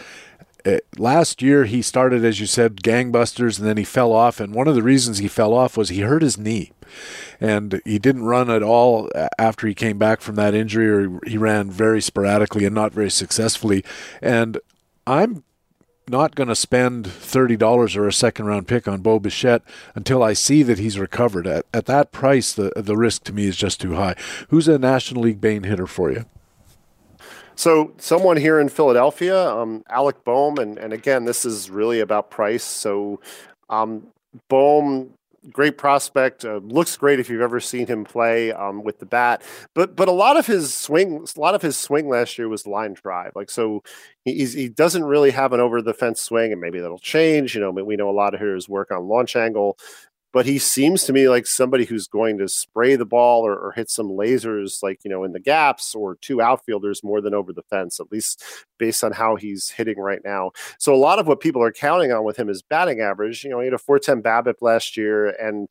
uh, 0.66 0.78
last 0.98 1.42
year 1.42 1.66
he 1.66 1.82
started, 1.82 2.24
as 2.26 2.40
you 2.40 2.46
said, 2.46 2.82
gangbusters, 2.84 3.60
and 3.60 3.68
then 3.68 3.78
he 3.78 3.84
fell 3.84 4.12
off. 4.12 4.40
And 4.40 4.54
one 4.54 4.68
of 4.68 4.76
the 4.76 4.84
reasons 4.84 5.18
he 5.18 5.28
fell 5.28 5.54
off 5.54 5.78
was 5.78 5.90
he 5.90 6.02
hurt 6.02 6.22
his 6.22 6.38
knee. 6.38 6.72
And 7.40 7.82
he 7.86 8.00
didn't 8.00 8.24
run 8.24 8.50
at 8.50 8.64
all 8.64 9.10
after 9.38 9.68
he 9.68 9.76
came 9.76 9.98
back 9.98 10.22
from 10.22 10.36
that 10.36 10.56
injury, 10.56 10.90
or 10.90 11.20
he 11.26 11.38
ran 11.38 11.70
very 11.70 12.02
sporadically 12.02 12.66
and 12.66 12.76
not 12.76 12.92
very 12.92 13.12
successfully. 13.12 13.84
And 14.22 14.58
I'm 15.06 15.44
not 16.10 16.36
going 16.36 16.50
to 16.50 16.56
spend 16.56 17.06
$30 17.06 17.96
or 17.96 18.08
a 18.08 18.14
second 18.14 18.46
round 18.46 18.68
pick 18.68 18.88
on 18.88 19.02
Bo 19.02 19.20
Bichette 19.20 19.62
until 19.96 20.24
I 20.24 20.34
see 20.34 20.64
that 20.64 20.80
he's 20.80 21.00
recovered. 21.00 21.48
At, 21.48 21.66
at 21.74 21.86
that 21.86 22.12
price, 22.12 22.52
the, 22.52 22.72
the 22.76 22.98
risk 22.98 23.24
to 23.26 23.34
me 23.34 23.46
is 23.46 23.56
just 23.56 23.80
too 23.80 23.96
high. 23.96 24.16
Who's 24.50 24.68
a 24.68 24.80
National 24.80 25.24
League 25.24 25.42
Bane 25.42 25.64
hitter 25.64 25.88
for 25.88 26.12
you? 26.12 26.26
So, 27.60 27.92
someone 27.98 28.38
here 28.38 28.62
in 28.62 28.70
Philadelphia, 28.70 29.50
um, 29.50 29.84
Alec 29.90 30.24
Bohm, 30.24 30.60
and, 30.60 30.78
and 30.78 30.94
again, 30.94 31.26
this 31.26 31.44
is 31.44 31.70
really 31.70 32.00
about 32.00 32.32
price. 32.32 32.64
So, 32.64 33.20
um, 33.70 34.08
Bohm 34.48 35.10
great 35.52 35.78
prospect. 35.78 36.46
Uh, 36.46 36.58
looks 36.58 36.96
great 36.98 37.20
if 37.20 37.30
you've 37.30 37.42
ever 37.42 37.60
seen 37.60 37.88
him 37.88 38.04
play 38.04 38.52
um, 38.52 38.84
with 38.84 39.00
the 39.00 39.06
bat. 39.06 39.42
But 39.74 39.96
but 39.96 40.08
a 40.08 40.14
lot 40.14 40.38
of 40.38 40.46
his 40.46 40.74
swing, 40.74 41.26
a 41.36 41.40
lot 41.40 41.56
of 41.56 41.62
his 41.62 41.78
swing 41.78 42.08
last 42.08 42.38
year 42.38 42.48
was 42.50 42.66
line 42.68 42.94
drive. 42.94 43.34
Like 43.36 43.50
so, 43.50 43.84
he 44.26 44.70
doesn't 44.70 45.04
really 45.04 45.32
have 45.32 45.54
an 45.54 45.60
over 45.60 45.82
the 45.82 45.94
fence 45.94 46.22
swing, 46.22 46.52
and 46.52 46.62
maybe 46.62 46.80
that'll 46.80 47.00
change. 47.00 47.56
You 47.56 47.62
know, 47.62 47.72
we 47.72 47.96
know 47.96 48.10
a 48.10 48.12
lot 48.12 48.34
of 48.34 48.40
hitters 48.40 48.70
work 48.70 48.92
on 48.92 49.08
launch 49.08 49.36
angle 49.36 49.78
but 50.32 50.46
he 50.46 50.60
seems 50.60 51.04
to 51.06 51.14
me 51.14 51.28
like 51.28 51.48
somebody 51.48 51.86
who's 51.86 52.08
going 52.08 52.38
to 52.38 52.48
spray 52.48 52.96
the 52.96 53.06
ball 53.06 53.46
or, 53.46 53.56
or, 53.56 53.72
hit 53.72 53.90
some 53.90 54.10
lasers, 54.10 54.84
like 54.84 55.04
you 55.04 55.10
know, 55.10 55.24
in 55.24 55.32
the 55.32 55.40
gaps 55.40 55.96
or 55.96 56.16
two 56.16 56.42
outfielders 56.42 57.04
more 57.04 57.22
than 57.22 57.34
over 57.34 57.52
the 57.52 57.64
fence, 57.64 58.00
at 58.00 58.12
least 58.12 58.44
based 58.78 59.04
on 59.04 59.12
how 59.12 59.36
he's 59.36 59.70
hitting 59.70 60.00
right 60.00 60.22
now. 60.24 60.52
So 60.78 60.94
a 60.94 60.98
lot 60.98 61.20
of 61.20 61.28
what 61.28 61.40
people 61.40 61.64
are 61.64 61.72
counting 61.72 62.12
on 62.12 62.24
with 62.24 62.38
him 62.38 62.50
is 62.50 62.62
batting 62.62 63.02
average. 63.02 63.44
You 63.44 63.50
know, 63.50 63.60
he 63.60 63.66
had 63.66 63.74
a 63.74 63.80
410 63.80 64.22
BABIP 64.22 64.62
last 64.62 64.98
year, 64.98 65.30
and 65.30 65.68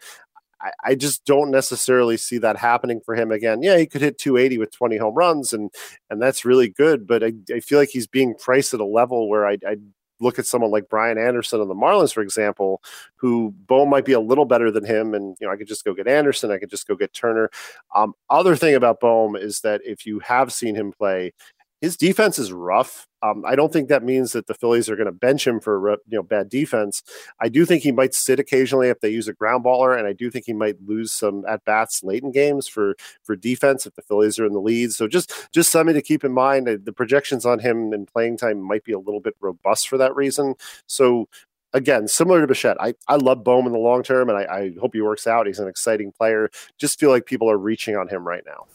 I, 0.60 0.70
I 0.85 0.94
just 0.94 1.24
don't 1.24 1.51
necessarily 1.51 2.16
see 2.16 2.39
that 2.39 2.56
happening 2.56 3.01
for 3.05 3.14
him 3.14 3.30
again. 3.30 3.62
Yeah, 3.62 3.78
he 3.78 3.86
could 3.86 4.01
hit 4.01 4.18
280 4.18 4.59
with 4.59 4.72
20 4.72 4.97
home 4.97 5.14
runs, 5.14 5.52
and 5.52 5.70
and 6.10 6.20
that's 6.20 6.44
really 6.44 6.68
good. 6.68 7.06
But 7.06 7.22
I, 7.22 7.32
I 7.55 7.60
feel 7.60 7.78
like 7.78 7.90
he's 7.90 8.06
being 8.06 8.35
priced 8.35 8.74
at 8.74 8.80
a 8.80 8.85
level 8.85 9.28
where 9.28 9.47
I, 9.47 9.59
I 9.66 9.76
look 10.20 10.39
at 10.39 10.47
someone 10.47 10.70
like 10.70 10.89
Brian 10.89 11.19
Anderson 11.19 11.61
of 11.61 11.69
the 11.69 11.74
Marlins, 11.74 12.12
for 12.12 12.23
example, 12.23 12.82
who 13.16 13.55
Bo 13.66 13.86
might 13.86 14.05
be 14.05 14.12
a 14.12 14.20
little 14.20 14.45
better 14.45 14.70
than 14.70 14.85
him. 14.85 15.15
And, 15.15 15.36
you 15.40 15.47
know, 15.47 15.53
I 15.53 15.57
could 15.57 15.69
just 15.69 15.85
go 15.85 15.95
get 15.95 16.09
Anderson. 16.09 16.51
I 16.51 16.59
could 16.59 16.70
just 16.70 16.86
go 16.86 16.95
get 16.95 17.15
Turner. 17.15 17.51
Um, 17.95 18.15
other 18.31 18.57
thing 18.57 18.74
about 18.74 19.01
Bohm 19.01 19.36
is 19.36 19.61
that 19.61 19.81
if 19.85 20.07
you 20.07 20.19
have 20.20 20.53
seen 20.53 20.74
him 20.74 20.93
play, 20.93 21.32
his 21.81 21.97
defense 21.97 22.39
is 22.39 22.53
rough. 22.53 23.07
Um, 23.23 23.45
I 23.47 23.55
don't 23.55 23.73
think 23.73 23.89
that 23.89 24.03
means 24.03 24.33
that 24.33 24.47
the 24.47 24.55
Phillies 24.55 24.89
are 24.89 24.97
going 24.97 25.07
to 25.07 25.13
bench 25.13 25.47
him 25.47 25.61
for 25.61 25.91
you 26.09 26.17
know 26.17 26.23
bad 26.23 26.49
defense. 26.49 27.03
I 27.41 27.49
do 27.49 27.65
think 27.65 27.83
he 27.83 27.93
might 27.93 28.15
sit 28.15 28.39
occasionally 28.39 28.89
if 28.89 29.01
they 29.01 29.11
use 29.11 29.29
a 29.29 29.33
ground 29.33 29.65
baller, 29.65 29.97
and 29.97 30.07
I 30.07 30.13
do 30.13 30.31
think 30.31 30.45
he 30.47 30.53
might 30.53 30.77
lose 30.87 31.13
some 31.13 31.45
at 31.49 31.65
bats 31.65 32.03
late 32.03 32.23
in 32.23 32.33
games 32.33 32.69
for 32.69 32.95
for 33.23 33.37
defense 33.37 33.87
if 33.87 33.95
the 33.95 34.03
Phillies 34.03 34.39
are 34.39 34.47
in 34.47 34.53
the 34.53 34.61
lead. 34.61 34.93
So 34.93 35.09
just 35.09 35.33
just 35.53 35.71
something 35.71 35.95
to 35.95 36.03
keep 36.03 36.25
in 36.25 36.33
mind. 36.33 36.69
The 36.85 36.93
projections 36.93 37.45
on 37.47 37.61
him 37.61 37.93
in 37.93 38.07
playing 38.07 38.39
time 38.39 38.61
might 38.61 38.85
be 38.85 38.93
a 38.93 38.99
little 38.99 39.21
bit 39.21 39.35
robust 39.41 39.89
for 39.89 39.99
that 39.99 40.15
reason. 40.17 40.55
So 40.87 41.29
again, 41.73 42.09
similar 42.09 42.41
to 42.41 42.47
Bichette, 42.47 42.81
I, 42.81 42.95
I 43.09 43.17
love 43.17 43.45
Bohm 43.45 43.67
in 43.67 43.73
the 43.73 43.79
long 43.79 44.03
term, 44.03 44.29
and 44.29 44.39
I, 44.39 44.43
I 44.45 44.73
hope 44.81 44.95
he 44.95 45.01
works 45.01 45.27
out. 45.27 45.47
He's 45.47 45.59
an 45.59 45.69
exciting 45.69 46.13
player. 46.13 46.51
Just 46.79 46.99
feel 46.99 47.11
like 47.11 47.27
people 47.27 47.51
are 47.51 47.59
reaching 47.59 47.97
on 47.97 48.09
him 48.09 48.27
right 48.27 48.43
now 48.47 48.67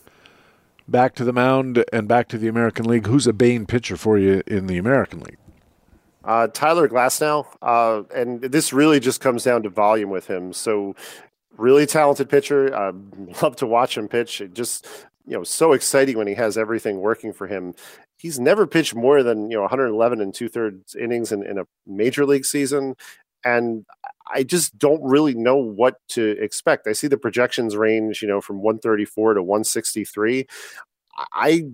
back 0.87 1.15
to 1.15 1.23
the 1.23 1.33
mound 1.33 1.83
and 1.91 2.07
back 2.07 2.27
to 2.29 2.37
the 2.37 2.47
American 2.47 2.85
League. 2.85 3.07
Who's 3.07 3.27
a 3.27 3.33
Bane 3.33 3.65
pitcher 3.65 3.97
for 3.97 4.17
you 4.17 4.43
in 4.47 4.67
the 4.67 4.77
American 4.77 5.21
League? 5.21 5.37
Uh, 6.23 6.47
Tyler 6.47 6.87
Glasnow, 6.87 7.45
uh, 7.61 8.03
and 8.15 8.41
this 8.41 8.71
really 8.71 8.99
just 8.99 9.19
comes 9.19 9.43
down 9.43 9.63
to 9.63 9.69
volume 9.69 10.09
with 10.09 10.27
him. 10.27 10.53
So, 10.53 10.95
really 11.57 11.85
talented 11.85 12.29
pitcher. 12.29 12.73
Uh, 12.73 12.93
love 13.41 13.57
to 13.57 13.67
watch 13.67 13.97
him 13.97 14.07
pitch. 14.07 14.39
It 14.39 14.53
just 14.53 14.87
you 15.25 15.37
know, 15.37 15.43
so 15.43 15.73
exciting 15.73 16.17
when 16.17 16.27
he 16.27 16.33
has 16.35 16.57
everything 16.57 16.99
working 16.99 17.33
for 17.33 17.47
him. 17.47 17.73
He's 18.17 18.39
never 18.39 18.67
pitched 18.67 18.95
more 18.95 19.23
than 19.23 19.49
you 19.49 19.57
know 19.57 19.61
111 19.61 20.21
and 20.21 20.33
two 20.33 20.47
thirds 20.47 20.95
innings 20.95 21.31
in, 21.31 21.43
in 21.45 21.57
a 21.57 21.65
major 21.85 22.25
league 22.25 22.45
season, 22.45 22.95
and 23.43 23.85
I 24.33 24.43
just 24.43 24.77
don't 24.77 25.03
really 25.03 25.35
know 25.35 25.55
what 25.55 25.95
to 26.09 26.31
expect. 26.41 26.87
I 26.87 26.93
see 26.93 27.07
the 27.07 27.17
projections 27.17 27.75
range, 27.75 28.21
you 28.21 28.27
know, 28.27 28.41
from 28.41 28.57
134 28.61 29.35
to 29.35 29.43
163. 29.43 30.47
I 31.33 31.65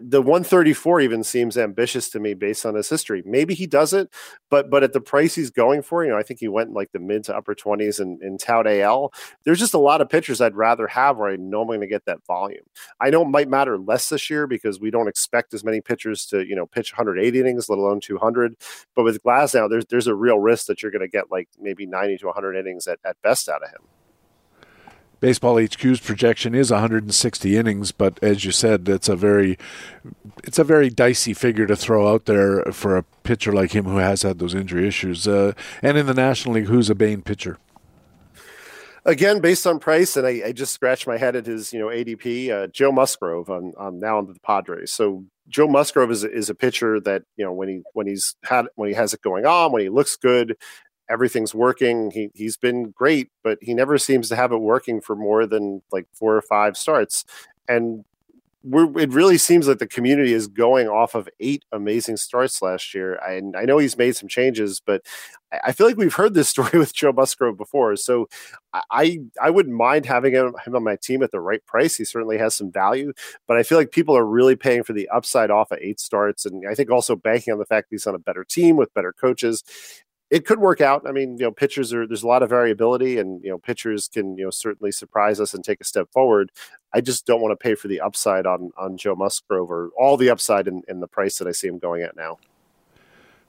the 0.00 0.20
134 0.20 1.00
even 1.00 1.24
seems 1.24 1.56
ambitious 1.56 2.10
to 2.10 2.20
me 2.20 2.34
based 2.34 2.66
on 2.66 2.74
his 2.74 2.88
history. 2.88 3.22
Maybe 3.24 3.54
he 3.54 3.66
does 3.66 3.92
it, 3.92 4.12
but 4.50 4.70
but 4.70 4.82
at 4.82 4.92
the 4.92 5.00
price 5.00 5.34
he's 5.34 5.50
going 5.50 5.82
for, 5.82 6.04
you 6.04 6.10
know, 6.10 6.18
I 6.18 6.22
think 6.22 6.40
he 6.40 6.48
went 6.48 6.72
like 6.72 6.92
the 6.92 6.98
mid 6.98 7.24
to 7.24 7.36
upper 7.36 7.54
20s 7.54 8.00
in, 8.00 8.18
in 8.22 8.36
Tout 8.36 8.66
AL. 8.66 9.12
There's 9.44 9.58
just 9.58 9.74
a 9.74 9.78
lot 9.78 10.00
of 10.00 10.08
pitchers 10.08 10.40
I'd 10.40 10.56
rather 10.56 10.86
have 10.88 11.16
where 11.16 11.30
I 11.30 11.36
know 11.36 11.62
I'm 11.62 11.68
going 11.68 11.80
to 11.80 11.86
get 11.86 12.04
that 12.04 12.24
volume. 12.26 12.64
I 13.00 13.10
know 13.10 13.22
it 13.22 13.28
might 13.28 13.48
matter 13.48 13.78
less 13.78 14.08
this 14.08 14.28
year 14.28 14.46
because 14.46 14.78
we 14.78 14.90
don't 14.90 15.08
expect 15.08 15.54
as 15.54 15.64
many 15.64 15.80
pitchers 15.80 16.26
to, 16.26 16.46
you 16.46 16.54
know, 16.54 16.66
pitch 16.66 16.92
180 16.92 17.40
innings, 17.40 17.68
let 17.68 17.78
alone 17.78 18.00
200. 18.00 18.56
But 18.94 19.04
with 19.04 19.22
Glasnow, 19.22 19.70
there's 19.70 19.86
there's 19.86 20.06
a 20.06 20.14
real 20.14 20.38
risk 20.38 20.66
that 20.66 20.82
you're 20.82 20.92
going 20.92 21.00
to 21.00 21.08
get 21.08 21.30
like 21.30 21.48
maybe 21.58 21.86
90 21.86 22.18
to 22.18 22.26
100 22.26 22.56
innings 22.56 22.86
at, 22.86 22.98
at 23.04 23.16
best 23.22 23.48
out 23.48 23.62
of 23.62 23.70
him. 23.70 23.80
Baseball 25.20 25.58
HQ's 25.58 26.00
projection 26.00 26.54
is 26.54 26.70
160 26.70 27.56
innings, 27.56 27.92
but 27.92 28.18
as 28.22 28.44
you 28.44 28.52
said, 28.52 28.88
it's 28.88 29.08
a 29.08 29.16
very 29.16 29.58
it's 30.44 30.58
a 30.58 30.64
very 30.64 30.90
dicey 30.90 31.34
figure 31.34 31.66
to 31.66 31.76
throw 31.76 32.12
out 32.12 32.26
there 32.26 32.62
for 32.72 32.96
a 32.96 33.02
pitcher 33.24 33.52
like 33.52 33.72
him 33.72 33.84
who 33.84 33.96
has 33.96 34.22
had 34.22 34.38
those 34.38 34.54
injury 34.54 34.86
issues. 34.86 35.26
Uh, 35.26 35.52
and 35.82 35.98
in 35.98 36.06
the 36.06 36.14
National 36.14 36.54
League, 36.54 36.66
who's 36.66 36.88
a 36.88 36.94
Bane 36.94 37.22
pitcher? 37.22 37.58
again, 39.08 39.40
based 39.40 39.66
on 39.66 39.78
price, 39.78 40.16
and 40.16 40.26
I, 40.26 40.42
I, 40.46 40.52
just 40.52 40.72
scratched 40.72 41.06
my 41.06 41.16
head 41.16 41.34
at 41.34 41.46
his, 41.46 41.72
you 41.72 41.78
know, 41.78 41.86
ADP. 41.86 42.50
Uh, 42.50 42.66
Joe 42.68 42.92
Musgrove 42.92 43.48
on, 43.48 43.72
on 43.76 43.98
now 43.98 44.18
on 44.18 44.26
the 44.26 44.38
Padres. 44.40 44.92
So 44.92 45.24
Joe 45.48 45.66
Musgrove 45.66 46.10
is 46.10 46.24
is 46.24 46.50
a 46.50 46.54
pitcher 46.54 47.00
that 47.00 47.22
you 47.36 47.44
know 47.44 47.52
when 47.52 47.68
he 47.68 47.82
when 47.94 48.06
he's 48.06 48.36
had 48.44 48.66
when 48.76 48.88
he 48.88 48.94
has 48.94 49.14
it 49.14 49.22
going 49.22 49.46
on, 49.46 49.72
when 49.72 49.82
he 49.82 49.88
looks 49.88 50.16
good, 50.16 50.56
everything's 51.10 51.54
working. 51.54 52.10
He 52.10 52.30
he's 52.34 52.56
been 52.56 52.90
great, 52.90 53.30
but 53.42 53.58
he 53.60 53.74
never 53.74 53.98
seems 53.98 54.28
to 54.28 54.36
have 54.36 54.52
it 54.52 54.58
working 54.58 55.00
for 55.00 55.16
more 55.16 55.46
than 55.46 55.82
like 55.92 56.06
four 56.12 56.36
or 56.36 56.42
five 56.42 56.76
starts. 56.76 57.24
And 57.68 58.04
we're, 58.64 58.98
it 58.98 59.12
really 59.12 59.38
seems 59.38 59.68
like 59.68 59.78
the 59.78 59.86
community 59.86 60.32
is 60.32 60.48
going 60.48 60.88
off 60.88 61.14
of 61.14 61.28
eight 61.38 61.64
amazing 61.72 62.16
starts 62.16 62.60
last 62.60 62.92
year. 62.92 63.18
I, 63.22 63.36
I 63.56 63.64
know 63.64 63.78
he's 63.78 63.96
made 63.96 64.16
some 64.16 64.28
changes, 64.28 64.80
but 64.84 65.02
I 65.64 65.72
feel 65.72 65.86
like 65.86 65.96
we've 65.96 66.14
heard 66.14 66.34
this 66.34 66.48
story 66.50 66.78
with 66.78 66.92
Joe 66.92 67.12
Musgrove 67.12 67.56
before. 67.56 67.94
So 67.96 68.28
I 68.90 69.20
I 69.40 69.50
wouldn't 69.50 69.74
mind 69.74 70.06
having 70.06 70.34
him, 70.34 70.54
him 70.64 70.74
on 70.74 70.84
my 70.84 70.96
team 70.96 71.22
at 71.22 71.30
the 71.30 71.40
right 71.40 71.64
price. 71.66 71.96
He 71.96 72.04
certainly 72.04 72.36
has 72.38 72.54
some 72.54 72.70
value, 72.72 73.12
but 73.46 73.56
I 73.56 73.62
feel 73.62 73.78
like 73.78 73.92
people 73.92 74.16
are 74.16 74.26
really 74.26 74.56
paying 74.56 74.82
for 74.82 74.92
the 74.92 75.08
upside 75.08 75.50
off 75.50 75.70
of 75.70 75.78
eight 75.80 76.00
starts, 76.00 76.44
and 76.44 76.64
I 76.68 76.74
think 76.74 76.90
also 76.90 77.16
banking 77.16 77.52
on 77.52 77.58
the 77.58 77.66
fact 77.66 77.88
that 77.88 77.94
he's 77.94 78.06
on 78.06 78.14
a 78.14 78.18
better 78.18 78.44
team 78.44 78.76
with 78.76 78.92
better 78.92 79.12
coaches 79.12 79.62
it 80.30 80.44
could 80.44 80.58
work 80.58 80.80
out. 80.80 81.06
I 81.08 81.12
mean, 81.12 81.38
you 81.38 81.44
know, 81.44 81.50
pitchers 81.50 81.92
are 81.92 82.06
there's 82.06 82.22
a 82.22 82.26
lot 82.26 82.42
of 82.42 82.50
variability, 82.50 83.18
and 83.18 83.42
you 83.42 83.50
know, 83.50 83.58
pitchers 83.58 84.08
can 84.08 84.36
you 84.36 84.44
know 84.44 84.50
certainly 84.50 84.92
surprise 84.92 85.40
us 85.40 85.54
and 85.54 85.64
take 85.64 85.80
a 85.80 85.84
step 85.84 86.10
forward. 86.12 86.50
I 86.92 87.00
just 87.00 87.26
don't 87.26 87.40
want 87.40 87.52
to 87.52 87.62
pay 87.62 87.74
for 87.74 87.88
the 87.88 88.00
upside 88.00 88.46
on 88.46 88.70
on 88.76 88.96
Joe 88.96 89.14
Musgrove 89.14 89.70
or 89.70 89.90
all 89.98 90.16
the 90.16 90.30
upside 90.30 90.68
in, 90.68 90.82
in 90.88 91.00
the 91.00 91.08
price 91.08 91.38
that 91.38 91.48
I 91.48 91.52
see 91.52 91.68
him 91.68 91.78
going 91.78 92.02
at 92.02 92.16
now. 92.16 92.38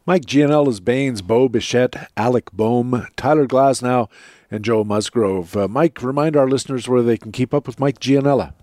Mike 0.06 0.26
Gianella's 0.26 0.80
Banes, 0.80 1.22
Bo 1.22 1.48
Bichette, 1.48 2.10
Alec 2.18 2.52
Bohm, 2.52 3.08
Tyler 3.16 3.46
Glasnow, 3.46 4.10
and 4.50 4.66
Joe 4.66 4.84
Musgrove. 4.84 5.56
Uh, 5.56 5.68
Mike, 5.68 6.02
remind 6.02 6.36
our 6.36 6.48
listeners 6.48 6.88
where 6.88 7.04
they 7.04 7.18
can 7.18 7.32
keep 7.32 7.54
up 7.54 7.68
with 7.68 7.80
Mike 7.80 8.00
Gianella. 8.00 8.54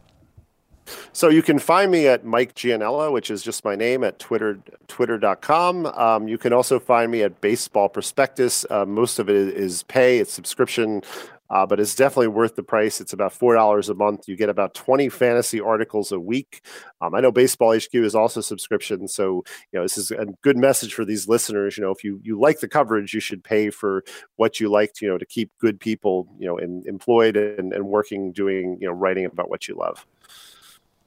So 1.12 1.28
you 1.28 1.42
can 1.42 1.58
find 1.58 1.90
me 1.90 2.06
at 2.06 2.24
Mike 2.24 2.54
Gianella, 2.54 3.12
which 3.12 3.30
is 3.30 3.42
just 3.42 3.64
my 3.64 3.76
name 3.76 4.04
at 4.04 4.18
Twitter 4.18 4.60
twitter.com. 4.88 5.86
Um, 5.86 6.28
you 6.28 6.38
can 6.38 6.52
also 6.52 6.78
find 6.78 7.10
me 7.10 7.22
at 7.22 7.40
Baseball 7.40 7.88
Prospectus. 7.88 8.64
Uh, 8.70 8.86
most 8.86 9.18
of 9.18 9.28
it 9.28 9.36
is 9.36 9.82
pay, 9.84 10.18
it's 10.18 10.32
subscription, 10.32 11.02
uh, 11.50 11.64
but 11.66 11.78
it's 11.78 11.94
definitely 11.94 12.28
worth 12.28 12.56
the 12.56 12.62
price. 12.62 13.00
It's 13.00 13.12
about 13.12 13.32
four 13.32 13.54
dollars 13.54 13.88
a 13.88 13.94
month. 13.94 14.28
You 14.28 14.36
get 14.36 14.48
about 14.48 14.74
twenty 14.74 15.08
fantasy 15.08 15.60
articles 15.60 16.10
a 16.12 16.18
week. 16.18 16.62
Um, 17.00 17.14
I 17.14 17.20
know 17.20 17.30
Baseball 17.30 17.74
HQ 17.74 17.94
is 17.94 18.14
also 18.14 18.40
subscription, 18.40 19.06
so 19.06 19.44
you 19.72 19.78
know 19.78 19.82
this 19.82 19.96
is 19.96 20.10
a 20.10 20.26
good 20.42 20.56
message 20.56 20.94
for 20.94 21.04
these 21.04 21.28
listeners. 21.28 21.76
You 21.76 21.84
know, 21.84 21.92
if 21.92 22.02
you 22.02 22.20
you 22.24 22.38
like 22.38 22.60
the 22.60 22.68
coverage, 22.68 23.14
you 23.14 23.20
should 23.20 23.44
pay 23.44 23.70
for 23.70 24.02
what 24.36 24.58
you 24.58 24.68
like. 24.68 24.94
To, 24.94 25.06
you 25.06 25.12
know, 25.12 25.18
to 25.18 25.26
keep 25.26 25.52
good 25.58 25.78
people, 25.78 26.26
you 26.38 26.46
know, 26.46 26.56
in, 26.58 26.82
employed 26.86 27.36
and, 27.36 27.72
and 27.72 27.86
working, 27.86 28.32
doing 28.32 28.78
you 28.80 28.88
know, 28.88 28.94
writing 28.94 29.24
about 29.24 29.48
what 29.48 29.68
you 29.68 29.76
love 29.76 30.04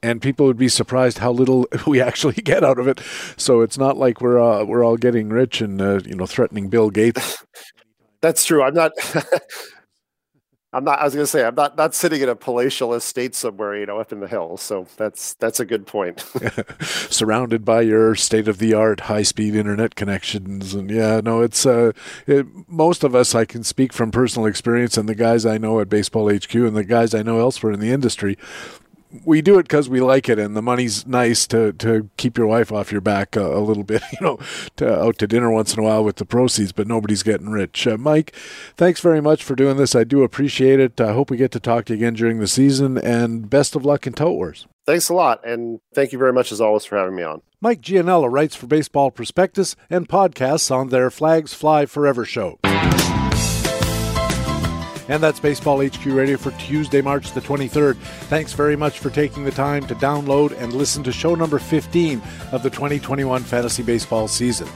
and 0.02 0.22
people 0.22 0.46
would 0.46 0.58
be 0.58 0.70
surprised 0.70 1.20
how 1.20 1.32
little 1.32 1.68
we 1.88 2.02
actually 2.02 2.36
get 2.36 2.64
out 2.64 2.80
of 2.80 2.88
it. 2.88 3.02
So 3.38 3.62
it's 3.62 3.78
not 3.78 3.98
like 3.98 4.22
we're 4.22 4.40
uh, 4.40 4.64
we're 4.64 4.84
all 4.84 4.98
getting 4.98 5.30
rich 5.30 5.62
and 5.62 5.82
uh, 5.82 6.00
you 6.06 6.16
know 6.16 6.26
threatening 6.26 6.70
Bill 6.70 6.90
Gates. 6.90 7.44
That's 8.22 8.44
true. 8.44 8.64
I'm 8.64 8.74
not. 8.74 8.92
I'm 10.72 10.84
not. 10.84 11.00
I 11.00 11.06
was 11.06 11.16
going 11.16 11.24
to 11.24 11.28
say 11.28 11.44
I'm 11.44 11.56
not 11.56 11.78
not 11.78 11.96
sitting 11.96 12.22
in 12.22 12.30
a 12.30 12.36
palatial 12.36 12.94
estate 12.94 13.34
somewhere, 13.34 13.76
you 13.76 13.88
know, 13.88 13.98
up 13.98 14.12
in 14.12 14.20
the 14.20 14.28
hills. 14.28 14.62
So 14.62 14.86
that's 14.98 15.34
that's 15.36 15.60
a 15.60 15.66
good 15.66 15.88
point. 15.88 16.24
Surrounded 16.80 17.66
by 17.66 17.82
your 17.82 18.14
state 18.14 18.48
of 18.48 18.60
the 18.60 18.76
art 18.76 19.00
high 19.00 19.24
speed 19.24 19.56
internet 19.56 19.96
connections, 19.96 20.76
and 20.76 20.92
yeah, 20.92 21.22
no, 21.24 21.42
it's 21.42 21.66
uh, 21.66 21.94
it, 22.28 22.46
most 22.68 23.04
of 23.04 23.16
us. 23.16 23.34
I 23.34 23.46
can 23.46 23.64
speak 23.64 23.94
from 23.94 24.12
personal 24.12 24.46
experience, 24.46 24.96
and 24.96 25.10
the 25.10 25.16
guys 25.16 25.44
I 25.44 25.58
know 25.58 25.80
at 25.80 25.90
Baseball 25.90 26.32
HQ, 26.32 26.54
and 26.54 26.78
the 26.78 26.84
guys 26.84 27.16
I 27.16 27.24
know 27.24 27.40
elsewhere 27.40 27.74
in 27.74 27.80
the 27.80 27.92
industry 27.92 28.38
we 29.26 29.42
do 29.42 29.58
it 29.60 29.64
because 29.64 29.90
we 29.90 30.02
like 30.02 30.30
it, 30.30 30.40
and 30.40 30.56
the 30.56 30.62
money's 30.62 31.06
nice 31.08 31.48
to, 31.48 31.74
to 31.74 32.10
keep 32.18 32.38
your 32.38 32.48
wife 32.48 32.72
off 32.72 32.92
your 32.92 33.02
back 33.02 33.36
a, 33.36 33.42
a 33.42 33.60
little 33.60 33.84
bit, 33.90 34.02
you 34.14 34.18
know, 34.22 34.40
to, 34.78 35.02
out 35.02 35.18
to 35.20 35.28
dinner 35.28 35.52
once 35.52 35.74
in 35.74 35.80
a 35.80 35.84
while 35.84 36.04
with 36.04 36.18
the 36.18 36.26
proceeds, 36.26 36.72
but 36.72 36.88
nobody's 36.88 37.24
getting 37.24 37.50
rich. 37.50 37.88
Uh, 37.88 37.98
Mike, 37.98 38.36
thanks 38.78 39.02
very 39.02 39.22
much 39.22 39.44
for 39.44 39.56
doing 39.56 39.78
this. 39.78 39.96
I 39.96 40.04
do 40.04 40.24
appreciate 40.24 40.80
it. 40.80 41.00
I 41.02 41.14
hope 41.14 41.30
we 41.30 41.38
get 41.38 41.52
to 41.52 41.60
talk 41.60 41.86
to 41.86 41.94
you 41.94 41.98
again 42.00 42.14
during 42.14 42.40
the 42.40 42.48
season, 42.48 42.98
and 42.98 43.50
best 43.50 43.76
of 43.76 43.86
luck 43.86 44.06
in 44.06 44.14
Tout 44.14 44.34
Wars. 44.34 44.68
Thanks 44.86 45.10
a 45.10 45.14
lot, 45.14 45.46
and 45.46 45.80
thank 45.94 46.12
you 46.12 46.18
very 46.18 46.34
much 46.34 46.52
as 46.52 46.62
always 46.62 46.86
for 46.86 46.98
having 46.98 47.16
me 47.16 47.24
on. 47.24 47.42
Mike 47.62 47.82
Gianella 47.82 48.32
writes 48.32 48.56
for 48.56 48.68
Baseball 48.68 49.12
Prospectus 49.12 49.76
and 49.90 50.08
podcasts 50.08 50.72
on 50.72 50.90
their 50.90 51.12
Flags 51.12 51.54
Fly 51.54 51.86
Forever 51.86 52.26
show. 52.26 52.58
And 55.10 55.22
that's 55.22 55.40
Baseball 55.40 55.86
HQ 55.86 56.06
Radio 56.06 56.38
for 56.38 56.52
Tuesday, 56.52 57.02
March 57.02 57.32
the 57.32 57.42
23rd. 57.42 57.98
Thanks 58.30 58.54
very 58.54 58.76
much 58.76 59.00
for 59.00 59.10
taking 59.10 59.44
the 59.44 59.52
time 59.52 59.86
to 59.88 59.96
download 59.96 60.56
and 60.62 60.72
listen 60.72 61.04
to 61.04 61.12
show 61.12 61.34
number 61.34 61.58
15 61.58 62.22
of 62.52 62.64
the 62.64 62.70
2021 62.70 63.42
Fantasy 63.42 63.82
Baseball 63.82 64.28
season. 64.28 64.70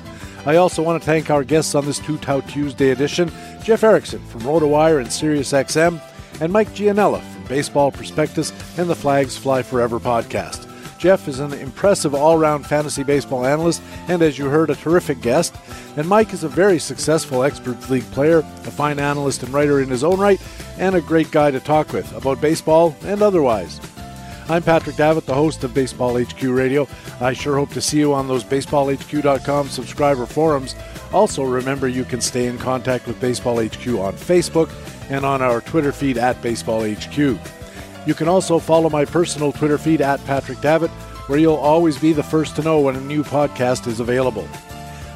I 0.45 0.57
also 0.57 0.81
want 0.83 1.01
to 1.01 1.05
thank 1.05 1.29
our 1.29 1.43
guests 1.43 1.75
on 1.75 1.85
this 1.85 1.99
Two 1.99 2.17
Tout 2.17 2.47
Tuesday 2.49 2.89
edition 2.89 3.31
Jeff 3.63 3.83
Erickson 3.83 4.19
from 4.25 4.41
RotoWire 4.41 4.97
and 4.97 5.07
SiriusXM, 5.07 6.01
and 6.41 6.51
Mike 6.51 6.69
Gianella 6.69 7.21
from 7.21 7.43
Baseball 7.43 7.91
Prospectus 7.91 8.51
and 8.77 8.89
the 8.89 8.95
Flags 8.95 9.37
Fly 9.37 9.61
Forever 9.61 9.99
podcast. 9.99 10.72
Jeff 11.03 11.27
is 11.27 11.41
an 11.41 11.51
impressive 11.51 12.15
all 12.15 12.37
round 12.37 12.65
fantasy 12.65 13.03
baseball 13.03 13.45
analyst 13.45 13.81
and, 14.07 14.21
as 14.21 14.37
you 14.37 14.45
heard, 14.45 14.69
a 14.69 14.75
terrific 14.75 15.19
guest. 15.19 15.53
And 15.97 16.07
Mike 16.07 16.31
is 16.31 16.45
a 16.45 16.47
very 16.47 16.79
successful 16.79 17.43
Experts 17.43 17.89
League 17.89 18.09
player, 18.11 18.37
a 18.39 18.71
fine 18.71 18.99
analyst 18.99 19.43
and 19.43 19.53
writer 19.53 19.81
in 19.81 19.89
his 19.89 20.05
own 20.05 20.17
right, 20.17 20.41
and 20.77 20.95
a 20.95 21.01
great 21.01 21.29
guy 21.29 21.51
to 21.51 21.59
talk 21.59 21.91
with 21.91 22.09
about 22.15 22.39
baseball 22.39 22.95
and 23.03 23.21
otherwise. 23.21 23.81
I'm 24.47 24.63
Patrick 24.63 24.95
Davitt, 24.95 25.25
the 25.25 25.33
host 25.33 25.65
of 25.65 25.73
Baseball 25.73 26.17
HQ 26.17 26.41
Radio. 26.43 26.87
I 27.19 27.33
sure 27.33 27.57
hope 27.57 27.71
to 27.71 27.81
see 27.81 27.99
you 27.99 28.13
on 28.13 28.29
those 28.29 28.45
baseballhq.com 28.45 29.67
subscriber 29.67 30.25
forums. 30.25 30.73
Also, 31.11 31.43
remember 31.43 31.89
you 31.89 32.05
can 32.05 32.21
stay 32.21 32.45
in 32.45 32.57
contact 32.57 33.07
with 33.07 33.19
Baseball 33.19 33.57
HQ 33.57 33.87
on 33.87 34.13
Facebook 34.13 34.71
and 35.09 35.25
on 35.25 35.41
our 35.41 35.59
Twitter 35.59 35.91
feed 35.91 36.17
at 36.17 36.41
Baseball 36.41 36.89
HQ. 36.89 37.37
You 38.05 38.13
can 38.13 38.27
also 38.27 38.59
follow 38.59 38.89
my 38.89 39.05
personal 39.05 39.51
Twitter 39.51 39.77
feed 39.77 40.01
at 40.01 40.23
Patrick 40.25 40.59
Davitt, 40.61 40.91
where 41.27 41.39
you'll 41.39 41.55
always 41.55 41.97
be 41.97 42.11
the 42.13 42.23
first 42.23 42.55
to 42.57 42.61
know 42.61 42.81
when 42.81 42.95
a 42.95 43.01
new 43.01 43.23
podcast 43.23 43.87
is 43.87 43.99
available. 43.99 44.47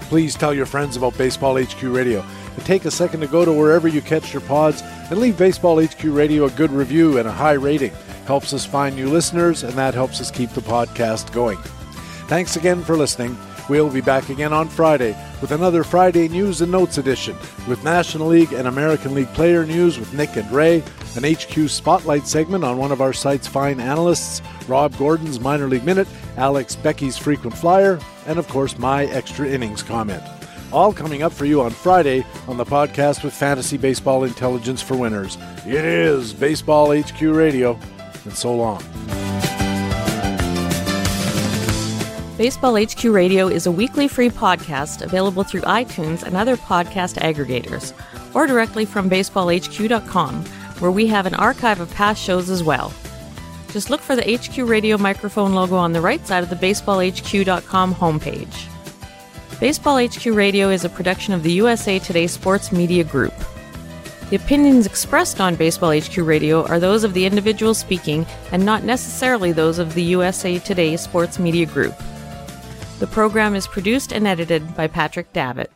Please 0.02 0.36
tell 0.36 0.54
your 0.54 0.66
friends 0.66 0.96
about 0.96 1.18
Baseball 1.18 1.62
HQ 1.62 1.84
Radio 1.84 2.24
and 2.56 2.66
take 2.66 2.86
a 2.86 2.92
second 2.92 3.20
to 3.20 3.28
go 3.28 3.44
to 3.44 3.52
wherever 3.52 3.88
you 3.88 4.02
catch 4.02 4.34
your 4.34 4.42
pods 4.44 4.82
and 5.10 5.20
leave 5.20 5.38
Baseball 5.38 5.84
HQ 5.84 6.02
Radio 6.06 6.46
a 6.46 6.52
good 6.52 6.72
review 6.72 7.18
and 7.18 7.28
a 7.28 7.32
high 7.32 7.54
rating. 7.54 7.92
Helps 8.26 8.54
us 8.54 8.66
find 8.66 8.96
new 8.96 9.10
listeners, 9.10 9.64
and 9.64 9.74
that 9.74 9.94
helps 9.94 10.22
us 10.22 10.32
keep 10.32 10.50
the 10.52 10.62
podcast 10.62 11.34
going. 11.34 11.58
Thanks 12.28 12.56
again 12.56 12.84
for 12.84 12.96
listening. 12.96 13.38
We'll 13.70 13.90
be 13.90 14.02
back 14.02 14.30
again 14.30 14.54
on 14.54 14.70
Friday 14.70 15.16
with 15.42 15.52
another 15.52 15.84
Friday 15.84 16.30
News 16.30 16.62
and 16.62 16.72
Notes 16.72 16.98
edition 16.98 17.36
with 17.68 17.84
National 17.84 18.28
League 18.28 18.54
and 18.54 18.68
American 18.68 19.14
League 19.14 19.34
player 19.34 19.66
news 19.66 20.00
with 20.00 20.14
Nick 20.14 20.38
and 20.38 20.50
Ray, 20.52 20.84
an 21.16 21.24
HQ 21.24 21.70
Spotlight 21.70 22.28
segment 22.28 22.64
on 22.64 22.78
one 22.78 22.92
of 22.92 23.02
our 23.02 23.14
site's 23.14 23.48
fine 23.48 23.80
analysts, 23.80 24.42
Rob 24.68 24.96
Gordon's 24.98 25.40
Minor 25.40 25.68
League 25.68 25.84
Minute, 25.86 26.08
Alex 26.36 26.76
Becky's 26.76 27.18
Frequent 27.18 27.58
Flyer, 27.58 28.00
and 28.26 28.38
of 28.38 28.48
course 28.48 28.78
my 28.78 29.06
extra 29.06 29.48
innings 29.48 29.82
comment. 29.82 30.24
All 30.74 30.92
coming 30.92 31.24
up 31.24 31.32
for 31.32 31.46
you 31.46 31.62
on 31.62 31.72
Friday 31.72 32.26
on 32.48 32.58
the 32.58 32.66
podcast 32.66 33.24
with 33.24 33.34
Fantasy 33.34 33.78
Baseball 33.78 34.26
Intelligence 34.26 34.82
for 34.82 34.98
Winners. 34.98 35.38
It 35.66 35.86
is 35.86 36.34
Baseball 36.34 36.96
HQ 36.96 37.22
Radio, 37.22 37.80
and 38.26 38.36
so 38.36 38.54
long. 38.54 38.84
Baseball 42.38 42.76
HQ 42.80 43.04
Radio 43.06 43.48
is 43.48 43.66
a 43.66 43.72
weekly 43.72 44.08
free 44.08 44.30
podcast 44.30 45.02
available 45.02 45.44
through 45.44 45.62
iTunes 45.62 46.22
and 46.22 46.36
other 46.36 46.56
podcast 46.56 47.18
aggregators, 47.18 47.94
or 48.36 48.46
directly 48.46 48.86
from 48.86 49.10
baseballhq.com, 49.10 50.44
where 50.80 50.92
we 50.92 51.08
have 51.08 51.26
an 51.26 51.36
archive 51.36 51.80
of 51.80 51.94
past 51.94 52.22
shows 52.22 52.50
as 52.50 52.64
well. 52.64 52.94
Just 53.70 53.90
look 53.90 54.02
for 54.02 54.16
the 54.16 54.38
HQ 54.38 54.58
Radio 54.70 54.98
microphone 54.98 55.54
logo 55.54 55.76
on 55.76 55.92
the 55.92 56.02
right 56.02 56.26
side 56.26 56.44
of 56.44 56.50
the 56.50 56.56
baseballhq.com 56.56 57.96
homepage. 57.96 58.70
Baseball 59.60 60.00
HQ 60.00 60.26
Radio 60.28 60.70
is 60.70 60.86
a 60.86 60.90
production 60.90 61.34
of 61.34 61.44
the 61.44 61.52
USA 61.54 62.00
Today 62.00 62.28
Sports 62.28 62.72
Media 62.72 63.04
Group. 63.04 63.34
The 64.30 64.36
opinions 64.36 64.86
expressed 64.86 65.40
on 65.40 65.56
Baseball 65.56 65.98
HQ 65.98 66.18
Radio 66.18 66.66
are 66.66 66.80
those 66.80 67.04
of 67.04 67.14
the 67.14 67.26
individual 67.26 67.74
speaking 67.74 68.26
and 68.52 68.66
not 68.66 68.84
necessarily 68.84 69.52
those 69.52 69.80
of 69.80 69.94
the 69.94 70.04
USA 70.04 70.60
Today 70.60 70.98
Sports 70.98 71.40
Media 71.40 71.66
Group. 71.66 71.96
The 73.00 73.08
program 73.08 73.56
is 73.56 73.68
produced 73.68 74.12
and 74.12 74.28
edited 74.28 74.76
by 74.76 74.88
Patrick 74.88 75.32
Davitt. 75.34 75.72